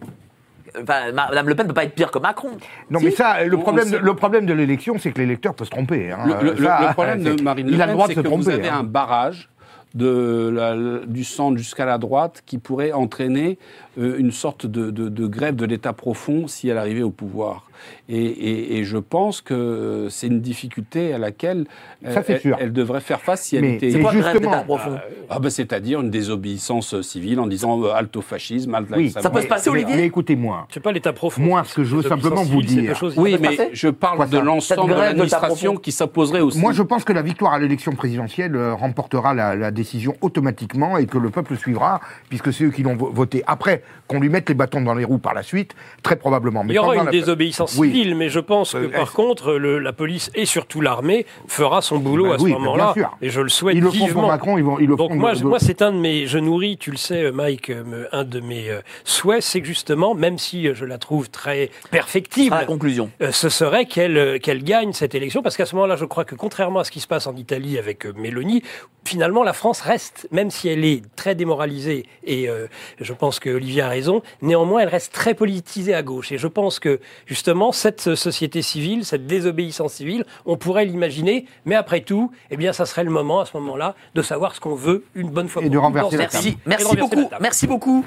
Enfin, 0.83 1.13
Madame 1.13 1.49
Le 1.49 1.55
Pen 1.55 1.65
ne 1.67 1.69
peut 1.69 1.75
pas 1.75 1.85
être 1.85 1.95
pire 1.95 2.11
que 2.11 2.19
Macron. 2.19 2.51
Non, 2.91 2.99
Si. 2.99 3.07
mais 3.07 3.11
ça, 3.11 3.43
le 3.45 3.57
problème, 3.57 3.91
de, 3.91 3.97
le 3.97 4.15
problème 4.15 4.47
de 4.47 4.53
l'élection, 4.53 4.97
c'est 4.99 5.13
que 5.13 5.19
l'électeur 5.19 5.55
peut 5.55 5.65
se 5.65 5.71
tromper. 5.71 6.13
hein. 6.13 6.19
Le, 6.27 6.51
le- 6.53 6.65
Ça, 6.65 6.81
le 6.89 6.93
problème 6.93 7.23
de 7.23 7.43
Marine 7.43 7.67
Le 7.71 7.77
Pen, 7.79 7.97
c'est 8.07 8.15
que 8.15 8.21
vous 8.21 8.27
tromper. 8.27 8.53
avez 8.53 8.69
hein. 8.69 8.79
un 8.81 8.83
barrage 8.85 9.49
de 9.95 10.51
la- 10.55 11.07
du 11.07 11.25
centre 11.25 11.57
jusqu'à 11.57 11.87
la 11.87 11.97
droite 11.99 12.43
qui 12.45 12.59
pourrait 12.59 12.93
entraîner 12.93 13.59
euh, 13.99 14.17
une 14.19 14.31
sorte 14.33 14.67
de, 14.67 14.91
de- 14.91 15.09
de 15.09 15.27
grève 15.27 15.57
de 15.57 15.65
l'État 15.65 15.93
profond 15.93 16.47
si 16.49 16.69
elle 16.69 16.79
arrivait 16.79 17.03
au 17.03 17.11
pouvoir. 17.11 17.65
Et, 18.09 18.17
et- 18.25 18.79
et 18.79 18.85
je 18.85 18.97
pense 18.97 19.43
que 19.43 20.07
c'est 20.11 20.29
une 20.29 20.41
difficulté 20.41 21.13
à 21.13 21.19
laquelle 21.19 21.67
Ça, 22.09 22.23
c'est 22.23 22.33
elle, 22.35 22.41
sûr. 22.41 22.57
elle 22.59 22.73
devrait 22.73 23.03
faire 23.03 23.21
face 23.21 23.43
si 23.43 23.57
elle 23.57 23.63
Mais- 23.65 23.75
était... 23.75 23.91
C'est 23.91 24.01
quoi 24.01 24.13
grève 24.13 24.25
justement, 24.33 24.51
d'état 24.53 24.63
profond 24.65 24.97
Ah 25.29 25.39
ben, 25.39 25.51
C'est-à-dire 25.51 26.01
une 26.01 26.11
désobéissance 26.11 27.01
civile 27.03 27.39
en 27.39 27.47
disant 27.47 27.83
euh, 27.83 27.93
halte 27.93 28.17
au 28.17 28.23
fascisme, 28.23 28.75
halte 28.75 28.89
Oui, 28.97 29.11
Ça 29.11 29.29
peut 29.29 29.43
se 29.43 29.47
passer, 29.47 29.71
mais, 29.71 29.77
Olivier 29.83 29.97
mais 29.97 30.05
écoutez-moi, 30.07 30.67
C'est 30.73 30.81
pas 30.81 30.91
l'état 30.93 31.13
profond. 31.13 31.43
Moi, 31.43 31.65
ce 31.65 31.75
que 31.75 31.85
je 31.85 31.97
veux 31.97 32.03
simplement 32.03 32.43
vous 32.43 32.63
dire- 32.63 32.95
Oui, 33.17 33.37
mais 33.41 33.71
je 33.75 33.89
parle 33.89 34.29
de 34.31 34.39
l'ensemble 34.39 34.95
de 34.95 34.99
l'administration 34.99 35.77
qui 35.77 35.93
s'opposerait 35.93 36.41
aussi. 36.41 36.59
Moi, 36.59 36.73
je 36.73 36.83
pense 36.83 37.05
que 37.05 37.13
la 37.13 37.23
victoire 37.23 37.53
à 37.53 37.59
l'élection 37.59 37.93
présidentielle 37.93 38.57
euh, 38.57 38.75
remportera 38.75 39.35
la, 39.35 39.55
la 39.55 39.71
décision 39.71 40.15
automatiquement 40.23 40.97
et 40.97 41.07
que 41.07 41.19
le 41.19 41.29
peuple 41.31 41.57
suivra, 41.57 42.01
puisque 42.31 42.53
c'est 42.53 42.65
eux 42.65 42.71
qui 42.71 42.83
l'ont 42.83 42.97
vo- 42.97 43.11
voté. 43.13 43.43
Après, 43.47 43.83
qu'on 44.09 44.21
lui 44.21 44.29
mette 44.29 44.49
les 44.49 44.55
bâtons 44.55 44.81
dans 44.81 44.95
les 44.95 45.05
roues 45.05 45.19
par 45.19 45.35
la 45.35 45.43
suite, 45.43 45.75
très 46.05 46.15
probablement. 46.15 46.65
Il 46.69 46.75
y 46.75 46.79
aura 46.79 46.95
une 46.95 47.07
la- 47.07 47.11
désobéissance 47.11 47.77
Oui. 47.77 47.89
civile, 47.89 48.15
mais 48.15 48.29
je 48.29 48.39
pense 48.39 48.73
que 48.73 48.77
Euh, 48.79 48.89
par 48.89 49.13
contre, 49.13 49.55
le- 49.55 49.81
la 49.81 49.93
police 49.93 50.31
et 50.37 50.47
surtout 50.47 50.81
l'armée 50.81 51.27
fera 51.49 51.83
son 51.83 51.99
boulot 51.99 52.29
Bah 52.29 52.35
à 52.35 52.39
ce 52.39 52.45
oui, 52.45 52.53
moment-là. 52.53 52.93
bien 52.95 53.03
sûr. 53.03 53.19
Et 53.21 53.31
je 53.31 53.41
le 53.41 53.49
souhaite 53.49 53.75
Ils 53.77 53.83
le 53.83 53.91
font 53.91 53.99
pour 53.99 54.07
vivement. 54.07 54.29
Macron, 54.29 54.59
ils, 54.59 54.63
vont, 54.65 54.79
ils 54.79 54.87
le 54.87 54.95
Donc 54.95 55.11
font 55.11 55.17
moi, 55.17 55.35
de- 55.35 55.43
moi 55.45 55.59
c'est 55.59 55.83
un 55.83 55.91
de 55.93 55.99
mes, 55.99 56.27
je 56.29 56.39
nourris, 56.39 56.77
tu 56.79 56.93
le 56.93 56.97
sais, 56.97 57.33
Mike, 57.33 57.71
euh, 57.71 57.83
me- 57.85 58.15
un 58.15 58.23
de 58.23 58.39
mes 58.39 58.71
euh, 58.71 58.81
souhaits, 59.03 59.43
c'est 59.43 59.61
que 59.61 59.67
justement, 59.67 60.15
même 60.15 60.39
si 60.39 60.73
je 60.73 60.85
la 60.85 60.99
trouve 60.99 61.29
très 61.29 61.71
perfectible, 61.91 62.55
À 62.55 62.61
la 62.61 62.65
conclusion. 62.67 63.11
euh, 63.23 63.33
ce 63.33 63.49
serait 63.49 63.87
qu'elle 63.87 64.17
euh, 64.17 64.39
qu'elle 64.39 64.63
gagne 64.63 64.93
cette 64.93 65.17
élection, 65.17 65.43
parce 65.43 65.57
qu'à 65.57 65.67
ce 65.67 65.75
moment-là, 65.75 65.97
je 65.97 66.05
crois 66.05 66.25
que 66.25 66.37
contrairement 66.37 66.79
à 66.79 66.85
ce 66.85 66.93
qui 66.93 67.01
se 67.01 67.09
passe 67.09 67.27
en 67.27 67.35
Italie 67.35 67.77
avec 67.79 68.07
euh, 68.07 68.13
Mélanie, 68.17 68.63
finalement, 69.05 69.43
la 69.43 69.53
France 69.53 69.81
reste, 69.81 70.29
même 70.31 70.51
si 70.51 70.69
elle 70.69 70.85
est 70.85 71.03
très 71.17 71.35
démoralisée, 71.35 72.07
et 72.25 72.49
euh, 72.49 72.67
je 73.01 73.13
pense 73.13 73.41
que 73.41 73.51
Olivier 73.51 73.76
a 73.81 73.89
raison, 73.89 74.23
néanmoins, 74.43 74.81
elle 74.81 74.89
reste 74.89 75.13
très 75.13 75.35
politisée 75.35 75.95
à 75.95 76.03
gauche. 76.03 76.33
Et 76.33 76.39
je 76.39 76.47
pense 76.47 76.79
que, 76.79 77.01
justement, 77.27 77.73
cette 77.73 78.15
société 78.15 78.63
civile, 78.63 79.05
cette 79.05 79.27
désobéissance 79.27 79.95
civile, 79.95 80.25
on 80.45 80.57
pourrait 80.57 80.85
l'imaginer, 80.85 81.47
mais 81.65 81.75
après 81.75 82.01
tout, 82.01 82.31
eh 82.51 82.57
bien, 82.57 82.73
ça 82.73 82.87
serait 82.87 83.05
le 83.05 83.11
moment, 83.11 83.41
à 83.41 83.47
ce 83.47 83.57
moment-là, 83.57 83.95
de 84.15 84.23
savoir 84.23 84.55
ce 84.55 84.61
qu'on 84.61 84.75
veut 84.75 85.05
une 85.15 85.31
bonne 85.31 85.49
fois 85.49 85.63
Et 85.63 85.69
de 85.69 85.77
pour 85.79 85.87
toutes 85.89 85.95
renverser 85.97 86.17
la 86.17 86.23
Merci, 86.25 86.51
de 86.53 86.59
merci 86.67 86.97
beaucoup, 86.97 87.31
merci 87.41 87.67
beaucoup, 87.67 88.05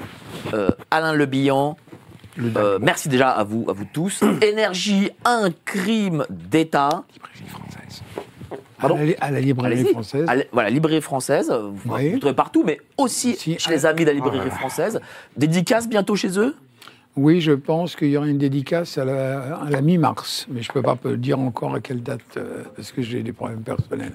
euh, 0.54 0.70
Alain 0.90 1.12
Le 1.12 1.26
Bihan. 1.26 1.76
le- 2.36 2.52
Euh, 2.56 2.78
merci 2.80 3.08
déjà 3.08 3.30
à 3.30 3.44
vous, 3.44 3.66
à 3.68 3.72
vous 3.72 3.86
tous. 3.92 4.22
Énergie, 4.42 5.10
un 5.24 5.50
crime 5.64 6.24
d'État. 6.30 6.88
À 6.88 8.09
Pardon 8.80 8.96
la, 8.98 9.12
à 9.20 9.30
la 9.30 9.40
librairie 9.40 9.84
française. 9.84 10.24
À 10.28 10.34
la- 10.36 10.44
Voilà, 10.52 10.70
librairie 10.70 11.00
française. 11.00 11.50
Vous 11.50 11.94
Oui. 11.94 12.10
vous 12.12 12.18
trouvez 12.18 12.34
partout, 12.34 12.62
mais 12.64 12.80
aussi 12.96 13.34
Si. 13.36 13.58
chez 13.58 13.70
les 13.70 13.86
amis 13.86 14.02
de 14.02 14.06
la 14.06 14.12
librairie 14.14 14.40
Ah. 14.52 14.56
française. 14.58 15.00
Dédicace 15.36 15.88
bientôt 15.88 16.16
chez 16.16 16.38
eux? 16.38 16.54
Oui, 17.16 17.40
je 17.40 17.52
pense 17.52 17.96
qu'il 17.96 18.08
y 18.08 18.16
aura 18.16 18.28
une 18.28 18.38
dédicace 18.38 18.96
à 18.96 19.04
la, 19.04 19.56
à 19.56 19.68
la 19.70 19.80
mi-mars, 19.80 20.46
mais 20.48 20.62
je 20.62 20.70
ne 20.70 20.74
peux 20.74 20.82
pas 20.82 20.96
dire 21.16 21.40
encore 21.40 21.74
à 21.74 21.80
quelle 21.80 22.02
date, 22.02 22.20
euh, 22.36 22.62
parce 22.76 22.92
que 22.92 23.02
j'ai 23.02 23.22
des 23.22 23.32
problèmes 23.32 23.62
personnels. 23.62 24.12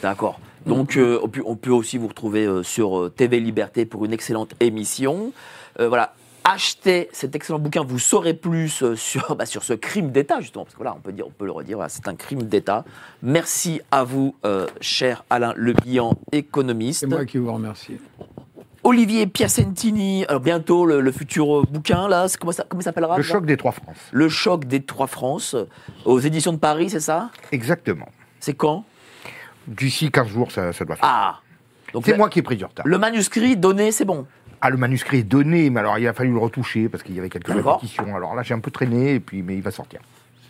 D'accord. 0.00 0.38
Donc, 0.64 0.96
euh, 0.96 1.18
on, 1.44 1.56
peut, 1.56 1.70
aussi 1.70 1.98
vous 1.98 2.08
retrouver 2.08 2.46
euh, 2.46 2.62
sur 2.62 3.10
TV 3.16 3.40
Liberté 3.40 3.84
pour 3.84 4.04
une 4.04 4.12
excellente 4.12 4.54
émission. 4.60 5.32
Voilà. 5.78 6.14
Achetez 6.48 7.08
cet 7.10 7.34
excellent 7.34 7.58
bouquin, 7.58 7.82
vous 7.82 7.98
saurez 7.98 8.32
plus 8.32 8.80
euh, 8.84 8.94
sur, 8.96 9.34
bah, 9.34 9.46
sur 9.46 9.64
ce 9.64 9.72
crime 9.72 10.12
d'État, 10.12 10.38
justement. 10.40 10.64
Parce 10.64 10.74
que 10.74 10.78
voilà, 10.78 10.94
on 10.96 11.00
peut, 11.00 11.10
dire, 11.10 11.26
on 11.26 11.30
peut 11.30 11.44
le 11.44 11.50
redire, 11.50 11.78
voilà, 11.78 11.88
c'est 11.88 12.06
un 12.06 12.14
crime 12.14 12.44
d'État. 12.44 12.84
Merci 13.20 13.80
à 13.90 14.04
vous, 14.04 14.36
euh, 14.44 14.68
cher 14.80 15.24
Alain 15.28 15.52
Le 15.56 15.72
Bihan, 15.72 16.14
économiste. 16.30 17.00
C'est 17.00 17.06
moi 17.08 17.24
qui 17.24 17.38
vous 17.38 17.52
remercie. 17.52 17.98
Olivier 18.84 19.26
Piacentini, 19.26 20.24
alors 20.26 20.40
bientôt 20.40 20.86
le, 20.86 21.00
le 21.00 21.10
futur 21.10 21.62
euh, 21.62 21.64
bouquin, 21.68 22.06
là, 22.06 22.28
comment 22.38 22.52
ça, 22.52 22.64
comment 22.68 22.80
s'appellera 22.80 23.16
Le 23.16 23.24
choc 23.24 23.44
des 23.44 23.56
trois 23.56 23.72
France. 23.72 23.98
Le 24.12 24.28
choc 24.28 24.66
des 24.66 24.84
trois 24.84 25.08
France, 25.08 25.56
aux 26.04 26.20
éditions 26.20 26.52
de 26.52 26.58
Paris, 26.58 26.90
c'est 26.90 27.00
ça? 27.00 27.32
Exactement. 27.50 28.08
C'est 28.38 28.54
quand? 28.54 28.84
D'ici 29.66 30.12
15 30.12 30.28
jours, 30.28 30.52
ça, 30.52 30.72
ça 30.72 30.84
doit 30.84 30.94
faire. 30.94 31.08
Ah 31.10 31.40
Donc 31.92 32.04
c'est 32.06 32.16
moi 32.16 32.28
qui 32.28 32.38
ai 32.38 32.42
pris 32.42 32.56
du 32.56 32.64
retard. 32.64 32.86
Le 32.86 32.98
manuscrit 32.98 33.56
donné, 33.56 33.90
c'est 33.90 34.04
bon? 34.04 34.28
Ah, 34.66 34.70
le 34.70 34.78
manuscrit 34.78 35.18
est 35.18 35.22
donné, 35.22 35.70
mais 35.70 35.78
alors 35.78 35.96
il 35.96 36.08
a 36.08 36.12
fallu 36.12 36.32
le 36.32 36.38
retoucher 36.38 36.88
parce 36.88 37.04
qu'il 37.04 37.14
y 37.14 37.20
avait 37.20 37.28
quelques 37.28 37.46
répétitions. 37.46 38.16
Alors 38.16 38.34
là, 38.34 38.42
j'ai 38.42 38.52
un 38.52 38.58
peu 38.58 38.72
traîné, 38.72 39.14
et 39.14 39.20
puis, 39.20 39.40
mais 39.42 39.54
il 39.54 39.62
va 39.62 39.70
sortir. 39.70 40.00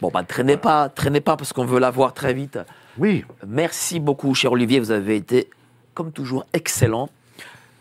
Bon, 0.01 0.09
bah, 0.09 0.23
traînez 0.23 0.57
pas, 0.57 0.89
traînez 0.89 1.21
pas 1.21 1.37
parce 1.37 1.53
qu'on 1.53 1.67
veut 1.67 1.79
la 1.79 1.91
voir 1.91 2.15
très 2.15 2.33
vite. 2.33 2.59
Oui, 2.97 3.27
Merci 3.47 4.01
beaucoup, 4.01 4.33
cher 4.35 4.53
Olivier, 4.53 4.81
vous 4.81 4.91
avez 4.91 5.17
été, 5.17 5.51
comme 5.93 6.13
toujours, 6.13 6.47
excellent. 6.55 7.11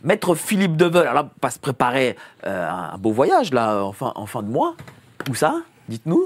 Maître 0.03 0.36
Philippe 0.36 0.76
Deveul, 0.76 1.03
alors 1.03 1.14
là, 1.14 1.30
on 1.41 1.48
va 1.48 1.49
se 1.49 1.60
préparer 1.60 2.18
euh, 2.45 2.70
un 2.70 2.98
beau 2.98 3.14
voyage, 3.14 3.53
là, 3.53 3.86
en 3.86 3.94
fin, 3.94 4.12
en 4.16 4.26
fin 4.26 4.44
de 4.44 4.49
mois. 4.49 4.76
Où 5.30 5.36
ça? 5.36 5.62
Dites-nous. 5.88 6.26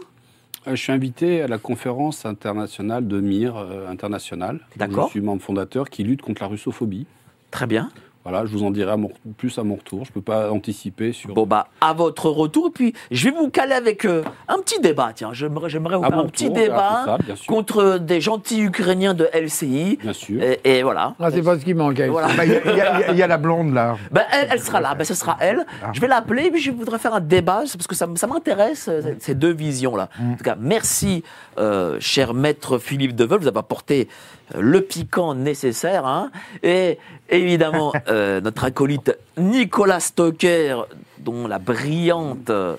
Euh, 0.66 0.72
Je 0.72 0.82
suis 0.82 0.92
invité 0.92 1.44
à 1.44 1.48
la 1.48 1.60
conférence 1.60 2.26
internationale 2.26 3.08
de 3.08 3.22
MIR 3.22 3.58
euh, 3.58 3.88
internationale. 3.88 4.60
D'accord. 4.76 5.06
Je 5.06 5.12
suis 5.12 5.22
membre 5.22 5.44
fondateur 5.44 5.88
qui 5.88 6.04
lutte 6.04 6.24
contre 6.24 6.42
la 6.42 6.48
russophobie. 6.48 7.06
Très 7.52 7.68
bien. 7.68 7.92
Voilà, 8.26 8.46
je 8.46 8.52
vous 8.52 8.64
en 8.64 8.70
dirai 8.72 8.92
à 8.92 8.98
mon- 8.98 9.12
plus 9.38 9.58
à 9.58 9.64
mon 9.64 9.76
retour. 9.76 10.04
Je 10.04 10.10
ne 10.10 10.14
peux 10.14 10.22
pas 10.22 10.52
anticiper 10.52 11.14
sur. 11.14 11.34
Bon, 11.34 11.46
bah, 11.46 11.68
à 11.82 11.94
votre 11.94 12.30
retour. 12.30 12.68
Et 12.68 12.72
puis, 12.72 12.94
je 13.12 13.30
vais 13.30 13.36
vous 13.36 13.50
caler 13.50 13.74
avec 13.74 14.06
euh, 14.06 14.24
un 14.48 14.58
petit 14.60 14.80
débat. 14.82 15.12
Tiens, 15.16 15.30
j'aimerais 15.34 15.70
j'aimerais 15.70 15.96
vous 15.98 16.04
faire 16.04 16.20
un 16.20 16.26
petit 16.28 16.50
débat 16.50 17.04
ça, 17.06 17.18
contre 17.48 17.98
des 17.98 18.20
gentils 18.22 18.62
Ukrainiens 18.62 19.14
de 19.14 19.30
LCI. 19.34 19.98
Bien 20.02 20.14
sûr. 20.14 20.44
Et, 20.44 20.60
et 20.64 20.84
voilà. 20.84 21.16
Ah, 21.20 21.32
c'est 21.32 21.42
pas 21.42 21.58
ce 21.58 21.64
qui 21.64 21.74
manque. 21.74 22.00
Voilà. 22.02 22.28
Bah, 22.36 22.46
Il 22.46 22.52
y, 22.52 22.82
a- 22.82 23.12
y 23.14 23.18
y 23.18 23.28
la 23.28 23.38
blonde, 23.38 23.74
là. 23.74 23.96
Ben, 24.12 24.24
elle, 24.34 24.50
elle 24.52 24.60
sera 24.62 24.82
là, 24.82 24.96
ben, 24.96 25.04
ce 25.06 25.14
sera 25.14 25.38
elle. 25.40 25.66
Je 25.94 26.02
vais 26.02 26.08
l'appeler 26.08 26.46
et 26.48 26.52
puis 26.52 26.62
je 26.62 26.72
voudrais 26.72 27.00
faire 27.00 27.14
un 27.16 27.20
débat 27.22 27.64
c'est 27.66 27.78
parce 27.78 27.88
que 27.88 27.96
ça, 27.96 28.08
ça 28.16 28.28
m'intéresse, 28.28 28.88
euh, 28.90 29.14
ces 29.20 29.34
deux 29.36 29.54
visions-là. 29.54 30.10
En 30.22 30.36
tout 30.36 30.44
cas, 30.44 30.56
merci, 30.60 31.24
euh, 31.58 31.98
cher 32.00 32.34
maître 32.34 32.78
Philippe 32.80 33.16
Deveul, 33.16 33.40
vous 33.40 33.48
avez 33.48 33.60
apporté 33.60 34.08
euh, 34.08 34.39
le 34.58 34.82
piquant 34.82 35.34
nécessaire. 35.36 36.06
hein. 36.06 36.32
Et 36.64 36.98
évidemment, 37.30 37.94
euh, 38.10 38.42
notre 38.42 38.64
acolyte 38.66 39.18
Nicolas 39.38 40.00
Stocker, 40.00 40.76
dont 41.20 41.48
la 41.48 41.60
brillante 41.60 42.50
euh, 42.50 42.76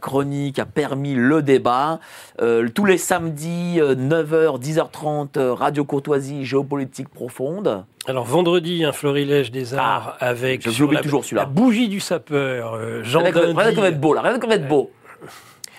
chronique 0.00 0.58
a 0.58 0.66
permis 0.66 1.14
le 1.14 1.42
débat. 1.42 2.00
Euh, 2.42 2.68
tous 2.74 2.84
les 2.84 2.98
samedis, 2.98 3.80
euh, 3.80 3.94
9h, 3.94 4.60
10h30, 4.60 5.38
euh, 5.38 5.54
Radio 5.54 5.84
Courtoisie, 5.84 6.44
Géopolitique 6.44 7.08
Profonde. 7.08 7.84
Alors 8.06 8.24
vendredi, 8.24 8.84
un 8.84 8.92
florilège 8.92 9.50
des 9.50 9.74
arts 9.74 10.16
avec 10.20 10.62
Ah, 10.66 10.70
je 10.70 10.74
sur 10.74 10.90
la, 10.92 11.00
toujours, 11.02 11.24
celui-là. 11.24 11.42
la 11.42 11.48
bougie 11.48 11.88
du 11.88 12.00
sapeur, 12.00 12.74
euh, 12.74 13.02
Jean 13.04 13.20
Regardez 13.20 13.40
comme- 13.40 13.48
regardez 13.50 13.64
Dindy. 13.64 13.76
comme 13.76 13.84
être 13.84 14.00
beau 14.00 14.14
là, 14.14 14.20
regardez 14.20 14.40
comme 14.40 14.52
être 14.52 14.68
beau. 14.68 14.90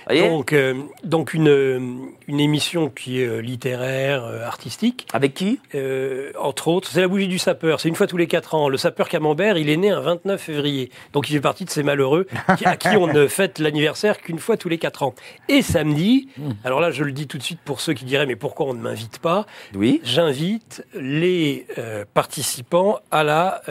Donc, 0.10 0.54
euh, 0.54 0.76
donc 1.04 1.34
une, 1.34 1.48
euh, 1.50 1.80
une 2.28 2.40
émission 2.40 2.90
qui 2.90 3.22
est 3.22 3.28
euh, 3.28 3.40
littéraire, 3.40 4.24
artistique, 4.46 5.08
Avec 5.14 5.34
qui? 5.34 5.60
Euh, 5.76 6.32
entre 6.40 6.68
autres, 6.68 6.90
c'est 6.92 7.02
la 7.02 7.08
bougie 7.08 7.28
du 7.28 7.40
sapeur. 7.40 7.80
C'est 7.80 7.90
une 7.90 7.96
fois 7.96 8.08
tous 8.08 8.18
les 8.18 8.28
quatre 8.28 8.56
ans. 8.56 8.70
Le 8.70 8.78
sapeur 8.78 9.08
Camembert, 9.10 9.58
il 9.58 9.70
est 9.70 9.78
né 9.78 9.90
un 9.92 10.00
29 10.02 10.42
février. 10.42 10.90
Donc 11.14 11.30
il 11.30 11.34
fait 11.34 11.42
partie 11.42 11.66
de 11.66 11.70
ces 11.70 11.84
malheureux 11.84 12.28
à 12.66 12.78
qui 12.78 12.90
on 12.98 13.08
ne 13.08 13.28
fête 13.28 13.60
l'anniversaire 13.60 14.20
qu'une 14.22 14.40
fois 14.40 14.58
tous 14.58 14.70
les 14.70 14.78
quatre 14.78 15.04
ans. 15.04 15.14
Et 15.50 15.62
samedi, 15.62 16.30
alors 16.64 16.80
là 16.82 16.92
je 16.92 17.04
le 17.04 17.12
dis 17.12 17.28
tout 17.28 17.38
de 17.38 17.44
suite 17.44 17.60
pour 17.64 17.82
ceux 17.82 17.94
qui 17.94 18.06
diraient 18.06 18.26
mais 18.26 18.36
pourquoi 18.36 18.68
on 18.68 18.74
ne 18.74 18.82
m'invite 18.82 19.20
pas? 19.20 19.46
Oui. 19.76 20.02
J'invite 20.04 20.84
les 20.96 21.66
euh, 21.78 22.06
participants 22.14 23.00
à 23.12 23.24
la 23.24 23.62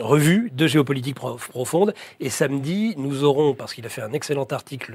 revue 0.00 0.50
de 0.54 0.66
géopolitique 0.66 1.16
Pro- 1.16 1.36
profonde. 1.36 1.94
Et 2.20 2.30
samedi, 2.30 2.94
nous 2.96 3.24
aurons, 3.24 3.54
parce 3.54 3.74
qu'il 3.74 3.84
a 3.86 3.88
fait 3.88 4.02
un 4.02 4.12
excellent 4.12 4.46
article 4.50 4.94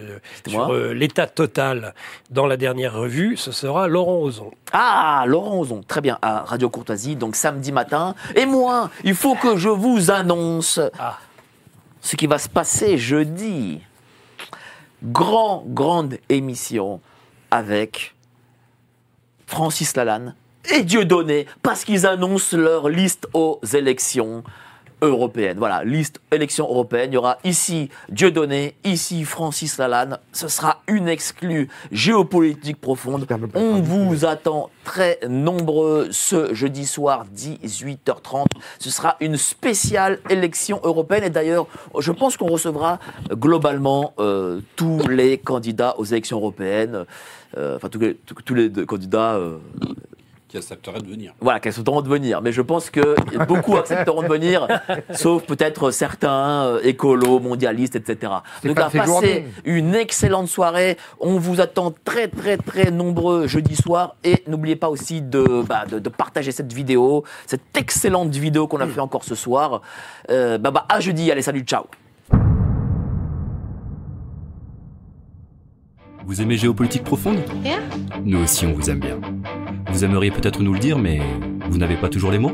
sur 0.50 0.74
euh, 0.74 0.94
l'état 0.94 1.28
total 1.28 1.94
dans 2.30 2.46
la 2.48 2.58
dernière 2.58 2.94
revue, 2.94 3.38
ce 3.38 3.52
sera 3.52 3.88
Laurent 3.88 4.20
Ozon. 4.22 4.52
Ah, 4.74 5.24
Laurent 5.28 5.60
Ozon, 5.60 5.82
très 5.88 6.02
bien, 6.02 6.18
à 6.22 6.42
Radio 6.42 6.70
Courtoisie, 6.70 7.16
donc 7.16 7.36
samedi 7.36 7.72
matin. 7.72 8.16
Et 8.36 8.46
moi, 8.46 8.90
il 9.04 9.16
faut 9.16 9.36
que 9.36 9.58
je 9.58 9.70
vous 9.70 10.12
annonce 10.12 10.80
Ah. 11.00 11.18
ce 12.02 12.16
qui 12.16 12.28
va 12.28 12.38
se 12.38 12.50
passer 12.50 12.98
jeudi. 12.98 13.82
Grand, 15.04 15.64
grande 15.68 16.18
émission 16.28 17.00
avec 17.52 18.16
Francis 19.48 19.96
Lalanne 19.96 20.36
et 20.72 20.84
Dieudonné, 20.84 21.48
parce 21.64 21.86
qu'ils 21.86 22.06
annoncent 22.06 22.56
leur 22.58 22.90
liste 22.90 23.28
aux 23.34 23.60
élections 23.74 24.44
européennes. 25.02 25.58
Voilà, 25.58 25.84
liste 25.84 26.20
élections 26.32 26.66
européennes. 26.70 27.12
Il 27.12 27.16
y 27.16 27.18
aura 27.18 27.38
ici 27.44 27.90
Dieudonné, 28.10 28.76
ici 28.84 29.24
Francis 29.26 29.78
Lalanne. 29.78 30.18
Ce 30.34 30.48
sera 30.48 30.82
une 30.88 31.08
exclue 31.08 31.70
géopolitique 31.92 32.80
profonde. 32.82 33.26
On 33.56 33.82
vous 33.82 34.26
attend 34.26 34.70
très 34.84 35.20
nombreux 35.28 36.08
ce 36.12 36.54
jeudi 36.54 36.86
soir 36.86 37.26
18h30. 37.36 38.46
Ce 38.80 38.90
sera 38.90 39.16
une 39.20 39.38
spéciale 39.38 40.20
élection 40.30 40.80
européenne. 40.84 41.24
Et 41.24 41.30
d'ailleurs, 41.30 41.68
je 42.00 42.12
pense 42.12 42.38
qu'on 42.38 42.48
recevra 42.48 43.00
globalement 43.32 44.14
euh, 44.20 44.62
tous 44.76 45.08
les 45.08 45.38
candidats 45.38 45.96
aux 45.98 46.06
élections 46.06 46.38
européennes. 46.38 47.06
Euh, 47.58 47.76
enfin, 47.78 47.90
tous 47.90 48.00
les, 48.00 48.16
tous- 48.16 48.36
tous 48.46 48.54
les 48.54 48.70
deux 48.70 48.86
candidats 48.86 49.36
euh, 49.36 49.58
Qui 50.50 50.58
accepterait 50.58 51.00
de 51.00 51.08
venir. 51.08 51.36
voilà, 51.40 51.60
qui 51.60 51.68
accepteront 51.68 52.02
de 52.02 52.10
venir. 52.10 52.42
Mais 52.42 52.52
je 52.52 52.64
pense 52.64 52.90
que 52.90 53.16
beaucoup 53.46 53.78
accepteront 53.78 54.24
de 54.24 54.28
venir, 54.28 54.68
sauf 55.12 55.44
peut-être 55.44 55.92
certains 55.92 56.66
euh, 56.66 56.82
écolos, 56.84 57.40
mondialistes, 57.40 57.96
etc. 57.96 58.34
Donc, 58.64 58.76
pas 58.76 58.88
à 58.88 58.90
ces 58.90 58.98
passer 58.98 59.46
une 59.64 59.94
excellente 59.94 60.48
soirée. 60.48 60.98
On 61.20 61.38
vous 61.38 61.62
attend 61.62 61.94
très, 62.04 62.28
très, 62.28 62.58
très 62.58 62.90
nombreux 62.90 63.46
jeudi 63.46 63.76
soir. 63.76 64.16
Et 64.24 64.44
n'oubliez 64.48 64.76
pas 64.76 64.90
aussi 64.90 65.22
de, 65.22 65.62
bah, 65.62 65.86
de, 65.86 66.00
de 66.00 66.10
partager 66.10 66.52
cette 66.52 66.74
vidéo, 66.74 67.24
cette 67.46 67.78
excellente 67.78 68.32
vidéo 68.36 68.68
qu'on 68.68 68.80
a 68.80 68.88
fait 68.88 69.02
encore 69.02 69.24
ce 69.24 69.36
soir. 69.36 69.82
Euh, 70.32 70.58
bah, 70.58 70.72
bah, 70.72 70.88
à 70.90 71.00
jeudi. 71.00 71.32
Allez, 71.32 71.44
salut, 71.44 71.62
ciao. 71.62 71.84
Vous 76.26 76.42
aimez 76.42 76.58
Géopolitique 76.58 77.04
Profonde? 77.04 77.40
Yeah. 77.64 77.80
Nous 78.24 78.40
aussi, 78.40 78.66
on 78.66 78.74
vous 78.74 78.90
aime 78.90 79.00
bien. 79.00 79.20
Vous 79.92 80.04
aimeriez 80.04 80.32
peut-être 80.32 80.62
nous 80.62 80.74
le 80.74 80.80
dire, 80.80 81.00
mais 81.00 81.20
vous 81.70 81.78
n'avez 81.78 81.96
pas 81.96 82.10
toujours 82.10 82.32
les 82.32 82.40
mots 82.40 82.54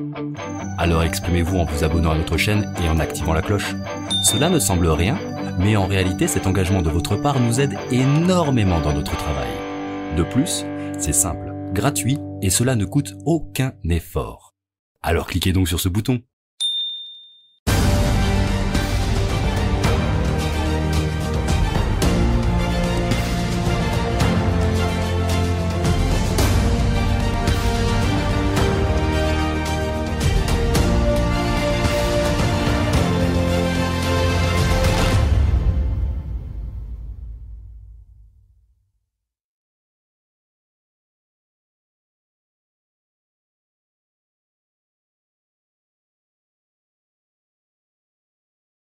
Alors 0.77 1.03
exprimez-vous 1.03 1.57
en 1.57 1.65
vous 1.65 1.83
abonnant 1.83 2.11
à 2.11 2.17
notre 2.17 2.37
chaîne 2.37 2.73
et 2.83 2.89
en 2.89 2.99
activant 2.99 3.33
la 3.33 3.41
cloche. 3.41 3.75
Cela 4.23 4.49
ne 4.49 4.59
semble 4.59 4.87
rien, 4.87 5.17
mais 5.59 5.75
en 5.75 5.85
réalité, 5.85 6.27
cet 6.27 6.47
engagement 6.47 6.81
de 6.81 6.89
votre 6.89 7.15
part 7.15 7.39
nous 7.39 7.59
aide 7.59 7.77
énormément 7.91 8.79
dans 8.79 8.93
notre 8.93 9.15
travail. 9.15 9.49
De 10.17 10.23
plus, 10.23 10.65
c'est 10.97 11.13
simple, 11.13 11.53
gratuit, 11.73 12.17
et 12.41 12.49
cela 12.49 12.75
ne 12.75 12.85
coûte 12.85 13.15
aucun 13.25 13.73
effort. 13.89 14.53
Alors 15.01 15.27
cliquez 15.27 15.53
donc 15.53 15.67
sur 15.67 15.79
ce 15.79 15.89
bouton. 15.89 16.21